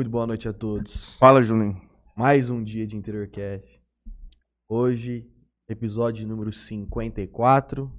Muito 0.00 0.12
boa 0.12 0.28
noite 0.28 0.48
a 0.48 0.52
todos. 0.52 1.16
Fala, 1.16 1.42
Juninho. 1.42 1.76
Mais 2.16 2.48
um 2.48 2.62
dia 2.62 2.86
de 2.86 2.96
Interiorcast. 2.96 3.82
Hoje, 4.68 5.28
episódio 5.68 6.24
número 6.24 6.52
54. 6.52 7.92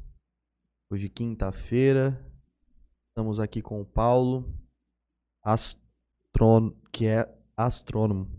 Hoje, 0.90 1.10
quinta-feira. 1.10 2.18
Estamos 3.10 3.38
aqui 3.38 3.62
com 3.62 3.82
o 3.82 3.86
Paulo, 3.86 4.50
astrônomo, 5.44 6.74
que 6.90 7.06
é 7.06 7.30
astrônomo. 7.58 8.30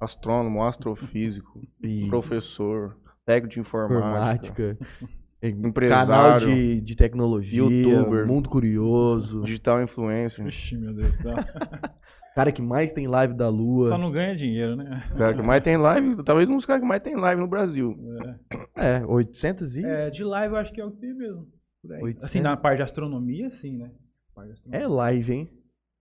Astrônomo, 0.00 0.64
astrofísico, 0.64 1.60
E 1.82 2.08
professor, 2.08 2.98
técnico 3.26 3.52
de 3.52 3.60
informática, 3.60 4.72
informática. 4.72 4.78
Empresário. 5.42 6.08
Canal 6.08 6.38
de, 6.38 6.80
de 6.80 6.96
tecnologia, 6.96 7.58
Youtuber. 7.58 8.26
Mundo 8.26 8.48
Curioso. 8.48 9.42
digital 9.42 9.82
influencer. 9.82 10.46
Ixi, 10.46 10.78
meu 10.78 10.94
Deus 10.94 11.16
céu. 11.16 11.34
Cara 12.40 12.52
que 12.52 12.62
mais 12.62 12.90
tem 12.90 13.06
live 13.06 13.34
da 13.34 13.50
lua. 13.50 13.88
Só 13.88 13.98
não 13.98 14.10
ganha 14.10 14.34
dinheiro, 14.34 14.74
né? 14.74 15.04
Cara 15.18 15.34
que 15.34 15.42
mais 15.42 15.62
tem 15.62 15.76
live, 15.76 16.22
talvez 16.24 16.48
um 16.48 16.56
dos 16.56 16.64
caras 16.64 16.80
que 16.80 16.88
mais 16.88 17.02
tem 17.02 17.14
live 17.14 17.38
no 17.38 17.46
Brasil. 17.46 17.94
É, 18.74 19.04
800 19.04 19.76
e... 19.76 19.84
É, 19.84 20.08
de 20.08 20.24
live 20.24 20.54
eu 20.54 20.58
acho 20.60 20.72
que 20.72 20.80
é 20.80 20.84
o 20.84 20.90
que 20.90 20.96
tem 21.00 21.12
mesmo. 21.14 21.46
Por 21.82 21.92
aí. 21.92 22.02
800. 22.02 22.24
Assim, 22.24 22.40
na 22.40 22.56
parte 22.56 22.78
de 22.78 22.82
astronomia, 22.84 23.50
sim, 23.50 23.76
né? 23.76 23.90
Parte 24.34 24.46
de 24.46 24.52
É 24.52 24.54
astronomia, 24.54 24.88
live, 24.88 25.32
hein? 25.34 25.50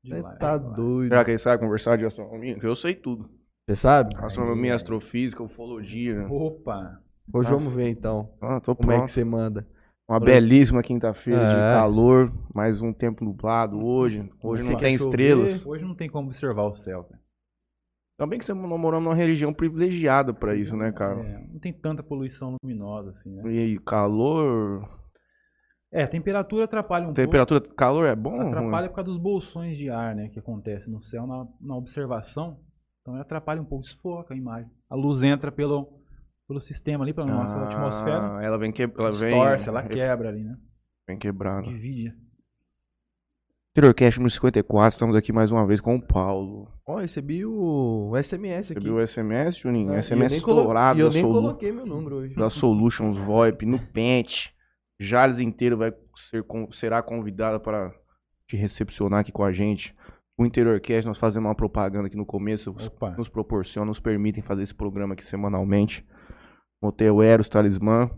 de 0.01 0.11
live, 0.11 0.39
tá 0.39 0.57
de 0.57 0.63
live. 0.63 0.75
doido. 0.77 1.09
Será 1.09 1.25
que 1.25 1.31
ele 1.31 1.37
sabe 1.39 1.61
conversar 1.63 1.97
de 1.97 2.05
astronomia? 2.05 2.53
Porque 2.53 2.67
eu 2.67 2.75
sei 2.75 2.95
tudo. 2.95 3.29
Você 3.67 3.75
sabe? 3.75 4.15
Astronomia, 4.17 4.75
astrofísica, 4.75 5.43
ufologia. 5.43 6.25
Opa! 6.29 7.01
Hoje 7.33 7.51
Nossa. 7.51 7.63
vamos 7.63 7.75
ver 7.75 7.89
então. 7.89 8.29
Ah, 8.41 8.61
tô 8.61 8.73
Como 8.75 8.91
é 8.91 8.95
que 8.95 8.99
pronto. 8.99 9.11
você 9.11 9.23
manda? 9.25 9.67
Uma 10.09 10.19
belíssima 10.19 10.81
quinta-feira 10.81 11.47
de 11.47 11.55
É. 11.55 11.71
calor, 11.71 12.33
mais 12.51 12.81
um 12.81 12.91
tempo 12.91 13.23
nublado 13.23 13.77
hoje. 13.85 14.27
Hoje 14.41 14.63
Você 14.63 14.71
não 14.71 14.79
tem 14.79 14.97
chover? 14.97 15.11
estrelas. 15.11 15.65
Hoje 15.67 15.85
não 15.85 15.93
tem 15.93 16.09
como 16.09 16.27
observar 16.27 16.63
o 16.63 16.73
céu, 16.73 17.03
cara. 17.03 17.21
Também 18.17 18.39
que 18.39 18.45
você 18.45 18.53
não 18.53 18.77
moramos 18.77 19.05
numa 19.05 19.15
religião 19.15 19.53
privilegiada 19.53 20.33
pra 20.33 20.55
isso, 20.55 20.75
né, 20.75 20.91
cara? 20.91 21.19
É, 21.21 21.47
não 21.53 21.59
tem 21.59 21.71
tanta 21.71 22.01
poluição 22.01 22.57
luminosa, 22.63 23.11
assim, 23.11 23.29
né? 23.35 23.43
E 23.53 23.59
aí, 23.59 23.77
calor, 23.77 24.89
É, 25.91 26.03
a 26.03 26.07
temperatura 26.07 26.65
atrapalha 26.65 27.07
um 27.07 27.13
temperatura, 27.13 27.61
calor 27.61 28.05
é 28.07 28.15
bom? 28.15 28.31
pouco. 28.31 28.45
ou 28.45 28.49
ruim? 28.49 28.57
Atrapalha 28.57 28.89
por 28.89 28.95
causa 28.95 29.11
dos 29.11 29.19
bolsões 29.19 29.77
de 29.77 29.89
ar, 29.91 30.15
né? 30.15 30.29
Que 30.29 30.39
acontece 30.39 30.89
no 30.89 30.99
céu 30.99 31.27
na, 31.27 31.47
na 31.61 31.75
observação. 31.75 32.59
Então 33.01 33.15
atrapalha 33.15 33.61
um 33.61 33.65
pouco, 33.65 33.83
desfoca 33.85 34.33
a 34.33 34.37
imagem. 34.37 34.69
A 34.89 34.95
luz 34.95 35.21
entra 35.23 35.51
pelo, 35.51 35.98
pelo 36.49 36.59
sistema 36.59 37.03
ali, 37.05 37.13
pela 37.13 37.27
nossa 37.27 37.59
Ah, 37.59 37.63
atmosfera. 37.65 38.43
Ela 38.43 38.57
vem 38.57 38.71
que, 38.71 38.81
ela 38.81 39.11
vem, 39.11 39.29
Distorce, 39.29 39.69
ela 39.69 39.83
quebra 39.83 40.29
ali, 40.29 40.43
né? 40.43 40.57
Vem 41.07 41.19
quebrada. 41.19 41.61
Divide. 41.61 42.11
Interiorcast 43.71 44.17
número 44.19 44.31
54, 44.33 44.95
estamos 44.95 45.15
aqui 45.15 45.31
mais 45.31 45.51
uma 45.51 45.65
vez 45.65 45.79
com 45.79 45.95
o 45.95 46.01
Paulo. 46.01 46.67
Ó, 46.87 46.97
recebi 46.97 47.45
o 47.45 48.11
SMS 48.21 48.71
aqui. 48.71 48.81
Você 48.81 48.83
viu 48.83 48.95
o 48.95 49.07
SMS, 49.07 49.57
Juninho? 49.59 49.91
É, 49.91 49.97
e 49.97 49.97
eu 49.99 50.03
SMS 50.03 50.31
nem 50.33 50.41
colo- 50.41 50.61
estourado 50.61 50.99
eu 50.99 51.07
da, 51.07 51.13
nem 51.13 51.21
Solu- 51.21 51.33
coloquei 51.41 51.71
meu 51.71 51.85
número 51.85 52.15
hoje. 52.17 52.33
da 52.35 52.49
Solutions 52.49 53.15
VoIP 53.17 53.65
no 53.67 53.79
Pente. 53.79 54.51
Jales 54.99 55.37
inteiro 55.39 55.77
vai 55.77 55.93
ser, 56.17 56.43
será 56.71 57.01
convidado 57.03 57.59
para 57.59 57.93
te 58.47 58.57
recepcionar 58.57 59.19
aqui 59.19 59.31
com 59.31 59.43
a 59.43 59.51
gente. 59.51 59.95
O 60.35 60.45
Interiorcast, 60.47 61.05
nós 61.07 61.19
fazemos 61.19 61.47
uma 61.47 61.55
propaganda 61.55 62.07
aqui 62.07 62.17
no 62.17 62.25
começo, 62.25 62.71
Opa. 62.71 63.11
nos 63.11 63.29
proporciona, 63.29 63.85
nos 63.85 63.99
permitem 63.99 64.41
fazer 64.41 64.63
esse 64.63 64.73
programa 64.73 65.13
aqui 65.13 65.23
semanalmente. 65.23 66.03
Motel 66.81 67.21
Eros, 67.21 67.49
Talismã. 67.49 68.09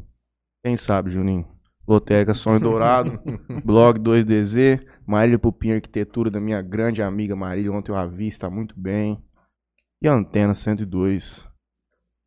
Quem 0.64 0.78
sabe, 0.78 1.10
Juninho? 1.10 1.48
Loteca 1.88 2.34
Sonho 2.34 2.60
Dourado, 2.60 3.20
Blog 3.66 4.00
2DZ, 4.00 4.86
Marília 5.06 5.40
Pupim 5.40 5.72
Arquitetura 5.72 6.30
da 6.30 6.40
minha 6.40 6.62
grande 6.62 7.02
amiga 7.02 7.36
Marília. 7.36 7.72
Ontem 7.72 7.92
eu 7.92 7.96
a 7.98 8.06
vi, 8.06 8.28
está 8.28 8.50
muito 8.50 8.80
bem. 8.80 9.22
E 10.02 10.08
a 10.08 10.14
Antena 10.14 10.54
102. 10.54 11.46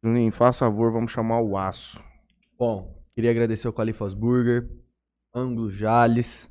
Juninho, 0.03 0.33
faça 0.33 0.67
favor, 0.67 0.93
vamos 0.93 1.13
chamar 1.13 1.41
o 1.41 1.57
Aço. 1.57 2.03
Bom, 2.59 3.03
queria 3.15 3.31
agradecer 3.31 3.67
ao 3.67 3.73
Califas 3.73 4.13
Burger, 4.13 4.69
Ângulo 5.35 5.71
Jales, 5.71 6.51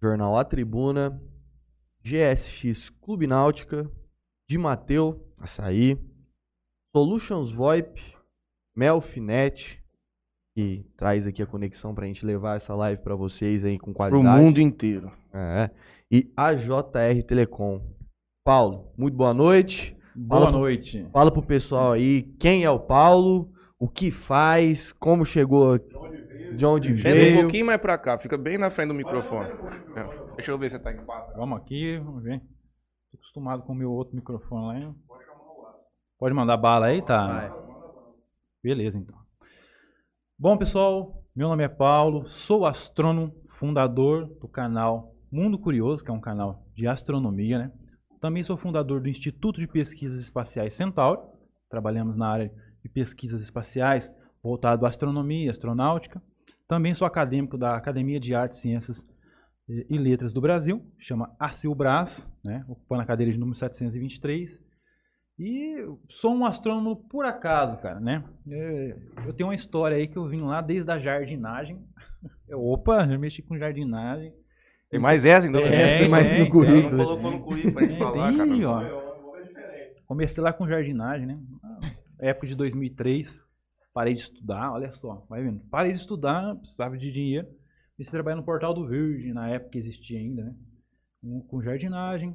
Jornal 0.00 0.36
A 0.36 0.44
Tribuna, 0.44 1.20
GSX 2.02 2.90
Clube 3.00 3.26
Náutica, 3.26 3.90
de 4.48 4.56
Mateu, 4.56 5.28
Açaí, 5.36 5.98
Solutions 6.96 7.52
VoIP, 7.52 8.00
Melfinet, 8.78 9.82
que 10.56 10.86
traz 10.96 11.26
aqui 11.26 11.42
a 11.42 11.46
conexão 11.46 11.92
pra 11.94 12.06
gente 12.06 12.24
levar 12.24 12.56
essa 12.56 12.74
live 12.76 13.02
pra 13.02 13.16
vocês 13.16 13.64
aí 13.64 13.76
com 13.78 13.86
Pro 13.92 13.94
qualidade. 13.94 14.42
mundo 14.42 14.60
inteiro. 14.60 15.10
É. 15.34 15.68
E 16.10 16.32
a 16.36 16.54
JR 16.54 17.22
Telecom. 17.26 17.80
Paulo, 18.44 18.92
muito 18.96 19.16
boa 19.16 19.34
noite. 19.34 19.96
Boa 20.14 20.40
Fala 20.40 20.50
pro- 20.52 20.60
noite. 20.60 21.06
Fala 21.12 21.30
pro 21.32 21.42
pessoal 21.42 21.92
aí 21.92 22.22
quem 22.38 22.64
é 22.64 22.70
o 22.70 22.78
Paulo, 22.78 23.52
o 23.78 23.88
que 23.88 24.10
faz, 24.12 24.92
como 24.92 25.26
chegou, 25.26 25.76
de 26.56 26.64
onde 26.64 26.96
Chega 26.96 27.14
um 27.14 27.18
veio. 27.18 27.40
pouquinho 27.42 27.66
mais 27.66 27.80
pra 27.80 27.98
cá, 27.98 28.16
fica 28.16 28.38
bem 28.38 28.56
na 28.58 28.70
frente 28.70 28.88
do 28.88 28.94
microfone. 28.94 29.48
É, 29.96 30.34
Deixa 30.36 30.50
eu 30.52 30.58
ver 30.58 30.70
se 30.70 30.76
você 30.76 30.82
tá 30.82 30.92
em 30.92 31.04
quatro. 31.04 31.36
Vamos 31.36 31.58
aqui, 31.58 31.98
vamos 31.98 32.22
ver. 32.22 32.38
Tô 33.10 33.18
acostumado 33.18 33.62
com 33.64 33.72
o 33.72 33.76
meu 33.76 33.90
outro 33.90 34.14
microfone 34.14 34.66
lá. 34.66 34.78
hein? 34.78 34.94
Pode 36.18 36.34
mandar 36.34 36.56
bala 36.56 36.86
aí, 36.86 37.02
tá? 37.02 37.26
Vai. 37.26 37.67
Beleza, 38.68 38.98
então. 38.98 39.16
Bom, 40.38 40.54
pessoal, 40.58 41.24
meu 41.34 41.48
nome 41.48 41.64
é 41.64 41.68
Paulo, 41.68 42.26
sou 42.26 42.66
astrônomo, 42.66 43.34
fundador 43.46 44.26
do 44.26 44.46
canal 44.46 45.16
Mundo 45.32 45.58
Curioso, 45.58 46.04
que 46.04 46.10
é 46.10 46.12
um 46.12 46.20
canal 46.20 46.66
de 46.74 46.86
astronomia, 46.86 47.58
né? 47.60 47.72
Também 48.20 48.42
sou 48.42 48.58
fundador 48.58 49.00
do 49.00 49.08
Instituto 49.08 49.58
de 49.58 49.66
Pesquisas 49.66 50.20
Espaciais 50.20 50.74
Centauro. 50.74 51.18
Trabalhamos 51.70 52.14
na 52.14 52.28
área 52.28 52.52
de 52.82 52.90
pesquisas 52.90 53.40
espaciais 53.40 54.12
voltado 54.42 54.84
à 54.84 54.90
astronomia, 54.90 55.50
astronáutica. 55.50 56.22
Também 56.68 56.92
sou 56.92 57.06
acadêmico 57.06 57.56
da 57.56 57.74
Academia 57.74 58.20
de 58.20 58.34
Artes, 58.34 58.58
Ciências 58.58 59.02
eh, 59.70 59.86
e 59.88 59.96
Letras 59.96 60.34
do 60.34 60.42
Brasil, 60.42 60.84
chama 60.98 61.34
Acilbras, 61.40 62.30
né? 62.44 62.66
ocupando 62.68 63.00
a 63.00 63.06
cadeira 63.06 63.32
de 63.32 63.38
número 63.38 63.56
723. 63.56 64.60
E 65.38 65.76
sou 66.08 66.34
um 66.34 66.44
astrônomo 66.44 66.96
por 66.96 67.24
acaso, 67.24 67.76
cara, 67.78 68.00
né? 68.00 68.24
É, 68.50 68.96
Eu 69.26 69.32
tenho 69.32 69.48
uma 69.48 69.54
história 69.54 69.96
aí 69.96 70.08
que 70.08 70.16
eu 70.16 70.26
vim 70.26 70.40
lá 70.40 70.60
desde 70.60 70.90
a 70.90 70.98
jardinagem. 70.98 71.78
Eu, 72.48 72.64
opa, 72.64 73.06
já 73.06 73.16
mexi 73.18 73.42
com 73.42 73.56
jardinagem. 73.56 74.32
Tem 74.90 74.98
mais 74.98 75.24
essa, 75.24 75.46
então? 75.46 75.60
É, 75.60 75.66
essa 75.66 75.96
é 75.96 75.98
Tem, 76.00 76.08
mais 76.08 76.32
tem, 76.32 76.44
no 76.44 76.50
currículo. 76.50 76.96
Não 76.96 77.04
colocou 77.04 77.30
no 77.30 77.40
currículo 77.44 77.74
pra 77.74 77.82
gente 77.82 77.90
Tem, 77.90 77.98
falar, 77.98 78.28
tem, 78.32 78.62
cara. 78.62 78.96
ó. 78.96 79.08
Comecei 80.06 80.42
lá 80.42 80.52
com 80.52 80.66
jardinagem, 80.66 81.26
né? 81.26 81.38
Ah, 81.62 81.90
Época 82.20 82.46
de 82.46 82.54
2003. 82.54 83.40
Parei 83.92 84.14
de 84.14 84.22
estudar, 84.22 84.72
olha 84.72 84.92
só, 84.92 85.26
vai 85.28 85.42
vendo. 85.42 85.60
Parei 85.70 85.92
de 85.92 85.98
estudar, 85.98 86.56
precisava 86.56 86.96
de 86.96 87.12
dinheiro. 87.12 87.46
Comecei 87.96 88.10
a 88.10 88.12
trabalhar 88.12 88.36
no 88.36 88.44
Portal 88.44 88.72
do 88.72 88.86
Verde, 88.86 89.32
na 89.32 89.48
época 89.50 89.72
que 89.72 89.78
existia 89.78 90.18
ainda, 90.18 90.42
né? 90.44 90.54
Com 91.48 91.60
jardinagem. 91.62 92.34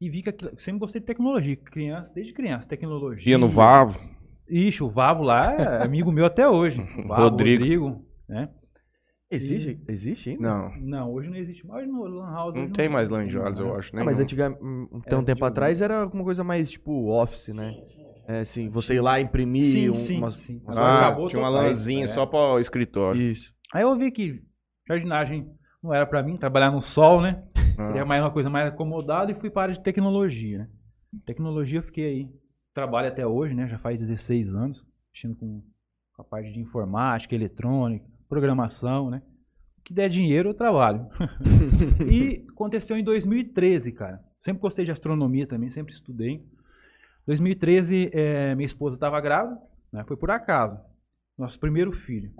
E 0.00 0.08
vi 0.08 0.22
que 0.22 0.30
aquilo, 0.30 0.52
sempre 0.58 0.78
gostei 0.80 1.00
de 1.00 1.06
tecnologia, 1.06 1.56
criança, 1.56 2.12
desde 2.14 2.32
criança, 2.32 2.68
tecnologia. 2.68 3.22
Dia 3.22 3.38
no 3.38 3.48
Vavo. 3.48 4.00
Ixi, 4.48 4.82
o 4.82 4.88
Vavo 4.88 5.22
lá 5.22 5.52
é 5.52 5.82
amigo 5.84 6.10
meu 6.10 6.24
até 6.24 6.48
hoje. 6.48 6.80
O 6.80 7.02
Vavo, 7.08 7.22
Rodrigo. 7.22 7.62
Rodrigo, 7.62 8.06
né? 8.28 8.48
Existe, 9.30 9.78
existe 9.86 10.30
ainda? 10.30 10.42
Não, 10.48 10.72
Não, 10.80 11.12
hoje 11.12 11.28
não 11.28 11.36
existe 11.36 11.64
mais 11.64 11.86
no 11.86 12.02
Lan 12.02 12.32
House. 12.32 12.54
não 12.56 12.68
tem 12.70 12.88
mais 12.88 13.08
lá 13.08 13.20
em 13.22 13.26
tem 13.26 13.32
Jales, 13.34 13.58
mais. 13.58 13.68
eu 13.68 13.76
acho. 13.76 13.96
Ah, 13.96 14.02
mas 14.04 14.16
não. 14.16 14.24
antigamente, 14.24 14.60
um 14.64 14.88
um 14.92 15.24
tempo 15.24 15.44
atrás 15.44 15.80
era 15.80 16.06
uma 16.06 16.24
coisa 16.24 16.42
mais 16.42 16.70
tipo 16.72 17.08
office, 17.10 17.48
né? 17.48 17.76
É 18.26 18.40
assim, 18.40 18.68
você 18.68 18.94
ir 18.94 19.00
lá 19.00 19.20
imprimir 19.20 19.72
Sim, 19.72 19.90
um- 19.90 19.94
sim, 19.94 20.16
umas, 20.18 20.34
sim. 20.36 20.60
umas 20.64 20.78
Ah, 20.78 21.06
acabou 21.06 21.28
tinha 21.28 21.40
uma 21.40 21.48
total, 21.48 21.64
lãzinha 21.64 22.06
é. 22.06 22.08
só 22.08 22.26
para 22.26 22.54
o 22.54 22.58
escritório. 22.58 23.20
Isso. 23.20 23.52
Aí 23.72 23.82
eu 23.82 23.96
vi 23.96 24.10
que 24.10 24.42
jardinagem 24.88 25.46
não 25.82 25.94
era 25.94 26.06
pra 26.06 26.22
mim, 26.22 26.36
trabalhar 26.36 26.70
no 26.70 26.80
sol, 26.80 27.20
né? 27.20 27.42
Ah. 27.78 27.86
Queria 27.88 28.04
mais 28.04 28.22
uma 28.22 28.30
coisa 28.30 28.50
mais 28.50 28.68
acomodada 28.68 29.32
e 29.32 29.34
fui 29.34 29.50
para 29.50 29.62
a 29.62 29.64
área 29.64 29.74
de 29.74 29.82
tecnologia. 29.82 30.58
né? 30.58 30.68
Tecnologia 31.24 31.78
eu 31.78 31.82
fiquei 31.82 32.04
aí, 32.04 32.28
trabalho 32.74 33.08
até 33.08 33.26
hoje, 33.26 33.54
né? 33.54 33.66
Já 33.66 33.78
faz 33.78 34.00
16 34.00 34.54
anos, 34.54 34.86
mexendo 35.12 35.36
com, 35.36 35.62
a 36.18 36.24
parte 36.24 36.52
de 36.52 36.60
informática, 36.60 37.34
eletrônica, 37.34 38.06
programação, 38.28 39.10
né? 39.10 39.22
O 39.78 39.82
que 39.82 39.94
der 39.94 40.10
dinheiro 40.10 40.50
eu 40.50 40.54
trabalho. 40.54 41.08
e 42.06 42.44
aconteceu 42.50 42.96
em 42.96 43.02
2013, 43.02 43.92
cara. 43.92 44.22
Sempre 44.40 44.60
gostei 44.60 44.84
de 44.84 44.90
astronomia 44.90 45.46
também, 45.46 45.70
sempre 45.70 45.94
estudei. 45.94 46.44
2013, 47.26 48.10
eh, 48.12 48.54
minha 48.54 48.66
esposa 48.66 48.96
estava 48.96 49.20
grávida, 49.20 49.58
né? 49.92 50.04
Foi 50.04 50.16
por 50.16 50.30
acaso. 50.30 50.78
Nosso 51.38 51.58
primeiro 51.58 51.92
filho. 51.92 52.32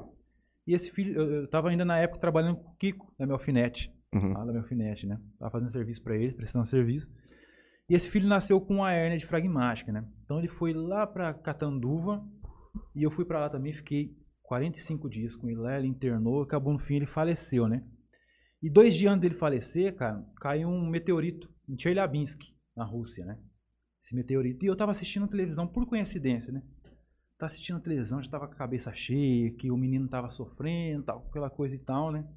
E 0.66 0.74
esse 0.74 0.90
filho, 0.90 1.14
eu, 1.14 1.32
eu 1.42 1.48
tava 1.48 1.68
ainda 1.68 1.84
na 1.84 1.98
época 1.98 2.20
trabalhando 2.20 2.56
com 2.56 2.70
o 2.70 2.76
Kiko, 2.76 3.12
da 3.18 3.26
Melfinete. 3.26 3.92
Uhum. 4.12 4.32
Lá 4.32 4.44
da 4.44 4.52
Melfinete, 4.52 5.06
né? 5.06 5.20
Tava 5.38 5.50
fazendo 5.50 5.72
serviço 5.72 6.02
pra 6.02 6.16
ele, 6.16 6.34
prestando 6.34 6.66
serviço. 6.66 7.10
E 7.88 7.94
esse 7.94 8.08
filho 8.08 8.28
nasceu 8.28 8.60
com 8.60 8.76
uma 8.76 8.92
hérnia 8.92 9.18
de 9.18 9.26
fragmática, 9.26 9.90
né? 9.90 10.04
Então 10.24 10.38
ele 10.38 10.48
foi 10.48 10.72
lá 10.72 11.06
pra 11.06 11.34
Catanduva 11.34 12.24
e 12.94 13.02
eu 13.02 13.10
fui 13.10 13.24
pra 13.24 13.40
lá 13.40 13.48
também, 13.48 13.72
fiquei 13.72 14.14
45 14.42 15.08
dias 15.08 15.34
com 15.34 15.48
ele 15.48 15.58
lá, 15.58 15.76
ele 15.76 15.88
internou, 15.88 16.42
acabou 16.42 16.72
no 16.72 16.78
fim 16.78 16.96
ele 16.96 17.06
faleceu, 17.06 17.66
né? 17.66 17.84
E 18.62 18.70
dois 18.70 18.94
dias 18.94 19.12
antes 19.12 19.22
dele 19.22 19.34
falecer, 19.34 19.96
cara, 19.96 20.24
caiu 20.40 20.68
um 20.68 20.88
meteorito 20.88 21.50
em 21.68 21.78
Chelyabinsk, 21.78 22.42
na 22.76 22.84
Rússia, 22.84 23.24
né? 23.24 23.38
esse 24.02 24.14
meteorito. 24.14 24.64
E 24.64 24.68
eu 24.68 24.76
tava 24.76 24.92
assistindo 24.92 25.28
televisão 25.28 25.66
por 25.66 25.86
coincidência, 25.86 26.52
né? 26.52 26.62
Tava 27.40 27.46
assistindo 27.46 27.80
televisão, 27.80 28.22
já 28.22 28.30
tava 28.30 28.46
com 28.46 28.52
a 28.52 28.56
cabeça 28.56 28.92
cheia, 28.92 29.50
que 29.52 29.70
o 29.70 29.76
menino 29.76 30.06
tava 30.06 30.28
sofrendo, 30.30 31.04
tal, 31.04 31.26
aquela 31.30 31.48
coisa 31.48 31.74
e 31.74 31.78
tal, 31.78 32.12
né? 32.12 32.28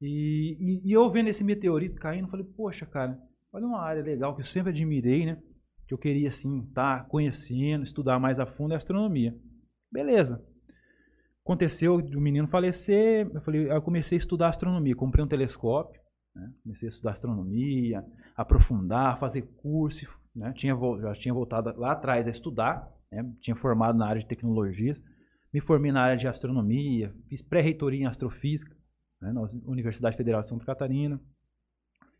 E, 0.00 0.56
e, 0.58 0.88
e 0.88 0.92
eu 0.92 1.10
vendo 1.10 1.28
esse 1.28 1.44
meteorito 1.44 2.00
caindo, 2.00 2.26
falei, 2.26 2.46
poxa, 2.56 2.86
cara, 2.86 3.20
olha 3.52 3.66
uma 3.66 3.82
área 3.82 4.02
legal 4.02 4.34
que 4.34 4.40
eu 4.40 4.46
sempre 4.46 4.70
admirei, 4.70 5.26
né? 5.26 5.38
Que 5.86 5.92
eu 5.92 5.98
queria, 5.98 6.30
assim, 6.30 6.60
estar 6.60 7.00
tá 7.00 7.04
conhecendo, 7.04 7.84
estudar 7.84 8.18
mais 8.18 8.40
a 8.40 8.46
fundo 8.46 8.72
é 8.72 8.76
a 8.76 8.78
astronomia. 8.78 9.36
Beleza. 9.92 10.42
Aconteceu 11.44 11.96
o 11.96 12.20
menino 12.20 12.48
falecer, 12.48 13.30
eu, 13.34 13.42
falei, 13.42 13.70
eu 13.70 13.82
comecei 13.82 14.16
a 14.16 14.18
estudar 14.18 14.48
astronomia, 14.48 14.96
comprei 14.96 15.22
um 15.22 15.28
telescópio, 15.28 16.00
né? 16.34 16.50
comecei 16.62 16.88
a 16.88 16.90
estudar 16.90 17.10
astronomia, 17.10 18.02
aprofundar, 18.34 19.20
fazer 19.20 19.42
curso, 19.58 20.06
né? 20.34 20.54
tinha, 20.54 20.74
já 21.02 21.12
tinha 21.12 21.34
voltado 21.34 21.78
lá 21.78 21.92
atrás 21.92 22.26
a 22.26 22.30
estudar, 22.30 22.95
né? 23.10 23.24
tinha 23.40 23.56
formado 23.56 23.98
na 23.98 24.06
área 24.06 24.20
de 24.20 24.26
tecnologias, 24.26 25.00
me 25.52 25.60
formei 25.60 25.90
na 25.92 26.02
área 26.02 26.16
de 26.16 26.28
astronomia, 26.28 27.14
fiz 27.28 27.40
pré-reitoria 27.40 28.00
em 28.00 28.06
astrofísica, 28.06 28.76
né, 29.20 29.32
na 29.32 29.42
Universidade 29.64 30.16
Federal 30.16 30.40
de 30.40 30.48
Santa 30.48 30.64
Catarina. 30.64 31.20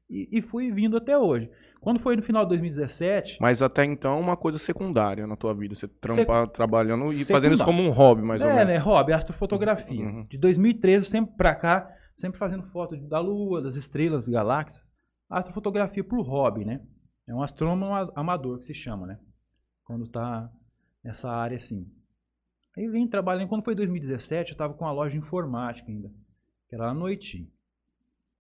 E, 0.09 0.39
e, 0.39 0.41
fui 0.41 0.71
vindo 0.73 0.97
até 0.97 1.19
hoje. 1.19 1.51
Quando 1.81 1.99
foi 1.99 2.15
no 2.15 2.23
final 2.23 2.45
de 2.45 2.51
2017. 2.51 3.39
Mas 3.41 3.61
até 3.61 3.85
então 3.85 4.21
uma 4.21 4.37
coisa 4.37 4.57
secundária 4.57 5.27
na 5.27 5.37
tua 5.37 5.53
vida. 5.53 5.75
Você 5.75 5.89
trampa, 5.89 6.47
trabalhando 6.47 7.13
e 7.13 7.25
fazendo 7.25 7.55
isso 7.55 7.65
como 7.65 7.83
um 7.83 7.91
hobby, 7.91 8.23
mais 8.23 8.41
é, 8.41 8.47
ou 8.47 8.55
menos. 8.55 8.67
né? 8.69 8.79
Hobby, 8.79 9.13
astrofotografia. 9.13 10.05
Uhum. 10.05 10.25
De 10.31 10.39
2013, 10.39 11.07
sempre 11.07 11.37
pra 11.37 11.57
cá, 11.57 11.91
sempre 12.17 12.39
fazendo 12.39 12.63
foto 12.71 12.97
da 12.97 13.19
Lua, 13.19 13.61
das 13.61 13.75
estrelas, 13.75 14.29
galáxias. 14.29 14.93
Astrofotografia 15.29 16.05
por 16.05 16.23
hobby, 16.23 16.65
né? 16.65 16.81
É 17.29 17.35
um 17.35 17.43
astrônomo 17.43 17.93
amador 18.15 18.59
que 18.59 18.65
se 18.65 18.75
chama, 18.75 19.09
né? 19.09 19.19
Quando 19.85 20.09
tá 20.09 20.49
nessa 21.07 21.31
área 21.31 21.57
assim. 21.57 21.87
Aí 22.77 22.89
vim 22.89 23.07
trabalhando. 23.07 23.49
Quando 23.49 23.65
foi 23.65 23.75
2017, 23.75 24.53
eu 24.53 24.57
tava 24.59 24.75
com 24.75 24.85
uma 24.85 24.93
loja 24.93 25.13
de 25.13 25.19
informática 25.19 25.91
ainda 25.91 26.11
que 26.69 26.75
era 26.75 26.89
à 26.89 26.95
noite. 26.95 27.49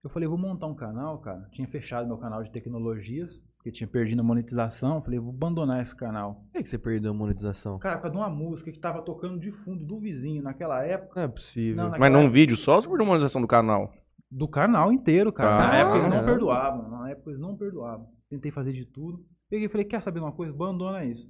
Eu 0.02 0.10
falei, 0.10 0.28
vou 0.28 0.38
montar 0.38 0.66
um 0.66 0.74
canal, 0.74 1.18
cara. 1.18 1.48
Tinha 1.52 1.66
fechado 1.66 2.06
meu 2.06 2.16
canal 2.16 2.42
de 2.42 2.50
tecnologias, 2.52 3.42
porque 3.56 3.72
tinha 3.72 3.88
perdido 3.88 4.20
a 4.20 4.24
monetização. 4.24 4.96
Eu 4.96 5.02
falei, 5.02 5.18
vou 5.18 5.30
abandonar 5.30 5.82
esse 5.82 5.96
canal. 5.96 6.34
Por 6.34 6.52
que, 6.52 6.62
que 6.62 6.68
você 6.68 6.78
perdeu 6.78 7.10
a 7.10 7.14
monetização? 7.14 7.78
Cara, 7.78 7.96
por 7.96 8.02
causa 8.02 8.16
de 8.16 8.22
uma 8.22 8.30
música 8.30 8.70
que 8.70 8.78
tava 8.78 9.02
tocando 9.02 9.40
de 9.40 9.50
fundo 9.50 9.84
do 9.84 9.98
vizinho 9.98 10.42
naquela 10.42 10.84
época. 10.84 11.20
Não 11.20 11.22
é 11.22 11.28
possível. 11.28 11.84
Não, 11.84 11.98
Mas 11.98 12.12
num 12.12 12.20
época... 12.20 12.32
vídeo 12.32 12.56
só 12.56 12.76
ou 12.76 12.82
você 12.82 12.88
perdeu 12.88 13.04
a 13.04 13.08
monetização 13.08 13.40
do 13.40 13.48
canal? 13.48 13.92
Do 14.30 14.48
canal 14.48 14.92
inteiro, 14.92 15.32
cara. 15.32 15.56
Ah, 15.56 15.66
na 15.68 15.76
época 15.76 15.96
eles 15.98 16.08
não, 16.08 16.16
não 16.18 16.24
perdoavam. 16.24 16.90
Na 16.90 17.10
época 17.10 17.30
eles 17.30 17.40
não 17.40 17.56
perdoavam. 17.56 18.08
Tentei 18.28 18.52
fazer 18.52 18.72
de 18.72 18.84
tudo. 18.84 19.24
Peguei 19.48 19.66
e 19.66 19.68
falei, 19.68 19.84
quer 19.84 20.02
saber 20.02 20.20
de 20.20 20.24
uma 20.24 20.32
coisa? 20.32 20.52
Abandona 20.52 21.04
isso. 21.04 21.28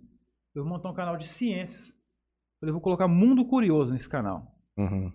Eu 0.56 0.64
vou 0.64 0.72
montar 0.72 0.90
um 0.90 0.94
canal 0.94 1.18
de 1.18 1.28
ciências. 1.28 1.94
Falei, 2.58 2.72
vou 2.72 2.80
colocar 2.80 3.06
Mundo 3.06 3.44
Curioso 3.44 3.92
nesse 3.92 4.08
canal. 4.08 4.56
Uhum. 4.74 5.12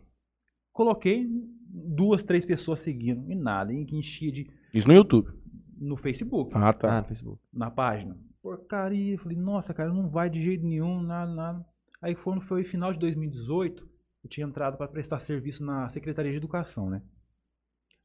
Coloquei, 0.72 1.28
duas, 1.68 2.24
três 2.24 2.46
pessoas 2.46 2.82
seguindo. 2.82 3.32
E 3.32 3.36
nada. 3.36 3.74
E 3.74 3.84
que 3.84 3.96
enchia 3.96 4.32
de. 4.32 4.48
Isso 4.72 4.88
no 4.88 4.94
YouTube? 4.94 5.32
No 5.80 5.98
Facebook. 5.98 6.52
Ah, 6.56 6.72
tá. 6.72 6.98
Ah, 6.98 7.02
no 7.02 7.08
Facebook. 7.08 7.42
Na 7.52 7.72
página. 7.72 8.16
Porcaria. 8.40 9.18
Falei, 9.18 9.36
nossa, 9.36 9.74
cara, 9.74 9.92
não 9.92 10.08
vai 10.08 10.30
de 10.30 10.44
jeito 10.44 10.64
nenhum, 10.64 11.02
nada, 11.02 11.34
nada. 11.34 11.66
Aí 12.00 12.16
quando 12.16 12.42
foi 12.42 12.64
final 12.64 12.94
de 12.94 13.00
2018, 13.00 13.90
eu 14.24 14.30
tinha 14.30 14.46
entrado 14.46 14.78
para 14.78 14.88
prestar 14.88 15.20
serviço 15.20 15.66
na 15.66 15.90
Secretaria 15.90 16.32
de 16.32 16.38
Educação, 16.38 16.88
né? 16.88 17.02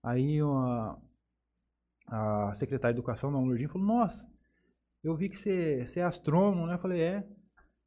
Aí 0.02 0.38
a, 0.40 0.96
a 2.08 2.54
secretária 2.54 2.94
de 2.94 3.00
Educação, 3.00 3.30
da 3.30 3.38
Lourdinha, 3.38 3.68
falou, 3.68 3.86
nossa, 3.86 4.26
eu 5.06 5.16
vi 5.16 5.28
que 5.28 5.38
você, 5.38 5.84
você 5.86 6.00
é 6.00 6.04
astrônomo, 6.04 6.66
né? 6.66 6.74
Eu 6.74 6.78
falei, 6.78 7.00
é. 7.00 7.24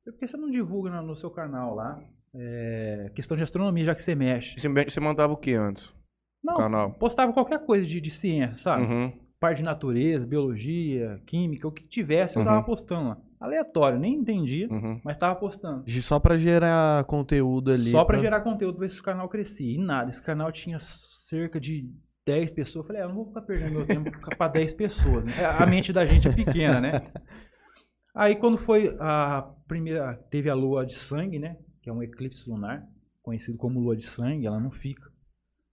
Por 0.06 0.18
que 0.18 0.26
você 0.26 0.38
não 0.38 0.50
divulga 0.50 0.90
no, 0.90 1.08
no 1.08 1.16
seu 1.16 1.30
canal 1.30 1.76
lá? 1.76 2.02
É, 2.34 3.12
questão 3.14 3.36
de 3.36 3.44
astronomia, 3.44 3.86
já 3.86 3.96
que 3.96 4.02
você 4.02 4.16
mexe. 4.16 4.56
Você 4.58 5.00
mandava 5.00 5.34
o 5.34 5.38
que 5.38 5.54
antes? 5.54 5.94
Não, 6.42 6.56
canal? 6.56 6.94
postava 6.94 7.34
qualquer 7.34 7.66
coisa 7.66 7.86
de, 7.86 8.00
de 8.00 8.10
ciência, 8.10 8.56
sabe? 8.56 8.84
Uhum. 8.84 9.12
Parte 9.40 9.58
de 9.58 9.64
natureza, 9.64 10.26
biologia, 10.26 11.22
química, 11.26 11.68
o 11.68 11.72
que 11.72 11.88
tivesse, 11.88 12.38
eu 12.38 12.42
uhum. 12.42 12.48
tava 12.48 12.64
postando 12.64 13.10
lá. 13.10 13.18
Aleatório, 13.40 14.00
nem 14.00 14.16
entendia, 14.16 14.68
uhum. 14.70 15.02
mas 15.04 15.18
tava 15.18 15.36
postando. 15.36 15.90
Só 15.90 16.20
para 16.20 16.38
gerar 16.38 17.04
conteúdo 17.06 17.72
ali. 17.72 17.92
Só 17.92 18.06
para 18.06 18.18
pra... 18.18 18.24
gerar 18.24 18.42
conteúdo, 18.42 18.78
pra 18.78 18.88
ver 18.88 18.94
se 18.94 19.00
o 19.00 19.04
canal 19.04 19.28
crescia. 19.28 19.74
E 19.74 19.78
nada, 19.78 20.10
esse 20.10 20.22
canal 20.22 20.52
tinha 20.52 20.80
cerca 20.80 21.60
de 21.60 21.90
10 22.30 22.54
pessoas. 22.54 22.84
Eu 22.84 22.88
falei, 22.88 23.02
ah, 23.02 23.06
eu 23.06 23.10
não 23.10 23.16
vou 23.16 23.26
ficar 23.26 23.42
perdendo 23.42 23.72
meu 23.72 23.88
tempo 23.88 24.12
para 24.38 24.52
10 24.52 24.74
pessoas. 24.74 25.26
Né? 25.26 25.34
A 25.44 25.66
mente 25.66 25.92
da 25.92 26.06
gente 26.06 26.28
é 26.28 26.32
pequena, 26.32 26.80
né? 26.80 27.12
Aí 28.14 28.36
quando 28.36 28.58
foi 28.58 28.96
a 29.00 29.52
primeira, 29.68 30.14
teve 30.30 30.50
a 30.50 30.54
lua 30.54 30.86
de 30.86 30.94
sangue, 30.94 31.40
né? 31.40 31.58
que 31.82 31.90
é 31.90 31.94
um 31.94 32.04
eclipse 32.04 32.48
lunar, 32.48 32.86
conhecido 33.24 33.58
como 33.58 33.80
lua 33.80 33.96
de 33.96 34.06
sangue, 34.06 34.46
ela 34.46 34.60
não 34.60 34.70
fica 34.70 35.10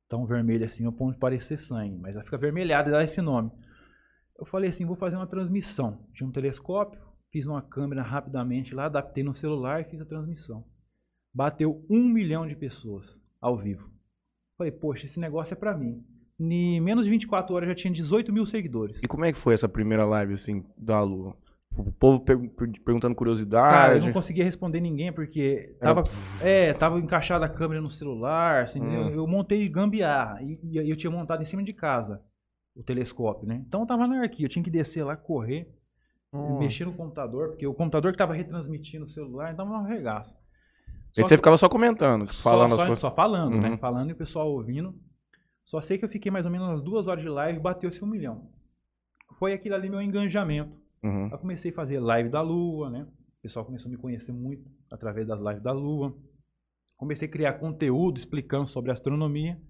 tão 0.09 0.25
vermelha 0.25 0.65
assim 0.65 0.87
ao 0.87 0.93
ponto 0.93 1.15
de 1.15 1.19
parecer 1.19 1.59
sangue, 1.59 1.99
mas 1.99 2.15
ela 2.15 2.25
fica 2.25 2.39
vermelhada 2.39 2.89
e 2.89 2.93
dá 2.93 3.05
esse 3.05 3.21
nome. 3.21 3.51
Eu 4.39 4.47
falei 4.47 4.71
assim, 4.71 4.87
vou 4.87 4.97
fazer 4.97 5.17
uma 5.17 5.27
transmissão. 5.27 6.07
Tinha 6.15 6.27
um 6.27 6.33
telescópio, 6.33 7.01
fiz 7.31 7.45
uma 7.45 7.61
câmera 7.61 8.03
rapidamente 8.03 8.75
lá, 8.75 8.87
adaptei 8.87 9.25
no 9.25 9.35
celular 9.35 9.81
e 9.81 9.91
fiz 9.91 10.01
a 10.01 10.07
transmissão. 10.07 10.65
Bateu 11.35 11.85
um 11.91 12.09
milhão 12.09 12.47
de 12.47 12.55
pessoas 12.55 13.21
ao 13.41 13.59
vivo. 13.59 13.91
Falei, 14.57 14.73
poxa, 14.73 15.05
esse 15.05 15.21
negócio 15.21 15.53
é 15.53 15.57
pra 15.57 15.77
mim. 15.77 16.03
Em 16.39 16.81
menos 16.81 17.05
de 17.05 17.11
24 17.11 17.55
horas 17.55 17.69
já 17.69 17.75
tinha 17.75 17.93
18 17.93 18.33
mil 18.33 18.45
seguidores. 18.45 19.03
E 19.03 19.09
como 19.09 19.25
é 19.25 19.33
que 19.33 19.39
foi 19.39 19.55
essa 19.55 19.69
primeira 19.69 20.05
live, 20.05 20.35
assim, 20.35 20.65
da 20.77 21.01
Lua? 21.01 21.35
O 21.77 21.93
povo 21.93 22.21
per 22.21 22.39
perguntando 22.85 23.15
curiosidade. 23.15 23.75
Cara, 23.75 23.97
eu 23.97 24.03
não 24.03 24.13
conseguia 24.13 24.45
responder 24.45 24.81
ninguém 24.81 25.13
porque 25.13 25.77
tava, 25.79 26.05
é, 26.41 26.73
tava 26.73 26.99
encaixada 26.99 27.45
a 27.45 27.49
câmera 27.49 27.83
no 27.83 27.91
celular, 27.91 28.65
assim, 28.65 28.81
hum. 28.81 28.93
eu, 28.93 29.11
eu, 29.11 29.27
montei 29.27 29.69
gambiarra 29.69 30.43
e, 30.43 30.59
e, 30.63 30.91
eu 30.91 30.97
tinha 30.97 31.11
montado 31.11 31.43
em 31.43 31.45
cima 31.45 31.63
de 31.63 31.75
casa 31.75 32.23
o 32.75 32.83
telescópio, 32.83 33.47
né? 33.47 33.63
Então 33.67 33.81
eu 33.81 33.87
tava 33.87 34.07
na 34.07 34.23
arquia, 34.23 34.47
eu 34.47 34.51
tinha 34.51 34.63
que 34.63 34.71
descer 34.71 35.05
lá, 35.05 35.17
correr, 35.17 35.69
Nossa. 36.33 36.59
mexer 36.59 36.87
no 36.87 36.95
computador, 36.95 37.49
porque 37.49 37.67
o 37.67 37.75
computador 37.75 38.13
que 38.13 38.19
tava 38.19 38.33
retransmitindo 38.33 39.05
o 39.05 39.11
celular, 39.11 39.53
então 39.53 39.67
um 39.67 39.83
regaço. 39.83 40.35
Só 41.13 41.21
e 41.21 41.25
você 41.25 41.35
que, 41.35 41.37
ficava 41.39 41.59
só 41.59 41.69
comentando, 41.69 42.27
falando 42.43 42.71
só, 42.71 42.77
as 42.77 42.83
coisas. 42.83 42.99
Só 42.99 43.11
falando, 43.11 43.51
né? 43.51 43.57
uhum. 43.57 43.71
né? 43.73 43.77
Falando 43.79 44.11
e 44.11 44.13
o 44.13 44.17
pessoal 44.17 44.51
ouvindo. 44.51 44.95
Só 45.67 45.81
sei 45.81 45.99
que 45.99 46.05
eu 46.05 46.09
fiquei 46.09 46.31
mais 46.31 46.47
ou 46.47 46.53
menos 46.53 46.69
umas 46.69 46.83
duas 46.83 47.07
horas 47.07 47.23
de 47.23 47.29
live 47.29 47.59
e 47.59 47.63
bateu-se 47.63 48.03
um 48.03 48.07
milhão. 48.07 48.49
Foi 49.39 49.53
aquilo 49.53 49.75
ali 49.75 49.91
meu 49.91 50.01
engajamento. 50.01 50.81
Uhum. 51.03 51.29
Eu 51.31 51.39
comecei 51.39 51.71
a 51.71 51.75
fazer 51.75 52.01
live 52.01 52.31
da 52.31 52.41
Lua, 52.41 52.89
né? 52.89 53.03
O 53.03 53.43
pessoal 53.43 53.65
começou 53.65 53.89
a 53.89 53.91
me 53.91 53.99
conhecer 53.99 54.33
muito 54.33 54.69
através 54.91 55.27
das 55.27 55.41
lives 55.41 55.63
da 55.63 55.73
Lua. 55.73 56.17
Comecei 56.97 57.29
a 57.29 57.31
criar 57.31 57.55
conteúdo 57.55 58.17
explicando 58.17 58.67
sobre 58.67 58.91
astronomia. 58.91 59.61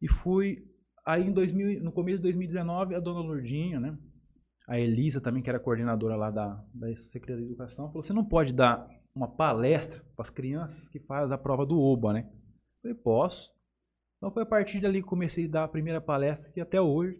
E 0.00 0.08
fui. 0.08 0.64
Aí 1.04 1.26
em 1.26 1.32
2000, 1.32 1.82
no 1.82 1.92
começo 1.92 2.18
de 2.18 2.22
2019, 2.24 2.94
a 2.94 3.00
dona 3.00 3.20
Lourdinha, 3.20 3.80
né? 3.80 3.96
A 4.68 4.78
Elisa 4.78 5.20
também, 5.20 5.42
que 5.42 5.48
era 5.48 5.60
coordenadora 5.60 6.16
lá 6.16 6.30
da, 6.30 6.62
da 6.74 6.94
Secretaria 6.96 7.44
de 7.44 7.52
Educação, 7.52 7.88
falou: 7.88 8.02
você 8.02 8.12
não 8.12 8.24
pode 8.24 8.52
dar 8.52 8.88
uma 9.14 9.28
palestra 9.28 10.02
para 10.14 10.24
as 10.24 10.30
crianças 10.30 10.88
que 10.88 11.00
fazem 11.00 11.34
a 11.34 11.38
prova 11.38 11.64
do 11.64 11.80
OBA, 11.80 12.12
né? 12.12 12.28
Eu 12.28 12.82
falei, 12.82 12.96
posso. 12.96 13.55
Então 14.26 14.34
foi 14.34 14.42
a 14.42 14.46
partir 14.46 14.80
dali 14.80 15.00
que 15.00 15.08
comecei 15.08 15.44
a 15.44 15.48
dar 15.48 15.64
a 15.64 15.68
primeira 15.68 16.00
palestra, 16.00 16.50
que 16.50 16.60
até 16.60 16.80
hoje 16.80 17.16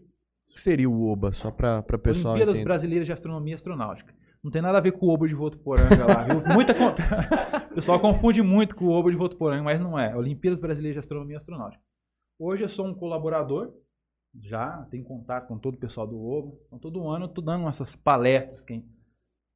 que 0.49 0.59
seria 0.59 0.89
o 0.89 1.09
OBA, 1.09 1.31
só 1.31 1.49
para 1.49 1.79
o 1.79 1.97
pessoal 1.97 2.33
Olimpíadas 2.33 2.55
entender. 2.55 2.65
Brasileiras 2.65 3.05
de 3.05 3.13
Astronomia 3.13 3.55
Astronáutica. 3.55 4.13
Não 4.43 4.51
tem 4.51 4.61
nada 4.61 4.77
a 4.77 4.81
ver 4.81 4.91
com 4.91 5.05
o 5.05 5.13
OBA 5.13 5.25
de 5.29 5.33
Votuporanga 5.33 6.05
lá, 6.05 6.23
viu? 6.23 6.43
Muita... 6.53 6.73
o 7.71 7.75
pessoal 7.75 7.97
confunde 8.01 8.41
muito 8.41 8.75
com 8.75 8.87
o 8.87 8.89
OBA 8.89 9.11
de 9.11 9.15
Votuporanga, 9.15 9.63
mas 9.63 9.79
não 9.79 9.97
é. 9.97 10.13
Olimpíadas 10.17 10.59
Brasileiras 10.59 10.95
de 10.95 10.99
Astronomia 10.99 11.37
Astronáutica. 11.37 11.81
Hoje 12.37 12.65
eu 12.65 12.69
sou 12.69 12.85
um 12.85 12.93
colaborador, 12.93 13.73
já 14.41 14.85
tenho 14.91 15.05
contato 15.05 15.47
com 15.47 15.57
todo 15.57 15.75
o 15.75 15.79
pessoal 15.79 16.05
do 16.05 16.21
OBA. 16.21 16.57
Então 16.67 16.77
todo 16.77 17.07
ano 17.07 17.23
eu 17.23 17.29
estou 17.29 17.43
dando 17.43 17.69
essas 17.69 17.95
palestras 17.95 18.65
que 18.65 18.83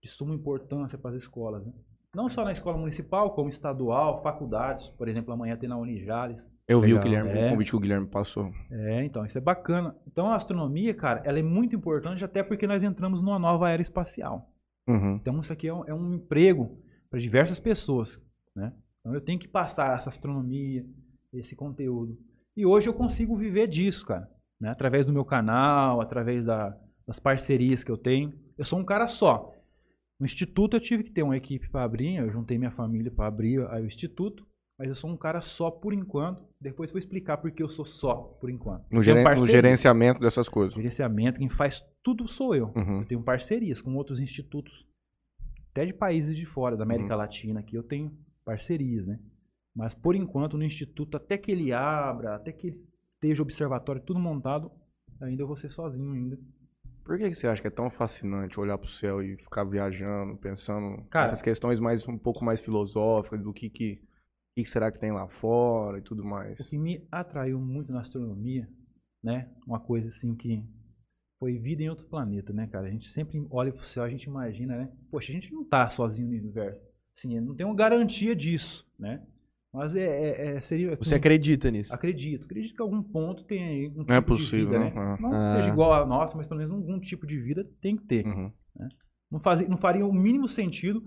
de 0.02 0.10
suma 0.10 0.34
importância 0.34 0.98
para 0.98 1.12
as 1.12 1.18
escolas. 1.18 1.66
Né? 1.66 1.74
Não 2.16 2.30
só 2.30 2.46
na 2.46 2.54
escola 2.54 2.78
municipal, 2.78 3.36
como 3.36 3.50
estadual, 3.50 4.24
faculdades. 4.24 4.88
Por 4.92 5.10
exemplo, 5.10 5.34
amanhã 5.34 5.58
tem 5.58 5.68
na 5.68 5.78
Unijales. 5.78 6.50
Eu 6.72 6.82
vi 6.82 6.94
o 6.94 7.00
Guilherme, 7.00 7.30
é. 7.32 7.48
o 7.48 7.50
convite 7.52 7.72
que 7.72 7.76
o 7.76 7.80
Guilherme 7.80 8.08
passou. 8.08 8.52
É, 8.72 9.04
então, 9.04 9.26
isso 9.26 9.38
é 9.38 9.42
bacana. 9.42 9.96
Então 10.08 10.28
a 10.28 10.36
astronomia, 10.36 10.94
cara, 10.94 11.22
ela 11.26 11.38
é 11.38 11.44
muito 11.44 11.76
importante 11.76 12.24
até 12.24 12.42
porque 12.42 12.66
nós 12.66 12.84
entramos 12.84 13.22
numa 13.22 13.38
nova 13.38 13.70
era 13.70 13.82
espacial. 13.82 14.50
Uhum. 14.88 15.16
Então 15.16 15.40
isso 15.42 15.52
aqui 15.52 15.68
é 15.68 15.74
um, 15.74 15.86
é 15.86 15.94
um 15.94 16.14
emprego 16.14 16.80
para 17.10 17.20
diversas 17.20 17.60
pessoas, 17.60 18.22
né? 18.56 18.74
Então 19.00 19.14
eu 19.14 19.22
tenho 19.22 19.40
que 19.40 19.48
passar 19.48 19.98
essa 19.98 20.10
astronomia, 20.10 20.86
esse 21.34 21.56
conteúdo. 21.56 22.18
E 22.56 22.66
hoje 22.66 22.88
eu 22.88 22.94
consigo 22.94 23.36
viver 23.36 23.68
disso, 23.68 24.06
cara. 24.06 24.30
Né? 24.60 24.70
Através 24.70 25.06
do 25.06 25.14
meu 25.14 25.26
canal, 25.26 26.00
através 26.02 26.46
da, 26.46 26.78
das 27.08 27.20
parcerias 27.20 27.84
que 27.84 27.92
eu 27.92 27.98
tenho. 27.98 28.34
Eu 28.58 28.66
sou 28.66 28.80
um 28.80 28.86
cara 28.86 29.08
só. 29.08 29.52
No 30.20 30.26
instituto 30.26 30.78
eu 30.78 30.82
tive 30.82 31.04
que 31.04 31.12
ter 31.12 31.24
uma 31.24 31.36
equipe 31.36 31.70
para 31.70 31.84
abrir, 31.84 32.18
eu 32.18 32.32
juntei 32.32 32.58
minha 32.58 32.72
família 32.72 33.12
para 33.12 33.28
abrir 33.28 33.60
o 33.60 33.86
instituto. 33.86 34.46
Mas 34.82 34.90
eu 34.90 34.96
sou 34.96 35.12
um 35.12 35.16
cara 35.16 35.42
só 35.42 35.70
por 35.70 35.94
enquanto. 35.94 36.44
Depois 36.60 36.92
vou 36.92 36.98
explicar 36.98 37.38
por 37.38 37.52
que 37.52 37.62
eu 37.62 37.70
sou 37.70 37.86
só 37.86 38.16
por 38.42 38.50
enquanto. 38.50 38.84
No, 38.92 39.04
geren- 39.04 39.24
no 39.24 39.48
gerenciamento 39.48 40.20
dessas 40.20 40.50
coisas. 40.50 40.74
Gerenciamento, 40.74 41.38
quem 41.40 41.50
faz 41.50 41.86
tudo 42.04 42.28
sou 42.28 42.56
eu. 42.56 42.72
Uhum. 42.76 43.02
Eu 43.02 43.06
tenho 43.06 43.22
parcerias 43.22 43.80
com 43.80 43.96
outros 43.96 44.20
institutos, 44.20 44.88
até 45.72 45.86
de 45.86 45.94
países 45.94 46.36
de 46.36 46.46
fora, 46.48 46.76
da 46.76 46.84
América 46.84 47.14
Uhum. 47.14 47.20
Latina, 47.20 47.60
aqui 47.60 47.76
eu 47.76 47.84
tenho 47.84 48.12
parcerias, 48.44 49.06
né? 49.06 49.20
Mas 49.76 49.94
por 49.94 50.16
enquanto 50.16 50.58
no 50.58 50.64
instituto, 50.64 51.16
até 51.16 51.38
que 51.38 51.52
ele 51.52 51.72
abra, 51.72 52.36
até 52.36 52.52
que 52.52 52.68
ele 52.68 52.84
esteja 53.16 53.44
o 53.44 53.46
observatório 53.46 54.02
tudo 54.02 54.20
montado, 54.20 54.72
ainda 55.22 55.44
eu 55.44 55.48
vou 55.48 55.56
ser 55.56 55.70
sozinho 55.70 56.12
ainda. 56.14 56.40
Por 57.06 57.18
que, 57.18 57.30
que 57.30 57.36
você 57.36 57.48
acha 57.48 57.62
que 57.62 57.68
é 57.68 57.72
tão 57.72 57.90
fascinante 57.90 58.60
olhar 58.60 58.78
pro 58.78 58.88
céu 58.90 59.22
e 59.22 59.36
ficar 59.38 59.64
viajando, 59.64 60.38
pensando 60.38 61.04
Cara- 61.10 61.26
nessas 61.26 61.42
questões 61.42 61.80
mais 61.80 62.08
um 62.08 62.18
pouco 62.18 62.44
mais 62.44 62.62
filosóficas, 62.62 63.42
do 63.44 63.52
que, 63.54 63.70
que, 63.70 64.02
o 64.52 64.62
que 64.62 64.66
será 64.66 64.92
que 64.92 65.00
tem 65.00 65.12
lá 65.12 65.28
fora 65.28 65.98
e 66.00 66.02
tudo 66.02 66.24
O 66.24 66.26
mais? 66.26 66.68
que 66.68 66.78
me 66.78 67.08
atraiu 67.12 67.60
muito 67.60 67.92
na 67.92 68.02
astronomia, 68.02 68.68
né? 69.24 69.50
Uma 69.66 69.80
coisa 69.80 70.10
assim 70.10 70.36
que 70.36 70.64
foi 71.40 71.58
vida 71.58 71.82
em 71.82 71.90
outro 71.90 72.06
planeta, 72.08 72.52
né, 72.54 72.68
cara? 72.68 72.88
A 72.88 72.92
gente 72.92 73.08
sempre 73.10 73.46
olha 73.50 73.72
pro 73.72 73.84
céu, 73.84 74.04
a 74.04 74.10
gente 74.10 74.26
imagina, 74.26 74.78
né? 74.78 74.92
Poxa, 75.10 75.32
a 75.32 75.36
gente 75.36 75.52
não 75.54 75.64
tá 75.64 75.90
sozinho 75.90 76.28
no 76.28 76.34
universo. 76.38 76.82
Assim, 77.18 77.40
não 77.40 77.56
tem 77.56 77.66
uma 77.66 77.76
garantia 77.76 78.36
disso, 78.36 78.86
né? 79.00 79.26
Mas 79.74 79.96
é, 79.96 80.02
é- 80.04 80.48
é- 80.58 80.62
seria. 80.62 80.98
Você 80.98 81.16
acredita 81.16 81.72
nisso? 81.72 81.94
Acredito. 81.94 82.44
Acredito 82.44 82.76
que 82.76 82.82
em 82.82 82.86
algum 82.86 83.02
ponto 83.02 83.46
tem 83.46 83.64
aí 83.64 83.88
um 83.88 83.92
tipo 84.00 84.10
Não 84.10 84.16
é 84.16 84.20
de 84.20 84.26
possível, 84.28 84.66
vida, 84.68 84.80
né? 84.80 84.86
né? 84.86 84.94
Ah. 84.98 85.18
Não 85.20 85.30
que 85.30 85.36
Ah. 85.36 85.56
seja 85.56 85.70
igual 85.70 85.94
a 85.94 86.06
nossa, 86.06 86.36
mas 86.38 86.46
pelo 86.46 86.60
menos 86.60 86.74
algum 86.76 87.00
tipo 87.00 87.26
de 87.26 87.40
vida 87.40 87.66
tem 87.82 87.96
que 87.96 88.04
ter. 88.06 88.26
Uhum. 88.28 88.52
Não, 89.32 89.40
fazia, 89.40 89.66
não 89.70 89.78
faria 89.78 90.06
o 90.06 90.12
mínimo 90.14 90.50
sentido 90.50 91.02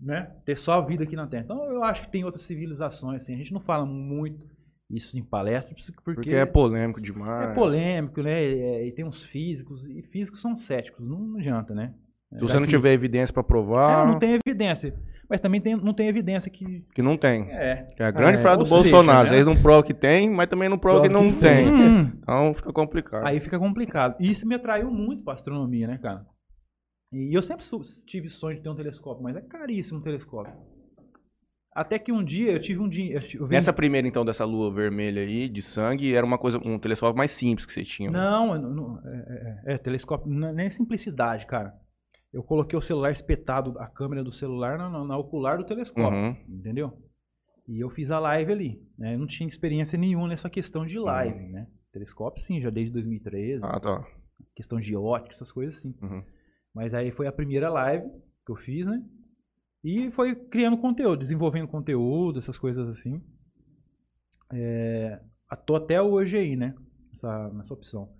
né, 0.00 0.30
ter 0.44 0.56
só 0.58 0.74
a 0.74 0.80
vida 0.80 1.04
aqui 1.04 1.16
na 1.16 1.26
Terra. 1.26 1.44
Então 1.44 1.64
eu 1.64 1.82
acho 1.82 2.02
que 2.02 2.10
tem 2.12 2.24
outras 2.24 2.42
civilizações, 2.44 3.22
assim. 3.22 3.34
A 3.34 3.38
gente 3.38 3.52
não 3.52 3.60
fala 3.60 3.84
muito 3.86 4.44
isso 4.90 5.18
em 5.18 5.22
palestras, 5.22 5.90
porque, 6.04 6.14
Porque 6.14 6.34
é 6.34 6.46
polêmico 6.46 7.00
demais. 7.00 7.50
é 7.50 7.54
polêmico, 7.54 8.22
né? 8.22 8.42
é- 8.44 8.86
E 8.86 8.92
tem 8.92 9.04
uns 9.04 9.22
físicos, 9.22 9.84
e 9.84 10.02
físicos 10.02 10.40
são 10.42 10.56
céticos, 10.56 11.06
não, 11.06 11.18
não 11.18 11.38
adianta, 11.38 11.74
né? 11.74 11.92
Se 12.34 12.40
você 12.40 12.58
não 12.58 12.66
tiver 12.66 12.92
evidência 12.92 13.32
pra 13.32 13.42
provar, 13.42 14.02
É, 14.04 14.06
não 14.10 14.18
tem 14.18 14.38
evidência. 14.46 14.94
Mas 15.28 15.40
também 15.40 15.60
tem, 15.60 15.74
não 15.76 15.92
tem 15.94 16.06
evidência 16.08 16.50
que. 16.50 16.84
que 16.94 17.02
não 17.02 17.16
tem. 17.16 17.50
É. 17.50 17.86
É 17.98 18.04
a 18.04 18.10
grande 18.12 18.38
É, 18.38 18.42
frase 18.42 18.58
do 18.58 18.60
ou 18.60 18.66
seja, 18.66 18.80
Bolsonaro. 18.82 19.28
né? 19.30 19.34
Eles 19.36 19.46
não 19.46 19.56
provam 19.60 19.82
que 19.82 19.94
tem, 19.94 20.28
mas 20.30 20.46
também 20.48 20.68
não 20.68 20.78
provam 20.78 21.02
que 21.02 21.08
não 21.08 21.28
que 21.30 21.36
tem. 21.36 21.68
Hum, 21.68 22.12
Então 22.20 22.54
fica 22.54 22.72
complicado. 22.72 23.26
Aí 23.26 23.40
fica 23.40 23.58
complicado. 23.58 24.14
E 24.20 24.30
isso 24.30 24.46
me 24.46 24.54
atraiu 24.54 24.90
muito 24.90 25.24
pra 25.24 25.32
astronomia, 25.34 25.88
né, 25.88 25.98
cara? 25.98 26.24
E 27.12 27.36
eu 27.36 27.42
sempre 27.42 27.64
tive 28.06 28.28
sonho 28.28 28.56
de 28.56 28.62
ter 28.62 28.68
um 28.68 28.74
telescópio, 28.76 29.22
mas 29.22 29.36
é 29.36 29.40
caríssimo 29.40 29.98
um 30.00 30.02
telescópio. 30.02 30.52
Até 31.72 31.98
que 31.98 32.10
um 32.10 32.24
dia 32.24 32.52
eu 32.52 32.60
tive 32.60 32.80
um 32.80 32.88
dia. 32.88 33.16
Eu, 33.34 33.46
vi- 33.46 33.54
Nessa 33.54 33.72
primeira, 33.72 34.08
então, 34.08 34.24
dessa 34.24 34.44
lua 34.46 34.72
vermelha 34.72 35.20
aí, 35.22 35.46
de 35.48 35.60
sangue, 35.60 36.14
era 36.14 36.24
uma 36.24 36.38
coisa, 36.38 36.58
um 36.58 36.78
telescópio 36.78 37.16
mais 37.18 37.30
simples 37.32 37.66
que 37.66 37.72
você 37.72 37.84
tinha. 37.84 38.10
né? 38.10 38.18
Não, 38.18 38.58
não- 38.58 38.70
não- 38.74 39.00
é, 39.06 39.62
é- 39.66 39.74
é, 39.74 39.78
telescópio, 39.78 40.30
não 40.32 40.48
é 40.48 40.52
nem 40.52 40.70
simplicidade, 40.70 41.46
cara. 41.46 41.74
Eu 42.32 42.42
coloquei 42.42 42.78
o 42.78 42.82
celular 42.82 43.10
espetado, 43.12 43.78
a 43.78 43.86
câmera 43.86 44.24
do 44.24 44.32
celular 44.32 44.78
na, 44.78 45.04
na- 45.04 45.18
ocular 45.18 45.58
do 45.58 45.64
telescópio, 45.64 46.18
Uhum. 46.18 46.36
entendeu? 46.48 46.92
E 47.68 47.78
eu 47.82 47.90
fiz 47.90 48.10
a 48.10 48.18
live 48.20 48.52
ali, 48.52 48.82
né? 48.98 49.14
Eu 49.14 49.18
não 49.18 49.26
tinha 49.26 49.46
experiência 49.48 49.98
nenhuma 49.98 50.28
nessa 50.28 50.48
questão 50.48 50.86
de 50.86 50.98
live, 50.98 51.38
né? 51.52 51.66
Telescópio 51.92 52.42
sim, 52.42 52.60
já 52.60 52.70
desde 52.70 52.92
2013, 52.92 53.62
Ah, 53.64 53.78
tá. 53.80 54.06
questão 54.54 54.80
de 54.80 54.94
ótica, 54.96 55.34
essas 55.34 55.50
coisas 55.52 55.76
assim. 55.78 55.94
Uhum. 56.00 56.22
Mas 56.76 56.92
aí 56.92 57.10
foi 57.10 57.26
a 57.26 57.32
primeira 57.32 57.70
live 57.70 58.06
que 58.44 58.52
eu 58.52 58.56
fiz, 58.56 58.84
né? 58.84 59.02
E 59.82 60.10
foi 60.10 60.34
criando 60.34 60.76
conteúdo, 60.76 61.20
desenvolvendo 61.20 61.66
conteúdo, 61.66 62.38
essas 62.38 62.58
coisas 62.58 62.86
assim. 62.86 63.24
É, 64.52 65.18
tô 65.64 65.74
até 65.74 66.02
hoje 66.02 66.36
aí, 66.36 66.54
né? 66.54 66.74
Nessa, 67.10 67.48
nessa 67.54 67.72
opção. 67.72 68.14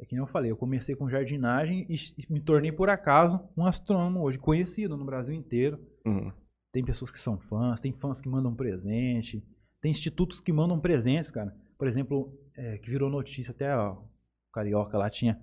É 0.00 0.04
que 0.04 0.16
nem 0.16 0.20
eu 0.20 0.26
falei, 0.26 0.50
eu 0.50 0.56
comecei 0.56 0.96
com 0.96 1.08
jardinagem 1.08 1.86
e, 1.88 1.94
e 1.94 2.32
me 2.32 2.40
tornei, 2.40 2.72
por 2.72 2.90
acaso, 2.90 3.40
um 3.56 3.64
astrônomo 3.64 4.20
hoje, 4.20 4.36
conhecido 4.36 4.96
no 4.96 5.04
Brasil 5.04 5.32
inteiro. 5.32 5.78
Uhum. 6.04 6.32
Tem 6.72 6.84
pessoas 6.84 7.12
que 7.12 7.20
são 7.20 7.38
fãs, 7.38 7.80
tem 7.80 7.92
fãs 7.92 8.20
que 8.20 8.28
mandam 8.28 8.52
presente, 8.52 9.46
tem 9.80 9.92
institutos 9.92 10.40
que 10.40 10.52
mandam 10.52 10.80
presentes, 10.80 11.30
cara. 11.30 11.54
Por 11.78 11.86
exemplo, 11.86 12.36
é, 12.56 12.78
que 12.78 12.90
virou 12.90 13.08
notícia 13.08 13.52
até 13.52 13.76
ó, 13.76 13.92
o 13.92 14.52
Carioca 14.52 14.98
lá 14.98 15.08
tinha, 15.08 15.40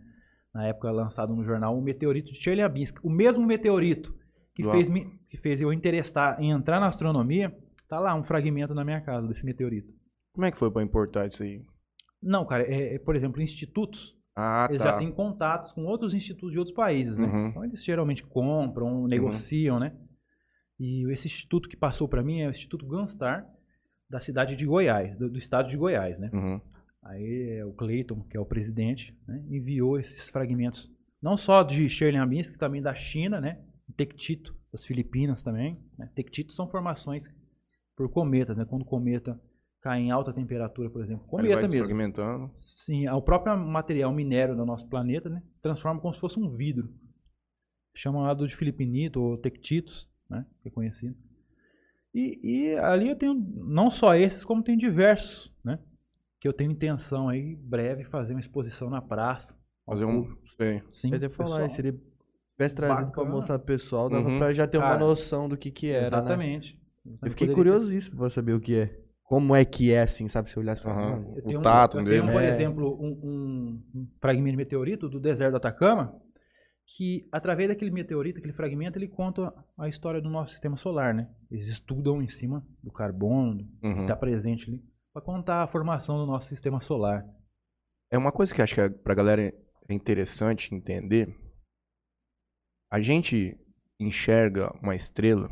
na 0.54 0.68
época, 0.68 0.92
lançado 0.92 1.36
no 1.36 1.44
jornal, 1.44 1.78
o 1.78 1.82
meteorito 1.82 2.32
de 2.32 2.42
Chelyabinsk. 2.42 3.00
O 3.04 3.10
mesmo 3.10 3.46
meteorito 3.46 4.14
que 4.56 4.64
fez, 4.64 4.88
me, 4.88 5.06
que 5.28 5.38
fez 5.38 5.60
eu 5.62 5.74
interessar 5.74 6.40
em 6.40 6.52
entrar 6.52 6.80
na 6.80 6.88
astronomia, 6.88 7.56
tá 7.90 8.00
lá 8.00 8.14
um 8.14 8.24
fragmento 8.24 8.74
na 8.76 8.84
minha 8.84 9.02
casa 9.02 9.28
desse 9.28 9.46
meteorito. 9.46 9.92
Como 10.34 10.46
é 10.46 10.52
que 10.52 10.58
foi 10.58 10.70
pra 10.70 10.84
importar 10.84 11.26
isso 11.28 11.42
aí? 11.44 11.62
Não, 12.22 12.46
cara, 12.46 12.64
é, 12.64 12.96
é, 12.96 13.00
por 13.00 13.16
exemplo, 13.16 13.42
institutos, 13.42 14.16
Ah, 14.36 14.68
eles 14.70 14.82
tá. 14.82 14.92
já 14.92 14.98
têm 14.98 15.12
contatos 15.12 15.72
com 15.72 15.86
outros 15.86 16.14
institutos 16.14 16.52
de 16.52 16.60
outros 16.60 16.76
países, 16.76 17.18
né? 17.18 17.28
Uhum. 17.28 17.48
Então 17.48 17.66
eles 17.66 17.84
geralmente 17.84 18.24
compram, 18.24 19.08
negociam, 19.08 19.80
né? 19.80 19.96
E 20.80 21.12
esse 21.12 21.28
instituto 21.28 21.70
que 21.70 21.78
passou 21.78 22.08
para 22.08 22.24
mim 22.24 22.42
é 22.42 22.48
o 22.48 22.52
Instituto 22.52 22.86
Gunstar, 22.86 23.46
da 24.10 24.20
cidade 24.20 24.56
de 24.56 24.66
Goiás, 24.66 25.18
do, 25.18 25.30
do 25.30 25.38
estado 25.38 25.70
de 25.70 25.78
Goiás, 25.78 26.18
né? 26.20 26.30
Uhum. 26.34 26.62
Aí 27.04 27.58
é, 27.58 27.66
o 27.66 27.74
Clayton, 27.74 28.22
que 28.30 28.38
é 28.38 28.40
o 28.40 28.46
presidente, 28.46 29.18
né, 29.28 29.44
enviou 29.50 30.00
esses 30.00 30.30
fragmentos, 30.30 30.92
não 31.22 31.38
só 31.38 31.64
de 31.64 31.88
Chelyabinsk, 31.88 32.58
também 32.58 32.82
da 32.82 32.94
China, 32.94 33.40
né? 33.40 33.62
Tectito, 33.96 34.56
das 34.72 34.86
Filipinas 34.86 35.42
também. 35.42 35.80
Né? 35.98 36.10
Tectito 36.14 36.52
são 36.52 36.68
formações 36.68 37.26
por 37.96 38.10
cometas, 38.10 38.58
né? 38.58 38.66
Quando 38.66 38.82
o 38.82 38.86
cometa 38.86 39.40
cai 39.82 40.00
em 40.00 40.12
alta 40.12 40.34
temperatura, 40.34 40.90
por 40.90 41.02
exemplo. 41.02 41.24
Ele 41.24 41.30
Cometa 41.30 41.56
vai 41.56 41.70
mesmo. 41.70 41.86
Fragmentando. 41.86 42.52
Sim, 42.56 43.08
o 43.08 43.22
próprio 43.22 43.58
material 43.58 44.12
minério 44.14 44.56
do 44.56 44.66
nosso 44.66 44.88
planeta, 44.90 45.30
né? 45.30 45.42
Transforma 45.62 46.02
como 46.02 46.14
se 46.14 46.20
fosse 46.20 46.40
um 46.40 46.50
vidro. 46.56 46.90
Chamado 47.96 48.48
de 48.48 48.56
filipinito 48.56 49.22
ou 49.22 49.38
tectitos, 49.38 50.10
né? 50.30 50.46
Que 50.62 50.70
é 50.70 50.72
conhecido. 50.72 51.16
E, 52.14 52.40
e 52.44 52.76
ali 52.78 53.10
eu 53.10 53.16
tenho 53.16 53.34
não 53.34 53.90
só 53.90 54.16
esses, 54.16 54.44
como 54.44 54.64
tem 54.64 54.78
diversos, 54.78 55.54
né? 55.64 55.80
Que 56.44 56.48
eu 56.50 56.52
tenho 56.52 56.74
intenção 56.74 57.30
aí, 57.30 57.56
breve, 57.56 58.04
fazer 58.04 58.34
uma 58.34 58.40
exposição 58.42 58.90
na 58.90 59.02
praça. 59.02 59.58
Fazer 59.86 60.04
um. 60.04 60.28
Sei. 60.58 60.84
Sim, 60.92 61.14
Eu 61.14 61.22
ia 61.22 61.30
falar, 61.30 61.70
se 61.70 61.80
ele 61.80 61.94
tivesse 62.52 62.76
trazido 62.76 63.06
Bacana. 63.12 63.30
mostrar 63.30 63.58
pro 63.60 63.68
pessoal, 63.68 64.10
dava 64.10 64.28
Uhum. 64.28 64.40
pra 64.40 64.52
já 64.52 64.68
ter 64.68 64.78
uma 64.78 64.88
Cara, 64.88 65.00
noção 65.00 65.48
do 65.48 65.56
que 65.56 65.72
que 65.72 65.88
era, 65.88 66.02
né? 66.02 66.08
Exatamente. 66.08 66.78
Eu 67.22 67.30
fiquei 67.30 67.48
Poderia- 67.48 67.56
curiosíssimo 67.56 68.18
pra 68.18 68.30
saber 68.30 68.52
o 68.56 68.60
que 68.60 68.76
é. 68.76 69.00
Como 69.24 69.56
é 69.56 69.64
que 69.64 69.94
é, 69.94 70.02
assim, 70.02 70.28
sabe? 70.28 70.52
Se 70.52 70.58
eu 70.58 70.64
olhasse 70.64 70.82
e 70.82 70.84
falar, 70.84 71.02
Aham. 71.02 71.10
"Mano, 71.12 71.34
Eu 71.38 71.44
O 71.44 71.48
tenho, 71.48 71.60
um- 71.60 71.64
tato 71.64 71.98
eu 71.98 72.04
dele. 72.04 72.20
tenho, 72.20 72.34
por 72.34 72.42
É. 72.42 72.50
exemplo, 72.50 73.02
um, 73.02 73.82
um- 73.96 74.08
fragmento 74.20 74.52
de 74.52 74.58
meteorito 74.58 75.08
do 75.08 75.22
deserto 75.22 75.52
do 75.52 75.58
Atacama, 75.58 76.14
que 76.86 77.26
através 77.32 77.70
daquele 77.70 77.90
meteorito, 77.90 78.40
aquele 78.40 78.52
fragmento, 78.54 79.00
ele 79.00 79.08
conta 79.08 79.54
a 79.80 79.88
história 79.88 80.20
do 80.22 80.30
nosso 80.30 80.52
sistema 80.52 80.76
solar, 80.76 81.14
né? 81.14 81.30
Eles 81.50 81.70
estudam 81.70 82.22
em 82.22 82.28
cima 82.28 82.66
do 82.84 82.92
carbono 82.92 83.66
que 83.80 83.88
Uhum. 83.88 84.02
está 84.02 84.14
presente 84.18 84.70
ali, 84.70 84.84
para 85.14 85.22
contar 85.22 85.64
a 85.64 85.68
formação 85.68 86.18
do 86.18 86.26
nosso 86.26 86.50
sistema 86.50 86.80
solar. 86.80 87.26
É 88.12 88.18
uma 88.18 88.32
coisa 88.32 88.54
que 88.54 88.62
acho 88.62 88.74
que 88.74 88.82
é, 88.82 88.90
pra 88.90 89.14
galera 89.14 89.42
é 89.88 89.94
interessante 89.94 90.74
entender. 90.74 91.36
A 92.92 93.00
gente 93.02 93.58
enxerga 94.00 94.72
uma 94.82 94.96
estrela 94.96 95.50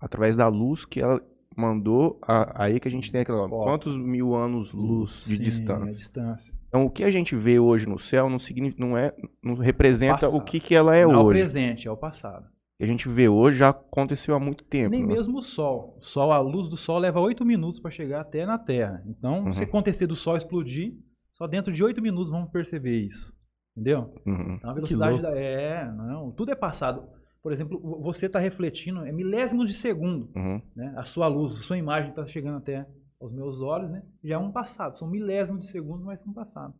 através 0.00 0.36
da 0.36 0.48
luz 0.48 0.84
que 0.84 1.00
ela 1.00 1.20
mandou 1.56 2.18
a- 2.22 2.64
aí 2.64 2.80
que 2.80 2.88
a 2.88 2.90
gente 2.90 3.10
tem 3.12 3.20
aquela 3.20 3.48
quantos 3.48 3.96
mil 3.96 4.34
anos 4.34 4.72
luz 4.72 5.22
de 5.24 5.36
Sim, 5.36 5.42
A 5.42 5.44
distância. 5.44 5.92
distância. 5.92 6.54
Então 6.68 6.84
o 6.84 6.90
que 6.90 7.04
a 7.04 7.10
gente 7.10 7.36
vê 7.36 7.58
hoje 7.60 7.88
no 7.88 7.98
céu 7.98 8.28
não 8.28 8.38
significa, 8.38 8.84
não 8.84 8.98
é, 8.98 9.14
não 9.42 9.54
representa 9.54 10.20
Passado. 10.22 10.36
o 10.36 10.44
que 10.44 10.58
que 10.58 10.74
ela 10.74 10.96
é 10.96 11.04
não 11.04 11.12
é 11.12 11.16
o 11.18 11.26
hoje. 11.26 11.38
presente, 11.38 11.86
é 11.86 11.90
o 11.90 11.96
passado. 11.96 12.48
Que 12.76 12.84
a 12.84 12.86
gente 12.86 13.08
vê 13.08 13.28
hoje 13.28 13.58
já 13.58 13.68
aconteceu 13.68 14.34
há 14.34 14.40
muito 14.40 14.64
tempo. 14.64 14.90
Nem 14.90 15.06
né? 15.06 15.14
mesmo 15.14 15.38
o 15.38 15.42
Sol. 15.42 15.96
O 16.00 16.04
Sol, 16.04 16.32
a 16.32 16.38
luz 16.40 16.68
do 16.68 16.76
Sol 16.76 16.98
leva 16.98 17.20
oito 17.20 17.44
minutos 17.44 17.78
para 17.78 17.90
chegar 17.90 18.20
até 18.20 18.44
na 18.44 18.58
Terra. 18.58 19.02
Então, 19.06 19.44
Uhum. 19.44 19.52
se 19.52 19.62
acontecer 19.62 20.06
do 20.06 20.16
Sol 20.16 20.36
explodir, 20.36 20.94
só 21.32 21.46
dentro 21.46 21.72
de 21.72 21.84
oito 21.84 22.02
minutos 22.02 22.30
vamos 22.30 22.50
perceber 22.50 22.98
isso. 23.00 23.32
Entendeu? 23.76 24.12
Uhum. 24.26 24.54
Então, 24.54 24.70
a 24.70 24.74
velocidade 24.74 25.20
da... 25.22 25.30
É, 25.36 25.84
não, 25.92 26.30
tudo 26.32 26.50
é 26.50 26.54
passado. 26.56 27.08
Por 27.42 27.52
exemplo, 27.52 27.78
vo- 27.78 28.00
você 28.02 28.26
está 28.26 28.38
refletindo, 28.38 29.04
é 29.04 29.12
milésimo 29.12 29.64
de 29.66 29.74
segundo, 29.74 30.30
Uhum. 30.34 30.60
né? 30.74 30.94
A 30.96 31.04
sua 31.04 31.26
luz, 31.28 31.54
a 31.58 31.62
sua 31.62 31.76
imagem 31.78 32.10
está 32.10 32.24
chegando 32.26 32.56
até 32.58 32.86
aos 33.20 33.32
meus 33.32 33.60
olhos, 33.60 33.90
né? 33.90 34.02
Já 34.22 34.34
é 34.36 34.38
um 34.38 34.50
passado. 34.50 34.96
São 34.96 35.08
milésimos 35.08 35.60
de 35.62 35.70
segundo, 35.70 36.04
mas 36.04 36.20
são 36.20 36.32
passado. 36.32 36.74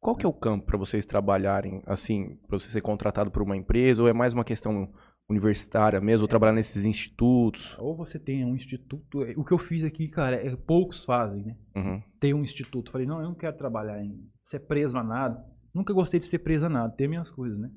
Qual 0.00 0.14
que 0.14 0.26
é 0.26 0.28
o 0.28 0.32
campo 0.32 0.66
para 0.66 0.76
vocês 0.76 1.06
trabalharem, 1.06 1.82
assim, 1.86 2.36
para 2.46 2.58
você 2.58 2.68
ser 2.68 2.80
contratado 2.80 3.30
por 3.30 3.42
uma 3.42 3.56
empresa, 3.56 4.02
ou 4.02 4.08
é 4.08 4.12
mais 4.12 4.32
uma 4.34 4.44
questão 4.44 4.92
universitária 5.28 6.00
mesmo, 6.00 6.22
ou 6.22 6.28
trabalhar 6.28 6.52
nesses 6.52 6.84
institutos? 6.84 7.76
Ou 7.78 7.96
você 7.96 8.18
tem 8.18 8.44
um 8.44 8.54
instituto... 8.54 9.20
O 9.36 9.44
que 9.44 9.52
eu 9.52 9.58
fiz 9.58 9.84
aqui, 9.84 10.08
cara, 10.08 10.36
é, 10.36 10.54
poucos 10.54 11.04
fazem, 11.04 11.42
né? 11.44 11.56
Uhum. 11.74 12.02
ter 12.20 12.34
um 12.34 12.42
instituto. 12.42 12.92
Falei, 12.92 13.06
não, 13.06 13.20
eu 13.20 13.28
não 13.28 13.34
quero 13.34 13.56
trabalhar 13.56 14.02
em 14.02 14.28
ser 14.44 14.60
preso 14.60 14.96
a 14.96 15.02
nada. 15.02 15.44
Nunca 15.74 15.92
gostei 15.92 16.20
de 16.20 16.26
ser 16.26 16.38
preso 16.38 16.66
a 16.66 16.68
nada, 16.68 16.94
ter 16.94 17.08
minhas 17.08 17.30
coisas, 17.30 17.58
né? 17.58 17.70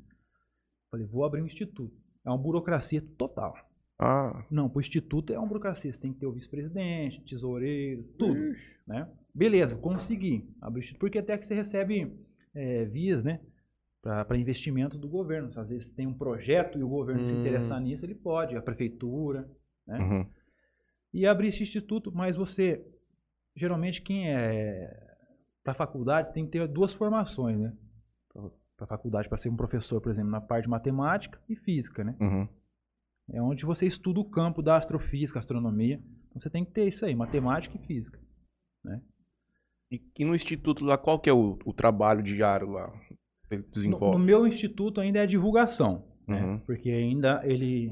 Falei, 0.91 1.05
vou 1.07 1.25
abrir 1.25 1.41
um 1.41 1.45
instituto. 1.45 1.91
É 2.25 2.29
uma 2.29 2.37
burocracia 2.37 3.01
total. 3.17 3.55
Ah, 4.01 4.45
Não, 4.49 4.69
pro 4.69 4.79
instituto 4.79 5.33
é 5.33 5.37
uma 5.37 5.47
burocracia. 5.47 5.91
Você 5.91 5.99
tem 5.99 6.13
que 6.13 6.19
ter 6.19 6.25
o 6.25 6.31
vice-presidente, 6.31 7.21
tesoureiro, 7.25 8.03
tudo. 8.17 8.39
Né? 8.87 9.07
Beleza, 9.35 9.75
consegui 9.75 10.49
abrir 10.61 10.79
o 10.79 10.83
instituto. 10.83 10.99
Porque 11.01 11.19
até 11.19 11.37
que 11.37 11.45
você 11.45 11.53
recebe 11.53 12.15
é, 12.55 12.85
vias, 12.85 13.23
né? 13.23 13.41
Para 14.01 14.37
investimento 14.37 14.97
do 14.97 15.09
governo. 15.09 15.49
Às 15.55 15.69
vezes 15.69 15.89
tem 15.89 16.07
um 16.07 16.13
projeto 16.13 16.79
e 16.79 16.83
o 16.83 16.89
governo 16.89 17.23
se 17.23 17.33
Hum. 17.33 17.39
interessar 17.39 17.81
nisso, 17.81 18.05
ele 18.05 18.15
pode, 18.15 18.55
a 18.55 18.61
prefeitura. 18.61 19.49
Né? 19.85 19.99
uhum. 19.99 20.29
E 21.13 21.25
abrir 21.25 21.47
esse 21.47 21.63
instituto, 21.63 22.11
mas 22.11 22.35
você. 22.35 22.85
Geralmente, 23.55 24.01
quem 24.01 24.29
é. 24.31 25.07
Para 25.63 25.73
faculdade, 25.73 26.31
tem 26.33 26.45
que 26.45 26.51
ter 26.51 26.67
duas 26.67 26.93
formações, 26.93 27.59
né? 27.59 27.73
Para 28.77 28.87
faculdade, 28.87 29.27
para 29.27 29.37
ser 29.37 29.49
um 29.49 29.57
professor, 29.57 29.99
por 29.99 30.11
exemplo, 30.11 30.31
na 30.31 30.39
parte 30.39 30.63
de 30.63 30.69
matemática 30.69 31.41
e 31.49 31.55
física, 31.55 32.03
né? 32.03 32.15
Uhum. 32.21 32.47
É 33.31 33.41
onde 33.41 33.65
você 33.65 33.85
estuda 33.85 34.19
o 34.19 34.25
campo 34.25 34.61
da 34.61 34.77
astrofísica, 34.77 35.37
astronomia. 35.39 36.01
Então 36.29 36.39
você 36.39 36.49
tem 36.49 36.63
que 36.63 36.71
ter 36.71 36.87
isso 36.87 37.05
aí, 37.05 37.13
matemática 37.13 37.75
e 37.75 37.85
física. 37.85 38.19
E, 39.91 40.01
e 40.19 40.25
no 40.25 40.35
instituto 40.35 40.85
lá, 40.85 40.97
qual 40.97 41.19
que 41.19 41.29
é 41.29 41.33
o, 41.33 41.57
o 41.65 41.73
trabalho 41.73 42.21
diário 42.21 42.69
lá? 42.69 42.91
Ele 43.51 43.63
No, 43.63 43.71
desenvolve? 43.71 44.17
no 44.17 44.23
meu 44.23 44.45
instituto 44.47 45.01
ainda 45.01 45.19
é 45.19 45.25
divulgação, 45.27 46.05
né? 46.27 46.43
Uhum. 46.43 46.59
Porque 46.59 46.89
ainda 46.89 47.41
ele. 47.43 47.91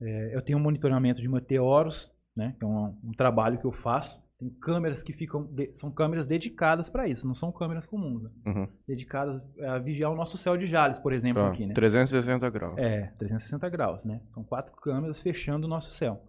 é, 0.00 0.34
eu 0.34 0.42
tenho 0.42 0.58
um 0.58 0.62
monitoramento 0.62 1.20
de 1.20 1.28
meteoros, 1.28 2.10
né? 2.36 2.54
Que 2.58 2.64
é 2.64 2.68
um, 2.68 2.96
um 3.04 3.12
trabalho 3.12 3.58
que 3.58 3.64
eu 3.66 3.72
faço. 3.72 4.24
Tem 4.38 4.50
câmeras 4.60 5.02
que 5.02 5.12
ficam. 5.14 5.44
de- 5.46 5.72
são 5.76 5.90
câmeras 5.90 6.26
dedicadas 6.26 6.90
para 6.90 7.08
isso, 7.08 7.26
não 7.26 7.34
são 7.34 7.50
câmeras 7.50 7.86
comuns. 7.86 8.22
Né? 8.24 8.30
Uhum. 8.46 8.68
Dedicadas 8.86 9.42
a 9.62 9.78
vigiar 9.78 10.10
o 10.12 10.14
nosso 10.14 10.36
céu 10.36 10.56
de 10.58 10.66
Jales, 10.66 10.98
por 10.98 11.12
exemplo, 11.14 11.42
Tá, 11.42 11.48
aqui, 11.48 11.66
né? 11.66 11.72
360 11.74 12.50
graus. 12.50 12.76
É, 12.76 13.12
360 13.18 13.68
graus, 13.70 14.04
né? 14.04 14.20
São 14.34 14.44
quatro 14.44 14.74
câmeras 14.76 15.20
fechando 15.20 15.66
o 15.66 15.70
nosso 15.70 15.90
céu. 15.92 16.22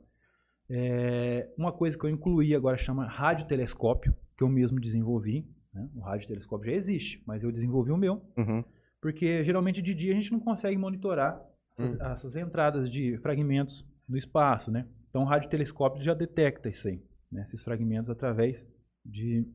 É, 0.70 1.50
uma 1.58 1.72
coisa 1.72 1.98
que 1.98 2.06
eu 2.06 2.10
incluí 2.10 2.56
agora 2.56 2.78
chama 2.78 3.06
radiotelescópio, 3.08 4.14
que 4.38 4.44
eu 4.44 4.50
mesmo 4.50 4.80
desenvolvi. 4.80 5.46
Né? 5.78 5.90
O 5.96 6.00
radiotelescópio 6.02 6.72
já 6.72 6.76
existe, 6.78 7.22
mas 7.26 7.44
eu 7.44 7.52
desenvolvi 7.52 7.92
o 7.92 7.98
meu, 7.98 8.22
Uhum. 8.38 8.64
porque 9.02 9.44
geralmente 9.44 9.82
de 9.82 9.94
dia 9.94 10.12
a 10.12 10.16
gente 10.16 10.32
não 10.32 10.40
consegue 10.40 10.78
monitorar 10.78 11.40
essas, 11.78 12.00
essas 12.00 12.36
entradas 12.36 12.90
de 12.90 13.18
fragmentos 13.20 13.86
no 14.10 14.18
espaço, 14.18 14.72
né? 14.72 14.88
Então 15.10 15.22
o 15.22 15.26
radiotelescópio 15.26 16.04
já 16.04 16.14
detecta 16.14 16.70
isso 16.70 16.88
aí, 16.88 17.02
né? 17.32 17.44
esses 17.44 17.64
fragmentos 17.64 18.10
através 18.10 18.66
de 19.06 19.46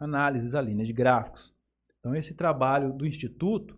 análises 0.00 0.54
ali, 0.54 0.74
né? 0.74 0.84
de 0.84 0.92
gráficos. 0.92 1.52
Então 1.98 2.14
esse 2.14 2.34
trabalho 2.34 2.92
do 2.92 3.06
instituto, 3.06 3.76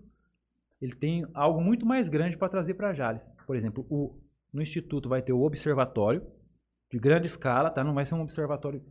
ele 0.80 0.94
tem 0.94 1.26
algo 1.34 1.61
muito 1.61 1.87
mais 1.87 2.08
grande 2.08 2.37
para 2.37 2.49
trazer 2.49 2.75
para 2.75 2.92
Jales. 2.92 3.26
Por 3.46 3.56
exemplo, 3.56 3.87
o, 3.88 4.18
no 4.52 4.61
instituto 4.62 5.08
vai 5.08 5.23
ter 5.23 5.32
o 5.32 5.42
observatório 5.42 6.23
de 6.90 6.99
grande 6.99 7.26
escala, 7.26 7.70
tá? 7.70 7.82
Não 7.82 7.94
vai 7.94 8.04
ser 8.06 8.14
um 8.14 8.20
observatório 8.23 8.82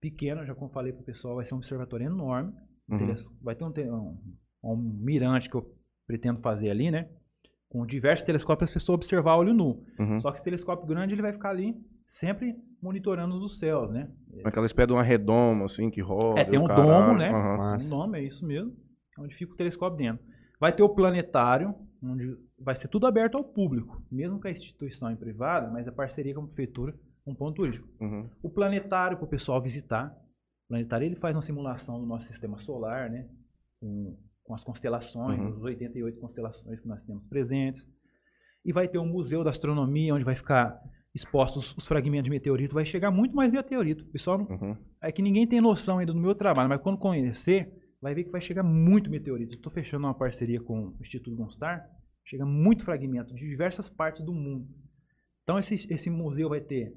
pequeno, 0.00 0.44
já 0.44 0.54
como 0.54 0.70
falei 0.70 0.92
para 0.92 1.02
o 1.02 1.04
pessoal, 1.04 1.36
vai 1.36 1.44
ser 1.44 1.54
um 1.54 1.58
observatório 1.58 2.06
enorme. 2.06 2.52
Uhum. 2.88 3.14
Vai 3.42 3.54
ter 3.54 3.64
um, 3.64 3.72
um, 3.92 4.18
um 4.62 4.76
mirante 4.76 5.48
que 5.48 5.56
eu 5.56 5.74
pretendo 6.06 6.40
fazer 6.40 6.70
ali, 6.70 6.90
né? 6.90 7.08
Com 7.68 7.84
diversos 7.84 8.24
telescópios 8.24 8.58
para 8.58 8.64
as 8.64 8.82
pessoas 8.82 8.96
observar 8.96 9.32
a 9.32 9.36
olho 9.36 9.52
nu. 9.52 9.84
Uhum. 9.98 10.18
Só 10.20 10.30
que 10.30 10.36
esse 10.36 10.44
telescópio 10.44 10.86
grande 10.86 11.14
ele 11.14 11.22
vai 11.22 11.32
ficar 11.32 11.50
ali 11.50 11.74
sempre 12.06 12.56
monitorando 12.82 13.36
os 13.44 13.58
céus, 13.58 13.90
né? 13.90 14.10
Aquela 14.42 14.66
espécie 14.66 14.88
de 14.88 14.94
uma 14.94 15.02
redoma, 15.02 15.66
assim, 15.66 15.90
que 15.90 16.00
roda. 16.00 16.40
É, 16.40 16.44
tem 16.44 16.58
o 16.58 16.62
um 16.64 16.66
caralho. 16.66 16.88
domo, 16.88 17.18
né? 17.18 17.30
Massa. 17.30 17.86
O 17.86 17.98
nome 17.98 18.18
é 18.18 18.24
isso 18.24 18.46
mesmo, 18.46 18.74
onde 19.18 19.34
fica 19.34 19.52
o 19.52 19.56
telescópio 19.56 19.98
dentro. 19.98 20.24
Vai 20.58 20.74
ter 20.74 20.82
o 20.82 20.88
planetário, 20.88 21.74
onde 22.02 22.36
vai 22.58 22.74
ser 22.74 22.88
tudo 22.88 23.06
aberto 23.06 23.36
ao 23.36 23.44
público, 23.44 24.02
mesmo 24.10 24.40
com 24.40 24.48
a 24.48 24.50
instituição 24.50 25.10
em 25.10 25.16
privada, 25.16 25.70
mas 25.70 25.86
a 25.86 25.92
parceria 25.92 26.34
com 26.34 26.42
a 26.42 26.46
prefeitura, 26.46 26.94
um 27.30 27.34
ponto 27.34 27.56
turístico. 27.56 27.88
Uhum. 28.00 28.28
O 28.42 28.50
planetário 28.50 29.16
para 29.16 29.24
o 29.24 29.28
pessoal 29.28 29.60
visitar. 29.60 30.08
O 30.64 30.68
planetário 30.68 31.06
ele 31.06 31.16
faz 31.16 31.34
uma 31.34 31.42
simulação 31.42 31.98
do 32.00 32.06
nosso 32.06 32.26
sistema 32.26 32.58
solar, 32.58 33.08
né? 33.10 33.28
Com, 33.80 34.16
com 34.44 34.54
as 34.54 34.64
constelações, 34.64 35.38
Uhum. 35.40 35.48
as 35.56 35.62
88 35.62 36.18
constelações 36.20 36.80
que 36.80 36.88
nós 36.88 37.02
temos 37.02 37.26
presentes. 37.26 37.86
E 38.64 38.72
vai 38.72 38.88
ter 38.88 38.98
um 38.98 39.06
museu 39.06 39.42
da 39.44 39.50
astronomia, 39.50 40.14
onde 40.14 40.24
vai 40.24 40.34
ficar 40.34 40.78
expostos 41.14 41.74
os 41.76 41.86
fragmentos 41.86 42.24
de 42.24 42.30
meteorito. 42.30 42.74
Vai 42.74 42.84
chegar 42.84 43.10
muito 43.10 43.34
mais 43.34 43.50
meteorito. 43.50 44.04
O 44.04 44.08
pessoal 44.08 44.38
não, 44.38 44.46
Uhum. 44.46 44.76
é 45.00 45.10
que 45.10 45.22
ninguém 45.22 45.46
tem 45.46 45.60
noção 45.60 45.98
ainda 45.98 46.12
do 46.12 46.18
meu 46.20 46.34
trabalho, 46.34 46.68
mas 46.68 46.80
quando 46.80 46.98
conhecer, 46.98 47.72
vai 48.00 48.14
ver 48.14 48.24
que 48.24 48.30
vai 48.30 48.40
chegar 48.40 48.62
muito 48.62 49.10
meteorito. 49.10 49.54
Estou 49.54 49.72
fechando 49.72 50.06
uma 50.06 50.14
parceria 50.14 50.60
com 50.60 50.88
o 50.88 50.96
Instituto 51.00 51.34
Gunstar, 51.36 51.88
chega 52.24 52.44
muito 52.44 52.84
fragmento 52.84 53.34
de 53.34 53.48
diversas 53.48 53.88
partes 53.88 54.22
do 54.24 54.34
mundo. 54.34 54.68
Então 55.44 55.58
esse, 55.58 55.74
esse 55.92 56.10
museu 56.10 56.50
vai 56.50 56.60
ter 56.60 56.94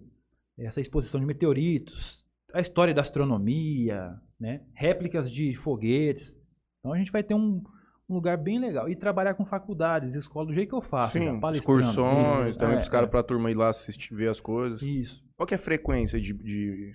essa 0.58 0.82
exposição 0.82 1.20
de 1.20 1.26
meteoritos, 1.26 2.26
a 2.54 2.60
história 2.62 2.94
da 2.94 3.02
astronomia, 3.02 4.14
né? 4.40 4.62
réplicas 4.74 5.32
de 5.32 5.54
foguetes. 5.56 6.36
Então 6.80 6.94
a 6.94 6.98
gente 6.98 7.12
vai 7.12 7.24
ter 7.24 7.34
um, 7.34 7.64
um 8.10 8.14
lugar 8.14 8.38
bem 8.38 8.60
legal. 8.60 8.90
E 8.90 8.96
trabalhar 8.96 9.34
com 9.36 9.46
faculdades, 9.46 10.16
escola, 10.16 10.48
do 10.48 10.54
jeito 10.54 10.70
que 10.70 10.76
eu 10.76 10.82
faço. 10.82 11.14
Sim, 11.14 11.40
palestrando. 11.40 11.80
excursões, 11.82 12.58
também 12.58 12.76
É, 12.76 12.78
pros 12.80 12.90
caras 12.90 13.08
é. 13.08 13.12
pra 13.12 13.24
turma 13.24 13.50
ir 13.52 13.56
lá 13.56 13.70
assistir, 13.70 14.14
ver 14.14 14.30
as 14.30 14.40
coisas. 14.40 14.82
Isso. 14.82 15.24
Qual 15.38 15.48
que 15.48 15.54
é 15.54 15.58
a 15.58 15.62
frequência 15.62 16.20
de, 16.20 16.34
de, 16.34 16.94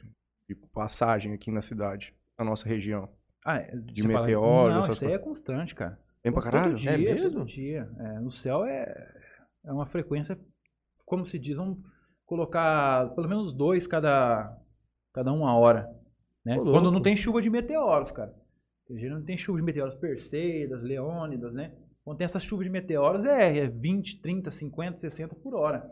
de 0.49 0.55
passagem 0.73 1.33
aqui 1.33 1.51
na 1.51 1.63
cidade, 1.63 2.15
na 2.39 2.45
nossa 2.45 2.69
região? 2.69 3.09
Ah, 3.45 3.59
é, 3.59 3.75
De 3.77 4.03
você 4.03 4.09
fala- 4.13 4.27
meteoro, 4.27 4.75
Não, 4.75 4.89
isso 4.89 5.07
aí 5.07 5.13
é 5.13 5.19
constante, 5.19 5.75
cara. 5.75 5.99
Tem 6.23 6.33
pra 6.33 6.43
Todo 6.43 6.51
caralho? 6.53 6.75
dia, 6.77 6.91
É 6.91 6.99
mesmo? 6.99 7.31
Todo 7.39 7.47
dia. 7.47 7.89
É, 7.99 8.19
no 8.19 8.31
céu 8.33 8.65
é, 8.65 9.15
é 9.65 9.73
uma 9.73 9.87
frequência, 9.87 10.37
como 11.05 11.25
se 11.25 11.39
diz, 11.39 11.57
vamos 11.57 11.79
colocar 12.27 13.15
pelo 13.15 13.29
menos 13.29 13.53
dois 13.53 13.87
cada, 13.87 14.55
cada 15.15 15.33
uma 15.33 15.57
hora. 15.57 15.89
Né? 16.45 16.57
Quando 16.57 16.91
não 16.91 17.01
tem 17.01 17.17
chuva 17.17 17.41
de 17.41 17.49
meteoros, 17.49 18.13
cara. 18.13 18.35
Geralmente 18.91 19.27
tem 19.27 19.39
chuva 19.39 19.59
de 19.59 19.65
meteoros 19.65 19.95
Perseidas, 19.95 20.83
Leônidas, 20.83 21.53
né? 21.53 21.73
Quando 22.05 22.19
tem 22.19 22.25
essas 22.25 22.45
chuvas 22.45 22.67
de 22.67 22.71
meteoros 22.71 23.25
é, 23.25 23.59
é 23.59 23.67
20, 23.67 24.21
30, 24.21 24.51
50, 24.53 24.99
60 24.99 25.35
por 25.35 25.55
hora. 25.55 25.91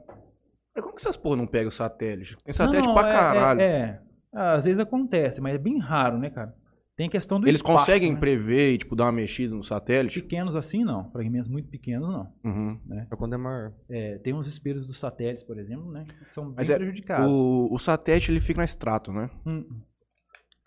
Mas 0.75 0.85
como 0.85 0.95
que 0.95 1.03
essas 1.03 1.17
porra 1.17 1.37
não 1.37 1.47
pegam 1.47 1.71
satélite? 1.73 2.37
Tem 2.45 2.55
satélite 2.55 2.87
Não, 2.87 2.95
pra 2.95 3.09
é- 3.09 3.13
caralho. 3.13 3.61
É, 3.61 3.67
é. 3.67 4.01
Às 4.33 4.65
vezes 4.65 4.79
acontece, 4.79 5.41
mas 5.41 5.55
é 5.55 5.59
bem 5.59 5.79
raro, 5.79 6.19
né, 6.19 6.31
cara? 6.31 6.55
Tem 6.97 7.09
questão 7.09 7.41
do 7.41 7.47
Eles 7.49 7.57
espaço, 7.57 7.79
conseguem 7.87 8.13
né? 8.13 8.21
prever 8.21 8.73
e, 8.75 8.79
tipo, 8.79 8.95
dar 8.95 9.05
uma 9.07 9.13
mexida 9.13 9.53
no 9.55 9.65
satélite? 9.65 10.23
Pequenos 10.23 10.55
assim, 10.55 10.85
não. 10.85 11.11
Fragmentos 11.11 11.49
muito 11.49 11.69
pequenos, 11.69 12.09
não. 12.09 12.33
Uhum. 12.45 12.81
É 13.11 13.17
quando 13.17 13.35
é 13.35 13.37
maior. 13.37 13.73
É, 13.91 14.19
tem 14.19 14.33
uns 14.33 14.47
espelhos 14.47 14.87
dos 14.87 14.99
satélites, 15.01 15.43
por 15.43 15.59
exemplo, 15.59 15.91
né? 15.91 16.05
Que 16.29 16.33
são 16.33 16.45
bem 16.47 16.55
Mas 16.59 16.71
é- 16.71 16.77
prejudicados. 16.77 17.29
O, 17.29 17.69
o 17.73 17.79
satélite, 17.81 18.31
ele 18.31 18.41
fica 18.41 18.59
na 18.59 18.65
extrato, 18.65 19.13
né? 19.13 19.29
Hum. 19.45 19.65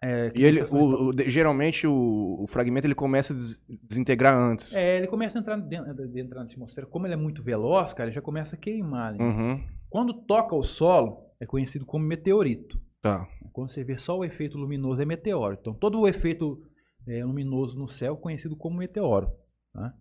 É, 0.04 0.30
que 0.30 0.42
E 0.42 0.44
ele, 0.46 0.62
o, 0.64 1.10
o- 1.10 1.14
geralmente, 1.32 1.88
o, 1.88 2.38
o 2.44 2.46
fragmento, 2.48 2.86
ele 2.86 2.94
começa 2.94 3.32
a 3.34 3.36
des- 3.36 3.60
desintegrar 3.90 4.38
antes. 4.38 4.76
É, 4.76 4.98
ele 4.98 5.08
começa 5.08 5.40
a 5.40 5.42
entrar 5.42 5.56
dentro, 5.56 6.08
dentro 6.10 6.36
da 6.36 6.42
atmosfera. 6.42 6.86
Como 6.86 7.08
ele 7.08 7.14
é 7.14 7.18
muito 7.18 7.42
veloz, 7.42 7.94
cara, 7.94 8.10
ele 8.10 8.16
já 8.16 8.22
começa 8.22 8.56
a 8.56 8.60
queimar. 8.60 9.14
ali. 9.14 9.24
Uhum. 9.24 9.64
Quando 9.90 10.14
toca 10.14 10.54
o 10.54 10.62
solo, 10.64 11.20
é 11.40 11.46
conhecido 11.46 11.86
como 11.86 12.06
meteorito. 12.06 12.78
Tá. 13.02 13.26
Quando 13.58 13.70
você 13.72 13.84
vê 13.84 13.98
só 13.98 14.16
o 14.16 14.24
efeito 14.24 14.56
luminoso, 14.56 15.02
é 15.02 15.06
meteoro. 15.06 15.58
Então, 15.60 15.74
todo 15.74 16.00
o 16.00 16.08
efeito 16.08 16.62
é, 17.08 17.26
luminoso 17.26 17.76
no 17.76 17.88
céu 17.88 18.14
é 18.14 18.18
conhecido 18.18 18.56
como 18.56 18.78
meteoro. 18.78 19.32
tá? 19.74 19.96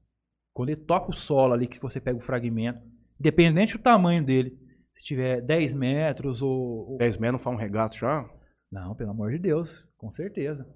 Quando 0.52 0.68
ele 0.68 0.80
toca 0.82 1.10
o 1.10 1.14
solo 1.14 1.54
ali, 1.54 1.66
que 1.66 1.80
você 1.80 1.98
pega 1.98 2.18
o 2.18 2.22
fragmento, 2.22 2.78
independente 3.18 3.78
do 3.78 3.82
tamanho 3.82 4.22
dele, 4.22 4.58
se 4.94 5.02
tiver 5.04 5.40
10 5.40 5.72
metros 5.72 6.42
ou, 6.42 6.90
ou 6.92 6.98
10 6.98 7.16
metros 7.16 7.32
não 7.40 7.44
faz 7.44 7.56
um 7.56 7.58
regato 7.58 7.96
já? 7.96 8.28
Não, 8.70 8.94
pelo 8.94 9.10
amor 9.12 9.30
de 9.30 9.38
Deus, 9.38 9.88
com 9.96 10.12
certeza. 10.12 10.68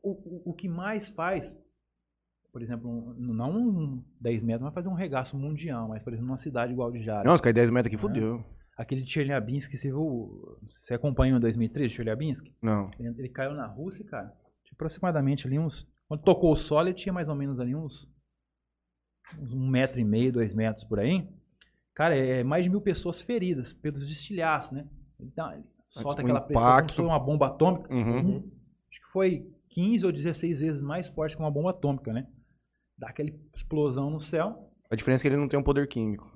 O, 0.00 0.10
o, 0.12 0.50
o 0.50 0.54
que 0.54 0.68
mais 0.68 1.08
faz, 1.08 1.56
por 2.52 2.62
exemplo, 2.62 2.88
um- 2.88 3.14
não 3.34 3.50
um 3.50 4.04
10 4.20 4.44
metros, 4.44 4.62
vai 4.62 4.72
fazer 4.72 4.88
um 4.88 4.94
regaço 4.94 5.36
mundial, 5.36 5.88
mas, 5.88 6.04
por 6.04 6.12
exemplo, 6.12 6.28
numa 6.28 6.36
cidade 6.38 6.72
igual 6.72 6.92
de 6.92 7.02
Jales. 7.02 7.26
Não, 7.26 7.36
se 7.36 7.42
cair 7.42 7.52
10 7.52 7.68
metros 7.70 7.92
aqui, 7.92 7.96
É. 7.96 7.98
fodeu. 7.98 8.44
Aquele 8.78 9.02
de 9.02 9.10
Chelyabinsk, 9.10 9.76
você 9.76 9.88
viu, 9.88 10.56
você 10.62 10.94
acompanhou 10.94 11.36
em 11.36 11.40
2013, 11.40 11.92
Chelyabinsk? 11.94 12.46
Não. 12.62 12.90
Ele, 12.98 13.28
caiu 13.28 13.52
na 13.52 13.66
Rússia, 13.66 14.04
cara, 14.04 14.28
tinha 14.62 14.72
aproximadamente 14.74 15.46
ali 15.48 15.58
uns, 15.58 15.84
quando 16.06 16.22
tocou 16.22 16.52
o 16.52 16.56
solo, 16.56 16.86
ele 16.88 16.94
tinha 16.94 17.12
mais 17.12 17.28
ou 17.28 17.34
menos 17.34 17.58
ali 17.58 17.74
uns, 17.74 18.08
uns 19.38 19.52
um 19.52 19.68
metro 19.68 19.98
e 20.00 20.04
meio, 20.04 20.32
dois 20.32 20.54
metros 20.54 20.84
por 20.84 21.00
aí. 21.00 21.28
Cara, 21.92 22.16
é 22.16 22.44
mais 22.44 22.62
de 22.64 22.70
mil 22.70 22.80
pessoas 22.80 23.20
feridas 23.20 23.72
pelos 23.72 24.08
estilhaços, 24.08 24.70
né? 24.70 24.86
Ele, 25.18 25.32
dá- 25.34 25.54
ele 25.54 25.64
solta 25.90 26.22
Um 26.22 26.24
aquela 26.24 26.40
pressão 26.40 26.62
como 26.64 26.74
impacto. 26.76 26.90
se 26.92 26.96
fosse 26.98 27.08
uma 27.08 27.18
bomba 27.18 27.46
atômica. 27.48 27.92
Uhum. 27.92 28.18
Um- 28.36 28.50
acho 28.88 29.00
que 29.00 29.12
foi 29.12 29.52
15 29.70 30.06
ou 30.06 30.12
16 30.12 30.60
vezes 30.60 30.82
mais 30.82 31.08
forte 31.08 31.34
que 31.36 31.42
uma 31.42 31.50
bomba 31.50 31.70
atômica, 31.70 32.12
né? 32.12 32.28
Dá 32.96 33.08
aquela 33.08 33.30
explosão 33.54 34.08
no 34.08 34.20
céu, 34.20 34.70
A 34.88 34.94
diferença 34.94 35.22
é 35.22 35.24
que 35.24 35.28
ele 35.28 35.36
não 35.40 35.48
tem 35.48 35.58
um 35.58 35.62
poder 35.64 35.86
químico. 35.88 36.32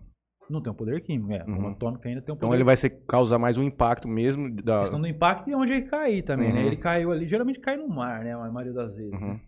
Não 0.53 0.61
tem 0.62 0.73
um 0.73 0.77
poder 0.77 1.01
químico, 1.03 1.33
é. 1.33 1.41
A 1.41 1.47
Uhum. 1.47 1.69
atômica 1.69 2.09
ainda 2.09 2.21
tem 2.23 2.33
um 2.33 2.37
poder 2.37 2.47
Então 2.47 2.55
ele 2.55 2.65
vai 2.65 2.77
ser, 2.77 2.91
causar 3.09 3.38
mais 3.38 3.57
um 3.57 3.62
impacto 3.62 4.07
mesmo 4.07 4.51
da... 4.62 4.77
A 4.79 4.81
questão 4.81 5.01
do 5.01 5.07
impacto 5.09 5.49
e 5.51 5.55
onde 5.55 5.73
ele 5.73 5.83
cair 5.87 6.23
também, 6.23 6.53
né? 6.53 6.61
Uhum. 6.61 6.67
Ele 6.67 6.77
caiu 6.77 7.11
ali, 7.12 7.27
geralmente 7.27 7.59
cai 7.61 7.77
no 7.77 7.88
mar, 7.88 8.23
né? 8.23 8.35
A 8.35 8.51
maioria 8.51 8.73
das 8.73 8.95
vezes. 8.95 9.12
Uhum. 9.12 9.35
né? 9.35 9.41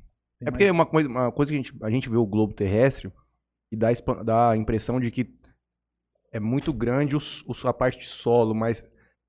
É 0.42 0.50
porque 0.50 0.64
mais- 0.64 0.72
uma 0.74 0.86
coisa, 0.86 1.08
uma 1.08 1.32
coisa 1.32 1.52
que 1.52 1.58
a 1.58 1.62
gente, 1.62 1.74
a 1.84 1.90
gente 1.90 2.08
vê 2.10 2.16
o 2.16 2.26
globo 2.26 2.52
terrestre 2.54 3.10
e 3.72 3.76
dá, 3.76 3.88
a 3.90 4.22
dá 4.22 4.50
a 4.50 4.56
impressão 4.56 4.98
de 5.00 5.10
que 5.10 5.28
é 6.32 6.40
muito 6.40 6.72
grande 6.72 7.16
o 7.16 7.20
a 7.68 7.72
parte 7.72 7.98
de 8.00 8.06
solo, 8.06 8.54
mas 8.54 8.78
se 8.78 8.86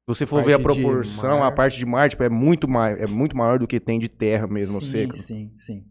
você 0.07 0.25
for 0.25 0.37
Parte 0.37 0.47
ver 0.47 0.53
a 0.53 0.59
proporção, 0.59 1.39
mar. 1.39 1.47
a 1.47 1.51
parte 1.51 1.77
de 1.77 1.85
mar 1.85 2.09
tipo, 2.09 2.23
é, 2.23 2.29
muito 2.29 2.67
maior, 2.67 2.99
é 2.99 3.07
muito 3.07 3.35
maior 3.37 3.59
do 3.59 3.67
que 3.67 3.79
tem 3.79 3.99
de 3.99 4.09
terra 4.09 4.47
mesmo, 4.47 4.79
sim, 4.79 4.87
seca. 4.87 5.15
sim, 5.17 5.51
sim. 5.57 5.85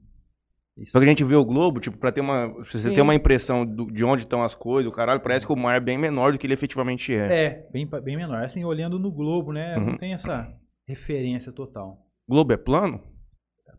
Só 0.87 0.99
que 0.99 1.05
a 1.05 1.09
gente 1.09 1.23
vê 1.23 1.37
o 1.37 1.45
globo, 1.45 1.79
tipo, 1.79 1.97
pra 1.97 2.11
ter 2.11 2.21
uma. 2.21 2.53
pra 2.53 2.65
você 2.65 2.81
Sim. 2.81 2.95
ter 2.95 3.01
uma 3.01 3.15
impressão 3.15 3.65
do- 3.65 3.87
de 3.93 4.05
onde 4.05 4.23
estão 4.25 4.43
as 4.43 4.55
coisas, 4.57 4.91
o 4.91 4.95
caralho, 4.95 5.21
parece 5.21 5.47
que 5.47 5.53
o 5.53 5.57
mar 5.57 5.77
é 5.77 5.81
bem 5.81 5.97
menor 5.97 6.33
do 6.33 6.39
que 6.39 6.47
ele 6.47 6.55
efetivamente 6.55 7.15
é. 7.15 7.45
É, 7.45 7.69
bem, 7.73 7.89
bem 8.03 8.17
menor. 8.17 8.43
Assim, 8.43 8.65
olhando 8.65 8.99
no 8.99 9.13
globo, 9.13 9.53
né? 9.53 9.77
Uhum. 9.79 9.87
Não 9.93 9.97
tem 9.97 10.13
essa 10.15 10.53
referência 10.89 11.53
total. 11.53 11.99
O 12.27 12.33
globo 12.33 12.53
é 12.53 12.57
plano? 12.57 13.01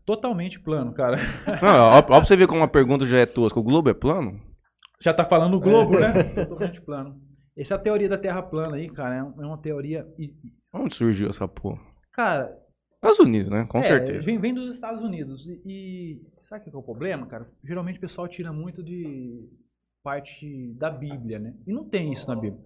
Totalmente 0.06 0.58
plano, 0.60 0.92
cara. 0.94 1.16
Não, 1.60 1.80
ó, 1.90 1.98
ó 1.98 2.02
pra 2.02 2.18
você 2.20 2.36
ver 2.36 2.46
como 2.46 2.60
uma 2.60 2.68
pergunta 2.68 3.04
já 3.06 3.18
é 3.18 3.26
tosca. 3.26 3.58
O 3.58 3.62
globo 3.62 3.90
é 3.90 3.94
plano? 3.94 4.40
Já 5.02 5.12
tá 5.12 5.24
falando 5.24 5.52
no 5.52 5.60
globo, 5.60 5.98
né? 5.98 6.12
Totalmente 6.46 6.80
plano. 6.80 7.20
Essa 7.56 7.74
é 7.74 7.76
a 7.76 7.80
teoria 7.80 8.08
da 8.08 8.16
Terra 8.16 8.42
plana 8.42 8.76
aí, 8.76 8.88
cara. 8.88 9.16
É 9.16 9.22
um- 9.22 9.42
é 9.42 9.46
uma 9.46 9.58
teoria. 9.58 10.06
Onde 10.72 10.94
surgiu 10.94 11.28
essa 11.28 11.46
porra? 11.48 11.80
Cara, 12.12 12.56
Estados 12.94 13.18
Unidos, 13.18 13.50
né? 13.50 13.66
Com 13.68 13.78
é, 13.78 13.82
certeza. 13.82 14.22
Vem, 14.22 14.38
vem 14.38 14.54
dos 14.54 14.72
Estados 14.74 15.02
Unidos. 15.02 15.46
E 15.66 16.20
sabe 16.46 16.62
o 16.62 16.70
que 16.70 16.76
é 16.76 16.78
o 16.78 16.82
problema, 16.82 17.26
cara? 17.26 17.46
Geralmente 17.64 17.98
o 17.98 18.00
pessoal 18.00 18.26
tira 18.28 18.52
muito 18.52 18.82
de 18.82 19.48
parte 20.02 20.72
da 20.74 20.88
Bíblia, 20.90 21.38
né? 21.38 21.54
E 21.66 21.72
não 21.72 21.84
tem 21.84 22.12
isso 22.12 22.28
na 22.28 22.36
Bíblia. 22.36 22.62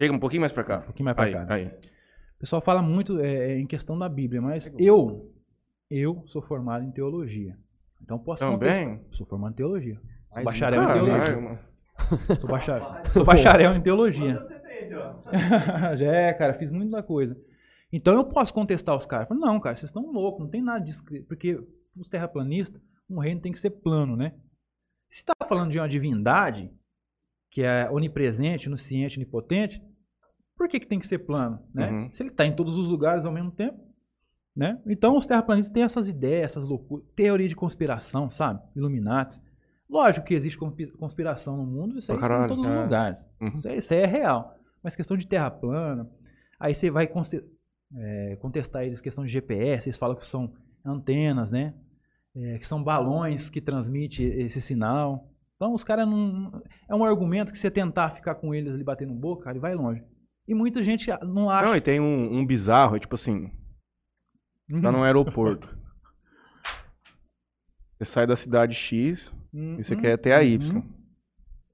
Chega 0.00 0.12
um 0.14 0.18
pouquinho 0.18 0.40
mais 0.40 0.52
pra 0.52 0.64
cá. 0.64 0.78
Um 0.78 0.82
pouquinho 0.82 1.04
mais 1.04 1.14
pra 1.16 1.24
aí, 1.26 1.32
cá. 1.32 1.54
aí. 1.54 1.66
O 1.66 2.38
pessoal 2.40 2.60
fala 2.62 2.82
muito 2.82 3.20
é, 3.20 3.58
em 3.58 3.66
questão 3.66 3.96
da 3.98 4.08
Bíblia, 4.08 4.40
mas 4.42 4.72
eu, 4.78 5.32
eu 5.90 6.22
sou 6.26 6.42
formado 6.42 6.84
em 6.84 6.90
teologia. 6.90 7.56
Então 8.02 8.18
posso 8.18 8.40
Também? 8.40 8.58
contestar. 8.88 9.00
Sou 9.12 9.26
formado 9.26 9.52
em 9.52 9.56
teologia. 9.56 9.94
Sou 9.94 10.34
Mas 10.36 10.44
bacharel 10.44 10.82
em 10.82 10.86
Caralho, 10.86 11.06
teologia. 11.06 11.40
mano. 11.40 11.58
Sou, 12.40 12.50
bacha- 12.50 13.02
sou 13.10 13.24
bacharel 13.24 13.72
em 13.76 13.80
teologia. 13.80 14.36
Já 15.96 16.12
é, 16.12 16.32
cara, 16.32 16.54
fiz 16.54 16.70
muita 16.72 17.02
coisa. 17.04 17.36
Então 17.92 18.14
eu 18.16 18.24
posso 18.24 18.52
contestar 18.52 18.96
os 18.96 19.06
caras. 19.06 19.28
Não, 19.30 19.60
cara, 19.60 19.76
vocês 19.76 19.88
estão 19.90 20.10
loucos, 20.10 20.40
não 20.42 20.50
tem 20.50 20.60
nada 20.60 20.84
disso. 20.84 21.04
que- 21.04 21.20
Porque 21.20 21.60
os 21.96 22.08
terraplanistas, 22.08 22.80
um 23.08 23.18
reino 23.18 23.40
tem 23.40 23.52
que 23.52 23.60
ser 23.60 23.70
plano, 23.70 24.16
né? 24.16 24.34
Se 25.10 25.20
está 25.20 25.34
falando 25.46 25.70
de 25.70 25.78
uma 25.78 25.88
divindade, 25.88 26.70
que 27.50 27.62
é 27.62 27.88
onipresente, 27.90 28.68
onisciente, 28.68 29.16
onipotente, 29.16 29.80
por 30.56 30.68
que, 30.68 30.80
que 30.80 30.86
tem 30.86 30.98
que 30.98 31.06
ser 31.06 31.18
plano? 31.18 31.60
Né? 31.72 31.90
Uhum. 31.90 32.12
Se 32.12 32.22
ele 32.22 32.30
está 32.30 32.44
em 32.44 32.54
todos 32.54 32.76
os 32.76 32.88
lugares 32.88 33.24
ao 33.24 33.32
mesmo 33.32 33.50
tempo. 33.50 33.78
Né? 34.56 34.80
Então 34.86 35.16
os 35.16 35.26
terraplanistas 35.26 35.72
têm 35.72 35.82
essas 35.82 36.08
ideias, 36.08 36.46
essas 36.46 36.64
loucuras, 36.64 37.06
teoria 37.16 37.48
de 37.48 37.56
conspiração, 37.56 38.30
sabe? 38.30 38.60
Illuminati. 38.74 39.40
Lógico 39.90 40.26
que 40.26 40.34
existe 40.34 40.58
conspi- 40.58 40.92
conspiração 40.92 41.56
no 41.56 41.66
mundo, 41.66 41.98
isso 41.98 42.10
aí 42.10 42.18
tá 42.18 42.44
em 42.44 42.48
todos 42.48 42.64
os 42.64 42.70
é. 42.70 42.82
lugares. 42.82 43.28
Uhum. 43.40 43.48
Isso, 43.48 43.68
aí, 43.68 43.78
isso 43.78 43.94
aí 43.94 44.00
é 44.00 44.06
real. 44.06 44.56
Mas 44.82 44.96
questão 44.96 45.16
de 45.16 45.26
terra 45.26 45.50
plana, 45.50 46.08
aí 46.58 46.74
você 46.74 46.90
vai 46.90 47.10
é, 47.96 48.36
contestar 48.36 48.84
eles 48.84 49.00
questão 49.00 49.24
de 49.24 49.30
GPS, 49.30 49.88
eles 49.88 49.98
falam 49.98 50.16
que 50.16 50.26
são 50.26 50.52
antenas, 50.84 51.50
né? 51.50 51.74
É, 52.36 52.58
que 52.58 52.66
são 52.66 52.82
balões 52.82 53.48
que 53.48 53.60
transmitem 53.60 54.26
esse 54.42 54.60
sinal. 54.60 55.30
Então 55.56 55.72
os 55.72 55.84
caras 55.84 56.06
não. 56.08 56.62
É 56.88 56.94
um 56.94 57.04
argumento 57.04 57.52
que 57.52 57.58
você 57.58 57.70
tentar 57.70 58.10
ficar 58.10 58.34
com 58.34 58.52
eles 58.54 58.72
ali 58.74 58.82
batendo 58.82 59.14
boca, 59.14 59.48
ele 59.50 59.60
vai 59.60 59.74
longe. 59.74 60.02
E 60.48 60.54
muita 60.54 60.82
gente 60.82 61.08
não 61.22 61.48
acha. 61.48 61.66
Não, 61.68 61.76
e 61.76 61.80
tem 61.80 62.00
um, 62.00 62.38
um 62.38 62.44
bizarro, 62.46 62.96
é 62.96 63.00
tipo 63.00 63.14
assim, 63.14 63.50
Uhum. 64.70 64.80
tá 64.82 64.90
no 64.90 65.02
aeroporto. 65.02 65.68
Você 67.98 68.04
sai 68.04 68.26
da 68.26 68.36
cidade 68.36 68.74
X 68.74 69.32
Uhum. 69.52 69.76
e 69.78 69.84
você 69.84 69.94
quer 69.94 70.14
até 70.14 70.34
a 70.34 70.42
Y. 70.42 70.76
Uhum. 70.76 70.82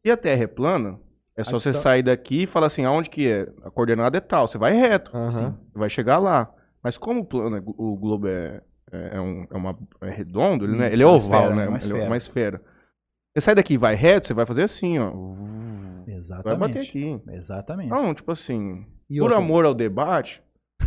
Se 0.04 0.10
a 0.10 0.16
Terra 0.16 0.42
é 0.44 0.46
plana, 0.46 1.00
é 1.34 1.42
só 1.42 1.56
A 1.56 1.60
você 1.60 1.72
sair 1.72 2.02
daqui 2.02 2.42
e 2.42 2.46
falar 2.46 2.66
assim, 2.66 2.84
aonde 2.84 3.08
que 3.08 3.26
é? 3.26 3.42
A 3.64 3.70
coordenada 3.70 4.18
é 4.18 4.20
tal, 4.20 4.46
você 4.46 4.58
vai 4.58 4.72
reto. 4.74 5.10
Você 5.12 5.52
vai 5.74 5.88
chegar 5.88 6.18
lá. 6.18 6.54
Mas 6.82 6.98
como 6.98 7.20
o 7.20 7.24
plano, 7.24 7.56
é- 7.56 7.62
o 7.64 7.96
globo 7.96 8.28
é, 8.28 8.62
é, 8.92 9.16
é 9.16 9.20
um, 9.20 9.46
é 9.50 9.56
uma, 9.56 9.78
é 10.02 10.10
redondo, 10.10 10.64
ele, 10.64 10.74
é, 10.82 10.86
Isso, 10.86 10.94
ele 10.94 11.02
é 11.02 11.06
uma 11.06 11.14
oval, 11.14 11.42
esfera, 11.42 11.56
né? 11.56 11.68
uma 11.68 11.78
Ele 11.78 11.98
é 11.98 12.06
uma 12.06 12.16
esfera. 12.16 12.62
Você 13.32 13.40
sai 13.40 13.54
daqui 13.54 13.74
e 13.74 13.78
vai 13.78 13.94
reto, 13.94 14.26
você 14.26 14.34
vai 14.34 14.44
fazer 14.44 14.64
assim, 14.64 14.98
ó. 14.98 15.12
Exatamente. 16.06 16.44
Vai 16.44 16.56
bater 16.56 16.82
aqui. 16.82 17.20
Exatamente. 17.28 17.88
Não, 17.88 18.12
tipo 18.12 18.32
assim, 18.32 18.84
E 19.08 19.18
por 19.18 19.24
outra, 19.24 19.38
amor 19.38 19.64
ao 19.64 19.74
debate, 19.74 20.42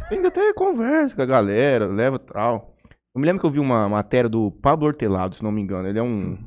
tem 0.10 0.22
que 0.22 0.28
até 0.28 0.54
conversa 0.54 1.16
com 1.16 1.22
a 1.22 1.26
galera, 1.26 1.88
leva 1.88 2.20
tal. 2.20 2.76
Eu 3.16 3.22
me 3.22 3.28
lembro 3.28 3.40
que 3.40 3.46
eu 3.46 3.52
vi 3.52 3.60
uma 3.60 3.88
matéria 3.88 4.30
do 4.30 4.52
Pablo 4.52 4.88
Hortelado, 4.88 5.36
se 5.36 5.44
não 5.44 5.52
me 5.52 5.62
engano. 5.62 5.88
Ele 5.88 6.00
é 6.00 6.04
um. 6.04 6.38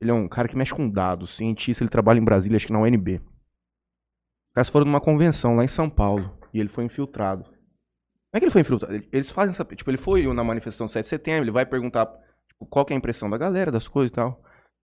Ele 0.00 0.10
é 0.10 0.14
um 0.14 0.28
cara 0.28 0.46
que 0.46 0.56
mexe 0.56 0.74
com 0.74 0.88
dados, 0.88 1.34
cientista, 1.34 1.82
ele 1.82 1.88
trabalha 1.88 2.18
em 2.18 2.24
Brasília, 2.24 2.56
acho 2.56 2.66
que 2.66 2.72
na 2.72 2.80
UNB. 2.80 3.14
Os 3.14 4.54
caras 4.54 4.68
foram 4.68 4.84
numa 4.84 5.00
convenção 5.00 5.56
lá 5.56 5.64
em 5.64 5.68
São 5.68 5.88
Paulo 5.88 6.38
e 6.52 6.60
ele 6.60 6.68
foi 6.68 6.84
infiltrado. 6.84 7.46
Como 8.36 8.38
é 8.38 8.40
que 8.40 8.44
ele 8.44 8.52
foi 8.52 8.60
infiltrado? 8.60 8.94
Ele- 8.94 9.08
Eles 9.12 9.30
fazem 9.30 9.50
essa. 9.50 9.64
Tipo, 9.64 9.90
ele 9.90 9.96
foi 9.96 10.26
na 10.34 10.44
manifestação 10.44 10.86
7 10.86 11.04
de 11.04 11.08
setembro, 11.08 11.44
ele 11.44 11.50
vai 11.50 11.64
perguntar 11.64 12.06
tipo, 12.48 12.66
qual 12.68 12.84
que 12.84 12.92
é 12.92 12.96
a 12.96 12.98
impressão 12.98 13.30
da 13.30 13.38
galera, 13.38 13.70
das 13.72 13.88
coisas 13.88 14.10
e 14.10 14.14
tal. 14.14 14.42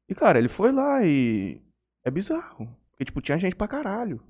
E, 0.09 0.15
cara, 0.15 0.39
ele 0.39 0.49
foi 0.49 0.71
lá 0.71 1.05
e. 1.05 1.61
É 2.05 2.09
bizarro. 2.11 2.67
Porque, 2.91 3.05
tipo, 3.05 3.21
tinha 3.21 3.37
gente 3.37 3.55
pra 3.55 3.67
caralho. 3.67 4.21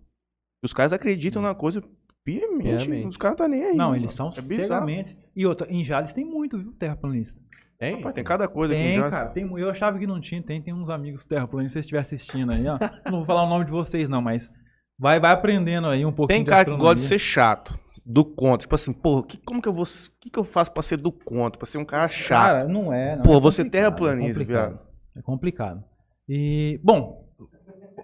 Os 0.64 0.74
caras 0.74 0.94
acreditam 0.94 1.42
na 1.42 1.56
coisa 1.56 1.82
piamente. 2.24 2.86
Piamente. 2.86 3.08
Os 3.08 3.18
caras 3.18 3.38
tá 3.38 3.48
nem 3.48 3.64
aí. 3.64 3.76
Não, 3.76 3.92
mano. 3.92 3.96
eles 3.98 4.14
são 4.14 4.30
é 4.30 4.42
cegamente. 4.42 5.18
E 5.36 5.46
outra, 5.46 5.68
em 5.72 5.84
Jales 5.84 6.14
tem 6.14 6.26
muito, 6.26 6.58
viu, 6.58 6.74
terraplanista. 6.74 7.42
Tem? 7.80 7.96
Rapaz, 7.96 8.16
tem 8.16 8.24
cada 8.24 8.48
coisa 8.48 8.74
aqui 8.74 8.82
em 8.84 8.86
Tem, 8.88 8.96
Jales. 8.98 9.12
cara. 9.12 9.30
Tem, 9.30 9.60
eu 9.60 9.70
achava 9.70 9.98
que 9.98 10.06
não 10.08 10.20
tinha. 10.22 10.44
Tem, 10.44 10.62
tem 10.62 10.74
uns 10.74 10.90
amigos 10.90 11.26
terraplanistas, 11.26 11.86
se 11.86 11.90
vocês 11.90 12.22
estiverem 12.22 12.48
assistindo 12.48 12.52
aí, 12.52 12.68
ó. 12.68 12.78
não 13.10 13.20
vou 13.20 13.26
falar 13.26 13.44
o 13.44 13.50
nome 13.50 13.66
de 13.66 13.72
vocês, 13.72 14.08
não, 14.08 14.22
mas 14.22 14.52
vai, 15.00 15.20
vai 15.20 15.32
aprendendo 15.32 15.88
aí 15.88 16.06
um 16.06 16.12
pouquinho 16.14 16.38
Tem 16.40 16.44
de 16.44 16.50
cara 16.50 16.66
que 16.66 16.76
gosta 16.78 16.96
de 16.96 17.04
ser 17.04 17.20
chato. 17.20 17.78
Do 18.06 18.26
contra. 18.26 18.60
Tipo 18.60 18.76
assim, 18.76 18.92
pô, 18.92 19.24
que, 19.24 19.38
como 19.38 19.62
que 19.62 19.68
eu 19.68 19.74
vou. 19.74 19.86
Que, 20.20 20.30
que 20.30 20.38
eu 20.38 20.44
faço 20.44 20.72
pra 20.72 20.84
ser 20.84 20.98
do 20.98 21.12
contra? 21.12 21.58
Pra 21.58 21.66
ser 21.66 21.78
um 21.78 21.86
cara 21.86 22.08
chato? 22.08 22.46
Cara, 22.48 22.68
não 22.68 22.92
é. 22.94 23.16
Não, 23.16 23.24
Pô, 23.24 23.38
é 23.38 23.40
você 23.40 23.64
terraplanista, 23.64 24.42
é 24.42 24.46
viado. 24.46 24.80
É 25.16 25.22
complicado. 25.22 25.84
E, 26.28 26.80
bom, 26.84 27.26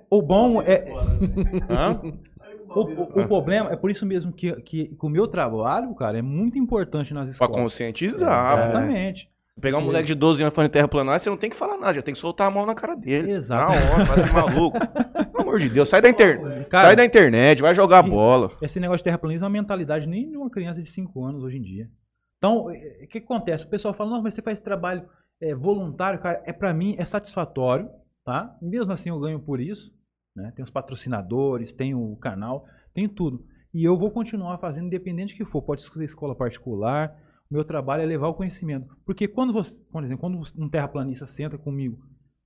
o 0.09 0.21
bom 0.21 0.61
é. 0.61 0.85
O, 2.75 2.81
o- 2.81 3.21
o 3.23 3.27
problema 3.27 3.71
é 3.71 3.75
por 3.75 3.89
isso 3.89 4.05
mesmo 4.05 4.31
que, 4.31 4.53
que, 4.61 4.85
que 4.89 5.05
o 5.05 5.09
meu 5.09 5.27
trabalho, 5.27 5.93
cara, 5.95 6.19
é 6.19 6.21
muito 6.21 6.57
importante 6.59 7.13
nas 7.15 7.25
Pra 7.35 7.47
escolas. 7.47 7.55
conscientizar. 7.55 8.59
É. 8.59 8.63
Exatamente. 8.69 9.29
Pegar 9.59 9.77
um 9.77 9.81
moleque 9.81 10.07
de 10.07 10.15
12 10.15 10.41
anos 10.41 10.53
falando 10.53 10.71
terraplanagem, 10.71 11.19
você 11.19 11.29
não 11.29 11.37
tem 11.37 11.49
que 11.49 11.55
falar 11.55 11.77
nada, 11.77 11.93
já 11.93 12.01
tem 12.01 12.13
que 12.13 12.19
soltar 12.19 12.47
a 12.47 12.51
mão 12.51 12.65
na 12.65 12.75
cara 12.75 12.95
dele. 12.95 13.31
Exato. 13.31 13.71
Na 13.71 13.93
hora, 13.93 14.03
vai 14.05 14.19
ser 14.19 14.33
maluco. 14.33 14.77
Pelo 15.31 15.41
amor 15.41 15.59
de 15.59 15.69
Deus, 15.69 15.89
sai 15.89 16.01
da, 16.01 16.09
inter... 16.09 16.67
Cara, 16.69 16.87
sai 16.87 16.95
da 16.95 17.05
internet, 17.05 17.61
vai 17.61 17.75
jogar 17.75 18.05
e- 18.05 18.09
bola. 18.09 18.51
Esse 18.61 18.79
negócio 18.79 18.99
de 18.99 19.05
terraplanismo 19.05 19.45
é 19.45 19.47
uma 19.47 19.53
mentalidade 19.53 20.07
nem 20.07 20.29
de 20.29 20.37
uma 20.37 20.49
criança 20.49 20.81
de 20.81 20.89
5 20.89 21.23
anos 21.23 21.43
hoje 21.43 21.57
em 21.57 21.61
dia. 21.61 21.89
Então, 22.37 22.67
o 22.67 23.07
que 23.07 23.17
acontece? 23.17 23.65
O 23.65 23.69
pessoal 23.69 23.93
fala, 23.93 24.11
não, 24.11 24.21
mas 24.23 24.33
você 24.33 24.41
faz 24.41 24.61
trabalho 24.61 25.03
eh, 25.41 25.53
voluntário, 25.53 26.19
cara, 26.19 26.41
é 26.45 26.53
para 26.53 26.73
mim, 26.73 26.95
é 26.97 27.03
satisfatório, 27.03 27.89
tá? 28.23 28.55
Mesmo 28.61 28.93
assim 28.93 29.09
eu 29.09 29.19
ganho 29.19 29.39
por 29.39 29.59
isso, 29.59 29.91
né? 30.35 30.51
Tem 30.55 30.63
os 30.63 30.71
patrocinadores, 30.71 31.73
tem 31.73 31.93
o 31.93 32.15
canal, 32.15 32.65
tem 32.93 33.07
tudo. 33.09 33.43
E 33.73 33.83
eu 33.83 33.97
vou 33.97 34.09
continuar 34.09 34.57
fazendo 34.57 34.87
independente 34.87 35.35
que 35.35 35.45
for, 35.45 35.61
pode 35.61 35.83
ser 35.83 36.03
escola 36.03 36.33
particular, 36.33 37.15
meu 37.49 37.63
trabalho 37.63 38.03
é 38.03 38.05
levar 38.05 38.27
o 38.27 38.33
conhecimento. 38.33 38.95
Porque 39.05 39.27
quando 39.27 39.51
você, 39.51 39.81
por 39.91 40.03
exemplo, 40.03 40.21
quando 40.21 40.39
um 40.57 40.69
terraplanista 40.69 41.25
senta 41.25 41.57
comigo, 41.57 41.99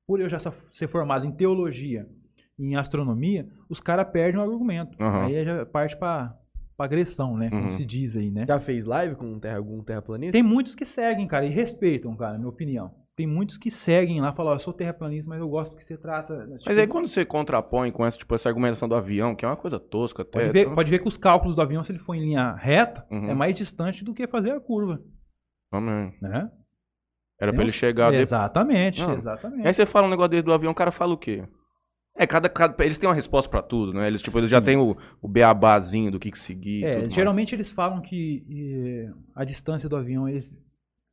por 0.07 0.19
eu 0.19 0.29
já 0.29 0.37
ser 0.39 0.87
formado 0.87 1.25
em 1.25 1.31
teologia, 1.31 2.07
em 2.57 2.75
astronomia, 2.75 3.47
os 3.69 3.79
caras 3.79 4.09
perdem 4.11 4.39
o 4.39 4.43
argumento. 4.43 5.01
Aham. 5.01 5.25
Aí 5.25 5.43
já 5.43 5.65
parte 5.65 5.97
para 5.97 6.37
agressão, 6.77 7.37
né? 7.37 7.49
Como 7.49 7.63
Uhum. 7.63 7.71
se 7.71 7.85
diz 7.85 8.15
aí, 8.15 8.29
né? 8.29 8.45
Já 8.47 8.59
fez 8.59 8.85
live 8.85 9.15
com 9.15 9.25
um 9.25 9.39
terra, 9.39 9.57
algum 9.57 9.81
terraplanista? 9.83 10.33
Tem 10.33 10.43
muitos 10.43 10.75
que 10.75 10.85
seguem, 10.85 11.27
cara, 11.27 11.45
e 11.45 11.49
respeitam, 11.49 12.15
cara, 12.15 12.37
minha 12.37 12.49
opinião. 12.49 12.93
Tem 13.15 13.27
muitos 13.27 13.57
que 13.59 13.69
seguem 13.69 14.19
lá, 14.21 14.33
falam, 14.33 14.53
ó, 14.53 14.55
eu 14.55 14.59
sou 14.59 14.73
terraplanista, 14.73 15.29
mas 15.29 15.39
eu 15.39 15.47
gosto 15.47 15.75
que 15.75 15.83
você 15.83 15.95
trata... 15.95 16.35
tipo, 16.47 16.63
Mas 16.65 16.77
aí 16.77 16.87
quando 16.87 17.07
você 17.07 17.23
contrapõe 17.23 17.91
com 17.91 18.03
essa, 18.03 18.17
tipo, 18.17 18.33
essa 18.33 18.49
argumentação 18.49 18.89
do 18.89 18.95
avião, 18.95 19.35
que 19.35 19.45
é 19.45 19.47
uma 19.47 19.55
coisa 19.55 19.79
tosca 19.79 20.23
até. 20.23 20.31
Pode 20.39 20.51
ver, 20.51 20.61
então- 20.61 20.73
pode 20.75 20.89
ver 20.89 20.97
que 20.99 21.07
os 21.07 21.15
cálculos 21.17 21.55
do 21.55 21.61
avião, 21.61 21.83
se 21.83 21.91
ele 21.91 21.99
for 21.99 22.15
em 22.15 22.21
linha 22.21 22.53
reta, 22.53 23.05
Uhum. 23.11 23.29
é 23.29 23.33
mais 23.35 23.55
distante 23.55 24.03
do 24.03 24.15
que 24.15 24.25
fazer 24.27 24.51
a 24.51 24.59
curva, 24.59 24.99
Também. 25.71 26.11
né? 26.19 26.49
Era 27.39 27.51
Tem 27.51 27.57
pra 27.57 27.63
ele 27.63 27.71
chegar 27.71 28.05
depois. 28.09 28.29
Exatamente, 28.29 29.01
Não. 29.01 29.13
exatamente. 29.13 29.67
Aí 29.67 29.73
você 29.73 29.85
fala 29.85 30.07
um 30.07 30.09
negócio 30.09 30.29
desse 30.31 30.43
do 30.43 30.53
avião, 30.53 30.71
o 30.71 30.75
cara 30.75 30.91
fala 30.91 31.13
o 31.13 31.17
quê? 31.17 31.43
É, 32.17 32.25
cada, 32.25 32.49
cada- 32.49 32.83
eles 32.83 32.97
têm 32.97 33.07
uma 33.09 33.15
resposta 33.15 33.49
pra 33.49 33.61
tudo, 33.61 33.93
né? 33.93 34.07
Eles, 34.07 34.21
tipo, 34.23 34.37
eles 34.39 34.49
já 34.49 34.61
têm 34.61 34.77
o, 34.77 34.95
o 35.21 35.27
beabazinho 35.27 36.11
do 36.11 36.19
que, 36.19 36.31
que 36.31 36.39
seguir. 36.39 36.81
e 36.81 36.85
É, 36.85 36.91
tudo 36.93 36.99
mais. 37.01 37.13
geralmente 37.13 37.53
eles 37.53 37.69
falam 37.69 38.01
que 38.01 38.43
eh, 38.49 39.11
a 39.35 39.43
distância 39.43 39.87
do 39.89 39.95
avião, 39.95 40.27
eles 40.29 40.51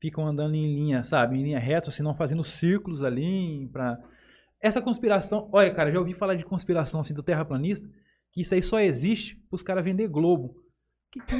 ficam 0.00 0.26
andando 0.26 0.54
em 0.54 0.74
linha, 0.74 1.04
sabe? 1.04 1.36
Em 1.36 1.42
linha 1.42 1.58
reta, 1.58 1.90
se 1.90 2.02
não 2.02 2.14
fazendo 2.14 2.42
círculos 2.42 3.02
ali 3.02 3.68
pra... 3.72 3.98
Essa 4.60 4.82
conspiração... 4.82 5.48
Olha, 5.52 5.72
cara, 5.72 5.92
já 5.92 5.98
ouvi 5.98 6.14
falar 6.14 6.34
de 6.34 6.44
conspiração 6.44 7.00
assim, 7.00 7.14
do 7.14 7.22
terraplanista, 7.22 7.88
que 8.32 8.40
isso 8.40 8.54
aí 8.54 8.62
só 8.62 8.80
existe 8.80 9.36
pros 9.48 9.62
caras 9.62 9.84
vender 9.84 10.08
Globo. 10.08 10.59
Que- 11.12 11.18
que- 11.18 11.36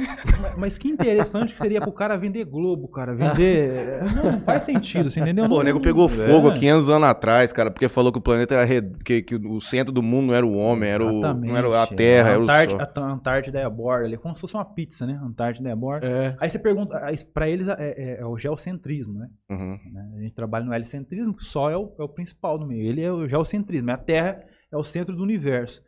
mas 0.57 0.77
que 0.77 0.89
interessante 0.89 1.53
que 1.53 1.57
seria 1.57 1.79
pro 1.79 1.93
cara 1.93 2.17
vender 2.17 2.43
Globo, 2.43 2.89
cara. 2.89 3.15
Vender. 3.15 4.03
Não, 4.13 4.31
não 4.33 4.41
faz 4.41 4.63
sentido, 4.63 5.09
você 5.09 5.21
entendeu? 5.21 5.47
Pô, 5.47 5.59
o 5.59 5.63
nego 5.63 5.79
pegou 5.79 6.07
é. 6.07 6.09
fogo 6.09 6.49
há 6.49 6.53
500 6.53 6.89
anos 6.89 7.07
atrás, 7.07 7.53
cara, 7.53 7.71
porque 7.71 7.87
falou 7.87 8.11
que 8.11 8.17
o 8.17 8.21
planeta 8.21 8.53
era 8.53 8.65
red... 8.65 8.91
que, 9.05 9.21
que 9.21 9.35
o 9.35 9.61
centro 9.61 9.93
do 9.93 10.03
mundo 10.03 10.27
não 10.27 10.33
era 10.33 10.45
o 10.45 10.53
homem, 10.57 10.89
era 10.89 11.05
o... 11.05 11.21
não 11.21 11.55
era 11.55 11.83
a 11.83 11.87
Terra, 11.87 12.31
é. 12.31 12.33
era 12.33 12.43
o 12.43 12.45
Sol. 12.45 13.03
A 13.03 13.11
Antártida 13.13 13.59
é 13.59 13.63
a 13.63 13.69
borda 13.69 14.05
ali, 14.05 14.15
é 14.15 14.17
como 14.17 14.35
se 14.35 14.41
fosse 14.41 14.55
uma 14.55 14.65
pizza, 14.65 15.05
né? 15.07 15.17
Antártida 15.23 15.69
é 15.69 15.71
a 15.71 15.75
borda. 15.75 16.05
É. 16.05 16.35
Aí 16.39 16.49
você 16.49 16.59
pergunta, 16.59 16.99
pra 17.33 17.49
eles 17.49 17.67
é, 17.69 17.75
é- 17.79 18.17
é 18.19 18.25
o 18.25 18.37
geocentrismo, 18.37 19.19
né? 19.19 19.29
Uhum. 19.49 19.79
né? 19.93 20.09
A 20.17 20.21
gente 20.21 20.35
trabalha 20.35 20.65
no 20.65 20.73
helicentrismo, 20.73 21.33
que 21.33 21.43
o 21.43 21.45
Sol 21.45 21.69
é 21.69 21.77
o, 21.77 21.93
é 21.97 22.03
o 22.03 22.09
principal 22.09 22.57
do 22.59 22.67
meio. 22.67 22.83
Ele 22.89 23.01
é 23.01 23.11
o 23.11 23.25
geocentrismo, 23.27 23.89
a 23.91 23.97
Terra 23.97 24.43
é 24.71 24.75
o 24.75 24.83
centro 24.83 25.15
do 25.15 25.23
universo. 25.23 25.81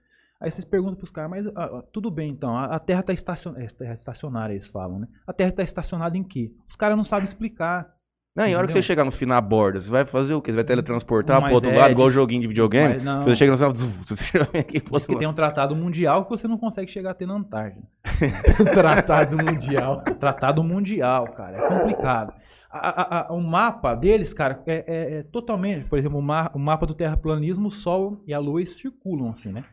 Aí 0.44 0.52
vocês 0.52 0.66
perguntam 0.66 0.96
pros 0.96 1.10
caras, 1.12 1.30
mas 1.32 1.48
ah, 1.48 1.52
ah, 1.56 1.84
tudo 1.94 2.12
bem 2.12 2.30
então, 2.32 2.56
a, 2.58 2.66
a 2.76 2.80
Terra 2.80 3.00
está 3.00 3.14
estacionária, 3.14 4.54
eles 4.54 4.68
falam, 4.68 5.00
né? 5.00 5.08
A 5.26 5.32
Terra 5.32 5.50
está 5.52 5.64
estacionada 5.64 6.18
em 6.18 6.24
quê? 6.24 6.52
Os 6.70 6.76
caras 6.76 6.98
não 6.98 7.04
sabem 7.06 7.24
explicar. 7.24 7.88
Não, 8.36 8.48
e 8.48 8.54
a 8.54 8.58
hora 8.58 8.66
que 8.66 8.74
você 8.74 8.82
chegar 8.82 9.06
no 9.06 9.12
fim 9.12 9.26
na 9.28 9.40
borda, 9.40 9.80
você 9.80 9.90
vai 9.92 10.04
fazer 10.06 10.34
o 10.34 10.42
quê? 10.42 10.52
Você 10.52 10.56
vai 10.56 10.64
teletransportar 10.64 11.40
pro 11.42 11.54
outro 11.54 11.70
é, 11.70 11.78
lado, 11.78 11.92
igual 11.92 12.08
o 12.08 12.12
joguinho 12.12 12.42
de 12.42 12.48
videogame? 12.48 12.96
Mas 12.96 13.04
não, 13.04 13.24
Você 13.24 13.36
chega 13.36 13.52
no 13.52 13.58
final, 13.58 13.74
você 14.06 14.40
vem 14.52 14.62
aqui 14.62 14.80
pro 14.82 14.92
diz 14.92 14.94
outro 14.94 15.08
que 15.14 15.20
tem 15.20 15.28
um 15.28 15.34
tratado 15.34 15.76
mundial 15.76 16.26
que 16.26 16.32
você 16.32 16.48
não 16.48 16.58
consegue 16.58 16.92
chegar 16.92 17.12
a 17.12 17.14
ter 17.14 17.26
na 17.28 17.36
Antártida. 17.36 17.86
Tratado 18.74 19.38
mundial. 19.38 20.02
Tratado 20.20 20.64
mundial, 20.64 21.28
cara. 21.30 21.58
É 21.58 21.68
complicado. 21.70 22.34
A- 22.72 22.90
a- 22.90 23.20
a- 23.30 23.34
o 23.34 23.40
mapa 23.40 23.94
deles, 23.94 24.34
cara, 24.34 24.62
é, 24.66 24.84
é- 24.88 25.14
é 25.20 25.24
totalmente. 25.24 25.86
Por 25.86 26.00
exemplo, 26.00 26.18
o, 26.18 26.22
ma- 26.22 26.50
o 26.56 26.60
mapa 26.60 26.86
do 26.88 26.96
terraplanismo, 26.96 27.68
o 27.68 27.72
Sol 27.72 28.24
e 28.26 28.34
a 28.34 28.40
Lua 28.40 28.66
circulam, 28.66 29.30
assim, 29.32 29.52
né? 29.54 29.64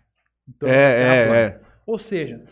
Então, 0.57 0.69
É, 0.69 0.73
terra 0.97 1.15
é, 1.15 1.27
plana. 1.27 1.39
é. 1.39 1.61
Ou 1.87 1.99
seja, 1.99 2.43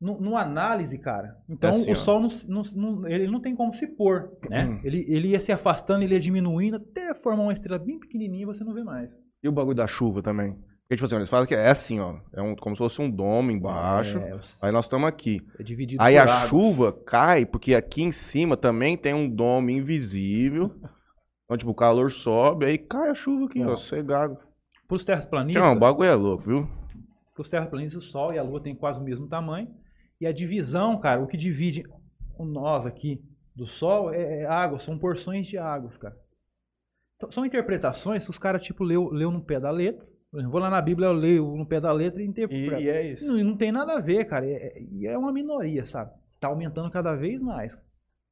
no, 0.00 0.20
no 0.20 0.36
análise, 0.36 0.98
cara, 0.98 1.36
então 1.48 1.70
assim, 1.70 1.90
ó. 1.90 1.92
o 1.92 1.96
Sol 1.96 2.20
não, 2.20 2.28
não- 2.48 2.62
não- 2.76 3.08
ele 3.08 3.26
não 3.28 3.40
tem 3.40 3.54
como 3.54 3.72
se 3.72 3.86
pôr, 3.86 4.30
né? 4.50 4.66
Hum. 4.66 4.80
Ele, 4.84 5.04
ele 5.08 5.28
ia 5.28 5.40
se 5.40 5.52
afastando, 5.52 6.02
ele 6.02 6.14
ia 6.14 6.20
diminuindo, 6.20 6.76
até 6.76 7.14
formar 7.14 7.44
uma 7.44 7.52
estrela 7.52 7.78
bem 7.78 7.98
pequenininha 7.98 8.42
e 8.42 8.46
você 8.46 8.64
não 8.64 8.74
vê 8.74 8.82
mais. 8.82 9.10
E 9.42 9.48
o 9.48 9.52
bagulho 9.52 9.76
da 9.76 9.86
chuva 9.86 10.22
também? 10.22 10.52
Porque, 10.82 10.96
tipo 10.96 11.06
assim, 11.06 11.16
eles 11.16 11.30
falam 11.30 11.46
que 11.46 11.54
é 11.54 11.68
assim, 11.68 12.00
ó. 12.00 12.16
É 12.34 12.42
um, 12.42 12.54
como 12.54 12.74
se 12.76 12.78
fosse 12.78 13.00
um 13.00 13.10
domo 13.10 13.50
embaixo. 13.50 14.18
É, 14.18 14.38
Aí 14.62 14.70
nós 14.72 14.84
estamos 14.84 15.08
aqui. 15.08 15.40
é 15.58 15.62
dividido 15.62 16.02
Aí 16.02 16.18
a 16.18 16.22
águas. 16.24 16.48
chuva 16.50 16.92
cai, 16.92 17.46
porque 17.46 17.74
aqui 17.74 18.02
em 18.02 18.12
cima 18.12 18.56
também 18.56 18.96
tem 18.96 19.14
um 19.14 19.28
domo 19.28 19.70
invisível. 19.70 20.74
Então, 21.44 21.56
tipo, 21.56 21.70
o 21.70 21.74
calor 21.74 22.10
sobe, 22.10 22.66
aí 22.66 22.76
cai 22.78 23.08
a 23.08 23.14
chuva 23.14 23.46
aqui, 23.46 23.62
ó, 23.64 23.72
Ó. 23.72 23.76
cegado. 23.76 24.36
Para 24.86 24.96
os 24.96 25.04
terraplanistas, 25.04 25.62
Não, 25.64 25.72
o 25.74 25.78
bagulho 25.78 26.08
é 26.10 26.14
louco, 26.14 26.42
viu? 26.44 26.68
Os 27.42 27.50
terraplanistas, 27.50 28.04
o 28.04 28.06
Sol 28.06 28.32
e 28.32 28.38
a 28.38 28.42
Lua 28.42 28.62
têm 28.62 28.74
quase 28.74 29.00
o 29.00 29.02
mesmo 29.02 29.26
tamanho. 29.26 29.68
E 30.20 30.26
a 30.26 30.32
divisão, 30.32 30.98
cara, 30.98 31.20
o 31.20 31.26
que 31.26 31.36
divide 31.36 31.84
nós 32.38 32.86
aqui 32.86 33.20
do 33.54 33.66
Sol 33.66 34.12
é, 34.12 34.42
é 34.42 34.46
água, 34.46 34.78
são 34.78 34.96
porções 34.96 35.46
de 35.46 35.58
águas, 35.58 35.96
cara. 35.98 36.16
Então, 37.16 37.30
são 37.30 37.44
interpretações 37.44 38.24
que 38.24 38.30
os 38.30 38.38
caras, 38.38 38.62
tipo, 38.62 38.84
leu, 38.84 39.10
leu 39.10 39.30
no 39.30 39.42
pé 39.42 39.58
da 39.58 39.70
letra. 39.70 40.06
Por 40.30 40.38
exemplo, 40.38 40.52
vou 40.52 40.60
lá 40.60 40.70
na 40.70 40.80
Bíblia, 40.80 41.08
eu 41.08 41.12
leio 41.12 41.56
no 41.56 41.66
pé 41.66 41.80
da 41.80 41.92
letra 41.92 42.22
e 42.22 42.26
interpreto. 42.26 42.80
e 42.80 42.88
é 42.88 43.12
isso. 43.12 43.26
Não, 43.26 43.36
não 43.36 43.56
tem 43.56 43.70
nada 43.70 43.94
a 43.94 44.00
ver, 44.00 44.24
cara. 44.26 44.46
E 44.46 44.52
é, 44.52 44.82
e 44.82 45.06
é 45.06 45.18
uma 45.18 45.32
minoria, 45.32 45.84
sabe? 45.84 46.12
Tá 46.40 46.48
aumentando 46.48 46.90
cada 46.90 47.14
vez 47.14 47.40
mais. 47.40 47.76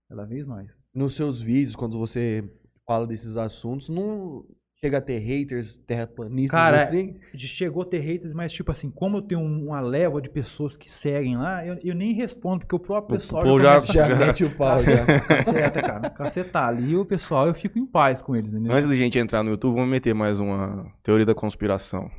Cada 0.08 0.24
vez 0.24 0.46
mais. 0.46 0.70
Nos 0.94 1.14
seus 1.14 1.40
vídeos, 1.40 1.76
quando 1.76 1.98
você 1.98 2.48
fala 2.86 3.06
desses 3.06 3.36
assuntos, 3.36 3.88
não 3.88 4.44
chega 4.82 4.96
a 4.98 5.00
ter 5.00 5.18
haters 5.18 5.76
terraplanistas 5.76 6.58
Cara, 6.58 6.82
assim? 6.82 7.14
Chegou 7.36 7.82
a 7.82 7.86
ter 7.86 7.98
haters, 7.98 8.32
mas 8.32 8.50
tipo 8.50 8.72
assim, 8.72 8.90
como 8.90 9.18
eu 9.18 9.22
tenho 9.22 9.40
um- 9.40 9.66
uma 9.66 9.80
leva 9.80 10.20
de 10.22 10.30
pessoas 10.30 10.74
que 10.76 10.90
seguem 10.90 11.36
lá, 11.36 11.64
eu, 11.66 11.78
eu 11.84 11.94
nem 11.94 12.14
respondo, 12.14 12.60
porque 12.60 12.74
o 12.74 12.78
próprio 12.78 13.16
O 13.16 13.20
pessoal 13.20 13.44
já- 13.60 13.80
Já, 13.80 14.06
Já- 14.06 14.16
mete 14.16 14.44
o 14.44 14.56
pau, 14.56 14.82
já. 14.82 15.04
Caceta, 15.28 15.82
cara. 15.82 16.10
Cacetar 16.10 16.68
ali 16.68 16.96
o 16.96 17.04
pessoal, 17.04 17.46
eu 17.46 17.54
fico 17.54 17.78
em 17.78 17.86
paz 17.86 18.22
com 18.22 18.34
eles, 18.34 18.50
entendeu? 18.50 18.72
Antes 18.72 18.88
da 18.88 18.96
gente 18.96 19.18
entrar 19.18 19.42
no 19.42 19.50
YouTube, 19.50 19.74
vamos 19.74 19.90
meter 19.90 20.14
mais 20.14 20.40
uma 20.40 20.90
teoria 21.02 21.26
da 21.26 21.34
conspiração. 21.34 22.10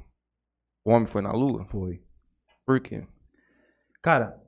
O 0.85 0.91
homem 0.91 1.07
foi 1.07 1.21
na 1.21 1.31
Lua? 1.31 1.65
Foi. 1.65 2.01
Por 2.65 2.79
quê? 2.79 3.03
Cara, 4.03 4.39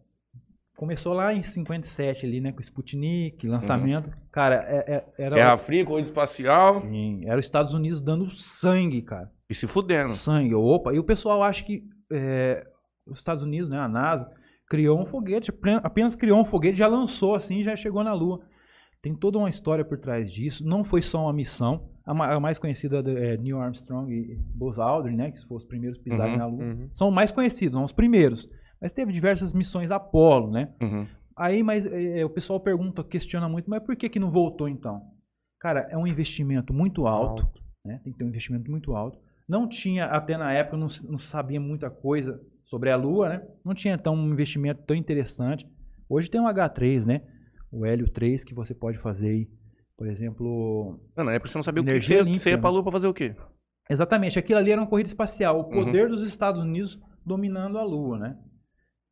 começou 0.84 1.14
lá 1.14 1.34
em 1.34 1.42
57 1.42 2.26
ali, 2.26 2.42
né, 2.42 2.52
com 2.52 2.60
o 2.60 2.62
Sputnik, 2.62 3.48
lançamento. 3.48 4.10
Cara, 4.32 4.56
é- 4.68 4.96
é- 4.96 5.06
era... 5.24 5.36
Guerra 5.36 5.58
Fria, 5.58 5.86
corrida 5.86 6.08
espacial 6.10 6.74
Sim, 6.82 7.22
era 7.26 7.40
os 7.40 7.46
Estados 7.46 7.74
Unidos 7.74 8.02
dando 8.02 8.30
sangue, 8.32 9.02
cara. 9.02 9.32
e 9.50 9.56
se 9.56 9.66
fudendo. 9.68 10.14
Sangue, 10.14 10.54
opa. 10.54 10.94
E 10.94 11.00
o 11.00 11.04
pessoal 11.04 11.42
acha 11.44 11.64
que 11.64 11.84
é, 12.12 12.66
os 13.08 13.18
Estados 13.18 13.44
Unidos, 13.44 13.70
né, 13.70 13.78
a 13.80 13.88
NASA, 13.88 14.30
criou 14.70 15.00
um 15.00 15.06
foguete, 15.06 15.52
apenas 15.84 16.16
criou 16.16 16.40
um 16.40 16.46
foguete, 16.46 16.78
já 16.78 16.88
lançou 16.88 17.36
assim 17.36 17.60
e 17.60 17.64
já 17.64 17.76
chegou 17.76 18.04
na 18.04 18.14
Lua. 18.14 18.42
Tem 19.02 19.14
toda 19.16 19.38
uma 19.38 19.50
história 19.50 19.84
por 19.86 19.98
trás 19.98 20.32
disso. 20.32 20.66
Não 20.66 20.84
foi 20.84 21.02
só 21.02 21.24
uma 21.24 21.34
missão. 21.34 21.90
A, 22.06 22.14
ma- 22.14 22.34
a 22.34 22.40
mais 22.40 22.58
conhecida 22.58 23.00
é 23.06 23.38
Neil 23.38 23.60
Armstrong 23.60 24.12
e 24.14 24.36
Buzz 24.56 24.78
Aldrin, 24.80 25.16
né, 25.16 25.32
que 25.32 25.42
foram 25.44 25.58
os 25.58 25.66
primeiros 25.66 25.98
pisarem 26.00 26.34
Uhum, 26.34 26.40
na 26.40 26.46
Lua. 26.46 26.64
Uhum. 26.64 26.90
São 26.94 27.12
mais 27.12 27.32
conhecidos, 27.32 27.74
são 27.74 27.84
os 27.84 27.92
primeiros. 27.92 28.50
Mas 28.84 28.92
teve 28.92 29.14
diversas 29.14 29.54
missões 29.54 29.92
Apollo, 29.92 30.52
né? 30.52 30.74
Uhum. 30.82 31.08
Aí, 31.38 31.64
mas 31.64 31.86
é, 31.86 32.26
o 32.26 32.30
pessoal 32.30 32.60
pergunta, 32.60 33.02
questiona 33.02 33.48
muito, 33.48 33.70
mas 33.70 33.82
por 33.82 33.96
que 33.96 34.10
que 34.10 34.20
não 34.20 34.30
voltou 34.30 34.68
então? 34.68 35.02
Cara, 35.58 35.88
é 35.90 35.98
um 35.98 36.06
investimento 36.06 36.74
muito 36.74 37.08
alto, 37.08 37.48
né? 37.86 38.02
Tem 38.04 38.12
que 38.12 38.20
ter 38.20 38.26
um 38.26 38.28
investimento 38.28 38.70
muito 38.70 38.94
alto. 38.94 39.18
Não 39.48 39.70
tinha, 39.70 40.08
até 40.08 40.36
na 40.36 40.52
época, 40.52 40.76
não, 40.76 40.88
não 41.10 41.18
sabia 41.18 41.62
muita 41.62 41.90
coisa 41.90 42.42
sobre 42.66 42.92
a 42.92 42.98
Lua, 42.98 43.30
né? 43.30 43.48
Não 43.64 43.74
tinha 43.74 43.94
então 43.94 44.14
um 44.16 44.34
investimento 44.34 44.84
tão 44.84 44.98
interessante. 44.98 45.66
Hoje 46.10 46.30
tem 46.30 46.42
um 46.42 46.48
H3, 46.48 47.06
né? 47.06 47.22
O 47.72 47.86
Hélio 47.86 48.10
3 48.10 48.44
que 48.44 48.54
você 48.54 48.76
pode 48.76 48.98
fazer 48.98 49.30
aí, 49.30 49.50
por 49.98 50.08
exemplo, 50.08 51.00
Não, 51.16 51.24
na 51.24 51.32
época 51.32 51.50
você 51.50 51.58
não 51.58 51.64
sabia 51.64 51.82
o 51.82 51.86
que 51.86 52.02
você, 52.02 52.22
limpa, 52.22 52.38
você 52.38 52.50
ia 52.50 52.58
pra 52.58 52.70
né? 52.70 52.74
Lua 52.74 52.84
pra 52.84 52.92
fazer 52.92 53.08
o 53.08 53.14
quê? 53.14 53.34
Exatamente, 53.90 54.38
aquilo 54.38 54.60
ali 54.60 54.72
era 54.74 54.82
uma 54.82 54.88
corrida 54.88 55.08
espacial, 55.08 55.58
o 55.58 55.64
Uhum. 55.64 55.86
poder 55.86 56.10
dos 56.10 56.22
Estados 56.24 56.62
Unidos 56.62 57.00
dominando 57.26 57.78
a 57.78 57.84
Lua, 57.84 58.20
né? 58.20 58.38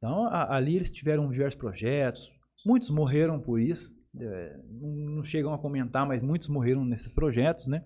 Então, 0.01 0.25
a- 0.25 0.55
ali 0.55 0.75
eles 0.75 0.89
tiveram 0.89 1.29
diversos 1.29 1.59
projetos, 1.59 2.31
muitos 2.65 2.89
morreram 2.89 3.39
por 3.39 3.59
isso, 3.61 3.93
é, 4.19 4.59
não, 4.67 5.23
chegam 5.23 5.53
a 5.53 5.59
comentar, 5.59 6.07
mas 6.07 6.23
muitos 6.23 6.47
morreram 6.47 6.83
nesses 6.83 7.13
projetos, 7.13 7.67
né? 7.67 7.85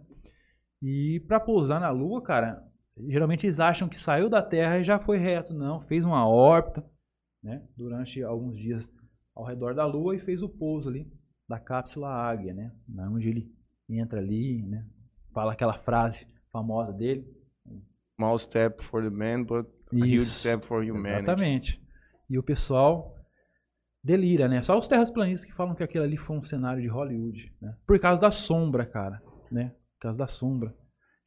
E 0.81 1.19
para 1.27 1.41
pousar 1.41 1.79
na 1.81 1.89
Lua, 1.89 2.21
cara, 2.21 2.63
geralmente 3.09 3.45
eles 3.45 3.59
acham 3.59 3.89
que 3.89 3.99
saiu 3.99 4.29
da 4.29 4.41
Terra 4.41 4.79
e 4.79 4.83
já 4.85 4.97
foi 4.97 5.17
reto, 5.17 5.53
não, 5.53 5.81
fez 5.81 6.05
uma 6.05 6.25
órbita, 6.27 6.85
né? 7.43 7.61
Durante 7.75 8.23
alguns 8.23 8.57
dias 8.57 8.87
ao 9.35 9.43
redor 9.45 9.75
da 9.75 9.85
Lua 9.85 10.15
e 10.15 10.19
fez 10.19 10.41
o 10.41 10.47
pouso 10.47 10.87
ali 10.87 11.11
da 11.49 11.59
cápsula 11.59 12.07
Águia, 12.09 12.53
né? 12.53 12.71
Onde 13.11 13.27
ele 13.27 13.51
entra 13.89 14.19
ali, 14.19 14.63
né? 14.63 14.85
Fala 15.33 15.51
aquela 15.51 15.77
frase 15.79 16.25
famosa 16.49 16.93
dele. 16.93 17.25
Small 18.15 18.39
step 18.39 18.81
for 18.85 19.03
the 19.03 19.09
man, 19.09 19.43
but 19.43 19.67
a 19.91 19.95
huge 19.97 20.25
step 20.25 20.65
for 20.65 20.81
humanity. 20.81 21.23
Exatamente. 21.25 21.84
E 22.29 22.37
o 22.39 22.43
pessoal 22.43 23.15
delira, 24.03 24.47
né? 24.47 24.61
Só 24.61 24.77
os 24.77 24.87
terraplanistas 24.87 25.49
que 25.49 25.55
falam 25.55 25.73
que 25.75 25.83
aquilo 25.83 26.03
ali 26.03 26.17
foi 26.17 26.37
um 26.37 26.41
cenário 26.41 26.81
de 26.81 26.87
Hollywood, 26.87 27.51
né? 27.61 27.75
Por 27.87 27.99
causa 27.99 28.21
da 28.21 28.31
sombra, 28.31 28.85
cara, 28.85 29.21
né? 29.51 29.69
Por 29.95 30.01
causa 30.01 30.17
da 30.17 30.27
sombra. 30.27 30.73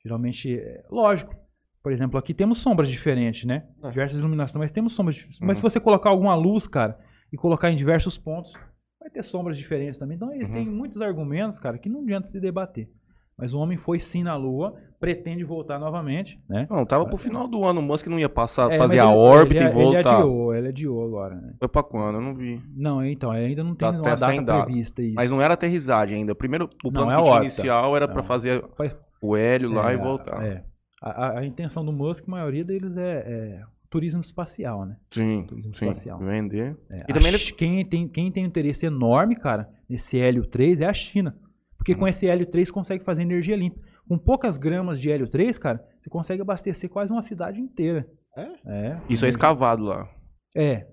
Geralmente, 0.02 0.58
é, 0.58 0.84
lógico. 0.90 1.34
Por 1.82 1.92
exemplo, 1.92 2.18
aqui 2.18 2.34
temos 2.34 2.58
sombras 2.58 2.88
diferentes, 2.88 3.44
né? 3.44 3.66
Ah. 3.82 3.90
Diversas 3.90 4.18
iluminações, 4.18 4.58
mas 4.60 4.72
temos 4.72 4.94
sombras 4.94 5.16
diferentes. 5.16 5.40
Mas 5.40 5.58
se 5.58 5.64
Uhum. 5.64 5.70
você 5.70 5.80
colocar 5.80 6.10
alguma 6.10 6.34
luz, 6.34 6.66
cara, 6.66 6.98
e 7.32 7.36
colocar 7.36 7.70
em 7.70 7.76
diversos 7.76 8.18
pontos, 8.18 8.52
vai 9.00 9.10
ter 9.10 9.22
sombras 9.22 9.56
diferentes 9.56 9.98
também. 9.98 10.16
Então, 10.16 10.32
eles 10.32 10.48
Uhum. 10.48 10.54
têm 10.54 10.68
muitos 10.68 11.00
argumentos, 11.00 11.58
cara, 11.58 11.78
que 11.78 11.88
não 11.88 12.00
adianta 12.02 12.28
se 12.28 12.40
debater. 12.40 12.90
Mas 13.38 13.54
o 13.54 13.58
homem 13.58 13.76
foi 13.78 14.00
sim 14.00 14.22
na 14.24 14.34
Lua, 14.36 14.74
pretende 14.98 15.44
voltar 15.44 15.78
novamente, 15.78 16.40
né? 16.48 16.66
Não, 16.68 16.84
tava 16.84 17.06
pro 17.06 17.16
final 17.16 17.46
do 17.46 17.64
ano, 17.64 17.78
o 17.80 17.82
Musk 17.82 18.08
não 18.08 18.18
ia 18.18 18.28
passar, 18.28 18.70
É, 18.72 18.76
fazer 18.76 18.98
a 18.98 19.04
ele- 19.04 19.14
órbita 19.16 19.60
ele, 19.62 19.70
e 19.70 19.72
voltar. 19.72 19.98
Ele 20.00 20.08
adiou, 20.08 20.54
ele 20.54 20.68
adiou 20.68 21.06
agora, 21.06 21.34
né? 21.36 21.54
Foi 21.58 21.68
pra 21.68 21.82
quando? 21.84 22.16
Eu 22.16 22.20
não 22.20 22.34
vi. 22.34 22.60
Não, 22.74 23.04
então, 23.04 23.30
ainda 23.30 23.62
não 23.62 23.76
tem 23.76 23.88
Tá 23.88 23.90
uma 23.94 24.02
data 24.16 24.42
data. 24.42 24.64
prevista 24.64 25.00
aí. 25.00 25.12
Mas 25.12 25.30
não 25.30 25.40
era 25.40 25.54
aterrissagem 25.54 26.18
ainda. 26.18 26.34
Primeiro, 26.34 26.68
o 26.84 26.90
plano 26.90 27.06
Não, 27.10 27.12
é 27.12 27.16
que 27.18 27.22
tinha 27.22 27.34
órbita. 27.36 27.54
inicial 27.54 27.96
era 27.96 28.08
pra 28.08 28.16
Não. 28.16 28.24
fazer 28.24 28.64
Faz- 28.76 28.96
o 29.22 29.36
hélio 29.36 29.70
lá 29.72 29.92
É, 29.92 29.94
e 29.94 29.96
voltar. 29.96 30.44
É. 30.44 30.64
A, 31.00 31.10
a- 31.26 31.38
a 31.38 31.46
intenção 31.46 31.84
do 31.84 31.92
Musk, 31.92 32.24
a 32.26 32.30
maioria 32.32 32.64
deles 32.64 32.96
é, 32.96 33.18
é 33.24 33.60
turismo 33.88 34.20
espacial, 34.20 34.84
né? 34.84 34.96
Sim, 35.12 35.44
Turismo 35.46 35.74
sim. 35.76 35.84
espacial. 35.84 36.18
Vender. 36.18 36.76
É, 36.90 37.04
E 37.08 37.12
também 37.12 37.30
Chi- 37.38 37.54
quem, 37.54 37.84
tem, 37.86 38.08
quem 38.08 38.32
tem 38.32 38.44
interesse 38.44 38.84
enorme, 38.84 39.36
cara, 39.36 39.68
nesse 39.88 40.18
hélio 40.18 40.44
3 40.44 40.80
é 40.80 40.86
a 40.86 40.92
China. 40.92 41.36
Porque 41.78 41.92
Uhum. 41.92 42.00
com 42.00 42.08
esse 42.08 42.28
hélio 42.28 42.44
3 42.46 42.70
consegue 42.70 43.04
fazer 43.04 43.22
energia 43.22 43.56
limpa. 43.56 43.80
Com 44.06 44.18
poucas 44.18 44.58
gramas 44.58 45.00
de 45.00 45.10
hélio 45.10 45.28
3, 45.28 45.56
cara, 45.58 45.82
você 46.00 46.10
consegue 46.10 46.42
abastecer 46.42 46.90
quase 46.90 47.12
uma 47.12 47.22
cidade 47.22 47.60
inteira. 47.60 48.06
É? 48.36 48.48
É. 48.66 49.00
Isso 49.08 49.24
é 49.24 49.28
escavado 49.28 49.84
lá. 49.84 50.08
É, 50.56 50.86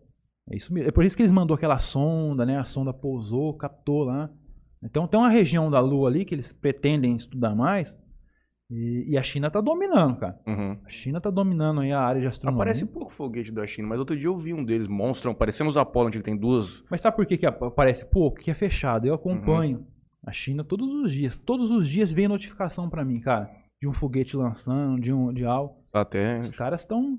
é 0.50 0.56
isso 0.56 0.74
mesmo. 0.74 0.90
É 0.90 0.92
por 0.92 1.04
isso 1.06 1.16
que 1.16 1.22
eles 1.24 1.32
mandou 1.32 1.56
aquela 1.56 1.78
sonda, 1.80 2.46
né? 2.46 2.58
A 2.58 2.66
sonda 2.66 2.94
pousou, 2.94 3.54
captou 3.56 4.04
lá. 4.04 4.30
Então 4.84 5.08
tem 5.08 5.20
uma 5.20 5.30
região 5.30 5.72
da 5.72 5.80
Lua 5.80 6.10
ali 6.10 6.26
que 6.26 6.36
eles 6.36 6.52
pretendem 6.54 7.16
estudar 7.16 7.56
mais, 7.56 7.96
E, 8.70 9.06
e 9.12 9.18
a 9.18 9.22
China 9.22 9.50
tá 9.52 9.62
dominando, 9.62 10.18
cara. 10.18 10.40
Uhum. 10.48 10.78
A 10.84 10.90
China 10.90 11.22
tá 11.22 11.30
dominando 11.30 11.82
aí 11.82 11.92
a 11.92 12.00
área 12.02 12.20
de 12.20 12.26
astronomia. 12.28 12.64
Aparece 12.64 12.84
pouco 12.86 13.12
foguete 13.12 13.52
da 13.52 13.66
China, 13.68 13.88
mas 13.90 14.00
outro 14.00 14.18
dia 14.18 14.26
eu 14.28 14.36
vi 14.36 14.54
um 14.56 14.66
deles, 14.66 14.88
monstrão, 14.88 15.36
parecendo 15.36 15.70
os 15.70 15.78
Apollo, 15.78 16.08
onde 16.08 16.22
tem 16.24 16.36
duas. 16.36 16.84
Mas 16.90 17.00
sabe 17.02 17.16
por 17.16 17.26
que, 17.28 17.38
que 17.38 17.46
ap- 17.46 17.62
aparece 17.64 18.10
pouco? 18.10 18.40
Que 18.40 18.50
é 18.50 18.56
fechado. 18.56 19.06
Eu 19.06 19.14
Uhum. 19.72 19.86
A 20.26 20.32
China 20.32 20.64
todos 20.64 20.88
os 20.88 21.12
dias. 21.12 21.36
Todos 21.36 21.70
os 21.72 21.88
dias 21.88 22.12
vem 22.12 22.28
notificação 22.28 22.90
pra 22.90 23.06
mim, 23.06 23.20
cara. 23.20 23.50
De 23.82 23.88
um 23.88 23.94
foguete 23.94 24.36
lançando, 24.36 25.00
de, 25.00 25.14
um, 25.14 25.34
de 25.34 25.46
algo. 25.46 25.84
Até 25.94 26.40
Os 26.40 26.52
caras 26.52 26.82
estão. 26.82 27.18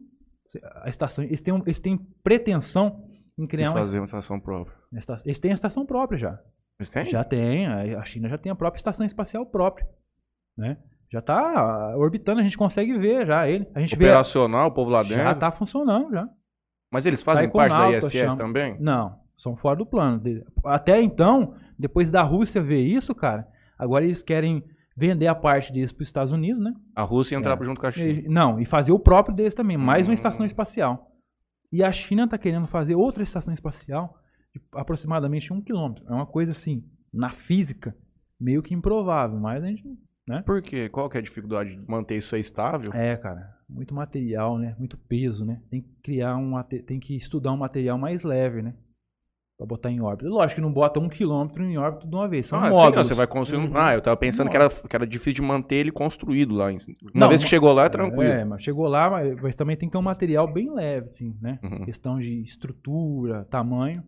A 0.82 0.88
estação. 0.88 1.24
Eles 1.24 1.40
têm, 1.40 1.54
eles 1.64 1.80
têm 1.80 1.96
pretensão 2.22 3.04
em 3.38 3.46
criar 3.46 3.70
uma, 3.70 3.78
fazer 3.78 3.98
uma 3.98 4.06
estação 4.06 4.40
própria. 4.40 4.76
Eles 5.24 5.38
têm 5.38 5.52
a 5.52 5.54
estação 5.54 5.84
própria 5.84 6.18
já. 6.18 6.40
Eles 6.78 6.90
têm? 6.90 7.04
Já 7.04 7.24
tem. 7.24 7.66
A 7.66 8.04
China 8.04 8.28
já 8.28 8.38
tem 8.38 8.50
a 8.50 8.54
própria 8.54 8.78
estação 8.78 9.04
espacial 9.06 9.44
própria. 9.46 9.86
Né? 10.56 10.76
Já 11.12 11.20
tá 11.22 11.96
orbitando, 11.96 12.40
a 12.40 12.42
gente 12.42 12.58
consegue 12.58 12.98
ver 12.98 13.26
já 13.26 13.48
ele. 13.48 13.66
A 13.74 13.80
gente 13.80 13.94
Operacional, 13.94 14.68
o 14.68 14.72
povo 14.72 14.90
lá 14.90 15.02
vê. 15.02 15.10
dentro. 15.10 15.24
Já 15.24 15.34
tá 15.34 15.50
funcionando 15.52 16.10
já. 16.10 16.28
Mas 16.92 17.06
eles 17.06 17.22
fazem 17.22 17.46
Tá 17.48 17.52
parte 17.52 17.72
da 17.72 17.90
ISS 17.98 18.12
chama. 18.12 18.36
também? 18.36 18.76
Não, 18.80 19.18
são 19.36 19.54
fora 19.56 19.76
do 19.76 19.86
plano. 19.86 20.22
Até 20.64 21.00
então, 21.02 21.54
depois 21.78 22.10
da 22.10 22.22
Rússia 22.22 22.62
ver 22.62 22.80
isso, 22.82 23.14
cara, 23.14 23.46
agora 23.78 24.04
eles 24.04 24.22
querem 24.22 24.62
vender 24.96 25.26
a 25.26 25.34
parte 25.34 25.72
deles 25.72 25.92
para 25.92 26.02
os 26.02 26.08
Estados 26.08 26.32
Unidos, 26.32 26.62
né? 26.62 26.72
A 26.94 27.02
Rússia 27.02 27.36
entrava 27.36 27.62
É. 27.62 27.66
junto 27.66 27.80
com 27.80 27.86
a 27.86 27.92
China. 27.92 28.22
Não, 28.28 28.58
e 28.60 28.64
fazer 28.64 28.92
o 28.92 28.98
próprio 28.98 29.34
deles 29.36 29.54
também, 29.54 29.76
mais 29.76 30.06
Hum. 30.06 30.10
uma 30.10 30.14
estação 30.14 30.46
espacial. 30.46 31.12
E 31.72 31.82
a 31.82 31.92
China 31.92 32.26
tá 32.28 32.38
querendo 32.38 32.66
fazer 32.66 32.94
outra 32.94 33.22
estação 33.22 33.52
espacial 33.52 34.18
de 34.54 34.60
aproximadamente 34.74 35.52
um 35.52 35.60
quilômetro. 35.60 36.04
É 36.08 36.12
uma 36.12 36.24
coisa 36.26 36.52
assim, 36.52 36.82
na 37.12 37.30
física, 37.30 37.94
meio 38.40 38.62
que 38.62 38.74
improvável, 38.74 39.38
mas 39.38 39.62
a 39.62 39.66
gente. 39.66 39.84
Por 40.44 40.60
quê? 40.62 40.88
Qual 40.88 41.08
que 41.08 41.16
é 41.16 41.20
a 41.20 41.22
dificuldade 41.22 41.76
de 41.76 41.88
manter 41.88 42.16
isso 42.16 42.34
aí 42.34 42.40
estável? 42.40 42.90
É, 42.92 43.16
cara, 43.16 43.54
muito 43.68 43.94
material, 43.94 44.58
né? 44.58 44.74
Muito 44.78 44.96
peso, 44.96 45.44
né? 45.44 45.60
Tem 45.70 45.82
que 45.82 45.88
criar 46.02 46.36
um. 46.36 46.60
Tem 46.64 46.98
que 46.98 47.14
estudar 47.16 47.52
um 47.52 47.56
material 47.56 47.96
mais 47.98 48.22
leve, 48.24 48.60
né? 48.62 48.74
Pra 49.58 49.66
botar 49.66 49.90
em 49.90 50.02
órbita. 50.02 50.28
Lógico 50.28 50.56
que 50.56 50.60
não 50.60 50.70
bota 50.72 51.00
um 51.00 51.08
quilômetro 51.08 51.64
em 51.64 51.78
órbita 51.78 52.06
de 52.06 52.14
uma 52.14 52.28
vez. 52.28 52.44
São 52.46 52.58
ah, 52.60 52.66
sim, 52.66 52.72
ó, 52.72 52.74
módulos. 52.84 53.08
você 53.08 53.14
vai 53.14 53.26
construindo. 53.26 53.70
Uhum. 53.70 53.76
Ah, 53.78 53.94
eu 53.94 54.02
tava 54.02 54.16
pensando 54.16 54.50
que 54.50 54.56
era, 54.56 54.68
que 54.68 54.94
era 54.94 55.06
difícil 55.06 55.32
de 55.32 55.42
manter 55.42 55.76
ele 55.76 55.90
construído 55.90 56.54
lá. 56.54 56.66
Uma 56.66 56.78
Não, 57.14 57.28
vez 57.30 57.40
que 57.40 57.46
não- 57.46 57.48
chegou 57.50 57.72
lá, 57.72 57.84
é 57.86 57.88
tranquilo. 57.88 58.30
É, 58.30 58.44
mas 58.44 58.62
chegou 58.62 58.86
lá, 58.86 59.08
mas, 59.08 59.40
mas 59.40 59.56
também 59.56 59.74
tem 59.74 59.88
que 59.88 59.92
ter 59.92 59.98
um 59.98 60.02
material 60.02 60.46
bem 60.52 60.70
leve, 60.74 61.08
assim, 61.08 61.34
né? 61.40 61.58
Uhum. 61.62 61.84
Questão 61.86 62.18
de 62.18 62.42
estrutura, 62.42 63.46
tamanho. 63.46 64.02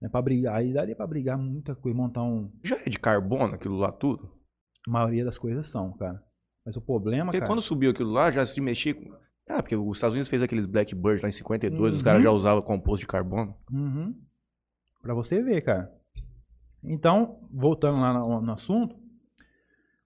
Né? 0.00 0.08
Pra 0.08 0.22
brigar. 0.22 0.54
Aí 0.54 0.72
daria 0.72 0.94
pra 0.94 1.06
brigar 1.08 1.36
muita 1.36 1.74
coisa, 1.74 1.96
montar 1.98 2.22
um. 2.22 2.52
Já 2.62 2.76
é 2.76 2.88
de 2.88 2.98
carbono 2.98 3.54
aquilo 3.54 3.76
lá 3.76 3.90
tudo? 3.90 4.30
A 4.86 4.90
maioria 4.92 5.24
das 5.24 5.38
coisas 5.38 5.66
são, 5.66 5.92
cara. 5.96 6.22
Mas 6.64 6.76
o 6.76 6.80
problema, 6.80 7.26
Porque 7.26 7.38
cara. 7.40 7.50
quando 7.50 7.60
subiu 7.62 7.90
aquilo 7.90 8.12
lá, 8.12 8.30
já 8.30 8.46
se 8.46 8.60
mexia 8.60 8.94
com. 8.94 9.10
Ah, 9.48 9.60
porque 9.60 9.74
os 9.74 9.96
Estados 9.96 10.14
Unidos 10.14 10.30
fez 10.30 10.40
aqueles 10.42 10.66
Blackbird 10.66 11.20
lá 11.22 11.28
em 11.28 11.32
52, 11.32 11.94
os 11.94 11.98
Uhum. 11.98 12.04
caras 12.04 12.22
já 12.22 12.30
usavam 12.30 12.62
composto 12.62 13.00
de 13.00 13.06
carbono. 13.08 13.54
Uhum. 13.72 14.14
Pra 15.04 15.12
você 15.12 15.42
ver, 15.42 15.60
cara. 15.60 15.92
Então, 16.82 17.46
voltando 17.52 18.00
lá 18.00 18.14
no, 18.14 18.40
no 18.40 18.52
assunto, 18.52 18.96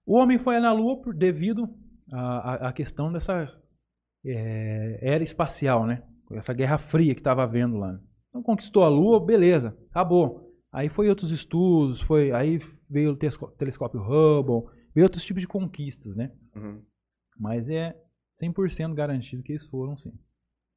o 0.05 0.17
homem 0.17 0.37
foi 0.37 0.59
na 0.59 0.73
Lua 0.73 1.01
por, 1.01 1.15
devido 1.15 1.73
à, 2.11 2.73
questão 2.73 3.09
dessa 3.09 3.49
é, 4.25 4.99
era 5.01 5.23
espacial, 5.23 5.87
né? 5.87 6.03
Essa 6.33 6.53
guerra 6.53 6.77
fria 6.77 7.15
que 7.15 7.21
estava 7.21 7.43
havendo 7.43 7.77
lá. 7.77 7.97
Então 8.27 8.43
conquistou 8.43 8.83
a 8.83 8.89
Lua, 8.89 9.25
beleza, 9.25 9.73
acabou. 9.89 10.53
Aí 10.69 10.89
foi 10.89 11.07
outros 11.07 11.31
estudos, 11.31 12.01
foi 12.01 12.33
aí 12.33 12.59
veio 12.89 13.11
o 13.11 13.17
telescópio 13.57 14.01
Hubble, 14.01 14.69
veio 14.93 15.05
outros 15.05 15.23
tipos 15.23 15.39
de 15.39 15.47
conquistas, 15.47 16.13
né? 16.17 16.29
Uhum. 16.53 16.83
Mas 17.39 17.69
é 17.69 17.95
100% 18.43 18.93
garantido 18.93 19.43
que 19.43 19.53
eles 19.53 19.65
foram, 19.65 19.95
sim. 19.95 20.11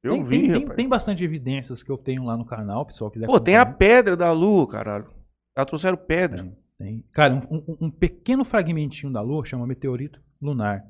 Eu 0.03 0.13
tem, 0.15 0.23
vi, 0.23 0.41
tem, 0.51 0.59
rapaz. 0.61 0.75
tem 0.75 0.89
bastante 0.89 1.23
evidências 1.23 1.81
que 1.81 1.89
eu 1.91 1.97
tenho 1.97 2.23
lá 2.25 2.35
no 2.35 2.45
canal, 2.45 2.85
pessoal 2.85 3.09
quiser 3.09 3.25
Pô, 3.25 3.39
tem 3.39 3.55
a 3.55 3.65
pedra 3.65 4.17
da 4.17 4.31
lua, 4.31 4.67
caralho. 4.67 5.05
Já 5.57 5.63
trouxeram 5.65 5.95
pedra. 5.97 6.51
Tem. 6.77 7.03
Cara, 7.13 7.35
um, 7.49 7.55
um- 7.55 7.77
um 7.85 7.91
pequeno 7.91 8.43
fragmentinho 8.43 9.13
da 9.13 9.21
Lua 9.21 9.45
chama 9.45 9.65
meteorito 9.67 10.19
lunar. 10.41 10.83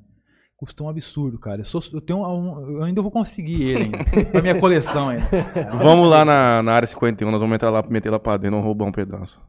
Custa 0.55 0.81
um 0.83 0.89
absurdo, 0.89 1.37
cara. 1.37 1.59
Eu, 1.61 1.65
sou, 1.65 1.81
eu, 1.93 1.99
tenho 2.01 2.25
um- 2.25 2.77
eu 2.77 2.83
ainda 2.83 3.01
vou 3.01 3.11
conseguir 3.11 3.61
ele 3.61 3.83
ainda, 3.83 3.97
pra 4.31 4.41
minha 4.41 4.59
coleção 4.59 5.09
ainda. 5.09 5.25
É 5.53 5.63
Vamos 5.77 6.09
lá 6.09 6.23
na, 6.23 6.63
na 6.63 6.71
área 6.73 6.87
51, 6.87 7.29
nós 7.29 7.39
vamos 7.41 7.53
entrar 7.53 7.69
lá, 7.69 7.83
meter 7.87 8.09
lá 8.09 8.17
pra 8.19 8.37
dentro, 8.37 8.51
vamos 8.51 8.65
roubar 8.65 8.85
um 8.85 8.91
pedaço. 8.93 9.39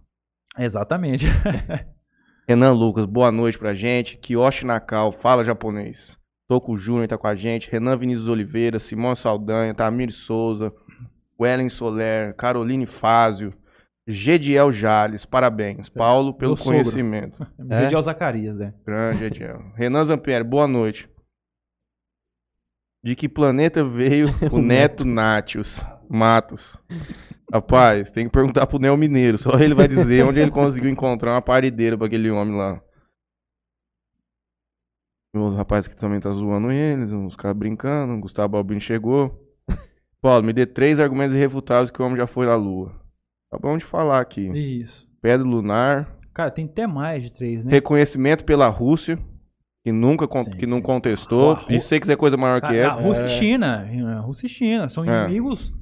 Exatamente. 0.58 1.26
Renan 2.48 2.72
Lucas, 2.72 3.06
boa 3.06 3.30
noite 3.32 3.58
pra 3.58 3.72
gente. 3.72 4.16
Kiyoshi 4.18 4.66
Nakao, 4.66 5.12
fala 5.12 5.44
japonês. 5.44 6.18
Toco 6.48 6.76
Júnior 6.76 7.08
tá 7.08 7.16
com 7.16 7.26
a 7.26 7.34
gente. 7.34 7.70
Renan 7.70 7.96
Vinícius 7.96 8.28
Oliveira, 8.28 8.78
Simão 8.78 9.16
Saldanha, 9.16 9.74
Tamir 9.74 10.12
Souza, 10.12 10.72
Wellen 11.40 11.68
Soler, 11.68 12.34
Caroline 12.36 12.86
Fázio, 12.86 13.54
Gediel 14.06 14.72
Jales, 14.72 15.24
parabéns. 15.24 15.88
Paulo, 15.88 16.34
pelo 16.34 16.50
Meu 16.52 16.56
sogro. 16.56 16.72
conhecimento. 16.72 17.46
É? 17.70 17.82
Gediel 17.82 18.02
Zacarias, 18.02 18.56
né? 18.56 18.74
Grande 18.86 19.18
Gediel. 19.20 19.62
Renan 19.74 20.04
Zampieri, 20.04 20.44
boa 20.44 20.68
noite. 20.68 21.08
De 23.02 23.14
que 23.14 23.28
planeta 23.28 23.84
veio 23.84 24.28
o 24.52 24.58
Neto 24.60 25.04
Nátios 25.04 25.80
Matos? 26.08 26.78
Rapaz, 27.52 28.10
tem 28.10 28.26
que 28.26 28.32
perguntar 28.32 28.66
pro 28.66 28.78
Neo 28.78 28.96
Mineiro. 28.96 29.38
Só 29.38 29.58
ele 29.58 29.74
vai 29.74 29.86
dizer 29.88 30.24
onde 30.24 30.40
ele 30.40 30.50
conseguiu 30.50 30.90
encontrar 30.90 31.32
uma 31.32 31.42
parideira 31.42 31.96
pra 31.96 32.06
aquele 32.06 32.30
homem 32.30 32.56
lá. 32.56 32.80
Os 35.34 35.56
rapazes 35.56 35.88
que 35.88 35.96
também 35.96 36.20
tá 36.20 36.30
zoando 36.30 36.70
eles, 36.70 37.10
uns 37.10 37.34
caras 37.34 37.56
brincando. 37.56 38.16
Gustavo 38.20 38.56
Albino 38.56 38.80
chegou. 38.80 39.34
Paulo, 40.22 40.44
me 40.44 40.52
dê 40.52 40.64
três 40.64 41.00
argumentos 41.00 41.34
irrefutáveis 41.34 41.90
que 41.90 42.00
o 42.00 42.04
homem 42.04 42.16
já 42.16 42.26
foi 42.26 42.46
na 42.46 42.54
Lua. 42.54 42.92
Acabamos 43.52 43.80
de 43.80 43.84
falar 43.84 44.20
aqui. 44.20 44.46
Isso. 44.48 45.06
Pedra 45.20 45.46
lunar, 45.46 46.16
Cara, 46.32 46.50
tem 46.50 46.64
até 46.66 46.86
mais 46.86 47.22
de 47.22 47.32
três, 47.32 47.64
né? 47.64 47.70
reconhecimento 47.72 48.44
pela 48.44 48.68
Rússia, 48.68 49.18
que 49.84 49.92
nunca 49.92 50.26
con- 50.26 50.42
Sim, 50.44 50.50
que 50.52 50.66
não 50.66 50.80
contestou. 50.82 51.52
A 51.52 51.54
Rú- 51.54 51.72
E 51.72 51.80
sei 51.80 51.98
que 52.00 52.04
isso 52.06 52.12
é 52.12 52.16
coisa 52.16 52.36
maior 52.36 52.60
que 52.60 52.66
Cara, 52.66 52.76
a 52.78 52.86
essa. 52.86 53.00
Rússia 53.00 53.24
É. 53.24 53.26
e 53.26 53.30
China. 53.30 53.88
A 54.16 54.20
Rússia 54.20 54.46
e 54.46 54.48
China 54.48 54.88
são 54.88 55.04
É. 55.04 55.24
inimigos. 55.24 55.72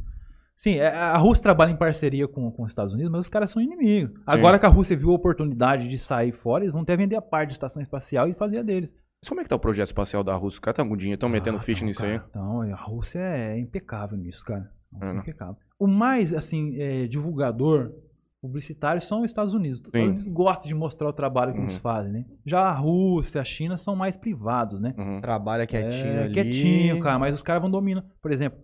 Sim, 0.57 0.77
é, 0.77 0.87
a 0.89 1.17
Rússia 1.17 1.43
trabalha 1.43 1.71
em 1.73 1.77
parceria 1.77 2.29
com, 2.29 2.51
com 2.53 2.63
os 2.63 2.71
Estados 2.71 2.93
Unidos, 2.95 3.11
mas 3.11 3.23
os 3.23 3.29
caras 3.29 3.51
são 3.51 3.61
inimigos. 3.61 4.15
Agora 4.27 4.59
que 4.59 4.67
a 4.67 4.69
Rússia 4.69 4.97
viu 4.97 5.11
a 5.11 5.15
oportunidade 5.15 5.89
de 5.89 5.99
sair 5.99 6.31
fora, 6.33 6.63
eles 6.63 6.73
vão 6.73 6.83
até 6.83 6.97
vender 6.97 7.17
a 7.17 7.23
parte 7.23 7.49
de 7.49 7.55
estação 7.55 7.83
espacial 7.83 8.29
e 8.29 8.33
fazer 8.33 8.59
a 8.59 8.63
deles. 8.63 8.95
Mas 9.23 9.29
Como 9.29 9.41
é 9.41 9.45
que 9.45 9.49
tá 9.51 9.55
o 9.57 9.61
projeto 9.61 9.87
espacial 9.87 10.25
da 10.25 10.35
Rússia? 10.35 10.57
Os 10.57 10.59
caras 10.59 10.75
estão 10.75 10.89
com 10.89 10.97
dinheiro, 10.97 11.15
estão 11.15 11.29
metendo 11.29 11.57
Ah, 11.59 11.61
ficha 11.61 11.85
nisso 11.85 12.05
aí. 12.05 12.19
cara. 12.19 12.27
Então, 12.29 12.61
a 12.63 12.75
Rússia 12.75 13.21
é 13.21 13.57
impecável 13.59 14.19
nisso, 14.19 14.45
cara. 14.45 14.69
A 14.93 14.97
Rússia 14.97 15.07
É, 15.07 15.11
é 15.11 15.15
né? 15.15 15.21
impecável. 15.21 15.57
O 15.79 15.87
mais, 15.87 16.35
assim, 16.35 16.77
é, 16.81 17.07
divulgador, 17.07 17.93
publicitário, 18.41 19.01
são 19.01 19.21
os 19.21 19.27
Estados 19.27 19.55
Unidos. 19.55 19.79
Os 19.79 19.87
Estados. 19.87 20.07
Unidos 20.09 20.27
gostam 20.27 20.67
de 20.67 20.75
mostrar 20.75 21.09
o 21.09 21.13
trabalho 21.13 21.53
que 21.53 21.61
eles 21.61 21.75
Uhum. 21.75 21.79
fazem, 21.81 22.13
né? 22.13 22.25
Já 22.45 22.63
a 22.63 22.73
Rússia, 22.73 23.41
a 23.41 23.45
China 23.45 23.77
são 23.77 23.95
mais 23.95 24.17
privados, 24.17 24.81
né? 24.81 24.93
Uhum. 24.99 25.21
Trabalha 25.21 25.67
quietinho 25.69 26.19
É, 26.19 26.25
ali. 26.25 26.35
Quietinho, 26.35 26.99
cara, 26.99 27.19
mas 27.21 27.33
os 27.33 27.43
caras 27.45 27.63
vão 27.63 27.71
dominando. 27.71 28.07
Por 28.21 28.33
exemplo, 28.33 28.59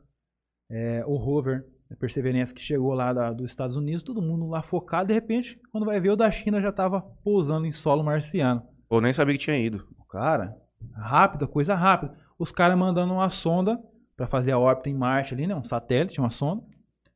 é, 0.68 1.04
o 1.06 1.16
rover 1.16 1.64
a 1.90 1.94
Perseverance 1.96 2.52
que 2.52 2.60
chegou 2.60 2.92
lá 2.94 3.12
da- 3.12 3.32
dos 3.32 3.48
Estados 3.50 3.76
Unidos, 3.76 4.02
todo 4.02 4.20
mundo 4.20 4.46
lá 4.48 4.60
focado, 4.60 5.06
de 5.06 5.14
repente, 5.14 5.58
quando 5.70 5.86
vai 5.86 5.98
ver 6.00 6.10
o 6.10 6.16
da 6.16 6.30
China 6.32 6.60
já 6.60 6.70
tava 6.72 7.00
pousando 7.22 7.64
em 7.64 7.72
solo 7.72 8.02
marciano. 8.02 8.62
Pô, 8.88 9.00
nem 9.00 9.12
sabia 9.12 9.34
que 9.38 9.44
tinha 9.44 9.56
ido. 9.56 9.86
Cara, 10.08 10.56
rápida, 10.94 11.46
coisa 11.46 11.74
rápida. 11.74 12.14
Os 12.38 12.52
caras 12.52 12.78
mandando 12.78 13.12
uma 13.12 13.28
sonda 13.28 13.80
pra 14.16 14.26
fazer 14.26 14.52
a 14.52 14.58
órbita 14.58 14.88
em 14.88 14.94
Marte 14.94 15.34
ali, 15.34 15.46
né? 15.46 15.54
Um 15.54 15.62
satélite, 15.62 16.20
uma 16.20 16.30
sonda. 16.30 16.62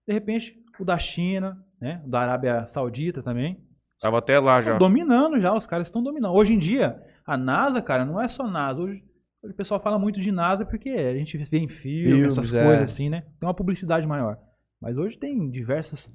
De 0.07 0.13
repente, 0.13 0.57
o 0.79 0.85
da 0.85 0.99
China, 0.99 1.65
né? 1.81 2.03
O 2.05 2.09
da 2.09 2.21
Arábia 2.21 2.67
Saudita 2.67 3.23
também. 3.23 3.59
Tava 4.01 4.19
até 4.19 4.39
lá 4.39 4.61
já. 4.61 4.73
Tão 4.73 4.79
dominando 4.79 5.41
já, 5.41 5.55
os 5.55 5.67
caras 5.67 5.89
estão 5.89 6.03
dominando. 6.03 6.35
Hoje 6.35 6.53
em 6.53 6.59
dia, 6.59 7.01
a 7.25 7.37
NASA, 7.37 7.81
cara, 7.81 8.05
não 8.05 8.21
é 8.21 8.29
só 8.29 8.47
NASA. 8.47 8.81
Hoje, 8.81 9.03
hoje 9.43 9.53
o 9.53 9.57
pessoal 9.57 9.81
fala 9.81 9.99
muito 9.99 10.21
de 10.21 10.33
NASA 10.33 10.65
porque 10.67 10.91
a 10.91 11.15
gente 11.15 11.39
vê 11.39 11.59
em 11.59 11.69
filme, 11.69 12.17
Filmes, 12.17 12.37
essas 12.39 12.53
é. 12.53 12.65
coisas 12.65 12.85
assim, 12.85 13.09
né? 13.09 13.23
Tem 13.39 13.47
uma 13.47 13.55
publicidade 13.55 14.07
maior. 14.07 14.39
Mas 14.81 14.99
hoje 14.99 15.17
tem 15.17 15.49
diversas 15.49 16.11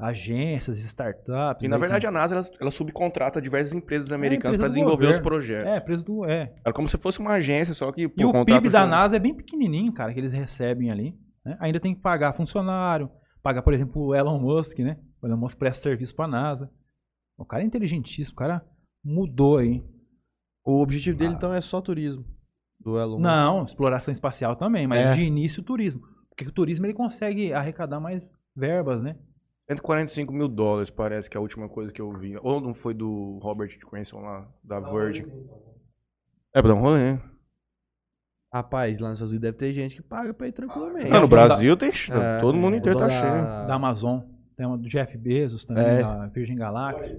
agências, 0.00 0.78
startups. 0.78 1.64
E 1.64 1.68
na 1.68 1.76
aí 1.76 1.80
verdade 1.80 2.00
que- 2.02 2.06
a 2.06 2.10
NASA 2.10 2.34
ela, 2.36 2.44
ela 2.60 2.70
subcontrata 2.70 3.40
diversas 3.40 3.72
empresas 3.74 4.10
americanas 4.12 4.56
empresa 4.56 4.58
pra 4.58 4.68
do 4.68 4.72
desenvolver 4.72 5.06
os 5.06 5.18
governo. 5.18 5.24
projetos. 5.24 5.74
É, 5.74 5.80
preço 5.80 6.04
do. 6.04 6.24
É. 6.24 6.52
Era 6.64 6.72
como 6.72 6.88
se 6.88 6.96
fosse 6.96 7.18
uma 7.20 7.32
agência, 7.32 7.74
só 7.74 7.92
que 7.92 8.02
E 8.02 8.24
o 8.24 8.44
PIB 8.44 8.68
da 8.70 8.80
já- 8.80 8.86
NASA 8.86 9.16
é 9.16 9.18
bem 9.18 9.34
pequenininho, 9.34 9.92
cara, 9.92 10.12
que 10.12 10.18
eles 10.20 10.32
recebem 10.32 10.90
ali. 10.90 11.14
né? 11.44 11.56
Ainda 11.58 11.80
tem 11.80 11.94
que 11.94 12.00
pagar 12.02 12.34
funcionário, 12.34 13.10
pagar, 13.42 13.62
por 13.62 13.72
exemplo, 13.72 14.02
o 14.08 14.14
Elon 14.14 14.38
Musk, 14.38 14.78
né? 14.80 14.98
O 15.22 15.26
Elon 15.26 15.38
Musk 15.38 15.58
presta 15.58 15.82
serviço 15.82 16.14
pra 16.14 16.28
NASA. 16.28 16.70
O 17.38 17.44
cara 17.46 17.62
é 17.62 17.66
inteligentíssimo, 17.66 18.34
o 18.34 18.36
cara 18.36 18.62
mudou 19.02 19.56
aí. 19.56 19.82
O 20.62 20.82
objetivo 20.82 21.16
dele, 21.16 21.32
Ah. 21.32 21.36
então, 21.36 21.54
é 21.54 21.60
só 21.62 21.80
turismo. 21.80 22.24
Do 22.78 22.98
Elon 22.98 23.12
Musk. 23.12 23.22
Não, 23.22 23.64
exploração 23.64 24.12
espacial 24.12 24.54
também, 24.56 24.86
mas 24.86 25.06
É. 25.06 25.12
de 25.12 25.22
início 25.22 25.62
turismo. 25.62 26.02
Porque 26.28 26.46
o 26.46 26.52
turismo 26.52 26.84
ele 26.86 26.92
consegue 26.94 27.52
arrecadar 27.54 28.00
mais 28.00 28.30
verbas, 28.54 29.02
né? 29.02 29.16
145 29.76 30.32
mil 30.32 30.48
dólares, 30.48 30.90
parece 30.90 31.28
que 31.30 31.36
é 31.36 31.38
a 31.38 31.40
última 31.42 31.68
coisa 31.68 31.92
que 31.92 32.00
eu 32.00 32.12
vi. 32.12 32.36
Ou 32.42 32.60
não 32.60 32.74
foi 32.74 32.92
do 32.94 33.38
Robert 33.42 33.76
Cranston 33.88 34.20
lá, 34.20 34.48
da 34.64 34.80
Virgin. 34.80 35.24
É 36.54 36.60
pra 36.60 36.70
dar 36.72 36.74
um 36.74 36.80
rolê. 36.80 37.18
Rapaz, 38.52 38.98
lá 38.98 39.10
nos 39.10 39.18
Estados 39.18 39.30
Unidos 39.30 39.42
deve 39.48 39.56
ter 39.58 39.72
gente 39.72 39.94
que 39.96 40.02
paga 40.02 40.34
pra 40.34 40.48
ir 40.48 40.52
tranquilamente. 40.52 41.12
Ah, 41.12 41.20
no 41.20 41.28
Brasil 41.28 41.76
tem. 41.76 41.90
É, 41.90 42.40
todo 42.40 42.58
mundo 42.58 42.76
inteiro 42.76 42.98
tá 42.98 43.06
da- 43.06 43.12
cheio. 43.20 43.42
Da 43.68 43.74
Amazon. 43.74 44.20
Tem 44.56 44.66
uma 44.66 44.76
do 44.76 44.88
Jeff 44.88 45.16
Bezos 45.16 45.64
também, 45.64 45.84
É. 45.86 46.00
da 46.02 46.26
Virgin 46.26 46.56
Galactic. 46.56 47.16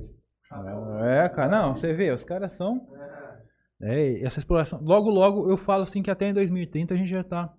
É, 1.04 1.30
cara, 1.30 1.50
não, 1.50 1.74
você 1.74 1.94
vê, 1.94 2.12
os 2.12 2.24
caras 2.26 2.54
são. 2.56 2.86
É, 3.82 4.22
essa 4.22 4.38
exploração. 4.40 4.80
Logo, 4.84 5.10
logo, 5.10 5.50
eu 5.50 5.56
falo 5.58 5.84
assim 5.84 6.04
que 6.04 6.12
até 6.12 6.28
em 6.28 6.34
2030 6.34 6.94
a 6.94 6.98
gente 6.98 7.10
já 7.10 7.24
tá. 7.24 7.52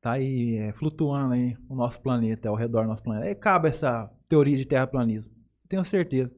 Tá 0.00 0.12
aí 0.12 0.56
é, 0.56 0.72
flutuando 0.72 1.34
aí 1.34 1.56
o 1.68 1.74
nosso 1.74 2.00
planeta, 2.00 2.48
ao 2.48 2.54
redor 2.54 2.82
do 2.82 2.88
nosso 2.88 3.02
planeta. 3.02 3.26
Aí 3.26 3.34
cabe 3.34 3.68
essa 3.68 4.10
teoria 4.28 4.56
de 4.56 4.64
terraplanismo. 4.64 5.30
Tenho 5.68 5.84
certeza. 5.84 6.32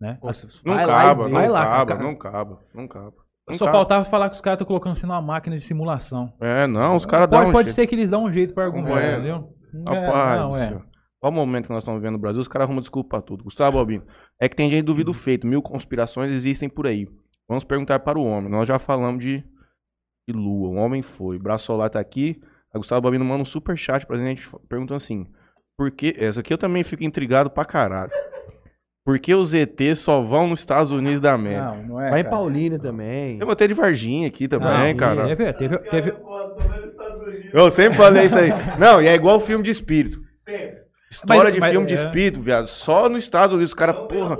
Né? 0.00 0.18
Nossa, 0.22 0.46
Não 0.64 0.74
vai 0.74 0.86
lá 0.86 1.02
caba, 1.02 1.24
vê. 1.24 1.30
não 1.32 1.38
Vai 1.40 1.48
lá, 1.48 1.66
caba, 1.66 1.86
cara. 1.92 2.02
não 2.02 2.14
caba, 2.16 2.58
não 2.74 2.88
caba. 2.88 3.12
Não 3.48 3.54
Só 3.56 3.70
faltava 3.70 4.04
falar 4.04 4.28
que 4.30 4.36
os 4.36 4.40
caras 4.40 4.56
estão 4.56 4.66
colocando 4.66 4.92
assim 4.92 5.06
numa 5.06 5.20
máquina 5.20 5.58
de 5.58 5.64
simulação. 5.64 6.32
É, 6.40 6.66
não, 6.66 6.94
os 6.96 7.04
caras 7.04 7.28
dão 7.28 7.40
Pode, 7.40 7.50
um 7.50 7.52
pode 7.52 7.68
jeito. 7.68 7.74
ser 7.74 7.86
que 7.86 7.94
eles 7.96 8.10
dão 8.10 8.24
um 8.24 8.32
jeito 8.32 8.54
para 8.54 8.64
argumentar, 8.64 8.90
Companheiro, 8.90 9.18
entendeu? 9.18 9.92
É, 9.92 10.06
Rapaz, 10.06 10.40
não, 10.40 10.56
é. 10.56 10.66
do 10.66 10.72
céu. 10.78 10.82
Olha 11.22 11.30
o 11.32 11.34
momento 11.34 11.66
que 11.66 11.72
nós 11.72 11.82
estamos 11.82 12.00
vivendo 12.00 12.14
no 12.14 12.18
Brasil, 12.20 12.40
os 12.40 12.48
caras 12.48 12.66
arrumam 12.66 12.80
desculpa 12.80 13.10
pra 13.10 13.20
tudo. 13.20 13.44
Gustavo 13.44 13.76
Albino, 13.76 14.04
é 14.40 14.48
que 14.48 14.56
tem 14.56 14.70
gente 14.70 14.82
do 14.84 14.92
duvido 14.92 15.12
feito, 15.12 15.46
mil 15.46 15.60
conspirações 15.60 16.30
existem 16.30 16.68
por 16.68 16.86
aí. 16.86 17.06
Vamos 17.48 17.64
perguntar 17.64 17.98
para 17.98 18.18
o 18.18 18.24
homem. 18.24 18.50
Nós 18.50 18.66
já 18.66 18.78
falamos 18.78 19.22
de, 19.22 19.44
de 20.26 20.34
lua, 20.34 20.68
o 20.68 20.74
homem 20.76 21.02
foi. 21.02 21.36
O 21.36 21.42
braço 21.42 21.66
solar 21.66 21.90
tá 21.90 22.00
aqui. 22.00 22.40
A 22.74 22.78
Gustavo 22.78 23.06
Albino 23.06 23.24
manda 23.24 23.42
um 23.42 23.46
super 23.46 23.76
chat 23.76 24.06
pra 24.06 24.16
gente 24.16 24.48
perguntando 24.68 24.96
assim: 24.98 25.26
por 25.76 25.90
que. 25.90 26.14
Essa 26.18 26.40
aqui 26.40 26.52
eu 26.52 26.58
também 26.58 26.84
fico 26.84 27.02
intrigado 27.04 27.50
pra 27.50 27.64
caralho. 27.64 28.10
Por 29.04 29.18
que 29.18 29.34
os 29.34 29.52
ETs 29.54 29.98
só 30.00 30.20
vão 30.20 30.46
nos 30.46 30.60
Estados 30.60 30.92
Unidos 30.92 31.20
da 31.20 31.32
América? 31.32 31.64
Não, 31.74 31.82
não 31.84 32.00
é. 32.00 32.10
Vai 32.10 32.20
em 32.20 32.24
cara. 32.24 32.36
Paulínia 32.36 32.78
também. 32.78 33.38
Eu 33.40 33.46
botei 33.46 33.66
de 33.66 33.74
Varginha 33.74 34.28
aqui 34.28 34.46
também, 34.46 34.92
Não, 34.92 34.96
cara. 34.96 35.30
É, 35.30 35.52
teve, 35.52 35.78
teve, 35.78 36.14
Eu 37.52 37.70
sempre 37.70 37.96
falei 37.96 38.26
isso 38.26 38.38
aí. 38.38 38.50
Não, 38.78 39.00
e 39.00 39.08
é 39.08 39.14
igual 39.14 39.40
filme 39.40 39.64
de 39.64 39.70
espírito. 39.70 40.20
História 41.10 41.44
Mas- 41.44 41.54
de 41.54 41.60
mas- 41.60 41.70
filme 41.72 41.86
de 41.86 41.94
é. 41.94 41.96
espírito, 41.96 42.40
viado. 42.40 42.66
Só 42.68 43.08
nos 43.08 43.22
Estados 43.24 43.52
Unidos, 43.52 43.70
os 43.70 43.74
caras, 43.74 43.96
porra. 44.06 44.38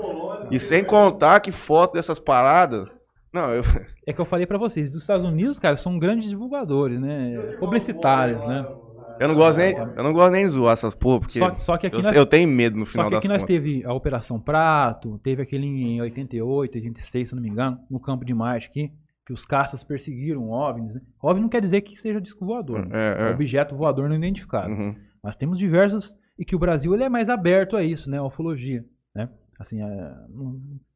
E 0.49 0.57
sem 0.59 0.83
contar 0.83 1.39
que 1.41 1.51
foto 1.51 1.93
dessas 1.93 2.19
paradas. 2.19 2.87
Não, 3.33 3.53
eu. 3.53 3.63
É 4.05 4.11
que 4.11 4.19
eu 4.19 4.25
falei 4.25 4.47
pra 4.47 4.57
vocês, 4.57 4.91
dos 4.91 5.03
Estados 5.03 5.25
Unidos, 5.25 5.59
cara, 5.59 5.77
são 5.77 5.97
grandes 5.99 6.27
divulgadores, 6.27 6.99
né? 6.99 7.55
Publicitários, 7.59 8.43
né? 8.45 8.65
Eu 9.19 9.27
não 9.27 9.35
gosto 9.35 9.59
nem, 9.59 9.75
eu 9.77 10.03
não 10.03 10.11
gosto 10.11 10.31
nem 10.31 10.43
de 10.43 10.51
zoar 10.51 10.73
essas 10.73 10.95
porra, 10.95 11.19
porque 11.19 11.37
Só, 11.37 11.55
só 11.55 11.77
que 11.77 11.85
aqui 11.85 11.97
eu, 11.97 12.01
nós, 12.01 12.15
eu 12.15 12.25
tenho 12.25 12.47
medo 12.47 12.75
no 12.75 12.87
só 12.87 12.93
final 12.93 13.05
que 13.05 13.11
das 13.11 13.19
aqui 13.19 13.27
nós 13.27 13.43
contas. 13.43 13.55
teve 13.55 13.85
a 13.85 13.93
Operação 13.93 14.39
Prato, 14.39 15.19
teve 15.19 15.43
aquele 15.43 15.67
em 15.67 16.01
88, 16.01 16.75
86, 16.75 17.29
se 17.29 17.35
não 17.35 17.41
me 17.43 17.47
engano, 17.47 17.77
no 17.87 17.99
campo 17.99 18.25
de 18.25 18.33
Marte 18.33 18.69
aqui, 18.69 18.91
que 19.23 19.31
os 19.31 19.45
caças 19.45 19.83
perseguiram 19.83 20.49
OVNIs, 20.49 20.95
né? 20.95 21.01
OVNI 21.21 21.41
não 21.41 21.49
quer 21.49 21.61
dizer 21.61 21.81
que 21.81 21.95
seja 21.95 22.19
disco 22.19 22.43
voador, 22.43 22.87
né? 22.87 22.89
É, 22.91 23.29
é. 23.29 23.33
objeto 23.33 23.75
voador 23.75 24.09
não 24.09 24.15
identificado. 24.15 24.73
Uhum. 24.73 24.95
Mas 25.23 25.35
temos 25.35 25.59
diversos, 25.59 26.15
e 26.37 26.43
que 26.43 26.55
o 26.55 26.59
Brasil 26.59 26.91
ele 26.95 27.03
é 27.03 27.09
mais 27.09 27.29
aberto 27.29 27.77
a 27.77 27.83
isso, 27.83 28.09
né? 28.09 28.17
A 28.17 28.23
ufologia, 28.23 28.83
né? 29.13 29.29
Assim, 29.59 29.79
é, 29.79 30.13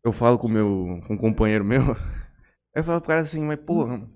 Eu 0.03 0.11
falo 0.11 0.39
com, 0.39 0.47
meu, 0.47 0.99
com 1.05 1.13
um 1.13 1.17
companheiro 1.17 1.63
meu. 1.63 1.95
Eu 2.76 2.84
falo 2.84 2.99
pro 3.01 3.07
cara 3.07 3.21
assim, 3.21 3.41
mas 3.43 3.59
porra, 3.59 4.07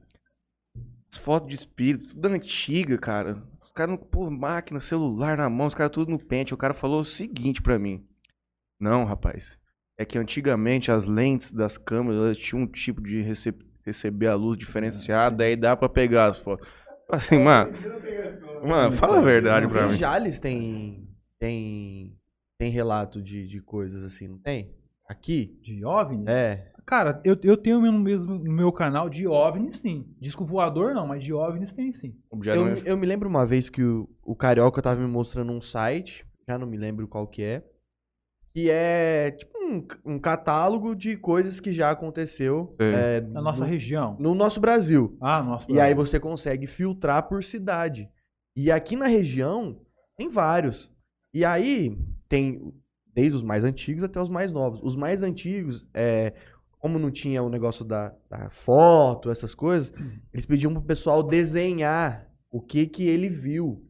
as 1.12 1.18
fotos 1.18 1.50
de 1.50 1.56
espírito, 1.56 2.10
tudo 2.10 2.28
antiga, 2.28 2.98
cara. 2.98 3.42
Os 3.64 3.72
caras, 3.72 3.92
não- 3.98 4.06
pô, 4.06 4.30
máquina, 4.30 4.80
celular 4.80 5.38
na 5.38 5.50
mão, 5.50 5.68
os 5.68 5.74
caras 5.74 5.92
tudo 5.92 6.12
no 6.12 6.20
pente. 6.20 6.54
O 6.54 6.58
cara 6.58 6.74
falou 6.74 7.02
o 7.02 7.06
seguinte 7.06 7.62
pra 7.62 7.80
mim. 7.80 8.06
Não, 8.80 9.06
rapaz. 9.06 9.58
É 9.98 10.06
que 10.06 10.18
antigamente 10.18 10.92
as 10.92 11.06
lentes 11.06 11.52
das 11.52 11.78
câmeras 11.78 12.18
elas 12.22 12.38
tinham 12.38 12.64
um 12.64 12.68
tipo 12.68 13.02
de 13.02 13.22
rece- 13.22 13.54
receber 13.86 14.28
a 14.28 14.36
luz 14.36 14.58
diferenciada, 14.58 15.44
aí 15.44 15.56
dá 15.56 15.76
pra 15.76 15.90
pegar 15.90 16.28
as 16.28 16.40
fotos. 16.40 16.68
Assim, 17.12 17.38
mano. 17.40 17.74
Mano, 18.66 18.96
fala 18.96 19.18
a 19.18 19.22
verdade 19.22 19.68
pra 19.68 19.88
O 19.88 19.92
mim. 19.92 19.98
Jales 19.98 20.40
tem, 20.40 21.08
tem, 21.40 22.16
tem 22.58 22.70
relato 22.72 23.22
de, 23.22 23.48
de 23.48 23.60
coisas 23.62 24.04
assim, 24.04 24.28
não 24.28 24.38
tem? 24.38 24.74
Aqui? 25.08 25.58
de 25.64 25.84
OVNIs, 25.84 26.28
É. 26.28 26.72
Cara, 26.90 27.22
eu, 27.24 27.38
eu 27.44 27.56
tenho 27.56 27.80
no, 27.80 28.00
mesmo, 28.00 28.34
no 28.40 28.52
meu 28.52 28.72
canal 28.72 29.12
de 29.12 29.28
OVNIs, 29.28 29.78
sim. 29.78 30.08
Disco 30.20 30.44
voador 30.44 30.96
não, 30.96 31.06
mas 31.06 31.24
de 31.24 31.32
OVNIs 31.32 31.72
tem 31.72 31.94
sim. 31.94 32.16
Eu, 32.48 32.68
é- 32.68 32.82
eu 32.84 32.98
me 32.98 33.06
lembro 33.06 33.30
uma 33.30 33.46
vez 33.46 33.70
que 33.70 33.84
o, 33.84 34.10
o 34.24 34.36
Carioca 34.36 34.82
tava 34.82 35.00
me 35.00 35.06
mostrando 35.06 35.52
um 35.52 35.62
site, 35.62 36.26
já 36.48 36.58
não 36.58 36.66
me 36.66 36.78
lembro 36.78 37.08
qual 37.08 37.28
que 37.28 37.44
é, 37.44 37.64
que 38.56 38.72
é 38.72 39.30
tipo 39.30 39.56
um, 39.60 39.86
um 40.04 40.20
catálogo 40.20 40.96
de 40.96 41.16
coisas 41.16 41.60
que 41.60 41.72
já 41.72 41.92
aconteceu 41.92 42.76
é, 42.80 43.22
Na 43.22 43.40
nossa 43.40 43.64
no, 43.64 43.70
região. 43.70 44.18
no 44.20 44.34
nosso 44.34 44.60
Brasil. 44.60 45.16
Ah, 45.22 45.44
no 45.44 45.52
nosso 45.52 45.72
E 45.72 45.80
aí 45.80 45.94
você 45.94 46.20
consegue 46.20 46.66
filtrar 46.66 47.30
por 47.30 47.44
cidade. 47.44 48.10
E 48.56 48.72
aqui 48.72 48.96
na 48.96 49.06
região 49.06 49.80
tem 50.18 50.28
vários. 50.28 50.92
E 51.32 51.46
aí 51.46 51.96
tem 52.28 52.74
desde 53.14 53.36
os 53.36 53.44
mais 53.44 53.64
antigos 53.64 54.04
até 54.04 54.20
os 54.20 54.28
mais 54.30 54.52
novos. 54.52 54.80
Os 54.82 54.96
mais 54.96 55.22
antigos, 55.22 55.88
é, 55.94 56.34
como 56.80 56.98
não 56.98 57.12
tinha 57.12 57.44
o 57.44 57.50
negócio 57.50 57.84
da, 57.86 58.14
da 58.30 58.50
foto, 58.50 59.30
essas 59.30 59.54
coisas, 59.54 59.94
eles 60.34 60.46
pediam 60.46 60.74
pro 60.74 60.82
pessoal 60.82 61.22
desenhar 61.22 62.28
o 62.50 62.62
que 62.62 62.88
que 62.88 63.06
ele 63.08 63.30
viu. 63.30 63.86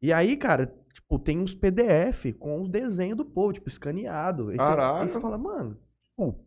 E 0.00 0.12
aí, 0.12 0.36
cara, 0.36 0.72
tipo, 0.94 1.18
tem 1.18 1.38
uns 1.38 1.52
PDF 1.54 2.32
com 2.38 2.62
os 2.62 2.68
desenhos 2.68 3.16
do 3.16 3.24
povo, 3.24 3.52
tipo, 3.52 3.68
escaneado. 3.68 4.48
Aí 4.48 4.56
você, 4.56 4.58
Caraca. 4.58 5.00
aí 5.02 5.08
você 5.08 5.20
fala, 5.20 5.36
mano, 5.36 5.76
tipo, 6.16 6.38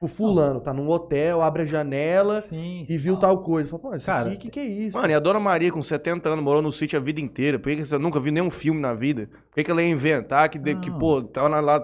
o 0.00 0.08
fulano 0.08 0.60
tá 0.60 0.72
num 0.72 0.88
hotel, 0.88 1.42
abre 1.42 1.62
a 1.62 1.66
janela 1.66 2.40
Sim. 2.40 2.86
e 2.88 2.96
viu 2.96 3.18
tal 3.18 3.42
coisa. 3.42 3.68
Fala, 3.68 3.82
pô, 3.82 3.94
isso 3.96 4.06
Cara, 4.06 4.26
aqui, 4.28 4.36
o 4.36 4.38
que, 4.38 4.50
que 4.50 4.60
é 4.60 4.64
isso? 4.64 4.96
Mano, 4.96 5.10
e 5.10 5.14
a 5.14 5.20
Dona 5.20 5.40
Maria, 5.40 5.72
com 5.72 5.82
70 5.82 6.28
anos, 6.28 6.44
morou 6.44 6.62
no 6.62 6.70
sítio 6.70 6.98
a 6.98 7.02
vida 7.02 7.20
inteira. 7.20 7.58
Por 7.58 7.70
que, 7.70 7.76
que 7.76 7.84
você 7.86 7.98
nunca 7.98 8.20
viu 8.20 8.32
nenhum 8.32 8.50
filme 8.50 8.80
na 8.80 8.94
vida? 8.94 9.26
Por 9.48 9.54
que, 9.56 9.64
que 9.64 9.70
ela 9.70 9.82
ia 9.82 9.88
inventar 9.90 10.48
que, 10.48 10.58
de- 10.58 10.76
que 10.76 10.90
pô, 10.90 11.22
tava 11.22 11.60
lá 11.60 11.80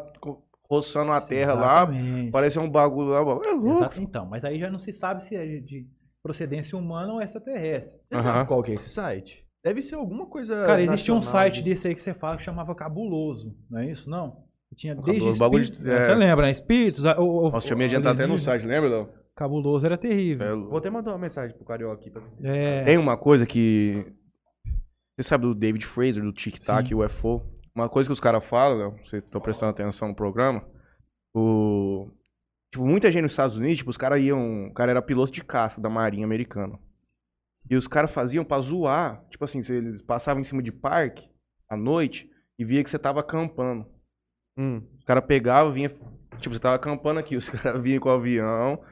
roçando 0.72 1.12
a 1.12 1.20
terra 1.20 1.52
lá, 1.54 1.82
Exatamente. 1.82 2.30
parecia 2.30 2.62
um 2.62 2.70
bagulho 2.70 3.08
lá. 3.10 3.18
É 3.18 3.52
louco. 3.52 3.72
Exato. 3.72 4.00
Então, 4.00 4.24
mas 4.26 4.44
aí 4.44 4.58
já 4.58 4.70
não 4.70 4.78
se 4.78 4.92
sabe 4.92 5.24
se 5.24 5.36
é 5.36 5.44
de 5.60 5.86
procedência 6.22 6.78
humana 6.78 7.12
ou 7.12 7.20
extraterrestre. 7.20 7.98
Você 8.10 8.14
Aham. 8.26 8.34
sabe 8.34 8.48
qual 8.48 8.62
que 8.62 8.70
é 8.70 8.74
esse 8.74 8.88
site? 8.88 9.44
Deve 9.64 9.82
ser 9.82 9.94
alguma 9.96 10.26
coisa. 10.26 10.66
Cara, 10.66 10.80
existia 10.82 11.14
um 11.14 11.20
site 11.22 11.58
né? 11.58 11.64
desse 11.64 11.86
aí 11.88 11.94
que 11.94 12.02
você 12.02 12.14
fala 12.14 12.36
que 12.36 12.42
chamava 12.42 12.74
Cabuloso, 12.74 13.54
não 13.70 13.80
é 13.80 13.90
isso? 13.90 14.08
Não? 14.08 14.44
Tinha 14.74 14.94
desde 14.94 15.12
Cabuloso, 15.12 15.38
bagulho 15.38 15.64
de- 15.64 15.90
é. 15.90 16.04
Você 16.04 16.14
lembra, 16.14 16.46
né? 16.46 16.50
Espíritos. 16.50 17.04
o- 17.04 17.10
o- 17.20 17.50
Nossa, 17.50 17.66
tinha 17.66 17.88
de 17.88 17.94
entrar 17.94 18.12
até 18.12 18.26
no 18.26 18.38
site, 18.38 18.64
lembra, 18.66 18.88
Léo? 18.88 19.08
Cabuloso 19.36 19.84
era 19.86 19.98
terrível. 19.98 20.46
É 20.46 20.54
Vou 20.56 20.78
até 20.78 20.88
mandar 20.90 21.12
uma 21.12 21.18
mensagem 21.18 21.54
pro 21.54 21.64
Carioca 21.66 22.00
aqui 22.00 22.10
pra 22.10 22.22
ver. 22.22 22.28
É, 22.46 22.84
Tem 22.84 22.96
uma 22.98 23.16
coisa 23.16 23.44
que. 23.46 24.04
Você 25.18 25.28
sabe 25.28 25.44
do 25.44 25.54
David 25.54 25.84
Fraser, 25.84 26.22
do 26.22 26.32
Tic 26.32 26.58
Tac, 26.58 26.88
Sim. 26.88 26.94
UFO? 26.94 27.42
Uma 27.74 27.88
coisa 27.88 28.08
que 28.08 28.12
os 28.12 28.20
caras 28.20 28.44
falam, 28.44 28.78
Léo, 28.78 28.90
vocês 29.04 29.22
estão 29.22 29.40
prestando 29.40 29.70
atenção 29.70 30.08
no 30.08 30.14
programa. 30.14 30.64
O. 31.34 32.10
Tipo, 32.70 32.86
muita 32.86 33.10
gente 33.10 33.22
nos 33.22 33.32
Estados 33.32 33.56
Unidos, 33.56 33.78
tipo, 33.78 33.90
os 33.90 33.96
caras 33.96 34.20
iam. 34.20 34.68
O 34.68 34.74
cara 34.74 34.90
era 34.90 35.02
piloto 35.02 35.32
de 35.32 35.42
caça 35.42 35.80
da 35.80 35.88
Marinha 35.88 36.24
Americana. 36.24 36.78
E 37.70 37.76
os 37.76 37.86
caras 37.86 38.10
faziam 38.10 38.44
pra 38.44 38.60
zoar. 38.60 39.24
Tipo 39.30 39.44
assim, 39.44 39.60
eles 39.68 40.02
passavam 40.02 40.40
em 40.40 40.44
cima 40.44 40.62
de 40.62 40.72
parque 40.72 41.30
à 41.68 41.76
noite 41.76 42.30
e 42.58 42.64
via 42.64 42.84
que 42.84 42.90
você 42.90 42.98
tava 42.98 43.20
acampando. 43.20 43.86
Hum. 44.58 44.82
Os 44.98 45.04
caras 45.04 45.24
pegavam, 45.24 45.72
vinha. 45.72 45.90
Tipo, 46.38 46.54
você 46.54 46.60
tava 46.60 46.76
acampando 46.76 47.20
aqui, 47.20 47.36
os 47.36 47.48
caras 47.48 47.80
vinham 47.82 48.00
com 48.00 48.08
o 48.08 48.12
avião. 48.12 48.82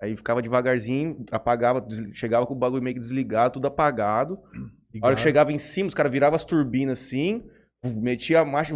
Aí 0.00 0.14
ficava 0.14 0.42
devagarzinho, 0.42 1.24
apagava, 1.30 1.86
chegava 2.12 2.46
com 2.46 2.54
o 2.54 2.58
bagulho 2.58 2.82
meio 2.82 2.94
que 2.94 3.00
desligado, 3.00 3.54
tudo 3.54 3.66
apagado. 3.66 4.38
A 5.02 5.06
hora 5.06 5.16
que 5.16 5.22
chegava 5.22 5.52
em 5.52 5.58
cima, 5.58 5.88
os 5.88 5.94
caras 5.94 6.12
viravam 6.12 6.36
as 6.36 6.44
turbinas 6.44 7.00
assim, 7.00 7.48
metia 7.84 8.40
a 8.40 8.44
marcha. 8.44 8.74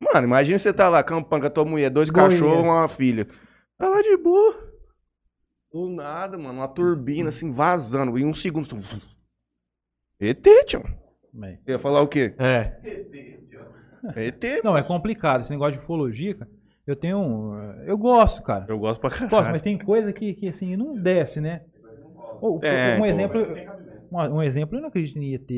Mano, 0.00 0.26
imagina 0.26 0.58
você 0.58 0.72
tá 0.72 0.88
lá 0.88 1.00
acampando 1.00 1.42
com 1.42 1.46
a 1.46 1.50
tua 1.50 1.64
mulher, 1.64 1.90
dois 1.90 2.10
Boinha. 2.10 2.28
cachorros 2.30 2.64
uma 2.64 2.88
filha. 2.88 3.26
Tá 3.76 3.88
lá 3.88 4.00
de 4.02 4.16
boa. 4.16 4.68
Do 5.72 5.88
nada, 5.90 6.38
mano, 6.38 6.60
uma 6.60 6.68
turbina 6.68 7.28
assim, 7.28 7.52
vazando. 7.52 8.16
Em 8.18 8.24
um 8.24 8.32
segundo. 8.34 8.68
tu- 8.68 8.76
vu. 8.76 9.00
ET, 10.20 10.42
tio. 10.66 10.82
Você 11.32 11.72
ia 11.72 11.78
falar 11.78 12.00
o 12.02 12.08
quê? 12.08 12.34
É. 12.38 12.80
ET. 14.16 14.62
Não, 14.64 14.76
é 14.76 14.82
complicado. 14.82 15.42
Esse 15.42 15.50
negócio 15.50 15.74
de 15.74 15.78
ufologia, 15.78 16.34
cara. 16.34 16.50
Eu 16.86 16.96
tenho. 16.96 17.18
um- 17.18 17.72
Eu 17.84 17.98
gosto, 17.98 18.42
cara. 18.42 18.64
Eu 18.68 18.78
gosto 18.78 19.00
pra 19.00 19.10
caralho. 19.10 19.28
Gosto, 19.30 19.50
mas 19.50 19.62
tem 19.62 19.76
coisa 19.78 20.12
que, 20.12 20.32
que 20.34 20.48
assim, 20.48 20.74
não 20.74 20.96
desce, 20.96 21.40
né? 21.40 21.62
Ou, 22.40 22.60
É, 22.62 22.96
um 22.96 23.28
pô. 23.28 23.38
Um, 24.10 24.36
um 24.36 24.42
exemplo, 24.42 24.76
eu 24.76 24.80
não 24.82 24.88
acredito 24.88 25.18
em 25.18 25.34
ET. 25.34 25.48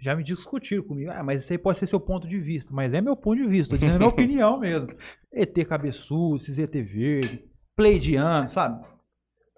Já 0.00 0.14
me 0.16 0.22
discutiram 0.24 0.82
comigo. 0.82 1.10
Ah, 1.10 1.22
mas 1.22 1.42
isso 1.42 1.52
aí 1.52 1.58
pode 1.58 1.78
ser 1.78 1.86
seu 1.86 2.00
ponto 2.00 2.26
de 2.28 2.38
vista. 2.38 2.72
Mas 2.72 2.92
é 2.94 3.00
meu 3.00 3.14
ponto 3.16 3.36
de 3.42 3.46
vista. 3.46 3.74
Tô 3.74 3.78
dizendo 3.78 3.96
a 3.96 3.98
minha 3.98 4.08
opinião 4.12 4.58
mesmo. 4.58 4.88
ET 5.32 5.54
cabeçudo, 5.66 6.36
esses 6.36 6.58
ET 6.58 6.72
verde, 6.74 7.44
pleidiano, 7.76 8.48
sabe? 8.48 8.84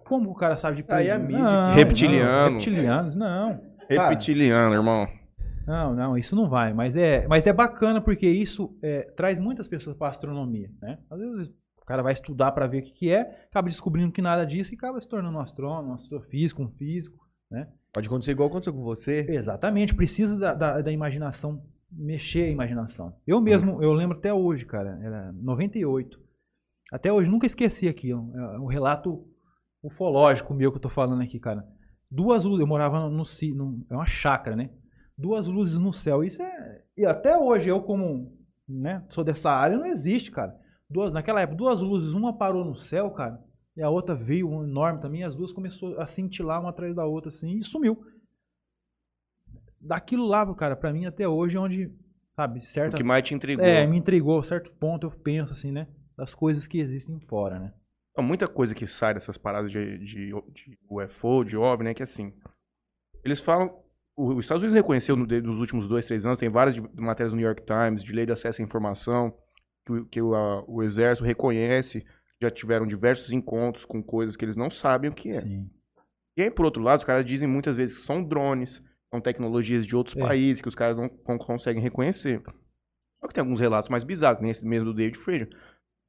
Como 0.04 0.30
o 0.30 0.34
cara 0.34 0.56
sabe 0.56 0.82
de 0.82 0.92
Aí 0.92 1.08
é 1.08 1.18
pleidiano? 1.18 1.24
mídia, 1.26 1.62
Não, 1.62 1.74
reptiliano. 1.74 2.44
não, 2.50 2.52
reptilianos, 2.58 3.14
não. 3.16 3.60
Cara, 3.88 4.08
Reptiliano, 4.10 4.74
irmão. 4.74 5.08
Não, 5.66 5.94
não, 5.94 6.18
isso 6.18 6.34
não 6.34 6.48
vai. 6.48 6.72
Mas 6.72 6.96
é, 6.96 7.26
mas 7.28 7.46
é 7.46 7.52
bacana 7.52 8.00
porque 8.00 8.26
isso 8.28 8.76
é, 8.82 9.02
traz 9.16 9.38
muitas 9.38 9.68
pessoas 9.68 9.96
para 9.96 10.08
a 10.08 10.10
astronomia, 10.10 10.68
né? 10.80 10.98
Às 11.10 11.20
vezes 11.20 11.48
O 11.80 11.84
cara 11.86 12.02
vai 12.02 12.12
estudar 12.12 12.50
pra 12.52 12.66
ver 12.66 12.78
o 12.80 12.82
que, 12.82 12.92
que 12.92 13.10
é, 13.12 13.20
acaba 13.48 13.68
descobrindo 13.68 14.10
que 14.12 14.20
nada 14.22 14.44
disso 14.44 14.72
e 14.74 14.76
acaba 14.76 15.00
se 15.00 15.08
tornando 15.08 15.36
um 15.36 15.40
astrônomo, 15.40 15.90
um 15.90 15.94
astrofísico, 15.94 16.62
um 16.62 16.68
físico, 16.70 17.18
né? 17.50 17.68
Pode 17.92 18.08
acontecer 18.08 18.30
igual 18.30 18.48
aconteceu 18.48 18.72
com 18.72 18.82
você. 18.82 19.26
Exatamente, 19.28 19.94
precisa 19.94 20.38
da, 20.38 20.54
da, 20.54 20.80
da 20.80 20.92
imaginação, 20.92 21.62
mexer 21.90 22.44
a 22.44 22.50
imaginação. 22.50 23.14
Eu 23.26 23.40
mesmo, 23.40 23.82
eu 23.82 23.92
lembro 23.92 24.16
até 24.16 24.32
hoje, 24.32 24.64
cara, 24.64 24.98
era 25.02 25.32
98. 25.32 26.18
Até 26.90 27.12
hoje, 27.12 27.28
nunca 27.28 27.46
esqueci 27.46 27.88
aquilo. 27.88 28.32
É 28.34 28.58
um 28.58 28.66
relato 28.66 29.26
ufológico 29.82 30.54
meu 30.54 30.70
que 30.70 30.78
eu 30.78 30.82
tô 30.82 30.88
falando 30.88 31.22
aqui, 31.22 31.38
cara. 31.38 31.66
Duas 32.10 32.44
luzes, 32.44 32.60
eu 32.60 32.66
morava 32.66 33.08
no, 33.08 33.24
no 33.24 33.86
é 33.90 33.94
uma 33.94 34.06
chácara, 34.06 34.56
né? 34.56 34.70
Duas 35.16 35.46
luzes 35.46 35.78
no 35.78 35.92
céu. 35.92 36.24
Isso 36.24 36.42
é. 36.42 36.82
E 36.96 37.04
até 37.04 37.36
hoje, 37.36 37.68
eu, 37.68 37.82
como 37.82 38.32
né, 38.68 39.04
sou 39.10 39.24
dessa 39.24 39.50
área, 39.50 39.76
não 39.76 39.86
existe, 39.86 40.30
cara. 40.30 40.54
Duas, 40.88 41.12
naquela 41.12 41.40
época, 41.40 41.56
duas 41.56 41.80
luzes, 41.80 42.12
uma 42.12 42.36
parou 42.36 42.64
no 42.64 42.74
céu, 42.74 43.10
cara, 43.10 43.40
e 43.76 43.82
a 43.82 43.88
outra 43.90 44.14
veio 44.14 44.48
um 44.48 44.62
enorme 44.64 45.00
também, 45.00 45.24
as 45.24 45.34
duas 45.34 45.52
começou 45.52 45.98
a 46.00 46.06
cintilar 46.06 46.60
uma 46.60 46.70
atrás 46.70 46.94
da 46.94 47.04
outra, 47.06 47.28
assim, 47.30 47.56
e 47.58 47.64
sumiu. 47.64 48.04
Daquilo 49.80 50.26
lá, 50.26 50.52
cara, 50.54 50.76
pra 50.76 50.92
mim 50.92 51.06
até 51.06 51.26
hoje 51.26 51.56
é 51.56 51.60
onde, 51.60 51.92
sabe, 52.30 52.58
O 52.60 52.62
certa. 52.62 52.96
que 52.96 53.02
mais 53.02 53.24
te 53.24 53.34
intrigou? 53.34 53.64
É, 53.64 53.86
me 53.86 53.96
entregou 53.96 54.38
a 54.38 54.44
certo 54.44 54.70
ponto, 54.72 55.06
eu 55.06 55.10
penso 55.10 55.52
assim, 55.52 55.72
né? 55.72 55.88
Das 56.16 56.34
coisas 56.34 56.66
que 56.68 56.78
existem 56.78 57.18
fora, 57.20 57.58
né? 57.58 57.72
Há 58.16 58.22
muita 58.22 58.46
coisa 58.46 58.74
que 58.74 58.86
sai 58.86 59.14
dessas 59.14 59.38
paradas 59.38 59.70
de, 59.72 59.98
de, 59.98 60.26
de 60.30 60.78
UFO, 60.88 61.44
de 61.44 61.56
OVNI, 61.56 61.84
né? 61.84 61.94
Que 61.94 62.02
assim, 62.02 62.32
eles 63.24 63.40
falam... 63.40 63.74
o- 64.14 64.34
Os 64.34 64.44
Estados 64.44 64.62
Unidos 64.62 64.76
reconheceu 64.76 65.16
nos 65.16 65.58
últimos 65.58 65.88
dois, 65.88 66.06
três 66.06 66.24
anos, 66.26 66.38
tem 66.38 66.50
várias 66.50 66.74
de- 66.74 66.82
matérias 67.00 67.32
no 67.32 67.38
New 67.38 67.46
York 67.46 67.64
Times, 67.64 68.04
de 68.04 68.12
lei 68.12 68.26
de 68.26 68.32
acesso 68.32 68.60
à 68.60 68.64
informação, 68.64 69.34
que, 69.86 69.92
o- 69.92 70.06
que 70.06 70.22
o, 70.22 70.34
a- 70.34 70.62
o 70.68 70.82
exército 70.82 71.24
reconhece, 71.26 72.04
já 72.42 72.50
tiveram 72.50 72.86
diversos 72.86 73.32
encontros 73.32 73.84
com 73.84 74.02
coisas 74.02 74.36
que 74.36 74.44
eles 74.44 74.56
não 74.56 74.70
sabem 74.70 75.10
o 75.10 75.14
que 75.14 75.30
é. 75.30 75.40
Sim. 75.40 75.70
E 76.36 76.42
aí, 76.42 76.50
por 76.50 76.64
outro 76.64 76.82
lado, 76.82 76.98
os 77.00 77.04
caras 77.04 77.24
dizem 77.24 77.48
muitas 77.48 77.76
vezes 77.76 77.96
que 77.98 78.02
são 78.04 78.22
drones, 78.22 78.82
são 79.10 79.20
tecnologias 79.20 79.86
de 79.86 79.94
outros 79.94 80.16
É. 80.16 80.20
países 80.20 80.60
que 80.62 80.68
os 80.68 80.74
caras 80.74 80.96
não 80.96 81.08
con- 81.08 81.38
conseguem 81.38 81.82
reconhecer. 81.82 82.42
Só 83.20 83.28
que 83.28 83.34
tem 83.34 83.42
alguns 83.42 83.60
relatos 83.60 83.88
mais 83.90 84.02
bizarros, 84.04 84.38
que 84.38 84.42
nem 84.42 84.50
esse 84.50 84.64
mesmo 84.66 84.86
do 84.86 84.94
David 84.94 85.16
Fraser. 85.18 85.48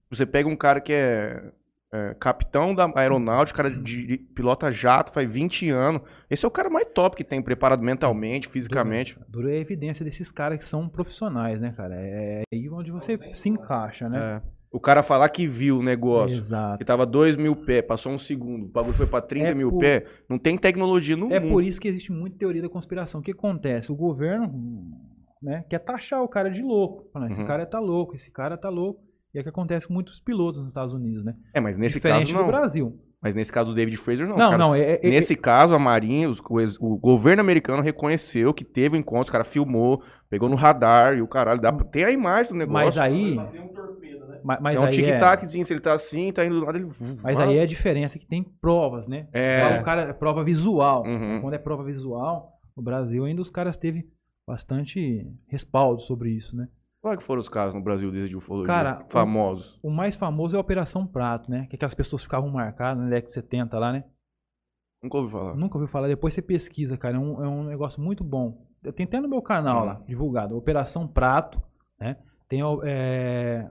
Você 0.09 0.25
pega 0.25 0.47
um 0.49 0.55
cara 0.55 0.79
que 0.81 0.93
é, 0.93 1.51
é, 1.93 2.15
capitão 2.19 2.73
da 2.73 2.89
aeronáutica, 2.95 3.57
cara 3.63 3.69
de, 3.69 4.07
de- 4.07 4.17
pilota 4.17 4.71
jato, 4.71 5.11
faz 5.11 5.29
20 5.29 5.69
anos. 5.69 6.01
Esse 6.29 6.45
é 6.45 6.47
o 6.47 6.51
cara 6.51 6.69
mais 6.69 6.87
top 6.93 7.15
que 7.17 7.23
tem, 7.23 7.41
preparado 7.41 7.83
mentalmente, 7.83 8.47
fisicamente. 8.47 9.19
Dura 9.27 9.51
é 9.51 9.57
a 9.57 9.61
evidência 9.61 10.03
desses 10.05 10.31
caras 10.31 10.57
que 10.59 10.63
são 10.65 10.87
profissionais, 10.89 11.59
né, 11.59 11.73
cara? 11.75 11.95
É 11.97 12.43
aí 12.51 12.69
onde 12.69 12.89
você 12.91 13.19
se 13.35 13.49
encaixa, 13.49 14.07
né? 14.09 14.17
É. 14.37 14.62
O 14.73 14.79
cara 14.79 15.03
falar 15.03 15.29
que 15.29 15.47
viu 15.47 15.77
o 15.77 15.83
negócio, 15.83 16.35
que 16.37 16.41
Exato. 16.41 16.83
tava 16.83 17.05
2 17.05 17.37
mil 17.37 17.55
pés, 17.55 17.85
passou 17.85 18.11
um 18.11 18.17
segundo, 18.17 18.65
o 18.65 18.67
bagulho 18.67 18.95
foi 18.95 19.05
pra 19.05 19.21
30 19.21 19.49
É 19.49 19.53
mil 19.53 19.69
por- 19.69 19.79
pés, 19.79 20.03
não 20.27 20.39
tem 20.39 20.57
tecnologia 20.57 21.15
no 21.15 21.31
É 21.31 21.39
mundo. 21.39 21.51
por 21.51 21.63
isso 21.63 21.79
que 21.79 21.87
existe 21.87 22.11
muita 22.11 22.37
teoria 22.39 22.61
da 22.63 22.67
conspiração. 22.69 23.21
O 23.21 23.23
que 23.23 23.31
acontece? 23.31 23.91
O 23.91 23.95
governo 23.95 24.51
né, 25.41 25.63
quer 25.69 25.79
taxar 25.79 26.23
o 26.23 26.27
cara 26.27 26.49
de 26.49 26.61
louco. 26.61 27.09
Fala, 27.13 27.27
Esse 27.27 27.41
Uhum. 27.41 27.47
cara 27.47 27.65
tá 27.65 27.79
louco, 27.79 28.15
esse 28.15 28.31
cara 28.31 28.57
tá 28.57 28.69
louco. 28.69 29.01
E 29.33 29.37
é 29.37 29.41
o 29.41 29.43
que 29.43 29.49
acontece 29.49 29.87
com 29.87 29.93
muitos 29.93 30.19
pilotos 30.19 30.59
nos 30.59 30.69
Estados 30.69 30.93
Unidos, 30.93 31.23
né? 31.25 31.35
É, 31.53 31.59
mas 31.59 31.77
nesse 31.77 31.95
Diferente 31.95 32.21
caso 32.27 32.33
do 32.33 32.39
não. 32.39 32.47
Brasil. 32.47 32.97
Mas 33.21 33.33
nesse 33.35 33.51
caso 33.51 33.69
do 33.69 33.75
David 33.75 33.97
Fraser, 33.97 34.27
não. 34.27 34.35
Não, 34.37 34.43
Os 34.45 34.51
caras- 34.51 34.59
não. 34.67 34.75
É, 34.75 34.99
é- 35.01 35.09
Nesse 35.09 35.35
caso, 35.35 35.73
a 35.73 35.79
Marinha, 35.79 36.29
os- 36.29 36.39
o, 36.39 36.93
o 36.93 36.97
governo 36.97 37.41
americano 37.41 37.81
reconheceu 37.81 38.53
que 38.53 38.63
teve 38.65 38.95
um 38.95 38.99
encontro, 38.99 39.23
os 39.23 39.29
cara 39.29 39.43
filmou, 39.43 40.01
pegou 40.29 40.49
no 40.49 40.55
radar 40.55 41.17
e 41.17 41.21
o 41.21 41.27
caralho. 41.27 41.59
Dá 41.61 41.71
pra- 41.73 41.85
tem 41.85 42.03
a 42.03 42.11
imagem 42.11 42.51
do 42.51 42.57
negócio. 42.57 42.85
mas 42.85 42.97
aí. 42.97 43.35
Mas 43.35 43.51
tem 43.51 43.61
um 43.61 43.67
torpedo, 43.69 44.12
né? 44.43 44.55
ma- 44.55 44.59
Mas 44.61 44.77
é 44.77 44.79
um 44.79 44.85
aí 44.85 44.91
tic-taczinho, 44.93 45.65
se 45.65 45.73
ele 45.73 45.79
tá 45.79 45.93
assim, 45.93 46.31
tá 46.31 46.45
indo 46.45 46.59
do 46.59 46.65
lado, 46.65 46.77
ele. 46.77 46.91
Mas 47.23 47.39
aí 47.39 47.57
é 47.57 47.61
a 47.61 47.65
diferença 47.67 48.17
que 48.19 48.25
tem 48.25 48.43
provas, 48.43 49.07
né? 49.07 49.27
É. 49.33 49.79
O 49.79 49.83
cara 49.83 50.01
é 50.03 50.13
prova 50.13 50.43
visual. 50.43 51.03
Uhum. 51.05 51.41
Quando 51.41 51.53
é 51.53 51.57
prova 51.57 51.83
visual, 51.83 52.59
no 52.75 52.83
Brasil 52.83 53.25
ainda 53.25 53.41
os 53.41 53.49
caras 53.49 53.77
teve 53.77 54.07
bastante 54.47 55.25
respaldo 55.47 56.01
sobre 56.01 56.29
isso, 56.31 56.55
né? 56.55 56.67
Qual 57.01 57.13
é 57.13 57.17
que 57.17 57.23
foram 57.23 57.41
os 57.41 57.49
casos 57.49 57.73
no 57.73 57.81
Brasil 57.81 58.09
desde 58.11 58.35
ufologia? 58.35 58.67
Cara, 58.73 59.05
famosos. 59.09 59.77
O 59.83 59.89
mais 59.89 60.15
famoso 60.15 60.55
é 60.55 60.57
a 60.57 60.61
Operação 60.61 61.05
Prato, 61.05 61.51
né? 61.51 61.67
Que 61.69 61.75
aquelas 61.75 61.93
pessoas 61.93 62.23
ficavam 62.23 62.49
marcadas 62.49 63.03
na 63.03 63.09
década 63.09 63.27
de 63.27 63.33
70 63.33 63.77
lá, 63.79 63.91
né? 63.91 64.03
Nunca 65.03 65.17
ouvi 65.17 65.31
falar. 65.31 65.55
Nunca 65.55 65.75
ouviu 65.77 65.87
falar, 65.89 66.07
depois 66.07 66.33
você 66.33 66.41
pesquisa, 66.41 66.97
cara. 66.97 67.17
É 67.17 67.19
um, 67.19 67.43
é 67.43 67.47
um 67.47 67.63
negócio 67.65 68.01
muito 68.01 68.23
bom. 68.23 68.65
Eu 68.81 68.93
tenho 68.93 69.07
até 69.07 69.19
no 69.19 69.27
meu 69.27 69.41
canal 69.41 69.81
Hum. 69.83 69.85
lá, 69.85 70.01
divulgado. 70.07 70.55
Operação 70.57 71.05
Prato, 71.05 71.61
né? 71.99 72.15
Tem 72.47 72.63
o, 72.63 72.81
é, 72.85 73.69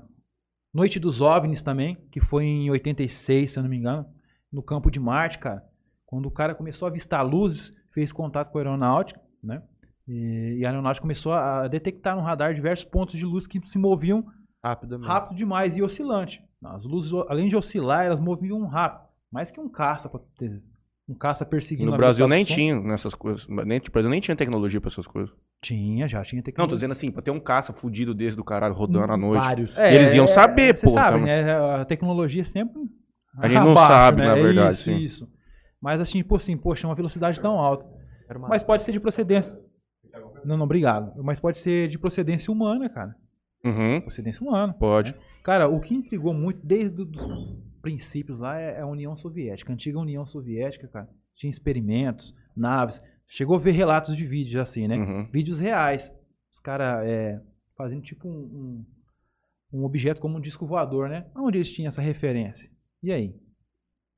Noite 0.73 0.99
dos 0.99 1.21
OVNIs 1.21 1.63
também, 1.63 1.97
que 2.11 2.21
foi 2.21 2.45
em 2.45 2.71
86, 2.71 3.51
se 3.51 3.59
eu 3.59 3.63
não 3.63 3.69
me 3.71 3.77
engano, 3.77 4.07
no 4.51 4.63
campo 4.63 4.91
de 4.91 4.99
Marte, 4.99 5.39
cara. 5.39 5.63
Quando 6.07 6.27
o 6.27 6.31
cara 6.31 6.55
começou 6.55 6.87
a 6.87 6.91
avistar 6.91 7.27
luzes, 7.27 7.75
fez 7.93 8.11
contato 8.11 8.51
com 8.51 8.59
a 8.59 8.61
aeronáutica, 8.63 9.21
né? 9.43 9.63
E, 10.09 10.59
e 10.59 10.65
a 10.65 10.71
aeronáutica 10.71 11.03
começou 11.03 11.33
a 11.33 11.69
detectar 11.69 12.17
no 12.17 12.23
radar 12.23 12.55
diversos 12.55 12.85
pontos 12.85 13.17
de 13.17 13.25
luz 13.25 13.47
que 13.47 13.61
se 13.67 13.79
moviam 13.79 14.25
Rapidamente. 14.65 15.09
rápido 15.09 15.37
demais 15.37 15.77
e 15.77 15.83
oscilante. 15.83 16.43
As 16.65 16.85
luzes, 16.85 17.13
além 17.29 17.49
de 17.49 17.57
oscilar, 17.57 18.07
elas 18.07 18.21
moviam 18.21 18.65
rápido. 18.67 19.09
Mais 19.31 19.51
que 19.51 19.61
um 19.61 19.69
caça, 19.69 20.11
um 21.09 21.15
caça 21.15 21.45
perseguindo. 21.45 21.91
no 21.91 21.97
Brasil 21.97 22.29
nem 22.29 22.45
som. 22.45 22.55
tinha 22.55 22.81
nessas 22.81 23.15
coisas. 23.15 23.47
Nem, 23.49 23.79
o 23.79 23.91
Brasil 23.91 24.11
nem 24.11 24.21
tinha 24.21 24.37
tecnologia 24.37 24.81
pra 24.81 24.89
essas 24.89 25.07
coisas. 25.07 25.35
Tinha, 25.63 26.09
já 26.09 26.23
tinha 26.25 26.39
Não, 26.39 26.43
tô 26.43 26.47
tecnologia. 26.47 26.77
dizendo 26.77 26.91
assim, 26.93 27.11
pra 27.13 27.23
ter 27.23 27.31
um 27.31 27.39
caça 27.39 27.73
fudido 27.73 28.13
desse 28.13 28.37
do 28.37 28.43
caralho 28.45 28.75
rodando 28.75 29.13
à 29.13 29.17
noite. 29.17 29.41
Vários. 29.43 29.79
É, 29.79 29.95
Eles 29.95 30.13
iam 30.13 30.27
saber, 30.27 30.77
Você 30.77 30.87
pô, 30.87 30.93
sabe, 30.93 31.19
também. 31.19 31.27
né? 31.45 31.53
A 31.81 31.85
tecnologia 31.85 32.45
sempre. 32.45 32.83
A 33.39 33.47
gente 33.49 33.61
não 33.61 33.71
abaixo, 33.71 33.89
sabe, 33.93 34.21
né? 34.23 34.27
na 34.27 34.37
É 34.39 34.43
verdade, 34.43 34.75
Isso, 34.75 34.83
sim. 34.85 34.97
isso. 34.97 35.33
Mas 35.81 36.01
assim, 36.01 36.19
tipo 36.19 36.35
assim, 36.37 36.57
poxa, 36.57 36.87
uma 36.87 36.95
velocidade 36.95 37.41
tão 37.41 37.59
alta. 37.59 37.87
Mas 38.49 38.63
pode 38.63 38.83
ser 38.83 38.93
de 38.93 38.99
procedência. 39.01 39.59
Não, 40.45 40.57
não, 40.57 40.65
obrigado. 40.65 41.13
Mas 41.23 41.39
pode 41.39 41.59
ser 41.59 41.89
de 41.89 41.99
procedência 41.99 42.53
humana, 42.53 42.89
cara. 42.89 43.15
Uhum, 43.65 44.01
Procedência 44.01 44.45
humana. 44.45 44.73
pode. 44.73 45.15
Cara, 45.45 45.69
o 45.69 45.81
que 45.81 45.95
intrigou 45.95 46.35
muito 46.35 46.59
desde 46.67 47.01
os 47.03 47.57
princípios 47.81 48.39
lá 48.41 48.59
é 48.59 48.81
a 48.81 48.87
União 48.87 49.15
Soviética, 49.17 49.71
a 49.71 49.75
antiga 49.75 49.99
União 50.01 50.27
Soviética, 50.27 50.89
cara. 50.89 51.09
Tinha 51.37 51.51
experimentos, 51.51 52.35
naves. 52.57 53.01
Chegou 53.33 53.57
a 53.57 53.59
ver 53.59 53.71
relatos 53.71 54.15
de 54.15 54.27
vídeos 54.27 54.61
assim, 54.61 54.87
né? 54.87 54.99
Uhum. 54.99 55.25
Vídeos 55.31 55.59
reais. 55.59 56.15
Os 56.53 56.61
caras 56.61 57.03
é, 57.09 57.41
fazendo 57.75 58.03
tipo 58.03 58.29
um, 58.29 58.85
um, 59.73 59.81
um 59.81 59.85
objeto 59.85 60.21
como 60.21 60.37
um 60.37 60.41
disco 60.41 60.67
voador, 60.67 61.09
né? 61.09 61.27
Onde 61.35 61.57
eles 61.57 61.73
tinham 61.73 61.89
essa 61.89 62.03
referência? 62.03 62.71
E 63.03 63.11
aí? 63.11 63.35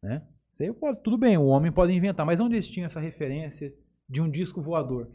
Né? 0.03 0.21
Isso 0.51 0.65
aí 0.65 0.73
pode, 0.73 1.01
tudo 1.05 1.17
bem, 1.17 1.39
o 1.39 1.45
homem 1.45 1.71
pode 1.71 1.93
inventar, 1.93 2.27
mas 2.27 2.41
onde 2.41 2.57
eles 2.57 2.67
tinham 2.67 2.87
essa 2.87 2.99
referência 2.99 3.73
de 4.09 4.21
um 4.21 4.29
disco 4.29 4.61
voador? 4.61 5.09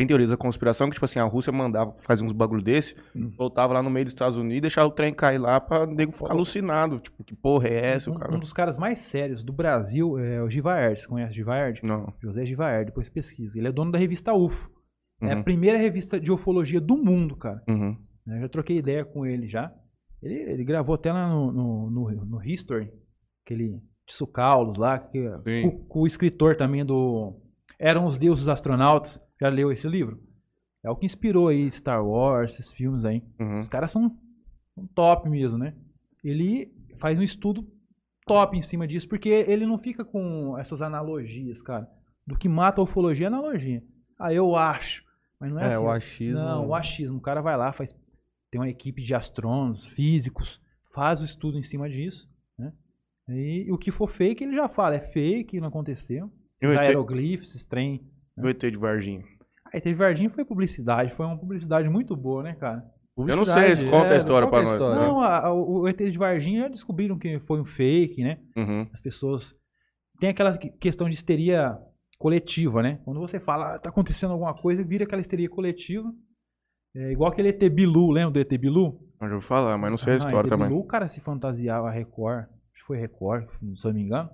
Tem 0.00 0.06
teorias 0.06 0.30
da 0.30 0.36
conspiração 0.38 0.88
que, 0.88 0.94
tipo 0.94 1.04
assim, 1.04 1.18
a 1.18 1.24
Rússia 1.24 1.52
mandava 1.52 1.94
fazer 1.98 2.24
uns 2.24 2.32
bagulho 2.32 2.62
desse, 2.62 2.96
Hum. 3.14 3.30
voltava 3.36 3.74
lá 3.74 3.82
no 3.82 3.90
meio 3.90 4.06
dos 4.06 4.14
Estados 4.14 4.38
Unidos 4.38 4.56
e 4.56 4.60
deixava 4.62 4.88
o 4.88 4.92
trem 4.92 5.12
cair 5.12 5.36
lá 5.36 5.60
pra 5.60 5.86
nego 5.86 6.10
ficar 6.12 6.32
alucinado. 6.32 7.00
Tipo, 7.00 7.22
que 7.22 7.36
porra 7.36 7.68
é 7.68 7.92
essa, 7.92 8.10
o 8.10 8.14
um, 8.14 8.16
cara? 8.16 8.34
um 8.34 8.38
dos 8.38 8.50
caras 8.50 8.78
mais 8.78 8.98
sérios 9.00 9.44
do 9.44 9.52
Brasil 9.52 10.18
é 10.18 10.42
o 10.42 10.48
Givaerd. 10.48 11.02
Você 11.02 11.06
conhece 11.06 11.32
o 11.32 11.34
Givaerd? 11.34 11.80
Não. 11.84 12.10
José 12.22 12.46
Givaerd, 12.46 12.86
depois 12.86 13.10
pesquisa. 13.10 13.58
Ele 13.58 13.68
é 13.68 13.72
dono 13.72 13.92
da 13.92 13.98
revista 13.98 14.32
UFO. 14.32 14.70
É 15.20 15.32
a 15.32 15.36
Uhum. 15.36 15.42
primeira 15.42 15.76
revista 15.76 16.18
de 16.18 16.32
ufologia 16.32 16.80
do 16.80 16.96
mundo, 16.96 17.36
cara. 17.36 17.62
Uhum. 17.68 17.94
né? 18.26 18.38
Eu 18.38 18.40
já 18.40 18.48
troquei 18.48 18.78
ideia 18.78 19.04
com 19.04 19.26
ele 19.26 19.48
já. 19.48 19.70
Ele, 20.22 20.34
ele 20.34 20.64
gravou 20.64 20.94
até 20.94 21.12
lá 21.12 21.28
no, 21.28 21.52
no, 21.52 21.90
no, 21.90 22.24
no 22.24 22.42
History, 22.42 22.90
aquele 23.44 23.78
Tissue 24.06 24.26
Kaulos 24.26 24.78
lá, 24.78 24.98
que, 24.98 25.22
com, 25.62 25.70
com 25.84 26.00
o 26.00 26.06
escritor 26.06 26.56
também 26.56 26.86
do 26.86 27.34
Eram 27.78 28.06
os 28.06 28.16
Deuses 28.16 28.48
Astronautas. 28.48 29.20
Já 29.40 29.48
leu 29.48 29.72
esse 29.72 29.88
livro? 29.88 30.20
É 30.84 30.90
o 30.90 30.96
que 30.96 31.06
inspirou 31.06 31.48
aí 31.48 31.70
Star 31.70 32.04
Wars, 32.06 32.54
esses 32.54 32.72
filmes 32.72 33.04
aí. 33.04 33.22
Uhum. 33.38 33.58
Os 33.58 33.68
caras 33.68 33.90
são, 33.90 34.16
são 34.74 34.86
top 34.94 35.28
mesmo, 35.28 35.58
né? 35.58 35.74
Ele 36.24 36.72
faz 36.98 37.18
um 37.18 37.22
estudo 37.22 37.66
top 38.26 38.56
em 38.56 38.62
cima 38.62 38.86
disso, 38.86 39.08
porque 39.08 39.28
ele 39.28 39.66
não 39.66 39.78
fica 39.78 40.04
com 40.04 40.56
essas 40.58 40.80
analogias, 40.82 41.60
cara. 41.62 41.88
Do 42.26 42.36
que 42.38 42.48
mata 42.48 42.80
a 42.80 42.84
ufologia 42.84 43.26
é 43.26 43.28
analogia. 43.28 43.82
Ah, 44.18 44.32
eu 44.32 44.54
acho. 44.56 45.02
Mas 45.38 45.50
não 45.50 45.58
é, 45.58 45.64
É, 45.64 45.68
assim. 45.68 45.84
o 45.84 45.90
achismo. 45.90 46.38
Não, 46.38 46.68
o 46.68 46.74
achismo. 46.74 47.18
O 47.18 47.20
cara 47.22 47.40
vai 47.40 47.56
lá, 47.56 47.72
faz. 47.72 47.92
Tem 48.50 48.60
uma 48.60 48.68
equipe 48.68 49.02
de 49.02 49.14
astrônomos, 49.14 49.86
físicos, 49.86 50.60
faz 50.92 51.20
o 51.20 51.24
estudo 51.24 51.58
em 51.58 51.62
cima 51.62 51.88
disso. 51.88 52.28
Né? 52.58 52.72
E, 53.28 53.70
o 53.72 53.78
que 53.78 53.90
for 53.90 54.06
fake, 54.08 54.44
ele 54.44 54.54
já 54.56 54.68
fala. 54.68 54.96
É 54.96 55.00
fake, 55.00 55.60
não 55.60 55.68
aconteceu. 55.68 56.30
E 56.60 56.66
o 56.66 56.68
Esses 56.68 56.80
ET? 56.80 56.86
aeroglifos, 56.88 57.48
esses 57.50 57.64
trem. 57.64 58.02
O 58.36 58.46
ET 58.48 58.58
de 58.60 58.76
Varginha. 58.76 59.24
Aí 59.72 59.80
teve 59.80 59.94
Varginha 59.96 60.30
foi 60.30 60.44
publicidade. 60.44 61.12
Foi 61.14 61.24
uma 61.26 61.38
publicidade 61.38 61.88
muito 61.88 62.16
boa, 62.16 62.42
né, 62.42 62.54
cara? 62.54 62.82
Eu 63.16 63.36
não 63.36 63.44
sei, 63.44 63.76
conta 63.90 64.12
a 64.12 64.14
é, 64.14 64.18
história 64.18 64.48
qual 64.48 64.62
que 64.62 64.68
pra 64.68 64.76
é 64.76 64.76
a 64.76 64.78
nós. 64.88 64.96
história? 64.96 65.08
Não, 65.08 65.20
a- 65.20 65.38
a- 65.46 65.52
o 65.52 65.86
ET 65.86 66.10
de 66.10 66.16
Varginha 66.18 66.62
já 66.62 66.68
descobriram 66.68 67.18
que 67.18 67.38
foi 67.40 67.60
um 67.60 67.64
fake, 67.64 68.22
né? 68.22 68.38
Uhum. 68.56 68.88
As 68.94 69.02
pessoas. 69.02 69.54
Tem 70.18 70.30
aquela 70.30 70.56
que- 70.56 70.70
questão 70.70 71.06
de 71.08 71.14
histeria 71.14 71.76
coletiva, 72.18 72.82
né? 72.82 72.98
Quando 73.04 73.20
você 73.20 73.38
fala, 73.38 73.74
ah, 73.74 73.78
tá 73.78 73.90
acontecendo 73.90 74.32
alguma 74.32 74.54
coisa, 74.54 74.82
vira 74.82 75.04
aquela 75.04 75.20
histeria 75.20 75.48
coletiva. 75.48 76.10
É 76.96 77.12
igual 77.12 77.30
aquele 77.30 77.48
ET 77.48 77.68
Bilu, 77.68 78.10
lembra 78.10 78.32
do 78.32 78.40
ET 78.40 78.58
Bilu? 78.58 78.98
Eu 79.20 79.28
já 79.28 79.32
vou 79.34 79.40
falar, 79.42 79.76
mas 79.78 79.90
não 79.90 79.98
sei 79.98 80.14
a 80.14 80.16
Ah, 80.16 80.18
história 80.18 80.48
ET 80.48 80.50
também. 80.50 80.68
Bilu, 80.68 80.80
o 80.80 80.86
cara 80.86 81.06
se 81.08 81.20
fantasiava, 81.20 81.88
a 81.88 81.90
Record, 81.90 82.44
acho 82.44 82.80
que 82.80 82.86
foi 82.86 82.98
Record, 82.98 83.46
se 83.76 83.86
eu 83.86 83.90
não 83.92 83.94
me 84.00 84.02
engano, 84.06 84.30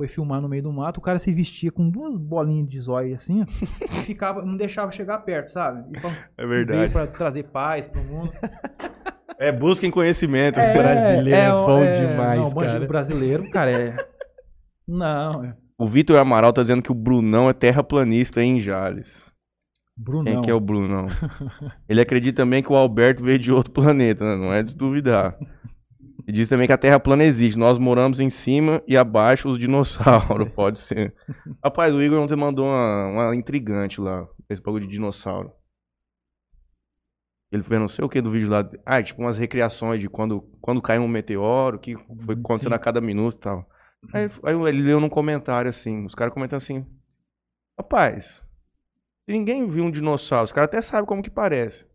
foi 0.00 0.08
filmar 0.08 0.40
no 0.40 0.48
meio 0.48 0.62
do 0.62 0.72
mato, 0.72 0.96
o 0.96 1.00
cara 1.02 1.18
se 1.18 1.30
vestia 1.30 1.70
com 1.70 1.90
duas 1.90 2.16
bolinhas 2.16 2.66
de 2.66 2.80
zóio 2.80 3.14
assim, 3.14 3.44
e 3.84 4.02
ficava, 4.06 4.42
não 4.42 4.56
deixava 4.56 4.90
chegar 4.92 5.18
perto, 5.18 5.52
sabe? 5.52 5.84
E 5.94 6.00
pra- 6.00 6.10
É 6.38 6.46
veio 6.46 6.90
pra 6.90 7.06
trazer 7.06 7.42
paz 7.44 7.86
pro 7.86 8.02
mundo. 8.02 8.32
É, 9.38 9.52
busquem 9.52 9.90
conhecimento. 9.90 10.54
brasileiro 10.54 11.38
é 11.38 11.52
o- 11.52 11.66
bom 11.66 11.80
demais, 11.92 12.40
não, 12.40 12.48
o 12.48 12.54
cara. 12.54 12.86
brasileiro, 12.86 13.50
cara, 13.50 13.70
é... 13.70 13.96
Não, 14.88 15.44
é... 15.44 15.54
O 15.78 15.86
Vitor 15.86 16.16
Amaral 16.16 16.52
tá 16.54 16.62
dizendo 16.62 16.80
que 16.82 16.90
o 16.92 16.94
Brunão 16.94 17.50
é 17.50 17.52
terraplanista 17.52 18.42
hein, 18.42 18.58
Jales. 18.58 19.30
Brunão. 19.94 20.32
Quem 20.32 20.40
que 20.42 20.50
é 20.50 20.54
o 20.54 20.60
Brunão? 20.60 21.08
Ele 21.86 22.00
acredita 22.00 22.42
também 22.42 22.62
que 22.62 22.72
o 22.72 22.76
Alberto 22.76 23.22
veio 23.22 23.38
de 23.38 23.52
outro 23.52 23.70
planeta, 23.70 24.24
né? 24.24 24.34
não 24.34 24.50
é 24.50 24.62
de 24.62 24.74
duvidar. 24.74 25.36
E 26.30 26.32
diz 26.32 26.48
também 26.48 26.68
que 26.68 26.72
a 26.72 26.78
Terra 26.78 27.00
plana 27.00 27.24
existe. 27.24 27.58
Nós 27.58 27.76
moramos 27.76 28.20
em 28.20 28.30
cima 28.30 28.80
e 28.86 28.96
abaixo 28.96 29.48
os 29.48 29.58
dinossauros. 29.58 30.48
Pode 30.54 30.78
ser. 30.78 31.12
Rapaz, 31.60 31.92
o 31.92 32.00
Igor 32.00 32.20
ontem 32.20 32.36
mandou 32.36 32.66
uma, 32.66 33.08
uma 33.08 33.34
intrigante 33.34 34.00
lá. 34.00 34.28
Esse 34.48 34.62
bagulho 34.62 34.86
de 34.86 34.92
dinossauro. 34.92 35.50
Ele 37.50 37.64
fez 37.64 37.80
não 37.80 37.88
sei 37.88 38.04
o 38.04 38.08
que 38.08 38.22
do 38.22 38.30
vídeo 38.30 38.48
lá. 38.48 38.64
Ah, 38.86 39.02
tipo 39.02 39.20
umas 39.20 39.38
recriações 39.38 40.00
de 40.00 40.08
quando, 40.08 40.42
quando 40.60 40.80
caiu 40.80 41.02
um 41.02 41.08
meteoro, 41.08 41.78
o 41.78 41.80
que 41.80 41.96
foi 41.96 42.36
acontecendo 42.36 42.70
Sim. 42.70 42.76
a 42.76 42.78
cada 42.78 43.00
minuto 43.00 43.36
e 43.36 43.40
tal. 43.40 43.68
Aí, 44.14 44.30
aí 44.44 44.68
ele 44.68 44.82
leu 44.82 45.00
num 45.00 45.08
comentário 45.08 45.68
assim, 45.68 46.04
os 46.04 46.14
caras 46.14 46.32
comentando 46.32 46.58
assim. 46.58 46.86
Rapaz, 47.76 48.40
se 49.24 49.32
ninguém 49.32 49.66
viu 49.66 49.82
um 49.82 49.90
dinossauro, 49.90 50.44
os 50.44 50.52
caras 50.52 50.68
até 50.68 50.80
sabem 50.80 51.06
como 51.06 51.24
que 51.24 51.30
parece. 51.30 51.89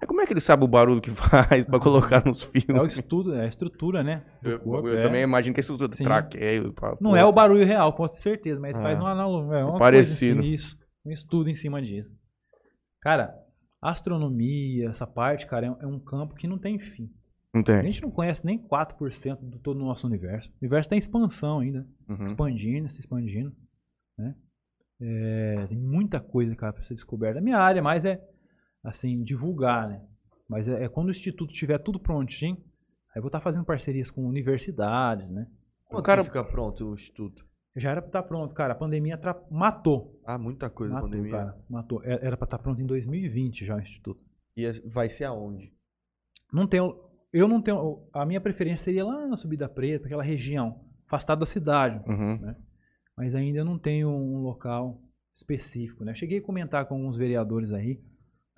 Mas 0.00 0.08
como 0.08 0.20
é 0.20 0.26
que 0.26 0.32
ele 0.32 0.40
sabe 0.40 0.64
o 0.64 0.68
barulho 0.68 1.00
que 1.00 1.10
faz 1.54 1.64
pra 1.66 1.78
colocar 1.78 2.24
nos 2.24 2.42
É 2.42 2.46
o 2.46 2.50
filmes? 2.50 2.92
estudo, 2.94 3.34
é 3.34 3.44
a 3.44 3.46
estrutura, 3.46 4.02
né? 4.02 4.24
Eu, 4.42 4.58
corpo, 4.60 4.88
eu 4.88 4.98
é. 4.98 5.02
também 5.02 5.22
imagino 5.22 5.54
que 5.54 5.60
isso 5.60 5.76
tudo 5.76 5.94
Sim. 5.94 6.04
traqueio. 6.04 6.72
pá, 6.72 6.96
Não 7.00 7.10
pô. 7.10 7.16
é 7.16 7.24
o 7.24 7.32
barulho 7.32 7.64
real, 7.66 7.92
com 7.92 8.08
certeza, 8.08 8.58
mas 8.58 8.78
Ah. 8.78 8.82
faz 8.82 8.98
uma 8.98 9.10
analogia, 9.12 9.58
é 9.58 9.64
uma 9.64 9.78
Parecido. 9.78 10.36
coisa 10.40 10.48
disso, 10.50 10.78
um 11.04 11.10
estudo 11.10 11.50
em 11.50 11.54
cima 11.54 11.82
disso. 11.82 12.10
Cara, 13.02 13.34
astronomia, 13.80 14.88
essa 14.90 15.06
parte, 15.06 15.46
cara, 15.46 15.66
é, 15.66 15.84
é 15.84 15.86
um 15.86 15.98
campo 15.98 16.34
que 16.34 16.46
não 16.46 16.58
tem 16.58 16.78
fim. 16.78 17.10
Não 17.52 17.62
A 17.62 17.64
tem. 17.64 17.82
gente 17.84 18.02
não 18.02 18.10
conhece 18.10 18.44
nem 18.46 18.56
4% 18.58 19.38
do 19.42 19.58
todo 19.58 19.80
o 19.80 19.84
nosso 19.84 20.06
universo. 20.06 20.48
O 20.50 20.56
universo 20.62 20.86
está 20.86 20.96
em 20.96 20.98
expansão 20.98 21.58
ainda, 21.60 21.86
Uhum. 22.08 22.22
expandindo, 22.22 22.88
se 22.88 23.00
expandindo, 23.00 23.52
né? 24.18 24.34
É, 25.02 25.66
tem 25.68 25.78
muita 25.78 26.20
coisa, 26.20 26.54
cara, 26.54 26.72
para 26.72 26.82
ser 26.82 26.94
descoberta. 26.94 27.38
A 27.38 27.42
minha 27.42 27.58
área 27.58 27.82
mais 27.82 28.04
é, 28.04 28.20
assim, 28.82 29.22
divulgar, 29.24 29.88
né? 29.88 30.02
Mas 30.48 30.68
é, 30.68 30.84
é 30.84 30.88
quando 30.88 31.08
o 31.08 31.10
instituto 31.12 31.52
tiver 31.52 31.78
tudo 31.78 31.98
prontinho, 32.00 32.56
aí 32.56 33.16
eu 33.18 33.22
vou 33.22 33.28
estar 33.28 33.40
fazendo 33.40 33.64
parcerias 33.64 34.10
com 34.10 34.26
universidades, 34.26 35.30
né? 35.30 35.46
Quando 35.86 36.04
cara- 36.04 36.24
fica 36.24 36.42
pronto 36.44 36.90
o 36.90 36.94
instituto? 36.94 37.44
Já 37.76 37.90
era 37.92 38.00
pra 38.02 38.08
estar 38.08 38.22
pronto, 38.24 38.52
cara. 38.54 38.72
A 38.72 38.76
pandemia 38.76 39.14
atra- 39.14 39.40
matou. 39.50 40.20
Ah, 40.26 40.36
muita 40.36 40.68
coisa 40.68 40.94
Matou, 40.94 41.08
pandemia. 41.08 41.30
cara. 41.32 41.58
Matou. 41.68 42.02
É- 42.02 42.26
Era 42.26 42.36
pra 42.36 42.44
estar 42.44 42.58
pronto 42.58 42.80
em 42.80 42.86
2020 42.86 43.64
já 43.64 43.76
o 43.76 43.80
instituto. 43.80 44.20
E 44.56 44.66
é- 44.66 44.72
vai 44.86 45.08
ser 45.08 45.24
aonde? 45.24 45.72
Não 46.52 46.66
tenho. 46.66 46.96
Eu 47.32 47.46
não 47.46 47.62
tenho. 47.62 48.08
A 48.12 48.26
minha 48.26 48.40
preferência 48.40 48.84
seria 48.84 49.04
lá 49.04 49.24
na 49.28 49.36
Subida 49.36 49.68
Preta, 49.68 50.06
aquela 50.06 50.22
região, 50.24 50.80
afastada 51.06 51.38
da 51.40 51.46
cidade. 51.46 52.02
Uhum. 52.10 52.54
Mas 53.16 53.36
ainda 53.36 53.64
não 53.64 53.78
tenho 53.78 54.08
um 54.10 54.38
local 54.38 55.00
específico, 55.32 56.04
né? 56.04 56.12
Cheguei 56.14 56.38
a 56.38 56.42
comentar 56.42 56.86
com 56.86 56.94
alguns 56.96 57.16
vereadores 57.16 57.72
aí. 57.72 58.00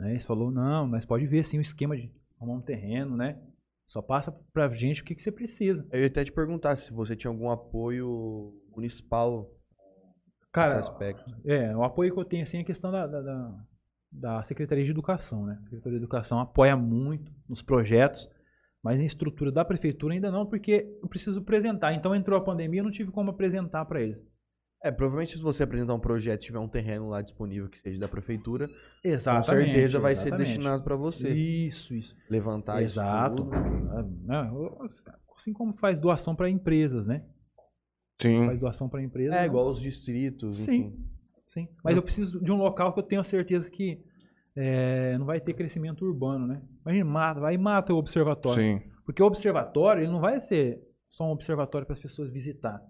Né? 0.03 0.11
Eles 0.11 0.24
falou, 0.24 0.50
não, 0.50 0.86
mas 0.86 1.05
pode 1.05 1.26
ver 1.26 1.44
sim 1.44 1.59
o 1.59 1.62
esquema 1.62 1.96
de 1.96 2.12
arrumar 2.38 2.55
um 2.59 2.61
terreno, 2.61 3.16
né? 3.16 3.40
Só 3.86 4.03
passa 4.03 4.32
pra 4.53 4.68
gente 4.70 5.03
o 5.03 5.05
que, 5.05 5.14
que 5.14 5.22
você 5.22 5.30
precisa. 5.30 5.86
Eu 5.92 6.00
ia 6.00 6.07
até 6.07 6.24
te 6.24 6.32
perguntar 6.32 6.76
se 6.76 6.92
você 6.92 7.14
tinha 7.14 7.30
algum 7.30 7.50
apoio 7.50 8.53
municipal 8.74 9.42
nesse 9.44 10.50
Cara, 10.50 10.78
aspecto. 10.78 11.30
É, 11.44 11.76
o 11.76 11.82
apoio 11.84 12.12
que 12.12 12.18
eu 12.18 12.24
tenho 12.24 12.42
assim 12.42 12.59
é 12.59 12.61
a 12.62 12.64
questão 12.64 12.90
da, 12.90 13.07
da, 13.07 13.20
da- 13.22 13.64
da 14.14 14.42
Secretaria 14.42 14.84
de 14.84 14.90
Educação, 14.90 15.46
né? 15.46 15.55
A 15.61 15.64
Secretaria 15.64 15.98
de 15.98 16.05
Educação 16.05 16.38
apoia 16.38 16.76
muito 16.76 17.32
nos 17.48 17.62
projetos, 17.62 18.28
mas 18.82 19.00
em 19.00 19.05
estrutura 19.05 19.50
da 19.50 19.64
prefeitura 19.64 20.12
ainda 20.14 20.30
não, 20.30 20.44
porque 20.46 20.98
eu 21.03 21.09
preciso 21.09 21.40
apresentar. 21.40 21.94
Então 21.94 22.14
entrou 22.14 22.38
a 22.38 22.44
pandemia, 22.44 22.80
eu 22.80 22.84
não 22.84 22.90
tive 22.90 23.11
como 23.11 23.30
apresentar 23.30 23.84
para 23.86 24.03
eles. 24.03 24.18
É, 24.85 24.91
provavelmente 24.91 25.37
se 25.37 25.43
você 25.43 25.62
apresentar 25.62 25.95
um 25.95 26.01
projeto 26.01 26.43
e 26.43 26.47
tiver 26.47 26.59
um 26.59 26.68
terreno 26.68 27.09
lá 27.09 27.22
disponível 27.22 27.68
que 27.68 27.78
seja 27.78 28.01
da 28.01 28.09
prefeitura, 28.09 28.68
Exatamente. 29.05 29.47
com 29.47 29.53
certeza 29.53 30.01
vai 30.01 30.16
ser 30.16 30.28
exatamente. 30.28 30.47
destinado 30.49 30.83
para 30.83 30.97
você. 30.97 31.30
Isso, 31.30 31.95
isso. 31.95 32.16
Levantar 32.28 32.83
Exato. 32.83 33.43
isso 33.43 33.51
tudo. 33.51 34.30
Ah, 34.30 34.51
Assim 35.37 35.53
como 35.53 35.72
faz 35.74 36.01
doação 36.01 36.35
para 36.35 36.51
empresas, 36.51 37.07
né? 37.07 37.24
Sim. 38.20 38.47
Faz 38.47 38.61
doação 38.61 38.89
para 38.89 39.03
empresas. 39.03 39.35
É, 39.35 39.41
né? 39.41 39.47
igual 39.47 39.68
os 39.68 39.80
distritos, 39.80 40.59
Sim. 40.59 40.74
enfim. 40.74 41.12
Sim. 41.49 41.68
Mas 41.85 41.97
eu 41.97 42.03
preciso 42.03 42.43
de 42.43 42.51
um 42.51 42.57
local 42.57 42.93
que 42.93 42.99
eu 42.99 43.05
tenho 43.05 43.22
certeza 43.22 43.70
que 43.70 44.03
é, 44.57 45.16
não 45.18 45.26
vai 45.26 45.41
ter 45.41 45.55
crescimento 45.55 46.05
urbano, 46.05 46.47
né? 46.47 46.62
Imagina, 46.85 47.05
mata, 47.05 47.41
vai 47.41 47.55
e 47.55 47.59
mata 47.59 47.93
o 47.93 47.99
observatório. 47.99 48.62
Sim. 48.62 48.91
Porque 49.05 49.22
o 49.22 49.26
observatório, 49.26 50.03
ele 50.03 50.12
não 50.12 50.20
vai 50.20 50.41
ser 50.41 50.80
só 51.11 51.24
um 51.24 51.30
observatório 51.30 51.87
para 51.87 51.95
as 51.95 52.01
pessoas 52.01 52.30
visitar. 52.30 52.83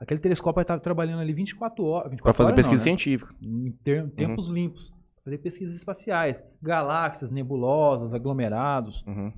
Aquele 0.00 0.20
telescópio 0.20 0.54
vai 0.56 0.64
estar 0.64 0.78
trabalhando 0.80 1.20
ali 1.20 1.32
24 1.32 1.84
horas. 1.84 2.10
24 2.10 2.22
Pra 2.22 2.32
fazer 2.32 2.52
horas 2.52 2.56
pesquisa 2.66 2.84
não, 2.84 2.92
né? 2.92 2.98
científica. 2.98 3.34
Em 3.42 3.72
ter- 3.84 4.10
tempos 4.12 4.48
limpos. 4.48 4.92
Fazer 5.22 5.38
pesquisas 5.38 5.76
espaciais. 5.76 6.42
Galáxias, 6.62 7.30
nebulosas, 7.30 8.14
aglomerados. 8.14 9.04
Uhum. 9.06 9.30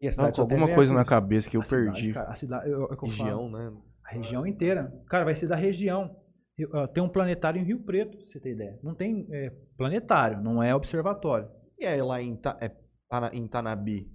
E 0.00 0.08
a 0.08 0.12
cidade 0.12 0.32
tem 0.34 0.42
alguma 0.58 0.74
coisa 0.74 0.94
na 0.94 1.04
cabeça 1.04 1.50
que 1.50 1.56
eu 1.56 1.60
A 1.60 1.64
cidade, 1.64 1.84
perdi. 1.92 2.12
cara, 2.14 2.30
a 2.30 2.34
cidade, 2.34 2.70
eu- 2.70 2.82
é 2.82 2.84
o 2.84 2.88
que 2.88 2.92
eu 2.94 3.10
falo. 3.10 3.10
região, 3.10 3.50
né? 3.50 3.72
A 4.04 4.10
região 4.12 4.46
inteira. 4.46 4.92
Cara, 5.08 5.24
vai 5.24 5.34
ser 5.34 5.46
da 5.48 5.56
região. 5.56 6.16
Tem 6.94 7.02
um 7.02 7.08
planetário 7.08 7.60
em 7.60 7.64
Rio 7.64 7.80
Preto, 7.80 8.16
pra 8.16 8.24
você 8.26 8.40
ter 8.40 8.52
ideia. 8.52 8.78
Não 8.82 8.94
tem 8.94 9.26
é, 9.30 9.50
planetário, 9.76 10.40
não 10.42 10.62
é 10.62 10.74
observatório. 10.74 11.48
E 11.78 11.84
aí 11.86 12.00
lá 12.02 12.20
em, 12.20 12.34
Ta- 12.34 12.56
é, 12.60 12.70
em 13.32 13.46
Tanabi? 13.46 14.10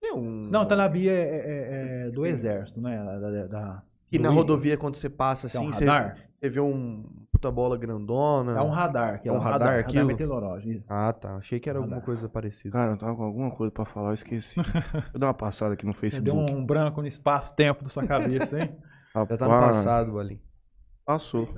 Tem 0.00 0.14
um... 0.14 0.48
Não, 0.48 0.66
Tanabi 0.66 1.08
é, 1.08 1.12
é- 1.12 2.06
é 2.06 2.10
do 2.10 2.24
exército, 2.24 2.80
né? 2.80 2.96
Da, 3.04 3.46
da- 3.46 3.82
do 4.18 4.22
na 4.24 4.30
rodovia, 4.30 4.76
quando 4.76 4.96
você 4.96 5.08
passa 5.08 5.48
que 5.48 5.56
é 5.56 5.60
um 5.60 5.68
assim, 5.68 5.84
você, 5.84 6.12
você 6.40 6.48
vê 6.50 6.60
um 6.60 7.04
puta 7.32 7.50
bola 7.50 7.76
grandona. 7.78 8.58
É 8.58 8.62
um 8.62 8.70
radar, 8.70 9.20
que 9.20 9.28
é, 9.28 9.30
É 9.30 9.32
um 9.32 9.36
um 9.36 9.38
radar 9.40 9.60
radar, 9.68 9.80
aquilo? 9.80 10.02
radar 10.02 10.06
meteorológico. 10.06 10.72
isso. 10.72 10.92
Ah, 10.92 11.12
tá. 11.12 11.36
Achei 11.36 11.60
que 11.60 11.68
era 11.70 11.78
alguma 11.78 11.96
Radar. 11.96 12.06
coisa 12.06 12.28
parecida. 12.28 12.72
Cara, 12.72 12.92
eu 12.92 12.96
tava 12.96 13.14
com 13.16 13.22
alguma 13.24 13.50
coisa 13.50 13.70
pra 13.72 13.84
falar, 13.84 14.10
eu 14.10 14.14
esqueci. 14.14 14.56
Vou 15.12 15.18
dar 15.20 15.26
uma 15.28 15.34
passada 15.34 15.74
aqui 15.74 15.84
no 15.86 15.92
Deu 15.92 16.00
Facebook. 16.00 16.52
um 16.52 16.64
branco 16.64 17.00
no 17.00 17.06
espaço-tempo 17.08 17.84
da 17.84 17.90
sua 17.90 18.06
cabeça, 18.06 18.58
hein? 18.60 18.70
Já 19.14 19.36
tá 19.36 19.44
no 19.48 19.60
passado, 19.60 20.18
ali. 20.18 20.40
Passou. 21.04 21.48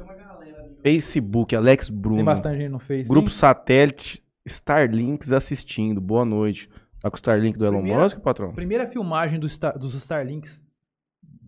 Facebook, 0.82 1.54
Alex 1.54 1.88
Tem 1.88 1.96
Bruno. 1.96 2.24
bastante 2.24 2.58
gente 2.58 2.70
no 2.70 2.78
Face. 2.78 3.08
Grupo 3.08 3.28
hein? 3.28 3.34
Satélite 3.34 4.22
Starlinks 4.46 5.32
assistindo. 5.32 6.00
Boa 6.00 6.24
noite. 6.24 6.68
Tá 7.00 7.10
com 7.10 7.16
o 7.16 7.18
Starlink 7.18 7.58
do 7.58 7.66
Elon 7.66 7.78
Primeira- 7.78 8.02
Musk, 8.02 8.18
patrão? 8.20 8.52
Primeira 8.52 8.86
filmagem 8.86 9.38
do 9.40 9.48
Star- 9.48 9.76
dos 9.78 9.94
Starlinks 9.94 10.61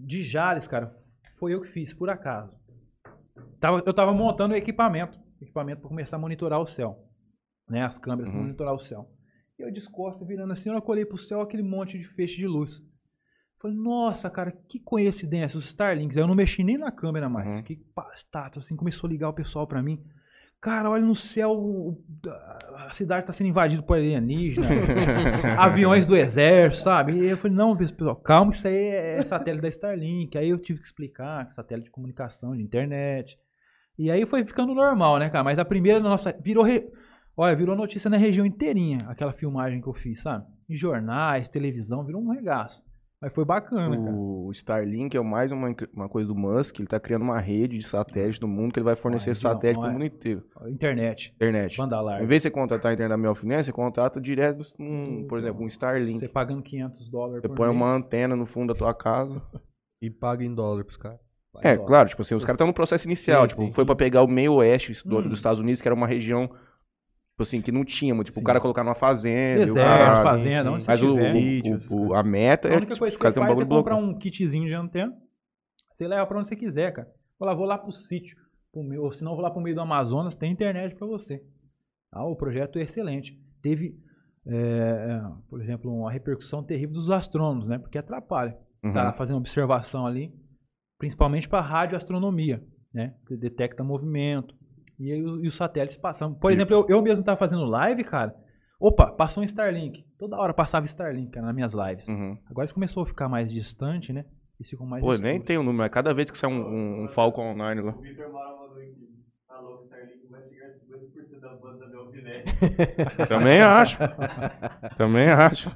de 0.05 0.22
Jales, 0.22 0.66
cara, 0.66 0.94
foi 1.38 1.55
eu 1.55 1.61
que 1.61 1.68
fiz, 1.68 1.94
por 1.94 2.09
acaso. 2.11 2.59
Tava- 3.61 3.82
eu 3.84 3.94
tava 3.94 4.12
montando 4.12 4.55
o 4.55 4.57
equipamento. 4.57 5.18
Equipamento 5.40 5.80
para 5.80 5.88
começar 5.88 6.16
a 6.16 6.20
monitorar 6.20 6.61
o 6.61 6.66
céu. 6.66 6.98
Né? 7.68 7.82
As 7.82 7.98
câmeras 7.98 8.28
para 8.30 8.38
Uhum. 8.38 8.44
monitorar 8.44 8.74
o 8.74 8.78
céu. 8.78 9.09
E 9.59 9.62
eu 9.62 9.70
de 9.70 9.80
costas, 9.90 10.26
virando 10.26 10.52
assim, 10.52 10.70
eu 10.70 10.82
olhei 10.86 11.05
pro 11.05 11.16
céu, 11.18 11.40
aquele 11.40 11.62
monte 11.62 11.98
de 11.98 12.05
feixe 12.05 12.36
de 12.36 12.46
luz. 12.46 12.82
Falei, 13.61 13.76
nossa, 13.76 14.28
cara, 14.28 14.50
que 14.52 14.78
coincidência, 14.78 15.57
os 15.57 15.64
Starlinks. 15.66 16.16
Aí 16.16 16.22
eu 16.22 16.26
não 16.28 16.34
mexi 16.34 16.62
nem 16.62 16.76
na 16.76 16.92
câmera 16.92 17.28
mais. 17.28 17.48
Uhum. 17.48 17.59
Fiquei 17.59 17.76
pá, 17.94 18.11
status, 18.14 18.64
assim, 18.66 18.76
começou 18.76 19.09
a 19.09 19.11
ligar 19.11 19.28
o 19.30 19.34
pessoal 19.34 19.66
pra 19.66 19.82
mim. 19.82 20.05
Cara, 20.65 20.89
olha 20.89 21.05
no 21.05 21.15
céu, 21.15 21.95
a 22.75 22.91
cidade 22.91 23.27
tá 23.27 23.35
sendo 23.35 23.49
invadida 23.49 23.83
por 23.83 23.99
alienígena. 23.99 24.67
aviões 25.61 26.07
do 26.07 26.17
exército, 26.17 26.85
sabe? 26.85 27.12
E 27.12 27.29
eu 27.29 27.37
falei, 27.37 27.55
não, 27.55 27.77
pessoal, 27.77 28.17
calma 28.17 28.51
que 28.51 28.57
isso 28.57 28.67
aí 28.67 28.75
é 28.75 29.23
satélite 29.27 29.61
da 29.61 29.69
Starlink. 29.69 30.39
Aí 30.39 30.49
eu 30.49 30.57
tive 30.59 30.81
que 30.81 30.87
explicar, 30.87 31.53
satélite 31.53 31.85
de 31.89 31.91
comunicação, 31.91 32.57
de 32.57 32.62
internet. 32.62 33.39
E 33.99 34.11
aí 34.11 34.25
foi 34.25 34.43
ficando 34.43 34.75
normal, 34.75 35.19
né, 35.19 35.29
cara? 35.29 35.45
Mas 35.45 35.59
a 35.59 35.67
primeira, 35.67 36.01
nossa, 36.01 36.35
virou... 36.41 36.65
re- 36.65 36.91
Olha, 37.37 37.55
virou 37.55 37.77
notícia 37.77 38.09
na 38.09 38.17
região 38.17 38.47
inteirinha, 38.47 39.05
aquela 39.09 39.33
filmagem 39.35 39.83
que 39.83 39.87
eu 39.89 39.93
fiz, 39.93 40.23
sabe? 40.23 40.47
Em 40.67 40.75
jornais, 40.77 41.47
televisão, 41.47 42.03
virou 42.05 42.23
um 42.23 42.31
regaço. 42.31 42.83
Mas 43.25 43.33
foi 43.33 43.45
bacana, 43.45 43.97
cara. 43.97 44.12
O 44.14 44.51
Starlink 44.53 45.16
é 45.16 45.20
mais 45.22 45.51
uma, 45.51 45.75
uma 45.95 46.09
coisa 46.11 46.29
do 46.29 46.35
Musk. 46.35 46.79
Ele 46.79 46.87
tá 46.87 47.01
criando 47.01 47.22
uma 47.22 47.39
rede 47.41 47.79
de 47.79 47.87
satélite 47.87 48.39
no 48.43 48.47
mundo 48.47 48.72
que 48.72 48.79
ele 48.79 48.85
vai 48.85 48.95
fornecer 48.97 49.35
satélite 49.35 49.77
não 49.77 49.83
pro 49.83 49.91
é. 49.91 49.93
mundo 49.95 50.05
inteiro. 50.05 50.43
Internet, 50.68 51.33
Internet. 51.35 51.77
banda 51.79 51.97
Em 51.97 52.03
larga. 52.05 52.27
vez 52.27 52.43
de 52.43 52.49
você 52.49 52.51
contratar 52.51 52.91
a 52.91 52.95
internet 52.95 53.09
da 53.11 53.16
Melfinet, 53.16 53.64
você 53.64 53.72
contrata 53.72 54.20
direto, 54.20 54.61
um, 54.79 55.27
por 55.27 55.39
exemplo, 55.39 55.64
um 55.64 55.66
Starlink. 55.68 56.18
Você 56.18 56.29
pagando 56.29 56.62
500 56.62 57.09
dólares 57.09 57.41
Você 57.43 57.49
por 57.49 57.57
põe 57.57 57.68
mês. 57.68 57.77
uma 57.81 57.95
antena 57.95 58.37
no 58.37 58.45
fundo 58.45 58.72
da 58.75 58.79
tua 58.79 58.93
casa. 58.95 59.41
E 60.03 60.11
paga 60.11 60.45
em 60.45 60.55
dólar 60.55 60.85
pros 60.85 60.99
caras. 60.99 61.18
É, 61.62 61.77
dólar. 61.77 61.87
claro, 61.89 62.09
tipo 62.11 62.20
assim, 62.20 62.35
os 62.35 62.45
caras 62.45 62.57
estão 62.57 62.66
no 62.66 62.75
processo 62.75 63.07
inicial. 63.07 63.45
Sim, 63.45 63.49
tipo, 63.49 63.62
sim. 63.62 63.70
foi 63.72 63.87
pra 63.87 63.95
pegar 63.97 64.22
o 64.22 64.29
meio 64.29 64.53
oeste 64.57 64.93
do- 65.09 65.16
Hum. 65.20 65.22
dos 65.29 65.39
Estados 65.39 65.59
Unidos, 65.61 65.81
que 65.81 65.89
era 65.89 65.95
uma 65.95 66.07
região 66.07 66.51
Tipo 67.35 67.43
assim, 67.43 67.61
que 67.61 67.72
não 67.72 67.85
tinha 67.85 68.14
muito. 68.14 68.28
Tipo, 68.28 68.39
Sim. 68.39 68.45
o 68.45 68.47
cara 68.47 68.61
colocar 68.61 68.85
numa 68.85 68.95
fazenda. 68.95 69.62
o 69.62 69.66
Deserto, 69.66 69.87
cara- 69.89 70.22
fazenda, 70.22 70.70
onde 70.70 70.85
Mas 70.87 71.03
o, 71.03 71.16
o- 71.16 72.09
o- 72.11 72.14
a 72.14 72.22
meta 72.22 72.68
A 72.68 72.70
é. 72.70 72.76
única 72.76 72.93
tipo, 72.95 73.01
coisa 73.01 73.12
os 73.14 73.20
que 73.20 73.26
você 73.26 73.32
têm 73.32 73.43
um 73.43 73.47
faz 73.47 73.59
é 73.59 73.64
comprar 73.64 73.97
um 73.97 74.16
kitzinho 74.16 74.66
de 74.66 74.74
antena. 74.74 75.12
Você 75.93 76.07
leva 76.07 76.24
pra 76.26 76.39
onde 76.39 76.49
você 76.49 76.55
quiser, 76.55 76.93
cara. 76.93 77.09
Vou 77.39 77.49
lá, 77.49 77.55
vou 77.55 77.66
lá 77.66 77.76
pro 77.76 77.91
sítio. 77.93 78.37
Pro 78.72 78.85
meio, 78.85 79.03
ou 79.03 79.12
se 79.12 79.24
não, 79.24 79.32
vou 79.35 79.41
lá 79.43 79.51
pro 79.51 79.61
meio 79.61 79.74
do 79.74 79.82
Amazonas, 79.82 80.37
tem 80.37 80.53
internet 80.53 80.95
pra 80.95 81.07
você. 81.09 81.43
Ah, 82.12 82.24
o 82.24 82.37
projeto 82.37 82.78
é 82.78 82.82
excelente. 82.82 83.37
Teve, 83.61 83.97
é, 84.47 84.55
é, 84.57 85.22
por 85.51 85.61
exemplo, 85.61 85.93
uma 85.93 86.12
repercussão 86.12 86.62
terrível 86.62 86.95
dos 86.95 87.11
astrônomos, 87.11 87.66
né? 87.66 87.78
Porque 87.78 87.99
atrapalha. 87.99 88.57
Você 88.85 88.93
tá 88.93 89.09
Uhum. 89.09 89.16
fazendo 89.16 89.37
observação 89.39 90.07
ali, 90.07 90.32
principalmente 90.99 91.49
para 91.49 91.61
radioastronomia, 91.62 92.62
né? 92.93 93.14
Você 93.22 93.37
detecta 93.37 93.82
movimento. 93.82 94.55
E 94.99 95.11
e 95.11 95.49
os 95.49 95.57
satélites 95.57 95.97
passam. 95.97 96.32
Por 96.34 96.51
E- 96.51 96.55
exemplo, 96.55 96.74
eu, 96.74 96.86
eu 96.88 97.03
mesmo 97.03 97.24
tava 97.24 97.38
fazendo 97.38 97.64
live, 97.64 98.05
cara. 98.05 98.34
Opa, 98.80 99.07
passou 99.12 99.42
um 99.42 99.47
Starlink. 99.47 100.05
Toda 100.18 100.36
hora 100.36 100.53
passava 100.53 100.84
Starlink, 100.86 101.30
cara, 101.32 101.47
nas 101.47 101.55
minhas 101.55 101.72
lives. 101.74 102.07
Uhum. 102.09 102.36
Agora 102.51 102.64
isso 102.64 102.74
começou 102.74 103.03
a 103.03 103.07
ficar 103.07 103.28
mais 103.28 103.53
distante, 103.53 104.12
né? 104.12 104.24
Eles 104.59 104.68
ficam 104.70 104.86
mais 104.86 105.03
Pô, 105.03 105.12
escuros. 105.12 105.20
nem 105.32 105.40
tem 105.40 105.57
o 105.59 105.62
número, 105.62 105.78
mas 105.78 105.90
cada 105.90 106.12
vez 106.14 106.30
que 106.30 106.38
sai 106.38 106.51
um, 106.51 106.55
um, 106.55 107.05
um 107.05 107.09
Falcon 107.09 107.53
Online 107.53 107.80
lá. 107.80 107.92
O 107.92 108.01
Vitor 108.01 108.32
Mara 108.32 108.51
mandou 108.61 108.78
aqui. 108.82 109.09
Falou 109.49 109.78
que 109.78 109.82
o 109.82 109.84
Starlink 109.86 110.26
vai 110.30 110.42
chegar 110.42 110.66
a 110.66 110.70
50% 110.70 111.40
da 111.40 111.55
banda 111.55 111.88
da 111.88 111.99
Alvinete. 111.99 112.45
Também 113.28 113.61
acho. 113.62 113.99
Também 114.97 115.28
acho. 115.28 115.70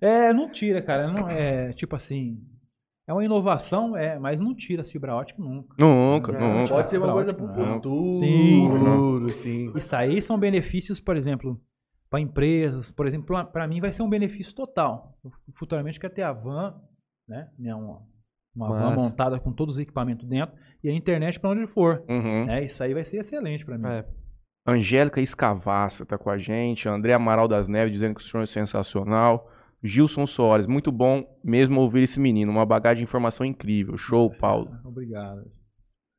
É, 0.00 0.32
não 0.32 0.50
tira, 0.50 0.80
cara. 0.82 1.08
Não 1.08 1.28
é 1.28 1.72
tipo 1.72 1.96
assim. 1.96 2.38
É 3.10 3.12
uma 3.12 3.24
inovação, 3.24 3.96
é, 3.96 4.20
mas 4.20 4.40
não 4.40 4.54
tira 4.54 4.82
as 4.82 4.90
fibra 4.90 5.16
ótica 5.16 5.42
nunca. 5.42 5.74
Nunca, 5.76 6.30
Não, 6.30 6.60
nunca. 6.60 6.74
Pode 6.74 6.90
ser 6.90 6.98
uma 6.98 7.12
coisa 7.12 7.32
não. 7.32 7.38
pro 7.38 7.48
futuro. 7.48 8.18
Sim, 8.20 9.28
sim. 9.34 9.72
Isso 9.76 9.96
aí 9.96 10.22
são 10.22 10.38
benefícios, 10.38 11.00
por 11.00 11.16
exemplo, 11.16 11.60
para 12.08 12.20
empresas. 12.20 12.92
Por 12.92 13.08
exemplo, 13.08 13.44
para 13.46 13.66
mim 13.66 13.80
vai 13.80 13.90
ser 13.90 14.02
um 14.02 14.08
benefício 14.08 14.54
total. 14.54 15.18
Eu 15.24 15.32
futuramente 15.54 15.98
quero 15.98 16.14
ter 16.14 16.22
a 16.22 16.32
van, 16.32 16.80
né? 17.28 17.48
Minha, 17.58 17.76
uma 17.76 18.00
uma 18.54 18.68
van 18.68 18.94
montada 18.94 19.40
com 19.40 19.52
todos 19.52 19.74
os 19.74 19.80
equipamentos 19.80 20.24
dentro 20.28 20.54
e 20.80 20.88
a 20.88 20.92
internet 20.92 21.40
para 21.40 21.50
onde 21.50 21.66
for. 21.66 22.04
Uhum. 22.08 22.46
né? 22.46 22.64
Isso 22.64 22.80
aí 22.80 22.94
vai 22.94 23.02
ser 23.02 23.18
excelente 23.18 23.64
para 23.64 23.76
mim. 23.76 23.88
É. 23.88 24.06
Angélica 24.64 25.20
Escavassa 25.20 26.06
tá 26.06 26.16
com 26.16 26.30
a 26.30 26.38
gente. 26.38 26.88
André 26.88 27.12
Amaral 27.12 27.48
das 27.48 27.66
Neves 27.66 27.92
dizendo 27.92 28.14
que 28.14 28.20
o 28.20 28.24
senhor 28.24 28.44
é 28.44 28.46
sensacional. 28.46 29.50
Gilson 29.82 30.26
Soares, 30.26 30.66
muito 30.66 30.92
bom 30.92 31.24
mesmo 31.42 31.80
ouvir 31.80 32.02
esse 32.02 32.20
menino. 32.20 32.52
Uma 32.52 32.66
bagagem 32.66 32.98
de 32.98 33.04
informação 33.04 33.46
incrível. 33.46 33.96
Show, 33.96 34.30
Paulo. 34.38 34.70
Obrigado. 34.84 35.42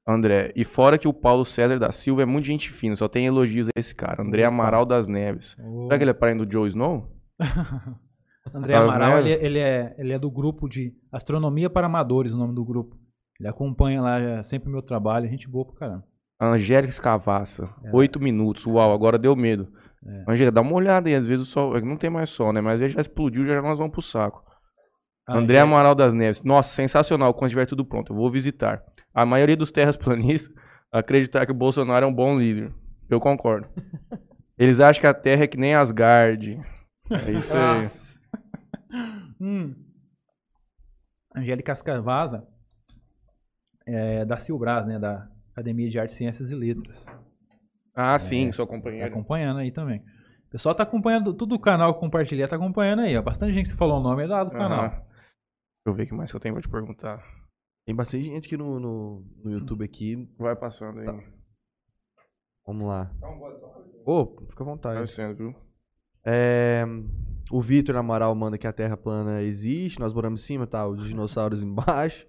André, 0.08 0.52
e 0.56 0.64
fora 0.66 0.98
que 0.98 1.08
o 1.08 1.14
Paulo 1.14 1.46
César 1.46 1.78
da 1.78 1.92
Silva 1.92 2.24
é 2.24 2.26
muito 2.26 2.46
gente 2.46 2.72
fina, 2.72 2.96
só 2.96 3.08
tem 3.08 3.28
elogios 3.28 3.68
a 3.68 3.80
esse 3.80 3.94
cara. 3.94 4.24
André. 4.24 4.44
Amaral 4.44 4.84
das 4.86 5.08
Neves. 5.08 5.56
Ô, 5.60 5.84
Será 5.86 5.98
que 5.98 6.04
ele 6.04 6.12
é 6.12 6.14
parente 6.14 6.44
do 6.44 6.52
Joe 6.52 6.68
Snow? 6.70 7.08
André 8.54 8.76
As 8.76 8.84
Amaral, 8.84 9.20
ele, 9.20 9.30
Neves? 9.30 9.44
ele 9.44 9.60
é, 9.60 9.96
ele 10.00 10.14
é 10.14 10.20
do 10.20 10.30
grupo 10.32 10.68
de 10.68 10.94
Astronomia 11.12 11.70
para 11.70 11.86
Amadores, 11.86 12.34
o 12.34 12.38
nome 12.38 12.56
do 12.56 12.66
grupo. 12.66 12.96
Ele 13.40 13.48
acompanha 13.48 14.02
lá 14.02 14.20
é, 14.20 14.44
sempre 14.44 14.70
o 14.70 14.72
meu 14.72 14.82
trabalho, 14.82 15.30
gente 15.30 15.48
boa 15.50 15.66
pra 15.66 15.76
caramba. 15.76 16.04
Angélica 16.40 16.90
Escavassa, 16.92 17.70
É. 17.86 17.96
oito 17.96 18.20
minutos. 18.20 18.66
Uau, 18.66 18.92
agora 18.92 19.20
deu 19.20 19.36
medo. 19.36 19.68
Angélica, 20.28 20.52
dá 20.52 20.62
uma 20.62 20.74
olhada 20.74 21.08
aí, 21.08 21.16
às 21.16 21.26
vezes 21.26 21.48
o 21.48 21.52
sol. 21.52 21.78
é 21.78 21.82
Não 21.82 21.96
tem 21.98 22.10
mais 22.10 22.30
sol, 22.30 22.52
né? 22.52 22.60
Mas 22.62 22.74
às 22.76 22.80
vezes 22.80 22.96
já 22.96 23.02
explodiu, 23.02 23.46
já 23.46 23.62
nós 23.62 23.78
vamos 23.78 23.94
pro 23.94 24.02
saco. 24.02 24.44
Ah, 25.28 25.38
André 25.38 25.58
é- 25.58 25.62
Amaral 25.62 25.94
das 25.94 26.14
Neves. 26.14 26.42
Nossa, 26.42 26.74
sensacional. 26.74 27.34
Quando 27.34 27.48
estiver 27.50 27.68
tudo 27.68 27.86
pronto, 27.86 28.12
eu 28.12 28.16
vou 28.18 28.32
visitar. 28.32 28.84
A 29.14 29.26
maioria 29.26 29.56
dos 29.56 29.72
terraplanistas 29.72 30.54
acreditar 30.92 31.46
que 31.46 31.52
o 31.52 31.56
Bolsonaro 31.56 32.06
é 32.06 32.08
um 32.10 32.14
bom 32.14 32.38
líder. 32.38 32.74
Eu 33.10 33.20
concordo. 33.20 33.68
Eles 34.58 34.80
acham 34.80 35.02
que 35.02 35.08
a 35.08 35.14
Terra 35.14 35.44
é 35.44 35.48
que 35.48 35.58
nem 35.58 35.76
Asgard. 35.76 36.60
É 37.10 37.32
isso 37.32 37.54
aí. 37.54 37.84
Hum. 39.40 39.76
Angélica 41.36 41.72
Cascavaza 41.72 42.46
é 43.88 44.26
da 44.26 44.38
Silbras, 44.38 44.86
né? 44.86 45.00
Da 45.00 45.28
Academia 45.52 45.90
de 45.90 46.00
Artes, 46.00 46.16
Ciências 46.16 46.52
e 46.52 46.56
Letras. 46.56 47.08
Ah, 47.94 48.18
sim, 48.18 48.52
sua 48.52 48.66
Tá 48.66 48.72
companheira. 48.74 49.08
acompanhando 49.08 49.60
aí 49.60 49.72
também. 49.72 50.00
O 50.00 50.52
pessoal 50.52 50.76
tá 50.76 50.84
acompanhando, 50.84 51.34
tudo 51.34 51.56
o 51.56 51.60
canal 51.60 51.94
que 51.94 52.00
compartilhar 52.00 52.48
tá 52.48 52.56
acompanhando 52.56 53.02
aí, 53.02 53.16
ó. 53.18 53.22
Bastante 53.22 53.54
gente 53.54 53.70
que 53.72 53.78
falou 53.78 54.00
o 54.00 54.04
nome 54.04 54.24
é 54.24 54.28
lá 54.28 54.44
do 54.44 54.52
canal. 54.52 54.86
Aham. 54.86 54.90
Deixa 54.90 55.08
eu 55.88 55.94
ver 55.94 56.04
o 56.04 56.08
que 56.08 56.14
mais 56.14 56.30
que 56.32 56.36
eu 56.36 56.42
tenho 56.42 56.54
pra 56.56 56.62
te 56.62 56.70
perguntar. 56.70 57.24
Tem 57.86 57.96
bastante 57.96 58.26
gente 58.26 58.46
aqui 58.48 58.56
no, 58.58 58.80
no, 58.80 59.26
no 59.44 59.52
YouTube 59.52 59.84
aqui. 59.84 60.30
Vai 60.38 60.56
passando 60.56 61.00
aí. 61.00 61.08
Vamos 62.66 62.88
lá. 62.88 63.12
Ô, 64.06 64.26
fica 64.50 64.64
à 64.64 64.66
Vai 64.66 64.74
vontade. 64.76 65.12
sendo, 65.12 65.36
viu? 65.36 65.56
É, 66.24 66.86
o 67.52 67.62
Vitor 67.62 67.96
Amaral 67.96 68.36
manda 68.36 68.58
que 68.58 68.68
a 68.68 68.74
Terra 68.74 68.96
plana 68.96 69.42
existe, 69.42 70.00
nós 70.00 70.14
moramos 70.14 70.44
em 70.44 70.46
cima, 70.46 70.68
tá? 70.68 70.88
Os 70.88 71.08
dinossauros 71.08 71.64
embaixo. 71.64 72.28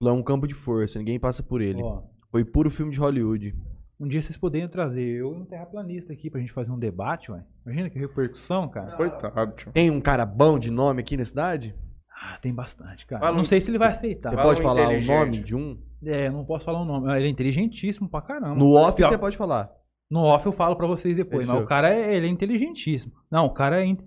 Lá 0.00 0.10
é 0.10 0.14
um 0.14 0.22
campo 0.22 0.46
de 0.48 0.54
força, 0.54 0.98
ninguém 0.98 1.18
passa 1.20 1.42
por 1.42 1.60
ele. 1.60 1.82
Ó, 1.82 2.02
Foi 2.30 2.44
puro 2.44 2.70
filme 2.70 2.92
de 2.92 2.98
Hollywood. 2.98 3.54
Um 4.00 4.06
dia 4.08 4.22
vocês 4.22 4.36
poderiam 4.36 4.68
trazer 4.68 5.02
eu 5.02 5.32
e 5.34 5.36
um 5.36 5.44
terraplanista 5.44 6.12
aqui 6.12 6.30
pra 6.30 6.40
gente 6.40 6.52
fazer 6.52 6.70
um 6.72 6.78
debate, 6.78 7.30
ué. 7.32 7.42
Imagina 7.66 7.90
que 7.90 7.98
repercussão, 7.98 8.68
cara. 8.68 8.96
Coitado, 8.96 9.52
tio. 9.56 9.72
Tem 9.72 9.90
um 9.90 10.00
cara 10.00 10.24
bom 10.24 10.58
de 10.58 10.70
nome 10.70 11.00
aqui 11.00 11.16
na 11.16 11.24
cidade? 11.24 11.74
Ah, 12.20 12.38
tem 12.40 12.52
bastante, 12.54 13.06
cara. 13.06 13.20
Fala 13.20 13.34
não 13.34 13.42
um- 13.42 13.44
sei 13.44 13.60
se 13.60 13.70
ele 13.70 13.78
vai 13.78 13.88
aceitar. 13.90 14.30
Você 14.30 14.36
Fala 14.36 14.48
pode 14.48 14.60
um 14.60 14.62
falar 14.64 14.88
o 14.88 15.02
nome 15.02 15.42
de 15.42 15.54
um? 15.54 15.78
É, 16.04 16.28
não 16.30 16.44
posso 16.44 16.64
falar 16.64 16.80
o 16.80 16.84
nome. 16.84 17.10
Ele 17.16 17.26
é 17.26 17.30
inteligentíssimo 17.30 18.08
pra 18.08 18.20
caramba. 18.22 18.54
No 18.54 18.72
off 18.74 18.96
Pior- 18.96 19.08
você 19.08 19.18
pode 19.18 19.36
falar. 19.36 19.70
No 20.10 20.20
off 20.20 20.46
eu 20.46 20.52
falo 20.52 20.74
pra 20.76 20.86
vocês 20.86 21.14
depois, 21.16 21.42
Fechou. 21.42 21.54
mas 21.56 21.64
o 21.64 21.66
cara 21.68 21.94
é, 21.94 22.14
ele 22.16 22.26
é 22.26 22.30
inteligentíssimo. 22.30 23.12
Não, 23.30 23.46
o 23.46 23.50
cara 23.50 23.80
é. 23.82 23.84
in- 23.86 23.98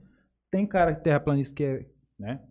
Tem 0.50 0.66
cara 0.68 0.94
terraplanista 0.96 1.56
que 1.56 1.64
é. 1.64 1.86
Né? 2.20 2.42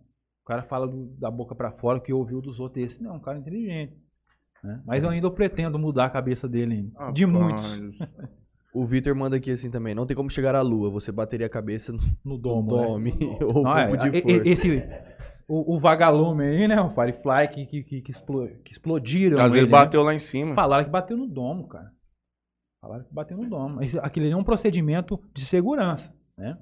O 0.43 0.47
cara 0.47 0.63
fala 0.63 0.87
do- 0.87 1.07
da 1.19 1.29
boca 1.29 1.53
pra 1.53 1.71
fora 1.71 1.99
que 1.99 2.11
ouviu 2.11 2.41
dos 2.41 2.59
outros. 2.59 2.83
Esse 2.83 3.03
não, 3.03 3.11
é 3.11 3.17
um 3.17 3.19
cara 3.19 3.37
inteligente. 3.37 3.93
Né? 4.63 4.81
Mas 4.85 5.03
eu 5.03 5.09
ainda 5.09 5.29
pretendo 5.31 5.77
mudar 5.79 6.05
a 6.05 6.09
cabeça 6.09 6.47
dele 6.47 6.73
ainda. 6.75 6.91
Ah, 6.97 7.11
de 7.11 7.25
muitos. 7.25 7.97
O 8.73 8.85
Vitor 8.85 9.13
manda 9.13 9.35
aqui 9.35 9.51
assim 9.51 9.69
também. 9.69 9.93
Não 9.93 10.05
tem 10.05 10.15
como 10.15 10.29
chegar 10.29 10.55
à 10.55 10.61
lua, 10.61 10.89
você 10.89 11.11
bateria 11.11 11.45
a 11.45 11.49
cabeça 11.49 11.91
no 11.91 11.99
No 12.23 12.37
domo. 12.37 12.77
né? 12.77 12.83
dome 12.87 13.13
ou 13.43 13.63
Não, 13.63 13.73
campo 13.73 13.95
é, 13.95 13.97
de 13.97 14.07
e- 14.07 14.19
e- 14.19 14.21
força. 14.21 14.47
esse. 14.49 14.83
O, 15.45 15.75
o 15.75 15.79
vagalume 15.81 16.45
aí, 16.45 16.67
né? 16.69 16.79
O 16.79 16.89
Firefly 16.91 17.47
que, 17.49 17.65
que, 17.65 17.83
que, 17.83 18.01
que 18.01 18.11
explo- 18.11 18.47
que 18.63 18.71
explodiram. 18.71 19.35
Às 19.43 19.51
vezes 19.51 19.65
ele, 19.65 19.65
né? 19.65 19.71
bateu 19.71 20.01
lá 20.03 20.13
em 20.15 20.19
cima. 20.19 20.55
Falaram 20.55 20.85
que 20.85 20.89
bateu 20.89 21.17
no 21.17 21.27
domo, 21.27 21.67
cara. 21.67 21.91
Falaram 22.81 23.03
que 23.03 23.13
bateu 23.13 23.35
no 23.35 23.49
domo. 23.49 23.75
Mas 23.75 23.93
Aquilo 23.97 24.25
ali 24.27 24.33
é 24.33 24.37
um 24.37 24.43
procedimento 24.45 25.19
de 25.35 25.43
segurança, 25.43 26.15
né? 26.37 26.57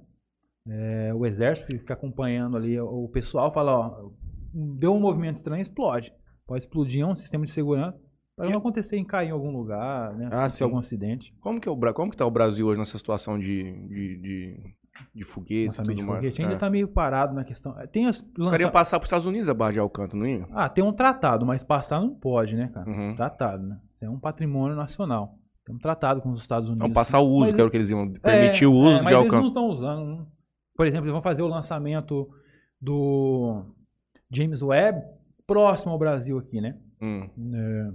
É, 0.68 1.14
o 1.14 1.28
exército 1.28 1.68
fica 1.78 1.94
acompanhando 1.94 2.58
ali 2.58 2.80
o 2.82 3.08
pessoal, 3.10 3.54
fala, 3.54 3.72
ó, 3.78 4.10
deu 4.52 4.96
um 4.96 5.00
movimento 5.00 5.36
estranho, 5.36 5.62
explode. 5.62 6.12
Pode 6.50 6.64
explodir, 6.64 7.02
é 7.04 7.06
um 7.06 7.16
sistema 7.16 7.46
de 7.46 7.52
segurança 7.52 7.96
para 8.36 8.50
não 8.50 8.58
acontecer 8.58 8.98
em 8.98 9.06
cair 9.06 9.28
em 9.28 9.32
algum 9.32 9.52
lugar, 9.52 10.16
né? 10.16 10.30
Ah, 10.32 10.50
sim. 10.50 10.64
algum 10.64 10.80
acidente. 10.80 11.32
Como 11.42 11.62
que, 11.62 11.70
é 11.70 11.72
o, 11.72 11.78
como 11.94 12.10
que 12.10 12.18
tá 12.18 12.26
o 12.26 12.32
Brasil 12.32 12.66
hoje 12.66 12.80
nessa 12.80 12.98
situação 12.98 13.38
de, 13.38 13.64
de, 13.88 14.18
de, 14.18 14.74
de 15.14 15.24
foguetes 15.24 15.78
e 15.78 15.84
tudo 15.84 15.94
de 15.94 16.02
mais? 16.02 16.18
foguete 16.20 16.42
ainda 16.42 16.56
É. 16.56 16.58
tá 16.58 16.68
meio 16.68 16.88
parado 16.88 17.36
na 17.36 17.44
questão. 17.44 17.76
Tem 17.92 18.08
as 18.08 18.26
lança... 18.36 18.72
passar 18.72 18.98
pros 18.98 19.08
Estados 19.10 19.28
Unidos 19.28 19.48
a 19.48 19.54
Barra 19.54 19.74
de 19.74 19.80
Alcântara, 19.80 20.18
não 20.18 20.26
ia? 20.26 20.48
Ah, 20.52 20.68
tem 20.68 20.84
um 20.84 20.92
tratado, 20.92 21.46
mas 21.46 21.64
passar 21.64 22.02
não 22.02 22.16
pode, 22.16 22.56
né, 22.56 22.70
cara? 22.74 22.90
Uhum. 22.90 23.14
Tratado, 23.16 23.68
né? 23.68 23.80
Isso 23.94 24.04
é 24.06 24.10
um 24.10 24.20
patrimônio 24.20 24.76
nacional. 24.76 25.36
Tem 25.64 25.76
um 25.76 25.80
tratado 25.80 26.20
com 26.20 26.32
os 26.32 26.42
Estados 26.42 26.68
Unidos. 26.68 26.88
Não, 26.88 26.92
passar 26.94 27.20
o 27.20 27.28
uso, 27.28 27.46
Mas- 27.46 27.56
que 27.56 27.62
era 27.62 27.68
o 27.68 27.70
que 27.72 27.78
eles 27.78 27.92
iam 27.92 28.12
permitir 28.14 28.66
o 28.66 28.74
uso 28.74 28.96
é, 28.96 28.98
de 29.00 29.04
mas 29.04 29.12
eles 29.14 29.18
Alcântara. 29.18 29.42
não 29.42 29.48
estão 29.50 29.66
usando. 29.68 30.04
não. 30.04 30.28
Por 30.76 30.88
exemplo, 30.88 31.06
eles 31.06 31.12
vão 31.14 31.22
fazer 31.22 31.44
o 31.44 31.48
lançamento 31.48 32.28
do 32.82 33.66
James 34.32 34.62
Webb 34.64 35.04
próximo 35.54 35.92
ao 35.92 36.00
Brasil 36.00 36.38
aqui, 36.38 36.62
né? 36.62 36.78
Hum. 37.02 37.30
É, 37.56 37.92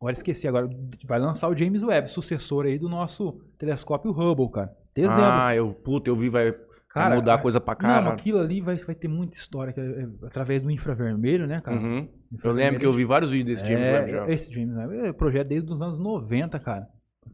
Agora 0.00 0.12
esqueci, 0.12 0.46
agora 0.46 0.68
vai 1.06 1.18
lançar 1.18 1.48
o 1.48 1.56
James 1.56 1.82
Webb, 1.82 2.10
sucessor 2.10 2.66
aí 2.66 2.78
do 2.78 2.88
nosso 2.90 3.40
telescópio 3.58 4.10
Hubble, 4.10 4.50
cara. 4.50 4.70
Dezembro. 4.94 5.22
Ah, 5.24 5.54
eu, 5.56 5.70
puta, 5.72 6.10
eu 6.10 6.16
vi, 6.16 6.28
vai, 6.28 6.50
vai 6.50 6.60
Cara, 6.90 7.14
mudar 7.16 7.34
a- 7.34 7.38
coisa 7.38 7.58
pra 7.60 7.72
Não, 7.74 7.80
caralho. 7.80 8.08
aquilo 8.12 8.38
ali 8.38 8.60
vai, 8.60 8.76
vai 8.76 8.94
ter 8.94 9.08
muita 9.08 9.36
história 9.36 9.72
que 9.72 9.80
é- 9.80 10.02
é 10.02 10.08
através 10.26 10.62
do 10.62 10.70
infravermelho, 10.70 11.46
né, 11.46 11.60
cara? 11.62 11.76
Uhum. 11.78 11.98
Eu 12.00 12.08
Infravermelho 12.32 12.66
lembro 12.66 12.80
que 12.80 12.86
eu 12.86 12.92
vi 12.92 13.04
vários 13.04 13.30
vídeos 13.30 13.60
desse 13.60 13.72
James 13.72 13.88
é, 13.88 13.92
Webb 13.92 14.10
já. 14.10 14.28
Esse 14.30 14.52
James 14.52 14.76
Webb 14.76 15.08
é 15.08 15.12
projeto 15.12 15.48
desde 15.48 15.72
os 15.72 15.80
anos 15.80 15.98
90, 15.98 16.58
cara. 16.60 16.86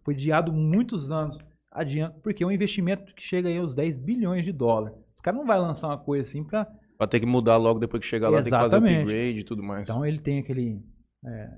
Foi 0.04 0.14
adiado 0.14 0.52
muitos 0.52 1.10
anos 1.10 1.38
adiante, 1.72 2.20
porque 2.22 2.44
é 2.44 2.46
um 2.46 2.52
investimento 2.52 3.12
que 3.14 3.22
chega 3.22 3.48
aí 3.48 3.58
aos 3.58 3.74
10 3.74 3.96
bilhões 3.96 4.44
de 4.44 4.52
dólares. 4.52 4.96
Os 5.14 5.20
caras 5.20 5.40
não 5.40 5.46
vão 5.46 5.60
lançar 5.60 5.88
uma 5.88 5.98
coisa 5.98 6.22
assim 6.28 6.44
pra. 6.44 6.66
Pra 7.00 7.06
ter 7.06 7.18
que 7.18 7.24
mudar 7.24 7.56
logo 7.56 7.78
depois 7.80 8.02
que 8.02 8.06
chegar 8.06 8.28
lá, 8.28 8.36
tem 8.42 8.44
que 8.44 8.50
fazer 8.50 8.66
Exatamente. 8.76 8.98
upgrade 8.98 9.38
e 9.40 9.44
tudo 9.44 9.62
mais. 9.62 9.88
Então 9.88 10.04
ele 10.04 10.18
tem 10.18 10.38
aquele 10.38 10.82
é, 11.24 11.48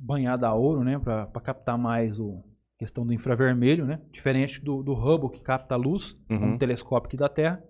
banhado 0.00 0.46
a 0.46 0.54
ouro, 0.54 0.82
né? 0.82 0.98
Pra, 0.98 1.26
pra 1.26 1.42
captar 1.42 1.76
mais 1.76 2.18
o 2.18 2.42
questão 2.78 3.04
do 3.06 3.12
infravermelho, 3.12 3.84
né? 3.84 4.00
Diferente 4.10 4.58
do, 4.64 4.82
do 4.82 4.94
Hubble, 4.94 5.30
que 5.32 5.42
capta 5.42 5.74
a 5.74 5.76
luz, 5.76 6.16
Uhum. 6.30 6.54
um 6.54 6.58
telescópio 6.58 7.08
aqui 7.08 7.16
da 7.18 7.28
Terra. 7.28 7.62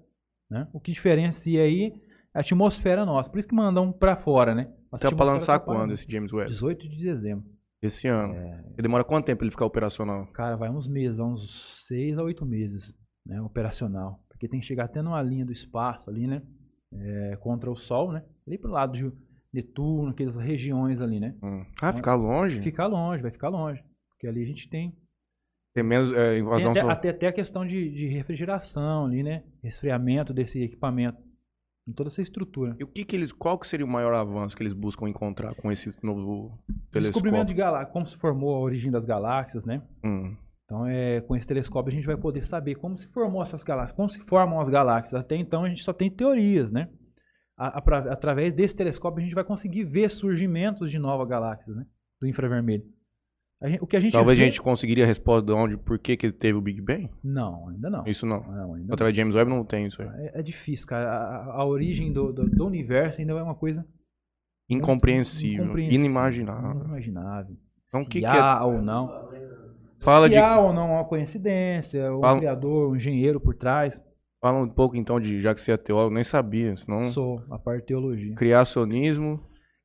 Né? 0.49 0.69
O 0.73 0.79
que 0.79 0.93
diferencia 0.93 1.63
aí 1.63 1.93
é 2.33 2.39
a 2.39 2.43
atmosfera 2.43 3.05
nossa. 3.05 3.29
Por 3.29 3.41
isso 3.41 3.49
que 3.49 3.55
mandam 3.57 3.91
pra 3.91 4.15
fora, 4.15 4.55
né? 4.55 4.73
Nossa 4.93 5.05
Então, 5.09 5.17
pra 5.17 5.27
atmosfera 5.27 5.33
lançar 5.33 5.59
tá 5.59 5.65
quando 5.65 5.93
esse 5.93 6.07
James 6.09 6.33
Webb? 6.33 6.49
18 6.49 6.89
de 6.89 6.97
dezembro. 6.97 7.45
Esse 7.83 8.07
ano. 8.07 8.35
É, 8.35 8.65
E 8.79 8.83
demora 8.83 9.03
quanto 9.03 9.25
tempo 9.27 9.43
ele 9.43 9.51
ficar 9.51 9.65
operacional? 9.67 10.27
cara, 10.29 10.57
vai 10.57 10.71
uns 10.71 10.87
meses, 10.87 11.19
uns 11.19 11.85
seis 11.89 12.17
a 12.17 12.23
oito 12.23 12.47
meses, 12.47 12.95
né, 13.27 13.41
operacional. 13.43 14.21
Porque 14.29 14.47
tem 14.47 14.61
que 14.61 14.67
chegar 14.67 14.85
até 14.85 15.03
numa 15.03 15.21
linha 15.21 15.45
do 15.45 15.51
espaço 15.53 16.09
ali, 16.09 16.27
né, 16.29 16.41
é, 16.93 17.37
contra 17.41 17.71
o 17.71 17.77
Sol, 17.77 18.13
né, 18.13 18.23
ali 18.47 18.59
pro 18.59 18.71
lado 18.71 18.93
de 18.93 19.13
Netuno, 19.53 20.11
aquelas 20.11 20.37
regiões 20.39 21.01
ali, 21.01 21.19
né. 21.19 21.35
Hum. 21.43 21.65
Ah, 21.81 21.93
ficar 21.93 22.15
longe? 22.15 22.61
Ficar 22.61 22.87
longe, 22.87 23.23
vai 23.23 23.31
ficar 23.31 23.49
longe. 23.49 23.83
Porque 24.11 24.27
ali 24.27 24.43
a 24.43 24.47
gente 24.47 24.69
tem 24.69 24.95
Tem 25.75 25.83
menos 25.83 26.13
é, 26.13 26.33
Tem 26.33 26.41
invasão 26.41 26.71
até, 26.71 26.81
solar. 26.81 26.97
até, 26.97 27.09
até 27.09 27.27
a 27.27 27.33
questão 27.33 27.67
de, 27.67 27.91
de 27.91 28.07
refrigeração 28.09 29.07
ali, 29.07 29.23
né? 29.23 29.43
Resfriamento 29.63 30.33
desse 30.33 30.63
equipamento. 30.63 31.19
Em 31.89 31.93
toda 31.93 32.09
essa 32.09 32.23
estrutura. 32.23 32.77
E 32.79 32.85
o 32.85 32.87
que 32.87 33.05
que 33.05 33.17
eles, 33.17 33.33
qual 33.33 33.59
que 33.59 33.67
seria 33.67 33.87
o 33.87 33.89
maior 33.89 34.15
avanço 34.15 34.57
que 34.57 34.63
eles 34.63 34.75
buscam 34.75 35.09
encontrar 35.09 35.53
com 35.55 35.73
esse 35.73 35.93
novo 36.03 36.57
telescópio? 36.93 37.01
Descobrimento 37.01 37.47
de 37.49 37.55
galáxias, 37.55 37.93
como 37.93 38.07
se 38.07 38.17
formou 38.17 38.55
a 38.55 38.61
origem 38.61 38.93
das 38.93 39.05
galáxias, 39.05 39.65
né? 39.65 39.83
Hum. 40.05 40.37
Então, 40.71 40.87
é, 40.87 41.21
com 41.23 41.35
esse 41.35 41.49
telescópio 41.49 41.91
a 41.91 41.95
gente 41.95 42.07
vai 42.07 42.17
poder 42.17 42.45
saber 42.45 42.77
como 42.77 42.97
se 42.97 43.09
formou 43.09 43.43
essas 43.43 43.65
galáxias, 43.65 43.97
como 43.97 44.09
se 44.09 44.21
formam 44.21 44.61
as 44.61 44.69
galáxias. 44.69 45.21
Até 45.21 45.35
então 45.35 45.65
a 45.65 45.69
gente 45.69 45.83
só 45.83 45.93
tem 45.93 46.09
teorias, 46.09 46.71
né? 46.71 46.89
A- 47.59 47.79
a- 47.81 48.13
através 48.13 48.55
desse 48.55 48.77
telescópio 48.77 49.19
a 49.19 49.23
gente 49.25 49.35
vai 49.35 49.43
conseguir 49.43 49.83
ver 49.83 50.09
surgimentos 50.09 50.89
de 50.89 50.97
novas 50.97 51.27
galáxias, 51.29 51.77
né? 51.77 51.85
Do 52.21 52.29
infravermelho. 52.29 52.85
A 53.61 53.69
gente- 53.69 53.83
o 53.83 53.87
que 53.87 53.97
a 53.97 54.01
gente 54.01 54.13
Talvez 54.13 54.39
vê... 54.39 54.45
a 54.45 54.47
gente 54.47 54.63
conseguiria 54.63 55.03
a 55.03 55.07
resposta 55.09 55.45
de 55.45 55.53
onde, 55.53 55.77
por 55.77 55.99
que 55.99 56.17
que 56.17 56.31
teve 56.33 56.57
o 56.57 56.61
Big 56.63 56.81
Bang? 56.81 57.11
Não, 57.25 57.69
ainda 57.69 57.91
não. 57.91 58.07
Isso 58.07 58.25
não. 58.25 58.41
Não, 58.41 58.75
ainda 58.75 58.87
não. 58.87 58.95
Através 58.95 59.13
de 59.13 59.21
James 59.21 59.35
Webb 59.35 59.51
não 59.51 59.65
tem 59.65 59.87
isso 59.87 60.01
aí. 60.01 60.09
É, 60.09 60.39
é 60.39 60.43
difícil, 60.43 60.87
cara. 60.87 61.11
A, 61.11 61.45
a- 61.63 61.65
origem 61.67 62.13
do, 62.13 62.33
do, 62.33 62.49
do 62.49 62.65
universo 62.65 63.21
ainda 63.21 63.33
é 63.33 63.43
uma 63.43 63.57
coisa 63.57 63.85
Incompreensível, 64.69 65.65
incompreensível, 65.65 65.99
inimaginável. 66.05 66.81
Inimaginável. 66.81 67.57
Então, 67.89 68.01
o 68.03 68.05
Se 68.05 68.09
que 68.11 68.21
que 68.21 68.25
há 68.27 68.65
ou 68.65 68.81
não. 68.81 69.29
Fala 70.01 70.27
se 70.27 70.33
de, 70.33 70.39
há 70.39 70.59
ou 70.59 70.73
não 70.73 70.93
uma 70.93 71.05
coincidência, 71.05 72.13
um 72.15 72.21
Fala- 72.21 72.39
criador, 72.39 72.91
um 72.93 72.97
engenheiro 72.97 73.41
por 73.41 73.55
trás. 73.55 74.03
fala 74.41 74.59
um 74.63 74.69
pouco 74.69 74.97
então 74.97 75.21
de, 75.21 75.41
já 75.43 75.55
que 75.55 75.61
você 75.61 75.73
é 75.73 75.77
teólogo, 75.77 76.15
nem 76.15 76.25
sabia, 76.25 76.77
senão 76.77 77.05
Sou 77.05 77.43
a 77.51 77.59
parte 77.59 77.81
de 77.83 77.87
teologia. 77.89 78.35
criacionismo, 78.35 79.41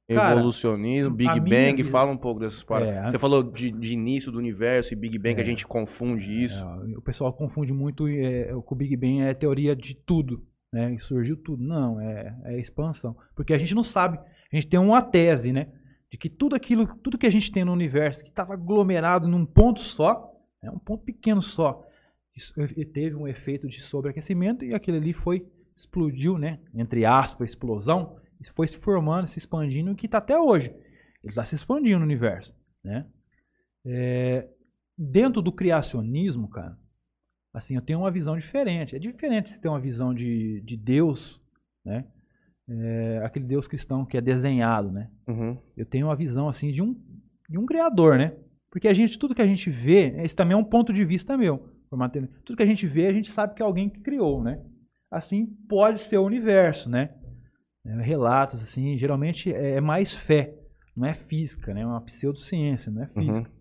Cara, 0.07 0.36
evolucionismo, 0.36 1.09
Big 1.16 1.39
Bang, 1.39 1.76
vida- 1.78 1.89
fala 1.89 2.11
um 2.11 2.18
pouco 2.18 2.39
dessas 2.39 2.63
paradas. 2.63 2.95
É, 3.07 3.09
Você 3.09 3.20
falou 3.20 3.41
de, 3.43 3.72
de 3.72 3.93
início 3.93 4.32
do 4.32 4.38
universo 4.38 4.93
e 4.93 4.95
Big 4.95 5.18
Bang, 5.18 5.39
É. 5.39 5.41
a 5.43 5.45
gente 5.45 5.66
confunde 5.66 6.43
isso. 6.43 6.63
É, 6.63 6.97
o 6.97 7.01
pessoal 7.01 7.34
confunde 7.34 7.74
muito 7.74 8.07
é, 8.07 8.53
com 8.66 8.76
o 8.76 8.78
Big 8.78 8.95
Bang 8.95 9.22
é 9.22 9.34
teoria 9.34 9.76
de 9.76 9.95
tudo, 9.95 10.43
né? 10.72 10.93
E 10.93 10.99
surgiu 10.99 11.36
tudo. 11.36 11.63
Não, 11.63 11.99
é, 11.99 12.36
é 12.45 12.59
expansão. 12.59 13.16
Porque 13.36 13.51
a 13.51 13.57
gente 13.57 13.74
não 13.74 13.82
sabe. 13.84 14.20
A 14.20 14.55
gente 14.55 14.68
tem 14.68 14.80
uma 14.80 15.01
tese, 15.01 15.51
né? 15.51 15.68
De 16.16 16.18
que 16.18 16.30
tudo 16.30 16.55
aquilo, 16.55 16.88
tudo 16.99 17.18
que 17.18 17.28
a 17.28 17.30
gente 17.30 17.51
tem 17.51 17.66
no 17.66 17.74
universo, 17.74 18.24
que 18.24 18.30
estava 18.30 18.53
aglomerado 18.53 19.28
num 19.28 19.45
ponto 19.45 19.82
só, 19.82 20.34
é 20.61 20.72
um 20.72 20.80
ponto 20.80 21.03
pequeno 21.03 21.41
só, 21.41 21.86
teve 22.93 23.18
um 23.18 23.28
efeito 23.28 23.68
de 23.68 23.82
sobreaquecimento 23.82 24.63
e 24.63 24.74
aquilo 24.74 24.95
ali 24.95 25.11
foi, 25.11 25.45
explodiu, 25.76 26.38
né? 26.38 26.61
Entre 26.74 27.03
aspas, 27.03 27.51
explosão, 27.51 28.18
foi 28.53 28.66
se 28.66 28.78
formando, 28.78 29.28
se 29.28 29.39
expandindo, 29.39 29.93
que 29.93 30.05
está 30.05 30.20
até 30.20 30.39
hoje. 30.39 30.70
Ele 31.22 31.32
está 31.32 31.43
se 31.43 31.55
expandindo 31.55 31.99
no 31.99 32.05
universo, 32.05 32.55
né? 32.82 33.05
É, 33.86 34.47
dentro 34.97 35.41
do 35.41 35.51
criacionismo, 35.51 36.47
cara, 36.47 36.80
assim, 37.53 37.76
eu 37.76 37.82
tenho 37.82 37.99
uma 37.99 38.09
visão 38.09 38.38
diferente. 38.38 38.95
É 38.95 38.99
diferente 38.99 39.49
se 39.49 39.59
ter 39.59 39.68
uma 39.68 39.82
visão 39.82 40.13
de, 40.13 40.61
de 40.61 40.78
Deus, 40.78 41.41
né? 41.84 42.05
É, 42.68 43.22
aquele 43.24 43.45
Deus 43.45 43.68
cristão 43.68 44.05
que 44.05 44.18
é 44.18 44.22
desenhado, 44.22 44.91
né? 44.91 45.09
Uhum. 45.28 45.57
Eu 45.78 45.86
tenho 45.86 46.07
uma 46.07 46.16
visão 46.16 46.47
assim 46.49 46.72
de 46.72 46.82
um, 46.82 46.95
de 47.49 47.57
um 47.59 47.66
criador, 47.66 48.18
né? 48.18 48.36
Porque 48.72 48.88
a 48.88 48.93
gente, 48.93 49.18
tudo 49.20 49.36
que 49.36 49.41
a 49.41 49.47
gente 49.47 49.70
vê, 49.70 50.16
esse 50.24 50.36
também 50.36 50.53
é 50.55 50.57
um 50.57 50.63
ponto 50.63 50.91
de 50.91 51.05
vista 51.05 51.38
meu. 51.38 51.70
Tudo 52.43 52.57
que 52.57 52.63
a 52.63 52.66
gente 52.66 52.88
vê, 52.88 53.05
a 53.07 53.13
gente 53.13 53.32
sabe 53.32 53.53
que 53.53 53.61
é 53.61 53.66
alguém 53.66 53.89
que 53.89 54.01
criou, 54.01 54.43
né? 54.43 54.61
Assim 55.11 55.45
pode 55.70 55.99
ser 55.99 56.18
o 56.18 56.26
universo, 56.26 56.89
né? 56.89 57.13
É, 57.86 58.01
relatos, 58.01 58.61
assim, 58.63 58.97
geralmente 58.97 59.53
é 59.53 59.76
é 59.76 59.82
mais 59.82 60.11
fé, 60.13 60.53
não 60.97 61.07
é 61.07 61.13
física, 61.13 61.74
né? 61.74 61.82
É 61.82 61.86
uma 61.86 62.01
pseudociência, 62.01 62.91
não 62.91 63.03
é 63.03 63.09
Uhum. 63.16 63.24
física. 63.26 63.51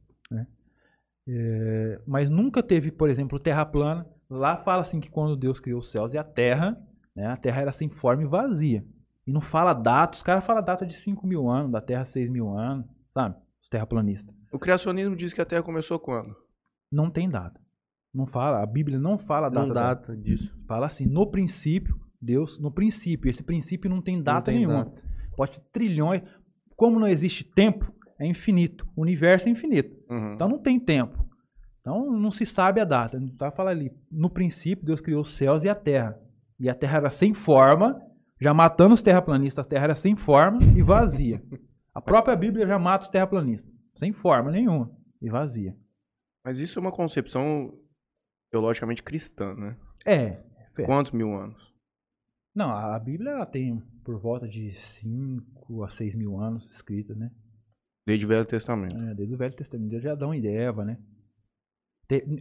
É, 1.26 2.00
mas 2.07 2.28
nunca 2.30 2.62
teve, 2.62 2.90
por 2.90 3.09
exemplo, 3.09 3.38
terra 3.38 3.64
plana. 3.64 4.07
Lá 4.28 4.57
fala 4.57 4.82
assim 4.82 5.00
que 5.00 5.11
quando 5.11 5.36
Deus 5.36 5.61
criou 5.61 5.78
os 5.80 5.90
céus 5.90 6.12
e 6.14 6.18
a 6.18 6.24
terra, 6.24 6.76
né, 7.14 7.26
a 7.26 7.36
terra 7.36 7.62
era 7.62 7.72
sem 7.72 7.88
forma 7.88 8.22
e 8.22 8.26
vazia. 8.26 8.84
E 9.27 9.33
não 9.33 9.41
fala 9.41 9.72
data, 9.72 10.16
os 10.16 10.22
caras 10.22 10.45
falam 10.45 10.62
data 10.62 10.87
de 10.87 10.95
5 10.95 11.27
mil 11.27 11.49
anos, 11.49 11.72
da 11.72 11.81
terra 11.81 12.05
6 12.05 12.31
mil 12.31 12.51
anos, 12.57 12.87
sabe? 13.12 13.37
Os 13.62 13.68
terraplanistas. 13.68 14.35
O 14.53 14.59
criacionismo 14.59 15.16
diz 15.16 15.33
que 15.33 15.41
a 15.41 15.45
Terra 15.45 15.64
começou 15.64 15.99
quando? 15.99 16.33
Não 16.93 17.11
tem 17.11 17.29
data. 17.29 17.61
Não 18.14 18.25
fala, 18.25 18.62
a 18.62 18.66
Bíblia 18.66 19.01
não 19.01 19.18
fala 19.18 19.49
data. 19.49 19.66
Não 19.66 19.75
dela. 19.75 19.87
data 19.95 20.16
disso. 20.16 20.55
Fala 20.68 20.87
assim, 20.87 21.07
no 21.07 21.29
princípio, 21.29 21.99
Deus, 22.22 22.61
no 22.61 22.70
princípio. 22.70 23.29
Esse 23.29 23.43
princípio 23.43 23.91
não 23.91 24.01
tem 24.01 24.22
data 24.22 24.53
tem 24.53 24.61
nenhuma. 24.61 24.85
data. 24.85 25.03
Pode 25.37 25.53
ser 25.53 25.61
trilhões. 25.72 26.22
Como 26.77 27.01
não 27.01 27.09
existe 27.09 27.43
tempo, 27.43 27.93
é 28.16 28.27
infinito. 28.27 28.87
O 28.95 29.03
universo 29.03 29.49
é 29.49 29.51
infinito. 29.51 29.93
Uhum. 30.09 30.35
Então 30.35 30.49
não 30.49 30.59
tem 30.59 30.79
tempo. 30.79 31.29
Então 31.81 32.12
não 32.12 32.31
se 32.31 32.47
sabe 32.47 32.81
a 32.81 32.85
data. 32.85 33.18
Não 33.18 33.29
tá 33.37 33.51
falando 33.51 33.79
ali. 33.79 33.93
No 34.09 34.31
princípio, 34.31 34.87
Deus 34.87 35.01
criou 35.01 35.22
os 35.22 35.37
céus 35.37 35.64
e 35.64 35.68
a 35.68 35.75
terra. 35.75 36.16
E 36.61 36.70
a 36.70 36.75
terra 36.77 36.99
era 36.99 37.11
sem 37.11 37.35
forma, 37.35 38.01
já 38.45 38.53
matando 38.55 38.92
os 38.95 39.03
terraplanistas, 39.03 39.64
a 39.64 39.68
terra 39.68 39.84
era 39.84 39.95
sem 39.95 40.14
forma 40.14 40.62
e 40.76 40.82
vazia. 40.82 41.42
A 41.95 42.01
própria 42.01 42.36
Bíblia 42.36 42.66
já 42.66 42.78
mata 42.78 43.05
os 43.05 43.11
terraplanistas. 43.11 43.72
Sem 43.95 44.12
forma 44.12 44.51
nenhuma. 44.51 44.90
E 45.22 45.30
vazia. 45.30 45.74
Mas 46.45 46.59
isso 46.59 46.78
é 46.78 46.82
uma 46.82 46.92
concepção 46.92 47.72
teologicamente 48.53 49.03
cristã, 49.03 49.55
né? 49.55 49.76
É. 50.05 50.42
É. 50.76 50.82
Quantos 50.84 51.12
mil 51.12 51.32
anos? 51.32 51.72
Não, 52.55 52.68
a 52.68 52.99
Bíblia 52.99 53.30
ela 53.30 53.47
tem 53.47 53.80
por 54.05 54.20
volta 54.20 54.47
de 54.47 54.72
5 54.74 55.82
a 55.84 55.88
6 55.88 56.14
mil 56.14 56.38
anos 56.38 56.70
escrita, 56.70 57.14
né? 57.14 57.30
Desde 58.07 58.26
o 58.26 58.28
Velho 58.28 58.45
Testamento. 58.45 58.95
É, 58.97 59.14
desde 59.14 59.34
o 59.34 59.38
Velho 59.38 59.55
Testamento, 59.57 59.90
desde 59.90 60.09
Adão 60.09 60.34
e 60.34 60.47
Eva, 60.47 60.84
né? 60.84 60.99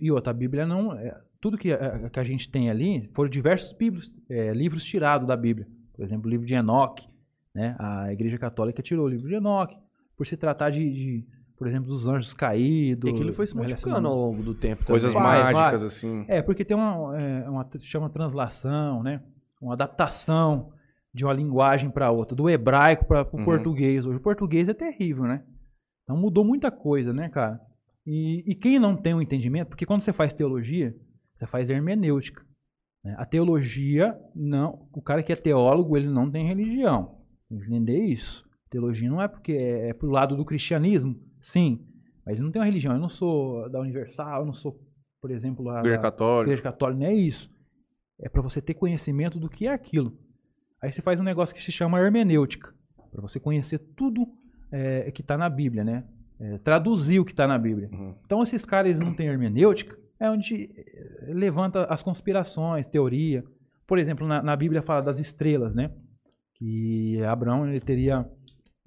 E 0.01 0.11
outra, 0.11 0.31
a 0.31 0.33
Bíblia 0.33 0.65
não. 0.65 0.93
é, 0.93 1.17
tudo 1.39 1.57
que, 1.57 1.71
a- 1.71 2.09
que 2.09 2.19
a 2.19 2.23
gente 2.23 2.51
tem 2.51 2.69
ali 2.69 3.07
foram 3.13 3.29
diversos 3.29 3.71
bíblios, 3.71 4.11
é, 4.29 4.51
livros 4.53 4.83
tirados 4.83 5.25
da 5.27 5.37
Bíblia. 5.37 5.67
Por 5.95 6.03
exemplo, 6.03 6.27
o 6.27 6.29
livro 6.29 6.45
de 6.45 6.53
Enoque. 6.53 7.07
Né? 7.53 7.75
A 7.79 8.11
Igreja 8.11 8.37
Católica 8.37 8.81
tirou 8.81 9.05
o 9.05 9.09
livro 9.09 9.27
de 9.27 9.35
Enoque. 9.35 9.77
Por 10.17 10.27
se 10.27 10.37
tratar 10.37 10.69
de, 10.69 10.79
de, 10.91 11.25
por 11.57 11.67
exemplo, 11.67 11.87
dos 11.89 12.07
anjos 12.07 12.33
caídos. 12.33 13.09
E 13.09 13.13
aquilo 13.13 13.33
foi 13.33 13.47
se 13.47 13.55
modificando 13.55 14.07
ao 14.07 14.15
longo 14.15 14.43
do 14.43 14.53
tempo 14.53 14.85
Coisas 14.85 15.13
também. 15.13 15.27
Mágicas, 15.27 15.81
vai. 15.81 15.87
assim. 15.87 16.25
É, 16.27 16.41
porque 16.41 16.63
tem 16.65 16.75
uma, 16.77 17.17
é, 17.17 17.49
uma 17.49 17.67
se 17.77 17.85
chama 17.85 18.09
translação, 18.09 19.01
né? 19.03 19.21
Uma 19.61 19.73
adaptação 19.73 20.71
de 21.13 21.23
uma 21.23 21.33
linguagem 21.33 21.89
para 21.89 22.11
outra, 22.11 22.35
do 22.35 22.49
hebraico 22.49 23.05
para 23.05 23.21
o 23.31 23.37
Uhum. 23.37 23.45
português. 23.45 24.05
Hoje 24.05 24.17
o 24.17 24.21
português 24.21 24.67
é 24.67 24.73
terrível, 24.73 25.23
né? 25.23 25.43
Então 26.03 26.17
mudou 26.17 26.43
muita 26.43 26.71
coisa, 26.71 27.13
né, 27.13 27.29
cara? 27.29 27.59
E, 28.05 28.43
e 28.47 28.55
quem 28.55 28.79
não 28.79 28.95
tem 28.95 29.13
o 29.13 29.21
entendimento, 29.21 29.69
porque 29.69 29.85
quando 29.85 30.01
você 30.01 30.11
faz 30.11 30.33
teologia, 30.33 30.93
você 31.35 31.45
faz 31.45 31.69
hermenêutica. 31.69 32.43
Né? 33.03 33.15
A 33.17 33.25
teologia, 33.25 34.17
não, 34.35 34.87
o 34.93 35.01
cara 35.01 35.21
que 35.21 35.33
é 35.33 35.35
teólogo, 35.35 35.97
ele 35.97 36.09
não 36.09 36.29
tem 36.29 36.47
religião. 36.47 37.17
Tem 37.49 37.59
que 37.59 37.65
entender 37.65 38.05
isso. 38.05 38.47
Teologia 38.69 39.09
não 39.09 39.21
é 39.21 39.27
porque 39.27 39.51
é, 39.51 39.89
é 39.89 39.93
pro 39.93 40.09
lado 40.09 40.35
do 40.35 40.45
cristianismo, 40.45 41.15
sim, 41.39 41.85
mas 42.25 42.35
ele 42.35 42.43
não 42.43 42.51
tem 42.51 42.59
uma 42.59 42.65
religião. 42.65 42.93
Eu 42.93 42.99
não 42.99 43.09
sou 43.09 43.69
da 43.69 43.79
Universal, 43.79 44.41
eu 44.41 44.45
não 44.45 44.53
sou, 44.53 44.79
por 45.21 45.29
exemplo, 45.29 45.63
lá 45.63 45.79
Igreja 45.79 45.99
Católica. 45.99 46.49
Igreja 46.49 46.63
Católica, 46.63 46.99
não 46.99 47.07
é 47.07 47.13
isso. 47.13 47.51
É 48.19 48.29
para 48.29 48.41
você 48.41 48.61
ter 48.61 48.73
conhecimento 48.73 49.39
do 49.39 49.49
que 49.49 49.67
é 49.67 49.73
aquilo. 49.73 50.17
Aí 50.81 50.91
você 50.91 51.01
faz 51.01 51.19
um 51.19 51.23
negócio 51.23 51.53
que 51.53 51.61
se 51.61 51.71
chama 51.71 51.99
hermenêutica, 51.99 52.73
para 53.11 53.21
você 53.21 53.39
conhecer 53.39 53.79
tudo 53.95 54.25
é, 54.71 55.11
que 55.11 55.21
está 55.21 55.37
na 55.37 55.49
Bíblia, 55.49 55.83
né? 55.83 56.03
É, 56.39 56.57
traduzir 56.57 57.19
o 57.19 57.25
que 57.25 57.31
está 57.31 57.47
na 57.47 57.57
Bíblia. 57.57 57.89
Uhum. 57.91 58.15
Então 58.25 58.41
esses 58.41 58.65
caras 58.65 58.99
não 58.99 59.13
têm 59.13 59.27
hermenêutica, 59.27 59.97
é 60.19 60.29
onde 60.29 60.69
eh, 60.75 61.33
levanta 61.33 61.85
as 61.85 62.01
conspirações, 62.01 62.87
teoria. 62.87 63.43
Por 63.87 63.97
exemplo, 63.97 64.27
na, 64.27 64.41
na 64.41 64.55
Bíblia 64.55 64.81
fala 64.81 65.01
das 65.01 65.19
estrelas, 65.19 65.75
né? 65.75 65.91
Que 66.55 67.21
Abraão 67.23 67.67
ele 67.67 67.79
teria 67.79 68.29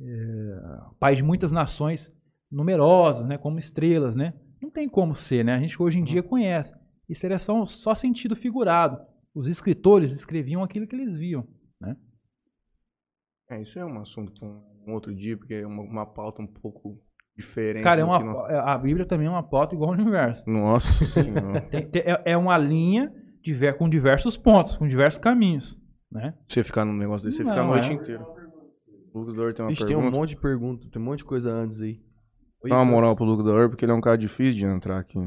eh, 0.01 0.61
pai 0.99 1.15
de 1.15 1.23
muitas 1.23 1.53
nações 1.53 2.13
numerosas, 2.51 3.27
né? 3.27 3.39
Como 3.39 3.59
estrelas, 3.59 4.15
né? 4.15 4.35
Não 4.61 4.71
tem 4.71 4.89
como 4.89 5.15
ser, 5.15 5.45
né? 5.45 5.55
A 5.55 5.61
gente 5.61 5.81
hoje 5.81 5.99
em 5.99 6.05
dia 6.05 6.23
conhece. 6.23 6.75
Isso 7.09 7.25
era 7.27 7.39
só, 7.39 7.67
só 7.67 7.95
sentido 7.95 8.35
figurado. 8.35 8.99
Os 9.35 9.47
escritores 9.47 10.13
escreviam 10.13 10.63
aquilo 10.63 10.87
que 10.87 10.97
eles 10.97 11.17
viam. 11.17 11.47
É, 13.49 13.63
isso 13.63 13.79
é 13.79 13.85
um 13.85 14.01
assunto 14.01 14.33
para 14.33 14.49
um 14.49 14.93
outro 14.93 15.15
dia, 15.15 15.37
porque 15.37 15.55
é 15.55 15.67
uma, 15.67 15.83
uma 15.83 16.07
pauta 16.07 16.43
um 16.43 16.47
pouco 16.47 17.01
diferente. 17.37 17.83
Cara, 17.85 18.01
é 18.01 18.05
uma, 18.05 18.19
que 18.19 18.25
nós- 18.25 18.51
a 18.51 18.79
Bíblia 18.79 19.05
também 19.07 19.27
é 19.27 19.31
uma 19.31 19.43
pauta 19.43 19.75
igual 19.75 19.91
ao 19.93 19.99
universo. 20.01 20.49
Nossa 20.49 21.05
senhora. 21.07 21.61
Tem- 21.63 21.87
tem- 21.89 22.03
é, 22.05 22.23
é 22.33 22.37
uma 22.37 22.57
linha 22.59 23.13
diver- 23.43 23.77
com 23.77 23.89
diversos 23.89 24.37
pontos, 24.37 24.77
com 24.77 24.87
diversos 24.89 25.21
caminhos, 25.21 25.79
né? 26.11 26.35
Você 26.49 26.65
ficar 26.65 26.85
num 26.85 26.97
negócio 26.97 27.25
desse, 27.27 27.39
você 27.39 27.45
Não, 27.45 27.51
fica 27.53 27.63
a 27.63 27.67
noite 27.67 27.91
é. 27.91 27.95
inteira. 27.95 28.27
O 29.15 29.19
Lucas 29.21 29.35
Dor 29.35 29.55
tem 29.55 29.65
uma 29.65 29.69
Vixe, 29.71 29.87
tem 29.87 29.97
um 29.97 30.01
pergunta. 30.01 30.17
monte 30.19 30.29
de 30.31 30.37
pergunta, 30.37 30.89
tem 30.91 31.01
um 31.01 31.05
monte 31.05 31.19
de 31.19 31.25
coisa 31.25 31.51
antes 31.51 31.81
aí. 31.81 32.01
Oi, 32.65 32.71
Dá 32.71 32.77
uma 32.77 32.85
moral 32.85 33.15
pro 33.17 33.25
Urb, 33.27 33.71
porque 33.71 33.85
ele 33.85 33.93
é 33.93 33.95
um 33.95 34.01
cara 34.01 34.17
difícil 34.19 34.55
de 34.55 34.65
entrar 34.67 34.99
aqui. 34.99 35.19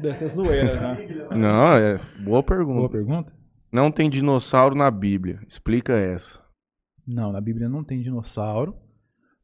Deve 0.00 0.18
ser 0.18 0.26
zoeira, 0.34 0.74
já. 0.74 1.36
Não, 1.36 1.72
é 1.74 1.98
boa 2.24 2.42
pergunta. 2.42 2.78
Boa 2.78 2.90
pergunta? 2.90 3.32
Não 3.72 3.90
tem 3.90 4.10
dinossauro 4.10 4.74
na 4.74 4.90
Bíblia. 4.90 5.40
Explica 5.46 5.92
essa. 5.94 6.44
Não, 7.06 7.32
na 7.32 7.40
Bíblia 7.40 7.68
não 7.68 7.84
tem 7.84 8.02
dinossauro. 8.02 8.74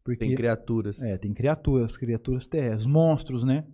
Porque 0.05 0.19
Tem 0.27 0.35
criaturas. 0.35 1.01
É, 1.01 1.17
tem 1.17 1.33
criaturas, 1.33 1.97
criaturas 1.97 2.47
terrestres, 2.47 2.87
monstros, 2.87 3.45
né? 3.45 3.65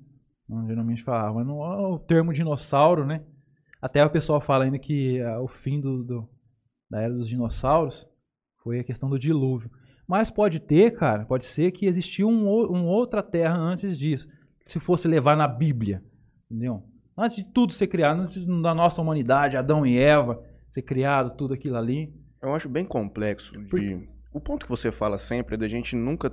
Não, 0.49 0.67
geralmente 0.67 1.03
falava, 1.03 1.35
mas 1.35 1.47
não 1.47 1.63
é 1.65 1.87
o 1.89 1.99
termo 1.99 2.33
dinossauro, 2.33 3.07
né? 3.07 3.25
Até 3.81 4.05
o 4.05 4.11
pessoal 4.11 4.41
fala 4.41 4.65
ainda 4.65 4.79
que 4.79 5.21
ah, 5.23 5.41
o 5.41 5.49
fim 5.49 5.81
do, 5.81 6.03
do- 6.05 6.29
da 6.91 7.01
era 7.01 7.13
dos 7.15 7.29
dinossauros 7.29 8.07
foi 8.63 8.81
a 8.81 8.85
questão 8.85 9.09
do 9.09 9.19
dilúvio. 9.19 9.71
Mas 10.07 10.31
pode 10.31 10.59
ter, 10.59 10.93
cara, 10.97 11.25
pode 11.27 11.45
ser 11.45 11.71
que 11.71 11.87
existiu 11.87 12.29
um, 12.29 12.49
uma 12.49 12.91
outra 12.91 13.23
terra 13.23 13.57
antes 13.57 13.99
disso. 13.99 14.27
Se 14.67 14.79
fosse 14.81 15.07
levar 15.07 15.37
na 15.37 15.47
Bíblia, 15.47 16.03
entendeu? 16.51 16.83
Antes 17.17 17.37
de 17.37 17.45
tudo 17.45 17.73
ser 17.73 17.87
criado, 17.89 18.21
antes 18.21 18.45
da 18.63 18.75
nossa 18.75 19.01
humanidade, 19.03 19.57
Adão 19.57 19.85
e 19.87 19.99
Eva, 19.99 20.43
ser 20.69 20.83
criado, 20.83 21.37
tudo 21.37 21.55
aquilo 21.55 21.77
ali. 21.77 22.13
Eu 22.41 22.55
acho 22.55 22.69
bem 22.69 22.85
complexo. 22.85 23.53
De... 23.61 24.09
O 24.33 24.41
ponto 24.41 24.67
que 24.67 24.71
você 24.71 24.93
fala 24.93 25.19
sempre 25.19 25.55
é 25.55 25.59
da 25.59 25.69
gente 25.69 25.97
nunca. 25.97 26.33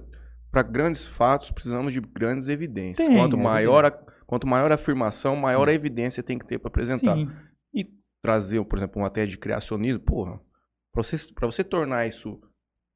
Para 0.52 0.64
grandes 0.64 1.06
fatos, 1.06 1.52
precisamos 1.52 1.92
de 1.92 2.00
grandes 2.00 2.48
evidências. 2.48 3.06
Tem, 3.06 3.18
quanto, 3.18 3.36
é 3.36 3.40
maior 3.40 3.84
a, 3.84 3.92
quanto 4.26 4.48
maior 4.48 4.72
a 4.72 4.76
afirmação, 4.76 5.36
maior 5.36 5.68
Sim. 5.68 5.72
a 5.72 5.76
evidência 5.76 6.24
tem 6.24 6.40
que 6.40 6.46
ter 6.46 6.60
para 6.60 6.70
apresentar. 6.70 7.16
Sim, 7.16 7.30
E 7.74 7.90
trazer, 8.22 8.64
por 8.64 8.78
exemplo, 8.78 9.02
uma 9.02 9.10
tese 9.10 9.32
de 9.32 9.38
criacionismo, 9.38 10.00
porra, 10.00 10.40
para 10.94 11.04
você, 11.04 11.18
pra 11.34 11.46
você 11.46 11.64
tornar 11.64 12.08
isso 12.08 12.40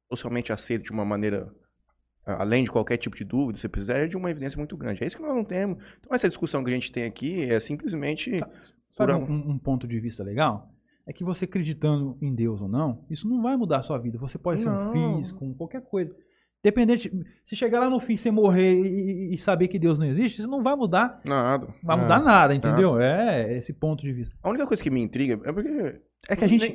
socialmente 0.08 0.52
aceito 0.52 0.84
de 0.84 0.90
uma 0.90 1.04
maneira, 1.04 1.52
além 2.24 2.64
de 2.64 2.70
qualquer 2.70 2.96
tipo 2.96 3.14
de 3.14 3.24
dúvida, 3.24 3.58
você 3.58 3.68
precisa 3.68 4.08
de 4.08 4.16
uma 4.16 4.30
evidência 4.30 4.56
muito 4.56 4.76
grande. 4.76 5.04
É 5.04 5.06
isso 5.06 5.16
que 5.16 5.22
nós 5.22 5.34
não 5.34 5.44
temos. 5.44 5.76
Então, 6.00 6.14
essa 6.14 6.28
discussão 6.28 6.64
que 6.64 6.70
a 6.70 6.72
gente 6.72 6.90
tem 6.90 7.04
aqui 7.04 7.42
é 7.42 7.60
simplesmente. 7.60 8.38
Sabe 8.88 9.12
Por 9.12 9.30
um, 9.30 9.50
um 9.50 9.58
ponto 9.58 9.86
de 9.86 10.00
vista 10.00 10.24
legal? 10.24 10.72
É 11.10 11.12
que 11.12 11.24
você 11.24 11.44
acreditando 11.44 12.16
em 12.22 12.32
Deus 12.32 12.62
ou 12.62 12.68
não, 12.68 13.04
isso 13.10 13.28
não 13.28 13.42
vai 13.42 13.56
mudar 13.56 13.78
a 13.78 13.82
sua 13.82 13.98
vida. 13.98 14.16
Você 14.18 14.38
pode 14.38 14.60
ser 14.62 14.70
Não. 14.70 14.90
um 14.90 15.18
físico, 15.18 15.44
um 15.44 15.52
qualquer 15.52 15.82
coisa. 15.82 16.14
Dependente, 16.62 17.10
se 17.44 17.56
chegar 17.56 17.80
lá 17.80 17.90
no 17.90 17.98
fim 17.98 18.16
você 18.16 18.30
morrer 18.30 18.74
e, 18.80 19.34
e- 19.34 19.38
saber 19.38 19.66
que 19.66 19.76
Deus 19.76 19.98
não 19.98 20.06
existe, 20.06 20.38
isso 20.38 20.48
não 20.48 20.62
vai 20.62 20.76
mudar, 20.76 21.20
Nada. 21.24 21.66
vai 21.82 21.98
Ah, 21.98 22.00
mudar 22.00 22.20
nada, 22.22 22.54
entendeu? 22.54 23.00
É 23.00 23.56
esse 23.56 23.72
ponto 23.72 24.02
de 24.02 24.12
vista. 24.12 24.36
A 24.40 24.50
única 24.50 24.66
coisa 24.68 24.80
que 24.80 24.90
me 24.90 25.00
intriga 25.00 25.40
é 25.44 25.52
porque. 25.52 26.00
É 26.28 26.36
que 26.36 26.44
a 26.44 26.46
gente, 26.46 26.72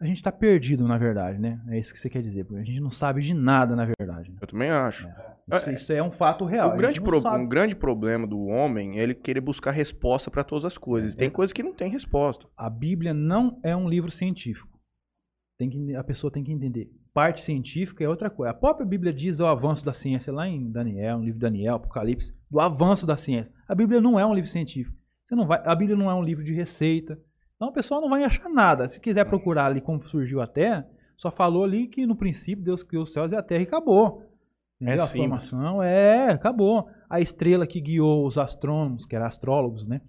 a 0.00 0.06
gente 0.06 0.22
tá 0.22 0.30
perdido, 0.30 0.86
na 0.86 0.96
verdade, 0.96 1.38
né? 1.38 1.60
É 1.68 1.78
isso 1.78 1.92
que 1.92 1.98
você 1.98 2.08
quer 2.08 2.22
dizer, 2.22 2.44
porque 2.44 2.60
a 2.60 2.64
gente 2.64 2.80
não 2.80 2.90
sabe 2.90 3.22
de 3.22 3.34
nada, 3.34 3.74
na 3.74 3.84
verdade. 3.84 4.30
né? 4.30 4.36
Eu 4.40 4.46
também 4.46 4.70
acho. 4.70 5.08
Isso, 5.52 5.70
isso 5.70 5.92
é 5.92 6.02
um 6.02 6.10
fato 6.10 6.44
real. 6.44 6.72
O 6.72 6.76
grande, 6.76 7.00
pro- 7.00 7.18
um 7.34 7.48
grande 7.48 7.74
problema 7.74 8.26
do 8.26 8.38
homem 8.46 8.98
é 8.98 9.02
ele 9.02 9.14
querer 9.14 9.40
buscar 9.40 9.70
resposta 9.72 10.30
para 10.30 10.44
todas 10.44 10.64
as 10.64 10.76
coisas. 10.78 11.14
É, 11.14 11.16
Tem 11.16 11.28
é. 11.28 11.30
coisas 11.30 11.52
que 11.52 11.62
não 11.62 11.72
tem 11.74 11.90
resposta. 11.90 12.46
A 12.56 12.68
Bíblia 12.70 13.12
não 13.14 13.58
é 13.62 13.74
um 13.74 13.88
livro 13.88 14.10
científico. 14.10 14.78
Tem 15.58 15.68
que, 15.70 15.94
a 15.96 16.04
pessoa 16.04 16.30
tem 16.32 16.44
que 16.44 16.52
entender. 16.52 16.90
Parte 17.12 17.40
científica 17.40 18.04
é 18.04 18.08
outra 18.08 18.30
coisa. 18.30 18.52
A 18.52 18.54
própria 18.54 18.86
Bíblia 18.86 19.12
diz 19.12 19.40
o 19.40 19.46
avanço 19.46 19.84
da 19.84 19.92
ciência 19.92 20.32
lá 20.32 20.46
em 20.46 20.70
Daniel, 20.70 21.18
no 21.18 21.24
livro 21.24 21.38
de 21.40 21.44
Daniel, 21.46 21.74
Apocalipse, 21.76 22.32
do 22.48 22.60
avanço 22.60 23.04
da 23.06 23.16
ciência. 23.16 23.52
A 23.66 23.74
Bíblia 23.74 24.00
não 24.00 24.20
é 24.20 24.24
um 24.24 24.34
livro 24.34 24.48
científico. 24.50 24.96
Você 25.24 25.34
não 25.34 25.46
vai, 25.46 25.60
a 25.64 25.74
Bíblia 25.74 25.96
não 25.96 26.08
é 26.10 26.14
um 26.14 26.22
livro 26.22 26.44
de 26.44 26.52
receita. 26.52 27.18
Então 27.58 27.68
o 27.68 27.72
pessoal 27.72 28.00
não 28.00 28.08
vai 28.08 28.22
achar 28.22 28.48
nada. 28.48 28.86
Se 28.86 29.00
quiser 29.00 29.24
procurar 29.24 29.66
ali 29.66 29.80
como 29.80 30.00
surgiu 30.02 30.40
a 30.40 30.46
Terra, 30.46 30.88
só 31.16 31.28
falou 31.28 31.64
ali 31.64 31.88
que 31.88 32.06
no 32.06 32.14
princípio 32.14 32.64
Deus 32.64 32.84
criou 32.84 33.02
os 33.02 33.12
céus 33.12 33.32
e 33.32 33.36
a 33.36 33.42
Terra 33.42 33.62
e 33.62 33.66
acabou. 33.66 34.22
Entendeu? 34.80 35.02
a 35.02 35.06
simples. 35.08 35.22
formação 35.22 35.82
é, 35.82 36.30
acabou. 36.30 36.88
A 37.10 37.20
estrela 37.20 37.66
que 37.66 37.80
guiou 37.80 38.24
os 38.24 38.38
astrônomos, 38.38 39.04
que 39.04 39.16
eram 39.16 39.26
astrólogos, 39.26 39.88
né? 39.88 40.00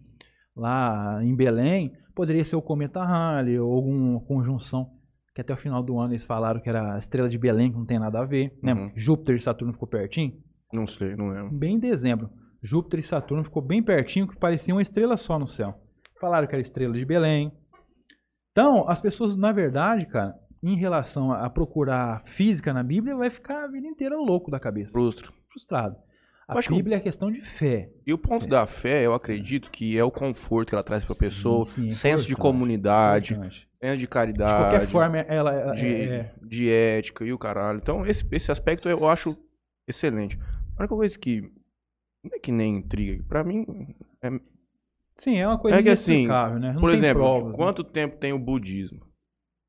Lá 0.56 1.20
em 1.24 1.36
Belém, 1.36 1.91
poderia 2.14 2.45
ser 2.45 2.56
o 2.56 2.62
cometa 2.62 3.04
Halley 3.04 3.60
ou 3.60 3.74
alguma 3.74 4.20
conjunção 4.22 4.91
que 5.34 5.41
até 5.41 5.54
o 5.54 5.58
final 5.58 5.82
do 5.82 5.97
ano 5.97 6.14
eles 6.14 6.26
falaram 6.26 6.60
que 6.60 6.70
era 6.70 6.95
a 6.95 7.00
estrela 7.00 7.30
de 7.30 7.38
Belém, 7.38 7.72
que 7.72 7.78
não 7.78 7.86
tem 7.86 7.97
nada 7.97 8.20
a 8.20 8.26
ver, 8.26 8.54
né? 8.62 8.74
Uhum. 8.74 8.91
Júpiter 8.95 9.38
e 9.38 9.41
Saturno 9.41 9.74
ficou 9.74 9.88
pertinho. 9.88 10.34
Não 10.72 10.86
sei, 10.86 11.16
não 11.16 11.30
lembro. 11.30 11.58
Bem 11.58 11.76
em 11.76 11.80
dezembro, 11.80 12.30
Júpiter 12.62 13.00
e 13.00 13.04
Saturno 13.04 13.43
ficou 13.43 13.62
bem 13.62 13.82
pertinho, 13.82 14.28
que 14.28 14.38
parecia 14.38 14.76
uma 14.76 14.82
estrela 14.82 15.18
só 15.18 15.39
no 15.39 15.47
céu. 15.47 15.80
Falaram 16.20 16.47
que 16.47 16.53
era 16.55 16.61
estrela 16.61 16.93
de 16.93 17.05
Belém. 17.05 17.51
Então, 18.51 18.89
as 18.89 18.99
pessoas, 18.99 19.36
na 19.38 19.51
verdade, 19.51 20.05
cara, 20.05 20.36
em 20.61 20.76
relação 20.76 21.32
a 21.32 21.45
a 21.45 21.49
procurar 21.49 22.24
física 22.26 22.74
na 22.74 22.84
Bíblia, 22.84 23.15
vai 23.15 23.30
ficar 23.30 23.63
a 23.63 23.67
vida 23.67 23.88
inteira 23.88 24.17
louco 24.17 24.51
da 24.51 24.59
cabeça, 24.59 24.91
Frustro. 24.91 25.32
frustrado. 25.49 25.95
A 26.47 26.59
Bíblia 26.67 26.97
é 26.97 26.99
questão 26.99 27.32
de 27.32 27.41
fé. 27.41 27.91
E 28.07 28.11
o 28.11 28.17
ponto 28.17 28.47
da 28.47 28.65
fé, 28.65 29.05
eu 29.05 29.13
acredito 29.13 29.70
que 29.70 29.95
é 29.97 30.03
o 30.03 30.09
conforto 30.09 30.70
que 30.70 30.76
ela 30.76 30.84
traz 30.84 31.03
pra 31.05 31.13
Sim, 31.13 31.20
pessoa, 31.20 31.65
sim, 31.65 31.89
é 31.89 31.91
senso 31.91 32.28
de 32.28 32.36
comunidade, 32.36 33.36
senso 33.36 33.97
de 33.97 33.97
De 34.01 34.07
caridade, 34.07 34.63
qualquer 34.72 34.88
forma, 34.88 35.20
ela 35.20 35.53
é- 35.53 35.74
de, 35.76 35.93
é- 36.09 36.34
de 36.41 36.70
ética 36.70 37.24
e 37.24 37.32
o 37.32 37.38
caralho. 37.38 37.78
Então, 37.78 38.03
esse, 38.05 38.26
esse 38.32 38.51
aspecto 38.51 38.89
eu 38.89 39.07
acho 39.07 39.38
excelente. 39.88 40.38
A 40.76 40.82
única 40.82 40.95
coisa 40.95 41.17
que 41.20 41.41
não 42.24 42.32
é 42.36 42.39
que 42.39 42.51
nem 42.51 42.78
intriga, 42.78 43.24
pra 43.28 43.43
mim, 43.43 43.95
Sim, 45.20 45.38
é 45.38 45.47
uma 45.47 45.59
coisa 45.59 45.80
É 45.80 45.84
que 45.84 45.89
assim, 45.89 46.28
né? 46.59 46.74
Não 46.74 46.82
por 46.82 46.89
exemplo, 46.93 47.22
provas, 47.22 47.51
né? 47.51 47.55
quanto 47.55 47.84
tempo 47.84 48.17
tem 48.17 48.34
o 48.34 48.39
budismo? 48.39 48.99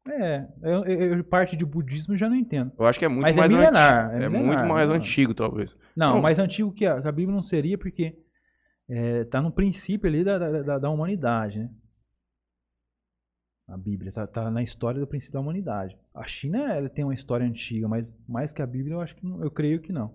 É, 0.08 0.48
eu, 0.62 0.84
eu- 0.86 1.24
parte 1.24 1.56
de 1.56 1.64
budismo 1.64 2.14
eu 2.14 2.18
já 2.18 2.28
não 2.28 2.36
entendo. 2.36 2.72
Eu 2.78 2.86
acho 2.86 2.98
que 2.98 3.04
é 3.04 3.08
muito 3.08 3.22
Mas 3.22 3.36
é 3.36 3.36
mais 3.38 3.50
milenar, 3.50 4.04
antigo. 4.04 4.14
é 4.14 4.20
É, 4.20 4.28
milenar, 4.28 4.46
muito 4.46 4.66
mais 4.66 4.88
milenar. 4.88 4.96
antigo, 4.96 5.34
talvez. 5.34 5.70
Não, 5.94 6.14
Não. 6.14 6.22
mais 6.22 6.38
antigo 6.38 6.72
que 6.72 6.86
a, 6.86 6.94
a 6.98 7.12
Bíblia 7.12 7.34
não 7.34 7.42
seria 7.42 7.76
porque 7.76 8.16
é, 8.88 9.24
tá 9.24 9.42
no 9.42 9.52
princípio 9.52 10.08
ali 10.08 10.24
da, 10.24 10.38
da, 10.38 10.62
da- 10.62 10.78
da 10.78 10.90
humanidade, 10.90 11.58
né? 11.60 11.70
A 13.66 13.74
Bíblia 13.74 14.12
tá, 14.12 14.26
tá 14.26 14.50
na 14.50 14.62
história 14.62 15.00
do 15.00 15.06
princípio 15.06 15.32
da 15.32 15.40
humanidade. 15.40 15.96
A 16.14 16.26
China 16.26 16.70
ela 16.74 16.90
tem 16.90 17.04
uma 17.04 17.14
história 17.14 17.46
antiga, 17.46 17.88
mas 17.88 18.12
mais 18.28 18.52
que 18.52 18.60
a 18.60 18.66
Bíblia 18.66 18.96
eu 18.96 19.00
acho 19.00 19.16
que 19.16 19.24
não, 19.24 19.42
eu 19.42 19.50
creio 19.50 19.80
que 19.80 19.92
não. 19.94 20.12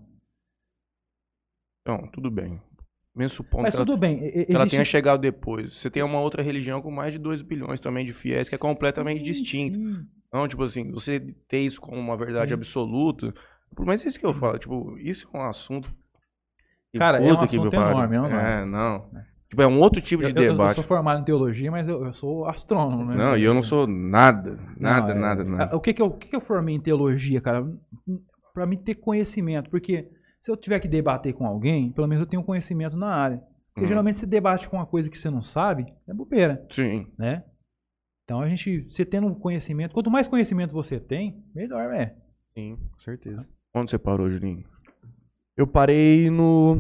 Então, 1.82 2.08
tudo 2.12 2.30
bem. 2.30 2.62
Mesmo 3.16 3.38
supondo 3.38 3.64
Mas 3.64 3.74
que 3.74 3.78
ela, 3.78 3.86
tudo 3.86 3.98
bem, 3.98 4.20
e- 4.22 4.28
e- 4.42 4.46
que 4.46 4.52
ela 4.52 4.64
existe- 4.64 4.72
tenha 4.72 4.84
chegado 4.86 5.22
depois. 5.22 5.74
Você 5.74 5.90
tem 5.90 6.04
uma 6.04 6.20
outra 6.20 6.44
religião 6.44 6.82
com 6.82 6.92
mais 6.92 7.14
de 7.14 7.20
2 7.20 7.42
bilhões 7.42 7.80
também 7.80 8.06
de 8.06 8.12
fiéis, 8.12 8.50
que 8.50 8.56
é 8.56 8.58
completamente 8.58 9.20
Sim, 9.20 9.26
distinta. 9.26 9.78
sim. 9.78 10.06
Não, 10.34 10.48
tipo 10.50 10.64
assim, 10.64 10.92
você 10.92 11.22
ter 11.48 11.60
isso 11.60 11.80
como 11.80 11.98
uma 11.98 12.18
verdade 12.18 12.50
Sim. 12.50 12.56
absoluta. 12.56 13.34
Mas 13.80 14.04
é 14.04 14.10
isso 14.10 14.20
que 14.20 14.26
eu 14.26 14.34
falo, 14.34 14.58
tipo, 14.60 14.98
isso 15.00 15.30
é 15.34 15.38
um 15.38 15.44
assunto. 15.48 15.90
Cara, 16.98 17.20
é 17.20 17.22
um 17.32 17.40
assunto 17.40 17.62
me 17.72 17.76
enorme, 17.78 18.16
é 18.16 18.20
enorme. 18.20 18.36
É, 18.38 18.66
não. 18.66 19.06
Tipo, 19.50 19.62
é 19.62 19.68
um 19.68 19.80
outro 19.80 20.02
tipo 20.02 20.24
Eu, 20.24 20.34
de 20.34 20.38
eu- 20.40 20.44
eu 20.48 20.52
debate. 20.52 20.76
sou 20.76 20.84
formado 20.84 21.22
em 21.22 21.24
teologia, 21.24 21.72
mas 21.72 21.88
eu, 21.88 22.04
eu 22.06 22.14
sou 22.14 22.46
astrônomo, 22.48 23.06
né? 23.06 23.16
Não, 23.16 23.38
e 23.38 23.44
eu 23.44 23.54
não 23.54 23.62
sou 23.62 23.86
nada, 23.88 24.58
nada, 24.78 25.14
Não, 25.14 25.20
é- 25.22 25.22
nada, 25.22 25.44
nada. 25.46 25.76
O 25.76 25.80
que 25.80 25.94
que, 25.94 26.02
eu, 26.02 26.08
o 26.08 26.12
que 26.18 26.28
que 26.28 26.36
eu 26.36 26.42
formei 26.42 26.76
em 26.76 26.80
teologia, 26.82 27.40
cara? 27.40 27.66
Pra 28.54 28.66
mim 28.66 28.78
ter 28.78 28.96
conhecimento. 28.96 29.70
Porque 29.70 30.08
se 30.46 30.52
eu 30.52 30.56
tiver 30.56 30.80
que 30.80 30.88
debater 30.88 31.34
com 31.34 31.46
alguém, 31.48 31.92
pelo 31.92 32.08
menos 32.08 32.22
eu 32.22 32.30
tenho 32.30 32.44
conhecimento 32.44 32.96
na 32.96 33.08
área. 33.08 33.38
Porque 33.74 33.82
Uhum. 33.82 33.88
geralmente 33.88 34.18
você 34.18 34.26
debate 34.28 34.70
com 34.70 34.78
uma 34.78 34.86
coisa 34.86 35.10
que 35.10 35.18
você 35.18 35.30
não 35.30 35.42
sabe, 35.42 35.92
é 36.08 36.14
bobeira, 36.14 36.64
Sim. 36.70 37.08
né? 37.18 37.44
Então 38.24 38.42
a 38.42 38.48
gente, 38.48 38.84
você 38.90 39.04
tendo 39.04 39.34
conhecimento, 39.36 39.94
quanto 39.94 40.12
mais 40.12 40.28
conhecimento 40.28 40.72
você 40.72 41.00
tem, 41.00 41.44
melhor 41.54 41.92
é. 41.94 42.16
Sim, 42.54 42.78
com 42.92 43.00
certeza. 43.00 43.46
Onde 43.74 43.90
você 43.90 43.98
parou, 43.98 44.30
Julinho? 44.30 44.64
Eu 45.58 45.66
parei 45.66 46.30
no. 46.30 46.78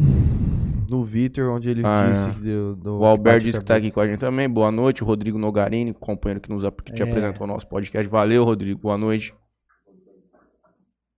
No 0.88 1.03
Vitor, 1.03 1.49
onde 1.51 1.68
ele 1.68 1.82
Ah, 1.84 2.09
disse 2.11 2.30
é. 2.30 2.34
que 2.34 2.39
deu. 2.41 2.76
do- 2.76 2.99
O 2.99 3.05
Alberto 3.05 3.43
disse 3.45 3.57
que 3.59 3.66
tá 3.66 3.76
aqui 3.76 3.89
com 3.91 3.99
a 3.99 4.07
gente 4.07 4.20
também. 4.20 4.47
Boa 4.47 4.72
noite. 4.72 5.03
O 5.03 5.07
Rodrigo 5.07 5.36
Nogarini, 5.39 5.91
companheiro 5.95 6.39
que, 6.39 6.49
nos, 6.51 6.63
que 6.84 6.93
te 6.93 7.01
É. 7.01 7.05
apresentou 7.09 7.45
o 7.45 7.47
nosso 7.47 7.68
podcast. 7.68 8.07
Valeu, 8.07 8.43
Rodrigo. 8.43 8.80
Boa 8.82 8.95
noite. 8.97 9.34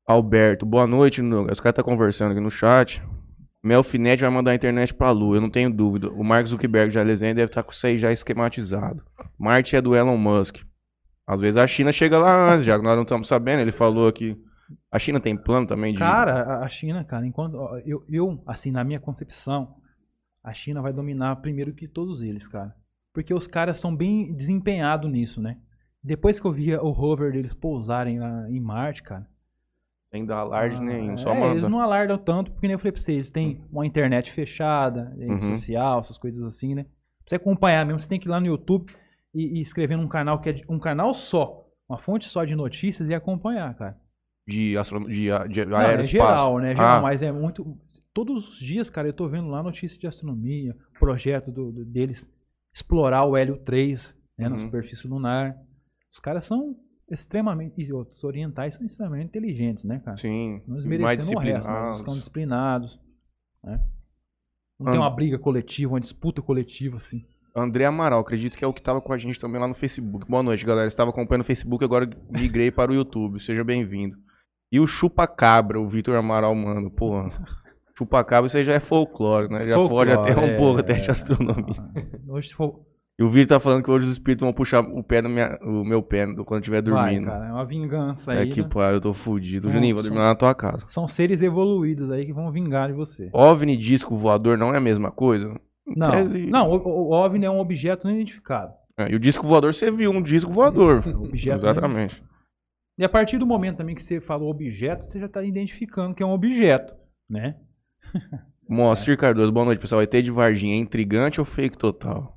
Alberto, 0.08 0.66
boa 0.66 0.88
noite. 0.88 1.22
No- 1.22 1.42
Os 1.52 1.60
caras 1.60 1.74
estão 1.78 1.84
conversando 1.84 2.32
aqui 2.32 2.40
no 2.40 2.50
chat. 2.50 3.02
Melfinet 3.62 4.22
vai 4.22 4.30
mandar 4.30 4.52
a 4.52 4.56
internet 4.56 4.94
pra 4.94 5.12
Lua, 5.12 5.36
eu 5.36 5.42
não 5.42 5.50
tenho 5.50 5.70
dúvida. 5.70 6.10
O 6.12 6.24
Mark 6.24 6.48
Zuckerberg 6.48 6.94
já 6.94 7.04
desenha 7.04 7.36
deve 7.36 7.52
estar 7.52 7.64
com 7.64 7.72
isso 7.72 7.86
aí 7.86 7.98
já 8.00 8.12
esquematizado. 8.12 9.04
Marte 9.38 9.76
é 9.76 9.82
do 9.82 9.94
Elon 9.96 10.16
Musk. 10.18 10.58
Às 11.28 11.42
vezes 11.42 11.58
a 11.58 11.68
China 11.68 11.92
chega 11.92 12.18
lá 12.18 12.54
antes, 12.54 12.66
já 12.66 12.78
que 12.78 12.84
nós 12.86 12.96
não 12.96 13.04
estamos 13.04 13.28
sabendo. 13.28 13.60
Ele 13.60 13.74
falou 13.74 14.08
aqui. 14.08 14.38
A 14.90 14.98
China 14.98 15.20
tem 15.20 15.36
plano 15.36 15.68
também 15.68 15.92
de. 15.92 16.00
Cara, 16.00 16.62
a- 16.64 16.70
China, 16.70 17.04
cara, 17.04 17.26
enquanto 17.28 17.58
eu, 17.86 18.04
eu, 18.08 18.42
assim, 18.48 18.72
na 18.72 18.86
minha 18.86 19.00
concepção, 19.02 19.76
a 20.42 20.54
China 20.54 20.82
vai 20.82 20.94
dominar 20.94 21.36
primeiro 21.38 21.74
que 21.74 21.88
todos 21.88 22.22
eles, 22.22 22.48
cara. 22.48 22.74
Porque 23.14 23.34
os 23.34 23.48
caras 23.48 23.80
são 23.80 23.94
bem 23.94 24.34
desempenhados 24.34 25.12
nisso, 25.12 25.42
né? 25.42 25.58
Depois 26.02 26.40
que 26.40 26.48
eu 26.48 26.54
via 26.54 26.82
o 26.82 26.92
rover 26.92 27.34
deles 27.34 27.54
pousarem 27.54 28.20
lá 28.20 28.50
em 28.50 28.60
Marte, 28.62 29.04
cara. 29.04 29.28
Sem 30.12 30.26
dar 30.26 30.38
alarde 30.38 30.80
nenhum, 30.82 31.14
ah, 31.14 31.18
só 31.18 31.32
é, 31.34 31.40
manda. 31.40 31.60
eles 31.60 31.68
não 31.70 31.80
alardam 31.82 32.18
tanto, 32.18 32.52
porque 32.52 32.66
nem 32.66 32.74
eu 32.74 32.80
falei 32.80 32.94
pra 32.94 33.02
vocês, 33.02 33.18
eles 33.18 33.30
têm 33.30 33.62
uma 33.72 33.86
internet 33.86 34.32
fechada, 34.32 35.14
rede 35.18 35.32
Uhum. 35.34 35.40
social, 35.40 36.00
essas 36.00 36.18
coisas 36.18 36.42
assim, 36.44 36.74
né? 36.76 36.84
Pra 36.84 37.30
você 37.30 37.36
acompanhar 37.36 37.86
mesmo, 37.86 38.00
você 38.00 38.08
tem 38.08 38.20
que 38.20 38.26
ir 38.28 38.32
lá 38.32 38.40
no 38.40 38.46
YouTube 38.46 38.90
e, 39.36 39.58
e 39.58 39.62
escrever 39.62 39.98
num 39.98 40.08
canal 40.08 40.40
que 40.40 40.50
é 40.50 40.62
um 40.70 40.80
canal 40.80 41.14
só, 41.14 41.66
uma 41.90 41.98
fonte 41.98 42.26
só 42.28 42.46
de 42.46 42.56
notícias 42.56 43.10
e 43.10 43.14
acompanhar, 43.14 43.76
cara. 43.76 43.98
de, 44.48 44.78
astro... 44.78 45.00
de, 45.10 45.28
de 45.50 45.66
Não, 45.66 45.78
aeroespaço? 45.78 46.00
é 46.00 46.04
geral, 46.08 46.60
né? 46.60 46.74
Geral, 46.74 47.00
Ah, 47.00 47.02
mas 47.02 47.22
é 47.22 47.32
muito. 47.32 47.78
Todos 48.14 48.48
os 48.50 48.60
dias, 48.60 48.90
cara, 48.90 49.10
eu 49.10 49.14
tô 49.14 49.28
vendo 49.28 49.50
lá 49.50 49.62
notícia 49.62 50.00
de 50.00 50.08
astronomia, 50.08 50.74
projeto 50.98 51.52
do- 51.52 51.70
do- 51.72 51.84
deles 51.86 52.30
explorar 52.74 53.26
o 53.26 53.36
Hélio 53.36 53.58
3 53.58 54.16
né, 54.38 54.46
na 54.48 54.52
Uhum. 54.52 54.58
superfície 54.58 55.06
lunar. 55.06 55.54
Os 56.10 56.20
caras 56.20 56.46
são 56.46 56.78
extremamente. 57.10 57.82
E 57.82 57.94
os 57.94 58.24
orientais 58.24 58.76
são 58.76 58.86
extremamente 58.86 59.28
inteligentes, 59.28 59.84
né, 59.84 60.00
cara? 60.04 60.18
Sim, 60.18 60.62
Não 60.68 60.76
mais 60.76 61.18
desmerecendo 61.18 61.38
o 61.38 61.42
resto, 61.42 61.72
mas 61.72 62.02
eles 62.02 62.16
disciplinados. 62.16 63.00
Né? 63.64 63.84
Não 64.80 64.88
Ah. 64.88 64.92
tem 64.92 65.00
uma 65.00 65.10
briga 65.10 65.40
coletiva, 65.40 65.94
uma 65.94 66.00
disputa 66.00 66.42
coletiva, 66.42 66.98
assim. 66.98 67.24
André 67.56 67.86
Amaral, 67.86 68.20
acredito 68.20 68.56
que 68.56 68.64
é 68.64 68.68
o 68.68 68.74
que 68.74 68.82
tava 68.82 69.02
com 69.02 69.12
a 69.12 69.18
gente 69.18 69.40
também 69.40 69.60
lá 69.60 69.68
no 69.68 69.74
Facebook. 69.74 70.30
Boa 70.30 70.44
noite, 70.44 70.64
galera. 70.64 70.88
Estava 70.88 71.10
acompanhando 71.10 71.42
o 71.42 71.46
Facebook, 71.46 71.84
agora 71.84 72.08
migrei 72.30 72.70
para 72.70 72.92
o 72.92 72.94
YouTube. 72.94 73.40
Seja 73.40 73.64
bem-vindo. 73.64 74.16
E 74.72 74.80
o 74.80 74.86
Chupa-Cabra, 74.86 75.80
o 75.80 75.90
Vitor 75.90 76.16
Amaral, 76.16 76.54
mano, 76.54 76.92
porra. 76.92 77.30
Chupa-Cabra, 77.98 78.46
isso 78.46 78.58
aí 78.58 78.64
já 78.64 78.74
é 78.74 78.80
folclore, 78.80 79.50
né? 79.50 79.66
Já 79.66 79.74
Folclore, 79.74 80.12
foge 80.12 80.20
até 80.32 80.40
um 80.40 80.46
é, 80.46 80.58
pouco 80.58 80.80
até 80.82 80.94
de 80.94 81.10
astronomia. 81.10 81.76
Hoje, 82.28 82.50
se 82.50 82.54
for. 82.54 82.86
E 83.20 83.24
o 83.24 83.30
Vitor 83.30 83.58
tá 83.58 83.60
falando 83.60 83.84
que 83.84 83.90
hoje 83.90 84.06
os 84.06 84.12
espíritos 84.12 84.46
vão 84.46 84.54
puxar 84.54 84.82
o 84.82 85.02
pé 85.04 85.24
no 85.24 85.30
minha, 85.30 85.58
o 85.64 85.84
meu 85.84 86.04
pé 86.04 86.28
quando 86.28 86.52
eu 86.52 86.58
estiver 86.60 86.84
Vai, 86.84 87.14
dormindo. 87.16 87.26
cara, 87.26 87.48
é 87.48 87.52
uma 87.52 87.66
vingança 87.66 88.32
aí. 88.32 88.48
é 88.50 88.54
que, 88.54 88.62
né? 88.62 88.68
pô, 88.70 88.84
eu 88.84 89.02
tô 89.02 89.12
fudido. 89.12 89.64
São- 89.64 89.72
Juninho, 89.72 89.96
vou 89.96 90.04
são- 90.04 90.12
dormir 90.12 90.24
lá 90.24 90.30
na 90.30 90.36
tua 90.36 90.54
casa. 90.54 90.86
São 90.88 91.08
seres 91.08 91.42
evoluídos 91.42 92.12
aí 92.12 92.26
que 92.28 92.34
vão 92.34 92.52
vingar 92.52 92.90
de 92.90 92.94
você. 92.94 93.30
OVNI 93.34 93.76
disco 93.76 94.16
voador 94.16 94.56
não 94.56 94.72
é 94.74 94.78
a 94.78 94.82
mesma 94.82 95.10
coisa? 95.10 95.60
Não, 95.88 96.12
tese- 96.12 96.46
não 96.46 96.70
o, 96.70 96.76
o 96.76 97.12
OVNI 97.12 97.46
é 97.46 97.50
um 97.50 97.60
objeto 97.60 98.06
não 98.08 98.14
identificado. 98.14 98.72
É, 99.00 99.12
e 99.12 99.16
o 99.16 99.20
disco 99.20 99.48
voador, 99.48 99.74
você 99.74 99.90
viu 99.90 100.12
um 100.12 100.22
disco 100.22 100.52
voador. 100.52 101.04
Objeto 101.18 101.56
Exatamente. 101.56 102.24
E 103.00 103.04
a 103.04 103.10
partir 103.10 103.38
do 103.40 103.46
momento 103.48 103.78
também 103.78 103.96
que 103.96 104.02
você 104.04 104.20
falou 104.20 104.50
objeto, 104.52 105.06
você 105.06 105.20
já 105.20 105.26
está 105.28 105.44
identificando 105.44 106.14
que 106.14 106.22
é 106.22 106.26
um 106.26 106.32
objeto, 106.34 106.96
né? 107.28 107.56
Moacir 108.70 109.18
Cardoso, 109.18 109.52
boa 109.52 109.66
noite, 109.66 109.80
pessoal. 109.80 110.02
ET 110.04 110.12
de 110.22 110.30
Varginha, 110.32 110.76
é 110.76 110.78
intrigante 110.78 111.40
ou 111.40 111.46
fake 111.46 111.78
total? 111.78 112.37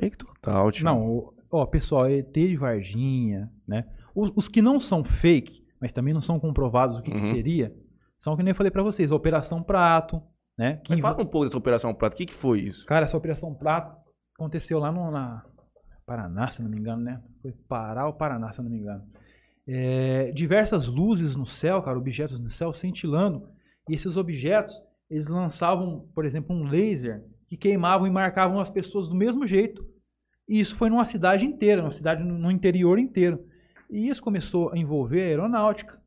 Fake 0.00 0.18
total, 0.18 0.70
tio. 0.72 0.84
Não, 0.84 1.06
o- 1.08 1.34
ó, 1.50 1.64
pessoal, 1.66 2.08
ET 2.10 2.32
de 2.32 2.56
Varginha, 2.56 3.50
né? 3.66 3.88
Os, 4.14 4.30
os 4.36 4.48
que 4.48 4.60
não 4.62 4.78
são 4.80 5.02
fake, 5.04 5.64
mas 5.80 5.92
também 5.92 6.12
não 6.14 6.20
são 6.20 6.38
comprovados 6.38 6.98
o 6.98 7.02
que, 7.02 7.10
que 7.10 7.16
Uhum. 7.16 7.34
seria, 7.34 7.74
são 8.18 8.36
que 8.36 8.42
nem 8.42 8.50
eu 8.52 8.54
falei 8.56 8.70
pra 8.70 8.82
vocês, 8.82 9.10
a 9.12 9.16
Operação 9.16 9.62
Prato, 9.62 10.22
né? 10.58 10.76
Que 10.84 10.92
Mas 10.92 11.00
fala 11.00 11.22
um 11.22 11.26
pouco 11.26 11.44
dessa 11.46 11.58
Operação 11.58 11.94
Prato. 11.94 12.14
O 12.14 12.16
que, 12.16 12.26
que 12.26 12.34
foi 12.34 12.60
isso? 12.60 12.84
Cara, 12.86 13.04
essa 13.04 13.16
Operação 13.16 13.54
Prato 13.54 13.94
aconteceu 14.38 14.78
lá 14.78 14.90
no 14.90 15.10
na 15.10 15.44
Paraná, 16.06 16.48
se 16.50 16.62
não 16.62 16.70
me 16.70 16.78
engano, 16.78 17.02
né? 17.02 17.20
Foi 17.42 17.52
Pará 17.68 18.06
ou 18.06 18.12
Paraná, 18.14 18.52
se 18.52 18.62
não 18.62 18.70
me 18.70 18.78
engano. 18.78 19.02
É, 19.68 20.30
diversas 20.32 20.86
luzes 20.86 21.34
no 21.36 21.44
céu, 21.46 21.82
cara, 21.82 21.98
objetos 21.98 22.38
no 22.38 22.48
céu 22.48 22.72
cintilando. 22.72 23.48
E 23.88 23.94
esses 23.94 24.16
objetos, 24.16 24.80
eles 25.10 25.28
lançavam, 25.28 26.06
por 26.14 26.24
exemplo, 26.24 26.54
um 26.54 26.64
laser 26.64 27.24
que 27.48 27.56
queimavam 27.56 28.06
e 28.06 28.10
marcavam 28.10 28.58
as 28.60 28.70
pessoas 28.70 29.08
do 29.08 29.14
mesmo 29.14 29.46
jeito. 29.46 29.84
E 30.48 30.60
isso 30.60 30.76
foi 30.76 30.88
numa 30.90 31.04
cidade 31.04 31.44
inteira, 31.44 31.82
numa 31.82 31.90
cidade 31.92 32.22
no 32.22 32.50
interior 32.50 32.98
inteiro. 32.98 33.44
E 33.90 34.08
isso 34.08 34.22
começou 34.22 34.72
a 34.72 34.78
envolver 34.78 35.22
a 35.22 35.26
aeronáutica. 35.26 36.00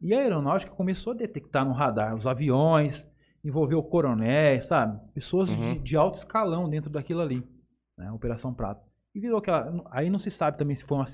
E 0.00 0.12
a 0.14 0.18
aeronáutica 0.20 0.72
começou 0.72 1.12
a 1.12 1.16
detectar 1.16 1.64
no 1.66 1.72
radar 1.72 2.14
os 2.14 2.26
aviões, 2.26 3.06
envolveu 3.44 3.82
coronéis, 3.82 4.66
sabe? 4.66 4.98
Pessoas 5.14 5.48
Uhum. 5.50 5.74
de, 5.74 5.78
de 5.80 5.96
alto 5.96 6.18
escalão 6.18 6.68
dentro 6.68 6.90
daquilo 6.90 7.20
ali, 7.20 7.42
né? 7.96 8.10
Operação 8.12 8.52
Prato. 8.52 8.84
E 9.14 9.20
virou 9.20 9.38
aquela. 9.38 9.72
Aí 9.90 10.10
não 10.10 10.18
se 10.18 10.30
sabe 10.30 10.58
também 10.58 10.76
se 10.76 10.84
foi 10.84 10.98
um 10.98 11.04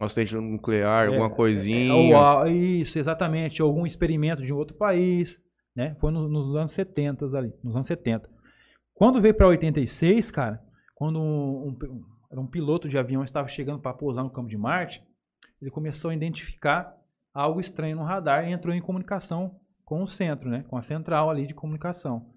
Um 0.00 0.04
acidente 0.04 0.34
nuclear, 0.36 1.08
alguma 1.08 1.26
é, 1.26 1.30
coisinha. 1.30 1.92
ou 1.94 2.16
a- 2.16 2.48
isso, 2.48 2.98
exatamente. 2.98 3.60
Algum 3.60 3.84
experimento 3.84 4.42
de 4.42 4.52
um 4.52 4.56
outro 4.56 4.76
país. 4.76 5.38
Né? 5.76 5.94
Foi 6.00 6.10
no- 6.10 6.28
nos 6.28 6.56
anos 6.56 6.72
70 6.72 7.26
ali. 7.36 7.52
Nos 7.62 7.74
anos 7.76 7.86
70. 7.86 8.28
Quando 8.98 9.20
veio 9.22 9.34
para 9.34 9.46
86, 9.46 10.30
cara, 10.30 10.60
quando 10.94 11.20
um, 11.20 11.68
um- 11.68 12.40
um 12.42 12.46
piloto 12.46 12.88
de 12.88 12.98
avião 12.98 13.22
estava 13.22 13.46
chegando 13.48 13.80
para 13.80 13.94
pousar 13.96 14.24
no 14.24 14.30
campo 14.30 14.48
de 14.48 14.56
Marte, 14.58 15.00
ele 15.62 15.70
começou 15.70 16.10
a 16.10 16.14
identificar 16.14 16.94
algo 17.32 17.60
estranho 17.60 17.96
no 17.96 18.02
radar 18.02 18.46
e 18.48 18.52
entrou 18.52 18.74
em 18.74 18.82
comunicação 18.82 19.56
com 19.84 20.02
o 20.02 20.06
centro, 20.08 20.50
né? 20.50 20.64
com 20.68 20.76
a 20.76 20.82
central 20.82 21.30
ali 21.30 21.46
de 21.46 21.54
comunicação. 21.54 22.28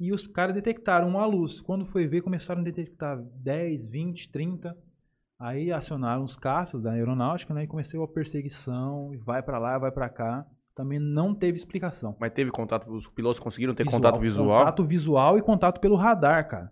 E 0.00 0.12
os 0.12 0.26
caras 0.26 0.54
detectaram 0.54 1.08
uma 1.08 1.26
luz. 1.26 1.60
Quando 1.60 1.84
foi 1.86 2.06
ver, 2.06 2.22
começaram 2.22 2.62
a 2.62 2.64
detectar 2.64 3.18
10, 3.42 3.86
20, 3.88 4.30
30. 4.32 4.74
Aí 5.40 5.70
acionaram 5.70 6.24
os 6.24 6.36
caças 6.36 6.82
da 6.82 6.92
aeronáutica, 6.92 7.52
né? 7.52 7.64
E 7.64 7.66
começou 7.68 8.02
a 8.02 8.08
perseguição, 8.08 9.12
e 9.12 9.18
vai 9.18 9.42
pra 9.42 9.58
lá, 9.58 9.76
vai 9.78 9.90
pra 9.92 10.08
cá. 10.08 10.46
Também 10.78 11.00
não 11.00 11.34
teve 11.34 11.56
explicação. 11.56 12.16
Mas 12.20 12.32
teve 12.32 12.52
contato, 12.52 12.88
os 12.88 13.08
pilotos 13.08 13.40
conseguiram 13.40 13.74
ter 13.74 13.82
Visual, 13.82 14.00
contato 14.00 14.20
visual? 14.20 14.58
Contato 14.60 14.84
visual 14.84 15.36
e 15.36 15.42
contato 15.42 15.80
pelo 15.80 15.96
radar, 15.96 16.46
cara. 16.48 16.70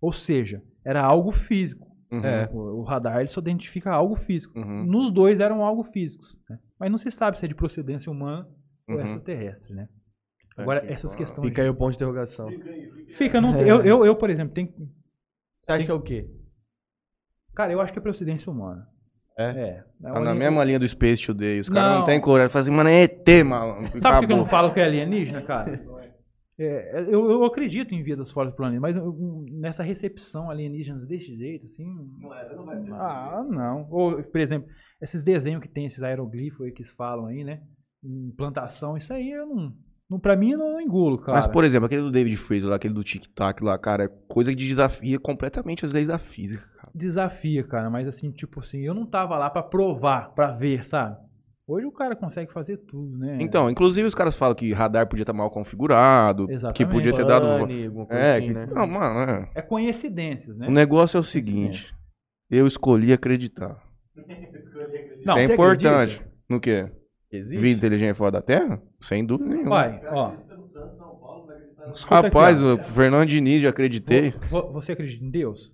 Ou 0.00 0.10
seja, 0.10 0.62
era 0.82 1.02
algo 1.04 1.30
físico. 1.32 1.86
Uhum, 2.10 2.24
É. 2.24 2.48
O, 2.50 2.80
o 2.80 2.82
radar 2.82 3.18
ele 3.20 3.28
só 3.28 3.40
identifica 3.42 3.90
algo 3.90 4.16
físico. 4.16 4.58
uhum, 4.58 4.86
Nos 4.86 5.12
dois 5.12 5.38
eram 5.38 5.62
algo 5.62 5.82
físicos. 5.84 6.40
né? 6.48 6.58
Mas 6.80 6.90
não 6.90 6.96
se 6.96 7.10
sabe 7.10 7.38
se 7.38 7.44
é 7.44 7.48
de 7.48 7.54
procedência 7.54 8.10
humana 8.10 8.48
ou 8.88 8.94
uhum. 8.96 9.04
extraterrestre, 9.04 9.74
né? 9.74 9.86
Agora, 10.56 10.80
Aqui, 10.80 10.90
essas 10.94 11.14
questões. 11.14 11.46
Fica 11.46 11.60
aí 11.60 11.68
o 11.68 11.74
ponto 11.74 11.90
de 11.90 11.96
interrogação. 11.96 12.48
Fica, 13.18 13.38
não, 13.38 13.54
É. 13.56 13.70
eu, 13.70 13.82
eu, 13.82 14.06
eu, 14.06 14.16
por 14.16 14.30
exemplo, 14.30 14.54
tenho. 14.54 14.72
Você 15.62 15.72
acha 15.72 15.84
que 15.84 15.90
é 15.90 15.94
o 15.94 16.00
quê? 16.00 16.26
Cara, 17.54 17.70
eu 17.70 17.82
acho 17.82 17.92
que 17.92 17.98
é 17.98 18.02
procedência 18.02 18.50
humana. 18.50 18.88
É? 19.38 19.44
É. 19.44 19.84
Tá 20.02 20.20
na 20.20 20.34
mesma 20.34 20.62
linha 20.64 20.78
do 20.78 20.86
Space 20.86 21.24
Today. 21.24 21.60
Os 21.60 21.68
caras 21.68 21.90
não, 21.92 21.98
Não. 22.00 22.04
tem 22.06 22.20
coragem. 22.20 22.50
Falam 22.50 22.62
assim, 22.62 22.76
mano, 22.76 22.88
é 22.90 23.02
ET, 23.04 23.44
malandro. 23.44 23.98
Sabe 23.98 24.20
por 24.20 24.26
que 24.26 24.32
eu 24.32 24.36
não 24.36 24.46
falo 24.46 24.72
que 24.72 24.80
é 24.80 24.84
alienígena, 24.84 25.42
cara? 25.42 25.80
É, 26.60 27.00
eu, 27.08 27.28
eu 27.30 27.44
acredito 27.44 27.92
em 27.94 28.02
vidas 28.04 28.30
fora 28.30 28.50
do 28.50 28.54
planeta, 28.54 28.78
mas 28.80 28.94
eu- 28.96 29.16
nessa 29.58 29.82
recepção 29.82 30.50
alienígenas 30.50 31.08
desse 31.08 31.34
jeito, 31.34 31.64
assim. 31.64 31.84
Não 32.20 32.32
era, 32.32 32.54
não 32.54 32.66
vai 32.66 32.78
ter. 32.78 32.92
Ah, 32.92 33.42
não. 33.48 33.88
Ou, 33.90 34.22
por 34.22 34.38
exemplo, 34.40 34.68
esses 35.00 35.24
desenhos 35.24 35.62
que 35.62 35.66
tem, 35.68 35.86
esses 35.86 36.02
aeroglifos 36.02 36.60
aí 36.66 36.70
que 36.70 36.82
eles 36.82 36.92
falam 36.92 37.26
aí, 37.26 37.42
né? 37.42 37.62
Implantação, 38.04 38.96
isso 38.96 39.12
aí 39.12 39.30
eu 39.30 39.46
não. 39.46 39.72
não 40.10 40.20
pra 40.20 40.36
mim 40.36 40.50
eu 40.52 40.58
não 40.58 40.80
engulo, 40.80 41.18
cara. 41.18 41.38
Mas, 41.38 41.46
por 41.46 41.64
exemplo, 41.64 41.86
aquele 41.86 42.02
do 42.02 42.10
David 42.12 42.36
Fraser 42.36 42.68
lá, 42.68 42.76
aquele 42.76 42.94
do 42.94 43.02
Tic 43.02 43.24
Tac 43.34 43.62
lá, 43.64 43.76
cara, 43.78 44.04
é 44.04 44.08
coisa 44.28 44.50
que 44.50 44.56
desafia 44.56 45.18
completamente 45.18 45.84
as 45.84 45.92
leis 45.92 46.06
da 46.06 46.18
física. 46.18 46.62
Desafia, 46.94 47.64
cara, 47.64 47.88
mas 47.88 48.06
assim, 48.06 48.30
tipo 48.30 48.60
assim, 48.60 48.80
eu 48.80 48.92
não 48.94 49.06
tava 49.06 49.36
lá 49.38 49.48
pra 49.48 49.62
provar, 49.62 50.32
pra 50.34 50.50
ver, 50.52 50.84
sabe? 50.84 51.16
Hoje 51.66 51.86
o 51.86 51.92
cara 51.92 52.14
consegue 52.16 52.52
fazer 52.52 52.76
tudo, 52.78 53.16
né? 53.16 53.38
Então, 53.40 53.70
inclusive 53.70 54.06
os 54.06 54.14
caras 54.14 54.36
falam 54.36 54.54
que 54.54 54.72
radar 54.72 55.06
podia 55.08 55.22
estar 55.22 55.32
mal 55.32 55.50
configurado, 55.50 56.46
que 56.46 56.52
Exatamente. 56.52 56.92
podia 56.92 57.14
ter 57.14 57.24
dado... 57.24 57.46
Pane, 57.46 57.90
É, 58.10 58.32
assim, 58.36 58.46
que... 58.48 58.52
né? 58.52 58.66
não, 58.66 58.86
mano, 58.86 59.30
é. 59.30 59.50
É 59.54 59.62
coincidências, 59.62 60.56
né? 60.56 60.66
O 60.68 60.70
negócio 60.70 61.16
é 61.16 61.20
o 61.20 61.24
seguinte, 61.24 61.94
eu 62.50 62.66
escolhi 62.66 63.12
acreditar. 63.12 63.80
Não, 65.24 65.38
Isso 65.38 65.52
é 65.52 65.54
importante. 65.54 66.16
acredita? 66.16 66.32
No 66.48 66.60
quê? 66.60 66.90
Existe? 67.30 67.60
Vida 67.62 67.78
inteligente 67.78 68.16
fora 68.16 68.32
da 68.32 68.42
Terra? 68.42 68.82
Sem 69.00 69.24
dúvida 69.24 69.48
nenhuma. 69.50 69.70
Vai, 69.70 70.02
ó. 70.10 70.32
Escuta 71.94 72.18
aqui, 72.18 72.26
Rapaz, 72.26 72.62
ó. 72.62 72.74
o 72.74 72.78
Fernando 72.78 73.28
Diniz, 73.28 73.62
já 73.62 73.70
acreditei. 73.70 74.32
Vo- 74.50 74.62
vo- 74.62 74.72
Você 74.72 74.92
acredita 74.92 75.24
em 75.24 75.30
Deus? 75.30 75.72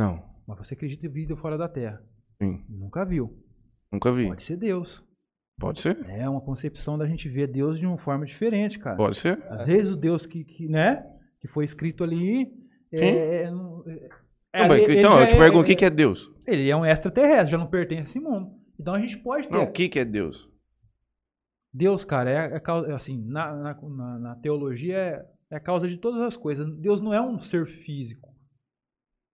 Não, 0.00 0.22
Mas 0.46 0.58
você 0.58 0.74
acredita 0.74 1.06
em 1.06 1.10
vida 1.10 1.36
fora 1.36 1.58
da 1.58 1.68
Terra? 1.68 2.02
sim, 2.42 2.64
Nunca 2.68 3.04
viu. 3.04 3.38
nunca 3.92 4.10
vi. 4.10 4.26
Pode 4.28 4.42
ser 4.42 4.56
Deus. 4.56 5.04
Pode 5.58 5.80
ser? 5.82 5.98
É 6.08 6.26
uma 6.26 6.40
concepção 6.40 6.96
da 6.96 7.06
gente 7.06 7.28
ver 7.28 7.46
Deus 7.48 7.78
de 7.78 7.84
uma 7.86 7.98
forma 7.98 8.24
diferente, 8.24 8.78
cara. 8.78 8.96
Pode 8.96 9.18
ser? 9.18 9.42
Às 9.50 9.66
vezes 9.66 9.90
o 9.90 9.96
Deus 9.96 10.24
que, 10.24 10.42
que, 10.42 10.66
né, 10.66 11.04
que 11.38 11.46
foi 11.48 11.66
escrito 11.66 12.02
ali. 12.02 12.46
Sim. 12.94 13.04
É, 13.04 13.42
é, 13.42 13.42
é- 13.44 13.50
Não, 13.50 13.84
ele- 14.74 14.98
então, 14.98 15.12
ele 15.14 15.24
eu 15.24 15.26
te 15.28 15.32
já 15.32 15.38
pergunto, 15.38 15.62
o 15.62 15.66
que, 15.66 15.76
que 15.76 15.84
é 15.84 15.90
Deus? 15.90 16.30
Ele 16.46 16.70
é 16.70 16.74
um 16.74 16.84
extraterrestre, 16.86 17.50
já 17.50 17.58
não 17.58 17.66
pertence 17.66 18.00
a 18.00 18.04
esse 18.04 18.20
mundo. 18.20 18.52
Então 18.80 18.94
a 18.94 19.00
gente 19.00 19.18
pode 19.18 19.46
ter. 19.48 19.52
Não, 19.54 19.64
o 19.64 19.70
que, 19.70 19.86
que 19.90 19.98
é 19.98 20.04
Deus? 20.04 20.48
Deus, 21.72 22.04
cara, 22.04 22.30
é, 22.30 22.56
é 22.56 22.60
causa, 22.60 22.94
assim, 22.96 23.22
na, 23.28 23.54
na, 23.54 23.74
na- 23.74 24.18
na 24.18 24.34
teologia 24.36 24.96
é, 24.96 25.26
é 25.50 25.56
a 25.56 25.60
causa 25.60 25.86
de 25.86 25.98
todas 25.98 26.22
as 26.22 26.36
coisas. 26.38 26.66
Deus 26.78 27.00
não 27.02 27.12
é 27.14 27.20
um 27.20 27.38
ser 27.38 27.66
físico. 27.66 28.29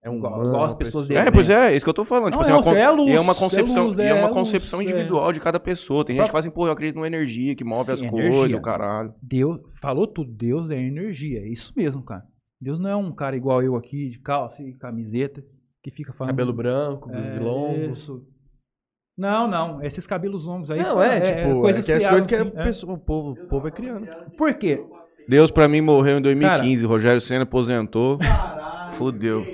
É 0.07 0.11
um 0.11 0.19
Igual- 0.19 0.35
humano, 0.35 0.49
igual 0.51 0.65
as 0.65 0.73
uma 0.73 0.79
pessoas 0.79 1.09
pessoa. 1.09 1.27
É, 1.27 1.31
pois 1.33 1.51
é, 1.51 1.75
isso 1.75 1.85
que 1.85 1.91
eu 1.91 1.95
tô 1.95 2.05
falando. 2.05 2.33
Não, 2.33 2.41
tipo 2.41 2.43
assim, 2.43 2.53
é 2.53 2.55
uma 2.55 2.61
um 2.61 2.65
con- 2.65 2.71
ser, 2.73 2.79
é 2.79 2.91
luz, 2.91 3.11
é 3.17 3.21
uma 3.21 3.33
é 3.33 3.35
concepção, 3.35 3.87
luz, 3.87 3.99
e 3.99 4.03
é 4.03 4.07
é 4.07 4.15
uma 4.15 4.23
luz, 4.29 4.35
concepção 4.35 4.81
é. 4.81 4.85
individual 4.85 5.33
de 5.33 5.41
cada 5.41 5.59
pessoa. 5.59 6.05
Tem 6.05 6.15
gente 6.15 6.27
que 6.27 6.31
fala 6.31 6.41
assim, 6.41 6.51
pô, 6.51 6.67
eu 6.69 6.73
acredito 6.73 6.95
numa 6.95 7.09
energia 7.09 7.57
que 7.57 7.65
move 7.65 7.85
Sim, 7.87 7.93
as 7.93 8.03
energia. 8.03 8.31
coisas, 8.31 8.59
o 8.59 8.63
caralho. 8.63 9.13
Deus, 9.21 9.61
falou 9.81 10.07
tudo, 10.07 10.31
Deus 10.33 10.71
é 10.71 10.77
energia, 10.81 11.41
é 11.41 11.49
isso 11.49 11.73
mesmo, 11.77 12.03
cara. 12.05 12.23
Deus 12.61 12.79
não 12.79 12.89
é 12.89 12.95
um 12.95 13.11
cara 13.13 13.37
igual 13.37 13.63
eu 13.65 13.75
aqui, 13.75 14.09
de 14.11 14.21
calça 14.21 14.63
e 14.63 14.73
camiseta, 14.75 15.43
que 15.83 15.91
fica 15.91 16.13
falando. 16.13 16.31
Cabelo 16.31 16.53
branco, 16.53 17.11
é, 17.13 17.41
longo. 17.41 17.93
Isso. 17.93 18.23
Não, 19.19 19.49
não, 19.49 19.83
esses 19.83 20.07
cabelos 20.07 20.45
longos 20.45 20.71
aí. 20.71 20.81
Não, 20.83 21.03
é, 21.03 21.21
tipo, 21.21 21.61
coisas 21.63 21.89
é 21.89 21.99
que 21.99 22.05
as 22.05 22.11
coisas 22.11 22.27
que 22.27 22.35
assim, 22.37 22.53
é. 22.55 22.63
pessoa- 22.65 22.93
o, 22.95 22.99
povo, 22.99 23.33
o 23.33 23.49
povo 23.49 23.67
é 23.67 23.71
criando. 23.71 24.07
Por 24.37 24.55
quê? 24.55 24.85
Deus 25.29 25.51
pra 25.51 25.67
mim 25.67 25.81
morreu 25.81 26.19
em 26.19 26.23
2015, 26.23 26.87
Rogério 26.87 27.21
Senna 27.21 27.43
aposentou, 27.43 28.19
Caralho. 28.19 28.95
Fudeu. 28.95 29.45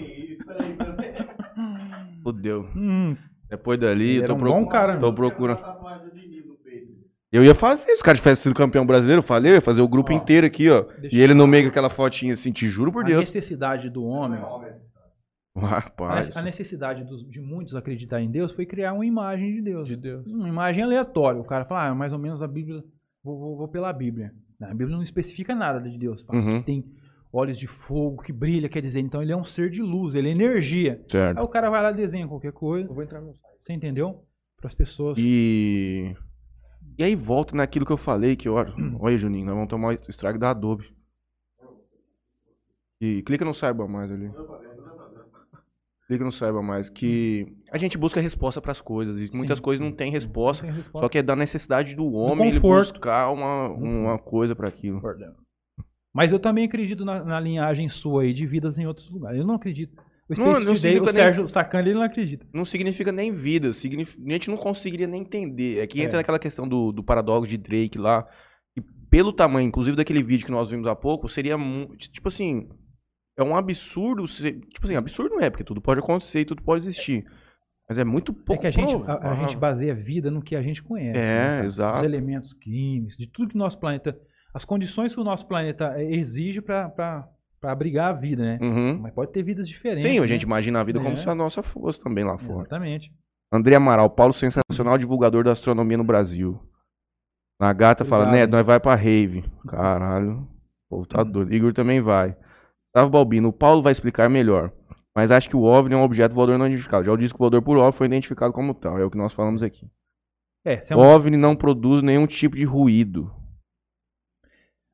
Fudeu. 2.22 2.68
Hum, 2.76 3.16
Depois 3.50 3.78
dali, 3.78 4.16
eu 4.16 4.26
tô, 4.26 4.34
um 4.34 4.40
procu- 4.40 4.68
cara, 4.68 4.98
tô 4.98 5.12
procurando. 5.12 5.60
Eu 7.30 7.42
ia 7.42 7.54
fazer, 7.54 7.94
se 7.96 8.02
o 8.02 8.04
cara 8.04 8.16
tivesse 8.16 8.42
sido 8.42 8.54
campeão 8.54 8.84
brasileiro, 8.84 9.20
eu 9.20 9.24
falei, 9.26 9.52
eu 9.52 9.54
ia 9.56 9.60
fazer 9.62 9.80
o 9.80 9.88
grupo 9.88 10.12
Ó, 10.12 10.14
inteiro 10.16 10.46
aqui, 10.46 10.68
ó. 10.68 10.84
E 11.10 11.18
ele 11.18 11.32
no 11.32 11.46
meio 11.46 11.64
com 11.64 11.70
aquela 11.70 11.88
fotinha 11.88 12.34
assim, 12.34 12.52
te 12.52 12.66
juro 12.68 12.92
por 12.92 13.04
a 13.04 13.06
Deus. 13.06 13.20
necessidade 13.20 13.88
do 13.88 14.04
homem, 14.04 14.38
a 15.54 15.66
Rapaz. 15.66 16.34
a 16.36 16.42
necessidade 16.42 17.04
dos- 17.04 17.28
de 17.28 17.40
muitos 17.40 17.74
acreditar 17.74 18.20
em 18.22 18.30
Deus 18.30 18.52
foi 18.52 18.64
criar 18.66 18.92
uma 18.94 19.04
imagem 19.04 19.54
de 19.54 19.60
Deus. 19.62 19.88
De 19.88 19.96
Deus. 19.96 20.26
Uma 20.26 20.48
imagem 20.48 20.82
aleatória. 20.82 21.40
O 21.40 21.44
cara 21.44 21.64
fala, 21.64 21.88
ah, 21.88 21.94
mais 21.94 22.12
ou 22.12 22.18
menos 22.18 22.40
a 22.42 22.46
Bíblia, 22.48 22.82
vou, 23.22 23.38
vou- 23.38 23.56
vou 23.58 23.68
pela 23.68 23.92
Bíblia. 23.92 24.32
Não, 24.58 24.68
a 24.68 24.74
Bíblia 24.74 24.96
não 24.96 25.02
especifica 25.02 25.54
nada 25.54 25.80
de 25.80 25.98
Deus. 25.98 26.22
Fala 26.22 26.38
Uhum. 26.38 26.60
que 26.60 26.66
tem 26.66 26.84
olhos 27.32 27.59
de 27.59 27.66
fogo 27.66 28.22
que 28.22 28.32
brilha, 28.32 28.68
quer 28.68 28.82
dizer, 28.82 29.00
então 29.00 29.22
ele 29.22 29.32
é 29.32 29.36
um 29.36 29.44
ser 29.44 29.70
de 29.70 29.80
luz, 29.80 30.14
ele 30.14 30.28
é 30.28 30.32
energia. 30.32 31.00
Aí 31.02 31.10
Certo. 31.10 31.40
o 31.42 31.48
cara 31.48 31.70
vai 31.70 31.82
lá 31.82 31.90
e 31.90 31.94
desenha 31.96 32.28
qualquer 32.28 32.52
coisa, 32.52 32.88
Eu 32.88 32.94
vou 32.94 33.02
entrar 33.02 33.20
no 33.20 33.32
site. 33.34 33.56
você 33.59 33.72
entendeu? 33.72 34.22
Para 34.59 34.66
as 34.68 34.74
pessoas. 34.74 35.16
E. 35.18 36.14
E 36.98 37.02
aí 37.02 37.16
volta 37.16 37.56
naquilo 37.56 37.86
que 37.86 37.92
eu 37.92 37.96
falei, 37.96 38.36
que 38.36 38.48
olha, 38.48 38.72
olha, 39.00 39.16
Juninho, 39.16 39.46
nós 39.46 39.54
vamos 39.54 39.70
tomar 39.70 39.88
o 39.88 40.10
estrago 40.10 40.38
da 40.38 40.50
Adobe. 40.50 40.94
E 43.00 43.22
clica 43.22 43.44
no 43.44 43.54
saiba 43.54 43.88
mais 43.88 44.12
ali. 44.12 44.30
Clica 46.06 46.24
no 46.24 46.30
saiba 46.32 46.62
mais 46.62 46.90
que 46.90 47.46
a 47.70 47.78
gente 47.78 47.96
busca 47.96 48.20
resposta 48.20 48.60
para 48.60 48.72
as 48.72 48.80
coisas 48.80 49.18
e 49.18 49.34
muitas 49.36 49.59
Sim. 49.59 49.62
coisas 49.64 49.84
não 49.84 49.90
tem 49.92 50.10
resposta, 50.12 50.64
Tem 50.64 50.72
resposta. 50.74 51.06
só 51.06 51.09
que 51.09 51.18
é 51.18 51.22
da 51.22 51.34
necessidade 51.34 51.94
do 51.94 52.12
homem 52.12 52.48
ele 52.50 52.60
buscar 52.60 53.30
uma, 53.32 53.68
uma 53.68 54.18
coisa 54.18 54.54
para 54.54 54.68
aquilo. 54.68 55.00
Mas 56.14 56.30
eu 56.32 56.39
também 56.39 56.64
acredito 56.64 57.05
na, 57.05 57.24
na 57.24 57.40
linhagem 57.40 57.89
sua 57.89 58.22
aí 58.22 58.34
de 58.34 58.47
vidas 58.47 58.78
em 58.78 58.86
outros 58.86 59.09
lugares. 59.10 59.39
Eu 59.39 59.47
não 59.47 59.55
acredito. 59.55 59.94
O 60.28 60.34
Não, 60.39 60.55
Space 60.55 60.64
não 60.64 60.74
Today, 60.74 60.98
o 61.01 61.05
nem 61.05 61.12
Sérgio 61.12 61.48
Sacani, 61.48 61.89
ele 61.89 61.94
não 61.98 62.02
acredita. 62.05 62.47
Não 62.52 62.64
significa 62.64 63.10
nem 63.12 63.32
vida, 63.32 63.72
significa... 63.72 64.22
a 64.26 64.32
gente 64.32 64.51
não 64.51 64.56
conseguiria 64.56 65.06
nem 65.06 65.22
entender. 65.22 65.80
Aqui 65.82 66.01
É. 66.01 66.05
entra 66.05 66.18
naquela 66.18 66.39
questão 66.39 66.66
do, 66.68 66.93
do 66.93 67.02
paradoxo 67.02 67.48
de 67.51 67.59
Drake 67.59 67.98
lá, 67.98 68.26
que 68.74 68.82
pelo 69.10 69.32
tamanho, 69.32 69.66
inclusive 69.68 69.97
daquele 69.97 70.22
vídeo 70.22 70.47
que 70.47 70.52
nós 70.52 70.70
vimos 70.70 70.86
há 70.86 70.94
pouco, 70.94 71.28
seria 71.28 71.56
tipo 71.98 72.28
assim, 72.28 72.68
é 73.36 73.43
um 73.43 73.56
absurdo, 73.56 74.26
ser- 74.28 74.60
tipo 74.60 74.84
assim, 74.86 74.97
absurdo 74.97 75.34
não 75.34 75.40
é, 75.43 75.51
porque 75.51 75.64
tudo 75.64 75.80
pode 75.80 76.01
acontecer 76.01 76.40
e 76.40 76.44
tudo 76.47 76.62
pode 76.62 76.84
existir. 76.86 77.24
Mas 77.89 77.98
é 77.98 78.05
muito 78.05 78.32
É 78.32 78.44
pouco 78.47 78.60
que 78.62 78.66
a 78.68 78.70
gente, 78.70 78.94
a, 79.06 79.32
a 79.32 79.34
gente 79.34 79.56
baseia 79.56 79.93
a 79.93 79.97
vida 79.97 80.30
no 80.30 80.40
que 80.40 80.56
a 80.56 80.62
gente 80.62 80.82
conhece. 80.82 81.18
É, 81.18 81.60
né, 81.60 81.64
exato. 81.66 81.98
Os 81.98 82.05
elementos 82.05 82.55
químicos, 82.55 83.16
de 83.16 83.26
tudo 83.26 83.48
que 83.51 83.55
o 83.56 83.59
nosso 83.59 83.78
planeta. 83.78 84.18
As 84.54 84.64
condições 84.64 85.14
que 85.14 85.20
o 85.20 85.24
nosso 85.24 85.46
planeta 85.46 85.94
eh, 85.96 86.14
exige 86.14 86.60
para 86.60 87.28
abrigar 87.62 88.10
a 88.10 88.12
vida, 88.12 88.42
né? 88.42 88.58
Uhum. 88.60 88.98
Mas 89.00 89.12
pode 89.14 89.32
ter 89.32 89.42
vidas 89.42 89.66
diferentes. 89.68 90.10
Sim, 90.10 90.18
a 90.18 90.22
né? 90.22 90.26
gente 90.28 90.42
imagina 90.42 90.80
a 90.80 90.84
vida 90.84 90.98
como 91.00 91.12
É. 91.12 91.16
se 91.16 91.28
a 91.28 91.34
nossa 91.34 91.62
fosse 91.62 92.00
também 92.02 92.24
lá 92.24 92.36
fora. 92.38 92.60
Exatamente. 92.60 93.12
André 93.52 93.74
Amaral, 93.76 94.08
Paulo 94.10 94.32
sensacional 94.32 94.96
divulgador 94.98 95.44
da 95.44 95.52
astronomia 95.52 95.96
no 95.96 96.04
Brasil. 96.04 96.60
Na 97.60 97.72
gata 97.72 98.04
fala, 98.04 98.24
Obrigado, 98.24 98.48
hein? 98.48 98.52
nós 98.52 98.66
vai 98.66 98.80
pra 98.80 98.94
rave. 98.94 99.44
Caralho, 99.68 100.40
o 100.40 100.48
povo 100.90 101.06
tá 101.06 101.22
doido. 101.22 101.54
Igor 101.54 101.72
também 101.72 102.00
vai. 102.00 102.36
Gustavo 102.94 103.10
Balbino, 103.10 103.48
o 103.48 103.52
Paulo 103.52 103.82
vai 103.82 103.92
explicar 103.92 104.28
melhor. 104.28 104.72
Mas 105.14 105.30
acho 105.30 105.48
que 105.48 105.56
o 105.56 105.62
OVNI 105.62 105.94
é 105.94 105.96
um 105.98 106.02
objeto 106.02 106.34
voador 106.34 106.58
não 106.58 106.66
identificado. 106.66 107.04
Já 107.04 107.12
o 107.12 107.16
disco 107.16 107.38
voador 107.38 107.60
por 107.62 107.76
OVNI 107.76 107.92
foi 107.92 108.06
identificado 108.06 108.52
como 108.52 108.74
tal. 108.74 108.98
É 108.98 109.04
o 109.04 109.10
que 109.10 109.16
nós 109.18 109.32
falamos 109.34 109.62
aqui. 109.62 109.86
É, 110.64 110.80
é, 110.90 110.96
um- 110.96 111.00
OVNI 111.00 111.36
não 111.36 111.54
produz 111.54 112.02
nenhum 112.02 112.26
tipo 112.26 112.56
de 112.56 112.64
ruído. 112.64 113.30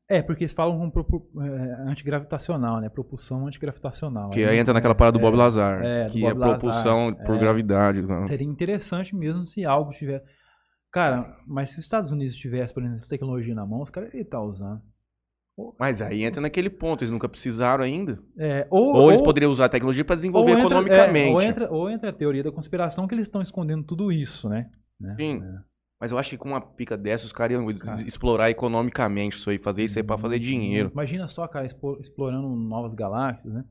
É, 0.09 0.23
porque 0.23 0.45
eles 0.45 0.53
falam 0.53 0.79
com 0.79 0.91
propu- 0.91 1.29
é, 1.43 1.83
antigravitacional, 1.91 2.81
né? 2.81 2.89
Propulsão 2.89 3.47
antigravitacional. 3.47 4.31
Que 4.31 4.45
aí 4.45 4.59
entra 4.59 4.73
naquela 4.75 4.95
parada 4.95 5.19
do 5.19 5.23
Bob 5.23 5.37
Lazar. 5.37 5.85
é, 5.85 6.07
que 6.09 6.21
Bob 6.21 6.31
é 6.31 6.35
propulsão 6.35 7.11
Lazar, 7.11 7.27
por 7.27 7.37
é. 7.37 7.39
gravidade. 7.39 8.01
Seria 8.27 8.47
interessante 8.47 9.15
mesmo 9.15 9.47
se 9.47 9.65
algo 9.65 9.91
tiver. 9.93 10.23
Cara, 10.91 11.37
mas 11.47 11.71
se 11.71 11.79
os 11.79 11.85
Estados 11.85 12.11
Unidos 12.11 12.37
tivesse, 12.37 12.73
por 12.73 12.81
exemplo, 12.83 12.99
essa 12.99 13.09
tecnologia 13.09 13.55
na 13.55 13.67
mão, 13.67 13.83
os 13.83 13.91
caras 13.91 14.13
iam 14.15 14.23
estar 14.23 14.41
usando. 14.41 14.81
Mas 15.79 16.01
aí 16.01 16.23
entra 16.23 16.41
naquele 16.41 16.71
ponto. 16.71 17.03
Eles 17.03 17.11
nunca 17.11 17.29
precisaram 17.29 17.83
ainda. 17.85 18.19
É, 18.39 18.67
ou, 18.71 18.95
Ou, 18.95 19.09
eles 19.11 19.21
poderiam 19.21 19.51
usar 19.51 19.65
a 19.65 19.69
tecnologia 19.69 20.05
para 20.05 20.15
desenvolver 20.17 20.53
entra- 20.53 20.63
economicamente. 20.65 21.29
é, 21.31 21.33
ou, 21.35 21.43
entra, 21.43 21.71
ou 21.73 21.91
entra 21.91 22.11
a 22.11 22.13
teoria 22.13 22.45
da 22.45 22.53
conspiração 22.53 23.09
que 23.09 23.15
eles 23.15 23.27
estão 23.27 23.43
escondendo 23.43 23.83
tudo 23.85 24.13
isso, 24.13 24.49
né? 24.49 24.71
Né? 25.01 25.17
Sim. 25.19 25.43
É. 25.43 25.68
Mas 26.01 26.13
eu 26.13 26.19
acho 26.19 26.31
que 26.31 26.39
com 26.39 26.49
uma 26.51 26.61
pica 26.61 26.97
dessa, 26.97 27.27
os 27.27 27.33
caras 27.33 27.55
iam 27.59 27.67
Cara. 27.77 28.01
explorar 28.03 28.51
economicamente 28.51 29.37
isso 29.37 29.51
aí, 29.51 29.59
fazer 29.59 29.85
isso 29.85 29.99
aí 29.99 30.03
pra 30.03 30.17
fazer 30.17 30.39
dinheiro. 30.39 30.91
Imagina 30.93 31.27
só, 31.27 31.47
cara, 31.49 31.67
explorando 31.67 32.49
novas 32.49 32.95
galáxias, 32.95 33.53
né? 33.53 33.65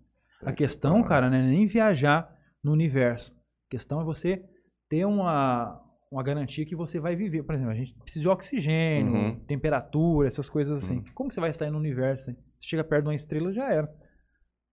A 0.46 0.50
É, 0.52 0.54
questão, 0.54 1.02
cara. 1.04 1.28
cara, 1.28 1.30
não 1.30 1.38
é 1.38 1.42
nem 1.42 1.66
viajar 1.68 2.30
no 2.64 2.74
universo. 2.74 3.32
A 3.68 3.70
questão 3.72 4.02
é 4.02 4.04
você 4.04 4.44
ter 4.90 5.06
uma, 5.06 5.82
uma 6.12 6.22
garantia 6.22 6.66
que 6.66 6.76
você 6.76 7.00
vai 7.00 7.16
viver. 7.16 7.44
Por 7.44 7.56
exemplo, 7.56 7.72
a 7.72 7.76
gente 7.76 7.94
precisa 7.96 8.22
de 8.24 8.28
oxigênio, 8.30 9.14
Uhum. 9.14 9.40
temperatura, 9.48 10.28
essas 10.28 10.50
coisas 10.50 10.84
assim. 10.84 11.02
Como 11.16 11.30
que 11.30 11.36
você 11.36 11.42
vai 11.42 11.54
sair 11.54 11.72
no 11.72 11.78
universo? 11.80 12.30
hein? 12.30 12.38
Você 12.60 12.68
chega 12.70 12.84
perto 12.84 13.04
de 13.04 13.10
uma 13.10 13.16
estrela, 13.16 13.54
já 13.54 13.72
era. 13.72 13.90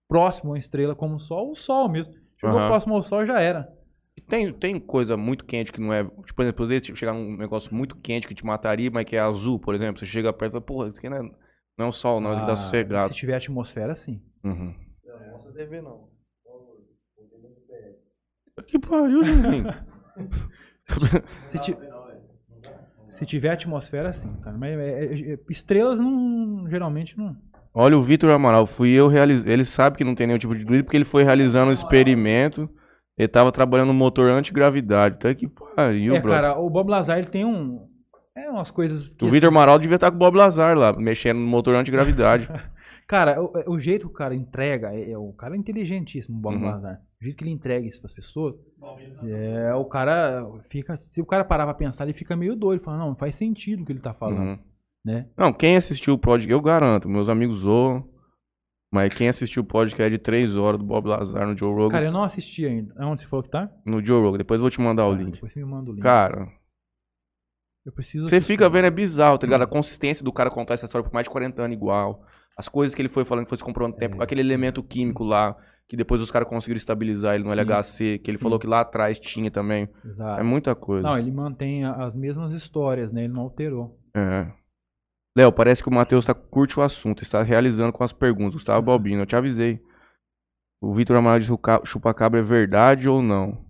Próximo 0.09 0.51
a 0.51 0.53
uma 0.55 0.59
estrela 0.59 0.95
como 0.95 1.15
o 1.17 1.21
Sol, 1.21 1.53
o 1.53 1.57
Sol 1.57 1.89
mesmo. 1.89 2.13
Chegou 2.37 2.57
Aham. 2.59 2.69
próximo 2.69 2.95
ao 2.95 3.03
Sol, 3.03 3.25
já 3.25 3.41
era. 3.41 3.69
E 4.17 4.21
Tem, 4.21 4.53
tem 4.53 4.79
coisa 4.79 5.17
muito 5.17 5.45
quente 5.45 5.73
que 5.73 5.81
não 5.81 5.93
é. 5.93 6.05
Tipo, 6.05 6.35
por 6.35 6.43
exemplo, 6.43 6.59
poderia 6.59 6.81
tipo, 6.81 6.97
chegar 6.97 7.13
num 7.13 7.37
negócio 7.37 7.75
muito 7.75 7.97
quente 7.97 8.29
que 8.29 8.35
te 8.35 8.47
mataria, 8.47 8.91
mas 8.91 9.05
que 9.05 9.17
é 9.17 9.21
azul, 9.21 9.59
por 9.59 9.75
exemplo. 9.75 9.99
Você 9.99 10.07
chega 10.07 10.33
perto 10.33 10.53
e 10.53 10.55
fala, 10.55 10.63
porra, 10.65 10.89
isso 10.89 10.99
aqui 10.99 11.09
não 11.09 11.17
é, 11.17 11.23
não 11.23 11.87
é 11.87 11.89
um 11.89 11.93
sol, 11.93 12.21
não, 12.21 12.31
isso 12.33 12.39
aqui 12.41 12.47
tá 12.47 12.53
Ah, 12.53 12.57
sossegado. 12.57 13.09
Se 13.09 13.15
tiver 13.15 13.35
atmosfera, 13.37 13.95
sim. 13.95 14.23
Uhum. 14.45 14.73
Não 15.05 15.31
posso 15.33 15.53
TV, 15.53 15.81
não. 15.83 16.09
Que 18.69 18.79
pariu, 18.79 19.23
Juninho. 19.25 19.65
Se, 21.49 21.59
ti- 21.59 21.77
se 23.09 23.25
tiver 23.27 23.51
atmosfera, 23.51 24.13
sim, 24.13 24.33
cara. 24.43 24.57
Mas 24.57 24.79
é- 24.79 25.05
é- 25.07 25.33
é- 25.35 25.39
estrelas 25.49 25.99
não. 25.99 26.69
Geralmente 26.69 27.17
não. 27.19 27.37
Olha 27.73 27.97
o 27.99 28.03
Vitor 28.03 28.31
Amaral, 28.31 28.67
fui 28.67 28.91
eu 28.91 29.09
realizar. 29.09 29.49
Ele 29.51 29.65
sabe 29.65 29.97
que 29.97 30.05
não 30.05 30.15
tem 30.15 30.27
nenhum 30.27 30.39
tipo 30.39 30.55
de 30.55 30.63
ruído 30.65 30.85
porque 30.85 30.97
ele 30.97 31.05
foi 31.05 31.25
realizando 31.25 31.71
um 31.71 31.73
experimento. 31.73 32.69
Ele 33.17 33.29
tava 33.29 33.53
trabalhando 33.53 33.89
no 33.89 33.95
motor 33.95 34.29
antigravidade. 34.31 35.19
Tá 35.19 35.35
que 35.35 35.47
pariu, 35.49 36.17
é, 36.17 36.21
bro. 36.21 36.31
cara, 36.33 36.59
o 36.59 36.69
Bob 36.69 36.89
Lazar 36.91 37.19
ele 37.19 37.29
tem 37.29 37.45
um. 37.45 37.87
É 38.37 38.51
umas 38.51 38.71
coisas. 38.71 39.15
Que, 39.15 39.25
O 39.25 39.31
Vitor 39.31 39.49
Amaral 39.49 39.79
devia 39.79 39.95
estar 39.95 40.11
com 40.11 40.17
o 40.17 40.19
Bob 40.19 40.37
Lazar 40.37 40.77
lá, 40.77 40.93
mexendo 40.93 41.39
no 41.39 41.47
motor 41.47 41.75
antigravidade. 41.77 42.49
Cara, 43.07 43.41
o, 43.41 43.75
o 43.75 43.79
jeito 43.79 44.07
que 44.07 44.13
o 44.15 44.17
cara 44.17 44.35
entrega, 44.35 44.91
é, 44.95 45.11
é- 45.13 45.19
o 45.19 45.31
cara 45.35 45.55
é 45.55 45.59
inteligentíssimo, 45.59 46.39
o 46.39 46.41
Bob 46.41 46.57
Uhum. 46.57 46.65
Lazar. 46.65 47.03
O 47.21 47.25
jeito 47.25 47.37
que 47.37 47.45
ele 47.45 47.51
entrega 47.51 47.87
isso 47.87 48.01
pras 48.01 48.15
pessoas, 48.15 48.55
é, 49.29 49.75
o 49.75 49.85
cara 49.85 50.45
fica. 50.71 50.97
Se 50.97 51.21
o 51.21 51.27
cara 51.27 51.45
parar 51.45 51.65
pra 51.67 51.75
pensar, 51.75 52.05
ele 52.05 52.15
fica 52.15 52.35
meio 52.35 52.57
doido. 52.57 52.83
Fala, 52.83 52.97
não, 52.99 53.15
faz 53.15 53.37
sentido 53.37 53.83
o 53.83 53.87
que 53.87 53.93
ele 53.93 54.01
tá 54.01 54.15
falando, 54.15 54.39
Uhum. 54.53 54.59
né? 55.05 55.27
Não, 55.37 55.53
quem 55.53 55.77
assistiu 55.77 56.15
o 56.15 56.19
podcast, 56.19 56.51
eu 56.51 56.61
garanto, 56.63 57.07
meus 57.09 57.29
amigos 57.29 57.59
zoam. 57.59 58.09
Mas 58.95 59.13
quem 59.13 59.29
assistiu 59.29 59.63
o 59.63 59.67
podcast 59.67 60.09
de 60.11 60.19
3 60.19 60.57
horas 60.57 60.79
do 60.79 60.87
Bob 60.87 61.07
Lazar 61.09 61.47
no 61.49 61.59
Joe 61.59 61.75
Rogan, 61.75 61.89
Cara, 61.91 62.05
eu 62.07 62.13
não 62.13 62.23
assisti 62.23 62.65
ainda. 62.65 62.95
Onde 63.01 63.23
você 63.23 63.27
falou 63.27 63.43
que 63.43 63.51
tá? 63.51 63.69
no 63.85 64.01
Joe 64.05 64.23
Rogan, 64.23 64.39
depois 64.39 64.59
eu 64.59 64.63
vou 64.63 64.71
te 64.71 64.81
mandar 64.81 65.07
o 65.09 65.13
Ah, 65.13 65.17
link. 65.17 65.33
Depois 65.33 65.53
você 65.53 65.59
me 65.65 65.67
manda 65.71 65.91
o 65.91 65.95
link. 65.95 66.03
Cara, 66.03 66.47
eu 67.85 67.93
preciso. 67.93 68.29
você 68.29 68.41
fica 68.41 68.69
vendo, 68.69 68.85
é 68.87 68.91
bizarro, 68.91 69.37
tá 69.37 69.47
ligado? 69.47 69.63
A 69.63 69.67
consistência 69.67 70.25
do 70.25 70.33
cara 70.33 70.49
contar 70.51 70.75
essa 70.75 70.87
história 70.87 71.05
por 71.07 71.13
mais 71.13 71.25
de 71.25 71.31
40 71.31 71.61
anos 71.63 71.77
igual. 71.77 72.23
As 72.57 72.69
coisas 72.69 72.95
que 72.95 73.03
ele 73.03 73.09
foi 73.09 73.25
falando 73.25 73.45
que 73.47 73.49
foi 73.51 73.59
se 73.59 73.65
comprando 73.65 73.93
no 73.95 73.99
tempo, 73.99 74.21
É. 74.21 74.25
aquele 74.25 74.41
elemento 74.41 74.81
químico 74.83 75.25
lá, 75.25 75.57
que 75.89 75.97
depois 75.97 76.21
os 76.21 76.31
caras 76.31 76.49
conseguiram 76.49 76.79
estabilizar 76.79 77.35
ele 77.35 77.43
no 77.43 77.51
Sim. 77.51 77.57
LHC, 77.61 78.19
que 78.21 78.31
ele 78.31 78.39
Sim. 78.39 78.43
falou 78.45 78.59
que 78.61 78.67
lá 78.67 78.81
atrás 78.81 79.19
tinha 79.19 79.51
também. 79.51 79.89
Exato. 80.05 80.41
É 80.41 80.43
muita 80.45 80.73
coisa. 80.75 81.03
Não, 81.07 81.19
ele 81.19 81.33
mantém 81.33 81.85
as 81.85 82.15
mesmas 82.15 82.53
histórias, 82.53 83.13
né? 83.13 83.25
Ele 83.25 83.33
não 83.33 83.43
alterou. 83.43 83.99
É. 84.15 84.47
Léo, 85.37 85.51
parece 85.53 85.83
que 85.83 85.89
o 85.89 85.93
Matheus 85.93 86.25
tá, 86.25 86.33
curte 86.35 86.79
o 86.79 86.83
assunto, 86.83 87.23
está 87.23 87.43
realizando 87.43 87.93
com 87.93 88.05
as 88.05 88.13
perguntas. 88.13 88.55
Gustavo 88.55 88.83
Balbino, 88.83 89.23
eu 89.23 89.27
te 89.27 89.35
avisei. 89.35 89.81
O 90.81 90.95
Vitor 90.95 91.17
Amaral 91.17 91.39
disse 91.41 91.51
que 91.51 91.55
o 91.55 91.59
ca- 91.59 91.81
chupa-cabra 91.85 92.39
é 92.41 92.43
verdade 92.43 93.09
ou 93.09 93.21
não? 93.21 93.65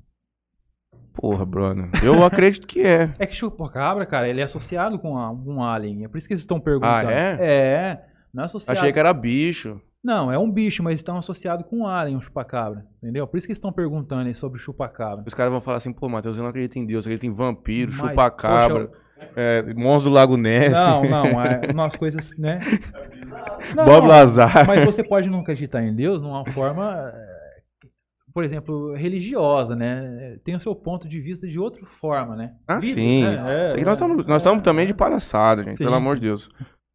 Porra, 1.14 1.46
brother. 1.46 1.88
Eu 2.02 2.22
acredito 2.24 2.66
que 2.66 2.80
é. 2.82 3.10
É 3.18 3.26
que 3.26 3.34
chupacabra, 3.34 4.04
cara, 4.04 4.28
ele 4.28 4.40
é 4.40 4.44
associado 4.44 4.98
com 4.98 5.16
a- 5.16 5.30
um 5.30 5.62
alien. 5.62 6.04
É 6.04 6.08
por 6.08 6.18
isso 6.18 6.26
que 6.26 6.34
eles 6.34 6.42
estão 6.42 6.60
perguntando. 6.60 7.08
Ah, 7.08 7.12
é? 7.12 7.38
É. 7.40 8.04
Não 8.32 8.42
é 8.42 8.46
associado. 8.46 8.78
Achei 8.78 8.92
que 8.92 8.98
era 8.98 9.14
bicho. 9.14 9.80
Não, 10.02 10.30
é 10.30 10.38
um 10.38 10.50
bicho, 10.50 10.82
mas 10.82 10.96
estão 11.00 11.16
associados 11.16 11.64
com 11.66 11.78
um 11.78 11.86
alien, 11.86 12.16
um 12.18 12.20
chupacabra. 12.20 12.84
Entendeu? 13.02 13.26
Por 13.26 13.38
isso 13.38 13.46
que 13.46 13.52
eles 13.52 13.58
estão 13.58 13.72
perguntando 13.72 14.26
aí 14.26 14.34
sobre 14.34 14.58
o 14.58 14.62
chupacabra. 14.62 15.24
Os 15.26 15.32
caras 15.32 15.50
vão 15.50 15.62
falar 15.62 15.78
assim, 15.78 15.94
pô, 15.94 16.08
Matheus, 16.10 16.36
eu 16.36 16.42
não 16.42 16.50
acredito 16.50 16.76
em 16.78 16.84
Deus, 16.84 17.06
eu 17.06 17.10
acredito 17.10 17.30
em 17.30 17.34
vampiro, 17.34 17.90
Mas, 17.92 18.10
chupa-cabra, 18.10 18.88
poxa, 18.88 19.03
é, 19.36 19.62
monstro 19.74 20.10
do 20.10 20.14
Lago 20.14 20.36
Ness, 20.36 20.72
Não, 20.72 21.04
não, 21.04 21.40
é 21.42 21.60
umas 21.72 21.96
coisas, 21.96 22.30
né? 22.38 22.60
Não, 23.74 23.84
Bob 23.84 24.02
não, 24.02 24.08
Lazar. 24.08 24.66
Mas 24.66 24.84
você 24.84 25.02
pode 25.02 25.28
não 25.28 25.40
acreditar 25.40 25.82
em 25.82 25.94
Deus 25.94 26.20
numa 26.22 26.44
forma, 26.52 27.10
é, 27.14 27.86
por 28.32 28.44
exemplo, 28.44 28.94
religiosa, 28.94 29.74
né? 29.74 30.36
Tem 30.44 30.54
o 30.54 30.60
seu 30.60 30.74
ponto 30.74 31.08
de 31.08 31.20
vista 31.20 31.46
de 31.46 31.58
outra 31.58 31.84
forma, 32.00 32.36
né? 32.36 32.52
Ah, 32.68 32.76
Bíblico, 32.78 33.00
sim. 33.00 33.22
né? 33.24 33.68
Aqui 33.72 33.84
nós 33.84 33.94
estamos 33.94 34.26
nós 34.26 34.42
estamos 34.42 34.62
também 34.62 34.86
de 34.86 34.94
palhaçada, 34.94 35.62
gente, 35.62 35.76
Sim. 35.76 35.84
pelo 35.84 35.96
amor 35.96 36.16
de 36.16 36.22
Deus. 36.22 36.48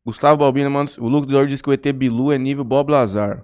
Gustavo 0.06 0.38
Balbino 0.38 0.70
manda. 0.70 0.92
O 1.00 1.08
Luke 1.08 1.28
Dor 1.28 1.48
diz 1.48 1.62
que 1.62 1.70
o 1.70 1.74
ET 1.74 1.86
Bilu 1.92 2.32
é 2.32 2.38
nível 2.38 2.64
Bob 2.64 2.92
Lazar. 2.92 3.44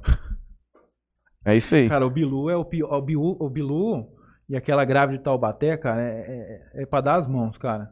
É 1.44 1.56
isso 1.56 1.76
aí. 1.76 1.88
Cara, 1.90 2.06
o 2.06 2.10
Bilu 2.10 2.50
é 2.50 2.56
o, 2.56 2.66
pi- 2.66 2.84
o, 2.84 3.02
Bilu, 3.02 3.38
o 3.40 3.50
Bilu 3.50 4.08
e 4.50 4.56
aquela 4.56 4.84
grávida 4.86 5.18
de 5.18 5.24
Taubaté, 5.24 5.78
cara, 5.78 6.02
é, 6.02 6.62
é, 6.76 6.84
é 6.84 6.86
pra 6.86 7.02
dar 7.02 7.16
as 7.16 7.28
mãos, 7.28 7.58
cara. 7.58 7.90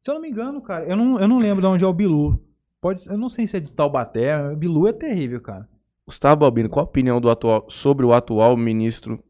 Se 0.00 0.10
eu 0.10 0.14
não 0.14 0.20
me 0.22 0.30
engano, 0.30 0.60
cara, 0.62 0.84
eu 0.86 0.96
não, 0.96 1.20
eu 1.20 1.26
não 1.28 1.38
lembro 1.38 1.60
de 1.62 1.66
onde 1.66 1.84
é 1.84 1.86
o 1.86 1.92
Bilu. 1.92 2.40
Pode, 2.80 3.04
eu 3.08 3.18
não 3.18 3.28
sei 3.28 3.46
se 3.46 3.56
é 3.56 3.60
de 3.60 3.72
Taubaté. 3.72 4.54
Bilu 4.54 4.86
é 4.86 4.92
terrível, 4.92 5.40
cara. 5.40 5.68
Gustavo 6.06 6.36
Balbino, 6.36 6.68
qual 6.68 6.86
a 6.86 6.88
opinião 6.88 7.20
do 7.20 7.28
atual, 7.28 7.66
sobre 7.68 8.06
o 8.06 8.12
atual 8.14 8.56
ministro 8.56 9.22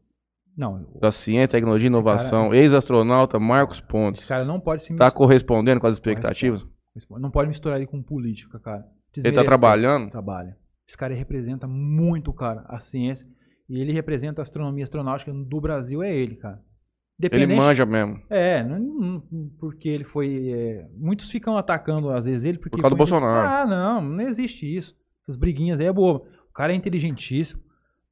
Não, 0.55 0.85
da 0.99 1.11
Ciência, 1.11 1.49
Tecnologia 1.57 1.87
e 1.87 1.91
Inovação, 1.91 2.47
esse- 2.47 2.57
ex-astronauta 2.57 3.37
Marcos 3.39 3.81
Pontes? 3.81 4.21
esse 4.21 4.29
cara 4.29 4.45
não 4.45 4.59
pode 4.59 4.81
se 4.83 4.89
Tá 4.89 4.93
misturar. 4.93 5.11
correspondendo 5.13 5.81
com 5.81 5.87
as 5.87 5.95
expectativas? 5.95 6.65
Não 7.19 7.31
pode 7.31 7.49
misturar 7.49 7.77
ele 7.77 7.87
com 7.87 8.01
política, 8.01 8.59
cara. 8.59 8.77
Ele 8.79 8.85
tá 8.85 9.11
Desmerecer. 9.13 9.45
trabalhando? 9.45 10.09
Trabalha. 10.11 10.55
Esse 10.87 10.97
cara 10.97 11.13
representa 11.13 11.67
muito, 11.67 12.31
cara, 12.31 12.63
a 12.67 12.79
ciência. 12.79 13.27
E 13.69 13.79
ele 13.79 13.91
representa 13.93 14.41
a 14.41 14.43
astronomia 14.43 14.83
astronáutica 14.83 15.31
do 15.33 15.61
Brasil, 15.61 16.01
é 16.01 16.13
ele, 16.15 16.35
cara. 16.35 16.61
Ele 17.21 17.47
manja 17.55 17.85
mesmo. 17.85 18.21
É, 18.29 18.65
porque 19.59 19.89
ele 19.89 20.03
foi. 20.03 20.49
é, 20.51 20.87
muitos 20.95 21.29
ficam 21.29 21.57
atacando, 21.57 22.09
às 22.11 22.25
vezes, 22.25 22.45
ele 22.45 22.57
porque. 22.57 22.77
Por 22.77 22.81
causa 22.81 22.95
do 22.95 22.97
Bolsonaro. 22.97 23.47
Ah, 23.47 23.65
não, 23.65 24.01
não 24.01 24.21
existe 24.23 24.65
isso. 24.65 24.95
Essas 25.23 25.35
briguinhas 25.35 25.79
aí 25.79 25.85
é 25.87 25.93
boa. 25.93 26.23
O 26.49 26.53
cara 26.53 26.71
é 26.73 26.75
inteligentíssimo. 26.75 27.61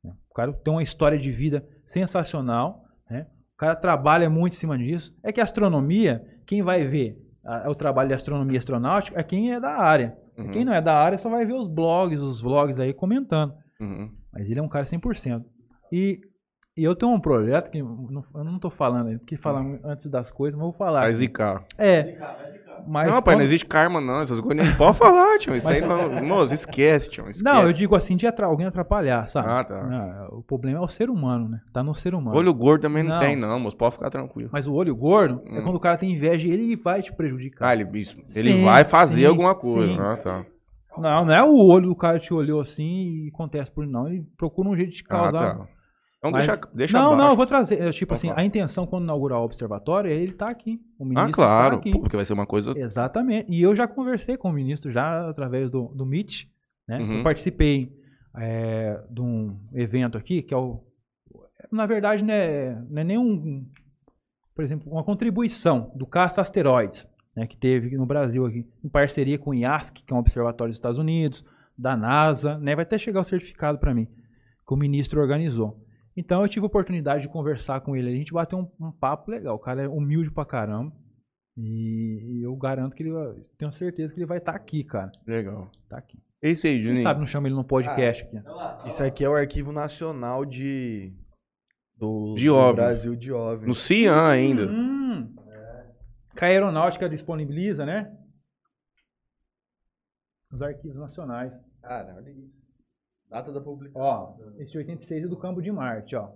né? 0.03 0.13
O 0.29 0.33
cara 0.33 0.51
tem 0.53 0.73
uma 0.73 0.83
história 0.83 1.17
de 1.17 1.31
vida 1.31 1.65
sensacional. 1.85 2.83
Né? 3.09 3.27
O 3.53 3.57
cara 3.57 3.75
trabalha 3.75 4.29
muito 4.29 4.53
em 4.53 4.57
cima 4.57 4.77
disso. 4.77 5.15
É 5.23 5.31
que 5.31 5.41
a 5.41 5.43
astronomia, 5.43 6.21
quem 6.45 6.61
vai 6.61 6.85
ver 6.85 7.17
a- 7.45 7.69
o 7.69 7.75
trabalho 7.75 8.09
de 8.09 8.13
astronomia 8.13 8.57
astronáutica 8.59 9.19
é 9.19 9.23
quem 9.23 9.51
é 9.53 9.59
da 9.59 9.77
área. 9.81 10.15
Uhum, 10.37 10.51
Quem 10.51 10.63
não 10.63 10.73
é 10.73 10.81
da 10.81 10.95
área 10.95 11.17
só 11.17 11.29
vai 11.29 11.45
ver 11.45 11.53
os 11.55 11.67
blogs, 11.67 12.21
os 12.21 12.39
vlogs 12.41 12.79
aí 12.79 12.93
comentando. 12.93 13.53
uhum. 13.79 14.11
Mas 14.31 14.49
ele 14.51 14.59
é 14.59 14.61
um 14.61 14.67
cara 14.69 14.85
100%. 14.85 15.43
E, 15.91 16.19
e 16.77 16.83
eu 16.83 16.95
tenho 16.95 17.11
um 17.11 17.19
projeto 17.19 17.69
que 17.71 17.79
eu 17.79 18.07
não, 18.09 18.23
eu 18.35 18.43
não 18.43 18.59
tô 18.59 18.69
falando, 18.69 19.07
aí, 19.07 19.17
porque 19.17 19.35
falar 19.35 19.65
antes 19.83 20.05
das 20.07 20.31
coisas, 20.31 20.55
mas 20.57 20.65
eu 20.65 20.71
vou 20.71 20.77
falar. 20.77 21.01
Vai 21.01 21.13
zicar. 21.13 21.63
É. 21.77 22.17
Mas 22.87 23.07
não, 23.07 23.15
rapaz, 23.15 23.23
quando- 23.23 23.37
não 23.37 23.43
existe 23.43 23.65
karma, 23.65 23.99
não. 23.99 24.21
Essas 24.21 24.39
coisas 24.39 24.65
nem 24.65 24.75
pode 24.77 24.97
falar, 24.97 25.39
tio. 25.39 25.55
Isso 25.55 25.67
Mas- 25.67 25.83
aí 25.83 25.89
não. 25.89 26.23
Moço, 26.23 26.53
esquece, 26.53 27.09
tio. 27.09 27.27
Esquece. 27.27 27.43
Não, 27.43 27.63
eu 27.63 27.73
digo 27.73 27.95
assim, 27.95 28.15
de 28.15 28.27
atra- 28.27 28.45
alguém 28.45 28.67
atrapalhar, 28.67 29.27
sabe? 29.27 29.47
Ah, 29.49 29.63
tá. 29.63 29.83
Não, 29.83 30.37
o 30.39 30.43
problema 30.43 30.77
é 30.77 30.81
o 30.81 30.87
ser 30.87 31.09
humano, 31.09 31.49
né? 31.49 31.59
Tá 31.73 31.81
no 31.83 31.95
ser 31.95 32.13
humano. 32.13 32.37
Olho 32.37 32.53
gordo 32.53 32.83
também 32.83 33.01
não, 33.03 33.15
Não. 33.15 33.19
tem, 33.19 33.35
não, 33.35 33.59
moço. 33.59 33.75
Pode 33.75 33.95
ficar 33.95 34.11
tranquilo. 34.11 34.49
Mas 34.53 34.67
o 34.67 34.73
olho 34.73 34.95
gordo 34.95 35.41
é 35.47 35.59
Hum. 35.59 35.63
quando 35.63 35.75
o 35.75 35.79
cara 35.79 35.97
tem 35.97 36.13
inveja 36.13 36.47
e 36.47 36.51
ele 36.51 36.75
vai 36.75 37.01
te 37.01 37.11
prejudicar. 37.11 37.67
Ah, 37.69 37.73
ele, 37.75 37.99
isso, 37.99 38.15
ele 38.35 38.51
Sim, 38.51 38.63
vai 38.63 38.83
fazer 38.83 39.21
sim, 39.21 39.25
alguma 39.25 39.55
coisa. 39.55 39.87
sim. 39.93 39.99
Ah, 39.99 40.15
tá. 40.17 40.45
Não, 40.99 41.25
não 41.25 41.33
é 41.33 41.43
o 41.43 41.57
olho 41.57 41.89
do 41.89 41.95
cara 41.95 42.19
te 42.19 42.33
olhou 42.33 42.59
assim 42.61 43.25
e 43.25 43.31
acontece 43.33 43.69
por 43.71 43.85
não. 43.87 44.07
Ele 44.07 44.23
procura 44.37 44.69
um 44.69 44.75
jeito 44.75 44.93
de 44.93 45.03
Ah, 45.05 45.09
causar. 45.09 45.57
tá. 45.57 45.67
Então 46.19 46.31
Mas- 46.31 46.47
deixa, 46.47 46.61
deixa 46.73 46.97
não, 46.97 47.03
não, 47.05 47.11
eu 47.11 47.15
abaixo. 47.19 47.35
vou 47.37 47.45
trazer. 47.45 47.79
é, 47.81 47.91
Tipo 47.91 48.13
assim, 48.15 48.31
a 48.35 48.43
intenção 48.43 48.87
quando 48.87 49.03
inaugurar 49.03 49.39
o 49.39 49.43
observatório 49.43 50.09
é 50.09 50.15
ele 50.15 50.31
estar 50.31 50.49
aqui. 50.49 50.81
O 50.97 51.05
ministro 51.05 51.29
Ah, 51.43 51.47
claro. 51.47 51.75
está 51.75 51.77
aqui. 51.79 51.91
Pô, 51.91 51.99
porque 51.99 52.15
vai 52.15 52.25
ser 52.25 52.33
uma 52.33 52.47
coisa. 52.47 52.73
Exatamente. 52.77 53.51
E 53.51 53.61
eu 53.61 53.75
já 53.75 53.87
conversei 53.87 54.35
com 54.35 54.49
o 54.49 54.53
ministro 54.53 54.91
já 54.91 55.29
através 55.29 55.69
do, 55.69 55.89
do 55.95 56.05
Meet. 56.05 56.45
Né? 56.87 56.99
Uhum. 56.99 57.17
Eu 57.19 57.23
participei 57.23 57.91
é, 58.35 58.99
de 59.09 59.21
um 59.21 59.57
evento 59.73 60.17
aqui, 60.17 60.41
que 60.41 60.53
é 60.53 60.57
o. 60.57 60.81
Na 61.71 61.85
verdade, 61.85 62.23
não 62.23 62.33
é, 62.33 62.81
não 62.89 63.01
é 63.01 63.03
nenhum. 63.03 63.65
Por 64.55 64.63
exemplo, 64.63 64.91
uma 64.91 65.03
contribuição 65.03 65.91
do 65.95 66.07
Caça 66.07 66.41
Asteroides, 66.41 67.07
né, 67.35 67.45
que 67.45 67.55
teve 67.55 67.95
no 67.95 68.07
Brasil 68.07 68.43
aqui, 68.45 68.65
em 68.83 68.89
parceria 68.89 69.37
com 69.37 69.51
o 69.51 69.53
IASC, 69.53 70.01
que 70.03 70.11
é 70.11 70.15
um 70.15 70.19
observatório 70.19 70.71
dos 70.71 70.77
Estados 70.77 70.97
Unidos, 70.97 71.45
da 71.77 71.95
NASA, 71.95 72.57
né? 72.57 72.75
Vai 72.75 72.81
até 72.83 72.97
chegar 72.97 73.21
o 73.21 73.23
certificado 73.23 73.77
para 73.77 73.93
mim, 73.93 74.05
que 74.67 74.73
o 74.73 74.77
ministro 74.77 75.21
organizou. 75.21 75.79
Então 76.17 76.41
eu 76.41 76.49
tive 76.49 76.65
a 76.65 76.67
oportunidade 76.67 77.21
de 77.21 77.29
conversar 77.29 77.79
com 77.81 77.95
ele. 77.95 78.09
A 78.09 78.15
gente 78.15 78.33
bateu 78.33 78.57
um, 78.57 78.87
um 78.87 78.91
papo 78.91 79.29
legal. 79.29 79.55
O 79.55 79.59
cara 79.59 79.83
é 79.83 79.87
humilde 79.87 80.31
pra 80.31 80.43
caramba. 80.45 80.91
E, 81.55 82.39
e 82.39 82.43
eu 82.43 82.55
garanto 82.55 82.95
que 82.95 83.03
ele 83.03 83.11
vai- 83.11 83.35
tenho 83.57 83.71
certeza 83.71 84.11
que 84.13 84.19
ele 84.19 84.25
vai 84.25 84.39
estar 84.39 84.53
aqui, 84.55 84.83
cara. 84.83 85.11
Legal. 85.25 85.69
Tá 85.87 85.97
aqui. 85.99 86.17
É 86.41 86.51
isso 86.51 86.65
aí, 86.67 86.73
Quem 86.73 86.83
Juninho. 86.83 87.03
sabe 87.03 87.19
não 87.19 87.27
chama 87.27 87.47
ele 87.47 87.55
no 87.55 87.63
podcast 87.63 88.23
aqui. 88.23 88.37
Isso 88.87 89.03
aqui 89.03 89.23
é 89.23 89.29
o 89.29 89.35
Arquivo 89.35 89.71
Nacional 89.71 90.43
de. 90.45 91.13
Do, 91.95 92.35
De 92.35 92.45
do. 92.47 92.73
Brasil 92.73 93.15
de 93.15 93.31
OVNI. 93.31 93.67
No 93.67 93.73
Cian 93.73 94.27
ainda. 94.27 94.67
Hum, 94.69 95.35
que 96.35 96.45
a 96.45 96.47
aeronáutica 96.47 97.09
disponibiliza, 97.09 97.85
né? 97.87 98.15
Os 100.51 100.61
arquivos 100.61 100.97
nacionais. 100.97 101.51
Cara, 101.81 102.15
olha 102.15 102.29
isso. 102.29 102.56
Data 103.29 103.51
da 103.51 103.59
publicação. 103.61 104.01
Ó, 104.01 104.37
esse 104.57 104.71
de 104.71 104.77
86 104.77 105.25
é 105.25 105.27
do 105.27 105.37
campo 105.37 105.61
de 105.61 105.71
Marte, 105.71 106.15
ó. 106.15 106.31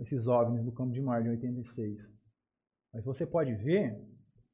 Esses 0.00 0.26
OVNIs 0.26 0.64
do 0.64 0.72
campo 0.72 0.92
de 0.92 1.00
Marte 1.00 1.24
de 1.24 1.30
86. 1.30 1.98
Mas 2.92 3.04
você 3.04 3.26
pode 3.26 3.54
ver, 3.54 3.96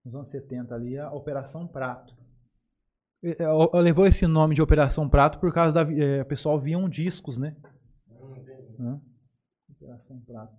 nos 0.04 0.14
anos 0.14 0.30
70 0.30 0.74
ali, 0.74 0.98
a 0.98 1.10
Operação 1.12 1.66
Prato. 1.66 2.14
É, 3.22 3.36
Levou 3.80 4.06
esse 4.06 4.26
nome 4.26 4.54
de 4.54 4.62
Operação 4.62 5.08
Prato 5.08 5.38
por 5.38 5.52
causa 5.52 5.84
da. 5.84 5.92
é, 5.92 6.22
O 6.22 6.26
pessoal 6.26 6.58
viam 6.58 6.88
discos, 6.88 7.38
né? 7.38 7.56
Hã? 8.78 9.00
Operação 9.70 10.20
Prato. 10.22 10.56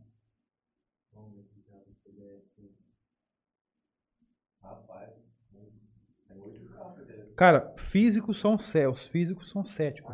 Cara, 7.36 7.74
físicos 7.90 8.40
são 8.40 8.58
céus, 8.60 9.08
físicos 9.08 9.50
são 9.52 9.64
céticos. 9.64 10.14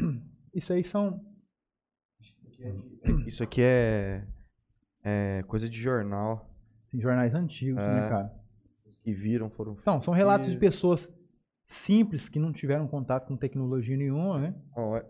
Isso 0.54 0.72
aí 0.72 0.82
são. 0.84 1.24
Isso 3.26 3.42
aqui 3.42 3.62
é. 3.62 4.24
É 5.02 5.42
coisa 5.46 5.68
de 5.68 5.80
jornal. 5.80 6.46
jornais 6.92 7.34
antigos, 7.34 7.76
né, 7.80 8.06
É. 8.06 8.08
cara? 8.08 8.34
Que 9.02 9.12
viram, 9.14 9.48
foram. 9.48 9.76
Então, 9.80 10.02
são 10.02 10.12
relatos 10.12 10.50
de 10.50 10.58
pessoas 10.58 11.10
simples 11.64 12.28
que 12.28 12.38
não 12.38 12.52
tiveram 12.52 12.86
contato 12.86 13.26
com 13.28 13.36
tecnologia 13.36 13.96
nenhuma, 13.96 14.38
né? 14.40 14.54
Ó, 14.76 14.96
é- 14.98 15.06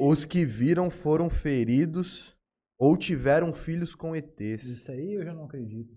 Os 0.00 0.24
que 0.24 0.44
viram 0.44 0.90
foram 0.90 1.28
feridos 1.30 2.36
ou 2.78 2.96
tiveram 2.96 3.52
filhos 3.52 3.94
com 3.94 4.16
ETs. 4.16 4.64
Isso 4.64 4.90
aí 4.90 5.12
eu 5.14 5.24
já 5.24 5.32
não 5.34 5.44
acredito. 5.44 5.94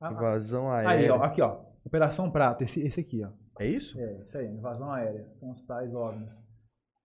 Ah, 0.00 0.12
Invasão 0.12 0.70
Aí, 0.70 0.86
aérea. 0.86 1.14
ó, 1.16 1.22
aqui, 1.24 1.42
ó. 1.42 1.60
Operação 1.84 2.30
Prato, 2.30 2.62
esse, 2.62 2.80
esse 2.82 3.00
aqui, 3.00 3.24
ó. 3.24 3.30
É 3.58 3.66
isso? 3.66 3.98
É, 3.98 4.20
isso 4.22 4.36
aí, 4.38 4.46
invasão 4.46 4.92
aérea. 4.92 5.26
São 5.40 5.50
os 5.50 5.62
tais 5.62 5.92
OVNIs. 5.94 6.28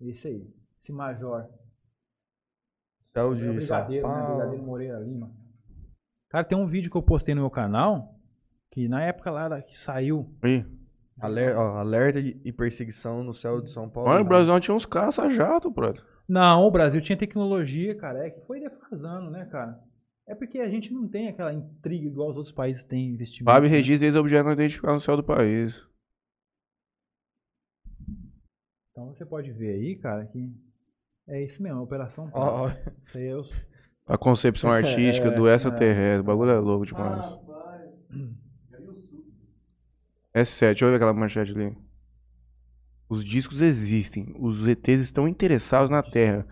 Esse 0.02 0.28
aí. 0.28 0.54
Esse 0.80 0.92
major. 0.92 1.48
Céu 3.14 3.24
É 3.28 3.32
o 3.32 3.36
de 3.36 3.42
São 3.62 3.78
Brigadeiro, 3.78 4.08
né? 4.08 4.14
Paulo. 4.14 4.36
Brigadeiro 4.36 4.64
Moreira 4.66 5.00
Lima. 5.00 5.32
Cara, 6.30 6.44
tem 6.44 6.58
um 6.58 6.68
vídeo 6.68 6.92
que 6.92 6.98
eu 6.98 7.04
postei 7.04 7.34
no 7.34 7.42
meu 7.42 7.50
canal, 7.50 8.14
que 8.72 8.88
na 8.88 9.02
época 9.04 9.32
lá 9.32 9.48
da- 9.48 9.62
que 9.62 9.78
saiu, 9.78 10.30
Ih. 10.44 10.66
Aler- 11.20 11.56
ó, 11.58 11.78
alerta 11.78 12.22
de- 12.22 12.40
e 12.44 12.52
perseguição 12.52 13.24
no 13.24 13.34
céu 13.34 13.62
de 13.62 13.72
São 13.72 13.90
Paulo. 13.90 14.10
Olha, 14.10 14.22
o 14.22 14.26
Brasil 14.28 14.60
tinha 14.60 14.76
uns 14.76 14.86
caça-jato, 14.86 15.72
brother. 15.72 16.04
Não, 16.28 16.64
o 16.66 16.72
Brasil 16.72 17.00
tinha 17.02 17.18
tecnologia, 17.18 17.96
cara, 17.96 18.26
é 18.28 18.30
que 18.32 18.42
foi 18.46 18.60
defasando, 18.60 19.32
né, 19.32 19.46
cara? 19.46 19.80
É 20.28 20.36
porque 20.36 20.60
a 20.60 20.68
gente 20.68 20.92
não 20.92 21.08
tem 21.08 21.30
aquela 21.30 21.54
intriga 21.54 22.06
igual 22.08 22.32
os 22.32 22.36
outros 22.36 22.54
países 22.54 22.84
têm 22.84 23.12
investimento. 23.14 23.46
Fábio 23.50 23.70
né? 23.70 23.76
registra 23.78 24.08
esse 24.08 24.18
objeto 24.18 24.44
não 24.46 24.54
identificado 24.54 24.96
no 24.96 25.00
céu 25.00 25.16
do 25.16 25.24
país. 25.24 25.74
Então 28.96 29.14
você 29.14 29.26
pode 29.26 29.52
ver 29.52 29.74
aí, 29.74 29.98
cara, 29.98 30.26
que 30.26 30.50
é 31.28 31.44
isso 31.44 31.62
mesmo, 31.62 31.82
Operação 31.82 32.30
Isso 32.30 33.18
aí 33.18 33.28
é 33.28 33.36
os- 33.36 33.52
A 34.08 34.18
concepção 34.18 34.72
artística 34.72 35.30
do 35.32 35.50
extraterrestre. 35.50 36.22
O 36.22 36.24
bagulho 36.24 36.52
é 36.52 36.60
louco 36.60 36.86
Ah, 36.86 36.88
demais. 36.88 37.26
S7, 40.34 40.60
deixa 40.68 40.86
eu 40.86 40.90
ver 40.92 40.96
aquela 40.96 41.14
manchete 41.14 41.52
ali. 41.52 41.76
Os 43.10 43.26
discos 43.26 43.62
existem. 43.62 44.34
Os 44.40 44.66
ETs 44.66 45.02
estão 45.02 45.28
interessados 45.28 45.92
na 45.92 46.02
Terra. 46.02 46.48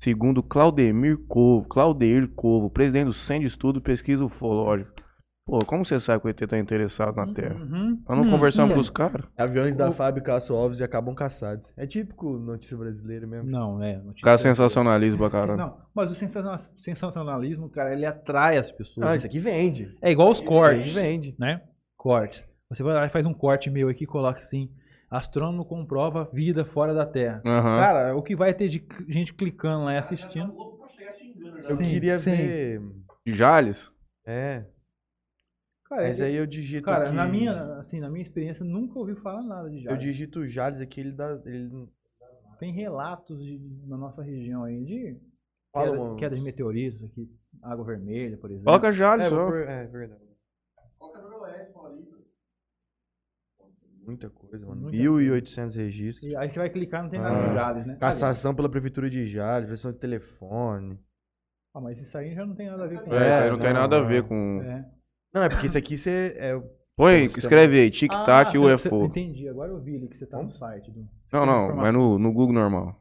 Segundo 0.00 0.42
Claudemir 0.42 1.18
Covo, 1.28 1.68
Claudeir 1.68 2.26
Covo, 2.28 2.70
presidente 2.70 3.06
do 3.06 3.12
Centro 3.12 3.42
de 3.42 3.48
Estudo 3.48 3.80
e 3.80 3.82
Pesquisa 3.82 4.24
Ufológica. 4.24 4.94
Pô, 5.44 5.58
como 5.66 5.84
você 5.84 5.98
sabe 5.98 6.20
que 6.22 6.28
o 6.28 6.30
ET 6.30 6.46
tá 6.48 6.56
interessado 6.56 7.16
na 7.16 7.26
Terra? 7.34 7.56
Uhum. 7.56 8.00
Nós 8.08 8.16
não 8.18 8.24
Hum, 8.24 8.30
conversamos 8.30 8.70
hum. 8.70 8.74
com 8.76 8.80
os 8.80 8.88
caras? 8.90 9.24
Aviões 9.36 9.76
da 9.76 9.88
O- 9.88 9.92
FAB 9.92 10.20
caçam 10.20 10.54
ovos 10.54 10.78
e 10.78 10.84
acabam 10.84 11.14
caçados. 11.16 11.64
É 11.76 11.84
típico 11.84 12.38
notícia 12.38 12.76
brasileira 12.76 13.26
mesmo. 13.26 13.50
Não, 13.50 13.82
é. 13.82 13.96
notícia- 13.96 14.24
Cara 14.24 14.38
sensacionalismo 14.38 15.18
pra 15.18 15.30
caralho. 15.30 15.58
Não, 15.58 15.76
mas 15.92 16.12
o 16.12 16.14
sensaciona- 16.14 16.58
sensacionalismo, 16.76 17.68
cara, 17.68 17.92
ele 17.92 18.06
atrai 18.06 18.56
as 18.56 18.70
pessoas. 18.70 19.04
Ah, 19.06 19.16
isso 19.16 19.26
aqui 19.26 19.40
vende. 19.40 19.96
É 20.00 20.12
igual 20.12 20.30
os 20.30 20.38
Isso 20.38 20.46
cortes, 20.46 20.92
vende. 20.94 21.34
né? 21.36 21.60
Cortes. 21.96 22.46
Você 22.70 22.84
vai 22.84 22.94
lá 22.94 23.04
e 23.06 23.10
faz 23.10 23.26
um 23.26 23.34
corte 23.34 23.68
meu 23.68 23.88
aqui 23.88 24.04
e 24.04 24.06
coloca 24.06 24.38
assim: 24.40 24.70
astrônomo 25.10 25.64
comprova 25.64 26.30
vida 26.32 26.64
fora 26.64 26.94
da 26.94 27.04
Terra. 27.04 27.42
Aham. 27.44 27.78
Cara, 27.80 28.16
o 28.16 28.22
que 28.22 28.36
vai 28.36 28.54
ter 28.54 28.68
de 28.68 28.82
gente 29.08 29.34
clicando 29.34 29.84
lá 29.86 29.94
e 29.94 29.98
assistindo? 29.98 30.54
Eu 31.68 31.76
Sim, 31.76 31.82
queria 31.82 32.18
sim. 32.20 32.30
ver. 32.30 32.80
De 33.26 33.34
Jales? 33.34 33.90
É. 34.24 34.64
Cara, 35.92 36.08
Mas 36.08 36.20
eu- 36.20 36.26
aí 36.26 36.34
eu 36.36 36.46
digito. 36.46 36.84
cara 36.86 37.06
aqui- 37.08 37.14
na 37.16 37.28
minha, 37.28 37.74
assim, 37.76 38.00
na 38.00 38.08
minha 38.08 38.22
experiência, 38.22 38.64
nunca 38.64 38.98
ouvi 38.98 39.14
falar 39.16 39.42
nada 39.42 39.68
de 39.68 39.76
Eu 39.76 39.82
Jales. 39.82 40.00
digito 40.02 40.48
Jales 40.48 40.80
aqui, 40.80 41.00
ele 41.00 41.12
dá. 41.12 41.38
Ele... 41.44 41.86
Tem 42.58 42.72
relatos 42.72 43.38
de- 43.44 43.58
na 43.86 43.98
nossa 43.98 44.22
região 44.22 44.64
aí 44.64 44.82
de 44.86 45.20
Fala, 45.70 45.90
queda, 45.90 45.98
mano. 46.02 46.16
queda 46.16 46.36
de 46.36 46.40
meteoritos 46.42 47.04
aqui, 47.04 47.28
água 47.62 47.84
vermelha, 47.84 48.38
por 48.38 48.48
exemplo. 48.50 48.64
Coloca 48.64 48.90
Jales, 48.90 49.30
É, 49.30 49.34
ó. 49.34 49.46
por- 49.46 49.58
é 49.68 49.86
verdade. 49.86 50.22
Qual 50.98 51.12
que 51.12 51.18
é 51.18 51.20
noroeste, 51.20 51.72
Paulista? 51.74 52.16
Muita 54.06 54.30
coisa, 54.30 54.66
mano. 54.66 54.80
Muita 54.80 54.96
1.800 54.96 55.76
registros. 55.76 56.26
E 56.30 56.34
aí 56.34 56.50
você 56.50 56.58
vai 56.58 56.70
clicar, 56.70 57.02
não 57.02 57.10
tem 57.10 57.20
nada 57.20 57.36
Ah. 57.36 57.48
de 57.48 57.54
Jales, 57.54 57.86
né? 57.86 57.96
Cassação 58.00 58.54
pela 58.54 58.68
Prefeitura 58.70 59.10
de 59.10 59.26
Jales, 59.26 59.68
versão 59.68 59.92
de 59.92 59.98
telefone. 59.98 60.98
Ah, 61.74 61.80
mas 61.82 61.98
isso 61.98 62.16
aí 62.16 62.34
já 62.34 62.46
não 62.46 62.54
tem 62.54 62.68
nada 62.70 62.84
a 62.84 62.86
ver 62.86 63.00
com 63.02 63.12
É, 63.14 63.28
isso 63.28 63.38
aí 63.40 63.46
É, 63.46 63.50
não 63.50 63.58
tem 63.58 63.72
não, 63.74 63.80
nada 63.80 63.96
a 63.98 64.00
não. 64.00 64.08
ver 64.08 64.22
com. 64.26 64.62
É. 64.62 64.90
Não, 65.32 65.42
é 65.42 65.48
porque 65.48 65.66
isso 65.66 65.78
aqui 65.78 65.96
você. 65.96 66.34
É, 66.36 66.60
Põe, 66.94 67.24
escreve 67.24 67.80
aí, 67.80 67.90
tic-tac 67.90 68.50
Ah, 68.50 68.54
e 68.54 68.58
UFO. 68.58 69.06
Entendi, 69.06 69.48
agora 69.48 69.70
eu 69.70 69.80
vi 69.80 69.96
ali 69.96 70.08
que 70.08 70.16
você 70.16 70.26
tá 70.26 70.42
no 70.42 70.50
site. 70.50 70.90
Do, 70.90 71.08
Não, 71.32 71.46
não, 71.46 71.76
mas 71.76 71.92
no, 71.92 72.18
no 72.18 72.32
Google 72.32 72.54
normal. 72.54 73.00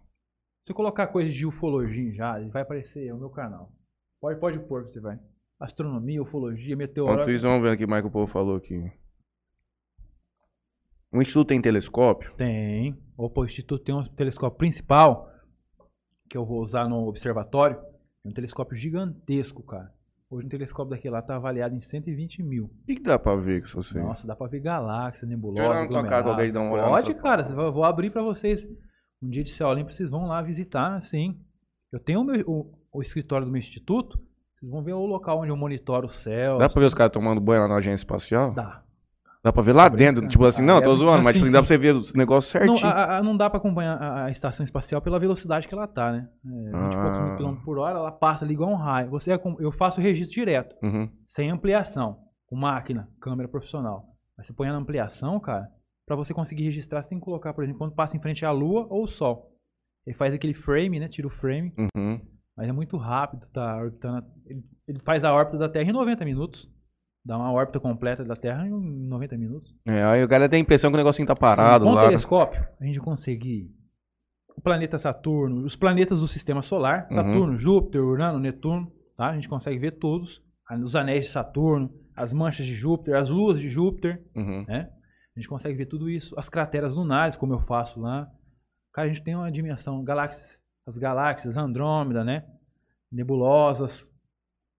Se 0.62 0.68
você 0.68 0.74
colocar 0.74 1.08
coisa 1.08 1.30
de 1.30 1.46
ufologia 1.46 2.14
Jales, 2.14 2.52
vai 2.52 2.62
aparecer 2.62 3.14
o 3.14 3.18
meu 3.18 3.30
canal. 3.30 3.72
Pode, 4.22 4.40
pode 4.40 4.60
pôr 4.60 4.86
que 4.86 4.92
você 4.92 5.02
vai. 5.02 5.20
Astronomia, 5.60 6.22
ufologia, 6.22 6.74
Enquanto 6.74 6.78
meteorologia. 6.78 7.36
isso, 7.36 7.46
vamos 7.46 7.62
ver 7.64 7.72
aqui 7.72 7.84
o 7.84 7.88
Michael 7.88 8.12
Povo 8.12 8.32
falou 8.32 8.56
aqui. 8.56 8.92
O 11.12 11.22
Instituto 11.22 11.50
tem 11.50 11.62
telescópio? 11.62 12.34
Tem. 12.36 12.98
Opa, 13.18 13.42
o 13.42 13.46
Instituto 13.46 13.84
tem 13.84 13.94
um 13.94 14.04
telescópio 14.04 14.58
principal, 14.58 15.30
que 16.30 16.38
eu 16.38 16.46
vou 16.46 16.62
usar 16.62 16.88
no 16.88 17.08
observatório. 17.08 17.78
É 18.24 18.30
um 18.30 18.32
telescópio 18.32 18.78
gigantesco, 18.78 19.62
cara. 19.64 19.94
Hoje 20.32 20.46
um 20.46 20.50
telescópio 20.50 20.92
daquele 20.92 21.14
lá 21.14 21.22
tá 21.22 21.36
avaliado 21.36 21.76
em 21.76 21.80
120 21.82 22.42
mil. 22.42 22.66
O 22.66 22.86
que, 22.86 22.96
que 22.96 23.04
dá 23.04 23.20
pra 23.20 23.36
ver 23.36 23.60
com 23.60 23.68
isso 23.68 23.80
assim? 23.82 24.00
Nossa, 24.00 24.26
dá 24.26 24.34
pra 24.36 24.48
ver 24.48 24.62
galáxia, 24.62 25.28
nebulosa, 25.28 25.62
Deixa 25.62 25.70
eu 25.70 25.74
dar 25.74 25.80
uma 25.96 26.04
tocada 26.04 26.24
com 26.24 26.30
alguém 26.30 26.52
dar 26.54 26.62
uma 26.62 26.72
olhada 26.72 26.90
Pode, 26.90 27.14
cara. 27.16 27.44
você 27.46 27.54
vai- 27.54 27.70
vou 27.72 27.84
abrir 27.84 28.10
pra 28.12 28.22
vocês. 28.24 28.66
Um 29.22 29.30
dia 29.30 29.44
de 29.44 29.52
céu 29.52 29.72
limpo, 29.74 29.92
vocês 29.92 30.10
vão 30.10 30.26
lá 30.28 30.42
visitar, 30.42 31.00
sim. 31.02 31.38
Eu 31.92 32.00
tenho 32.00 32.22
o, 32.22 32.24
meu- 32.24 32.44
o- 32.48 32.74
o 32.94 33.02
escritório 33.02 33.46
do 33.46 33.52
meu 33.52 33.60
instituto. 33.60 34.18
Vocês 34.56 34.72
vão 34.72 34.82
ver 34.84 34.94
o 34.94 35.06
local 35.06 35.40
onde 35.42 35.50
eu 35.52 35.58
monitoro 35.58 36.08
o 36.08 36.10
céu. 36.10 36.58
Dá 36.58 36.70
pra 36.70 36.80
ver 36.80 36.86
os 36.88 36.94
caras 36.94 37.12
tomando 37.12 37.42
banho 37.42 37.64
lá 37.64 37.68
na 37.68 37.76
agência 37.76 38.04
espacial? 38.04 38.54
Dá. 38.54 38.81
Dá 39.44 39.52
pra 39.52 39.64
ver 39.64 39.74
lá 39.74 39.90
dentro? 39.90 40.28
Tipo 40.28 40.46
assim, 40.46 40.62
não, 40.64 40.78
é, 40.78 40.82
tô 40.82 40.94
zoando, 40.96 41.24
mas 41.24 41.30
assim, 41.36 41.40
tipo, 41.40 41.52
dá 41.52 41.60
pra 41.60 41.68
você 41.68 41.78
ver 41.78 41.96
os 41.96 42.14
negócios 42.14 42.54
Não, 42.54 42.76
certinho. 42.78 42.88
a- 42.92 43.18
a- 43.18 43.24
não 43.24 43.36
dá 43.36 43.50
pra 43.50 43.58
acompanhar 43.58 43.98
a, 43.98 44.26
a 44.26 44.30
estação 44.32 44.64
espacial 44.64 45.02
pela 45.02 45.18
velocidade 45.18 45.68
que 45.68 45.74
ela 45.74 45.88
tá, 45.88 46.12
né? 46.12 46.30
É, 46.46 46.50
20 46.84 46.94
e 46.94 46.98
poucos 46.98 47.20
Ah. 47.20 47.38
mil 47.40 47.56
por 47.66 47.80
hora, 47.80 47.98
ela 47.98 48.12
passa 48.12 48.46
ali 48.46 48.54
igual 48.54 48.70
um 48.70 48.76
raio. 48.76 49.10
Você, 49.10 49.32
acom- 49.32 49.58
eu 49.60 49.72
faço 49.72 50.00
o 50.00 50.04
registro 50.04 50.36
direto, 50.36 50.76
Uhum. 50.84 51.10
sem 51.26 51.50
ampliação, 51.50 52.20
com 52.46 52.56
máquina, 52.56 53.10
câmera 53.20 53.50
profissional. 53.50 54.06
Mas 54.38 54.46
você 54.46 54.54
põe 54.54 54.68
na 54.68 54.76
ampliação, 54.76 55.40
cara, 55.40 55.68
pra 56.06 56.16
você 56.16 56.34
conseguir 56.36 56.64
registrar, 56.66 57.02
você 57.02 57.10
tem 57.10 57.18
que 57.20 57.26
colocar, 57.26 57.52
por 57.54 57.64
exemplo, 57.64 57.80
quando 57.80 57.96
passa 57.96 58.16
em 58.16 58.22
frente 58.22 58.46
à 58.46 58.52
Lua 58.52 58.86
ou 58.92 59.04
o 59.06 59.08
Sol. 59.08 59.50
Ele 60.06 60.16
faz 60.16 60.34
aquele 60.36 60.54
frame, 60.54 61.00
né? 61.00 61.08
Tira 61.08 61.28
o 61.28 61.32
frame, 61.32 61.74
Uhum. 61.96 62.22
mas 62.56 62.70
é 62.70 62.72
muito 62.72 62.96
rápido, 62.96 63.48
tá 63.52 63.76
orbitando. 63.78 64.24
ele 64.88 65.00
faz 65.00 65.24
a 65.24 65.34
órbita 65.34 65.58
da 65.58 65.70
Terra 65.70 65.90
em 65.90 65.94
90 65.94 66.24
minutos. 66.26 66.70
Dá 67.24 67.38
uma 67.38 67.52
órbita 67.52 67.80
completa 67.80 68.24
da 68.26 68.36
Terra 68.36 68.68
em 68.68 68.72
90 68.72 69.38
minutos. 69.38 69.76
É, 69.86 70.04
aí 70.04 70.24
o 70.24 70.28
cara 70.28 70.50
tem 70.50 70.58
a 70.58 70.62
impressão 70.62 70.90
que 70.90 70.96
o 70.96 70.98
negocinho 70.98 71.28
tá 71.28 71.36
parado 71.36 71.84
Sim, 71.86 71.90
com 71.90 71.94
o 71.94 71.96
lá. 71.96 72.02
né? 72.04 72.08
telescópio, 72.08 72.68
a 72.80 72.86
gente 72.86 73.00
conseguir 73.00 73.70
o 74.58 74.62
planeta 74.62 74.98
Saturno, 74.98 75.64
os 75.64 75.76
planetas 75.76 76.20
do 76.20 76.28
sistema 76.28 76.62
solar, 76.62 77.08
Uhum. 77.10 77.16
Saturno, 77.16 77.58
Júpiter, 77.60 78.02
Urano, 78.04 78.40
Netuno, 78.40 78.92
tá? 79.16 79.30
A 79.30 79.36
gente 79.36 79.48
consegue 79.48 79.78
ver 79.80 79.92
todos, 79.92 80.42
os 80.84 80.96
anéis 80.96 81.26
de 81.26 81.32
Saturno, 81.32 81.92
as 82.16 82.34
manchas 82.34 82.66
de 82.66 82.74
Júpiter, 82.74 83.16
as 83.16 83.30
luas 83.30 83.60
de 83.60 83.70
Júpiter, 83.70 84.22
Uhum. 84.36 84.66
né? 84.68 84.90
A 85.36 85.40
gente 85.40 85.48
consegue 85.48 85.78
ver 85.78 85.86
tudo 85.86 86.10
isso, 86.10 86.38
as 86.38 86.50
crateras 86.50 86.94
lunares, 86.94 87.36
como 87.38 87.54
eu 87.54 87.60
faço 87.60 88.02
lá. 88.02 88.28
Cara, 88.94 89.08
a 89.08 89.10
gente 89.14 89.24
tem 89.24 89.36
uma 89.36 89.50
dimensão, 89.52 90.04
galáxias, 90.04 90.60
as 90.86 90.98
galáxias, 90.98 91.56
Andrômeda, 91.56 92.24
né? 92.24 92.44
Nebulosas. 93.12 94.11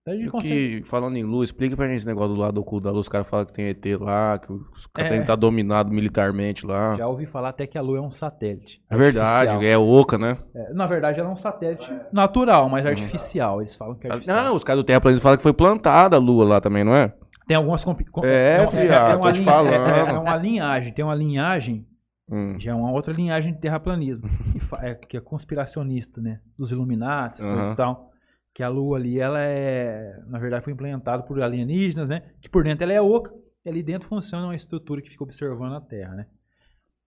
Então 0.04 0.14
E 0.14 0.28
consegue 0.28 0.80
que, 0.80 0.88
falando 0.88 1.16
em 1.16 1.22
luz, 1.22 1.48
explica 1.50 1.76
pra 1.76 1.86
gente 1.86 1.98
esse 1.98 2.06
negócio 2.06 2.34
do 2.34 2.40
lado 2.40 2.58
oculto 2.60 2.84
da 2.84 2.90
luz. 2.90 3.02
Os 3.02 3.08
caras 3.08 3.28
falam 3.28 3.46
que 3.46 3.52
tem 3.52 3.66
ET 3.68 3.84
lá, 4.00 4.36
que 4.36 4.52
os 4.52 4.86
caras 4.88 5.06
É. 5.10 5.14
têm 5.14 5.18
que 5.18 5.22
estar 5.24 5.36
dominado 5.36 5.92
militarmente 5.92 6.66
lá. 6.66 6.96
já 6.96 7.06
ouvi 7.06 7.24
falar 7.24 7.50
até 7.50 7.68
que 7.68 7.78
a 7.78 7.80
Lua 7.80 7.98
é 7.98 8.00
um 8.00 8.10
satélite. 8.10 8.82
É 8.90 8.96
verdade, 8.96 9.50
artificial. 9.52 9.62
é 9.62 9.78
oca, 9.78 10.18
né? 10.18 10.36
É, 10.54 10.72
na 10.74 10.86
verdade, 10.88 11.20
ela 11.20 11.28
é 11.28 11.32
um 11.32 11.36
satélite 11.36 11.88
natural, 12.12 12.68
mas 12.68 12.84
artificial. 12.84 13.60
Eles 13.60 13.76
falam 13.76 13.94
que 13.94 14.08
é 14.08 14.10
artificial. 14.10 14.38
Uhum. 14.38 14.44
Não, 14.48 14.56
os 14.56 14.64
caras 14.64 14.82
do 14.82 14.84
Terraplanismo 14.86 15.22
falam 15.22 15.36
que 15.36 15.42
foi 15.44 15.52
plantada 15.52 16.16
a 16.16 16.18
lua 16.18 16.44
lá 16.44 16.60
também, 16.60 16.82
não 16.82 16.96
é? 16.96 17.12
Tem 17.46 17.56
algumas. 17.56 17.84
compi- 17.84 18.04
com- 18.04 18.24
É, 18.24 18.60
uma- 18.62 18.70
fiado, 18.72 19.16
uma 19.18 19.26
tô 19.28 19.32
te 19.34 19.38
linha- 19.40 19.52
falando. 19.52 19.72
é- 19.72 20.10
é 20.10 20.18
uma 20.18 20.36
linhagem. 20.36 20.92
Tem 20.92 21.04
uma 21.04 21.14
linhagem, 21.14 21.86
Hum. 22.28 22.56
já 22.58 22.72
é 22.72 22.74
uma 22.74 22.90
outra 22.90 23.12
linhagem 23.12 23.52
de 23.52 23.60
terraplanismo, 23.60 24.22
que, 24.52 24.58
fa- 24.60 24.80
é, 24.82 24.94
que 24.96 25.16
é 25.16 25.20
conspiracionista, 25.20 26.20
né? 26.20 26.40
Dos 26.58 26.72
Illuminati 26.72 27.40
Aham. 27.44 27.72
e 27.72 27.76
tal. 27.76 28.11
Que 28.54 28.62
a 28.62 28.68
Lua 28.68 28.98
ali, 28.98 29.18
ela 29.18 29.40
é. 29.40 30.20
Na 30.26 30.38
verdade, 30.38 30.64
foi 30.64 30.72
implementada 30.72 31.22
por 31.22 31.40
alienígenas, 31.42 32.08
né? 32.08 32.20
Que 32.40 32.48
por 32.48 32.62
dentro 32.64 32.84
ela 32.84 32.92
é 32.92 33.00
oca, 33.00 33.32
e 33.64 33.68
ali 33.70 33.82
dentro 33.82 34.08
funciona 34.08 34.44
uma 34.46 34.54
estrutura 34.56 35.00
que 35.00 35.08
fica 35.10 35.24
observando 35.24 35.74
a 35.74 35.80
Terra, 35.80 36.14
né? 36.14 36.26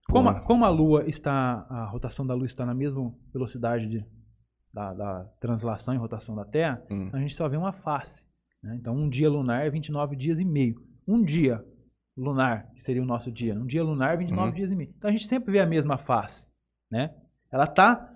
Como, 0.10 0.30
a, 0.30 0.40
como 0.42 0.66
a 0.66 0.70
Lua 0.70 1.04
está. 1.08 1.66
A 1.70 1.86
rotação 1.86 2.26
da 2.26 2.34
Lua 2.34 2.46
está 2.48 2.66
na 2.66 2.74
mesma 2.74 3.14
velocidade 3.34 3.88
de, 3.88 4.06
da, 4.74 4.94
da 4.94 5.24
translação 5.40 5.94
e 5.94 5.98
rotação 5.98 6.36
da 6.36 6.46
Terra, 6.46 6.82
Hum. 6.90 7.10
a 7.14 7.20
gente 7.20 7.36
só 7.36 7.48
vê 7.48 7.58
uma 7.58 7.72
face. 7.74 8.26
né? 8.64 8.76
Então, 8.80 8.96
um 8.96 9.08
dia 9.10 9.30
lunar 9.30 9.66
é 9.66 9.70
29 9.70 10.16
dias 10.16 10.40
e 10.40 10.46
meio. 10.46 10.76
Um 11.08 11.24
dia 11.24 11.64
lunar, 12.18 12.72
que 12.74 12.82
seria 12.82 13.02
o 13.02 13.06
nosso 13.06 13.32
dia, 13.32 13.54
um 13.54 13.66
dia 13.66 13.84
lunar 13.84 14.14
é 14.14 14.18
29 14.18 14.50
Uhum. 14.50 14.56
dias 14.56 14.72
e 14.72 14.76
meio. 14.76 14.94
Então, 14.98 15.10
a 15.10 15.14
gente 15.14 15.28
sempre 15.28 15.52
vê 15.52 15.60
a 15.60 15.66
mesma 15.66 15.98
face. 15.98 16.48
Né? 16.90 17.14
Ela 17.52 17.66
está 17.66 18.10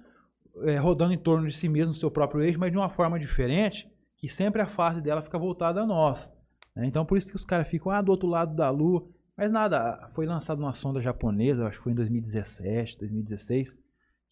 rodando 0.81 1.13
em 1.13 1.17
torno 1.17 1.47
de 1.47 1.53
si 1.53 1.67
mesma, 1.69 1.87
no 1.89 1.93
seu 1.93 2.09
próprio 2.11 2.41
eixo, 2.41 2.59
mas 2.59 2.71
de 2.71 2.77
uma 2.77 2.89
forma 2.89 3.19
diferente, 3.19 3.87
que 4.17 4.27
sempre 4.27 4.61
a 4.61 4.67
face 4.67 5.01
dela 5.01 5.21
fica 5.21 5.37
voltada 5.37 5.81
a 5.81 5.85
nós. 5.85 6.31
né? 6.75 6.85
Então, 6.85 7.05
por 7.05 7.17
isso 7.17 7.29
que 7.29 7.35
os 7.35 7.45
caras 7.45 7.67
ficam 7.67 7.91
ah, 7.91 8.01
do 8.01 8.11
outro 8.11 8.27
lado 8.27 8.55
da 8.55 8.69
Lua. 8.69 9.07
Mas 9.37 9.51
nada, 9.51 10.09
foi 10.13 10.25
lançada 10.25 10.59
uma 10.61 10.73
sonda 10.73 11.01
japonesa, 11.01 11.65
acho 11.67 11.77
que 11.77 11.83
foi 11.83 11.93
em 11.93 11.95
2017, 11.95 12.97
2016, 12.99 13.73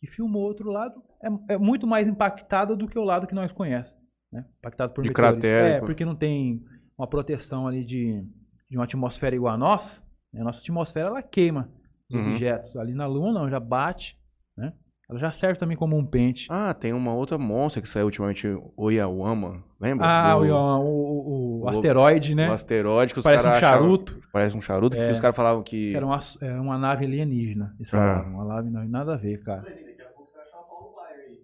que 0.01 0.07
filmou 0.07 0.43
outro 0.43 0.69
lado. 0.69 1.01
É, 1.23 1.53
é 1.53 1.57
muito 1.57 1.87
mais 1.87 2.07
impactada 2.07 2.75
do 2.75 2.87
que 2.87 2.99
o 2.99 3.03
lado 3.03 3.25
que 3.25 3.33
nós 3.33 3.51
conhecemos. 3.53 4.03
Né? 4.31 4.45
Impactado 4.59 4.93
por 4.93 5.03
De 5.03 5.11
cratera, 5.13 5.69
É, 5.69 5.79
porque 5.79 6.03
não 6.03 6.15
tem 6.15 6.61
uma 6.97 7.07
proteção 7.07 7.65
ali 7.67 7.85
de, 7.85 8.21
de 8.69 8.77
uma 8.77 8.83
atmosfera 8.83 9.33
igual 9.35 9.53
a 9.53 9.57
nós. 9.57 10.03
né? 10.33 10.41
A 10.41 10.43
nossa 10.43 10.59
atmosfera 10.61 11.07
ela 11.07 11.21
queima 11.21 11.71
os 12.09 12.15
Uhum. 12.15 12.31
objetos. 12.31 12.75
Ali 12.75 12.93
na 12.93 13.05
Lua 13.07 13.31
não, 13.31 13.49
já 13.49 13.59
bate. 13.61 14.17
Né? 14.57 14.73
Ela 15.09 15.19
já 15.19 15.31
serve 15.31 15.57
também 15.57 15.77
como 15.77 15.95
um 15.97 16.05
pente. 16.05 16.47
Ah, 16.49 16.73
tem 16.73 16.91
uma 16.91 17.13
outra 17.13 17.37
monstro 17.37 17.81
que 17.81 17.87
saiu 17.87 18.05
ultimamente, 18.07 18.45
Oyawama, 18.75 19.63
lembra? 19.79 20.05
Ah, 20.05 20.35
Do- 20.35 20.41
o, 20.41 20.51
o, 20.51 20.83
o- 20.83 21.61
o 21.61 21.63
o- 21.63 21.69
asteroide, 21.69 22.35
né? 22.35 22.49
O 22.49 22.53
asteroide 22.53 23.13
que 23.13 23.19
os 23.19 23.23
Parece 23.23 23.41
um 23.41 23.45
caras 23.49 23.63
achavam- 23.63 23.83
charuto. 23.87 24.21
Parece 24.33 24.57
um 24.57 24.61
charuto, 24.61 24.97
que 24.97 25.01
É. 25.01 25.11
os 25.11 25.21
caras 25.21 25.35
falavam 25.35 25.63
que... 25.63 25.95
Era 25.95 26.05
uma, 26.05 26.19
era 26.41 26.61
uma 26.61 26.77
nave 26.77 27.05
alienígena. 27.05 27.73
Eles 27.79 27.93
Ah. 27.93 27.97
falavam. 27.97 28.33
Uma 28.33 28.45
nave 28.55 28.69
não 28.69 28.85
nada 28.85 29.13
a 29.13 29.17
ver, 29.17 29.41
cara. 29.43 29.61
Daqui 29.61 30.01
a 30.01 30.05
pouco 30.09 30.29
você 30.29 30.37
vai 30.37 30.43
achar 30.45 30.57
o 30.59 30.67
Paulo 30.67 30.95
Baier 30.95 31.19
aí. 31.25 31.39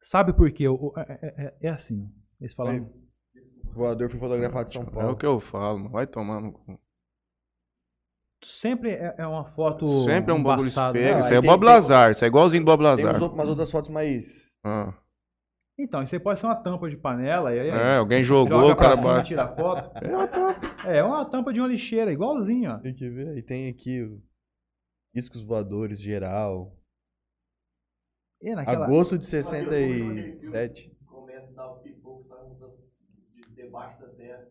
Sabe 0.00 0.32
por 0.34 0.50
quê? 0.52 0.68
O- 0.68 0.74
o- 0.74 0.92
é, 0.98 1.02
é- 1.08 1.44
é- 1.46 1.54
é 1.62 1.70
assim. 1.70 2.06
Eles 2.38 2.52
falam. 2.52 2.90
O 3.70 3.72
voador 3.74 4.10
foi 4.10 4.20
fotografado 4.20 4.68
em 4.68 4.72
São 4.72 4.82
É 4.82 4.86
o 4.86 4.90
Paulo. 4.90 5.16
que 5.16 5.24
eu 5.24 5.40
falo, 5.40 5.78
mano. 5.78 5.90
vai 5.90 6.06
tomar 6.06 6.42
no 6.42 6.52
cu. 6.52 6.78
Sempre 8.44 8.90
é, 8.90 9.14
é 9.18 9.26
uma 9.26 9.44
foto. 9.44 9.86
Sempre 10.04 10.32
é 10.32 10.34
um 10.34 10.42
bagulho 10.42 10.70
feio. 10.70 11.18
Isso 11.20 11.26
é 11.34 11.40
tem- 11.40 11.50
Bob 11.50 11.60
tem- 11.60 11.68
Lazar, 11.68 12.10
isso 12.12 12.24
é 12.24 12.28
igualzinho 12.28 12.64
Bob 12.64 12.78
Tem 12.78 12.86
Lazar. 12.86 13.14
outros- 13.14 13.32
umas 13.32 13.48
outras 13.48 13.70
fotos 13.70 13.90
mais. 13.90 14.52
Ah. 14.64 14.92
Então, 15.78 16.02
isso 16.02 16.14
aí 16.14 16.20
pode 16.20 16.38
ser 16.38 16.46
uma 16.46 16.56
tampa 16.56 16.88
de 16.90 16.96
panela. 16.96 17.54
E 17.54 17.58
aí, 17.60 17.68
É, 17.68 17.96
alguém 17.96 18.22
jogou, 18.22 18.60
joga 18.60 18.72
o 18.72 18.76
cara 18.76 18.96
bate. 18.96 19.28
tira 19.28 19.48
foto. 19.54 19.90
É 20.04 20.14
uma 20.16 20.28
tampa. 20.28 20.66
É 20.88 21.02
uma 21.04 21.24
tampa 21.24 21.52
de 21.52 21.60
uma 21.60 21.68
lixeira, 21.68 22.12
igualzinho, 22.12 22.70
ó. 22.72 22.78
Tem 22.78 22.94
que 22.94 23.08
ver. 23.08 23.36
E 23.38 23.42
tem 23.42 23.68
aqui 23.68 24.02
o 24.02 24.20
discos 25.14 25.42
voadores 25.42 26.00
geral. 26.00 26.76
E 28.40 28.54
naquela... 28.54 28.86
Agosto 28.86 29.16
de 29.18 29.24
67. 29.26 30.92
Começa 31.06 31.48
a 31.48 31.52
dar 31.52 31.66
o 31.70 31.80
pipoco, 31.80 32.26
de 33.34 33.54
debaixo 33.54 34.00
da 34.00 34.08
terra. 34.08 34.46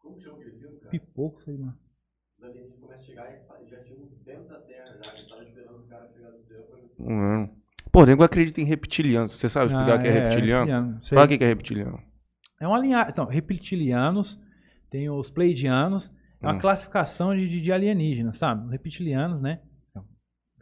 Como 0.00 0.16
que 0.16 0.22
chama 0.22 0.36
aquele 0.38 0.58
filme, 0.58 0.78
cara? 0.78 0.90
Pipoco, 0.90 1.42
sei 1.42 1.56
lá. 1.56 1.74
Os 2.48 2.54
alienígenas 2.54 2.80
começam 2.80 2.96
a 2.96 3.06
chegar 3.06 3.32
e 3.32 3.38
sai- 3.46 3.66
já 3.70 3.76
tinha 3.84 3.98
uns 3.98 4.24
dentro 4.24 4.48
da 4.48 4.60
terra, 4.60 4.96
já 5.04 5.10
que 5.12 5.20
estavam 5.22 5.44
esperando 5.44 5.76
os 5.78 5.86
caras 5.88 6.10
chegar 6.12 6.30
do 6.30 6.42
céu. 6.42 6.64
Hum. 7.00 7.48
Pô, 7.92 8.04
nego 8.04 8.22
acredita 8.22 8.60
em 8.60 8.64
reptilianos. 8.64 9.38
Você 9.38 9.48
sabe 9.48 9.72
explicar 9.72 9.98
o 9.98 10.02
que 10.02 10.08
é 10.08 10.10
reptiliano? 10.10 10.98
sei. 11.02 11.16
Fala 11.16 11.26
o 11.26 11.38
que 11.38 11.42
é 11.44 11.46
reptiliano. 11.48 12.02
É 12.60 12.66
uma 12.68 12.78
linhagem. 12.78 13.10
Então, 13.10 13.24
reptilianos, 13.24 14.38
tem 14.90 15.08
os 15.08 15.30
pleidianos, 15.30 16.10
é 16.40 16.46
uma 16.46 16.54
Hum. 16.54 16.58
classificação 16.58 17.34
de, 17.34 17.60
de, 17.60 17.72
alienígenas, 17.72 18.36
sabe? 18.38 18.64
Os 18.66 18.70
reptilianos, 18.70 19.40
né? 19.40 19.60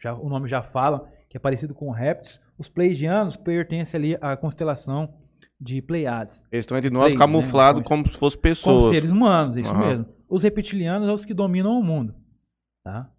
Já, 0.00 0.14
o 0.14 0.28
nome 0.28 0.48
já 0.48 0.62
fala 0.62 1.10
que 1.28 1.36
é 1.36 1.40
parecido 1.40 1.74
com 1.74 1.90
répteis. 1.90 2.40
Os 2.58 2.68
pleidianos 2.68 3.34
pertencem 3.36 3.98
ali 3.98 4.18
à 4.20 4.36
constelação 4.36 5.12
de 5.60 5.80
Pleiades. 5.80 6.42
Eles 6.52 6.64
estão 6.64 6.76
entre 6.76 6.90
nós 6.90 7.06
Três, 7.06 7.18
camuflados 7.18 7.82
né? 7.82 7.88
como 7.88 8.06
se 8.06 8.18
fossem 8.18 8.38
Como 8.38 8.42
pessoas. 8.42 8.84
seres 8.94 9.10
humanos, 9.10 9.56
isso 9.56 9.70
Aham. 9.70 9.86
mesmo. 9.88 10.06
Os 10.28 10.42
reptilianos 10.42 11.06
são 11.06 11.14
os 11.14 11.24
que 11.24 11.34
dominam 11.34 11.78
o 11.78 11.82
mundo. 11.82 12.14
Tá? 12.84 13.10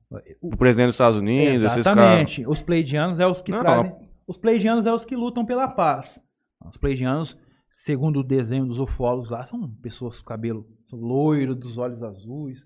O- 0.41 0.47
O 0.53 0.57
presidente 0.57 0.87
dos 0.87 0.95
Estados 0.95 1.17
Unidos, 1.19 1.63
esses 1.63 1.63
caras. 1.63 1.77
Exatamente. 1.79 2.47
Os 2.47 2.61
pleidianos 2.61 3.19
é 3.19 3.27
os 3.27 3.41
que 3.41 3.51
Não. 3.51 3.59
trazem. 3.59 3.95
Os 4.27 4.37
pleidianos 4.37 4.85
é 4.85 4.93
os 4.93 5.05
que 5.05 5.15
lutam 5.15 5.45
pela 5.45 5.67
paz. 5.67 6.21
Os 6.65 6.77
pleiadianos, 6.77 7.37
segundo 7.69 8.19
o 8.19 8.23
desenho 8.23 8.65
dos 8.65 8.79
ufólogos 8.79 9.29
lá, 9.29 9.45
são 9.45 9.69
pessoas 9.81 10.19
com 10.19 10.25
cabelo 10.25 10.65
loiro, 10.91 11.55
dos 11.55 11.77
olhos 11.77 12.01
azuis. 12.03 12.59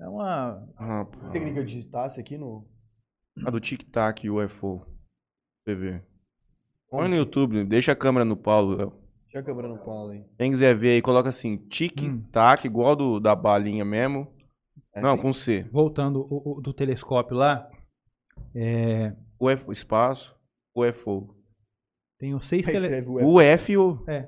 É 0.00 0.08
uma. 0.08 0.62
Ah. 0.76 1.06
Você 1.22 1.38
queria 1.38 1.54
que 1.54 1.58
eu 1.60 1.64
digitasse 1.64 2.20
aqui 2.20 2.36
no. 2.36 2.66
A 3.44 3.50
do 3.50 3.60
Tic 3.60 3.82
Tac 3.90 4.28
UFO. 4.28 4.84
Vê. 5.66 6.02
Põe 6.90 7.08
no 7.08 7.16
YouTube, 7.16 7.64
deixa 7.64 7.92
a 7.92 7.96
câmera 7.96 8.24
no 8.24 8.36
Paulo, 8.36 8.76
Léo. 8.76 8.92
Deixa 9.36 9.40
a 9.40 9.54
câmera 9.54 9.68
no 9.68 9.78
Paulo 9.78 10.12
aí. 10.12 10.24
Quem 10.38 10.50
quiser 10.50 10.74
ver 10.74 10.92
aí, 10.92 11.02
coloca 11.02 11.28
assim, 11.28 11.54
Hum. 11.56 11.68
tic-tac, 11.68 12.64
igual 12.66 12.96
do, 12.96 13.20
da 13.20 13.34
balinha 13.34 13.84
mesmo. 13.84 14.26
É 14.94 15.00
Não, 15.02 15.10
assim? 15.12 15.20
com 15.22 15.32
C. 15.34 15.62
Voltando 15.70 16.26
o, 16.30 16.56
o- 16.56 16.60
do 16.62 16.72
telescópio 16.72 17.36
lá, 17.36 17.68
é, 18.54 19.14
UFO, 19.38 19.72
espaço, 19.72 20.34
UFO. 20.74 21.34
tem 22.18 22.34
os 22.34 22.48
seis 22.48 22.66
Aí 22.66 22.74
tele... 22.76 22.86
escreve 22.86 23.10
o 23.10 23.38
F. 23.40 23.76
UFO. 23.76 24.04
É. 24.10 24.26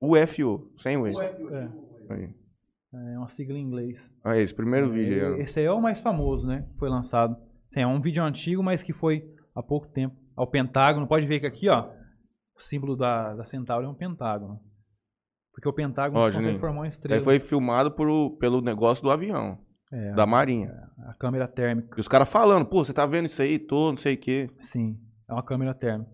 UFO, 0.00 0.70
sem 0.78 0.96
o 0.96 1.08
E. 1.08 1.16
É, 1.16 1.68
Aí. 2.10 2.30
é 3.14 3.18
uma 3.18 3.28
sigla 3.28 3.58
em 3.58 3.62
inglês. 3.62 4.08
Aí, 4.22 4.40
esse 4.42 4.54
primeiro 4.54 4.88
vídeo 4.92 5.14
aí. 5.14 5.32
ó. 5.32 5.36
Esse 5.42 5.58
aí 5.58 5.66
é 5.66 5.72
o 5.72 5.80
mais 5.82 5.98
famoso, 5.98 6.46
né? 6.46 6.64
que 6.72 6.78
Foi 6.78 6.88
lançado. 6.88 7.36
Assim, 7.68 7.80
é 7.80 7.86
um 7.88 8.00
vídeo 8.00 8.22
antigo, 8.22 8.62
mas 8.62 8.84
que 8.84 8.92
foi 8.92 9.28
há 9.52 9.60
pouco 9.64 9.88
tempo. 9.88 10.14
Ao 10.36 10.46
Pentágono. 10.46 11.08
Pode 11.08 11.26
ver 11.26 11.40
que 11.40 11.46
aqui, 11.46 11.68
ó, 11.68 11.90
o 12.58 12.62
símbolo 12.62 12.96
da, 12.96 13.34
da 13.34 13.44
Centauri 13.44 13.86
é 13.86 13.88
um 13.88 13.94
pentágono. 13.94 14.60
Porque 15.52 15.68
o 15.68 15.72
pentágono 15.72 16.20
Ó, 16.20 16.26
consegue 16.30 16.58
formar 16.58 16.80
uma 16.80 16.88
estrela. 16.88 17.20
aí 17.20 17.24
foi 17.24 17.40
filmado 17.40 17.90
por, 17.92 18.36
pelo 18.38 18.60
negócio 18.60 19.02
do 19.02 19.10
avião, 19.10 19.58
É, 19.92 20.12
da 20.14 20.24
Marinha. 20.26 20.72
a 21.06 21.14
câmera 21.14 21.48
térmica. 21.48 21.96
E 21.96 22.00
os 22.00 22.06
caras 22.08 22.28
falando, 22.28 22.66
pô, 22.66 22.84
você 22.84 22.92
tá 22.92 23.04
vendo 23.06 23.26
isso 23.26 23.40
aí, 23.42 23.58
tô, 23.58 23.90
não 23.90 23.98
sei 23.98 24.14
o 24.14 24.18
quê. 24.18 24.50
Sim, 24.60 25.00
é 25.28 25.32
uma 25.32 25.42
câmera 25.42 25.74
térmica. 25.74 26.10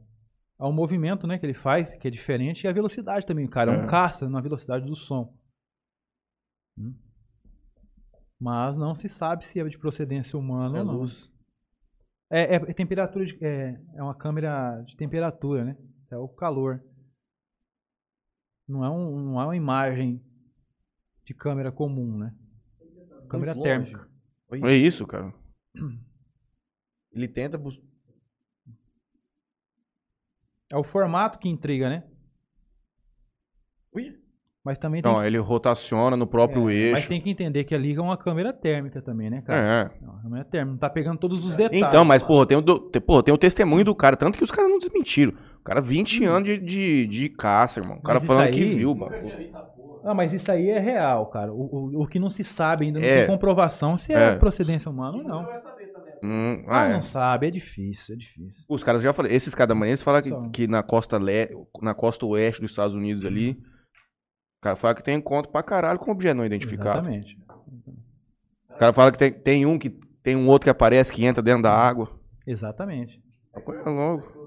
É 0.59 0.65
o 0.65 0.73
movimento 0.73 1.27
né, 1.27 1.37
que 1.39 1.45
ele 1.45 1.53
faz, 1.55 1.93
que 1.95 2.07
é 2.09 2.11
diferente, 2.11 2.65
e 2.65 2.69
a 2.69 2.73
velocidade 2.73 3.27
também, 3.27 3.47
cara. 3.47 3.75
É 3.75 3.79
um 3.81 3.85
É. 3.85 3.87
caça 3.87 4.29
na 4.29 4.41
velocidade 4.41 4.87
do 4.87 4.95
som. 4.97 5.37
Hum. 6.79 6.95
Mas 8.41 8.77
não 8.77 8.95
se 8.95 9.09
sabe 9.09 9.45
se 9.47 9.61
é 9.61 9.65
de 9.65 9.79
procedência 9.79 10.39
humana 10.39 10.79
É 10.79 10.81
ou 10.81 10.87
não. 10.87 10.95
luz. 10.99 11.31
É, 12.31 12.55
é 12.57 12.59
temperatura 12.73 13.25
de, 13.27 13.37
é, 13.45 13.79
é 13.95 14.03
uma 14.03 14.15
câmera 14.15 14.81
de 14.87 14.97
temperatura, 14.97 15.65
né? 15.65 15.77
É 16.15 16.16
o 16.19 16.28
calor. 16.28 16.81
Não 18.69 18.85
é, 18.85 18.89
um, 18.89 19.20
não 19.32 19.41
é 19.41 19.45
uma 19.47 19.57
imagem 19.57 20.24
de 21.24 21.35
câmera 21.35 21.73
comum, 21.73 22.16
né? 22.16 22.32
Câmera 23.28 23.53
Muito 23.55 23.66
longe. 23.69 23.91
térmica. 23.93 24.09
Oi. 24.49 24.61
É 24.65 24.74
isso, 24.77 25.05
cara. 25.09 25.35
Ele 27.12 27.27
tenta 27.27 27.59
bus- 27.59 27.82
É 30.70 30.77
o 30.77 30.85
formato 30.85 31.39
que 31.39 31.49
intriga, 31.49 31.89
né? 31.89 32.05
Ui. 33.93 34.20
Mas 34.65 34.78
também 34.78 35.03
tem, 35.03 35.12
Não, 35.12 35.23
ele 35.23 35.36
rotaciona 35.36 36.16
no 36.16 36.27
próprio 36.27 36.70
é, 36.70 36.74
eixo. 36.74 36.93
mas 36.93 37.07
tem 37.07 37.20
que 37.20 37.28
entender 37.28 37.65
que 37.65 37.74
ali 37.74 37.95
é 37.95 38.01
uma 38.01 38.16
câmera 38.16 38.51
térmica 38.51 39.03
também, 39.03 39.28
né, 39.28 39.43
cara? 39.43 39.93
É. 39.93 40.03
É 40.03 40.09
uma 40.09 40.23
câmera 40.23 40.45
térmica, 40.45 40.70
não 40.73 40.78
tá 40.78 40.89
pegando 40.89 41.19
todos 41.19 41.45
os 41.45 41.55
detalhes. 41.55 41.85
Então, 41.86 42.03
mas, 42.03 42.23
porra, 42.23 42.47
tem 42.47 42.57
o, 42.57 42.62
do- 42.62 42.81
tem, 42.89 43.03
porra, 43.03 43.23
tem 43.23 43.35
o 43.35 43.39
testemunho 43.39 43.85
do 43.85 43.95
cara, 43.95 44.16
tanto 44.16 44.39
que 44.39 44.45
os 44.45 44.51
caras 44.51 44.70
não 44.70 44.78
desmentiram. 44.78 45.35
O 45.65 45.66
cara, 45.66 45.81
20 45.81 46.23
anos 46.24 46.47
de, 46.47 46.59
de, 46.59 47.07
de 47.07 47.28
caça, 47.31 47.81
irmão. 47.81 47.97
O 47.97 48.03
cara 48.03 48.16
Mas 48.16 48.24
isso 48.24 48.32
falando 48.35 48.51
que 48.53 48.62
aí- 48.62 48.74
viu, 48.77 48.91
o 48.91 48.95
bagulho. 48.95 49.32
Ah, 50.05 50.12
mas 50.12 50.35
isso 50.35 50.53
aí 50.53 50.69
é 50.69 50.78
real, 50.78 51.24
cara. 51.31 51.51
O, 51.55 51.62
o, 51.97 52.03
o 52.03 52.07
que 52.07 52.19
não 52.19 52.28
se 52.28 52.45
sabe 52.45 52.85
ainda, 52.85 53.01
não 53.01 53.07
É. 53.07 53.20
tem 53.20 53.27
comprovação 53.27 53.97
se 53.97 54.12
é, 54.12 54.32
É. 54.32 54.36
procedência 54.36 54.91
humana 54.91 55.16
ou 55.16 55.24
não. 55.24 55.49
Hum, 56.23 56.65
Ah, 56.69 56.82
ah, 56.82 56.89
é. 56.89 56.93
não 56.93 57.01
sabe, 57.03 57.47
é 57.47 57.51
difícil, 57.51 58.15
é 58.15 58.19
difícil. 58.19 58.62
Os 58.69 58.85
caras 58.85 59.03
já 59.03 59.15
falaram, 59.15 59.35
esses 59.35 59.55
caras 59.55 59.69
da 59.70 59.74
manhã, 59.74 59.91
eles 59.93 60.03
falam 60.03 60.20
que, 60.20 60.51
que 60.51 60.66
na 60.66 60.82
costa 60.82 61.16
le... 61.19 61.49
na 61.81 61.95
costa 61.95 62.27
oeste 62.27 62.61
dos 62.61 62.70
Estados 62.70 62.95
Unidos 62.95 63.24
ali, 63.24 63.53
o 63.53 64.62
cara 64.62 64.77
fala 64.77 64.95
que 64.95 65.03
tem 65.03 65.16
encontro 65.16 65.51
pra 65.51 65.62
caralho 65.62 65.99
com 65.99 66.11
objeto 66.11 66.36
não 66.36 66.45
identificado. 66.45 66.99
Exatamente. 66.99 67.39
O 68.70 68.77
cara 68.78 68.93
fala 68.93 69.11
que 69.12 69.19
tem, 69.19 69.32
tem 69.32 69.65
um 69.66 69.78
que 69.78 69.89
tem 70.23 70.36
um 70.36 70.47
outro 70.49 70.65
que 70.65 70.70
aparece 70.70 71.11
que 71.11 71.24
entra 71.24 71.43
dentro 71.43 71.62
da 71.62 71.73
água. 71.73 72.11
Exatamente. 72.47 73.19
É 73.55 73.61
coisa 73.61 73.89
louca. 73.89 74.44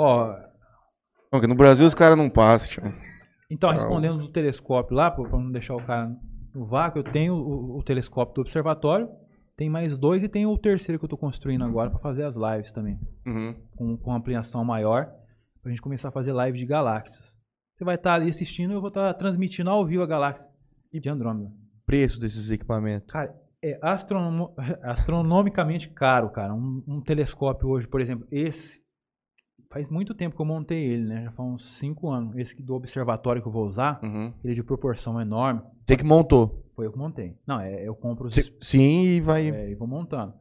Ó, 0.00 0.36
Não, 1.32 1.40
no 1.48 1.54
Brasil 1.54 1.86
os 1.86 1.94
caras 1.94 2.16
não 2.18 2.28
passam, 2.30 2.68
tio. 2.68 2.82
então, 3.50 3.68
Tá. 3.70 3.74
respondendo 3.74 4.18
do 4.18 4.28
telescópio 4.32 4.96
lá, 4.96 5.10
pra 5.10 5.24
pra 5.24 5.38
não 5.38 5.50
deixar 5.52 5.74
o 5.76 5.82
cara 5.84 6.10
no 6.54 6.66
vácuo, 6.66 6.98
eu 6.98 7.04
tenho 7.04 7.34
o, 7.34 7.78
o 7.78 7.82
telescópio 7.82 8.34
do 8.34 8.40
observatório, 8.40 9.08
tem 9.56 9.68
mais 9.68 9.96
dois 9.98 10.22
e 10.22 10.28
tem 10.28 10.46
o 10.46 10.56
terceiro 10.58 10.98
que 10.98 11.04
eu 11.04 11.08
tô 11.08 11.16
construindo 11.18 11.62
agora 11.64 11.90
pra 11.90 11.98
fazer 12.00 12.24
as 12.24 12.34
lives 12.36 12.72
também. 12.72 12.98
Uhum. 13.26 13.54
com, 13.76 13.96
com 13.98 14.12
ampliação 14.14 14.64
maior, 14.64 15.08
pra 15.62 15.70
gente 15.70 15.82
começar 15.82 16.08
a 16.08 16.12
fazer 16.12 16.32
live 16.32 16.58
de 16.58 16.64
galáxias. 16.66 17.36
Você 17.76 17.84
vai 17.84 17.94
estar 17.96 18.14
ali 18.14 18.28
assistindo 18.30 18.70
e 18.72 18.74
eu 18.74 18.80
vou 18.80 18.88
estar 18.88 19.12
transmitindo 19.14 19.70
ao 19.70 19.84
vivo 19.86 20.02
a 20.02 20.06
galáxia 20.06 20.50
de 20.92 21.08
Andrômeda. 21.08 21.50
Preço 21.86 22.18
desses 22.18 22.50
equipamentos. 22.50 23.10
Cara, 23.10 23.34
é 23.62 23.78
astronomo- 23.82 24.54
astronomicamente 24.82 25.88
caro, 25.90 26.30
cara. 26.30 26.54
Um, 26.54 26.82
um 26.88 27.00
telescópio 27.02 27.68
hoje, 27.68 27.86
por 27.86 28.00
exemplo, 28.00 28.26
esse, 28.30 28.79
faz 29.70 29.88
muito 29.88 30.14
tempo 30.14 30.34
que 30.34 30.42
eu 30.42 30.46
montei 30.46 30.84
ele, 30.84 31.04
né? 31.06 31.24
Já 31.24 31.30
faz 31.32 31.48
uns 31.48 31.78
5 31.78 32.08
anos. 32.10 32.36
Esse 32.36 32.54
aqui 32.54 32.62
do 32.62 32.74
observatório 32.74 33.40
que 33.40 33.48
eu 33.48 33.52
vou 33.52 33.64
usar, 33.64 34.00
Uhum. 34.02 34.32
ele 34.42 34.52
é 34.52 34.56
de 34.56 34.62
proporção 34.62 35.20
enorme, 35.20 35.62
Você 35.86 35.96
que 35.96 36.04
montou. 36.04 36.64
foi 36.74 36.86
eu 36.86 36.92
que 36.92 36.98
montei. 36.98 37.36
Não, 37.46 37.60
é, 37.60 37.86
eu 37.86 37.94
compro 37.94 38.26
os 38.26 38.34
Cê- 38.34 38.52
Sim, 38.60 39.02
e 39.02 39.20
vai. 39.20 39.48
é, 39.48 39.70
e 39.70 39.74
vou 39.74 39.86
montando. 39.86 40.34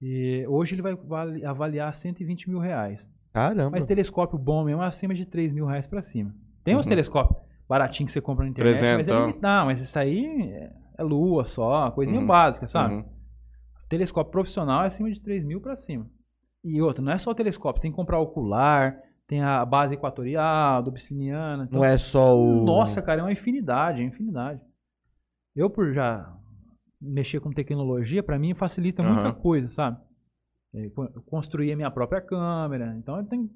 E 0.00 0.44
hoje 0.48 0.74
ele 0.74 0.82
vai 0.82 0.94
vali- 0.94 1.44
avaliar 1.44 1.94
120 1.94 2.48
mil 2.50 2.58
reais. 2.58 3.08
Caramba. 3.32 3.70
Mas 3.70 3.84
telescópio 3.84 4.38
bom 4.38 4.64
mesmo 4.64 4.82
é 4.82 4.86
acima 4.86 5.14
de 5.14 5.24
3 5.24 5.52
mil 5.52 5.64
reais 5.64 5.86
pra 5.86 6.02
cima. 6.02 6.34
Tem 6.62 6.76
uns 6.76 6.84
Uhum. 6.84 6.90
telescópios 6.90 7.40
baratinhos 7.68 8.10
que 8.10 8.12
você 8.12 8.20
compra 8.20 8.44
na 8.44 8.50
internet, 8.50 8.74
mas 8.74 8.82
é 8.82 8.94
Trezentão. 8.96 9.20
limit- 9.26 9.40
Não, 9.42 9.66
mas 9.66 9.80
isso 9.80 9.98
aí 9.98 10.26
é- 10.52 10.72
é 10.98 11.02
lua 11.02 11.44
só, 11.46 11.90
coisinha 11.92 12.20
Uhum. 12.20 12.26
básica, 12.26 12.66
sabe? 12.66 12.94
Uhum. 12.96 13.04
Telescópio 13.88 14.30
profissional 14.30 14.82
é 14.84 14.86
acima 14.88 15.10
de 15.10 15.20
3 15.20 15.42
mil 15.44 15.60
pra 15.60 15.74
cima. 15.76 16.06
E 16.64 16.80
outro, 16.80 17.02
não 17.02 17.12
é 17.12 17.18
só 17.18 17.30
o 17.30 17.34
telescópio, 17.34 17.82
tem 17.82 17.90
que 17.90 17.96
comprar 17.96 18.18
ocular, 18.20 18.96
tem 19.26 19.42
a 19.42 19.64
base 19.64 19.94
equatorial, 19.94 20.82
dobsfiniana. 20.82 21.64
então- 21.64 21.80
Não 21.80 21.84
é 21.84 21.98
só 21.98 22.38
o. 22.38 22.64
Nossa, 22.64 23.02
cara, 23.02 23.20
é 23.20 23.24
uma 23.24 23.32
infinidade, 23.32 24.00
é 24.00 24.04
uma 24.04 24.08
infinidade. 24.10 24.60
Eu, 25.56 25.68
por 25.68 25.92
já 25.92 26.32
mexer 27.00 27.40
com 27.40 27.50
tecnologia, 27.50 28.22
pra 28.22 28.38
mim 28.38 28.54
facilita 28.54 29.02
muita 29.02 29.20
Aham. 29.28 29.32
coisa, 29.34 29.68
sabe? 29.68 29.98
É, 30.74 30.88
co- 30.90 31.04
Eu 31.14 31.22
construí 31.22 31.72
a 31.72 31.76
minha 31.76 31.90
própria 31.90 32.20
câmera, 32.20 32.94
então 32.96 33.16
eu 33.18 33.24
tenho 33.24 33.50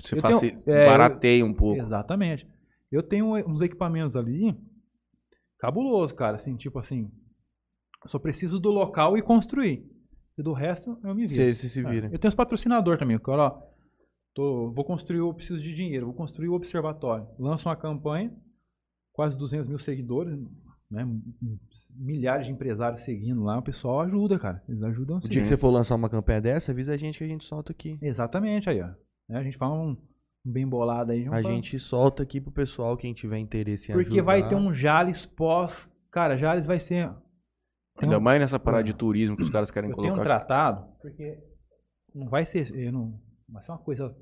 Você 0.00 0.18
Eu 0.18 0.22
tenho- 0.22 0.62
é, 0.66 0.86
barateia 0.86 1.44
um 1.46 1.54
pouco. 1.54 1.80
Exatamente. 1.80 2.46
Eu 2.90 3.00
tenho 3.02 3.32
uns 3.48 3.62
equipamentos 3.62 4.16
ali 4.16 4.54
cabuloso, 5.58 6.14
cara. 6.16 6.36
Assim, 6.36 6.56
tipo 6.56 6.78
assim, 6.80 7.10
só 8.06 8.18
preciso 8.18 8.58
do 8.58 8.70
local 8.70 9.16
e 9.16 9.22
construir. 9.22 9.84
E 10.36 10.42
do 10.42 10.52
resto 10.52 10.98
eu 11.04 11.14
me 11.14 11.26
viro. 11.26 11.54
Você 11.54 11.68
se 11.68 11.80
É, 11.80 11.90
vira. 11.90 12.06
Eu 12.12 12.18
tenho 12.18 12.28
os 12.28 12.34
patrocinadores 12.34 12.98
também. 12.98 13.16
Eu, 13.16 13.32
ó, 13.34 13.62
tô, 14.34 14.70
vou 14.72 14.84
construir, 14.84 15.18
eu 15.18 15.32
preciso 15.32 15.60
de 15.62 15.72
dinheiro, 15.74 16.06
vou 16.06 16.14
construir 16.14 16.48
o 16.48 16.54
observatório. 16.54 17.26
Lanço 17.38 17.68
uma 17.68 17.76
campanha, 17.76 18.32
quase 19.12 19.36
200 19.38 19.68
mil 19.68 19.78
seguidores, 19.78 20.36
né? 20.90 21.06
Milhares 21.96 22.46
de 22.46 22.52
empresários 22.52 23.02
seguindo 23.02 23.42
lá. 23.44 23.58
O 23.58 23.62
pessoal 23.62 24.00
ajuda, 24.00 24.38
cara. 24.38 24.62
Eles 24.68 24.82
ajudam 24.82 25.18
O 25.18 25.22
sim. 25.22 25.28
dia 25.30 25.40
que 25.42 25.48
você 25.48 25.56
for 25.56 25.70
lançar 25.70 25.94
uma 25.94 26.10
campanha 26.10 26.40
dessa, 26.40 26.72
avisa 26.72 26.92
a 26.92 26.96
gente 26.96 27.18
que 27.18 27.24
a 27.24 27.28
gente 27.28 27.44
solta 27.44 27.72
aqui. 27.72 27.98
Exatamente 28.02 28.68
aí, 28.68 28.80
ó. 28.82 28.88
Né, 29.28 29.38
A 29.38 29.42
gente 29.42 29.56
fala 29.56 29.74
um, 29.74 29.96
um 30.44 30.52
bem 30.52 30.66
bolado 30.66 31.12
aí. 31.12 31.22
A 31.26 31.30
falar- 31.30 31.42
gente 31.42 31.78
solta 31.78 32.22
aqui 32.24 32.40
pro 32.40 32.50
pessoal, 32.50 32.96
quem 32.96 33.14
tiver 33.14 33.38
interesse 33.38 33.90
em 33.92 33.94
Porque 33.94 34.20
vai 34.20 34.40
ajudar. 34.40 34.48
ter 34.50 34.56
um 34.62 34.74
Jales 34.74 35.24
pós. 35.24 35.88
Cara, 36.10 36.36
Jales 36.36 36.66
vai 36.66 36.78
ser. 36.80 37.08
Tem 37.96 38.08
Ainda 38.08 38.18
um- 38.18 38.22
mais 38.22 38.40
nessa 38.40 38.58
parada 38.58 38.84
de 38.84 38.92
turismo 38.94 39.36
que 39.36 39.42
os 39.42 39.50
caras 39.50 39.70
querem 39.70 39.90
eu 39.90 39.96
tenho 39.96 40.08
um 40.14 40.16
colocar. 40.16 40.40
tratado, 40.40 40.92
porque 41.00 41.38
não 42.14 42.28
vai 42.28 42.44
ser. 42.44 42.74
Eu 42.74 42.92
não, 42.92 43.20
vai 43.48 43.62
ser 43.62 43.72
uma 43.72 43.78
coisa. 43.78 44.14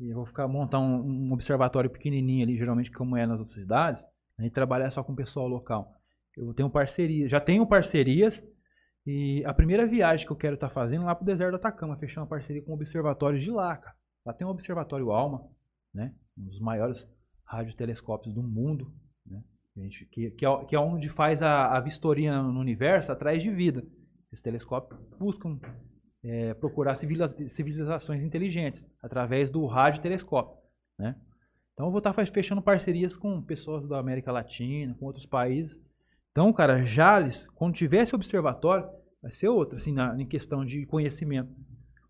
Eu 0.00 0.14
vou 0.16 0.26
ficar 0.26 0.46
montar 0.48 0.78
um, 0.78 1.00
um 1.02 1.32
observatório 1.32 1.90
pequenininho 1.90 2.42
ali, 2.44 2.56
geralmente 2.56 2.90
como 2.90 3.16
é 3.16 3.26
nas 3.26 3.38
outras 3.38 3.54
cidades. 3.54 4.04
A 4.38 4.42
gente 4.42 4.52
trabalhar 4.52 4.90
só 4.90 5.02
com 5.02 5.12
o 5.12 5.16
pessoal 5.16 5.46
local. 5.48 5.90
Eu 6.36 6.52
tenho 6.52 6.68
parceria, 6.70 7.28
já 7.28 7.40
tenho 7.40 7.66
parcerias. 7.66 8.42
E 9.06 9.42
a 9.46 9.54
primeira 9.54 9.86
viagem 9.86 10.26
que 10.26 10.32
eu 10.32 10.36
quero 10.36 10.54
estar 10.56 10.68
fazendo 10.68 11.02
é 11.02 11.06
lá 11.06 11.14
pro 11.14 11.24
deserto 11.24 11.52
do 11.52 11.56
Atacama, 11.56 11.96
fechar 11.96 12.20
uma 12.22 12.26
parceria 12.26 12.62
com 12.62 12.72
observatórios 12.74 13.42
de 13.42 13.50
lá, 13.50 13.76
cara. 13.76 13.94
Lá 14.24 14.32
tem 14.34 14.44
o 14.46 14.50
Observatório 14.50 15.12
Alma, 15.12 15.48
né? 15.94 16.12
Um 16.36 16.44
dos 16.46 16.58
maiores 16.60 17.08
radiotelescópios 17.44 18.34
do 18.34 18.42
mundo, 18.42 18.92
gente- 19.82 20.06
que, 20.06 20.30
que, 20.30 20.46
é, 20.46 20.64
que 20.64 20.76
é 20.76 20.80
onde 20.80 21.08
faz 21.08 21.42
a, 21.42 21.76
a 21.76 21.80
vistoria 21.80 22.40
no 22.42 22.60
universo 22.60 23.12
atrás 23.12 23.42
de 23.42 23.50
vida. 23.50 23.84
Esses 24.32 24.42
telescópios 24.42 24.98
buscam 25.18 25.58
é, 26.24 26.54
procurar 26.54 26.96
civiliza- 26.96 27.48
civilizações 27.48 28.24
inteligentes 28.24 28.84
através 29.02 29.50
do 29.50 29.64
radiotelescópio, 29.66 30.56
né? 30.98 31.16
Então 31.72 31.86
eu 31.86 31.90
vou 31.90 31.98
estar 31.98 32.14
fechando 32.14 32.62
parcerias 32.62 33.16
com 33.18 33.42
pessoas 33.42 33.86
da 33.86 33.98
América 33.98 34.32
Latina, 34.32 34.94
com 34.94 35.04
outros 35.04 35.26
países. 35.26 35.78
Então, 36.32 36.50
cara, 36.52 36.84
Jales, 36.84 37.46
quando 37.48 37.74
tiver 37.74 38.02
esse 38.02 38.14
observatório, 38.14 38.88
vai 39.22 39.30
ser 39.30 39.48
outro, 39.48 39.76
assim, 39.76 39.92
na, 39.92 40.18
em 40.18 40.26
questão 40.26 40.64
de 40.64 40.86
conhecimento. 40.86 41.50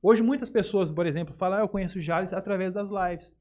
Hoje 0.00 0.22
muitas 0.22 0.48
pessoas, 0.48 0.90
por 0.90 1.04
exemplo, 1.04 1.34
falam, 1.36 1.58
ah, 1.58 1.62
eu 1.62 1.68
conheço 1.68 2.00
Jales 2.00 2.32
através 2.32 2.72
das 2.72 2.88
lives. 2.88 3.34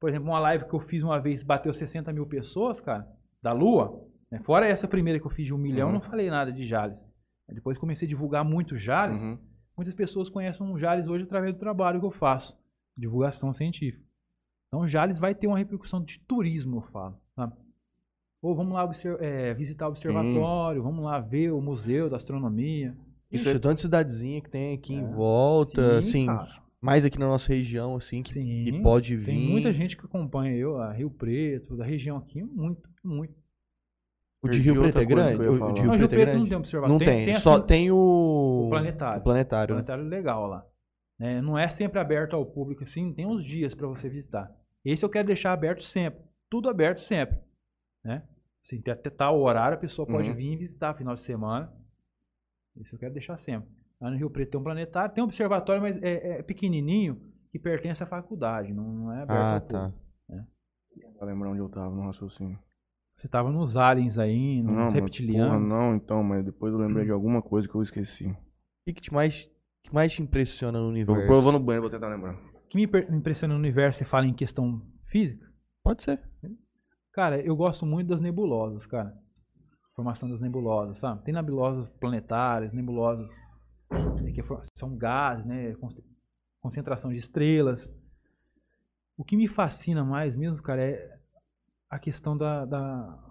Por 0.00 0.08
exemplo, 0.08 0.28
uma 0.28 0.38
live 0.38 0.66
que 0.66 0.74
eu 0.74 0.78
fiz 0.80 1.02
uma 1.02 1.18
vez 1.18 1.42
bateu 1.42 1.74
60 1.74 2.12
mil 2.12 2.26
pessoas, 2.26 2.80
cara, 2.80 3.04
da 3.42 3.52
Lua. 3.52 4.02
né? 4.30 4.40
Fora 4.40 4.66
essa 4.66 4.88
primeira 4.88 5.18
que 5.20 5.26
eu 5.26 5.30
fiz 5.30 5.46
de 5.46 5.54
um 5.54 5.58
milhão, 5.58 5.88
Uhum. 5.88 5.94
não 5.94 6.00
falei 6.00 6.28
nada 6.30 6.52
de 6.52 6.66
Jales. 6.66 7.02
Depois 7.48 7.78
comecei 7.78 8.06
a 8.06 8.08
divulgar 8.08 8.44
muito 8.44 8.76
Jales. 8.76 9.20
Uhum. 9.20 9.38
Muitas 9.76 9.94
pessoas 9.94 10.28
conhecem 10.28 10.66
o 10.66 10.78
Jales 10.78 11.06
hoje 11.06 11.24
através 11.24 11.54
do 11.54 11.60
trabalho 11.60 12.00
que 12.00 12.06
eu 12.06 12.10
faço, 12.10 12.58
divulgação 12.96 13.52
científica. 13.52 14.04
Então, 14.68 14.86
Jales 14.88 15.18
vai 15.20 15.34
ter 15.34 15.46
uma 15.46 15.58
repercussão 15.58 16.02
de 16.02 16.18
turismo, 16.26 16.78
eu 16.78 16.82
falo. 16.90 17.16
Sabe? 17.36 17.52
Ou 18.42 18.54
vamos 18.54 18.72
lá 18.74 18.88
é, 19.20 19.54
visitar 19.54 19.86
o 19.86 19.90
observatório, 19.90 20.82
vamos 20.82 21.04
lá 21.04 21.20
ver 21.20 21.52
o 21.52 21.60
museu 21.60 22.10
da 22.10 22.16
astronomia. 22.16 22.96
Isso 23.30 23.48
é 23.48 23.58
tanta 23.58 23.80
cidadezinha 23.80 24.40
que 24.40 24.50
tem 24.50 24.74
aqui 24.74 24.94
em 24.94 25.04
É. 25.04 25.08
volta, 25.12 26.02
Sim, 26.02 26.28
assim, 26.28 26.50
mais 26.80 27.04
aqui 27.04 27.18
na 27.18 27.26
nossa 27.26 27.52
região, 27.52 27.96
assim, 27.96 28.22
que, 28.22 28.32
Sim, 28.32 28.64
que 28.64 28.80
pode 28.82 29.16
vir. 29.16 29.26
Tem 29.26 29.48
muita 29.50 29.72
gente 29.72 29.96
que 29.96 30.04
acompanha 30.04 30.54
eu, 30.56 30.78
a 30.78 30.92
Rio 30.92 31.10
Preto, 31.10 31.76
da 31.76 31.84
região 31.84 32.16
aqui, 32.18 32.42
muito, 32.42 32.88
muito. 33.06 33.34
O 34.42 34.48
de 34.48 34.58
Perdi 34.58 34.70
Rio 34.70 34.82
Preto 34.82 34.98
é 34.98 35.04
grande? 35.04 35.36
O 35.36 35.38
de. 35.38 35.44
Rio 35.48 35.58
Não, 35.58 35.66
Preto 35.66 35.80
Rio 35.82 35.92
é 36.04 36.08
Preto 36.08 36.10
grande? 36.20 36.38
não 36.40 36.48
tem 36.48 36.56
observatório. 36.58 36.92
Não 36.92 36.98
Tem- 36.98 37.08
tem, 37.08 37.24
tem, 37.24 37.34
só 37.40 37.56
assim, 37.56 37.66
tem 37.66 37.90
o... 37.90 37.96
o 38.66 38.68
planetário. 38.68 39.20
o 39.20 39.24
planetário. 39.24 39.74
né? 39.74 39.82
planetário 39.82 40.04
legal 40.10 40.46
lá. 40.46 40.66
É, 41.18 41.40
não 41.40 41.58
é 41.58 41.68
sempre 41.68 41.98
aberto 41.98 42.36
ao 42.36 42.44
público 42.44 42.82
assim, 42.82 43.12
tem 43.14 43.26
uns 43.26 43.44
dias 43.44 43.74
para 43.74 43.86
você 43.88 44.08
visitar. 44.08 44.54
Esse 44.84 45.04
eu 45.04 45.08
quero 45.08 45.26
deixar 45.26 45.52
aberto 45.52 45.82
sempre, 45.82 46.22
tudo 46.50 46.68
aberto 46.68 46.98
sempre, 47.00 47.38
né? 48.04 48.22
Assim, 48.64 48.80
tem 48.82 48.92
até 48.92 49.08
tal 49.10 49.40
horário 49.40 49.76
a 49.78 49.80
pessoa 49.80 50.06
pode 50.06 50.28
Uhum. 50.28 50.34
vir 50.36 50.52
e 50.52 50.56
visitar 50.56 50.94
final 50.94 51.14
de 51.14 51.20
semana. 51.22 51.72
Esse 52.76 52.92
eu 52.94 52.98
quero 52.98 53.14
deixar 53.14 53.36
sempre. 53.38 53.68
Lá 54.00 54.10
no 54.10 54.16
Rio 54.18 54.28
Preto 54.30 54.50
tem 54.50 54.60
um 54.60 54.64
planetário, 54.64 55.14
tem 55.14 55.24
um 55.24 55.26
observatório, 55.26 55.80
mas 55.80 55.96
é, 56.02 56.38
é 56.38 56.42
pequenininho 56.42 57.18
que 57.50 57.58
pertence 57.58 58.02
à 58.02 58.06
faculdade, 58.06 58.72
não, 58.74 58.84
não 58.84 59.12
é 59.12 59.22
aberto 59.22 59.40
Ah, 59.40 59.54
ao 59.54 59.60
tá. 59.62 59.90
público. 59.90 60.06
Pra 61.18 61.26
lembrar 61.26 61.50
onde 61.50 61.60
eu 61.60 61.68
tava 61.70 61.94
no 61.94 62.02
raciocínio. 62.02 62.58
Você 63.18 63.28
tava 63.28 63.50
nos 63.50 63.76
aliens 63.76 64.18
aí, 64.18 64.62
nos 64.62 64.72
Não, 64.74 64.84
mas, 64.84 64.94
reptilianos. 64.94 65.68
porra, 65.72 65.80
não, 65.80 65.94
então, 65.96 66.22
mas 66.22 66.44
depois 66.44 66.72
eu 66.72 66.78
lembrei 66.78 67.04
de 67.06 67.10
alguma 67.10 67.40
coisa 67.40 67.66
que 67.68 67.74
eu 67.74 67.82
esqueci. 67.82 68.26
O 68.26 68.36
que, 68.84 68.92
que 68.92 69.00
te 69.00 69.12
mais, 69.12 69.50
que 69.82 69.92
mais 69.92 70.12
te 70.12 70.22
impressiona 70.22 70.78
no 70.78 70.84
Eu 70.86 70.90
universo? 70.90 71.26
vou, 71.26 71.36
eu 71.36 71.42
vou 71.42 71.52
no 71.52 71.60
banheiro, 71.60 71.82
vou 71.82 71.90
tentar 71.90 72.08
lembrar. 72.08 72.34
O 72.34 72.68
que 72.68 72.76
me 72.76 72.84
impressiona 73.16 73.54
no 73.54 73.60
universo, 73.60 73.98
você 73.98 74.04
fala 74.04 74.26
em 74.26 74.34
questão 74.34 74.82
física, 75.06 75.46
Pode 75.82 76.02
ser. 76.02 76.20
Cara, 77.12 77.40
eu 77.40 77.56
gosto 77.56 77.86
muito 77.86 78.08
das 78.08 78.20
nebulosas, 78.20 78.84
cara. 78.86 79.16
Formação 79.94 80.28
das 80.28 80.40
nebulosas, 80.40 80.98
sabe? 80.98 81.22
Tem 81.24 81.32
nebulosas 81.32 81.88
planetárias, 81.88 82.72
nebulosas 82.72 83.32
é, 83.90 84.32
que 84.32 84.42
são 84.74 84.94
gases, 84.96 85.46
né? 85.46 85.72
Con- 85.76 85.88
Concentração 86.60 87.10
de 87.12 87.16
estrelas. 87.16 87.88
O 89.16 89.24
que 89.24 89.36
me 89.36 89.48
fascina 89.48 90.04
mais 90.04 90.36
mesmo, 90.36 90.60
cara, 90.60 90.82
é 90.82 91.15
a 91.96 91.98
questão 91.98 92.36
da. 92.36 92.64
da... 92.64 93.22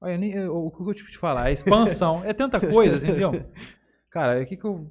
Olha, 0.00 0.18
nem, 0.18 0.32
eu- 0.32 0.56
o 0.66 0.70
que 0.70 0.80
eu 0.82 0.94
tive 0.94 1.10
te 1.12 1.18
falar? 1.18 1.44
A 1.44 1.52
expansão. 1.52 2.24
é 2.24 2.32
tanta 2.32 2.58
coisa, 2.60 2.96
entendeu? 2.96 3.30
Cara, 4.10 4.42
o 4.42 4.46
que, 4.46 4.56
que 4.56 4.64
eu. 4.64 4.90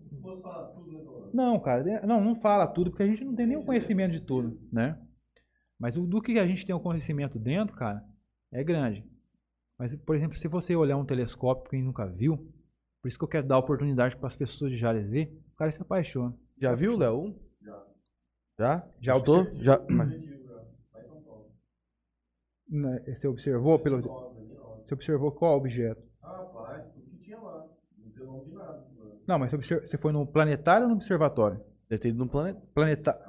Não, 1.34 1.60
cara, 1.60 1.90
é- 1.90 2.06
não, 2.06 2.22
não 2.24 2.36
fala 2.36 2.68
tudo, 2.68 2.90
porque 2.92 3.04
a 3.04 3.08
gente 3.08 3.24
não 3.24 3.36
tem 3.36 3.48
nenhum 3.48 3.64
conhecimento 3.66 4.12
de 4.12 4.26
tudo, 4.26 4.60
né? 4.72 5.00
Mas 5.80 5.98
o 5.98 6.06
do 6.06 6.22
que 6.22 6.38
a 6.40 6.46
gente 6.48 6.66
tem 6.66 6.76
o 6.76 6.80
conhecimento 6.80 7.40
dentro, 7.40 7.76
cara, 7.76 8.04
é 8.52 8.64
grande. 8.64 9.04
Mas, 9.80 9.96
por 9.96 10.16
exemplo, 10.16 10.38
se 10.38 10.48
você 10.48 10.76
olhar 10.76 10.98
um 10.98 11.06
telescópio 11.06 11.70
que 11.70 11.82
nunca 11.82 12.06
viu, 12.06 12.38
por 13.02 13.08
isso 13.08 13.18
que 13.18 13.24
eu 13.24 13.28
quero 13.30 13.48
dar 13.48 13.58
oportunidade 13.58 14.16
para 14.16 14.28
as 14.28 14.36
pessoas 14.36 14.72
de 14.72 14.78
Jales 14.78 15.10
ver, 15.10 15.32
o 15.54 15.56
cara 15.56 15.72
se 15.72 15.82
apaixona. 15.82 16.36
Já 16.60 16.76
viu, 16.76 16.96
Léo? 16.98 17.36
Já. 18.60 18.88
Já 19.02 19.14
Gostou? 19.14 19.40
observ- 19.42 19.64
Já. 19.64 19.80
Né, 22.72 23.00
Você 23.16 23.28
observou 23.28 23.78
pelo. 23.80 24.02
Você 24.86 24.94
observou 24.94 25.32
qual 25.32 25.58
objeto? 25.58 26.02
Rapaz, 26.22 26.86
tudo 26.94 27.06
que 27.10 27.18
tinha 27.18 27.38
lá. 27.40 27.66
Não 27.98 28.12
tem 28.12 28.26
nome 28.26 28.46
de 28.46 28.54
nada. 28.56 28.88
Não, 29.28 29.38
mas 29.40 29.50
você, 29.52 29.56
obser- 29.58 29.82
você 29.88 29.98
foi 29.98 30.12
no 30.12 30.26
planetário 30.26 30.84
ou 30.84 30.90
no 30.90 30.96
observatório? 30.96 31.60
Deve 31.90 32.02
ter 32.02 32.10
ido 32.10 32.18
no 32.18 32.30
planeta. 32.30 32.62
Planeta... 32.74 33.20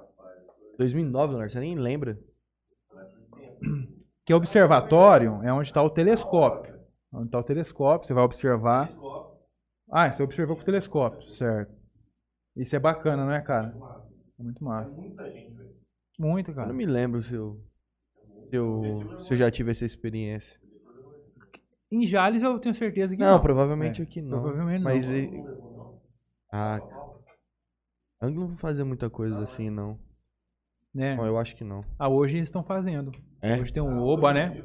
2009, 0.78 1.32
Leonardo, 1.32 1.52
você 1.52 1.60
nem 1.60 1.74
lembra. 1.76 2.18
Que 4.24 4.32
é 4.32 4.36
observatório 4.36 5.40
é 5.42 5.52
onde 5.52 5.68
está 5.68 5.82
o 5.82 5.90
telescópio. 5.90 6.80
Onde 7.12 7.26
está 7.26 7.38
o 7.40 7.44
telescópio, 7.44 8.06
você 8.06 8.14
vai 8.14 8.24
observar. 8.24 8.90
Ah, 9.90 10.10
você 10.10 10.22
observou 10.22 10.56
com 10.56 10.62
o 10.62 10.64
telescópio, 10.64 11.28
certo. 11.30 11.72
Isso 12.56 12.74
é 12.74 12.78
bacana, 12.78 13.24
não 13.24 13.32
é, 13.32 13.40
cara? 13.40 13.74
É 14.38 14.42
muito 14.42 14.64
massa. 14.64 14.90
Muita 14.90 15.30
gente, 15.30 15.52
velho. 15.54 15.70
Muito, 16.18 16.50
Eu 16.50 16.54
cara. 16.54 16.68
não 16.68 16.74
me 16.74 16.86
lembro 16.86 17.22
se 17.22 17.34
eu, 17.34 17.60
se 18.52 18.56
eu, 18.56 19.00
se 19.24 19.32
eu 19.32 19.38
já 19.38 19.50
tive 19.50 19.70
essa 19.70 19.86
experiência. 19.86 20.60
Em 21.90 22.06
Jales 22.06 22.42
eu 22.42 22.58
tenho 22.58 22.74
certeza 22.74 23.16
que 23.16 23.22
Não, 23.22 23.36
não. 23.36 23.40
provavelmente 23.40 24.02
É, 24.02 24.04
aqui 24.04 24.20
não. 24.20 24.28
provavelmente 24.42 24.82
mas 24.82 25.08
não. 25.08 25.14
e- 25.16 25.44
Ah, 26.52 26.78
eu 28.20 28.30
não 28.30 28.48
vou 28.48 28.56
fazer 28.58 28.84
muita 28.84 29.08
coisa 29.08 29.42
assim, 29.42 29.70
não. 29.70 29.98
Né? 30.94 31.16
Não, 31.16 31.24
eu 31.24 31.38
acho 31.38 31.56
que 31.56 31.64
não. 31.64 31.82
Ah, 31.98 32.10
hoje 32.10 32.36
eles 32.36 32.48
estão 32.48 32.62
fazendo. 32.62 33.10
É? 33.40 33.58
Hoje 33.58 33.72
tem 33.72 33.82
o 33.82 34.02
Oba, 34.02 34.34
né? 34.34 34.62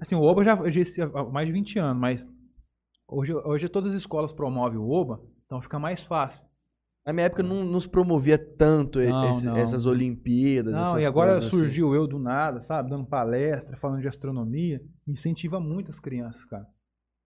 Assim, 0.00 0.16
o 0.16 0.22
Oba 0.22 0.42
já, 0.42 0.56
já 0.68 0.80
existe 0.80 1.00
há 1.00 1.06
mais 1.24 1.46
de 1.46 1.52
20 1.52 1.78
anos, 1.78 2.00
mas 2.00 2.26
hoje, 3.06 3.32
hoje 3.32 3.68
todas 3.68 3.92
as 3.92 3.98
escolas 4.00 4.32
promovem 4.32 4.78
o 4.80 4.90
Oba, 4.90 5.22
então 5.46 5.62
fica 5.62 5.78
mais 5.78 6.02
fácil. 6.02 6.44
Na 7.08 7.14
minha 7.14 7.24
época 7.24 7.42
não 7.42 7.64
nos 7.64 7.86
promovia 7.86 8.36
tanto 8.36 8.98
Não, 9.00 9.28
esse- 9.30 9.46
não. 9.46 9.56
essas 9.56 9.86
Olimpíadas. 9.86 10.74
Não, 10.74 10.82
essas 10.82 11.02
e 11.02 11.06
agora 11.06 11.38
assim. 11.38 11.48
surgiu 11.48 11.94
eu 11.94 12.06
do 12.06 12.18
nada, 12.18 12.60
sabe? 12.60 12.90
Dando 12.90 13.06
palestra, 13.06 13.78
falando 13.78 14.02
de 14.02 14.08
astronomia. 14.08 14.78
Incentiva 15.06 15.58
muito 15.58 15.90
as 15.90 15.98
crianças, 15.98 16.44
cara. 16.44 16.66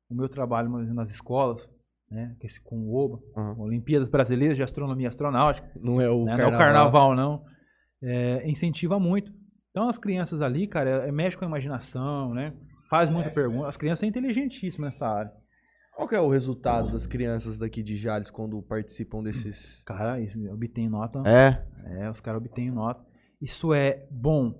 O 0.09 0.15
meu 0.15 0.29
trabalho 0.29 0.69
nas 0.95 1.11
escolas, 1.11 1.69
né? 2.09 2.37
que 2.39 2.47
esse- 2.47 2.63
com 2.63 2.77
o 2.77 2.95
Oba, 2.95 3.19
Aham. 3.37 3.57
Olimpíadas 3.59 4.09
Brasileiras 4.09 4.57
de 4.57 4.63
Astronomia 4.63 5.07
e 5.07 5.09
Astronáutica. 5.09 5.69
Não 5.81 6.01
é 6.01 6.09
o 6.09 6.27
né? 6.27 6.37
carnaval. 6.37 6.39
Não 6.39 6.53
é 6.53 6.55
o 6.55 6.59
carnaval, 6.59 7.17
não. 7.17 7.45
É, 8.05 8.49
incentiva 8.49 9.01
muito. 9.01 9.33
Então 9.73 9.89
as 9.89 9.99
crianças 9.99 10.43
ali, 10.43 10.69
cara, 10.69 11.09
é, 11.09 11.11
mexe 11.11 11.37
com 11.37 11.45
a 11.45 11.49
imaginação, 11.49 12.33
né? 12.35 12.53
Faz 12.89 13.11
muita 13.11 13.31
pergunta. 13.31 13.67
As 13.67 13.77
crianças 13.77 13.99
são 14.01 14.09
inteligentíssimas 14.09 14.93
nessa 14.95 15.09
área. 15.09 15.33
Qual 15.95 16.09
que 16.09 16.15
é 16.15 16.21
o 16.21 16.29
resultado 16.29 16.91
das 16.91 17.07
crianças 17.07 17.59
daqui 17.59 17.83
de 17.83 17.97
Jales 17.97 18.31
quando 18.31 18.61
participam 18.63 19.23
desses... 19.23 19.83
Cara, 19.83 20.21
isso 20.21 20.39
obtém 20.53 20.89
nota. 20.89 21.23
É? 21.27 21.65
É, 22.01 22.11
os 22.11 22.21
caras 22.21 22.41
obtêm 22.41 22.71
nota. 22.71 23.05
Isso 23.41 23.75
é 23.75 24.07
bom 24.11 24.55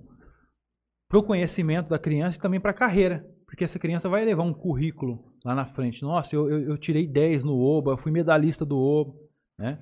para 1.09 1.19
o 1.19 1.23
conhecimento 1.23 1.89
da 1.89 1.97
criança 1.99 2.37
e 2.37 2.41
também 2.41 2.59
para 2.59 2.71
a 2.71 2.75
carreira. 2.75 3.25
Porque 3.45 3.63
essa 3.63 3.79
criança 3.79 4.09
vai 4.09 4.23
levar 4.25 4.43
um 4.43 4.53
currículo 4.53 5.23
lá 5.43 5.53
na 5.55 5.65
frente. 5.65 6.01
Nossa, 6.01 6.35
eu, 6.35 6.49
eu, 6.49 6.61
eu 6.69 6.77
tirei 6.77 7.07
10 7.07 7.43
no 7.43 7.59
OBA, 7.59 7.91
eu 7.91 7.97
fui 7.97 8.11
medalhista 8.11 8.65
do 8.65 8.77
OBA. 8.77 9.13
Né? 9.59 9.79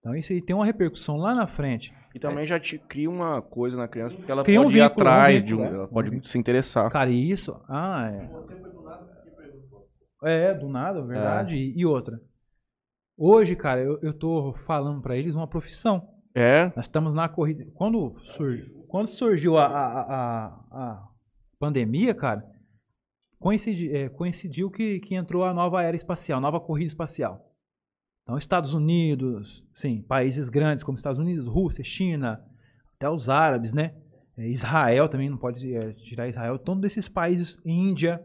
Então 0.00 0.14
isso 0.14 0.32
aí 0.32 0.42
tem 0.42 0.54
uma 0.54 0.66
repercussão 0.66 1.16
lá 1.16 1.34
na 1.34 1.46
frente. 1.46 1.92
E 2.14 2.18
também 2.20 2.46
já 2.46 2.60
te 2.60 2.78
cria 2.78 3.10
uma 3.10 3.42
coisa 3.42 3.76
na 3.76 3.88
criança, 3.88 4.14
porque 4.14 4.30
ela 4.30 4.44
Cria 4.44 4.60
um 4.60 4.64
pode 4.64 4.76
ir 4.76 4.82
vínculo, 4.82 4.98
um 4.98 5.02
atrás 5.02 5.42
vínculo, 5.42 5.56
de 5.56 5.62
um. 5.62 5.64
é. 5.64 5.74
Ela 5.74 5.84
Um 5.84 5.88
pode 5.88 6.10
vínculo. 6.10 6.28
se 6.28 6.38
interessar. 6.38 6.90
Cara, 6.90 7.10
e 7.10 7.30
isso. 7.30 7.60
Ah, 7.68 8.10
é. 8.12 8.26
Você 8.28 8.54
foi 8.54 8.70
do 8.70 8.82
perguntou. 8.82 9.13
É, 10.24 10.54
do 10.54 10.68
nada, 10.68 11.02
verdade. 11.02 11.54
E, 11.56 11.78
e 11.78 11.86
outra. 11.86 12.20
Hoje, 13.16 13.54
cara, 13.54 13.80
eu, 13.80 13.98
eu 14.02 14.12
tô 14.12 14.54
falando 14.66 15.00
para 15.00 15.16
eles 15.16 15.34
uma 15.34 15.46
profissão. 15.46 16.08
É, 16.34 16.66
Nós 16.74 16.86
estamos 16.86 17.14
na 17.14 17.28
corrida. 17.28 17.64
Quando, 17.74 18.18
sur- 18.18 18.84
quando 18.88 19.06
surgiu 19.06 19.56
a, 19.56 19.66
a, 19.66 20.00
a, 20.00 20.46
a 20.72 21.08
pandemia, 21.60 22.12
cara, 22.14 22.44
coincidi- 23.38 23.94
é, 23.94 24.08
coincidiu 24.08 24.70
que, 24.70 24.98
que 25.00 25.14
entrou 25.14 25.44
a 25.44 25.54
nova 25.54 25.82
era 25.82 25.96
espacial, 25.96 26.40
nova 26.40 26.58
corrida 26.60 26.88
espacial. 26.88 27.52
Então, 28.22 28.38
Estados 28.38 28.74
Unidos, 28.74 29.62
sim, 29.72 30.02
países 30.02 30.48
grandes 30.48 30.82
como 30.82 30.96
Estados 30.96 31.20
Unidos, 31.20 31.46
Rússia, 31.46 31.84
China, 31.84 32.42
até 32.96 33.08
os 33.08 33.28
árabes, 33.28 33.72
né? 33.72 33.94
É, 34.36 34.48
Israel 34.48 35.08
também 35.08 35.28
não 35.30 35.36
pode 35.36 35.72
é, 35.72 35.92
tirar 35.92 36.26
Israel. 36.26 36.58
Todos 36.58 36.82
esses 36.84 37.08
países, 37.08 37.56
Índia, 37.64 38.20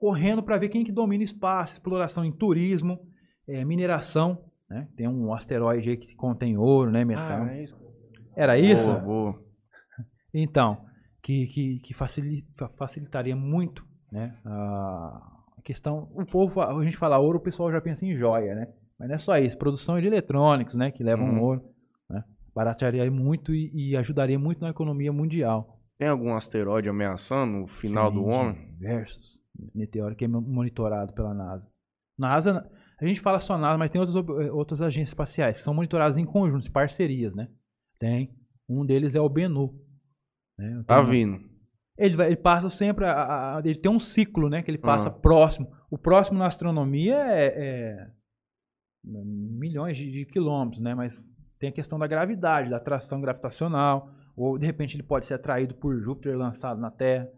correndo 0.00 0.42
para 0.42 0.56
ver 0.56 0.68
quem 0.70 0.82
que 0.84 0.90
domina 0.92 1.20
o 1.20 1.24
espaço, 1.24 1.74
exploração 1.74 2.24
em 2.24 2.32
turismo, 2.32 2.98
é, 3.46 3.64
mineração. 3.64 4.44
Né? 4.68 4.88
Tem 4.96 5.06
um 5.06 5.32
asteroide 5.34 5.90
aí 5.90 5.96
que 5.96 6.14
contém 6.14 6.56
ouro, 6.56 6.90
né? 6.90 7.04
Metal. 7.04 7.42
Ah, 7.42 7.52
é 7.54 7.62
isso. 7.62 7.76
Era 8.36 8.58
isso? 8.58 8.86
Boa, 8.86 8.98
boa. 9.00 9.42
Então, 10.32 10.84
que, 11.22 11.46
que, 11.48 11.78
que 11.80 11.94
facili- 11.94 12.46
fa- 12.56 12.68
facilitaria 12.78 13.34
muito 13.36 13.84
né, 14.10 14.36
a 14.44 15.20
questão. 15.64 16.08
O 16.14 16.24
povo, 16.24 16.60
a 16.60 16.84
gente 16.84 16.96
fala 16.96 17.18
ouro, 17.18 17.38
o 17.38 17.42
pessoal 17.42 17.70
já 17.70 17.80
pensa 17.80 18.06
em 18.06 18.16
joia, 18.16 18.54
né? 18.54 18.68
Mas 18.98 19.08
não 19.08 19.16
é 19.16 19.18
só 19.18 19.36
isso, 19.38 19.58
produção 19.58 20.00
de 20.00 20.06
eletrônicos, 20.06 20.74
né? 20.74 20.90
Que 20.90 21.02
levam 21.02 21.28
Uhum. 21.28 21.42
ouro. 21.42 21.62
Né? 22.08 22.22
Baratearia 22.54 23.10
muito 23.10 23.52
e, 23.54 23.70
e 23.90 23.96
ajudaria 23.96 24.38
muito 24.38 24.60
na 24.60 24.70
economia 24.70 25.12
mundial. 25.12 25.78
Tem 25.98 26.08
algum 26.08 26.34
asteroide 26.34 26.88
ameaçando 26.88 27.64
o 27.64 27.66
final 27.66 28.10
do 28.10 28.22
Tem 28.24 28.32
homem? 28.32 28.54
Diversos 28.78 29.38
meteoros 29.74 30.16
que 30.16 30.24
é 30.24 30.28
monitorado 30.28 31.12
pela 31.12 31.34
NASA. 31.34 31.66
NASA, 32.18 32.70
a 33.00 33.06
gente 33.06 33.20
fala 33.20 33.40
só 33.40 33.56
NASA, 33.56 33.78
mas 33.78 33.90
tem 33.90 34.00
outras, 34.00 34.16
eh, 34.46 34.50
outras 34.52 34.82
agências 34.82 35.08
espaciais 35.10 35.56
que 35.58 35.62
são 35.62 35.72
monitoradas 35.74 36.18
em 36.18 36.24
conjunto, 36.24 36.68
em 36.68 36.72
parcerias, 36.72 37.34
né? 37.34 37.48
Tem. 37.98 38.34
Um 38.68 38.84
deles 38.84 39.14
é 39.14 39.20
o 39.20 39.28
Bennu. 39.28 39.74
né? 40.58 40.84
Tá 40.86 41.00
vindo. 41.02 41.40
Ele, 41.96 42.16
vai- 42.16 42.26
ele 42.28 42.36
passa 42.36 42.68
sempre. 42.68 43.04
a- 43.06 43.56
a- 43.56 43.60
ele 43.64 43.78
tem 43.78 43.90
um 43.90 43.98
ciclo, 44.00 44.48
né? 44.50 44.62
Que 44.62 44.70
ele 44.70 44.78
passa 44.78 45.08
Ah. 45.08 45.12
próximo. 45.12 45.70
O 45.90 45.96
próximo 45.98 46.38
na 46.38 46.46
astronomia 46.46 47.16
é, 47.16 47.46
é 47.46 48.10
milhões 49.04 49.96
de, 49.96 50.10
de 50.10 50.26
quilômetros, 50.26 50.80
né? 50.82 50.94
Mas 50.94 51.22
tem 51.58 51.70
a 51.70 51.72
questão 51.72 51.98
da 51.98 52.06
gravidade, 52.06 52.70
da 52.70 52.76
atração 52.76 53.20
gravitacional. 53.20 54.10
Ou 54.36 54.58
de 54.58 54.66
repente 54.66 54.96
ele 54.96 55.02
pode 55.02 55.26
ser 55.26 55.34
atraído 55.34 55.74
por 55.74 55.98
Júpiter 56.00 56.36
lançado 56.36 56.80
na 56.80 56.90
Terra. 56.90 57.28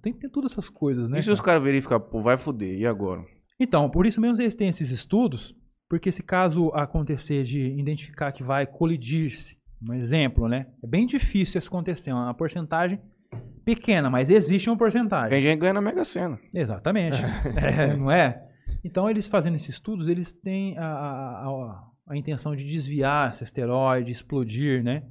Tem, 0.00 0.12
tem 0.12 0.30
todas 0.30 0.52
essas 0.52 0.68
coisas, 0.68 1.08
né? 1.08 1.18
e 1.18 1.22
se 1.22 1.30
os 1.30 1.40
cara? 1.40 1.58
caras 1.58 1.62
verificar, 1.64 2.00
pô, 2.00 2.22
vai 2.22 2.38
foder, 2.38 2.78
e 2.78 2.86
agora? 2.86 3.24
Então, 3.60 3.88
por 3.90 4.06
isso 4.06 4.20
mesmo 4.20 4.40
eles 4.42 4.54
têm 4.54 4.68
esses 4.68 4.90
estudos, 4.90 5.54
porque 5.88 6.10
se 6.10 6.22
caso 6.22 6.68
acontecer 6.74 7.44
de 7.44 7.60
identificar 7.78 8.32
que 8.32 8.42
vai 8.42 8.66
colidir-se, 8.66 9.56
um 9.86 9.92
exemplo, 9.94 10.48
né? 10.48 10.66
É 10.82 10.86
bem 10.86 11.06
difícil 11.06 11.58
isso 11.58 11.68
acontecer, 11.68 12.10
é 12.10 12.14
uma 12.14 12.32
porcentagem 12.34 12.98
pequena, 13.64 14.08
mas 14.10 14.30
existe 14.30 14.68
uma 14.70 14.76
porcentagem. 14.76 15.30
Tem 15.30 15.42
gente 15.42 15.54
que 15.54 15.60
ganha 15.60 15.74
na 15.74 15.80
Mega 15.80 16.04
Sena. 16.04 16.38
Exatamente. 16.54 17.16
É, 17.56 17.94
não 17.96 18.10
é? 18.10 18.42
Então, 18.84 19.08
eles 19.08 19.28
fazendo 19.28 19.54
esses 19.56 19.68
estudos, 19.68 20.08
eles 20.08 20.32
têm 20.32 20.76
a, 20.78 20.84
a, 20.84 21.46
a- 21.46 21.84
a 22.08 22.16
intenção 22.16 22.56
de 22.56 22.64
desviar 22.64 23.30
esse 23.30 23.44
asteroide, 23.44 24.10
explodir, 24.10 24.82
né? 24.82 25.04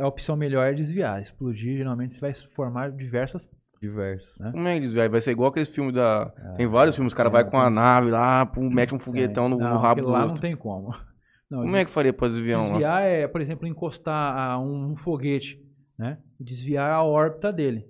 A 0.00 0.06
opção 0.06 0.36
melhor 0.36 0.66
é 0.66 0.72
desviar. 0.72 1.20
Explodir, 1.20 1.76
geralmente, 1.76 2.14
você 2.14 2.20
vai 2.20 2.32
formar 2.54 2.90
diversas... 2.92 3.46
Diversos. 3.88 4.34
Como 4.52 4.66
é 4.66 4.72
que 4.72 4.84
eles 4.84 4.94
vai? 4.94 5.08
Vai 5.08 5.20
ser 5.20 5.32
igual 5.32 5.50
aqueles 5.50 5.68
filmes 5.68 5.94
da. 5.94 6.32
tem 6.56 6.66
vários 6.66 6.96
filmes, 6.96 7.12
os 7.12 7.16
caras 7.16 7.30
é, 7.30 7.34
vai 7.34 7.44
com 7.44 7.58
a 7.58 7.68
nave 7.68 8.10
lá, 8.10 8.46
pum, 8.46 8.70
mete 8.70 8.94
um 8.94 8.98
foguetão 8.98 9.48
no, 9.48 9.58
não, 9.58 9.74
no 9.74 9.78
rabo 9.78 10.02
do 10.02 10.08
lá 10.08 10.20
outro. 10.20 10.34
não 10.34 10.40
tem 10.40 10.56
como. 10.56 10.94
Não, 11.50 11.60
Como 11.60 11.76
é 11.76 11.84
que 11.84 11.90
faria 11.90 12.12
pra 12.12 12.26
desviar 12.26 12.60
um? 12.60 12.72
Desviar 12.72 13.02
é, 13.02 13.28
por 13.28 13.40
exemplo, 13.40 13.68
encostar 13.68 14.36
a 14.36 14.58
um, 14.58 14.92
um 14.92 14.96
foguete, 14.96 15.60
né? 15.98 16.18
Desviar 16.40 16.90
a 16.90 17.04
órbita 17.04 17.52
dele. 17.52 17.86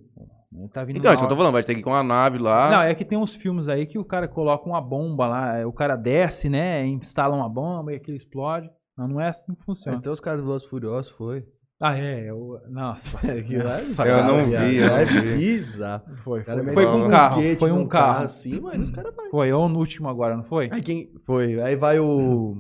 Ele 0.53 0.69
tá 0.69 0.85
vindo 0.85 0.99
Então, 0.99 1.13
eu 1.13 1.29
tô 1.29 1.37
falando, 1.37 1.53
vai 1.53 1.63
ter 1.63 1.75
que 1.75 1.81
ir 1.81 1.83
com 1.83 1.95
a 1.95 2.03
nave 2.03 2.39
lá. 2.39 2.71
Não, 2.71 2.83
é 2.83 2.95
que 2.95 3.05
tem 3.05 3.17
uns 3.17 3.35
filmes 3.35 3.69
aí 3.69 3.87
que 3.87 3.99
o 3.99 4.05
cara 4.05 4.29
coloca 4.29 4.69
uma 4.69 4.81
bomba 4.81 5.27
lá, 5.27 5.59
é, 5.59 5.67
o 5.67 5.73
cara 5.73 5.97
desce, 5.97 6.49
né? 6.49 6.85
Instala 6.87 7.35
uma 7.35 7.49
bomba 7.49 7.93
e 7.93 7.97
aquilo 7.97 8.17
explode. 8.17 8.69
Não, 8.97 9.09
não 9.09 9.21
é 9.21 9.29
assim 9.29 9.55
que 9.55 9.65
funciona. 9.65 9.99
Até 9.99 10.11
os 10.11 10.21
caras 10.21 10.41
do 10.41 10.47
Velozes 10.47 10.69
Furiosos 10.69 11.11
foi. 11.13 11.45
Ah, 11.87 11.99
é. 11.99 12.31
Eu, 12.31 12.61
nossa. 12.71 13.17
Lá 13.17 13.23
é 13.35 13.43
Nossa, 13.43 14.09
Eu 14.09 14.25
não 14.25 14.45
bizarro, 14.47 14.67
vi, 14.67 14.71
viado. 14.79 14.91
eu 14.93 14.97
É 14.97 15.05
não 15.05 15.23
vi. 15.23 15.37
bizarro. 15.37 16.17
Foi, 16.25 16.43
foi, 16.45 16.63
mete 16.63 16.75
foi 16.75 16.85
com 16.87 16.97
um 16.97 17.09
carro. 17.11 17.43
Foi 17.59 17.73
um 17.73 17.77
num 17.77 17.87
carro. 17.89 18.25
assim, 18.25 18.61
mano, 18.61 18.83
os 18.85 18.91
caras 18.91 19.15
vai. 19.15 19.29
Foi, 19.29 19.53
ou 19.53 19.69
no 19.69 19.79
último 19.81 20.09
agora, 20.09 20.37
não 20.37 20.45
foi? 20.45 20.69
Aí 20.73 20.81
quem 20.83 21.11
foi? 21.27 21.61
Aí 21.61 21.77
vai 21.77 21.99
o 21.99 22.57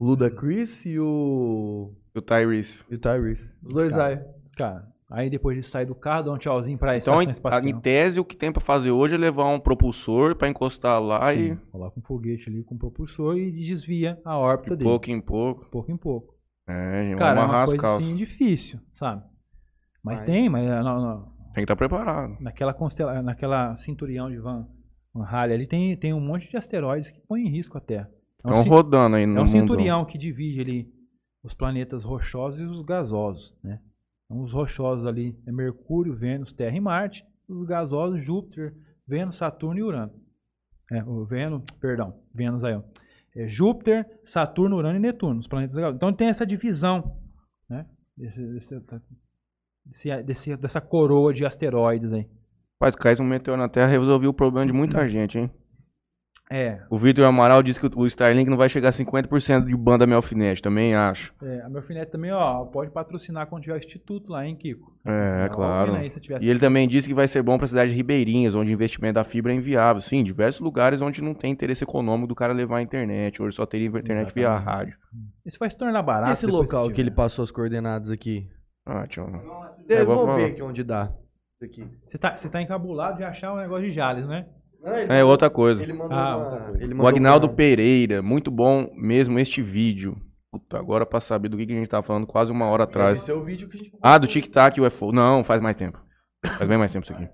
Luda 0.00 0.30
Chris 0.30 0.86
e 0.86 0.98
o 0.98 1.92
O 2.14 2.22
Tyrese. 2.22 2.82
e 2.90 2.94
o 2.94 2.98
Tyrese. 2.98 3.48
Os 3.62 3.74
dois 3.74 3.94
aí. 3.98 4.18
Cara, 4.56 4.86
aí 5.10 5.28
depois 5.28 5.56
de 5.56 5.62
sair 5.62 5.84
do 5.86 5.94
carro, 5.94 6.24
dá 6.24 6.32
um 6.32 6.38
tchauzinho 6.38 6.78
pra 6.78 6.96
Então, 6.96 7.14
estação 7.14 7.30
espacial. 7.32 7.70
em 7.70 7.78
tese, 7.80 8.18
o 8.20 8.24
que 8.24 8.36
tem 8.36 8.50
pra 8.50 8.60
fazer 8.62 8.90
hoje 8.90 9.14
é 9.14 9.18
levar 9.18 9.46
um 9.48 9.60
propulsor 9.60 10.34
pra 10.34 10.48
encostar 10.48 10.98
lá 11.02 11.32
Sim, 11.32 11.52
e 11.52 11.56
coloca 11.70 11.98
um 11.98 12.02
foguete 12.02 12.48
ali 12.48 12.62
com 12.62 12.78
propulsor 12.78 13.36
e 13.36 13.50
desvia 13.52 14.18
a 14.24 14.38
órbita 14.38 14.70
de 14.70 14.76
dele. 14.78 14.88
pouco 14.90 15.10
em 15.10 15.20
pouco. 15.20 15.66
pouco 15.70 15.92
em 15.92 15.96
pouco. 15.98 16.39
É, 16.68 17.14
Cara, 17.16 17.40
é 17.40 17.44
uma 17.44 17.64
coisa 17.66 17.82
calças. 17.82 18.04
assim 18.06 18.16
difícil, 18.16 18.78
sabe? 18.92 19.22
Mas 20.02 20.20
Mas- 20.20 20.26
tem, 20.26 20.48
mas 20.48 20.64
é, 20.64 20.82
na- 20.82 20.82
na- 21.00 21.22
Tem 21.52 21.54
que 21.54 21.60
estar 21.62 21.76
preparado. 21.76 22.36
naquela, 22.40 22.72
constela, 22.72 23.20
naquela 23.22 23.74
cinturião 23.76 24.30
de 24.30 24.38
Van, 24.38 24.68
Van 25.12 25.24
Halen 25.26 25.54
ali 25.56 25.66
tem, 25.66 25.96
tem 25.96 26.14
um 26.14 26.20
monte 26.20 26.48
de 26.48 26.56
asteroides 26.56 27.10
que 27.10 27.20
põem 27.26 27.46
em 27.46 27.50
risco 27.50 27.76
a 27.76 27.80
Terra. 27.80 28.08
É 28.44 28.48
um, 28.48 28.50
Estão 28.50 28.62
cin- 28.62 28.68
rodando 28.70 29.16
aí 29.16 29.26
no 29.26 29.32
é 29.32 29.36
um 29.36 29.38
mundo. 29.40 29.50
cinturião 29.50 30.04
que 30.04 30.16
divide 30.16 30.60
ali 30.60 30.92
os 31.42 31.52
planetas 31.54 32.04
rochosos 32.04 32.60
e 32.60 32.64
os 32.64 32.82
gasosos, 32.84 33.54
né? 33.64 33.80
Então, 34.26 34.40
os 34.42 34.52
rochosos 34.52 35.04
ali 35.06 35.36
é 35.46 35.50
Mercúrio, 35.52 36.14
Vênus, 36.14 36.52
Terra 36.52 36.76
e 36.76 36.80
Marte. 36.80 37.24
Os 37.48 37.64
gasosos, 37.64 38.24
Júpiter, 38.24 38.72
Vênus, 39.06 39.34
Saturno 39.36 39.80
e 39.80 39.82
Urano. 39.82 40.12
É, 40.92 41.02
o 41.02 41.24
Vênus, 41.24 41.64
perdão, 41.80 42.14
Vênus 42.32 42.62
aí, 42.62 42.74
ó. 42.74 42.82
É 43.36 43.46
Júpiter, 43.46 44.04
Saturno, 44.24 44.76
Urano 44.76 44.96
e 44.96 45.00
Netuno, 45.00 45.38
os 45.38 45.46
planetas. 45.46 45.76
Então 45.94 46.12
tem 46.12 46.28
essa 46.28 46.44
divisão, 46.44 47.16
né? 47.68 47.86
Desse, 50.24 50.56
dessa 50.56 50.80
coroa 50.80 51.32
de 51.32 51.44
asteroides 51.44 52.12
aí. 52.12 52.28
Rapaz, 52.80 52.96
cai 52.96 53.14
um 53.20 53.24
meteoro 53.24 53.60
na 53.60 53.68
Terra 53.68 53.88
resolveu 53.88 54.30
o 54.30 54.34
problema 54.34 54.66
de 54.66 54.72
muita 54.72 55.08
gente, 55.08 55.38
hein? 55.38 55.50
É, 56.52 56.80
O 56.90 56.98
Vitor 56.98 57.24
Amaral 57.24 57.62
disse 57.62 57.78
que 57.78 57.86
o 57.96 58.06
Starlink 58.06 58.50
não 58.50 58.56
vai 58.56 58.68
chegar 58.68 58.88
a 58.88 58.92
50% 58.92 59.66
de 59.66 59.76
banda 59.76 60.04
Melfinet, 60.04 60.60
também 60.60 60.96
acho. 60.96 61.32
é, 61.40 61.60
a 61.62 61.68
meu 61.68 61.78
alfinete 61.78 62.10
também, 62.10 62.32
ó, 62.32 62.64
pode 62.64 62.90
patrocinar 62.90 63.46
quando 63.46 63.62
tiver 63.62 63.74
o 63.74 63.78
instituto 63.78 64.32
lá, 64.32 64.44
hein, 64.44 64.56
Kiko? 64.56 64.92
É, 65.06 65.46
Ó, 65.48 65.54
claro. 65.54 65.94
aí, 65.94 66.10
E 66.40 66.50
ele 66.50 66.58
também 66.58 66.88
disse 66.88 67.06
que 67.06 67.14
vai 67.14 67.28
ser 67.28 67.40
bom 67.42 67.56
para 67.56 67.68
cidade 67.68 67.90
de 67.92 67.96
Ribeirinhas, 67.96 68.54
onde 68.56 68.70
o 68.70 68.74
investimento 68.74 69.14
da 69.14 69.22
fibra 69.24 69.52
é 69.52 69.54
inviável. 69.54 70.02
Sim, 70.02 70.24
diversos 70.24 70.60
lugares 70.60 71.00
onde 71.00 71.22
não 71.22 71.34
tem 71.34 71.52
interesse 71.52 71.84
econômico 71.84 72.26
do 72.26 72.34
cara 72.34 72.52
levar 72.52 72.78
a 72.78 72.82
internet, 72.82 73.40
ou 73.40 73.52
só 73.52 73.64
teria 73.64 73.86
internet 73.86 74.34
via 74.34 74.46
Exatamente. 74.48 74.66
rádio. 74.68 74.96
Isso 75.46 75.58
vai 75.58 75.70
se 75.70 75.78
tornar 75.78 76.00
E 76.00 76.02
barato. 76.02 76.32
esse 76.32 76.46
depois 76.46 76.68
local 76.72 76.86
que 76.90 77.00
ele 77.00 77.10
tiver. 77.10 77.14
passou 77.16 77.44
as 77.44 77.52
coordenadas 77.52 78.10
aqui. 78.10 78.48
Ah, 78.84 79.06
tchau. 79.06 79.28
Eu 79.88 79.98
É, 79.98 80.04
vou 80.04 80.26
vou 80.26 80.34
ver 80.34 80.46
aqui 80.46 80.62
onde 80.62 80.82
dá. 80.82 81.12
Isso 81.62 81.64
aqui. 81.64 81.88
Você 82.08 82.18
tá, 82.18 82.36
você 82.36 82.48
tá 82.48 82.60
encabulado 82.60 83.18
de 83.18 83.22
achar 83.24 83.52
um 83.54 83.56
negócio 83.58 83.84
de 83.86 83.92
Jales, 83.92 84.26
né? 84.26 84.46
Não, 84.82 84.92
É 85.14 85.24
outra 85.24 85.50
coisa. 85.50 85.82
Ele 85.82 85.92
mandou 85.92 86.16
Ah, 86.16 86.36
uma- 86.36 86.44
outra 86.46 86.60
coisa. 86.66 86.82
ele 86.84 86.92
O 86.94 86.96
mandou 86.96 87.08
Agnaldo 87.08 87.46
uma- 87.46 87.52
Pereira, 87.54 88.22
muito 88.22 88.50
bom 88.50 88.90
mesmo 88.94 89.38
este 89.38 89.60
vídeo. 89.62 90.16
Puta, 90.52 90.78
agora 90.78 91.06
pra 91.06 91.20
saber 91.20 91.48
do 91.48 91.56
que, 91.56 91.66
que 91.66 91.72
a 91.72 91.76
gente 91.76 91.88
tá 91.88 92.02
falando 92.02 92.26
quase 92.26 92.50
uma 92.50 92.66
hora 92.66 92.84
atrás. 92.84 93.20
Esse 93.20 93.30
é 93.30 93.34
o 93.34 93.44
vídeo 93.44 93.68
que 93.68 93.76
a 93.76 93.80
gente 93.82 93.92
Ah, 94.02 94.18
do 94.18 94.26
Tic 94.26 94.48
Tac 94.48 94.80
UFO. 94.80 95.12
Não, 95.12 95.44
faz 95.44 95.62
mais 95.62 95.76
tempo. 95.76 96.00
Faz 96.44 96.68
bem 96.68 96.78
mais 96.78 96.92
tempo 96.92 97.04
isso 97.04 97.12
aqui. 97.12 97.28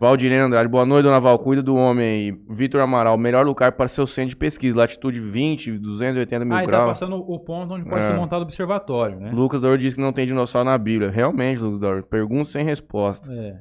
Valdirene 0.00 0.40
Andrade, 0.40 0.66
boa 0.68 0.86
noite, 0.86 1.04
dona 1.04 1.20
Val. 1.20 1.38
Cuida 1.38 1.62
do 1.62 1.76
homem 1.76 2.04
aí. 2.04 2.56
Vitor 2.56 2.80
Amaral, 2.80 3.18
melhor 3.18 3.44
lugar 3.44 3.72
para 3.72 3.86
seu 3.86 4.06
centro 4.06 4.30
de 4.30 4.36
pesquisa. 4.36 4.74
Latitude 4.74 5.20
20, 5.20 5.78
280 5.78 6.42
mil 6.46 6.56
ah, 6.56 6.60
tá 6.60 6.66
graus. 6.66 6.88
passando 6.92 7.16
o 7.16 7.38
ponto 7.38 7.74
onde 7.74 7.84
pode 7.84 8.00
É. 8.00 8.04
ser 8.04 8.14
montado 8.16 8.40
o 8.40 8.44
observatório, 8.44 9.20
né? 9.20 9.30
Lucas 9.30 9.60
Dor 9.60 9.76
disse 9.76 9.96
que 9.96 10.02
não 10.02 10.12
tem 10.12 10.26
dinossauro 10.26 10.64
na 10.70 10.78
Bíblia. 10.78 11.10
Realmente, 11.10 11.60
Lucas 11.60 11.80
Dor. 11.80 12.02
Pergunta 12.04 12.46
sem 12.46 12.64
resposta. 12.64 13.30
É. 13.30 13.58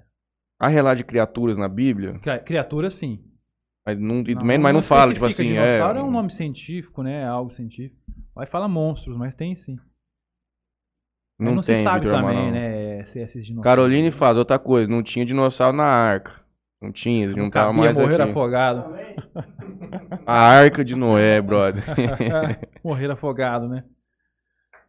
Há 0.60 0.68
relato 0.68 0.98
de 0.98 1.04
criaturas 1.06 1.58
na 1.58 1.70
Bíblia? 1.70 2.20
Cri- 2.20 2.40
Criatura, 2.40 2.90
sim. 2.90 3.24
Mas 3.86 3.98
não, 3.98 4.24
também- 4.24 4.58
mas 4.58 4.74
não 4.74 4.82
fala, 4.82 5.14
tipo 5.14 5.26
assim, 5.26 5.32
especifica. 5.44 5.60
é. 5.62 5.70
Dinossauro 5.70 6.00
é 6.00 6.04
um 6.04 6.12
nome 6.12 6.32
científico, 6.32 7.02
né? 7.02 7.22
É 7.22 7.26
algo 7.26 7.50
científico. 7.50 8.00
Aí 8.38 8.46
fala 8.46 8.68
monstros, 8.68 9.18
mas 9.18 9.34
tem 9.34 9.56
sim. 9.56 9.78
Não, 11.40 11.56
não 11.56 11.62
tem, 11.62 11.78
se 11.78 11.84
sabe 11.84 12.02
Vitor 12.06 12.20
também, 12.20 12.38
Amaral. 12.38 12.52
né? 12.52 13.04
Se 13.06 13.20
esses 13.20 13.46
dinossauros. 13.46 13.64
Caroline 13.64 14.12
faz 14.12 14.38
outra 14.38 14.60
coisa. 14.60 14.90
Não 14.92 15.02
tinha 15.02 15.26
dinossauro 15.26 15.76
na 15.78 15.86
arca. 15.86 16.34
Não 16.82 16.92
tinha, 16.92 17.24
eles 17.24 17.36
não 17.36 17.44
não 17.46 17.52
tava 17.52 17.72
mais 17.74 17.98
morrer 17.98 18.22
aqui. 18.22 18.32
afogado. 18.32 18.94
A 20.26 20.48
arca 20.48 20.84
de 20.84 20.96
Noé, 20.96 21.42
brother. 21.42 21.84
morrer 22.84 23.10
afogado, 23.12 23.68
né? 23.68 23.84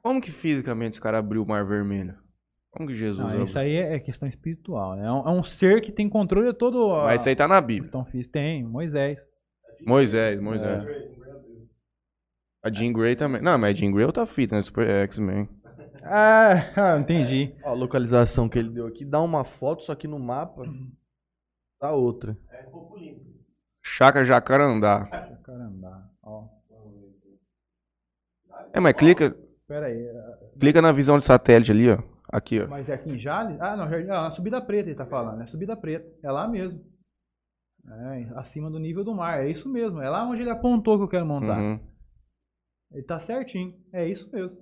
Como 0.02 0.20
que 0.20 0.30
fisicamente 0.32 0.94
os 0.94 0.98
caras 0.98 1.20
abriu 1.20 1.42
o 1.42 1.46
Mar 1.46 1.64
Vermelho? 1.64 2.14
Como 2.72 2.88
que 2.88 2.94
Jesus 2.96 3.18
Não, 3.18 3.26
abriu? 3.28 3.44
isso 3.44 3.58
aí 3.58 3.74
é 3.74 3.94
é 3.96 4.00
questão 4.00 4.28
espiritual, 4.28 4.94
né? 4.96 5.06
É 5.06 5.10
um, 5.12 5.28
é 5.28 5.30
um 5.32 5.42
ser 5.42 5.80
que 5.80 5.90
tem 5.90 6.08
controle 6.08 6.52
de 6.52 6.58
todo. 6.58 6.92
a- 6.92 7.04
Mas 7.04 7.22
isso 7.22 7.28
aí 7.28 7.36
tá 7.36 7.48
na 7.48 7.60
Bíblia. 7.60 7.82
questão 7.82 8.04
física. 8.04 8.32
Tem, 8.34 8.62
Moisés. 8.62 9.26
Moisés, 9.84 10.40
Moisés. 10.40 10.84
É. 10.86 11.10
A 12.62 12.70
Jean 12.70 12.92
Grey 12.92 13.16
também. 13.16 13.40
Não, 13.42 13.56
mas 13.58 13.74
a 13.74 13.78
Jean 13.78 13.90
Grey 13.90 14.04
é 14.04 14.06
outra 14.06 14.26
fita, 14.26 14.54
né? 14.56 14.62
Super 14.62 14.88
X-Men. 14.88 15.48
Ah, 16.02 16.72
ah, 16.94 16.98
entendi. 16.98 17.54
Ó, 17.62 17.70
a 17.70 17.74
localização 17.74 18.48
que 18.48 18.58
ele 18.58 18.70
deu 18.70 18.86
aqui 18.86 19.04
dá 19.04 19.20
uma 19.20 19.44
foto, 19.44 19.84
só 19.84 19.94
que 19.94 20.08
no 20.08 20.18
mapa 20.18 20.62
dá 21.80 21.92
outra. 21.92 22.36
Chaca 23.84 24.24
Jacarandá. 24.24 25.06
Caramba. 25.44 26.10
Ó. 26.22 26.48
É, 28.72 28.80
mas 28.80 28.94
clica, 28.94 29.36
Pera 29.68 29.86
aí. 29.86 30.06
clica 30.58 30.80
na 30.80 30.90
visão 30.90 31.18
de 31.18 31.26
satélite 31.26 31.70
ali, 31.70 31.90
ó. 31.90 31.98
Aqui, 32.32 32.60
ó. 32.60 32.66
Mas 32.68 32.88
é 32.88 32.94
aqui 32.94 33.10
em 33.10 33.18
Jales? 33.18 33.60
Ah, 33.60 33.76
não, 33.76 33.88
já- 33.88 33.96
ah, 34.18 34.22
na 34.24 34.30
Subida 34.30 34.60
Preta 34.60 34.88
ele 34.88 34.96
tá 34.96 35.06
falando. 35.06 35.42
É 35.42 35.46
Subida 35.46 35.76
Preta. 35.76 36.08
É 36.22 36.30
lá 36.30 36.46
mesmo. 36.46 36.80
É, 37.86 38.38
acima 38.38 38.70
do 38.70 38.78
nível 38.78 39.02
do 39.02 39.14
mar. 39.14 39.40
É 39.44 39.48
isso 39.50 39.68
mesmo. 39.68 40.00
É 40.00 40.08
lá 40.08 40.24
onde 40.24 40.42
ele 40.42 40.50
apontou 40.50 40.96
que 40.98 41.04
eu 41.04 41.08
quero 41.08 41.26
montar. 41.26 41.58
Uhum. 41.58 41.80
Ele 42.92 43.02
tá 43.02 43.18
certinho. 43.18 43.74
É 43.92 44.06
isso 44.06 44.30
mesmo. 44.32 44.60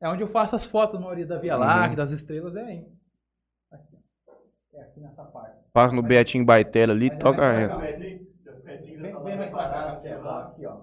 É 0.00 0.08
onde 0.08 0.22
eu 0.22 0.28
faço 0.28 0.54
as 0.54 0.64
fotos, 0.64 0.96
a 0.96 1.00
maioria 1.00 1.26
da 1.26 1.38
Via 1.38 1.54
Uhum. 1.54 1.60
Láctea, 1.60 1.96
das 1.96 2.10
estrelas, 2.12 2.54
é 2.56 2.62
aí. 2.62 2.86
Aqui. 3.72 3.96
É 4.74 4.82
aqui 4.82 5.00
nessa 5.00 5.24
parte. 5.24 5.58
Passa 5.72 5.94
no 5.94 6.02
Betinho 6.02 6.44
Baitela 6.44 6.92
ali, 6.92 7.08
Mas 7.10 7.18
é 7.18 7.18
toca. 7.18 7.42
Pedinho 8.64 9.00
Vem, 9.00 9.22
vem 9.24 9.36
mais 9.36 9.50
pra 9.50 9.68
cá, 9.68 9.92
assim. 9.92 10.08
Aqui, 10.08 10.66
ó. 10.66 10.82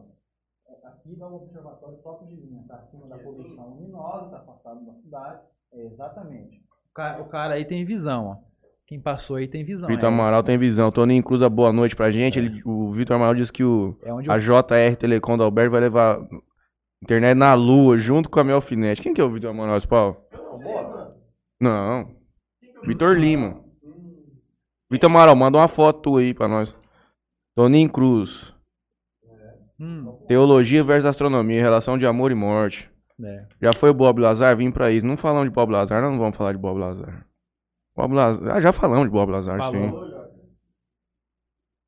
Aqui 0.83 1.15
dá 1.15 1.27
o 1.27 1.35
observatório 1.35 1.97
próprio 1.99 2.27
de 2.27 2.35
linha. 2.35 2.63
Tá 2.67 2.75
acima 2.77 3.07
da 3.07 3.17
poluição 3.17 3.69
luminosa, 3.69 4.29
tá 4.31 4.37
afastado 4.39 4.85
da 4.85 4.93
cidade. 4.95 5.41
É, 5.73 5.85
exatamente. 5.85 6.57
O 6.91 6.93
cara, 6.93 7.21
o 7.21 7.25
cara 7.25 7.53
aí 7.55 7.65
tem 7.65 7.85
visão, 7.85 8.25
ó. 8.27 8.55
Quem 8.87 9.01
passou 9.01 9.37
aí 9.37 9.47
tem 9.47 9.65
visão. 9.65 9.89
Vitor 9.89 10.05
é, 10.05 10.07
Amaral 10.07 10.43
tem 10.43 10.57
visão. 10.57 10.91
Toninho 10.91 11.23
Cruza, 11.23 11.49
boa 11.49 11.73
noite 11.73 11.95
pra 11.95 12.11
gente. 12.11 12.37
Ele, 12.37 12.61
o 12.63 12.91
Vitor 12.91 13.15
Amaral 13.15 13.33
disse 13.33 13.51
que 13.51 13.63
o, 13.63 13.97
É 14.03 14.11
a. 14.31 14.37
JR 14.37 14.95
Telecom 14.97 15.37
da 15.37 15.43
Alberto 15.43 15.71
vai 15.71 15.81
levar 15.81 16.19
Internet 17.01 17.35
na 17.35 17.55
lua, 17.55 17.97
junto 17.97 18.29
com 18.29 18.39
a 18.39 18.43
Melfinete. 18.43 19.01
Quem 19.01 19.13
que 19.13 19.19
é 19.19 19.23
o 19.23 19.31
Vitor 19.31 19.49
Amaral, 19.49 19.79
Paulo? 19.87 20.17
Não. 21.59 22.15
Vitor 22.83 23.17
Lima. 23.17 23.63
Vitor 24.89 25.09
Amaral, 25.09 25.35
manda 25.35 25.57
uma 25.57 25.67
foto 25.67 26.17
aí 26.17 26.33
pra 26.33 26.47
nós. 26.47 26.73
Toninho 27.55 27.91
Cruz. 27.91 28.53
Hum, 29.79 30.17
Teologia 30.27 30.83
versus 30.83 31.05
astronomia, 31.05 31.61
relação 31.61 31.97
de 31.97 32.05
amor 32.05 32.31
e 32.31 32.35
morte. 32.35 32.89
É. 33.23 33.47
Já 33.61 33.73
foi 33.73 33.89
o 33.89 33.93
Bob 33.93 34.19
Lazar? 34.19 34.55
Vim 34.57 34.71
pra 34.71 34.91
isso. 34.91 35.05
Não 35.05 35.15
falamos 35.17 35.49
de 35.49 35.53
Bob 35.55 35.71
Lazar, 35.71 36.01
não 36.01 36.17
vamos 36.17 36.35
falar 36.35 36.51
de 36.53 36.57
Bob 36.57 36.79
Lazar. 36.79 37.25
Bob 37.95 38.13
Lazar. 38.13 38.55
Ah, 38.55 38.61
já 38.61 38.73
falamos 38.73 39.05
de 39.05 39.11
Bob 39.11 39.31
Lazar, 39.31 39.63
sim. 39.65 39.71
Falou. 39.89 40.15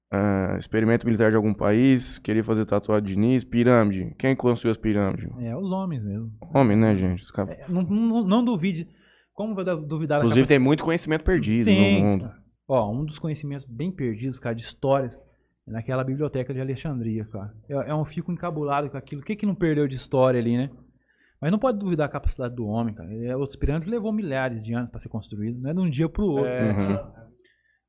Ah, 0.10 0.56
experimento 0.58 1.06
militar 1.06 1.30
de 1.30 1.36
algum 1.36 1.54
país. 1.54 2.18
Queria 2.20 2.44
fazer 2.44 2.66
tatuagem 2.66 3.08
de 3.08 3.14
Diniz. 3.16 3.44
Pirâmide. 3.44 4.16
Quem 4.18 4.36
construiu 4.36 4.72
as 4.72 4.78
pirâmides? 4.78 5.30
É, 5.40 5.56
os 5.56 5.70
homens 5.70 6.02
mesmo. 6.04 6.32
Homem, 6.54 6.78
né, 6.78 6.96
gente? 6.96 7.24
Os 7.24 7.32
caras- 7.32 7.58
É, 7.60 7.70
não, 7.70 7.82
não, 7.84 8.24
não 8.24 8.46
duvide. 8.46 8.88
Como 9.34 9.54
vai 9.54 9.66
duvidar 9.66 10.20
da 10.20 10.26
Inclusive, 10.26 10.48
tem 10.48 10.56
capaci- 10.58 10.66
muito 10.66 10.84
conhecimento 10.84 11.24
perdido 11.24 11.66
Sim, 11.66 12.02
no 12.02 12.08
mundo. 12.10 12.32
Ó, 12.70 12.92
um 12.92 13.06
dos 13.06 13.20
conhecimentos 13.20 13.66
bem 13.68 13.92
perdidos, 13.92 14.40
cara, 14.40 14.56
de 14.56 14.62
histórias, 14.64 15.14
é 15.68 15.72
naquela 15.72 16.04
biblioteca 16.04 16.54
de 16.54 16.60
Alexandria, 16.62 17.26
cara. 17.26 17.54
É, 17.70 17.74
é 17.92 17.94
um 17.96 18.04
fico 18.06 18.32
encabulado 18.32 18.90
com 18.90 18.98
aquilo. 18.98 19.22
O 19.22 19.26
que 19.26 19.36
que 19.36 19.46
não 19.46 19.54
perdeu 19.56 19.88
de 19.88 19.96
história 19.96 20.40
ali, 20.40 20.58
né? 20.58 20.70
Mas 21.42 21.52
não 21.52 21.60
pode 21.60 21.78
duvidar 21.78 22.08
da 22.08 22.12
capacidade 22.12 22.56
do 22.56 22.66
homem, 22.66 22.94
cara. 22.96 23.14
É, 23.14 23.36
Outros 23.36 23.56
pirâmides 23.58 23.88
levou 23.88 24.12
milhares 24.12 24.64
de 24.64 24.74
anos 24.74 24.90
para 24.90 25.00
ser 25.00 25.10
construído, 25.10 25.60
não 25.62 25.70
é 25.70 25.74
de 25.74 25.80
um 25.80 25.90
dia 25.90 26.10
pro 26.10 26.26
outro. 26.26 26.46
É. 26.48 26.72
Uhum. 26.72 27.28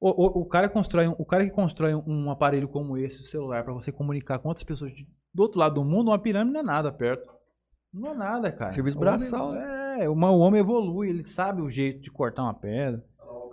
O, 0.01 0.09
o, 0.41 0.43
o 0.43 0.47
cara 0.47 0.69
constrói, 0.69 1.09
um- 1.09 1.17
o 1.19 1.25
cara 1.25 1.45
que 1.45 1.51
constrói 1.51 1.95
um, 1.95 2.31
aparelho 2.31 2.69
como 2.69 2.97
esse, 2.99 3.21
o 3.21 3.25
celular, 3.25 3.65
para 3.65 3.73
você 3.73 3.91
comunicar 3.91 4.39
com 4.39 4.49
outras 4.49 4.63
pessoas 4.65 4.93
de- 4.93 5.09
do 5.35 5.43
outro 5.43 5.59
lado 5.59 5.75
do 5.77 5.85
mundo, 5.85 6.09
uma 6.11 6.19
pirâmide 6.19 6.53
não 6.53 6.61
é 6.61 6.63
nada 6.63 6.93
perto. 6.93 7.29
Não 7.93 8.11
é 8.11 8.15
nada, 8.15 8.53
cara. 8.53 8.73
Serviço 8.73 8.97
O 8.99 9.01
homem- 9.01 9.11
braçal, 9.19 9.55
É, 9.55 10.09
uma- 10.09 10.31
o 10.31 10.39
homem 10.39 10.61
evolui, 10.61 11.09
ele 11.09 11.25
sabe 11.27 11.61
o 11.63 11.71
jeito 11.71 12.01
de 12.01 12.11
cortar 12.11 12.43
uma 12.45 12.55
pedra. 12.55 13.03
O. 13.19 13.49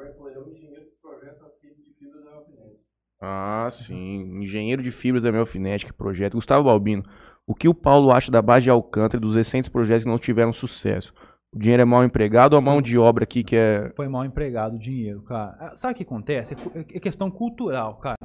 Ah, 3.22 3.68
sim. 3.72 4.44
Engenheiro 4.44 4.84
de 4.84 4.92
fibras 4.92 5.24
da 5.24 5.32
Melfinete, 5.32 5.86
que 5.86 5.94
projeto. 5.94 6.34
Gustavo 6.34 6.66
Balbino. 6.66 7.04
O 7.48 7.54
que 7.54 7.68
o 7.68 7.74
Paulo 7.74 8.12
acha 8.12 8.32
da 8.32 8.42
base 8.42 8.64
de 8.64 8.70
Alcântara 8.70 9.18
e 9.18 9.26
dos 9.26 9.36
recentes 9.36 9.70
projetos 9.70 10.04
que 10.04 10.10
não 10.10 10.18
tiveram 10.18 10.52
sucesso? 10.52 11.14
O 11.54 11.60
dinheiro 11.60 11.82
é 11.82 11.86
mal 11.86 12.04
empregado 12.04 12.54
ou 12.54 12.60
a 12.60 12.62
mão 12.62 12.82
de 12.82 12.98
obra 12.98 13.24
aqui 13.24 13.44
que 13.44 13.56
é. 13.56 13.92
Foi 13.96 14.08
mal 14.08 14.26
empregado 14.26 14.76
o 14.76 14.80
dinheiro, 14.80 15.22
cara. 15.24 15.56
Ah, 15.60 15.76
Sabe 15.76 15.94
o 15.94 15.98
que 15.98 16.04
acontece? 16.04 16.54
É 16.54 16.58
cu- 16.58 16.72
É 16.76 17.00
questão 17.00 17.30
cultural, 17.32 17.98
cara. 18.00 18.18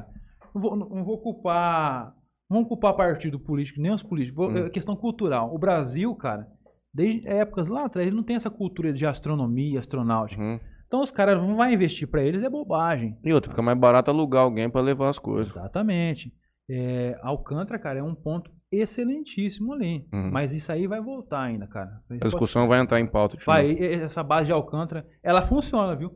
Não 0.53 0.61
vou, 0.61 0.75
não 0.75 1.03
vou 1.03 1.17
culpar. 1.21 2.13
Não 2.49 2.57
vamos 2.57 2.67
culpar 2.67 2.93
partido 2.95 3.39
político, 3.39 3.79
nem 3.79 3.91
os 3.93 4.03
políticos. 4.03 4.35
Vou- 4.35 4.49
Hum. 4.51 4.65
É 4.65 4.69
questão 4.69 4.95
cultural. 4.95 5.53
O 5.55 5.57
Brasil, 5.59 6.13
cara, 6.15 6.45
desde 6.93 7.25
épocas 7.27 7.69
lá 7.69 7.85
atrás, 7.85 8.05
ele 8.07 8.15
não 8.15 8.23
tem 8.23 8.35
essa 8.35 8.49
cultura 8.49 8.91
de 8.91 9.05
astronomia, 9.05 9.79
astronáutica. 9.79 10.41
Uhum. 10.41 10.59
Então 10.87 11.01
os 11.01 11.11
caras 11.11 11.37
não 11.37 11.55
vão 11.55 11.71
investir 11.71 12.09
pra 12.09 12.21
eles, 12.21 12.43
é 12.43 12.49
bobagem. 12.49 13.17
E 13.23 13.31
outra, 13.31 13.49
fica 13.51 13.61
mais 13.61 13.77
barato 13.77 14.11
alugar 14.11 14.43
alguém 14.43 14.69
pra 14.69 14.81
levar 14.81 15.07
as 15.07 15.17
coisas. 15.19 15.55
Exatamente. 15.55 16.33
É, 16.69 17.17
Alcântara, 17.23 17.79
cara, 17.79 17.99
é 17.99 18.03
um 18.03 18.13
ponto 18.15 18.51
excelentíssimo 18.71 19.73
ali. 19.73 20.07
Uhum. 20.13 20.31
Mas 20.31 20.53
isso 20.53 20.71
aí 20.71 20.87
vai 20.87 21.01
voltar 21.01 21.41
ainda, 21.41 21.67
cara. 21.67 21.89
A 22.03 22.07
pode- 22.07 22.19
discussão 22.21 22.67
vai 22.67 22.79
entrar 22.79 22.99
em 22.99 23.07
pauta. 23.07 23.37
de 23.37 23.45
Vai, 23.45 23.77
essa 23.79 24.23
base 24.23 24.45
de 24.45 24.51
Alcântara, 24.51 25.05
ela 25.21 25.41
funciona, 25.45 25.95
viu? 25.95 26.11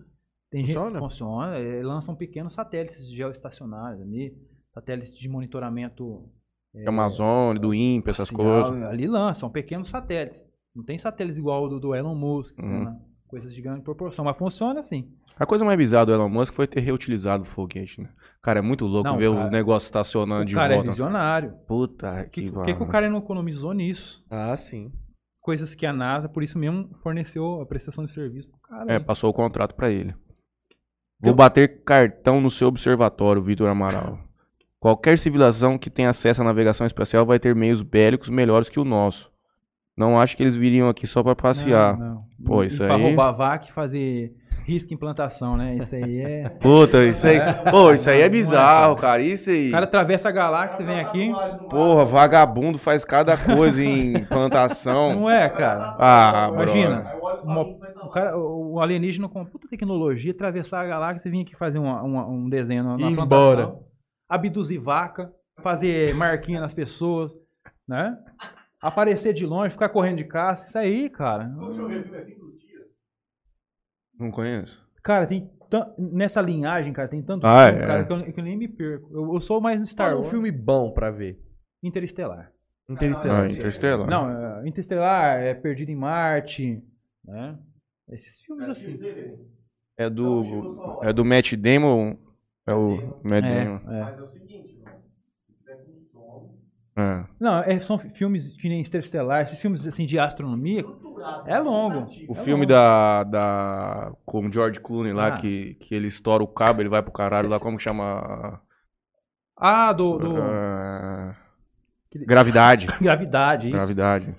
Tem 0.51 0.65
Funciona? 0.65 0.89
gente 0.91 0.99
funciona, 0.99 1.57
é, 1.57 1.83
lançam 1.83 2.15
pequenos 2.15 2.53
satélites 2.53 3.09
geoestacionários 3.11 4.01
ali, 4.01 4.33
satélites 4.73 5.13
de 5.17 5.27
monitoramento 5.27 6.29
É 6.73 6.87
Amazônia, 6.87 7.59
do 7.61 7.73
INPE, 7.73 8.09
essas 8.11 8.29
coisas. 8.29 8.83
Ali 8.83 9.07
lançam 9.07 9.49
pequenos 9.49 9.89
satélites. 9.89 10.43
Não 10.73 10.83
tem 10.83 10.97
satélites 10.97 11.37
igual 11.37 11.63
o 11.65 11.69
do, 11.69 11.79
do 11.79 11.95
Elon 11.95 12.15
Musk, 12.15 12.57
Uhum. 12.59 12.83
lá, 12.83 12.95
coisas 13.27 13.53
de 13.53 13.61
grande 13.61 13.81
proporção, 13.81 14.23
mas 14.25 14.37
funciona 14.37 14.79
assim. 14.79 15.09
A 15.37 15.45
coisa 15.45 15.65
mais 15.65 15.77
bizarra 15.77 16.05
do 16.07 16.13
Elon 16.13 16.29
Musk 16.29 16.53
foi 16.53 16.67
ter 16.67 16.79
reutilizado 16.81 17.43
o 17.43 17.47
foguete, 17.47 18.01
né? 18.01 18.09
Cara, 18.45 18.59
é 18.59 18.61
muito 18.61 18.85
louco 18.85 19.09
Não, 19.09 19.17
ver 19.17 19.33
cara, 19.33 19.47
o 19.47 19.49
negócio 19.49 19.87
estacionando 19.87 20.43
O 20.43 20.45
de 20.45 20.53
cara 20.53 20.73
é 20.73 20.75
volta. 20.75 20.91
visionário. 20.91 21.53
Puta 21.67 22.11
Por 22.13 22.29
que 22.29 22.43
que, 22.43 22.51
por 22.51 22.63
que, 22.63 22.71
que 22.73 22.75
o 22.75 22.77
pariu. 22.79 22.91
cara 22.91 23.09
não 23.09 23.17
economizou 23.17 23.73
nisso? 23.73 24.23
Ah, 24.29 24.55
sim. 24.55 24.91
Coisas 25.41 25.73
que 25.73 25.83
a 25.83 25.91
NASA, 25.91 26.29
por 26.29 26.43
isso 26.43 26.59
mesmo, 26.59 26.89
forneceu 27.01 27.59
a 27.61 27.65
prestação 27.65 28.05
de 28.05 28.11
serviço 28.11 28.47
pro 28.49 28.59
cara. 28.59 28.91
É, 28.91 28.97
aí. 28.97 29.03
passou 29.03 29.31
o 29.31 29.33
contrato 29.33 29.73
pra 29.73 29.89
ele. 29.89 30.13
Vou 31.19 31.33
bater 31.33 31.81
cartão 31.83 32.39
no 32.39 32.51
seu 32.51 32.67
observatório, 32.67 33.41
Vitor 33.41 33.67
Amaral. 33.67 34.19
Qualquer 34.79 35.17
civilização 35.17 35.75
que 35.79 35.89
tenha 35.89 36.11
acesso 36.11 36.41
à 36.41 36.45
navegação 36.45 36.85
espacial 36.85 37.25
vai 37.25 37.39
ter 37.39 37.55
meios 37.55 37.81
bélicos 37.81 38.29
melhores 38.29 38.69
que 38.69 38.79
o 38.79 38.83
nosso. 38.85 39.31
Não 39.97 40.19
acho 40.21 40.37
que 40.37 40.43
eles 40.43 40.55
viriam 40.55 40.87
aqui 40.89 41.07
só 41.07 41.23
pra 41.23 41.35
passear. 41.35 41.97
Não, 41.97 42.05
não. 42.15 42.25
Pô, 42.45 42.63
E- 42.63 42.67
isso 42.67 42.83
e 42.83 42.85
pra 42.85 42.95
aí- 42.95 43.01
roubar 43.01 43.31
vaca 43.31 43.65
e 43.67 43.71
fazer 43.71 44.35
risco 44.65 44.93
em 44.93 44.97
plantação, 44.97 45.55
né? 45.55 45.75
Isso 45.75 45.93
aí 45.95 46.17
é. 46.21 46.49
Puta, 46.49 47.05
isso 47.05 47.25
aí. 47.27 47.39
Pô, 47.69 47.93
isso 47.93 48.09
aí 48.09 48.21
é 48.21 48.25
é, 48.25 48.29
bizarro, 48.29 48.95
cara. 48.95 49.21
Isso 49.21 49.49
aí. 49.49 49.69
O 49.69 49.71
cara 49.71 49.85
atravessa 49.85 50.29
a 50.29 50.31
galáxia, 50.31 50.83
vem 50.85 50.99
aqui. 50.99 51.33
Porra, 51.69 52.03
vagabundo 52.05 52.77
faz 52.77 53.05
cada 53.05 53.37
coisa 53.37 53.83
em 53.83 54.25
plantação. 54.25 55.13
Não 55.15 55.29
é, 55.29 55.47
cara. 55.49 55.95
Ah, 55.99 56.49
Imagina. 56.51 57.11
Uma- 57.43 57.61
o, 58.03 58.09
cara, 58.09 58.37
o 58.37 58.79
alienígena 58.79 59.29
com 59.29 59.45
puta 59.45 59.67
tecnologia, 59.67 60.31
atravessar 60.31 60.81
a 60.81 60.87
galáxia 60.87 61.27
e 61.27 61.31
vir 61.31 61.41
aqui 61.41 61.55
fazer 61.55 61.77
uma- 61.79 62.01
uma- 62.01 62.27
um 62.27 62.49
desenho 62.49 62.83
na, 62.83 62.97
plantação. 62.97 63.23
embora. 63.23 63.79
Abduzir 64.27 64.79
vaca, 64.79 65.31
fazer 65.61 66.15
marquinha 66.15 66.59
nas 66.59 66.73
pessoas, 66.73 67.35
né? 67.87 68.17
Aparecer 68.81 69.33
de 69.33 69.45
longe, 69.45 69.71
ficar 69.71 69.89
correndo 69.89 70.17
de 70.17 70.23
caça. 70.25 70.65
Isso 70.67 70.77
aí, 70.77 71.09
cara. 71.09 71.43
Deixa 71.45 71.81
eu 71.81 71.87
ver, 71.87 72.03
viu? 72.03 72.15
É 72.15 72.25
fim 72.25 72.35
dos 72.39 72.59
dias. 72.59 72.85
Não 74.19 74.31
conheço. 74.31 74.83
Cara, 75.03 75.25
tem 75.27 75.49
nessa 75.97 76.39
linhagem, 76.41 76.93
cara, 76.93 77.07
tem 77.07 77.21
tanto 77.21 77.45
Ah, 77.45 77.67
filme, 77.67 77.81
é. 77.83 77.85
cara, 77.85 78.05
que 78.05 78.13
eu, 78.13 78.33
que 78.33 78.39
eu 78.39 78.43
nem 78.43 78.57
me 78.57 78.67
perco. 78.67 79.09
Eu, 79.13 79.33
eu 79.33 79.39
sou 79.41 79.59
mais 79.59 79.79
no 79.81 79.85
Star 79.87 80.07
Fala 80.07 80.17
um 80.17 80.21
Wars. 80.21 80.31
filme 80.31 80.51
bom 80.51 80.91
pra 80.91 81.11
ver. 81.11 81.39
Interestelar. 81.83 82.51
Interestelar. 82.89 83.43
Ah, 83.45 83.49
Interstellar. 83.51 84.07
Não, 84.09 84.29
é, 84.61 84.67
Interestelar, 84.67 85.39
é 85.41 85.53
Perdido 85.53 85.89
em 85.91 85.95
Marte, 85.95 86.81
né? 87.25 87.57
Esses 88.09 88.39
filmes 88.39 88.69
assim. 88.69 88.97
É 89.97 90.09
do. 90.09 90.99
É 91.03 91.11
do 91.11 91.25
Matt 91.25 91.53
Damon. 91.55 92.15
É 92.67 92.73
o 92.73 93.19
Matt 93.23 93.43
Damon. 93.43 93.91
É, 93.91 93.99
é. 93.99 94.03
Mas 94.03 94.17
é 94.17 94.21
o 94.21 94.27
seguinte, 94.29 94.79
mano. 94.83 94.97
Se 95.47 95.53
tiver 95.57 95.75
com 95.83 96.05
sono, 96.11 96.53
É. 96.97 97.25
Não, 97.39 97.59
é, 97.61 97.77
são 97.81 97.97
filmes 97.99 98.55
que 98.55 98.69
nem 98.69 98.79
Interestelar, 98.79 99.41
esses 99.43 99.59
filmes 99.59 99.85
assim 99.85 100.05
de 100.05 100.17
astronomia. 100.17 100.85
É 101.45 101.59
longo. 101.59 102.05
O 102.29 102.31
É 102.33 102.35
filme 102.35 102.61
longo. 102.61 102.67
da, 102.67 103.23
da. 103.25 104.11
Com 104.25 104.47
o 104.47 104.51
George 104.53 104.79
Clooney 104.79 105.11
lá, 105.11 105.27
Ah. 105.27 105.31
que, 105.37 105.73
que 105.75 105.93
ele 105.93 106.07
estoura 106.07 106.41
o 106.43 106.47
cabo, 106.47 106.81
ele 106.81 106.87
vai 106.89 107.01
pro 107.01 107.11
caralho 107.11 107.47
Cê- 107.47 107.51
lá, 107.51 107.57
cê- 107.57 107.63
como 107.63 107.77
que 107.77 107.83
chama? 107.83 108.61
Ah, 109.57 109.91
do, 109.91 110.17
do 110.17 110.35
Aquele- 112.09 112.25
Gravidade. 112.25 112.87
Gravidade, 113.01 113.67
isso. 113.67 113.75
Gravidade. 113.77 114.35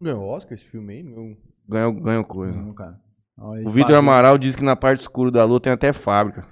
Ganhou 0.00 0.24
Oscar 0.28 0.54
esse 0.54 0.64
filme 0.64 0.94
aí? 0.94 1.02
Não. 1.02 1.36
Ganhou, 1.68 1.92
ganhou 1.92 2.24
coisa. 2.24 2.58
Não, 2.58 2.72
cara. 2.72 2.98
Olha, 3.38 3.66
O 3.68 3.70
Vitor 3.72 3.94
Amaral 3.94 4.38
diz 4.38 4.54
que 4.54 4.64
na 4.64 4.74
parte 4.76 5.00
escura 5.00 5.30
da 5.30 5.44
lua 5.44 5.60
tem 5.60 5.72
até 5.72 5.92
fábrica. 5.92 6.46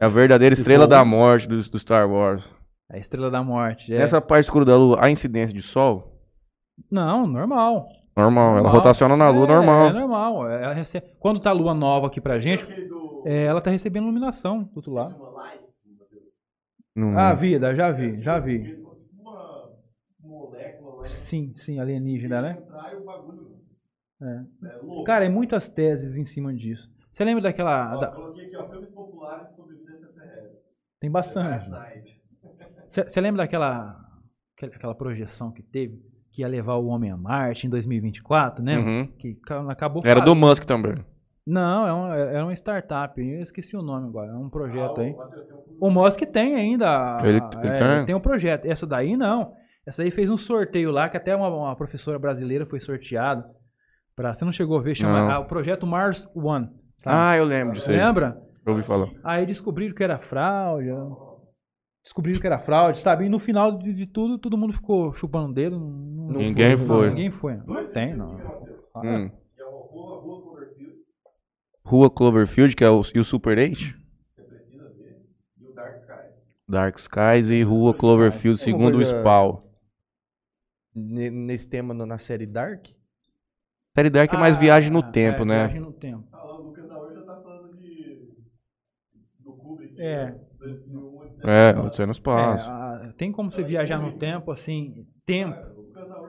É 0.00 0.06
a 0.06 0.08
verdadeira 0.08 0.54
estrela 0.54 0.86
da 0.86 1.04
morte 1.04 1.46
do, 1.46 1.56
do 1.60 1.78
Star 1.78 2.08
Wars. 2.10 2.42
É 2.90 2.96
a 2.96 3.00
Estrela 3.00 3.30
da 3.30 3.42
Morte. 3.42 3.92
é. 3.94 3.98
Nessa 3.98 4.20
parte 4.20 4.44
escura 4.44 4.64
da 4.64 4.76
lua, 4.76 4.98
há 5.00 5.10
incidência 5.10 5.54
de 5.54 5.62
sol? 5.62 6.20
Não, 6.90 7.26
normal. 7.26 7.88
Normal, 8.16 8.44
ela 8.52 8.54
Normal. 8.62 8.72
rotaciona 8.72 9.16
na 9.16 9.28
lua, 9.30 9.44
É, 9.44 9.48
normal. 9.48 9.88
É 9.88 9.92
normal. 9.92 10.48
Ela 10.50 10.74
recebe... 10.74 11.06
Quando 11.18 11.40
tá 11.40 11.50
a 11.50 11.54
lua 11.54 11.74
nova 11.74 12.06
aqui 12.06 12.20
pra 12.20 12.38
gente, 12.38 12.64
é, 13.24 13.44
ela 13.44 13.60
tá 13.60 13.70
recebendo 13.70 14.04
iluminação 14.04 14.62
do 14.64 14.76
outro 14.76 14.92
lado. 14.92 15.16
Não- 16.94 17.18
Ah, 17.18 17.34
vida, 17.34 17.74
já 17.74 17.90
vi, 17.90 18.22
já 18.22 18.38
vi. 18.38 18.72
Uma 20.22 20.38
molécula 20.38 20.94
lá. 21.00 21.06
Sim, 21.06 21.52
sim, 21.56 21.80
alienígena, 21.80 22.40
né? 22.40 22.62
É. 24.22 24.26
É 24.68 24.76
louco. 24.80 25.02
Cara, 25.04 25.24
é 25.24 25.28
muitas 25.28 25.68
teses 25.68 26.14
em 26.16 26.24
cima 26.24 26.54
disso. 26.54 26.88
Você 27.10 27.24
lembra 27.24 27.42
daquela. 27.42 27.94
Ó, 27.96 28.00
da- 28.00 28.06
Coloquei 28.12 28.46
aqui, 28.46 28.56
ó. 28.56 28.68
Filmes 28.70 28.90
populares 28.90 29.48
sobre 29.56 29.74
vida 29.76 29.92
extraterrestre. 29.92 30.58
Tem 31.00 31.10
bastante. 31.10 31.70
Você 33.02 33.20
lembra 33.20 33.42
daquela 33.42 33.96
aquela- 34.62 34.94
projeção 34.94 35.50
que 35.52 35.62
teve 35.62 35.98
que 36.32 36.42
ia 36.42 36.48
levar 36.48 36.74
o 36.74 36.86
homem 36.86 37.10
a 37.10 37.16
Marte 37.16 37.66
em 37.66 37.70
2024, 37.70 38.62
né? 38.62 38.76
Uhum. 38.78 39.06
Que 39.18 39.34
ca- 39.46 39.70
acabou. 39.70 40.02
Era 40.04 40.20
do 40.20 40.28
falindo. 40.30 40.46
Musk 40.46 40.64
também. 40.64 40.94
Não, 41.46 41.86
é 41.86 41.92
um- 41.92 42.12
era 42.12 42.44
uma 42.44 42.52
startup. 42.54 43.20
Eu 43.20 43.42
esqueci 43.42 43.76
o 43.76 43.82
nome 43.82 44.08
agora. 44.08 44.32
É 44.32 44.34
um 44.34 44.48
projeto 44.48 45.00
aí. 45.00 45.14
Ah, 45.18 45.26
tem 45.26 45.44
filme 45.46 45.62
O 45.80 45.90
Musk 45.90 46.20
tem 46.22 46.54
ainda. 46.54 47.20
Ele- 47.22 47.38
é, 47.38 47.96
ele 47.98 48.06
tem? 48.06 48.14
um 48.14 48.20
projeto. 48.20 48.64
Essa 48.66 48.86
daí 48.86 49.16
não. 49.16 49.52
Essa 49.86 50.02
aí 50.02 50.10
fez 50.10 50.30
um 50.30 50.36
sorteio 50.36 50.90
lá, 50.90 51.08
que 51.08 51.16
até 51.16 51.36
uma, 51.36 51.48
uma 51.48 51.76
professora 51.76 52.18
brasileira 52.18 52.64
foi 52.66 52.80
sorteada. 52.80 53.44
Pra, 54.16 54.32
você 54.34 54.44
não 54.44 54.52
chegou 54.52 54.78
a 54.78 54.82
ver? 54.82 54.94
Chama 54.94 55.32
ah, 55.34 55.38
o 55.40 55.44
projeto 55.44 55.86
Mars 55.86 56.26
One. 56.34 56.68
tá? 57.02 57.30
Ah, 57.30 57.36
eu 57.36 57.44
lembro 57.44 57.74
disso 57.74 57.90
aí. 57.90 57.96
Lembra? 57.96 58.40
Eu 58.64 58.72
ouvi 58.72 58.84
falar. 58.84 59.08
Aí 59.22 59.44
descobriram 59.44 59.94
que 59.94 60.02
era 60.02 60.18
fraude. 60.18 60.88
Descobriram 62.04 62.38
que 62.38 62.46
era 62.46 62.58
fraude, 62.58 63.00
sabe? 63.00 63.24
E 63.24 63.28
no 63.30 63.38
final 63.38 63.78
de, 63.78 63.92
de 63.94 64.06
tudo, 64.06 64.38
todo 64.38 64.58
mundo 64.58 64.74
ficou 64.74 65.14
chupando 65.14 65.50
o 65.50 65.54
dedo. 65.54 65.80
Não, 65.80 65.88
não 65.88 66.40
Ninguém 66.40 66.76
não, 66.76 66.86
foi. 66.86 67.08
ninguém 67.08 67.30
foi. 67.30 67.56
Não 67.66 67.88
tem, 67.88 68.14
não. 68.14 68.36
Ah, 68.94 69.00
Hum. 69.02 69.30
É 69.58 69.62
rua, 71.84 72.10
Cloverfield, 72.10 72.76
que 72.76 72.84
é 72.84 72.90
o, 72.90 73.02
e 73.14 73.18
o 73.18 73.24
Super 73.24 73.58
8? 73.58 73.78
você 73.78 74.42
precisa 74.42 74.88
ver. 74.90 75.16
E 75.60 75.66
o 75.66 75.72
Dark 75.74 75.96
Sky. 76.00 76.12
Dark 76.68 76.98
Skies 76.98 77.50
e 77.50 77.62
Rua 77.62 77.90
Dark 77.92 78.00
Cloverfield, 78.00 78.58
Skies. 78.58 78.74
Segundo 78.74 78.98
o 78.98 79.04
Spawn. 79.04 79.62
Ne- 80.94 81.30
Nesse 81.30 81.68
tema 81.68 81.92
no- 81.94 82.06
na 82.06 82.18
série 82.18 82.46
Dark? 82.46 82.86
Série 83.96 84.10
Dark 84.10 84.32
é 84.32 84.36
mais 84.36 84.56
ah, 84.56 84.60
viagem 84.60 84.90
no 84.90 85.00
é, 85.00 85.02
tempo, 85.10 85.44
né? 85.44 85.64
Viagem 85.66 85.80
no 85.80 85.92
tempo. 85.92 86.24
Ah, 86.32 86.46
o 86.46 86.62
Lucas 86.66 86.86
da 86.88 86.94
já 87.14 87.22
tá 87.22 87.36
falando 87.42 87.76
de. 87.76 88.28
do 89.40 89.52
Kubrick. 89.52 90.00
É. 90.00 90.26
né? 90.26 90.40
2001, 91.44 91.86
Odisseia 91.86 92.04
É, 92.04 92.06
no 92.06 92.12
Espaço. 92.12 92.36
Odisseia 92.38 92.46
no 92.46 92.52
É, 92.52 92.56
Espaço. 92.56 92.70
ah, 92.70 93.12
tem 93.16 93.32
como 93.32 93.50
você 93.50 93.62
viajar 93.62 93.98
no 93.98 94.12
tempo, 94.18 94.50
assim, 94.50 95.06
tempo. 95.24 95.74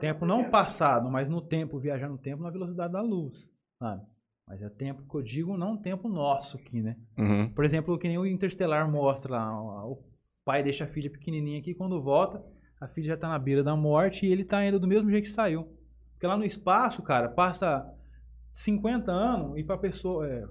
Tempo 0.00 0.24
não 0.26 0.50
passado, 0.50 1.10
mas 1.10 1.28
no 1.28 1.40
tempo, 1.40 1.78
viajar 1.78 2.08
no 2.08 2.18
tempo 2.18 2.42
na 2.42 2.50
velocidade 2.50 2.92
da 2.92 3.00
luz, 3.02 3.48
sabe? 3.78 4.02
Mas 4.46 4.62
é 4.62 4.68
tempo 4.68 5.02
que 5.08 5.14
eu 5.16 5.22
digo, 5.22 5.56
não 5.56 5.76
tempo 5.76 6.08
nosso 6.08 6.56
aqui, 6.56 6.80
né? 6.80 6.96
Uhum. 7.18 7.48
Por 7.50 7.64
exemplo, 7.64 7.98
que 7.98 8.06
nem 8.06 8.16
o 8.18 8.26
Interstellar 8.26 8.88
mostra 8.90 9.32
lá, 9.36 9.84
o 9.86 9.98
pai 10.44 10.62
deixa 10.62 10.84
a 10.84 10.86
filha 10.86 11.10
pequenininha 11.10 11.58
aqui, 11.58 11.74
quando 11.74 12.00
volta, 12.00 12.40
a 12.80 12.86
filha 12.86 13.08
já 13.08 13.16
tá 13.16 13.28
na 13.28 13.38
beira 13.38 13.64
da 13.64 13.74
morte 13.74 14.24
e 14.24 14.30
ele 14.30 14.44
tá 14.44 14.64
indo 14.64 14.78
do 14.78 14.86
mesmo 14.86 15.10
jeito 15.10 15.24
que 15.24 15.30
saiu. 15.30 15.66
Porque 16.12 16.26
lá 16.26 16.36
no 16.36 16.44
espaço, 16.44 17.02
cara, 17.02 17.28
passa 17.28 17.84
50 18.52 19.10
anos 19.10 19.58
e 19.58 19.64
pra 19.64 19.76
pessoa, 19.76 20.26
é, 20.28 20.44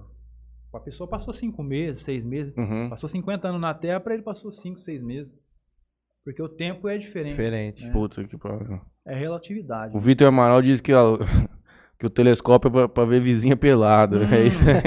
a 0.77 0.79
pessoa 0.81 1.09
passou 1.09 1.33
5 1.33 1.61
meses, 1.63 2.03
6 2.03 2.23
meses, 2.23 2.57
Uhum. 2.57 2.89
passou 2.89 3.07
50 3.09 3.47
anos 3.47 3.61
na 3.61 3.73
Terra, 3.73 3.99
pra 3.99 4.13
ele 4.13 4.23
passou 4.23 4.51
5, 4.51 4.79
6 4.81 5.01
meses. 5.03 5.31
Porque 6.23 6.41
o 6.41 6.49
tempo 6.49 6.87
é 6.89 6.97
diferente, 6.97 7.31
Diferente. 7.31 7.85
É. 7.85 7.91
Puta 7.91 8.23
que 8.23 8.37
pariu. 8.37 8.81
é 9.05 9.15
relatividade. 9.15 9.95
O 9.95 9.99
Vitor 9.99 10.27
Amaral 10.27 10.61
diz 10.61 10.81
que, 10.81 10.91
ó, 10.93 11.17
que 11.99 12.05
o 12.05 12.09
telescópio 12.09 12.67
é 12.69 12.71
pra, 12.71 12.89
pra 12.89 13.05
ver 13.05 13.21
vizinha 13.21 13.55
pelada. 13.55 14.17
Hum. 14.17 14.33
É 14.33 14.41
isso 14.47 14.63
aí. 14.67 14.81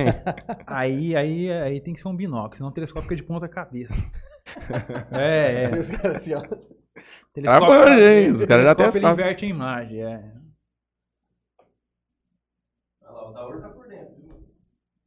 Aí, 0.67 1.17
aí, 1.17 1.53
aí 1.53 1.81
tem 1.81 1.95
que 1.95 2.01
ser 2.01 2.09
um 2.09 2.17
binóculo, 2.17 2.57
senão 2.57 2.71
o 2.71 2.75
telescópio 2.75 3.09
fica 3.09 3.17
de 3.17 3.23
ponta 3.23 3.47
cabeça. 3.49 3.95
é, 5.13 5.65
é. 5.65 5.79
Os 5.79 5.91
caras 5.91 6.17
assim, 6.17 6.35
ó. 6.35 6.43
Telescópio, 7.33 7.69
manja, 7.69 8.13
hein? 8.13 8.33
Os 8.33 8.45
caras 8.45 8.65
já 8.65 8.73
até 8.73 8.91
sabem. 8.91 9.13
inverte 9.13 9.45
a 9.45 9.49
imagem, 9.49 10.03
é. 10.03 10.33
Olha 13.03 13.11
lá, 13.13 13.29
o 13.29 13.33
Daur 13.33 13.61
tá 13.61 13.69
por? 13.69 13.88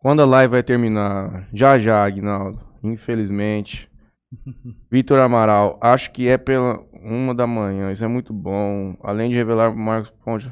Quando 0.01 0.21
a 0.21 0.25
live 0.25 0.51
vai 0.51 0.63
terminar? 0.63 1.47
Já 1.53 1.77
já, 1.79 2.03
Agnaldo. 2.03 2.59
Infelizmente. 2.83 3.89
Vitor 4.91 5.21
Amaral, 5.21 5.77
acho 5.81 6.11
que 6.11 6.27
é 6.27 6.37
pela 6.37 6.79
uma 6.93 7.35
da 7.35 7.45
manhã. 7.45 7.91
Isso 7.91 8.03
é 8.03 8.07
muito 8.07 8.33
bom. 8.33 8.97
Além 9.03 9.29
de 9.29 9.35
revelar 9.35 9.75
Marcos 9.75 10.09
Ponte. 10.23 10.51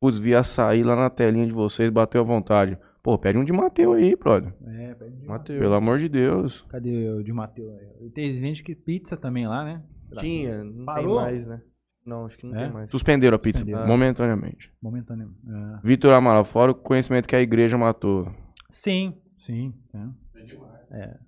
Putz, 0.00 0.18
vi 0.18 0.34
açaí 0.34 0.82
lá 0.82 0.96
na 0.96 1.08
telinha 1.08 1.46
de 1.46 1.52
vocês, 1.52 1.88
bateu 1.90 2.20
à 2.20 2.24
vontade. 2.24 2.76
Pô, 3.02 3.16
pede 3.18 3.38
um 3.38 3.44
de 3.44 3.52
Mateu 3.52 3.92
aí, 3.94 4.14
brother. 4.16 4.52
É, 4.66 4.94
pede 4.94 5.16
de- 5.16 5.26
Mateus. 5.26 5.58
Pelo 5.58 5.74
amor 5.74 5.98
de 5.98 6.08
Deus. 6.08 6.64
Cadê 6.68 7.08
o 7.10 7.22
de 7.22 7.32
Mateus? 7.32 7.72
Tem 8.14 8.34
gente 8.36 8.62
que 8.62 8.74
pizza 8.74 9.16
também 9.16 9.46
lá, 9.46 9.64
né? 9.64 9.82
Tinha, 10.18 10.62
não 10.62 10.84
Parou? 10.84 11.16
tem 11.16 11.24
mais, 11.24 11.46
né? 11.46 11.62
Não, 12.04 12.26
acho 12.26 12.36
que 12.38 12.46
não 12.46 12.56
É? 12.56 12.64
tem 12.64 12.72
mais. 12.72 12.90
Suspenderam 12.90 13.36
a 13.36 13.38
pizza 13.38 13.58
Suspenderam. 13.60 13.86
momentaneamente. 13.88 14.70
Momentaneamente. 14.82 15.38
É. 15.48 15.86
Vitor 15.86 16.12
Amaral, 16.12 16.44
fora 16.44 16.72
o 16.72 16.74
conhecimento 16.74 17.26
que 17.28 17.34
a 17.36 17.40
igreja 17.40 17.78
matou. 17.78 18.28
Sim, 18.72 19.14
sim. 19.38 19.72
é. 19.94 20.40
É 20.40 20.44
demais. 20.44 21.20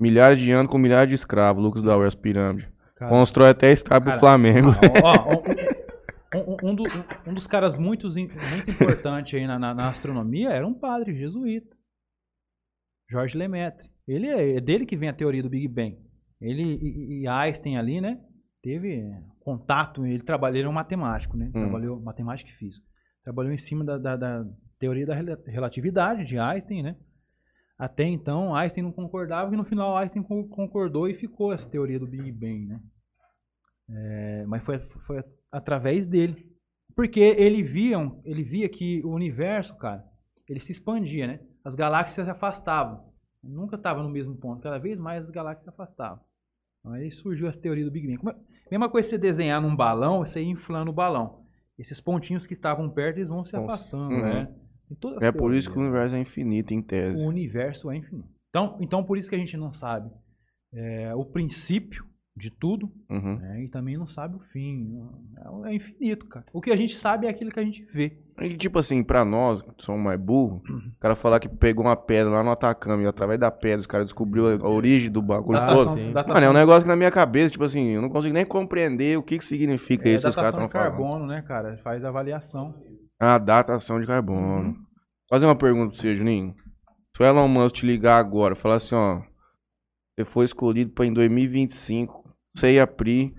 Milhares 0.00 0.40
de 0.40 0.50
anos 0.52 0.70
com 0.70 0.78
milhares 0.78 1.08
de 1.08 1.14
escravos, 1.14 1.62
Lucas 1.62 1.82
da 1.82 1.96
West 1.96 2.18
Pirâmide. 2.18 2.68
Cara, 2.96 3.10
Constrói 3.10 3.50
até 3.50 3.72
estádio 3.72 4.10
pro 4.10 4.20
Flamengo. 4.20 4.68
ó, 5.02 6.36
um, 6.36 6.68
um- 6.68 6.70
um 6.70 6.74
do- 6.74 6.84
um 7.26 7.34
dos 7.34 7.46
caras 7.46 7.78
muito, 7.78 8.06
muito 8.08 8.70
importante 8.70 9.34
aí 9.36 9.46
na, 9.46 9.58
na- 9.58 9.74
na 9.74 9.88
astronomia 9.88 10.50
era 10.50 10.66
um 10.66 10.74
padre 10.74 11.14
jesuíta. 11.16 11.76
Jorge 13.10 13.36
Lemaitre. 13.38 13.88
Ele 14.06 14.26
é, 14.26 14.56
é 14.56 14.60
dele 14.60 14.84
que 14.86 14.96
vem 14.96 15.08
a 15.08 15.12
teoria 15.14 15.42
do 15.42 15.48
Big 15.50 15.66
Bang. 15.68 15.98
Ele 16.40 16.62
e, 16.62 17.22
e 17.22 17.26
Einstein 17.28 17.76
ali, 17.78 18.00
né? 18.00 18.20
Teve 18.62 19.02
contato, 19.40 20.04
ele 20.06 20.22
trabalhou, 20.22 20.56
ele 20.58 20.66
é 20.66 20.70
um 20.70 20.72
matemático, 20.74 21.36
né? 21.36 21.46
Hum. 21.54 21.62
Trabalhou 21.62 22.00
matemática 22.00 22.50
e 22.50 22.52
física. 22.54 22.84
Trabalhou 23.24 23.52
em 23.52 23.58
cima 23.58 23.84
da, 23.84 23.96
da- 23.98 24.16
da 24.16 24.44
teoria 24.78 25.06
da 25.06 25.14
rela- 25.14 25.38
relatividade 25.46 26.24
de 26.24 26.38
Einstein, 26.38 26.82
né? 26.82 26.96
Até 27.78 28.04
então, 28.04 28.54
Einstein 28.54 28.82
não 28.82 28.92
concordava 28.92 29.52
e 29.52 29.56
no 29.56 29.64
final 29.64 29.96
Einstein 29.96 30.22
con- 30.22 30.48
concordou 30.48 31.08
e 31.08 31.14
ficou 31.14 31.52
essa 31.52 31.68
teoria 31.68 31.98
do 31.98 32.06
Big 32.06 32.30
Bang, 32.32 32.66
né? 32.66 32.80
É, 33.90 34.44
mas 34.46 34.62
foi, 34.64 34.78
foi 34.78 35.22
através 35.50 36.06
dele. 36.06 36.46
Porque 36.94 37.20
ele 37.20 37.62
via, 37.62 37.96
ele 38.24 38.42
via 38.42 38.68
que 38.68 39.00
o 39.04 39.10
universo, 39.10 39.76
cara, 39.76 40.04
ele 40.48 40.58
se 40.60 40.72
expandia, 40.72 41.26
né? 41.26 41.40
As 41.64 41.74
galáxias 41.74 42.24
se 42.26 42.30
afastavam. 42.30 43.06
Nunca 43.42 43.76
estava 43.76 44.02
no 44.02 44.08
mesmo 44.10 44.36
ponto. 44.36 44.60
Cada 44.62 44.78
vez 44.78 44.98
mais 44.98 45.22
as 45.24 45.30
galáxias 45.30 45.62
se 45.64 45.70
afastavam. 45.70 46.20
Então, 46.80 46.92
aí 46.92 47.10
surgiu 47.10 47.46
essa 47.48 47.60
teoria 47.60 47.84
do 47.84 47.90
Big 47.90 48.06
Bang. 48.16 48.36
É- 48.36 48.70
mesma 48.70 48.88
coisa 48.90 49.06
que 49.08 49.14
você 49.14 49.18
desenhar 49.18 49.62
num 49.62 49.74
balão, 49.76 50.18
você 50.18 50.40
ir 50.42 50.48
inflando 50.48 50.90
o 50.90 50.94
balão. 50.94 51.44
Esses 51.78 52.00
pontinhos 52.00 52.46
que 52.46 52.52
estavam 52.52 52.90
perto, 52.90 53.18
eles 53.18 53.28
vão 53.28 53.44
se 53.44 53.52
Vão 53.52 53.66
se- 53.66 53.72
afastando, 53.72 54.12
Uhum. 54.14 54.22
né? 54.22 54.54
Tem 54.88 54.96
todas 54.98 55.18
as 55.18 55.24
É 55.24 55.32
por 55.32 55.54
isso 55.54 55.70
que 55.70 55.78
o 55.78 55.82
universo 55.82 56.16
é 56.16 56.20
infinito 56.20 56.72
em 56.72 56.82
tese. 56.82 57.22
O 57.24 57.28
universo 57.28 57.90
é 57.90 57.96
infinito. 57.96 58.28
Então, 58.48 58.78
então 58.80 59.04
por 59.04 59.18
isso 59.18 59.28
que 59.28 59.36
a 59.36 59.38
gente 59.38 59.56
não 59.56 59.70
sabe 59.70 60.10
é, 60.72 61.14
o 61.14 61.24
princípio 61.24 62.04
de 62.36 62.50
tudo 62.50 62.90
Uhum. 63.10 63.36
né, 63.36 63.64
e 63.64 63.68
também 63.68 63.96
não 63.96 64.06
sabe 64.06 64.36
o 64.36 64.38
fim. 64.38 64.96
É, 65.64 65.70
é 65.70 65.74
infinito, 65.74 66.24
cara. 66.26 66.46
O 66.52 66.60
que 66.60 66.70
a 66.70 66.76
gente 66.76 66.96
sabe 66.96 67.26
é 67.26 67.30
aquilo 67.30 67.50
que 67.50 67.58
a 67.58 67.64
gente 67.64 67.82
vê. 67.92 68.16
E, 68.40 68.56
tipo 68.56 68.78
assim, 68.78 69.02
pra 69.02 69.24
nós, 69.24 69.60
que 69.60 69.84
somos 69.84 70.00
mais 70.00 70.20
burros, 70.20 70.62
o 70.70 71.00
cara 71.00 71.16
falar 71.16 71.40
que 71.40 71.48
pegou 71.48 71.84
uma 71.84 71.96
pedra 71.96 72.30
lá 72.30 72.44
no 72.44 72.52
Atacama 72.52 73.02
e 73.02 73.06
através 73.06 73.40
da 73.40 73.50
pedra 73.50 73.80
os 73.80 73.86
caras 73.88 74.06
descobriu 74.06 74.46
a 74.46 74.54
a 74.54 74.68
origem 74.68 75.10
do 75.10 75.20
bagulho 75.20 75.58
Datação, 75.58 75.84
todo. 75.86 75.98
sim. 75.98 76.12
datação, 76.12 76.34
Mano, 76.34 76.46
é 76.46 76.50
um 76.50 76.52
negócio 76.60 76.82
que 76.82 76.88
na 76.88 76.94
minha 76.94 77.10
cabeça, 77.10 77.50
tipo 77.50 77.64
assim, 77.64 77.88
eu 77.88 78.00
não 78.00 78.08
consigo 78.08 78.32
nem 78.32 78.46
compreender 78.46 79.18
o 79.18 79.22
que, 79.22 79.38
que 79.38 79.44
significa 79.44 80.08
é 80.08 80.12
isso 80.12 80.22
que 80.22 80.28
os 80.28 80.36
caras 80.36 80.54
estão 80.54 80.68
falando. 80.68 80.90
carbono, 80.90 81.26
né, 81.26 81.42
cara? 81.42 81.76
Faz 81.78 82.04
avaliação. 82.04 82.72
A 83.20 83.38
datação 83.38 84.00
de 84.00 84.06
carbono. 84.06 84.68
Uhum. 84.68 84.76
Fazer 85.28 85.46
uma 85.46 85.56
pergunta 85.56 85.92
pra 85.92 86.00
você, 86.00 86.14
Juninho. 86.16 86.54
Se 87.16 87.22
o 87.22 87.26
Elon 87.26 87.48
Musk 87.48 87.76
te 87.76 87.86
ligar 87.86 88.18
agora, 88.18 88.54
falar 88.54 88.76
assim, 88.76 88.94
ó, 88.94 89.20
você 90.16 90.24
foi 90.24 90.44
escolhido 90.44 90.92
pra 90.92 91.04
em 91.04 91.12
2025, 91.12 92.24
você 92.54 92.74
e 92.74 92.80
a 92.80 92.86
Pri 92.86 93.34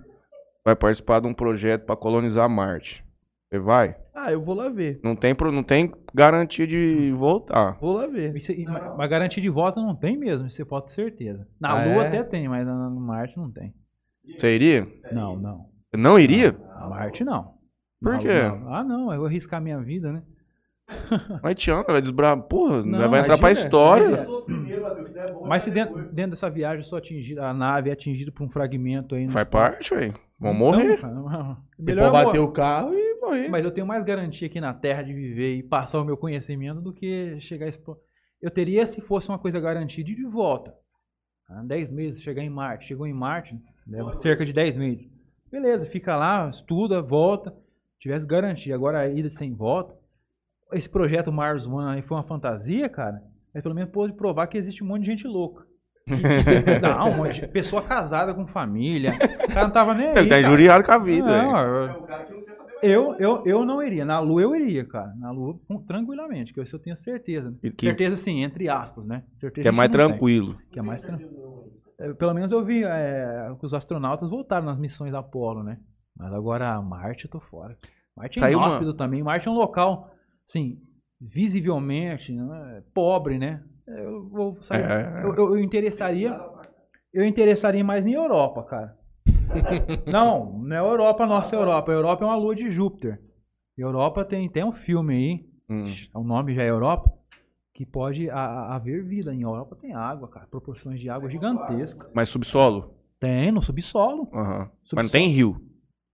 vai 0.66 0.76
participar 0.76 1.22
de 1.22 1.28
um 1.28 1.34
projeto 1.34 1.86
pra 1.86 1.96
colonizar 1.96 2.50
Marte. 2.50 3.04
Você 3.50 3.60
vai? 3.60 3.96
Ah, 4.14 4.32
eu 4.32 4.42
vou 4.42 4.54
lá 4.54 4.70
ver. 4.70 5.00
Não 5.04 5.16
tem, 5.16 5.34
pro- 5.34 5.52
não 5.52 5.64
tem 5.64 5.92
garantia 6.14 6.68
de 6.68 7.12
voltar. 7.18 7.80
Vou 7.80 7.94
lá 7.94 8.06
ver. 8.06 8.36
Isso- 8.36 8.54
mas 8.68 8.98
mas 8.98 9.10
garantia 9.10 9.42
de 9.42 9.50
volta 9.50 9.82
não 9.82 9.96
tem 9.96 10.18
mesmo, 10.18 10.46
isso 10.48 10.58
você 10.58 10.66
pode 10.66 10.88
ter 10.88 10.92
certeza. 10.94 11.48
Na 11.60 11.70
Ah, 11.72 11.86
Lua 11.86 12.04
é? 12.04 12.08
até 12.08 12.24
tem, 12.24 12.48
mas 12.50 12.66
na- 12.68 12.90
no 12.90 13.00
Marte 13.00 13.38
não 13.38 13.50
tem. 13.50 13.74
Você 14.38 14.54
iria? 14.54 14.88
Não, 15.12 15.36
não. 15.38 15.70
Você 15.90 15.98
não 15.98 16.20
iria? 16.20 16.52
Na 16.52 16.88
Marte 16.90 17.24
não. 17.24 17.58
Por 18.02 18.20
quê? 18.20 18.30
Ah, 18.68 18.84
não, 18.84 19.12
eu 19.12 19.18
vou 19.20 19.28
arriscar 19.28 19.62
minha 19.62 19.80
vida, 19.80 20.12
né? 20.12 20.24
Mas 21.44 21.56
te 21.56 21.70
ama, 21.70 21.84
vai 21.84 22.02
desbravar. 22.02 22.44
Porra, 22.48 22.84
Não, 22.84 23.10
vai 23.10 23.20
entrar 23.22 23.38
pra 23.38 23.52
história. 23.52 24.06
É. 24.06 24.26
Se 24.26 25.48
Mas 25.48 25.64
se 25.64 25.70
vai 25.70 25.76
dentro, 25.76 26.12
dentro 26.12 26.32
dessa 26.32 26.50
viagem 26.50 26.80
eu 26.80 26.84
sou 26.84 26.98
atingido, 26.98 27.42
a 27.42 27.54
nave 27.54 27.90
é 27.90 27.94
atingida 27.94 28.32
por 28.32 28.44
um 28.44 28.50
fragmento 28.50 29.16
aí. 29.16 29.26
no 29.26 29.32
Faz 29.32 29.48
parte, 29.48 29.94
ué. 29.94 30.14
Vão 30.40 30.52
Então, 30.52 30.54
morrer. 30.54 30.98
cara, 30.98 31.14
eu 31.78 32.12
bater 32.12 32.40
o 32.40 32.48
carro 32.52 32.94
e 32.94 33.20
morrer. 33.20 33.50
Mas 33.50 33.64
eu 33.66 33.72
tenho 33.72 33.86
mais 33.86 34.04
garantia 34.04 34.48
aqui 34.48 34.60
na 34.60 34.74
Terra 34.74 35.04
de 35.04 35.14
viver 35.14 35.56
e 35.58 35.64
passar 35.64 36.00
o 36.00 36.06
meu 36.06 36.18
conhecimento 36.18 36.82
do 36.82 36.94
que 36.94 37.40
chegar 37.40 37.66
a 37.66 37.70
expo... 37.70 37.98
Eu 38.42 38.50
teria 38.50 38.88
se 38.88 39.02
fosse 39.02 39.28
uma 39.28 39.38
coisa 39.38 39.60
garantida 39.60 40.10
e 40.10 40.16
de 40.16 40.26
volta. 40.26 40.74
Ah, 41.50 41.62
10 41.66 41.92
meses, 41.92 42.22
chegar 42.22 42.42
em 42.42 42.50
Marte. 42.50 42.88
Chegou 42.88 43.06
em 43.06 43.14
Marte, 43.14 43.60
leva 43.86 44.14
cerca 44.14 44.46
de 44.46 44.54
10 44.54 44.78
meses. 44.78 45.10
Beleza, 45.52 45.86
fica 45.86 46.16
lá, 46.16 46.48
estuda, 46.48 47.02
volta. 47.02 47.54
Tivesse 48.00 48.26
garantia. 48.26 48.74
Agora 48.76 49.00
a 49.00 49.08
ida 49.10 49.30
sem 49.30 49.54
volta. 49.54 49.94
Esse 50.74 50.90
projeto 50.90 51.32
Mars 51.32 51.66
One 51.68 51.96
aí 51.96 52.02
foi 52.02 52.18
uma 52.18 52.24
fantasia, 52.24 52.88
cara. 52.88 53.22
Mas 53.54 53.64
pelo 53.64 53.76
menos 53.76 53.92
pôde 53.92 54.14
provar 54.14 54.48
que 54.48 54.58
existe 54.58 54.84
um 54.84 54.88
monte 54.88 55.02
de 55.02 55.08
gente 55.08 55.28
louca. 55.28 55.66
Não, 56.82 57.10
um 57.12 57.18
monte 57.18 57.42
de 57.42 57.48
pessoa 57.48 57.82
casada 57.82 58.34
com 58.34 58.46
família. 58.48 59.12
O 59.44 59.48
cara 59.48 59.64
não 59.68 59.72
tava 59.74 59.94
nem 59.94 60.08
aí. 60.10 60.18
Ele 60.18 60.30
tá 60.30 60.40
injuriado 60.40 60.84
com 60.84 60.92
a 60.92 60.98
vida, 60.98 61.26
Não, 61.44 61.58
eu- 61.60 62.08
É 62.82 62.88
eu, 62.90 63.16
eu, 63.20 63.44
eu 63.46 63.66
não 63.66 63.84
iria. 63.84 64.06
Na 64.06 64.20
Lua 64.20 64.42
eu 64.42 64.56
iria, 64.56 64.86
cara. 64.86 65.14
Na 65.18 65.32
Lua 65.32 65.60
tranquilamente, 65.88 66.54
que 66.54 66.62
isso 66.62 66.76
eu 66.76 66.80
tenho 66.80 66.96
certeza. 66.98 67.54
E 67.62 67.70
que- 67.70 67.86
Certeza, 67.86 68.16
sim, 68.18 68.42
entre 68.44 68.70
aspas, 68.70 69.06
né? 69.06 69.24
Certeza 69.38 69.64
Que 69.64 69.68
é 69.68 69.72
mais 69.72 69.90
não 69.92 69.98
tem. 69.98 70.08
tranquilo. 70.08 70.58
Que 70.72 70.80
é 70.80 70.82
mais 70.82 71.02
tranquilo. 71.02 71.66
Pelo 72.18 72.34
menos 72.34 72.52
eu 72.52 72.64
vi 72.64 72.84
é, 72.86 73.52
que 73.60 73.66
os 73.66 73.74
astronautas 73.74 74.30
voltaram 74.30 74.66
nas 74.66 74.80
missões 74.80 75.12
da 75.12 75.20
Apollo, 75.20 75.62
né? 75.64 75.78
Mas 76.20 76.34
agora 76.34 76.82
Marte 76.82 77.26
eu 77.26 77.32
tô 77.32 77.40
fora. 77.40 77.78
Marte 78.16 78.40
é 78.40 78.42
Saiu 78.42 78.58
uma- 78.58 78.68
inóspito 78.68 78.94
também. 78.94 79.24
Marte 79.24 79.48
é 79.48 79.52
um 79.52 79.56
local, 79.56 80.12
assim, 80.48 80.78
visivelmente 81.22 82.34
né, 82.34 82.84
pobre, 82.94 83.38
né? 83.40 83.64
Eu 83.88 84.28
vou 84.30 84.62
sair. 84.62 84.84
É. 84.84 85.24
Eu, 85.24 85.34
eu, 85.36 85.56
eu 85.56 85.60
interessaria. 85.60 86.40
Eu 87.14 87.26
interessaria 87.26 87.84
mais 87.84 88.06
em 88.06 88.14
Europa, 88.14 88.64
cara. 88.64 88.98
Não, 90.06 90.60
não 90.60 90.76
é 90.76 90.80
Europa, 90.80 91.26
nossa 91.26 91.56
Europa. 91.56 91.92
A 91.92 91.96
Europa 91.96 92.24
é 92.24 92.28
uma 92.28 92.36
lua 92.36 92.56
de 92.56 92.70
Júpiter. 92.72 93.20
Europa 93.76 94.24
tem, 94.24 94.48
tem 94.50 94.64
um 94.64 94.74
filme 94.74 95.16
aí, 95.16 95.50
Hum. 95.72 95.86
o 96.16 96.24
nome 96.24 96.54
já 96.56 96.64
é 96.64 96.70
Europa, 96.70 97.12
que 97.74 97.86
pode 97.86 98.30
haver 98.30 99.04
vida. 99.04 99.34
Em 99.34 99.42
Europa 99.44 99.76
tem 99.80 99.94
água, 99.94 100.28
cara. 100.28 100.46
Proporções 100.48 101.00
de 101.00 101.10
água 101.10 101.30
gigantescas. 101.30 102.10
Mas 102.14 102.30
subsolo? 102.30 102.94
Tem 103.20 103.52
no 103.52 103.62
subsolo. 103.62 104.28
Mas 104.32 104.68
Subsolo. 104.84 105.04
não 105.04 105.10
tem 105.10 105.28
rio? 105.30 105.58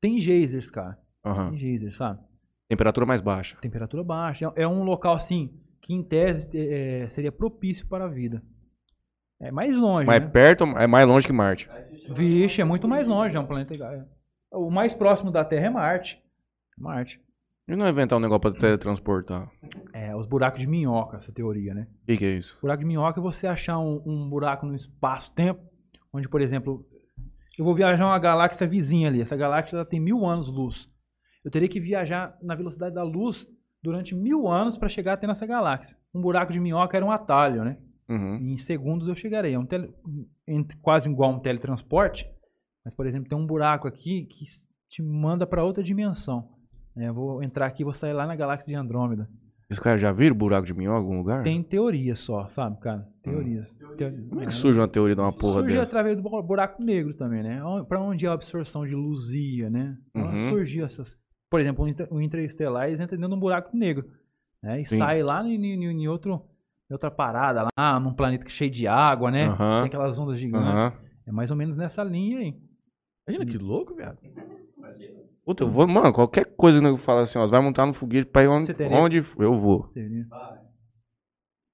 Tem 0.06 0.20
geysers, 0.20 0.70
cara. 0.70 1.00
Aham. 1.26 1.50
Tem 1.50 1.58
geysers, 1.58 1.98
sabe? 1.98 2.20
Temperatura 2.70 3.08
mais 3.08 3.22
baixa. 3.22 3.58
Temperatura 3.60 4.04
baixa. 4.04 4.54
É 4.56 4.62
é 4.62 4.68
um 4.68 4.84
local, 4.84 5.16
assim, 5.16 5.60
que 5.82 5.96
em 5.96 6.04
tese 6.04 6.48
é, 6.56 7.10
seria 7.10 7.32
propício 7.32 7.88
para 7.88 8.06
a 8.06 8.08
vida. 8.08 8.44
É 9.42 9.50
mais 9.52 9.76
longe, 9.76 10.06
Mais 10.06 10.22
né? 10.22 10.30
perto, 10.30 10.64
é 10.64 10.86
mais 10.86 11.08
longe 11.08 11.26
que 11.26 11.34
Marte. 11.34 11.68
Vixe, 12.08 12.62
é 12.62 12.64
muito 12.64 12.88
mais 12.88 13.08
longe, 13.08 13.36
é 13.36 13.40
um 13.40 13.48
planeta. 13.48 13.74
é. 13.74 14.06
O 14.54 14.70
mais 14.70 14.94
próximo 14.94 15.32
da 15.32 15.44
Terra 15.44 15.66
é 15.66 15.70
Marte. 15.72 16.22
Marte. 16.78 17.20
E 17.68 17.76
não 17.76 17.90
inventar 17.90 18.20
um 18.20 18.22
negócio 18.22 18.42
pra 18.42 18.52
teletransportar. 18.52 19.50
É, 19.92 20.16
os 20.16 20.28
buracos 20.28 20.60
de 20.60 20.68
minhoca, 20.68 21.18
essa 21.18 21.34
teoria, 21.34 21.74
né? 21.74 21.88
O 22.04 22.06
que, 22.06 22.18
que 22.18 22.26
é 22.26 22.34
isso? 22.38 22.56
Buraco 22.62 22.82
de 22.82 22.86
minhoca 22.86 23.20
é 23.20 23.24
você 23.24 23.48
achar 23.48 23.80
um, 23.80 24.04
um 24.06 24.30
buraco 24.30 24.68
no 24.68 24.76
espaço-tempo, 24.76 25.62
onde, 26.14 26.30
por 26.30 26.42
exemplo, 26.42 26.86
eu 27.58 27.66
vou 27.66 27.76
viajar 27.76 28.06
uma 28.06 28.20
galáxia 28.20 28.68
vizinha 28.68 29.08
ali. 29.08 29.22
Essa 29.22 29.36
galáxia 29.36 29.76
ela 29.78 29.86
tem 29.86 30.00
mil 30.00 30.26
anos-luz. 30.26 30.90
Eu 31.44 31.52
teria 31.52 31.70
que 31.70 31.80
viajar 31.80 32.38
na 32.42 32.56
velocidade 32.56 32.96
da 32.96 33.04
luz 33.04 33.48
durante 33.82 34.16
mil 34.16 34.48
anos 34.48 34.78
para 34.78 34.90
chegar 34.90 35.14
até 35.14 35.28
nessa 35.28 35.46
galáxia. 35.46 35.96
Um 36.14 36.22
buraco 36.22 36.52
de 36.52 36.60
minhoca 36.60 36.98
era 36.98 37.06
um 37.06 37.12
atalho, 37.12 37.64
né? 37.64 37.78
Uhum. 38.10 38.36
Em 38.54 38.58
segundos 38.58 39.08
eu 39.08 39.16
chegarei. 39.16 39.54
É 39.54 39.60
um 39.60 39.66
tele- 39.66 39.94
quase 40.82 41.10
igual 41.10 41.32
um 41.32 41.40
teletransporte, 41.40 42.28
mas, 42.84 42.94
por 42.94 43.06
exemplo, 43.08 43.30
tem 43.30 43.38
um 43.38 43.46
buraco 43.48 43.88
aqui 43.88 44.26
que 44.26 44.46
te 44.90 45.02
manda 45.02 45.46
para 45.46 45.64
outra 45.64 45.84
dimensão. 45.84 46.50
É, 46.98 47.08
eu 47.10 47.14
vou 47.14 47.44
entrar 47.44 47.66
aqui 47.66 47.82
e 47.82 47.86
vou 47.86 47.94
sair 47.94 48.14
lá 48.14 48.26
na 48.26 48.36
galáxia 48.36 48.68
de 48.72 48.76
Andrômeda. 48.76 49.28
Os 49.70 49.80
caras 49.80 50.00
já 50.00 50.12
viram 50.12 50.36
buraco 50.36 50.68
de 50.68 50.74
minhoca 50.74 50.98
em 51.00 51.02
algum 51.04 51.18
lugar? 51.18 51.44
Tem 51.44 51.62
teorias 51.64 52.20
só, 52.20 52.48
sabe, 52.48 52.80
cara? 52.80 53.08
Teorias. 53.24 53.74
Teori- 53.98 54.22
Como 54.30 54.42
é 54.42 54.46
que 54.46 54.54
surge 54.54 54.80
uma 54.80 54.88
teoria 54.88 55.16
de 55.16 55.22
uma 55.22 55.34
porra 55.34 55.62
Surgiu 55.62 55.76
dessa? 55.80 55.84
através 55.90 56.16
do 56.18 56.22
bu- 56.22 56.44
buraco 56.44 56.84
negro 56.84 57.14
também, 57.16 57.42
né? 57.42 57.60
Para 57.90 58.00
onde 58.00 58.28
a 58.28 58.34
absorção 58.34 58.86
de 58.86 58.94
luz 58.94 59.30
ia, 59.32 59.70
né? 59.70 59.98
Então, 60.14 60.30
Uhum. 60.30 60.38
Surgiu 60.50 60.86
essas. 60.86 61.18
Por 61.50 61.60
exemplo, 61.60 61.84
o 61.84 61.88
inter- 61.88 62.08
o 62.12 62.22
interestelar, 62.22 62.88
eles 62.88 63.00
entram 63.00 63.18
dentro 63.18 63.30
de 63.30 63.36
um 63.36 63.40
buraco 63.40 63.76
negro. 63.76 64.06
Né? 64.62 64.82
E 64.82 64.86
Sim. 64.86 64.98
sai 64.98 65.24
lá 65.24 65.44
em, 65.44 65.56
em- 65.56 65.84
em 65.86 66.08
outro, 66.08 66.42
em 66.90 66.94
outra 66.94 67.10
parada, 67.10 67.68
lá 67.78 68.00
num 68.00 68.14
planeta 68.14 68.48
cheio 68.50 68.70
de 68.70 68.88
água, 68.88 69.32
né? 69.32 69.48
Aham. 69.48 69.80
Tem 69.82 69.88
aquelas 69.88 70.18
ondas 70.20 70.40
gigantes. 70.40 70.68
Aham. 70.70 70.94
É 71.28 71.32
mais 71.32 71.50
ou 71.50 71.58
menos 71.58 71.76
nessa 71.76 72.04
linha 72.04 72.38
aí. 72.38 72.56
Imagina 73.28 73.52
que 73.52 73.58
louco, 73.58 73.96
viado. 73.96 74.20
Puta, 75.46 75.64
eu 75.64 75.70
vou, 75.70 75.88
mano, 75.88 76.12
qualquer 76.12 76.46
coisa 76.56 76.80
que 76.82 76.88
eu 76.88 76.98
falo 76.98 77.20
assim, 77.20 77.38
ó, 77.38 77.46
você 77.46 77.52
vai 77.52 77.62
montar 77.62 77.86
no 77.86 77.94
foguete 77.94 78.28
pra 78.30 78.44
ir 78.44 78.48
onde, 78.48 78.74
teria- 78.74 78.98
onde 78.98 79.18
eu 79.38 79.56
vou. 79.60 79.92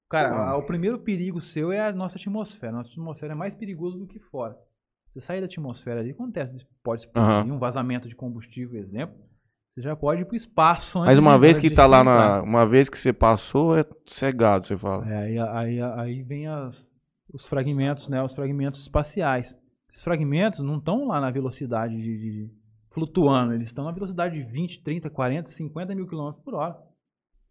Cara, 0.09 0.29
Ah. 0.29 0.49
a- 0.51 0.57
o 0.57 0.63
primeiro 0.63 0.99
perigo 0.99 1.39
seu 1.41 1.71
é 1.71 1.79
a 1.87 1.93
nossa 1.93 2.17
atmosfera. 2.17 2.71
Nossa 2.73 2.89
atmosfera 2.89 3.31
é 3.33 3.35
mais 3.35 3.55
perigosa 3.55 3.97
do 3.97 4.05
que 4.05 4.19
fora. 4.19 4.57
Você 5.07 5.21
sair 5.21 5.39
da 5.39 5.45
atmosfera 5.45 5.99
ali, 6.01 6.11
acontece, 6.11 6.65
pode 6.83 7.01
explodir 7.01 7.29
Aham. 7.29 7.53
um 7.53 7.59
vazamento 7.59 8.07
de 8.09 8.15
combustível, 8.15 8.79
exemplo. 8.79 9.15
Você 9.73 9.81
já 9.83 9.95
pode 9.95 10.21
ir 10.21 10.25
pro 10.25 10.35
espaço. 10.35 10.99
Mas 10.99 11.07
antes 11.09 11.19
uma 11.19 11.35
de- 11.35 11.39
vez 11.39 11.57
que 11.57 11.69
tá 11.69 11.85
lá 11.85 12.03
na. 12.03 12.41
Uma 12.43 12.65
vez 12.67 12.89
que 12.89 12.99
você 12.99 13.13
passou, 13.13 13.77
é 13.77 13.85
cegado, 14.05 14.65
você 14.65 14.77
fala. 14.77 15.09
É, 15.09 15.17
aí, 15.17 15.39
aí, 15.39 15.81
aí 15.81 16.23
vem 16.23 16.45
as, 16.47 16.91
os 17.33 17.47
fragmentos, 17.47 18.09
né? 18.09 18.21
Os 18.21 18.35
fragmentos 18.35 18.81
espaciais. 18.81 19.55
Esses 19.89 20.03
fragmentos 20.03 20.59
não 20.59 20.77
estão 20.77 21.07
lá 21.07 21.21
na 21.21 21.31
velocidade 21.31 21.95
de, 21.95 22.17
de- 22.47 22.60
flutuando, 22.91 23.53
eles 23.53 23.67
estão 23.67 23.85
na 23.85 23.91
velocidade 23.91 24.35
de 24.35 24.43
20, 24.43 24.83
30, 24.83 25.09
40, 25.09 25.49
50 25.51 25.95
mil 25.95 26.07
quilômetros 26.07 26.43
por 26.43 26.53
hora. 26.53 26.77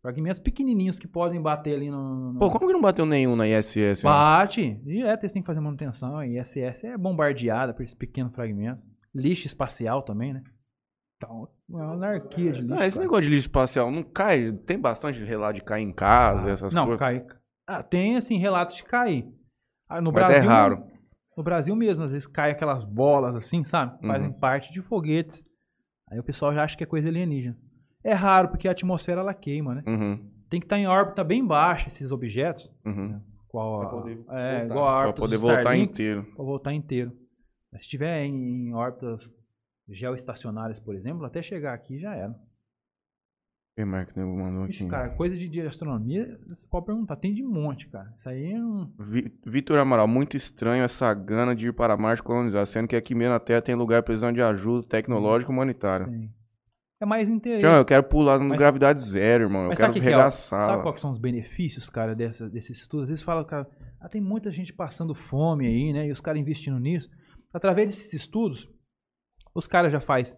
Fragmentos 0.03 0.41
pequenininhos 0.41 0.99
que 0.99 1.07
podem 1.07 1.41
bater 1.43 1.75
ali 1.75 1.91
no. 1.91 2.33
no- 2.33 2.39
Pô, 2.39 2.51
como 2.51 2.67
que 2.67 2.73
não 2.73 2.81
bateu 2.81 3.05
nenhum 3.05 3.37
na 3.37 3.47
ISS? 3.47 4.03
ó? 4.05 4.09
Bate. 4.09 4.75
Direto 4.83 5.25
eles 5.25 5.33
têm 5.33 5.43
que 5.43 5.47
fazer 5.47 5.61
manutenção. 5.61 6.17
A 6.17 6.27
ISS 6.27 6.85
é 6.85 6.97
bombardeada 6.97 7.75
por 7.75 7.83
esses 7.83 7.95
pequenos 7.95 8.33
fragmentos. 8.35 8.87
Lixo 9.15 9.47
espacial 9.47 10.03
também, 10.03 10.33
né? 10.33 10.43
Então, 11.19 11.49
é 11.71 11.75
uma 11.75 11.93
anarquia 11.93 12.51
de 12.53 12.63
lixo. 12.63 12.75
Ah, 12.75 12.87
esse 12.87 12.97
cara. 12.97 13.05
negócio 13.07 13.25
de 13.25 13.29
lixo 13.31 13.41
espacial 13.49 13.91
não 13.91 14.03
cai? 14.03 14.53
Tem 14.65 14.79
bastante 14.79 15.23
relato 15.23 15.57
de 15.59 15.65
cair 15.65 15.83
em 15.83 15.93
casa, 15.93 16.49
essas 16.49 16.73
Não, 16.73 16.85
coisas. 16.87 16.99
cai. 16.99 17.27
Ah, 17.69 17.83
tem, 17.83 18.17
assim, 18.17 18.39
relatos 18.39 18.77
de 18.77 18.85
cair. 18.85 19.29
Ah, 19.87 20.01
no 20.01 20.11
Mas 20.13 20.27
Brasil, 20.27 20.49
é 20.49 20.53
raro. 20.53 20.83
No 21.41 21.45
Brasil 21.45 21.75
mesmo, 21.75 22.05
às 22.05 22.13
vezes 22.13 22.27
cai 22.27 22.51
aquelas 22.51 22.85
bolas 22.85 23.35
assim, 23.35 23.65
sabe? 23.65 23.99
Fazem 24.07 24.29
Uhum. 24.29 24.33
parte 24.35 24.71
de 24.75 24.83
foguetes. 24.83 25.43
Aí 26.11 26.19
o 26.19 26.23
pessoal 26.23 26.53
já 26.53 26.63
acha 26.63 26.77
que 26.77 26.85
é 26.85 26.87
coisa 26.87 27.09
alienígena. 27.09 27.57
É 28.05 28.13
raro, 28.13 28.49
porque 28.49 28.69
a 28.69 28.73
atmosfera 28.73 29.23
ela 29.23 29.33
queima, 29.33 29.77
né? 29.77 29.83
Uhum, 29.87 30.31
Tem 30.51 30.61
que 30.61 30.67
estar 30.67 30.79
em 30.79 30.87
órbita 30.87 31.25
bem 31.25 31.43
baixa 31.47 31.89
esses 31.89 32.13
objetos. 32.13 32.71
uhum. 32.85 33.19
Qual, 33.49 33.81
Pra 33.81 33.89
poder 33.89 34.13
é, 34.13 34.59
voltar. 34.59 34.65
igual 34.67 34.85
a 34.87 34.91
Pra 34.91 34.99
órbita 35.01 35.21
poder 35.23 35.35
dos 35.37 35.41
voltar 35.41 35.61
Starlinks, 35.61 35.99
inteiro. 36.01 36.23
Pra 36.37 36.45
voltar 36.45 36.73
inteiro. 36.75 37.13
Mas 37.73 37.83
se 37.83 37.89
tiver 37.89 38.23
em, 38.25 38.69
em 38.69 38.75
órbitas 38.75 39.33
geoestacionárias, 39.89 40.79
por 40.79 40.95
exemplo, 40.95 41.25
até 41.25 41.43
chegar 41.43 41.73
aqui 41.75 41.99
já 41.99 42.15
era. 42.15 42.35
Quem 43.81 43.85
mais 43.87 44.07
que 44.11 44.19
nego 44.19 44.37
mandou 44.37 44.67
Ixi, 44.67 44.83
aqui? 44.83 44.91
cara, 44.91 45.09
coisa 45.11 45.37
de, 45.37 45.49
de 45.49 45.61
astronomia, 45.63 46.39
você 46.49 46.67
pode 46.69 46.85
perguntar. 46.87 47.17
Tem 47.17 47.33
de 47.33 47.43
monte, 47.43 47.89
cara. 47.89 48.13
Isso 48.15 48.29
aí 48.29 48.53
é 48.53 48.59
um... 48.63 48.93
Vi- 48.99 49.33
Vitor 49.47 49.79
Amaral, 49.79 50.07
muito 50.07 50.37
estranho 50.37 50.85
essa 50.85 51.13
gana 51.15 51.55
de 51.57 51.69
ir 51.69 51.73
para 51.73 51.97
Marte 51.97 52.23
colonizar, 52.23 52.67
sendo 52.67 52.89
que 52.89 52.95
aqui 52.97 53.15
mesmo 53.15 53.33
na 53.33 53.41
Terra 53.41 53.63
tem 53.63 53.75
lugar 53.75 54.03
precisando 54.03 54.35
de 54.35 54.43
ajuda 54.43 54.87
tecnológica 54.87 55.51
e 55.51 55.55
humanitária. 55.55 56.07
tem. 56.07 56.31
É 57.03 57.07
mais 57.07 57.31
interesse. 57.31 57.61
Tião, 57.61 57.77
eu 57.79 57.85
quero 57.87 58.03
pular 58.05 58.39
no 58.39 58.51
Mas- 58.51 58.59
gravidade 58.59 59.01
zero, 59.01 59.45
irmão. 59.45 59.63
Eu 59.63 59.69
Mas 59.69 59.79
quero 59.79 59.87
sabe 59.87 59.91
o 59.99 60.03
que, 60.03 60.07
que 60.07 60.13
é? 60.13 60.17
regaçar. 60.17 60.61
Sabe 60.67 60.83
quais 60.83 61.01
são 61.01 61.11
os 61.11 61.17
benefícios, 61.19 61.89
cara, 61.89 62.15
dessa, 62.15 62.47
desses 62.51 62.77
estudos? 62.77 63.05
Às 63.05 63.09
vezes 63.09 63.25
fala, 63.25 63.43
cara, 63.43 63.67
ah, 63.99 64.09
tem 64.11 64.21
muita 64.21 64.51
gente 64.51 64.71
passando 64.75 65.15
fome 65.15 65.67
aí, 65.67 65.93
né? 65.95 66.07
E 66.07 66.13
os 66.13 66.21
caras 66.21 66.39
investindo 66.39 66.79
nisso. 66.79 67.09
Através 67.55 67.89
desses 67.89 68.13
estudos, 68.13 68.69
os 69.55 69.67
caras 69.67 69.91
já 69.91 70.01
faz, 70.01 70.37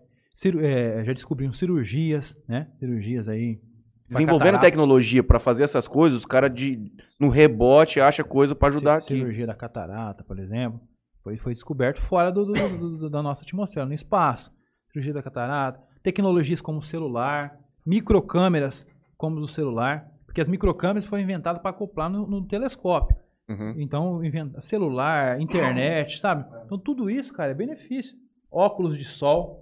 é, 0.61 1.05
já 1.05 1.13
descobriram 1.13 1.53
cirurgias, 1.53 2.37
né? 2.49 2.69
Cirurgias 2.79 3.29
aí. 3.29 3.61
Desenvolvendo 4.09 4.57
tecnologia 4.61 5.23
pra 5.23 5.39
fazer 5.39 5.63
essas 5.63 5.89
coisas, 5.89 6.19
os 6.19 6.27
caras 6.27 6.53
de 6.55 6.93
no 7.19 7.29
rebote 7.31 7.99
acha 8.01 8.23
coisa 8.23 8.55
pra 8.55 8.69
ajudar 8.69 8.97
aqui. 8.97 9.07
Cirurgia 9.17 9.47
da 9.47 9.55
catarata, 9.55 10.23
por 10.25 10.39
exemplo. 10.39 10.81
Foi, 11.23 11.37
foi 11.39 11.55
descoberto 11.55 12.01
fora 12.03 12.31
do, 12.31 12.45
do- 12.45 12.53
do- 12.53 12.99
do- 12.99 13.11
da 13.11 13.23
nossa 13.23 13.45
atmosfera, 13.45 13.87
no 13.87 13.95
espaço. 13.95 14.51
Cirurgia 14.91 15.15
da 15.15 15.23
catarata. 15.23 15.81
Tecnologias 16.03 16.61
como 16.61 16.79
o 16.79 16.83
celular. 16.83 17.57
Microcâmeras 17.87 18.87
como 19.17 19.37
o 19.39 19.49
celular. 19.49 20.09
Porque 20.27 20.41
as 20.41 20.49
microcâmeras 20.49 21.07
foram 21.07 21.23
inventadas 21.23 21.61
para 21.63 21.71
acoplar 21.71 22.11
no- 22.11 22.27
no 22.27 22.47
telescópio. 22.47 23.17
Uhum. 23.49 23.75
Então, 23.79 24.25
inventa 24.25 24.61
celular, 24.61 25.41
internet, 25.41 26.19
sabe? 26.19 26.45
Então, 26.65 26.79
tudo 26.79 27.09
isso, 27.11 27.33
cara, 27.33 27.53
é 27.53 27.55
benefício. 27.55 28.15
Óculos 28.51 28.97
de 28.99 29.05
sol. 29.05 29.62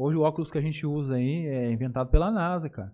Hoje, 0.00 0.16
o 0.16 0.22
óculos 0.22 0.50
que 0.50 0.56
a 0.56 0.62
gente 0.62 0.86
usa 0.86 1.16
aí 1.16 1.46
é 1.46 1.70
inventado 1.70 2.10
pela 2.10 2.30
NASA, 2.30 2.70
cara. 2.70 2.92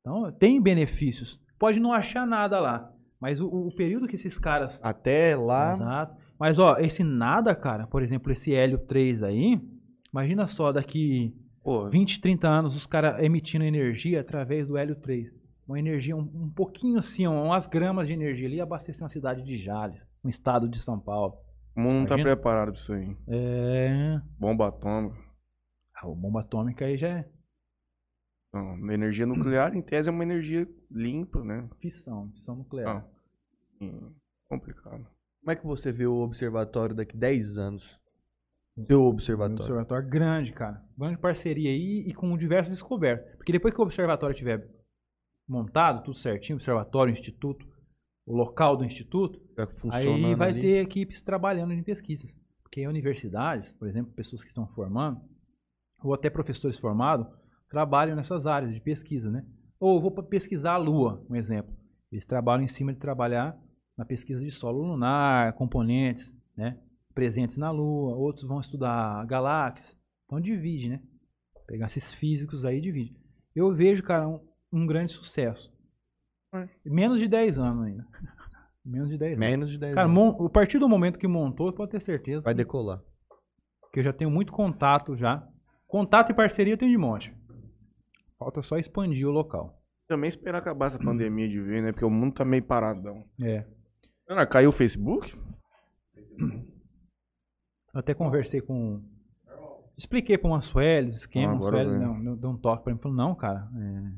Então, 0.00 0.30
tem 0.32 0.60
benefícios. 0.60 1.40
Pode 1.58 1.80
não 1.80 1.92
achar 1.92 2.26
nada 2.26 2.60
lá. 2.60 2.92
Mas 3.18 3.40
o, 3.40 3.48
o 3.48 3.74
período 3.74 4.06
que 4.06 4.16
esses 4.16 4.38
caras. 4.38 4.78
Até 4.82 5.34
lá. 5.34 5.72
Exato. 5.72 6.16
Mas, 6.38 6.58
ó, 6.58 6.76
esse 6.78 7.02
nada, 7.02 7.54
cara, 7.54 7.86
por 7.86 8.02
exemplo, 8.02 8.30
esse 8.30 8.54
hélio 8.54 8.78
3 8.78 9.22
aí. 9.22 9.58
Imagina 10.12 10.46
só, 10.46 10.70
daqui 10.70 11.34
Pô, 11.64 11.88
20, 11.88 12.20
30 12.20 12.46
anos, 12.46 12.76
os 12.76 12.84
caras 12.84 13.22
emitindo 13.22 13.64
energia 13.64 14.20
através 14.20 14.68
do 14.68 14.76
hélio 14.76 14.94
3. 14.94 15.32
Uma 15.66 15.78
energia 15.78 16.14
um, 16.14 16.20
um 16.20 16.50
pouquinho 16.50 16.98
assim, 16.98 17.26
umas 17.26 17.66
gramas 17.66 18.06
de 18.06 18.12
energia 18.12 18.46
ali, 18.46 18.60
abastecer 18.60 19.02
uma 19.02 19.08
cidade 19.08 19.42
de 19.42 19.56
Jales, 19.56 20.06
um 20.22 20.28
estado 20.28 20.68
de 20.68 20.78
São 20.78 21.00
Paulo. 21.00 21.38
o 21.74 21.80
mundo 21.80 22.00
não 22.00 22.06
tá 22.06 22.16
preparado 22.16 22.72
pra 22.72 22.78
isso 22.78 22.92
aí. 22.92 23.16
É. 23.26 24.20
Bomba 24.38 24.68
atômica. 24.68 25.23
A 26.12 26.14
bomba 26.14 26.40
atômica 26.40 26.84
aí 26.84 26.96
já 26.96 27.08
é 27.20 27.28
Então, 28.48 28.90
energia 28.92 29.26
nuclear, 29.26 29.74
em 29.76 29.82
tese, 29.82 30.08
é 30.08 30.12
uma 30.12 30.22
energia 30.22 30.68
limpa, 30.90 31.42
né? 31.42 31.68
fissão, 31.80 32.30
fissão 32.32 32.56
nuclear. 32.56 33.04
Ah, 33.04 33.04
hum, 33.80 34.12
complicado. 34.48 35.06
Como 35.40 35.50
é 35.50 35.56
que 35.56 35.66
você 35.66 35.92
vê 35.92 36.06
o 36.06 36.20
observatório 36.22 36.94
daqui 36.94 37.16
10 37.16 37.58
anos? 37.58 37.98
Seu 38.86 39.02
Um 39.02 39.06
observatório. 39.08 39.60
observatório 39.62 40.08
grande, 40.08 40.52
cara. 40.52 40.82
Grande 40.98 41.18
parceria 41.18 41.70
aí 41.70 42.04
e 42.08 42.14
com 42.14 42.36
diversas 42.36 42.72
descobertas. 42.72 43.36
Porque 43.36 43.52
depois 43.52 43.72
que 43.74 43.80
o 43.80 43.84
observatório 43.84 44.34
tiver 44.34 44.68
montado, 45.46 46.02
tudo 46.02 46.16
certinho, 46.16 46.56
observatório, 46.56 47.12
instituto, 47.12 47.66
o 48.26 48.34
local 48.34 48.76
do 48.76 48.84
instituto, 48.84 49.38
Já 49.56 49.68
Aí 49.92 50.34
vai 50.34 50.48
ali. 50.50 50.60
ter 50.60 50.82
equipes 50.82 51.22
trabalhando 51.22 51.72
em 51.72 51.82
pesquisas. 51.82 52.34
Porque 52.62 52.86
universidades, 52.88 53.72
por 53.74 53.86
exemplo, 53.86 54.12
pessoas 54.12 54.42
que 54.42 54.48
estão 54.48 54.66
formando, 54.66 55.20
ou 56.04 56.14
até 56.14 56.28
professores 56.30 56.78
formados, 56.78 57.26
trabalham 57.68 58.14
nessas 58.14 58.46
áreas 58.46 58.72
de 58.74 58.80
pesquisa, 58.80 59.30
né? 59.30 59.44
Ou 59.80 60.00
vou 60.00 60.10
pesquisar 60.22 60.74
a 60.74 60.76
Lua, 60.78 61.24
um 61.28 61.34
exemplo. 61.34 61.74
Eles 62.12 62.26
trabalham 62.26 62.62
em 62.62 62.68
cima 62.68 62.92
de 62.92 62.98
trabalhar 63.00 63.58
na 63.96 64.04
pesquisa 64.04 64.40
de 64.40 64.50
solo 64.50 64.82
lunar, 64.82 65.52
componentes, 65.54 66.32
né? 66.56 66.78
presentes 67.14 67.56
na 67.56 67.70
Lua, 67.70 68.16
outros 68.16 68.46
vão 68.46 68.58
estudar 68.60 69.24
galáxias. 69.26 69.96
Então 70.26 70.40
divide, 70.40 70.88
né? 70.88 71.00
Pegar 71.66 71.86
esses 71.86 72.12
físicos 72.12 72.64
aí 72.64 72.78
e 72.78 72.82
divide. 72.82 73.16
Eu 73.54 73.72
vejo, 73.72 74.02
cara, 74.02 74.28
um, 74.28 74.40
um 74.72 74.86
grande 74.86 75.12
sucesso. 75.12 75.72
É. 76.54 76.68
Menos 76.84 77.18
de 77.20 77.28
10 77.28 77.58
anos 77.58 77.86
ainda. 77.86 78.06
Menos 78.84 79.08
de 79.08 79.16
10 79.16 79.32
anos. 79.38 79.38
Menos 79.50 79.70
de 79.70 79.78
10 79.78 79.94
Cara, 79.94 80.08
anos. 80.08 80.40
a 80.46 80.50
partir 80.50 80.78
do 80.78 80.88
momento 80.88 81.18
que 81.18 81.26
montou, 81.26 81.72
pode 81.72 81.92
ter 81.92 82.00
certeza 82.02 82.44
Vai 82.44 82.52
que- 82.54 82.58
decolar. 82.58 83.00
que 83.92 84.00
eu 84.00 84.04
já 84.04 84.12
tenho 84.12 84.30
muito 84.30 84.52
contato 84.52 85.16
já. 85.16 85.46
Contato 85.94 86.32
e 86.32 86.34
parceria 86.34 86.76
tenho 86.76 86.90
de 86.90 86.98
monte. 86.98 87.32
Falta 88.36 88.60
só 88.62 88.76
expandir 88.76 89.28
o 89.28 89.30
local. 89.30 89.80
Também 90.08 90.26
esperar 90.26 90.58
acabar 90.58 90.86
essa 90.86 90.98
pandemia 90.98 91.48
de 91.48 91.60
vez, 91.60 91.84
né? 91.84 91.92
Porque 91.92 92.04
o 92.04 92.10
mundo 92.10 92.34
tá 92.34 92.44
meio 92.44 92.64
paradão. 92.64 93.24
É. 93.40 93.64
Ah, 94.28 94.44
caiu 94.44 94.70
o 94.70 94.72
Facebook? 94.72 95.32
Eu 96.36 98.00
até 98.00 98.12
conversei 98.12 98.60
com. 98.60 99.00
Expliquei 99.96 100.36
pra 100.36 100.48
uma 100.48 100.60
Sueli, 100.60 101.10
o 101.10 101.14
esquema, 101.14 101.52
Ah, 101.52 102.18
não, 102.20 102.36
deu 102.36 102.50
um 102.50 102.56
toque 102.58 102.82
pra 102.82 102.92
mim. 102.92 102.98
Falou, 102.98 103.16
não, 103.16 103.32
cara, 103.32 103.70
é, 103.76 104.12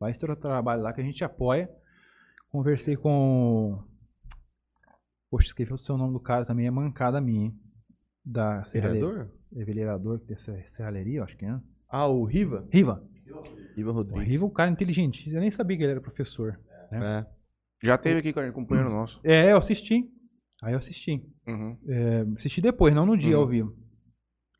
vai 0.00 0.10
estourar 0.10 0.34
o 0.34 0.40
trabalho 0.40 0.80
lá 0.80 0.94
que 0.94 1.02
a 1.02 1.04
gente 1.04 1.22
apoia. 1.22 1.70
Conversei 2.48 2.96
com. 2.96 3.78
Poxa, 5.30 5.48
esqueci 5.48 5.74
o 5.74 5.76
seu 5.76 5.98
nome 5.98 6.14
do 6.14 6.20
cara 6.20 6.46
também, 6.46 6.66
é 6.66 6.70
mancada 6.70 7.20
minha, 7.20 7.48
hein? 7.48 7.60
Da 8.24 8.64
serralheria. 8.64 9.30
Vereador? 9.50 9.62
É 9.62 9.64
vereador 9.64 10.20
que 10.20 10.26
tem 10.26 10.36
essa 10.36 10.56
serralheria, 10.66 11.18
eu 11.20 11.24
acho 11.24 11.36
que 11.36 11.44
é. 11.44 11.60
Ah, 11.88 12.06
o 12.06 12.24
Riva? 12.24 12.66
Riva. 12.70 13.02
Riva 13.76 13.90
O 13.90 13.94
Rodrigues. 13.94 14.28
Riva, 14.28 14.44
o 14.44 14.50
cara 14.50 14.70
inteligente. 14.70 15.30
Eu 15.30 15.40
nem 15.40 15.50
sabia 15.50 15.76
que 15.76 15.82
ele 15.82 15.92
era 15.92 16.00
professor. 16.00 16.58
É. 16.92 17.26
Já 17.82 17.96
teve 17.96 18.20
aqui 18.20 18.32
com 18.32 18.40
a 18.40 18.44
gente, 18.44 18.54
companheiro 18.54 18.90
nosso. 18.90 19.20
É, 19.22 19.52
eu 19.52 19.56
assisti. 19.56 20.04
Aí 20.62 20.72
eu 20.72 20.78
assisti. 20.78 21.22
Uhum. 21.46 21.78
É, 21.88 22.20
assisti 22.36 22.60
depois, 22.60 22.94
não 22.94 23.06
no 23.06 23.16
dia 23.16 23.36
Uhum. 23.36 23.42
ao 23.42 23.48
vivo. 23.48 23.76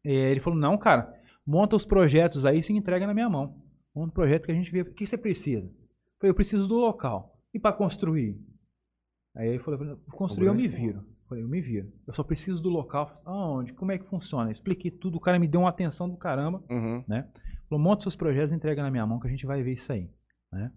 É, 0.05 0.13
ele 0.31 0.41
falou, 0.41 0.59
não, 0.59 0.79
cara, 0.79 1.13
monta 1.45 1.75
os 1.75 1.85
projetos 1.85 2.45
aí 2.47 2.59
e 2.59 2.63
se 2.63 2.73
entrega 2.73 3.07
na 3.07 3.15
minha 3.15 3.29
mão. 3.29 3.61
Monta 3.95 4.11
um 4.11 4.15
projeto 4.15 4.45
que 4.47 4.53
a 4.53 4.55
gente 4.55 4.71
vê. 4.71 4.83
O 4.83 4.95
que 4.95 5.07
você 5.07 5.19
precisa? 5.19 5.67
Eu 5.67 5.73
falei, 6.21 6.31
eu 6.31 6.35
preciso 6.35 6.69
do 6.69 6.77
local. 6.77 7.37
E 7.53 7.59
para 7.59 7.73
construir? 7.77 8.39
Aí 9.35 9.49
ele 9.49 9.59
falou, 9.59 9.97
construir 10.13 10.47
eu 10.47 10.55
me 10.55 10.69
viro. 10.69 11.05
Eu 11.29 11.29
falei, 11.29 11.45
eu 11.45 11.49
me 11.49 11.61
viro. 11.61 11.89
Eu 12.07 12.15
só 12.15 12.23
preciso 12.23 12.63
do 12.63 12.71
local. 12.71 13.13
Aonde? 13.27 13.75
Como 13.75 13.93
é 13.93 13.99
que 13.99 14.07
funciona? 14.09 14.49
Eu 14.49 14.53
expliquei 14.53 14.91
tudo, 14.91 15.17
o 15.17 15.21
cara 15.21 15.39
me 15.39 15.47
deu 15.47 15.61
uma 15.61 15.69
atenção 15.69 16.09
do 16.09 16.17
caramba. 16.17 16.63
Uhum. 16.71 17.05
Falou, 17.69 17.85
monta 17.85 18.03
seus 18.03 18.17
projetos 18.17 18.53
e 18.53 18.57
entrega 18.57 18.83
na 18.83 18.91
minha 18.91 19.07
mão 19.07 19.21
que 19.21 19.27
a 19.27 19.31
gente 19.31 19.45
vai 19.47 19.63
ver 19.63 19.73
isso 19.75 19.93
aí. 19.93 20.09
Né? 20.51 20.71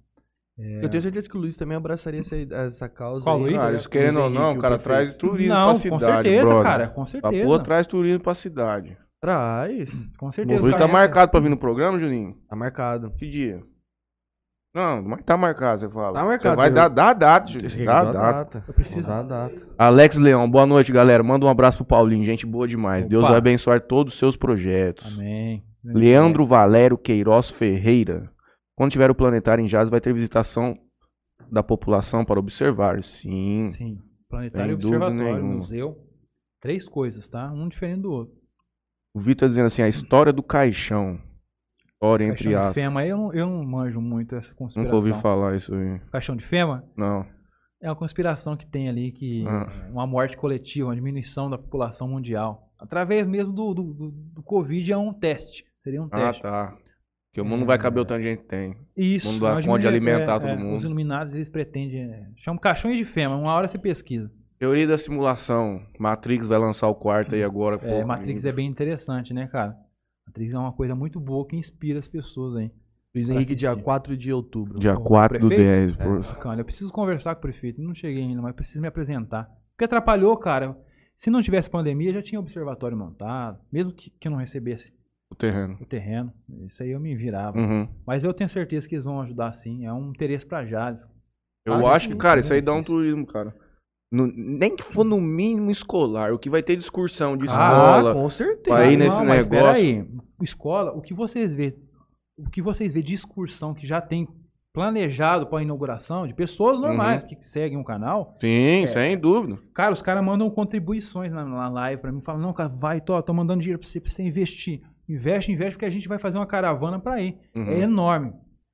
Eu 0.81 0.89
tenho 0.89 1.01
certeza 1.01 1.29
que 1.29 1.37
o 1.37 1.39
Luiz 1.39 1.55
também 1.55 1.77
abraçaria 1.77 2.19
essa, 2.19 2.35
essa 2.35 2.89
causa. 2.89 3.23
Qual 3.23 3.37
aí. 3.37 3.41
Luiz? 3.43 3.63
Ah, 3.63 3.69
Luiz 3.69 3.79
isso 3.81 3.89
querendo 3.89 4.19
ou 4.19 4.29
não, 4.29 4.51
o 4.53 4.59
cara 4.59 4.77
prefeito. 4.77 4.83
traz 4.83 5.15
turismo 5.15 5.53
Não, 5.53 5.63
pra 5.79 5.89
com 5.89 5.99
cidade, 5.99 6.01
certeza, 6.29 6.45
brother. 6.45 6.63
cara, 6.63 6.87
com 6.89 7.01
A 7.01 7.05
certeza. 7.07 7.43
porra 7.45 7.63
traz 7.63 7.87
turismo 7.87 8.19
pra 8.19 8.35
cidade. 8.35 8.97
Traz. 9.21 9.91
Com 10.17 10.27
O 10.27 10.31
certeza. 10.31 10.61
Luiz 10.61 10.73
tá 10.73 10.79
cara. 10.81 10.91
marcado 10.91 11.31
pra 11.31 11.39
vir 11.39 11.49
no 11.49 11.57
programa, 11.57 11.97
Juninho? 11.97 12.35
Tá 12.49 12.55
marcado. 12.55 13.09
Que 13.11 13.29
dia? 13.29 13.63
Não, 14.73 15.01
mas 15.01 15.21
tá 15.25 15.35
marcado, 15.35 15.81
você 15.81 15.89
fala. 15.89 16.13
Tá 16.13 16.23
marcado, 16.23 16.49
Você 16.51 16.55
vai 16.55 16.69
eu- 16.69 16.73
dar, 16.73 16.87
dar 16.87 17.09
a 17.09 17.13
data, 17.13 17.57
aqui 17.59 17.83
Dá 17.85 18.03
data. 18.05 18.13
data. 18.13 18.63
Eu 18.67 18.73
preciso. 18.73 19.07
Dá 19.09 19.19
a 19.19 19.23
data. 19.23 19.67
Alex 19.77 20.15
Leão, 20.15 20.49
boa 20.49 20.65
noite, 20.65 20.93
galera. 20.93 21.21
Manda 21.21 21.45
um 21.45 21.49
abraço 21.49 21.77
pro 21.77 21.85
Paulinho, 21.85 22.25
gente 22.25 22.45
boa 22.45 22.65
demais. 22.67 23.05
Deus 23.05 23.21
Opa. 23.21 23.31
vai 23.31 23.37
abençoar 23.39 23.81
todos 23.81 24.13
os 24.13 24.19
seus 24.19 24.37
projetos. 24.37 25.13
Amém. 25.13 25.61
Leandro 25.83 26.45
Valério 26.45 26.97
Queiroz 26.97 27.49
Ferreira. 27.49 28.31
Quando 28.75 28.91
tiver 28.91 29.11
o 29.11 29.15
planetário 29.15 29.61
em 29.63 29.67
Jazz, 29.67 29.89
vai 29.89 29.99
ter 29.99 30.13
visitação 30.13 30.77
da 31.51 31.61
população 31.61 32.23
para 32.23 32.39
observar. 32.39 33.03
Sim. 33.03 33.67
Sim. 33.67 33.97
Planetário 34.29 34.75
Observatório, 34.75 35.43
museu. 35.43 35.97
Três 36.61 36.87
coisas, 36.87 37.27
tá? 37.27 37.51
Um 37.51 37.67
diferente 37.67 38.03
do 38.03 38.11
outro. 38.11 38.35
O 39.13 39.19
Vitor 39.19 39.49
dizendo 39.49 39.65
assim: 39.65 39.81
a 39.81 39.89
história 39.89 40.31
do 40.31 40.41
caixão. 40.41 41.19
História 42.01 42.25
entre 42.25 42.51
Caixão 42.51 42.67
de. 42.69 42.73
Fema, 42.73 43.05
eu 43.05 43.15
não, 43.17 43.33
eu 43.33 43.45
não 43.47 43.63
manjo 43.63 44.01
muito 44.01 44.35
essa 44.35 44.53
conspiração. 44.55 44.83
Nunca 44.83 44.95
ouvi 44.95 45.21
falar 45.21 45.55
isso 45.55 45.73
aí. 45.75 45.99
Caixão 46.11 46.35
de 46.35 46.43
Fema 46.43 46.83
Não. 46.97 47.23
é 47.79 47.87
uma 47.89 47.95
conspiração 47.95 48.57
que 48.57 48.65
tem 48.65 48.89
ali 48.89 49.11
que 49.11 49.45
Ah. 49.47 49.69
uma 49.91 50.07
morte 50.07 50.35
coletiva, 50.35 50.87
uma 50.87 50.95
diminuição 50.95 51.47
da 51.47 51.59
população 51.59 52.07
mundial. 52.07 52.69
Através 52.79 53.27
mesmo 53.27 53.53
do, 53.53 53.73
do, 53.75 53.83
do, 53.93 54.11
do 54.11 54.41
Covid 54.43 54.91
é 54.91 54.97
um 54.97 55.13
teste. 55.13 55.63
Seria 55.83 56.01
um 56.01 56.07
Ah, 56.11 56.17
teste. 56.17 56.41
tá. 56.41 56.75
Porque 57.29 57.39
o 57.39 57.45
mundo 57.45 57.59
não 57.59 57.67
vai 57.67 57.77
caber 57.77 58.01
o 58.01 58.05
tanto 58.05 58.23
de 58.23 58.29
gente 58.29 58.43
tem. 58.45 58.75
Isso. 58.97 59.29
O 59.29 59.33
mundo 59.33 59.41
dá 59.43 59.53
nós 59.53 59.65
conta 59.65 59.79
de 59.79 59.87
diminui- 59.87 60.11
alimentar 60.11 60.39
todo 60.39 60.57
mundo. 60.57 60.77
Os 60.77 60.83
iluminados, 60.83 61.35
eles 61.35 61.47
pretendem... 61.49 62.01
É, 62.01 62.27
chama 62.37 62.59
caixões 62.59 62.97
de 62.97 63.05
Fema. 63.05 63.35
Uma 63.37 63.53
hora 63.53 63.67
você 63.67 63.77
pesquisa. 63.77 64.29
Teoria 64.59 64.87
da 64.87 64.97
simulação. 64.97 65.81
Matrix 65.99 66.47
vai 66.47 66.57
lançar 66.57 66.87
o 66.87 66.95
quarto 66.95 67.35
aí 67.35 67.43
agora. 67.43 67.77
É. 67.87 68.03
Matrix 68.03 68.43
é 68.43 68.51
bem 68.51 68.67
interessante, 68.67 69.33
né, 69.35 69.47
cara? 69.47 69.75
Matrix 70.31 70.53
é 70.53 70.57
uma 70.57 70.71
coisa 70.71 70.95
muito 70.95 71.19
boa 71.19 71.45
que 71.45 71.55
inspira 71.57 71.99
as 71.99 72.07
pessoas 72.07 72.55
aí. 72.55 72.71
Luiz 73.13 73.29
Henrique, 73.29 73.53
dia 73.55 73.69
assistir. 73.71 73.83
4 73.83 74.15
de 74.17 74.31
outubro. 74.31 74.79
Dia 74.79 74.93
O 74.93 75.01
4 75.03 75.37
do 75.39 75.47
prefeito? 75.47 75.69
10. 75.69 75.99
É. 75.99 76.03
por- 76.03 76.21
Bacana. 76.25 76.61
Eu 76.61 76.65
preciso 76.65 76.91
conversar 76.93 77.35
com 77.35 77.39
o 77.39 77.41
prefeito. 77.41 77.81
Não 77.81 77.93
cheguei 77.93 78.23
ainda, 78.23 78.41
mas 78.41 78.55
preciso 78.55 78.81
me 78.81 78.87
apresentar. 78.87 79.49
Porque 79.73 79.83
atrapalhou, 79.83 80.35
cara. 80.37 80.77
Se 81.13 81.29
não 81.29 81.41
tivesse 81.41 81.69
pandemia, 81.69 82.13
já 82.13 82.21
tinha 82.21 82.39
observatório 82.39 82.95
montado. 82.97 83.59
Mesmo 83.71 83.91
que, 83.91 84.09
que 84.11 84.27
eu 84.27 84.31
não 84.31 84.37
recebesse 84.39 84.93
O 85.29 85.35
terreno. 85.35 85.77
o 85.81 85.85
terreno. 85.85 86.31
Isso 86.65 86.81
aí 86.81 86.91
eu 86.91 86.99
me 87.01 87.13
virava. 87.13 87.59
Uhum. 87.59 87.87
Mas 88.07 88.23
eu 88.23 88.33
tenho 88.33 88.49
certeza 88.49 88.87
que 88.87 88.95
eles 88.95 89.05
vão 89.05 89.21
ajudar 89.21 89.51
sim. 89.51 89.85
É 89.85 89.91
um 89.93 90.09
interesse 90.11 90.45
pra 90.45 90.65
Jales. 90.65 91.07
Eu 91.65 91.73
Ah, 91.85 91.93
acho 91.95 92.07
sim, 92.07 92.13
que, 92.13 92.17
cara, 92.17 92.39
isso 92.39 92.53
aí 92.53 92.61
dá 92.61 92.73
um 92.73 92.81
turismo, 92.81 93.25
cara. 93.27 93.53
No- 94.11 94.27
nem 94.35 94.75
que 94.75 94.83
for 94.83 95.03
no 95.05 95.21
mínimo 95.21 95.71
escolar. 95.71 96.33
O 96.33 96.37
que 96.39 96.49
vai 96.49 96.61
ter 96.61 96.75
de 96.75 96.83
excursão 96.83 97.37
de 97.37 97.47
Ah, 97.47 97.51
escola. 97.99 98.13
com 98.13 98.29
certeza. 98.29 98.85
Ir 98.85 98.97
nesse 98.97 99.17
não, 99.17 99.25
mas 99.25 99.47
negócio. 99.47 99.73
peraí. 99.73 100.07
Escola, 100.41 100.91
o 100.91 101.01
que 101.01 101.13
vocês 101.13 101.53
vê, 101.53 101.75
o 102.37 102.49
que 102.49 102.61
vocês 102.61 102.93
vê 102.93 103.01
de 103.01 103.13
excursão 103.13 103.73
que 103.73 103.87
já 103.87 104.01
tem 104.01 104.27
planejado 104.73 105.47
para 105.47 105.61
inauguração 105.61 106.25
de 106.25 106.33
pessoas 106.33 106.77
Uhum. 106.77 106.87
normais 106.87 107.23
que 107.23 107.35
seguem 107.41 107.77
o 107.77 107.83
canal, 107.83 108.37
Sim, 108.39 108.83
É. 108.83 108.87
sem 108.87 109.17
dúvida. 109.17 109.57
Cara, 109.73 109.93
os 109.93 110.01
caras 110.01 110.23
mandam 110.23 110.49
contribuições 110.49 111.31
na, 111.31 111.43
na 111.45 111.69
live 111.69 112.01
pra 112.01 112.11
mim. 112.11 112.21
Falam, 112.21 112.41
não, 112.41 112.53
cara, 112.53 112.69
vai, 112.69 113.01
tô, 113.01 113.21
tô 113.21 113.33
mandando 113.33 113.59
dinheiro 113.61 113.79
pra 113.79 113.87
você, 113.87 113.99
pra 113.99 114.09
você 114.09 114.23
investir. 114.23 114.81
Investe, 115.09 115.51
investe, 115.51 115.73
porque 115.75 115.85
a 115.85 115.89
gente 115.89 116.07
vai 116.07 116.17
fazer 116.17 116.37
uma 116.37 116.45
caravana 116.45 116.99
pra 116.99 117.21
ir. 117.21 117.37
Uhum. 117.53 117.65
É 117.65 117.79
enorme. 117.81 118.33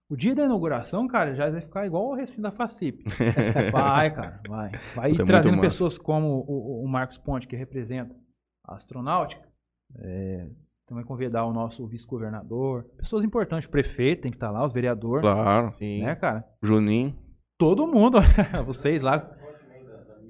O 0.09 0.15
dia 0.15 0.33
da 0.33 0.45
inauguração, 0.45 1.05
cara, 1.07 1.35
já 1.35 1.49
vai 1.49 1.59
ficar 1.59 1.85
igual 1.85 2.07
o 2.07 2.15
recinto 2.15 2.41
da 2.43 2.51
FACIP. 2.51 3.03
vai, 3.71 4.09
cara, 4.13 4.39
vai. 4.47 4.71
Vai 4.95 5.09
Puta, 5.11 5.23
é 5.23 5.25
trazendo 5.25 5.59
pessoas 5.59 5.97
como 5.97 6.45
o, 6.47 6.83
o- 6.85 6.87
Marcos 6.87 7.17
Ponte, 7.17 7.45
que 7.47 7.55
representa 7.57 8.15
a 8.65 8.75
astronáutica. 8.75 9.45
É, 9.99 10.47
também 10.87 11.03
convidar 11.03 11.45
o 11.45 11.51
nosso 11.53 11.85
vice-governador. 11.87 12.85
Pessoas 12.97 13.25
importantes, 13.25 13.67
o 13.67 13.71
prefeito 13.71 14.21
tem 14.21 14.31
que 14.31 14.37
estar 14.37 14.49
lá, 14.49 14.65
os 14.65 14.71
vereadores. 14.71 15.21
Claro. 15.21 15.73
Sim. 15.77 16.03
Né, 16.03 16.15
cara? 16.15 16.45
Juninho. 16.63 17.13
Todo 17.57 17.85
mundo. 17.87 18.19
Vocês 18.65 19.01
lá 19.01 19.29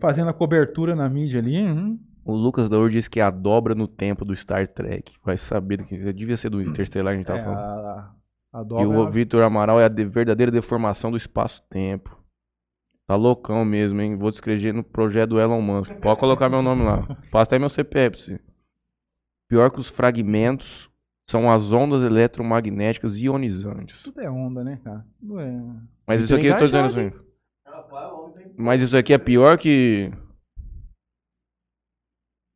fazendo 0.02 0.30
a 0.30 0.34
cobertura 0.34 0.96
na 0.96 1.08
mídia 1.08 1.40
ali. 1.40 1.62
hum. 1.64 2.00
O 2.26 2.34
Lucas 2.36 2.68
Daur 2.68 2.90
disse 2.90 3.10
que 3.10 3.20
é 3.20 3.24
a 3.24 3.30
dobra 3.30 3.74
no 3.76 3.88
tempo 3.88 4.26
do 4.26 4.36
Star 4.36 4.68
Trek. 4.68 5.14
Vai 5.24 5.38
saber 5.38 5.78
do 5.78 5.86
que. 5.86 5.96
Devia 6.14 6.36
ser 6.36 6.50
do 6.50 6.62
Interstellar, 6.64 7.14
a 7.14 7.16
gente 7.18 7.26
tava 7.28 7.40
É, 7.40 7.44
falando. 7.44 7.60
a 7.60 8.12
E 8.54 8.64
dobra. 8.64 8.88
o 9.00 9.12
Vitor 9.12 9.44
Amaral 9.44 9.80
é 9.80 9.86
a 9.86 9.90
de- 9.90 10.06
verdadeira 10.06 10.52
deformação 10.52 11.12
do 11.12 11.18
espaço-tempo. 11.18 12.18
Tá 13.06 13.16
loucão 13.16 13.64
mesmo, 13.64 14.02
hein? 14.02 14.18
Vou 14.18 14.30
descrever 14.30 14.74
no 14.74 14.84
projeto 14.84 15.30
do 15.32 15.40
Elon 15.40 15.62
Musk. 15.62 15.94
Pode 16.02 16.20
colocar 16.20 16.50
meu 16.50 16.62
nome 16.62 16.84
lá. 16.84 17.04
Passa 17.32 17.56
aí 17.56 17.60
meu 17.60 17.70
CPF. 17.70 18.18
você. 18.18 18.40
Pior 19.50 19.72
que 19.72 19.80
os 19.80 19.90
fragmentos 19.90 20.90
são 21.30 21.50
as 21.50 21.72
ondas 21.72 22.02
eletromagnéticas 22.04 23.18
ionizantes. 23.18 24.04
Tudo 24.04 24.20
é 24.22 24.30
onda, 24.30 24.64
né, 24.64 24.80
cara? 24.84 25.06
Tudo 25.20 25.40
é. 25.40 25.58
Mas 26.06 26.22
isso 26.24 26.36
aqui 26.36 26.48
eu 26.48 26.58
tô 26.58 26.66
dizendo 26.66 26.88
assim. 26.88 27.12
Mas 28.58 28.82
isso 28.82 28.98
aqui 28.98 29.14
é 29.14 29.18
pior 29.18 29.58
que. 29.58 30.12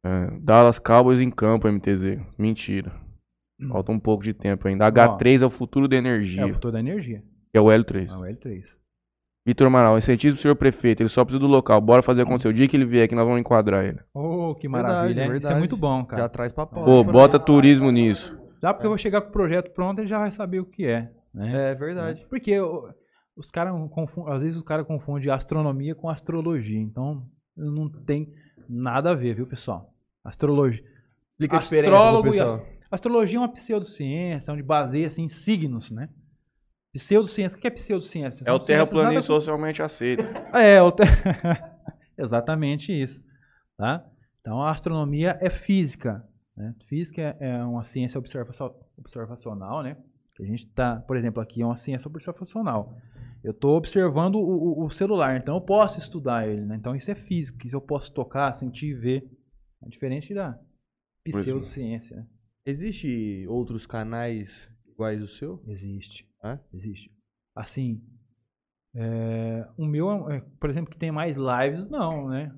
É, 0.05 0.31
Dallas 0.39 0.79
Cowboys 0.79 1.21
em 1.21 1.29
campo, 1.29 1.67
MTZ. 1.67 2.19
Mentira. 2.37 2.91
Falta 3.69 3.91
um 3.91 3.99
pouco 3.99 4.23
de 4.23 4.33
tempo 4.33 4.67
ainda. 4.67 4.91
H3 4.91 5.41
é 5.41 5.45
o 5.45 5.49
futuro 5.49 5.87
da 5.87 5.95
É 5.95 5.99
energia, 5.99 6.45
o 6.45 6.53
fator 6.53 6.71
da 6.71 6.79
energia. 6.79 7.21
que 7.51 7.57
é 7.57 7.61
o 7.61 7.65
L3. 7.65 8.09
É 8.09 8.15
o 8.15 8.21
L3. 8.21 8.63
Vitor 9.45 9.65
Amaral, 9.67 9.97
incentivo 9.97 10.35
pro 10.35 10.41
senhor 10.41 10.55
prefeito. 10.55 11.01
Ele 11.01 11.09
só 11.09 11.25
precisa 11.25 11.39
do 11.39 11.47
local. 11.47 11.81
Bora 11.81 12.03
fazer 12.03 12.21
acontecer. 12.21 12.47
O 12.47 12.53
dia 12.53 12.67
que 12.67 12.77
ele 12.77 12.85
vier 12.85 13.05
aqui, 13.05 13.15
nós 13.15 13.25
vamos 13.25 13.39
enquadrar 13.41 13.83
ele. 13.83 13.99
Oh, 14.13 14.53
que 14.55 14.67
Verdade, 14.69 14.93
maravilha. 14.93 15.21
hein? 15.21 15.27
Isso 15.29 15.35
é 15.37 15.39
verdade. 15.39 15.59
muito 15.59 15.75
bom, 15.77 15.99
Já 16.01 16.05
cara. 16.05 16.29
traz 16.29 16.51
pra 16.53 16.65
pauta. 16.67 16.85
Pô, 16.85 17.03
bota 17.03 17.39
turismo 17.39 17.89
nisso. 17.91 18.37
Já 18.61 18.71
porque 18.71 18.85
eu 18.85 18.91
vou 18.91 18.97
chegar 18.99 19.21
com 19.21 19.29
o 19.29 19.31
projeto 19.31 19.71
pronto, 19.71 19.97
ele 19.99 20.07
já 20.07 20.19
vai 20.19 20.29
saber 20.31 20.59
o 20.59 20.65
que 20.65 20.85
é. 20.85 21.09
Né? 21.33 21.71
É 21.71 21.75
verdade. 21.75 22.23
Porque 22.29 22.59
o- 22.59 22.87
os 23.35 23.49
caras 23.49 23.73
confundem, 23.89 24.31
às 24.33 24.41
vezes 24.43 24.57
os 24.57 24.63
caras 24.63 24.85
confundem 24.85 25.31
astronomia 25.31 25.95
com 25.95 26.07
astrologia. 26.07 26.79
Então, 26.79 27.23
não 27.57 27.89
tem 27.89 28.31
nada 28.69 29.09
a 29.11 29.15
ver, 29.15 29.33
viu, 29.33 29.47
pessoal? 29.47 29.91
Astrologia. 30.23 30.83
Explica 31.31 31.57
a 31.57 31.59
diferença 31.61 31.97
pro 31.97 32.19
e 32.27 32.31
pessoal. 32.31 32.65
Ast- 32.91 32.93
Astrologia 32.93 33.37
é 33.37 33.41
uma 33.41 33.51
pseudociência, 33.53 34.53
onde 34.53 34.61
baseia-se 34.63 35.21
em 35.21 35.27
signos, 35.27 35.91
né? 35.91 36.09
Pseudociência. 36.93 37.57
O 37.57 37.61
que 37.61 37.67
é 37.67 37.71
pseudociência? 37.71 38.43
É 38.47 38.51
o 38.51 38.59
terraplanismo 38.59 39.13
nada- 39.13 39.21
socialmente 39.21 39.81
aceito. 39.81 40.23
É, 40.53 40.81
o 40.81 40.91
te- 40.91 41.03
exatamente 42.17 42.91
isso. 42.91 43.23
Tá? 43.77 44.05
Então, 44.41 44.61
a 44.61 44.71
astronomia 44.71 45.37
é 45.41 45.49
física. 45.49 46.23
Né? 46.55 46.75
Física 46.87 47.21
é, 47.39 47.49
é 47.51 47.63
uma 47.63 47.83
ciência 47.83 48.19
observacio- 48.19 48.75
observacional, 48.97 49.81
né? 49.83 49.95
A 50.39 50.43
gente 50.43 50.65
tá, 50.73 50.95
por 51.07 51.15
exemplo, 51.17 51.39
aqui 51.41 51.61
é 51.61 51.65
uma 51.65 51.75
ciência 51.75 52.07
observacional. 52.09 52.97
Eu 53.43 53.51
estou 53.51 53.77
observando 53.77 54.35
o, 54.35 54.85
o- 54.85 54.89
celular, 54.89 55.37
então 55.37 55.55
eu 55.55 55.61
posso 55.61 55.99
estudar 55.99 56.47
ele, 56.47 56.61
né? 56.61 56.75
Então 56.75 56.95
isso 56.95 57.11
é 57.11 57.15
física, 57.15 57.65
isso 57.67 57.75
eu 57.75 57.81
posso 57.81 58.11
tocar, 58.11 58.51
sentir, 58.53 58.93
ver. 58.95 59.23
É 59.83 59.87
diferente 59.89 60.33
da 60.33 60.57
pseudociência, 61.23 62.17
né? 62.17 62.25
Existe 62.65 63.45
outros 63.47 63.85
canais 63.85 64.69
iguais 64.87 65.21
ao 65.21 65.27
seu? 65.27 65.61
Existe. 65.67 66.25
É? 66.43 66.59
Existe. 66.73 67.09
Assim, 67.55 68.01
é, 68.95 69.65
o 69.77 69.85
meu, 69.85 70.29
é, 70.29 70.41
por 70.59 70.69
exemplo, 70.69 70.91
que 70.91 70.97
tem 70.97 71.11
mais 71.11 71.37
lives, 71.37 71.87
não, 71.89 72.27
né? 72.27 72.51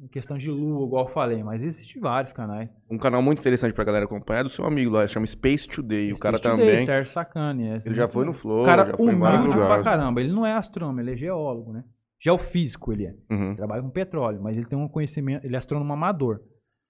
Em 0.00 0.06
questão 0.06 0.38
de 0.38 0.48
lua, 0.48 0.86
igual 0.86 1.06
eu 1.08 1.12
falei, 1.12 1.42
mas 1.42 1.60
existem 1.60 2.00
vários 2.00 2.32
canais. 2.32 2.70
Um 2.88 2.98
canal 2.98 3.20
muito 3.20 3.40
interessante 3.40 3.72
pra 3.74 3.82
galera 3.82 4.04
acompanhar 4.04 4.40
é 4.40 4.44
do 4.44 4.48
seu 4.48 4.64
amigo 4.64 4.92
lá, 4.92 5.06
chama 5.08 5.26
Space 5.26 5.66
Today. 5.66 6.12
o 6.12 6.16
cara 6.16 6.38
Space 6.38 6.54
Today, 6.54 6.70
também. 6.70 6.86
Sérgio 6.86 7.12
Sacani. 7.12 7.64
é, 7.68 7.78
Ele 7.84 7.94
já 7.94 8.06
foi 8.08 8.24
no 8.24 8.32
Flow, 8.32 8.62
O 8.62 8.64
cara 8.64 8.86
já 8.86 8.96
foi 8.96 9.12
em 9.12 9.18
vários 9.18 9.40
humilde 9.40 9.56
pra 9.56 9.64
lugares. 9.64 9.84
caramba. 9.84 10.20
Ele 10.20 10.32
não 10.32 10.46
é 10.46 10.52
astrônomo, 10.52 11.00
ele 11.00 11.12
é 11.12 11.16
geólogo, 11.16 11.72
né? 11.72 11.84
Geofísico 12.22 12.92
ele 12.92 13.06
é. 13.06 13.14
Uhum. 13.30 13.56
Trabalha 13.56 13.82
com 13.82 13.90
petróleo, 13.90 14.40
mas 14.40 14.56
ele 14.56 14.66
tem 14.66 14.78
um 14.78 14.88
conhecimento, 14.88 15.44
ele 15.44 15.54
é 15.56 15.58
astrônomo 15.58 15.92
amador. 15.92 16.40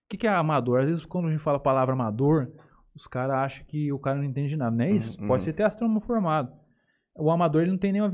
O 0.08 0.10
que, 0.10 0.16
que 0.16 0.26
é 0.26 0.30
amador? 0.30 0.80
Às 0.80 0.86
vezes, 0.88 1.04
quando 1.04 1.28
a 1.28 1.30
gente 1.30 1.40
fala 1.42 1.58
a 1.58 1.60
palavra 1.60 1.92
amador, 1.94 2.48
os 2.96 3.06
caras 3.06 3.36
acham 3.36 3.64
que 3.66 3.92
o 3.92 3.98
cara 3.98 4.16
não 4.16 4.24
entende 4.24 4.56
nada. 4.56 4.74
Não 4.74 4.84
é 4.84 4.90
isso. 4.92 5.20
Uhum, 5.20 5.28
Pode 5.28 5.42
uhum. 5.42 5.44
ser 5.44 5.50
até 5.50 5.64
astrônomo 5.64 6.00
formado. 6.00 6.50
O 7.14 7.30
amador 7.30 7.62
ele 7.62 7.72
não 7.72 7.78
tem 7.78 7.92
nenhuma 7.92 8.10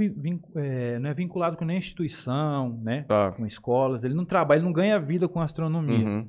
é, 0.57 0.99
não 0.99 1.11
é 1.11 1.15
vinculado 1.15 1.57
com 1.57 1.65
nenhuma 1.65 1.79
instituição, 1.79 2.81
né? 2.83 3.03
Tá. 3.05 3.33
Com 3.33 3.47
escolas. 3.47 4.03
Ele 4.03 4.15
não 4.15 4.25
trabalha, 4.25 4.59
ele 4.59 4.65
não 4.65 4.73
ganha 4.73 4.99
vida 4.99 5.29
com 5.29 5.41
astronomia. 5.41 6.05
Uhum. 6.07 6.29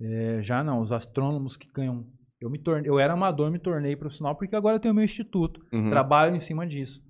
É, 0.00 0.42
já 0.42 0.62
não, 0.62 0.80
os 0.80 0.92
astrônomos 0.92 1.56
que 1.56 1.68
ganham. 1.72 2.06
Eu, 2.40 2.50
me 2.50 2.58
tornei, 2.58 2.88
eu 2.90 2.98
era 2.98 3.14
amador, 3.14 3.50
me 3.50 3.58
tornei 3.58 3.96
profissional, 3.96 4.36
porque 4.36 4.54
agora 4.54 4.76
eu 4.76 4.80
tenho 4.80 4.94
meu 4.94 5.04
instituto. 5.04 5.60
Uhum. 5.72 5.88
Trabalho 5.90 6.36
em 6.36 6.40
cima 6.40 6.66
disso. 6.66 7.02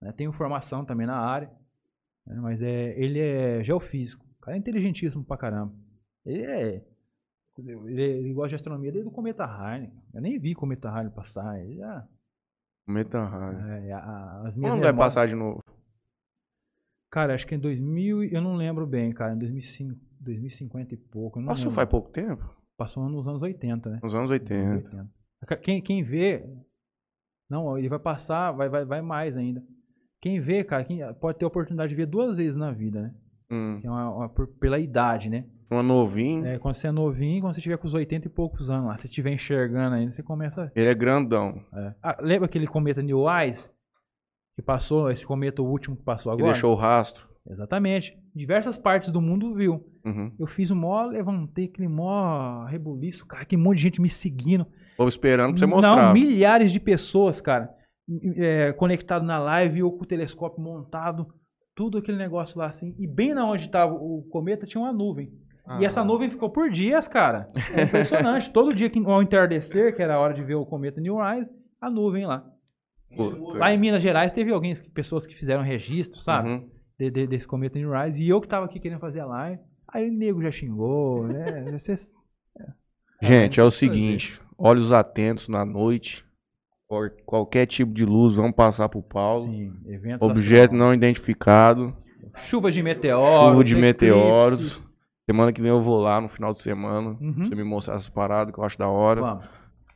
né? 0.00 0.12
Tenho 0.12 0.32
formação 0.32 0.84
também 0.84 1.06
na 1.06 1.16
área. 1.16 1.50
né? 2.26 2.38
Mas 2.40 2.62
é, 2.62 2.94
ele 2.98 3.18
é 3.18 3.62
geofísico. 3.64 4.24
O 4.38 4.40
cara 4.40 4.56
é 4.56 4.60
inteligentíssimo 4.60 5.24
pra 5.24 5.36
caramba. 5.36 5.72
Ele 6.28 6.42
é. 6.44 6.84
Ele, 7.58 8.02
ele 8.02 8.32
gosta 8.32 8.50
de 8.50 8.54
astronomia 8.56 8.92
desde 8.92 9.08
o 9.08 9.12
cometa 9.12 9.44
Halley. 9.44 9.90
Eu 10.14 10.20
nem 10.20 10.38
vi 10.38 10.54
cometa 10.54 10.88
Halley 10.90 11.10
passar. 11.10 11.60
Ele 11.60 11.76
já, 11.76 12.06
Meta 12.86 13.22
Rádio. 13.24 13.60
é, 13.66 13.92
a- 13.92 14.42
as 14.46 14.56
minhas 14.56 14.74
Quando 14.74 14.82
vai 14.82 14.94
passar 14.94 15.26
de 15.26 15.34
novo? 15.34 15.60
Cara, 17.10 17.34
acho 17.34 17.46
que 17.46 17.54
em 17.54 17.58
2000. 17.58 18.22
e- 18.24 18.32
Eu 18.34 18.40
não 18.42 18.54
lembro 18.54 18.86
bem, 18.86 19.12
cara. 19.12 19.34
Em 19.34 19.38
2005, 19.38 19.98
2050 20.20 20.94
e 20.94 20.96
pouco. 20.96 21.42
Passou 21.44 21.64
lembro. 21.64 21.74
faz 21.74 21.88
pouco 21.88 22.10
tempo? 22.10 22.56
Passou 22.76 23.08
nos 23.08 23.26
anos 23.26 23.42
80, 23.42 23.90
né? 23.90 23.98
Nos 24.02 24.14
anos 24.14 24.30
80. 24.30 24.86
80. 25.44 25.56
Quem, 25.62 25.82
quem 25.82 26.02
vê. 26.02 26.44
Não, 27.50 27.78
ele 27.78 27.88
vai 27.88 27.98
passar, 27.98 28.52
vai, 28.52 28.68
vai, 28.68 28.84
vai 28.84 29.00
mais 29.00 29.36
ainda. 29.36 29.62
Quem 30.20 30.38
vê, 30.38 30.62
cara, 30.62 30.84
quem 30.84 31.00
pode 31.14 31.38
ter 31.38 31.44
a 31.44 31.48
oportunidade 31.48 31.90
de 31.90 31.96
ver 31.96 32.06
duas 32.06 32.36
vezes 32.36 32.56
na 32.56 32.70
vida, 32.70 33.02
né? 33.02 33.14
Hum. 33.50 33.80
É 33.82 33.88
uma- 33.90 34.14
uma- 34.14 34.28
por- 34.28 34.48
pela 34.58 34.78
idade, 34.78 35.30
né? 35.30 35.46
Uma 35.70 35.82
novinho. 35.82 36.46
É, 36.46 36.58
quando 36.58 36.74
você 36.74 36.88
é 36.88 36.90
novinho, 36.90 37.42
quando 37.42 37.54
você 37.54 37.60
tiver 37.60 37.76
com 37.76 37.86
os 37.86 37.94
80 37.94 38.26
e 38.26 38.30
poucos 38.30 38.70
anos 38.70 38.86
lá, 38.86 38.96
se 38.96 39.06
estiver 39.06 39.32
enxergando 39.32 39.96
ainda, 39.96 40.12
você 40.12 40.22
começa. 40.22 40.72
Ele 40.74 40.88
é 40.88 40.94
grandão. 40.94 41.62
é. 41.74 41.94
Ah, 42.02 42.16
lembra 42.20 42.46
aquele 42.46 42.66
cometa 42.66 43.02
New 43.02 43.24
Eyes? 43.28 43.70
Que 44.56 44.62
passou, 44.62 45.10
esse 45.10 45.26
cometa, 45.26 45.62
o 45.62 45.66
último 45.66 45.96
que 45.96 46.02
passou 46.02 46.32
Ele 46.32 46.40
agora? 46.40 46.52
deixou 46.54 46.72
o 46.72 46.76
rastro. 46.76 47.28
Exatamente. 47.48 48.16
Diversas 48.34 48.76
partes 48.76 49.12
do 49.12 49.20
mundo 49.20 49.54
viu. 49.54 49.84
Uhum. 50.04 50.32
Eu 50.38 50.46
fiz 50.46 50.70
o 50.70 50.76
mó, 50.76 51.04
levantei 51.04 51.66
aquele 51.66 51.88
mó 51.88 52.64
rebuliço, 52.64 53.26
cara, 53.26 53.44
que 53.44 53.56
monte 53.56 53.76
de 53.76 53.82
gente 53.84 54.00
me 54.00 54.08
seguindo. 54.08 54.66
Tô 54.96 55.06
esperando 55.06 55.50
pra 55.52 55.58
você 55.60 55.66
mostrar. 55.66 55.96
Não, 55.96 56.12
milhares 56.12 56.72
de 56.72 56.80
pessoas, 56.80 57.40
cara, 57.40 57.70
é, 58.36 58.72
conectado 58.72 59.24
na 59.24 59.38
live, 59.38 59.80
eu 59.80 59.92
com 59.92 60.02
o 60.02 60.06
telescópio 60.06 60.62
montado, 60.62 61.26
tudo 61.74 61.98
aquele 61.98 62.18
negócio 62.18 62.58
lá 62.58 62.66
assim. 62.66 62.94
E 62.98 63.06
bem 63.06 63.34
na 63.34 63.46
onde 63.46 63.66
estava 63.66 63.92
o 63.94 64.26
cometa 64.30 64.66
tinha 64.66 64.82
uma 64.82 64.92
nuvem. 64.92 65.30
E 65.80 65.84
essa 65.84 66.00
Ah. 66.00 66.04
nuvem 66.04 66.30
ficou 66.30 66.48
por 66.50 66.70
dias, 66.70 67.06
cara. 67.08 67.50
É 67.74 67.82
impressionante. 67.82 68.50
Todo 68.50 68.72
dia 68.74 68.88
que 68.88 68.98
ao 69.04 69.22
entardecer, 69.22 69.94
que 69.94 70.02
era 70.02 70.14
a 70.14 70.18
hora 70.20 70.32
de 70.34 70.42
ver 70.42 70.54
o 70.54 70.64
cometa 70.66 71.00
New 71.00 71.16
Rise, 71.20 71.50
a 71.80 71.90
nuvem 71.90 72.26
lá. 72.26 72.44
Puta. 73.16 73.58
Lá 73.58 73.72
em 73.72 73.78
Minas 73.78 74.02
Gerais 74.02 74.32
teve 74.32 74.52
alguém, 74.52 74.74
pessoas 74.94 75.26
que 75.26 75.34
fizeram 75.34 75.62
registro, 75.62 76.20
sabe? 76.20 76.48
Uhum. 76.50 76.68
De- 76.98 77.10
de- 77.10 77.26
desse 77.26 77.46
cometa 77.46 77.78
New 77.78 77.90
Rise. 77.92 78.22
E 78.22 78.28
eu 78.28 78.40
que 78.40 78.48
tava 78.48 78.66
aqui 78.66 78.78
querendo 78.80 78.98
fazer 79.00 79.20
a 79.20 79.26
live. 79.26 79.60
Aí 79.92 80.08
o 80.08 80.12
nego 80.12 80.42
já 80.42 80.50
xingou, 80.50 81.26
né? 81.26 81.44
Vocês- 81.78 82.08
Gente, 83.22 83.58
é 83.60 83.64
o 83.64 83.70
seguinte. 83.70 84.40
Olhos 84.56 84.92
atentos 84.92 85.48
na 85.48 85.64
noite. 85.64 86.24
Qual- 86.86 87.10
Qualquer 87.26 87.66
tipo 87.66 87.92
de 87.92 88.04
luz, 88.04 88.36
vamos 88.36 88.54
passar 88.54 88.88
pro 88.88 89.02
Paulo. 89.02 89.42
Sim, 89.44 89.70
Objeto 90.20 90.24
astronômicos. 90.24 90.78
não 90.78 90.94
identificado. 90.94 91.96
Chuva 92.36 92.70
de 92.70 92.82
meteoros. 92.82 93.50
Chuva 93.50 93.64
de 93.64 93.76
meteoros. 93.76 94.87
Semana 95.28 95.52
que 95.52 95.60
vem 95.60 95.70
eu 95.70 95.80
vou 95.82 96.00
lá 96.00 96.20
no 96.20 96.28
final 96.28 96.52
de 96.52 96.60
semana. 96.60 97.10
Uhum. 97.20 97.34
Pra 97.34 97.44
você 97.44 97.54
me 97.54 97.62
mostrar 97.64 97.96
essas 97.96 98.08
paradas 98.08 98.52
que 98.54 98.58
eu 98.58 98.64
acho 98.64 98.78
da 98.78 98.88
hora. 98.88 99.20
Vamos. 99.20 99.44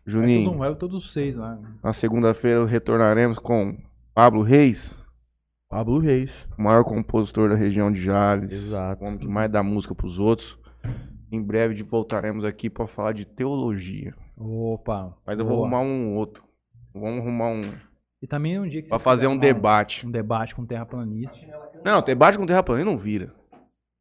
Juninho, 0.04 0.50
todo- 0.50 0.58
vai 0.58 0.74
todos 0.74 0.96
os 1.04 1.12
seis 1.12 1.36
lá. 1.36 1.58
na 1.82 1.92
segunda-feira 1.92 2.66
retornaremos 2.66 3.38
com 3.38 3.76
Pablo 4.12 4.42
Reis, 4.42 5.00
Pablo 5.70 5.98
Reis. 6.00 6.46
o 6.58 6.62
maior 6.62 6.82
compositor 6.84 7.48
da 7.48 7.54
região 7.54 7.90
de 7.90 8.02
Jales. 8.02 8.52
Exato. 8.52 9.02
O 9.02 9.06
homem 9.06 9.18
que 9.20 9.26
mais 9.28 9.50
dá 9.50 9.62
música 9.62 9.94
pros 9.94 10.18
outros. 10.18 10.58
Em 11.30 11.40
breve 11.40 11.74
de- 11.76 11.82
voltaremos 11.82 12.44
aqui 12.44 12.68
pra 12.68 12.86
falar 12.86 13.12
de 13.12 13.24
teologia. 13.24 14.12
Opa. 14.36 15.14
Mas 15.26 15.38
eu 15.38 15.46
vou 15.46 15.56
boa. 15.56 15.66
arrumar 15.68 15.80
um 15.82 16.14
outro. 16.16 16.42
Vamos 16.92 17.20
arrumar 17.20 17.46
um. 17.48 17.62
E 18.20 18.26
também 18.26 18.60
um 18.60 18.68
dia 18.68 18.82
que 18.82 18.88
Pra 18.88 18.98
fazer 18.98 19.28
um 19.28 19.38
debate. 19.38 20.06
Um 20.06 20.10
debate 20.10 20.54
com 20.54 20.66
terraplanista. 20.66 21.38
Não, 21.84 22.02
debate 22.02 22.36
com 22.36 22.44
terraplanista 22.44 22.90
não 22.90 22.98
vira. 22.98 23.32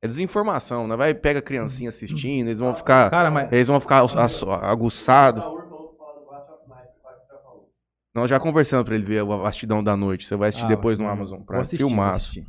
É 0.04 0.08
desinformação, 0.08 0.88
né? 0.88 0.96
Vai 0.96 1.14
pega 1.14 1.40
a 1.40 1.42
criancinha 1.44 1.90
assistindo, 1.90 2.48
eles 2.48 2.60
vão 2.60 2.74
ficar. 2.74 3.10
Cara, 3.12 3.30
mas. 3.30 3.52
Eles 3.52 3.68
vão 3.68 3.80
ficar 3.80 4.04
ass- 4.04 4.44
aguçados. 4.44 5.44
Nós 8.14 8.30
já 8.30 8.40
conversando 8.40 8.84
pra 8.84 8.96
ele 8.96 9.06
ver 9.06 9.20
a 9.20 9.24
vastidão 9.24 9.84
da 9.84 9.96
noite. 9.96 10.26
Você 10.26 10.36
vai 10.36 10.50
assistir 10.50 10.66
Ah, 10.66 10.70
depois 10.70 10.98
no 10.98 11.08
Amazon 11.08 11.40
Prime. 11.42 11.62
assistir, 11.62 11.78
Filmaço. 11.86 12.22
assistir. 12.32 12.46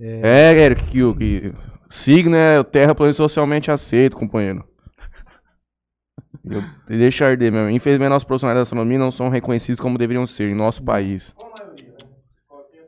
É, 0.00 0.52
Eric, 0.64 0.84
que, 0.90 1.02
o- 1.04 1.14
que 1.14 1.52
signo 1.88 2.34
é 2.34 2.58
o 2.58 2.64
terraplanista 2.64 3.22
socialmente 3.22 3.70
aceito, 3.70 4.16
companheiro. 4.16 4.64
Eu, 6.44 6.62
deixa 6.88 7.26
arder 7.26 7.52
mesmo. 7.52 7.70
Infelizmente, 7.70 8.08
nossos 8.08 8.24
profissionais 8.26 8.56
da 8.56 8.62
astronomia 8.62 8.98
não 8.98 9.12
são 9.12 9.28
reconhecidos 9.28 9.78
como 9.80 9.96
deveriam 9.96 10.26
ser 10.26 10.48
em 10.50 10.54
nosso 10.54 10.82
país. 10.82 11.32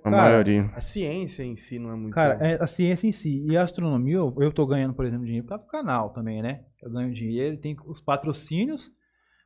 A 0.06 0.10
Cara, 0.10 0.22
maioria. 0.22 0.70
A 0.74 0.80
ciência 0.80 1.42
em 1.42 1.56
si 1.56 1.78
não 1.78 1.90
é 1.90 1.96
muito. 1.96 2.14
Cara, 2.14 2.34
é 2.40 2.62
a 2.62 2.66
ciência 2.66 3.08
em 3.08 3.12
si. 3.12 3.44
E 3.48 3.56
a 3.56 3.62
astronomia, 3.62 4.14
eu, 4.16 4.34
eu 4.38 4.52
tô 4.52 4.64
ganhando, 4.66 4.94
por 4.94 5.04
exemplo, 5.04 5.24
dinheiro 5.26 5.46
para 5.46 5.56
o 5.56 5.66
canal 5.66 6.10
também, 6.10 6.40
né? 6.40 6.64
Eu 6.80 6.90
ganho 6.90 7.12
dinheiro, 7.12 7.56
tem 7.56 7.76
os 7.86 8.00
patrocínios, 8.00 8.90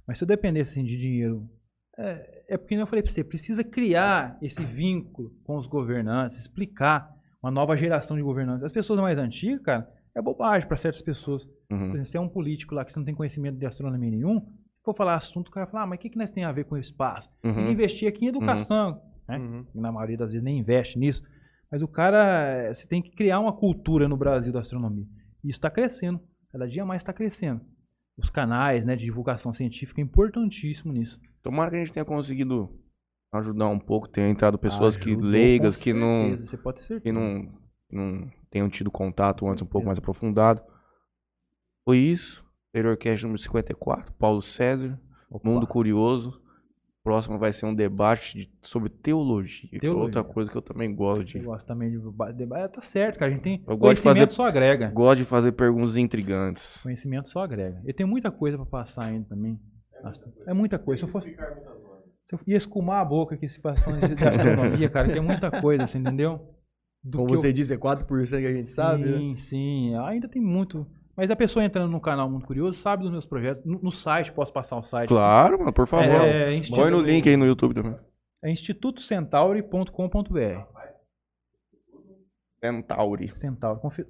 mas 0.07 0.19
se 0.19 0.25
eu 0.25 0.29
dependesse 0.29 0.73
assim, 0.73 0.85
de 0.85 0.97
dinheiro. 0.99 1.49
É, 1.99 2.45
é 2.51 2.57
porque, 2.59 2.75
como 2.75 2.83
eu 2.83 2.87
falei 2.87 3.03
pra 3.03 3.11
você, 3.11 3.25
precisa 3.25 3.65
criar 3.65 4.37
esse 4.43 4.63
vínculo 4.65 5.31
com 5.45 5.57
os 5.57 5.67
governantes, 5.67 6.37
explicar 6.39 7.11
uma 7.43 7.51
nova 7.51 7.75
geração 7.77 8.17
de 8.17 8.23
governantes. 8.23 8.63
As 8.65 8.73
pessoas 8.73 9.01
mais 9.01 9.19
antigas, 9.19 9.63
cara, 9.63 9.89
é 10.15 10.21
bobagem 10.21 10.69
para 10.69 10.77
certas 10.77 11.01
pessoas. 11.03 11.47
Por 11.69 11.75
Uhum. 11.77 11.87
exemplo, 11.89 12.05
se 12.07 12.17
é 12.17 12.21
um 12.21 12.29
político 12.29 12.75
lá 12.75 12.85
que 12.85 12.93
você 12.93 12.99
não 12.99 13.07
tem 13.07 13.15
conhecimento 13.15 13.57
de 13.59 13.65
astronomia 13.65 14.11
nenhum, 14.11 14.41
se 14.41 14.85
for 14.85 14.95
falar 14.95 15.15
assunto, 15.17 15.49
o 15.49 15.51
cara 15.51 15.65
vai 15.67 15.73
falar, 15.73 15.85
ah, 15.85 15.87
mas 15.87 15.99
o 15.99 16.03
que, 16.03 16.11
que 16.11 16.19
nós 16.19 16.31
tem 16.31 16.45
a 16.45 16.53
ver 16.53 16.65
com 16.65 16.75
o 16.75 16.79
espaço? 16.79 17.31
Uhum. 17.45 17.71
investir 17.71 18.07
aqui 18.09 18.25
em 18.27 18.29
educação, 18.29 19.01
né? 19.31 19.39
Uhum. 19.39 19.65
que 19.65 19.81
na 19.81 19.93
maioria 19.93 20.17
das 20.19 20.31
vezes 20.31 20.43
nem 20.45 20.59
investe 20.59 20.99
nisso. 20.99 21.23
Mas 21.71 21.83
o 21.83 21.89
cara, 21.89 22.19
eh, 22.69 22.75
você 22.75 22.87
tem 22.87 23.01
que 23.01 23.11
criar 23.11 23.39
uma 23.41 23.53
cultura 23.53 24.09
no 24.09 24.17
Brasil 24.17 24.53
da 24.53 24.61
astronomia. 24.61 25.07
E 25.45 25.49
isso 25.49 25.59
está 25.59 25.71
crescendo. 25.71 26.21
Cada 26.51 26.67
dia 26.67 26.85
mais 26.85 27.01
está 27.01 27.13
crescendo. 27.13 27.61
Os 28.17 28.29
canais 28.29 28.85
né, 28.85 28.97
de 28.97 29.05
divulgação 29.05 29.53
científica 29.53 30.01
é 30.01 30.05
importantíssimo 30.05 30.93
nisso. 30.93 31.19
Tomara 31.43 31.71
que 31.71 31.77
a 31.77 31.79
gente 31.79 31.93
tenha 31.93 32.05
conseguido 32.05 32.69
ajudar 33.33 33.69
um 33.69 33.79
pouco, 33.79 34.09
tenha 34.09 34.29
entrado 34.29 34.59
pessoas 34.59 34.97
que 34.97 35.11
Ajudou, 35.11 35.31
leigas, 35.31 35.77
com 35.77 35.83
que 35.85 35.93
não, 35.93 36.23
certeza, 36.31 36.47
Você 36.47 36.57
pode 36.59 36.77
ter 36.79 36.83
certeza. 36.83 37.03
que 37.05 37.13
não, 37.13 37.49
não 37.91 38.31
tenham 38.51 38.69
tido 38.69 38.91
contato 38.91 39.45
Com 39.45 39.51
antes 39.53 39.63
um 39.63 39.67
pouco 39.67 39.85
certeza. 39.85 39.87
mais 39.87 39.99
aprofundado. 39.99 40.61
Foi 41.85 41.99
isso. 41.99 42.45
Interiorcast 42.71 43.25
número 43.25 43.41
54, 43.41 44.13
Paulo 44.15 44.43
César, 44.43 45.01
Opa. 45.31 45.49
Mundo 45.49 45.67
Curioso. 45.67 46.41
Próximo 47.03 47.39
vai 47.39 47.51
ser 47.53 47.65
um 47.65 47.75
debate 47.75 48.37
de- 48.39 48.51
sobre 48.63 48.91
teologia, 48.91 49.69
que 49.71 49.77
é 49.77 49.81
Teologia. 49.81 50.05
outra 50.05 50.25
coisa 50.25 50.51
que 50.51 50.57
eu 50.59 50.61
também 50.61 50.95
gosto 50.95 51.31
Você 51.33 51.39
de. 51.39 51.45
gosta 51.47 51.67
também 51.67 51.91
de 51.91 51.99
ba- 51.99 52.31
debate. 52.31 52.75
Tá 52.75 52.83
certo, 52.83 53.19
cara. 53.19 53.31
A 53.31 53.35
gente 53.35 53.43
tem 53.43 53.55
Eu 53.67 53.77
gosto 53.79 53.97
de 53.97 54.03
conhecimento 54.03 54.19
fazer- 54.29 54.37
só 54.37 54.45
agrega. 54.45 54.89
Gosto 54.91 55.19
de 55.19 55.25
fazer 55.25 55.53
perguntas 55.53 55.97
intrigantes. 55.97 56.83
Conhecimento 56.83 57.29
só 57.31 57.41
agrega. 57.43 57.81
E 57.87 57.93
tem 57.95 58.05
muita 58.05 58.31
coisa 58.31 58.59
para 58.59 58.67
passar 58.67 59.05
ainda 59.07 59.27
também. 59.31 59.59
É 60.47 60.53
muita 60.53 60.79
coisa. 60.79 61.01
Se 61.01 61.07
eu 61.07 61.11
fosse. 61.13 61.31
Se 61.31 62.35
eu 62.37 62.41
ia 62.47 62.57
escumar 62.59 63.01
a 63.01 63.05
boca 63.05 63.35
aqui 63.35 63.49
se 63.49 63.61
falando 63.61 64.15
de 64.15 64.23
astronomia, 64.29 64.89
cara, 64.91 65.11
tem 65.11 65.23
muita 65.23 65.51
coisa, 65.61 65.85
assim, 65.85 65.99
entendeu? 66.01 66.39
Do 67.03 67.17
Como 67.19 67.29
que 67.31 67.35
eu- 67.35 67.39
você 67.39 67.51
disse, 67.53 67.73
é 67.73 67.79
4% 67.79 68.41
que 68.43 68.47
a 68.47 68.53
gente 68.53 68.67
sim, 68.67 68.75
sabe, 68.75 69.05
né? 69.07 69.35
Sim, 69.37 69.95
ainda 69.97 70.29
tem 70.29 70.41
muito. 70.41 70.87
Mas 71.21 71.31
a 71.31 71.37
pessoa 71.37 71.63
entrando 71.63 71.91
no 71.91 72.01
canal 72.01 72.31
Mundo 72.31 72.47
Curioso 72.47 72.81
sabe 72.81 73.03
dos 73.03 73.13
meus 73.13 73.27
projetos. 73.27 73.63
No, 73.67 73.79
no 73.83 73.93
site, 73.93 74.33
posso 74.33 74.51
passar 74.51 74.79
o 74.79 74.83
site. 74.83 75.09
Claro, 75.11 75.59
mano, 75.59 75.71
por 75.71 75.87
favor. 75.87 76.07
É, 76.07 76.55
Instituto- 76.55 76.81
Põe 76.81 76.91
no 76.91 77.03
link 77.03 77.29
aí 77.29 77.37
no 77.37 77.45
YouTube 77.45 77.75
também. 77.75 77.95
É 78.43 78.51
institutocentauri.com.br. 78.51 80.65
Centauri. 82.65 83.33
Centauri. 83.37 83.81
Confi- 83.81 84.07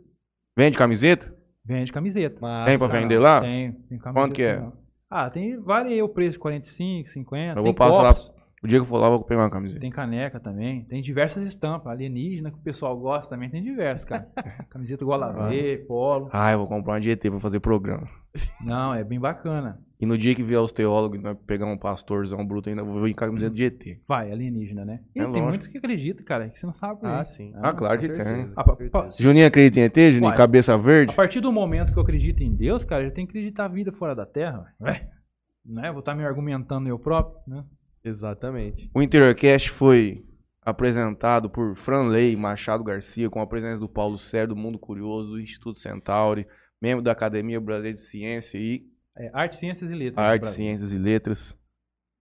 Vende 0.57 0.79
camiseta? 0.79 1.35
Vende 1.65 1.93
camiseta. 1.93 2.39
Massa. 2.41 2.71
Tem 2.71 2.79
pra 2.79 2.87
vender 2.87 3.19
lá? 3.19 3.41
Tem, 3.41 3.73
tem 3.73 3.99
camiseta. 3.99 4.13
Quanto 4.13 4.33
que 4.35 4.43
é? 4.43 4.53
legal. 4.55 4.73
Ah, 5.11 5.29
tem, 5.29 5.59
varia 5.61 6.05
o 6.05 6.09
preço, 6.09 6.39
45, 6.39 7.09
50. 7.09 7.51
Eu 7.51 7.55
tem 7.57 7.65
vou 7.65 7.75
passar 7.75 8.03
lá. 8.03 8.15
O 8.63 8.69
dia 8.69 8.79
que 8.79 8.83
eu 8.83 8.87
for 8.87 8.99
lá, 8.99 9.07
eu 9.07 9.13
vou 9.13 9.25
pegar 9.25 9.41
uma 9.41 9.51
camiseta. 9.51 9.81
Tem 9.81 9.91
caneca 9.91 10.39
também. 10.39 10.85
Tem 10.85 11.01
diversas 11.01 11.45
estampas. 11.45 11.91
Alienígena, 11.91 12.51
que 12.51 12.59
o 12.59 12.63
pessoal 12.63 12.95
gosta 12.99 13.35
também. 13.35 13.49
Tem 13.49 13.63
diversas, 13.63 14.05
cara. 14.05 14.29
Camiseta 14.69 15.03
gola 15.03 15.49
V, 15.49 15.85
polo. 15.89 16.29
Ah, 16.31 16.53
eu 16.53 16.59
vou 16.59 16.67
comprar 16.67 16.93
uma 16.95 17.01
de 17.01 17.11
ET 17.11 17.21
pra 17.23 17.41
fazer 17.41 17.59
programa. 17.59 18.07
Não, 18.63 18.93
é 18.95 19.03
bem 19.03 19.19
bacana. 19.19 19.81
E 19.99 20.05
no 20.05 20.17
dia 20.17 20.35
que 20.35 20.43
vier 20.43 20.61
os 20.61 20.73
teólogos, 20.73 21.21
nós 21.23 21.37
pegar 21.47 21.65
um 21.67 21.77
pastorzão 21.79 22.47
bruto 22.47 22.69
ainda, 22.69 22.83
vou 22.85 23.03
vir 23.03 23.15
com 23.15 23.25
a 23.25 23.29
camiseta 23.29 23.55
de 23.55 23.65
ET. 23.65 23.99
Vai, 24.07 24.31
alienígena, 24.31 24.85
né? 24.85 25.01
E 25.17 25.21
É 25.21 25.27
tem 25.27 25.43
muitos 25.43 25.67
que 25.67 25.79
acreditam, 25.79 26.25
cara, 26.25 26.49
que 26.51 26.59
você 26.59 26.67
não 26.67 26.73
sabe. 26.75 27.01
Ah, 27.03 27.19
né? 27.19 27.25
sim. 27.25 27.53
Ah, 27.57 27.73
claro 27.73 27.95
Com 27.97 28.01
que 28.03 28.07
certeza, 28.15 28.35
tem. 28.37 28.47
com 28.55 28.61
Ah, 28.61 28.65
pa-. 28.65 29.09
Juninho 29.19 29.47
acredita 29.47 29.81
em 29.81 29.83
ET, 29.85 29.97
Juninho? 30.13 30.25
Uai. 30.29 30.37
Cabeça 30.37 30.75
A 30.75 30.77
verde? 30.77 31.15
partir 31.15 31.41
do 31.41 31.51
momento 31.51 31.93
que 31.95 31.99
eu 31.99 32.03
acredito 32.03 32.43
em 32.43 32.55
Deus, 32.55 32.85
cara, 32.85 33.03
eu 33.05 33.11
tenho 33.11 33.27
que 33.27 33.33
acreditar 33.39 33.65
a 33.65 33.69
vida 33.69 33.91
fora 33.91 34.15
da 34.15 34.25
Terra. 34.27 34.67
Ué, 34.83 35.09
né? 35.65 35.91
Vou 35.91 36.01
estar 36.01 36.15
me 36.15 36.25
argumentando 36.25 36.89
eu 36.89 36.99
próprio, 36.99 37.41
né? 37.47 37.65
Exatamente. 38.05 38.91
O 38.95 39.03
Interiorcast 39.03 39.71
foi 39.71 40.25
apresentado 40.63 41.51
por 41.51 41.77
Franley 41.77 42.37
Machado 42.37 42.85
Garcia, 42.85 43.31
com 43.31 43.41
a 43.41 43.47
presença 43.47 43.81
do 43.81 43.89
Paulo 43.89 44.19
Sérgio, 44.19 44.55
do 44.55 44.57
Mundo 44.57 44.79
Curioso, 44.79 45.31
do 45.31 45.41
Instituto 45.41 45.81
Centauri, 45.81 46.47
membro 46.81 47.03
da 47.03 47.13
Academia 47.13 47.61
Brasileira 47.61 47.97
de 47.97 48.03
Ciência 48.03 48.59
e 48.59 48.89
É, 49.17 49.31
Arte, 49.35 49.57
Ciências 49.57 49.91
e 49.91 49.95
Letras. 49.95 50.41
Brasil. 50.41 50.57
Ciências 50.57 50.93
e 50.93 50.99
Letras. 50.99 51.57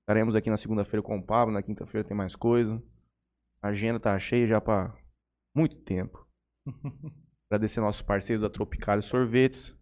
Estaremos 0.02 0.36
aqui 0.36 0.50
na 0.50 0.58
segunda-feira 0.58 1.04
com 1.04 1.18
o 1.18 1.24
Pablo, 1.24 1.54
na 1.54 1.62
quinta-feira 1.62 2.08
tem 2.08 2.18
mais 2.18 2.36
coisa. 2.36 2.82
A 3.62 3.70
agenda 3.70 4.00
tá 4.00 4.18
cheia 4.20 4.48
já 4.48 4.60
para 4.60 4.94
muito 5.56 5.76
tempo. 5.76 6.26
Agradecer 7.50 7.80
nossos 7.80 8.02
parceiros 8.02 8.42
da 8.42 8.50
Tropicália 8.50 9.02
Sorvetes, 9.02 9.76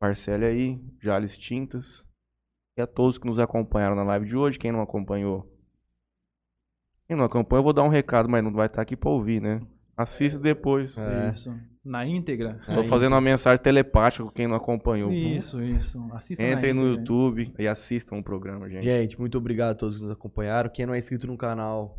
Parcele 0.00 0.44
aí, 0.44 0.80
Jales 1.00 1.36
Tintas. 1.36 2.03
E 2.76 2.80
a 2.82 2.86
todos 2.86 3.18
que 3.18 3.26
nos 3.26 3.38
acompanharam 3.38 3.94
na 3.94 4.02
live 4.02 4.26
de 4.26 4.36
hoje. 4.36 4.58
Quem 4.58 4.72
não 4.72 4.80
acompanhou, 4.80 5.48
quem 7.06 7.16
não 7.16 7.24
acompanhou, 7.24 7.60
eu 7.60 7.64
vou 7.64 7.72
dar 7.72 7.82
um 7.82 7.88
recado, 7.88 8.28
mas 8.28 8.42
não 8.42 8.52
vai 8.52 8.66
estar 8.66 8.80
aqui 8.80 8.96
para 8.96 9.10
ouvir, 9.10 9.40
né? 9.40 9.60
Assista 9.96 10.38
depois. 10.38 10.96
É. 10.96 11.30
Isso. 11.30 11.54
Na 11.84 12.06
íntegra. 12.06 12.60
É. 12.66 12.74
Tô 12.74 12.84
fazendo 12.84 13.12
uma 13.12 13.20
mensagem 13.20 13.62
telepática 13.62 14.24
com 14.24 14.30
quem 14.30 14.48
não 14.48 14.56
acompanhou. 14.56 15.12
Isso, 15.12 15.62
isso. 15.62 16.02
Assista 16.12 16.42
na 16.42 16.52
Entrem 16.52 16.72
no. 16.72 16.86
YouTube 16.86 17.52
e 17.58 17.68
assistam 17.68 18.16
o 18.16 18.22
programa, 18.22 18.68
gente. 18.68 18.82
Gente, 18.82 19.20
muito 19.20 19.36
obrigado 19.36 19.72
a 19.72 19.74
todos 19.74 19.96
que 19.96 20.02
nos 20.02 20.10
acompanharam. 20.10 20.70
Quem 20.70 20.86
não 20.86 20.94
é 20.94 20.98
inscrito 20.98 21.26
no 21.26 21.36
canal, 21.36 21.98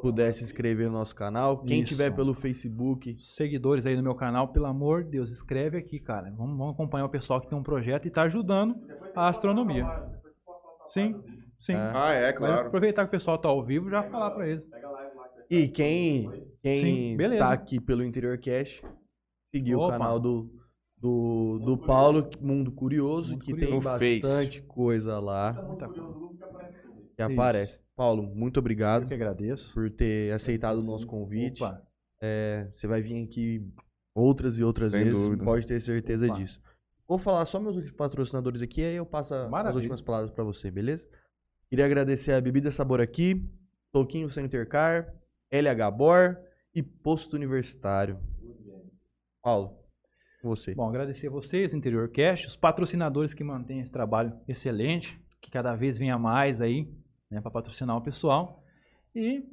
puder 0.00 0.32
se 0.32 0.44
inscrever 0.44 0.86
no 0.86 0.92
nosso 0.94 1.14
canal. 1.14 1.58
Quem 1.58 1.80
Isso. 1.80 1.88
tiver 1.88 2.10
pelo 2.14 2.34
Facebook, 2.34 3.16
Seguidores 3.20 3.86
aí 3.86 3.96
do 3.96 4.02
meu 4.02 4.14
canal, 4.14 4.48
pelo 4.48 4.66
amor 4.66 5.04
de 5.04 5.10
Deus, 5.10 5.30
escreve 5.30 5.78
aqui, 5.78 5.98
cara. 5.98 6.30
Vamos, 6.36 6.56
vamos 6.56 6.74
acompanhar 6.74 7.04
o 7.06 7.08
pessoal 7.08 7.40
que 7.40 7.48
tem 7.48 7.58
um 7.58 7.62
projeto 7.62 8.06
e 8.06 8.10
tá 8.10 8.22
ajudando 8.22 8.76
a 9.14 9.28
astronomia. 9.28 9.86
Sim, 10.88 11.20
sim. 11.58 11.74
É. 11.74 11.92
Ah, 11.94 12.12
é, 12.12 12.38
Mas 12.38 12.66
aproveitar 12.66 13.02
que 13.04 13.08
o 13.08 13.10
pessoal 13.10 13.38
tá 13.38 13.48
ao 13.48 13.64
vivo 13.64 13.90
já 13.90 14.02
falar 14.04 14.30
pra 14.30 14.48
eles. 14.48 14.68
E 15.50 15.66
quem, 15.68 16.30
quem 16.62 17.16
Sim, 17.16 17.38
tá 17.38 17.52
aqui 17.52 17.80
pelo 17.80 18.04
Interior 18.04 18.38
Cash, 18.38 18.82
seguir 19.50 19.74
o 19.74 19.80
Opa. 19.80 19.92
canal 19.92 20.20
do, 20.20 20.50
do, 20.98 21.58
do 21.64 21.78
Paulo, 21.78 22.28
Mundo 22.40 22.70
Curioso, 22.70 23.32
Mundo 23.32 23.44
que 23.44 23.52
Curioso. 23.52 23.70
tem 23.72 23.76
No 23.76 23.82
Face. 23.82 24.20
bastante 24.20 24.62
coisa 24.62 25.18
lá 25.18 25.52
Muita 25.66 25.88
coisa. 25.88 26.18
que 27.16 27.22
aparece. 27.22 27.80
Paulo, 27.98 28.22
muito 28.22 28.58
Eu 28.58 28.60
obrigado 28.60 29.06
que 29.08 29.12
agradeço. 29.14 29.74
por 29.74 29.90
ter 29.90 30.32
aceitado 30.32 30.78
o 30.78 30.82
nosso 30.84 31.04
convite. 31.06 31.62
Opa, 31.62 31.82
É, 32.22 32.70
você 32.72 32.86
vai 32.86 33.02
vir 33.02 33.24
aqui 33.24 33.68
outras 34.14 34.56
e 34.58 34.62
outras 34.64 34.92
Sem 34.92 35.02
vezes, 35.04 35.20
dúvida. 35.24 35.44
pode 35.44 35.66
ter 35.66 35.80
certeza 35.80 36.26
Opa. 36.26 36.36
disso. 36.36 36.60
Vou 37.08 37.18
falar 37.18 37.44
só 37.44 37.58
meus 37.58 37.74
últimos 37.74 37.96
patrocinadores 37.96 38.62
aqui, 38.62 38.82
aí 38.84 38.94
eu 38.94 39.04
passo 39.06 39.34
as 39.34 39.50
Maravilha. 39.50 39.76
últimas 39.76 40.00
palavras 40.00 40.30
pra 40.30 40.44
você, 40.44 40.70
beleza? 40.70 41.04
Queria 41.68 41.84
agradecer 41.86 42.32
a 42.32 42.40
Bebida 42.40 42.70
Sabor 42.70 43.00
aqui, 43.00 43.44
Toquinho 43.92 44.28
Center 44.30 44.68
Car, 44.68 45.12
LH 45.50 45.90
Bor 45.90 46.38
e 46.74 46.82
Posto 46.82 47.34
Universitário. 47.34 48.18
Paulo, 49.42 49.76
com 50.42 50.48
você. 50.50 50.74
Bom, 50.74 50.88
agradecer 50.88 51.28
a 51.28 51.30
vocês, 51.30 51.72
o 51.72 51.76
Interior 51.76 52.08
Cast, 52.10 52.46
os 52.46 52.56
patrocinadores 52.56 53.34
que 53.34 53.42
mantêm 53.42 53.80
esse 53.80 53.90
trabalho 53.90 54.38
excelente, 54.46 55.18
que 55.40 55.50
cada 55.50 55.74
vez 55.74 55.98
venha 55.98 56.18
mais 56.18 56.60
aí, 56.60 56.86
né, 57.30 57.40
para 57.40 57.50
patrocinar 57.50 57.96
o 57.96 58.00
pessoal. 58.02 58.62
E 59.14 59.44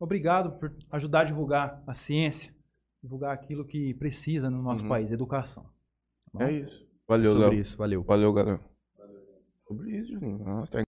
obrigado 0.00 0.58
por 0.58 0.74
ajudar 0.92 1.20
a 1.20 1.24
divulgar 1.24 1.82
a 1.86 1.94
ciência, 1.94 2.54
divulgar 3.02 3.32
aquilo 3.32 3.64
que 3.64 3.94
precisa 3.94 4.48
no 4.50 4.62
nosso 4.62 4.82
Uhum. 4.84 4.88
país, 4.88 5.10
educação. 5.12 5.66
Tá? 6.32 6.50
É 6.50 6.52
isso. 6.52 6.86
Valeu, 7.08 7.32
sobre 7.32 7.48
Léo. 7.50 7.54
isso, 7.60 7.76
valeu. 7.76 8.02
Valeu, 8.02 8.32
galera. 8.32 8.60
Sobre 9.66 9.96
isso, 9.98 10.12
Juninho. 10.12 10.38
Nossa, 10.44 10.72
tá 10.72 10.82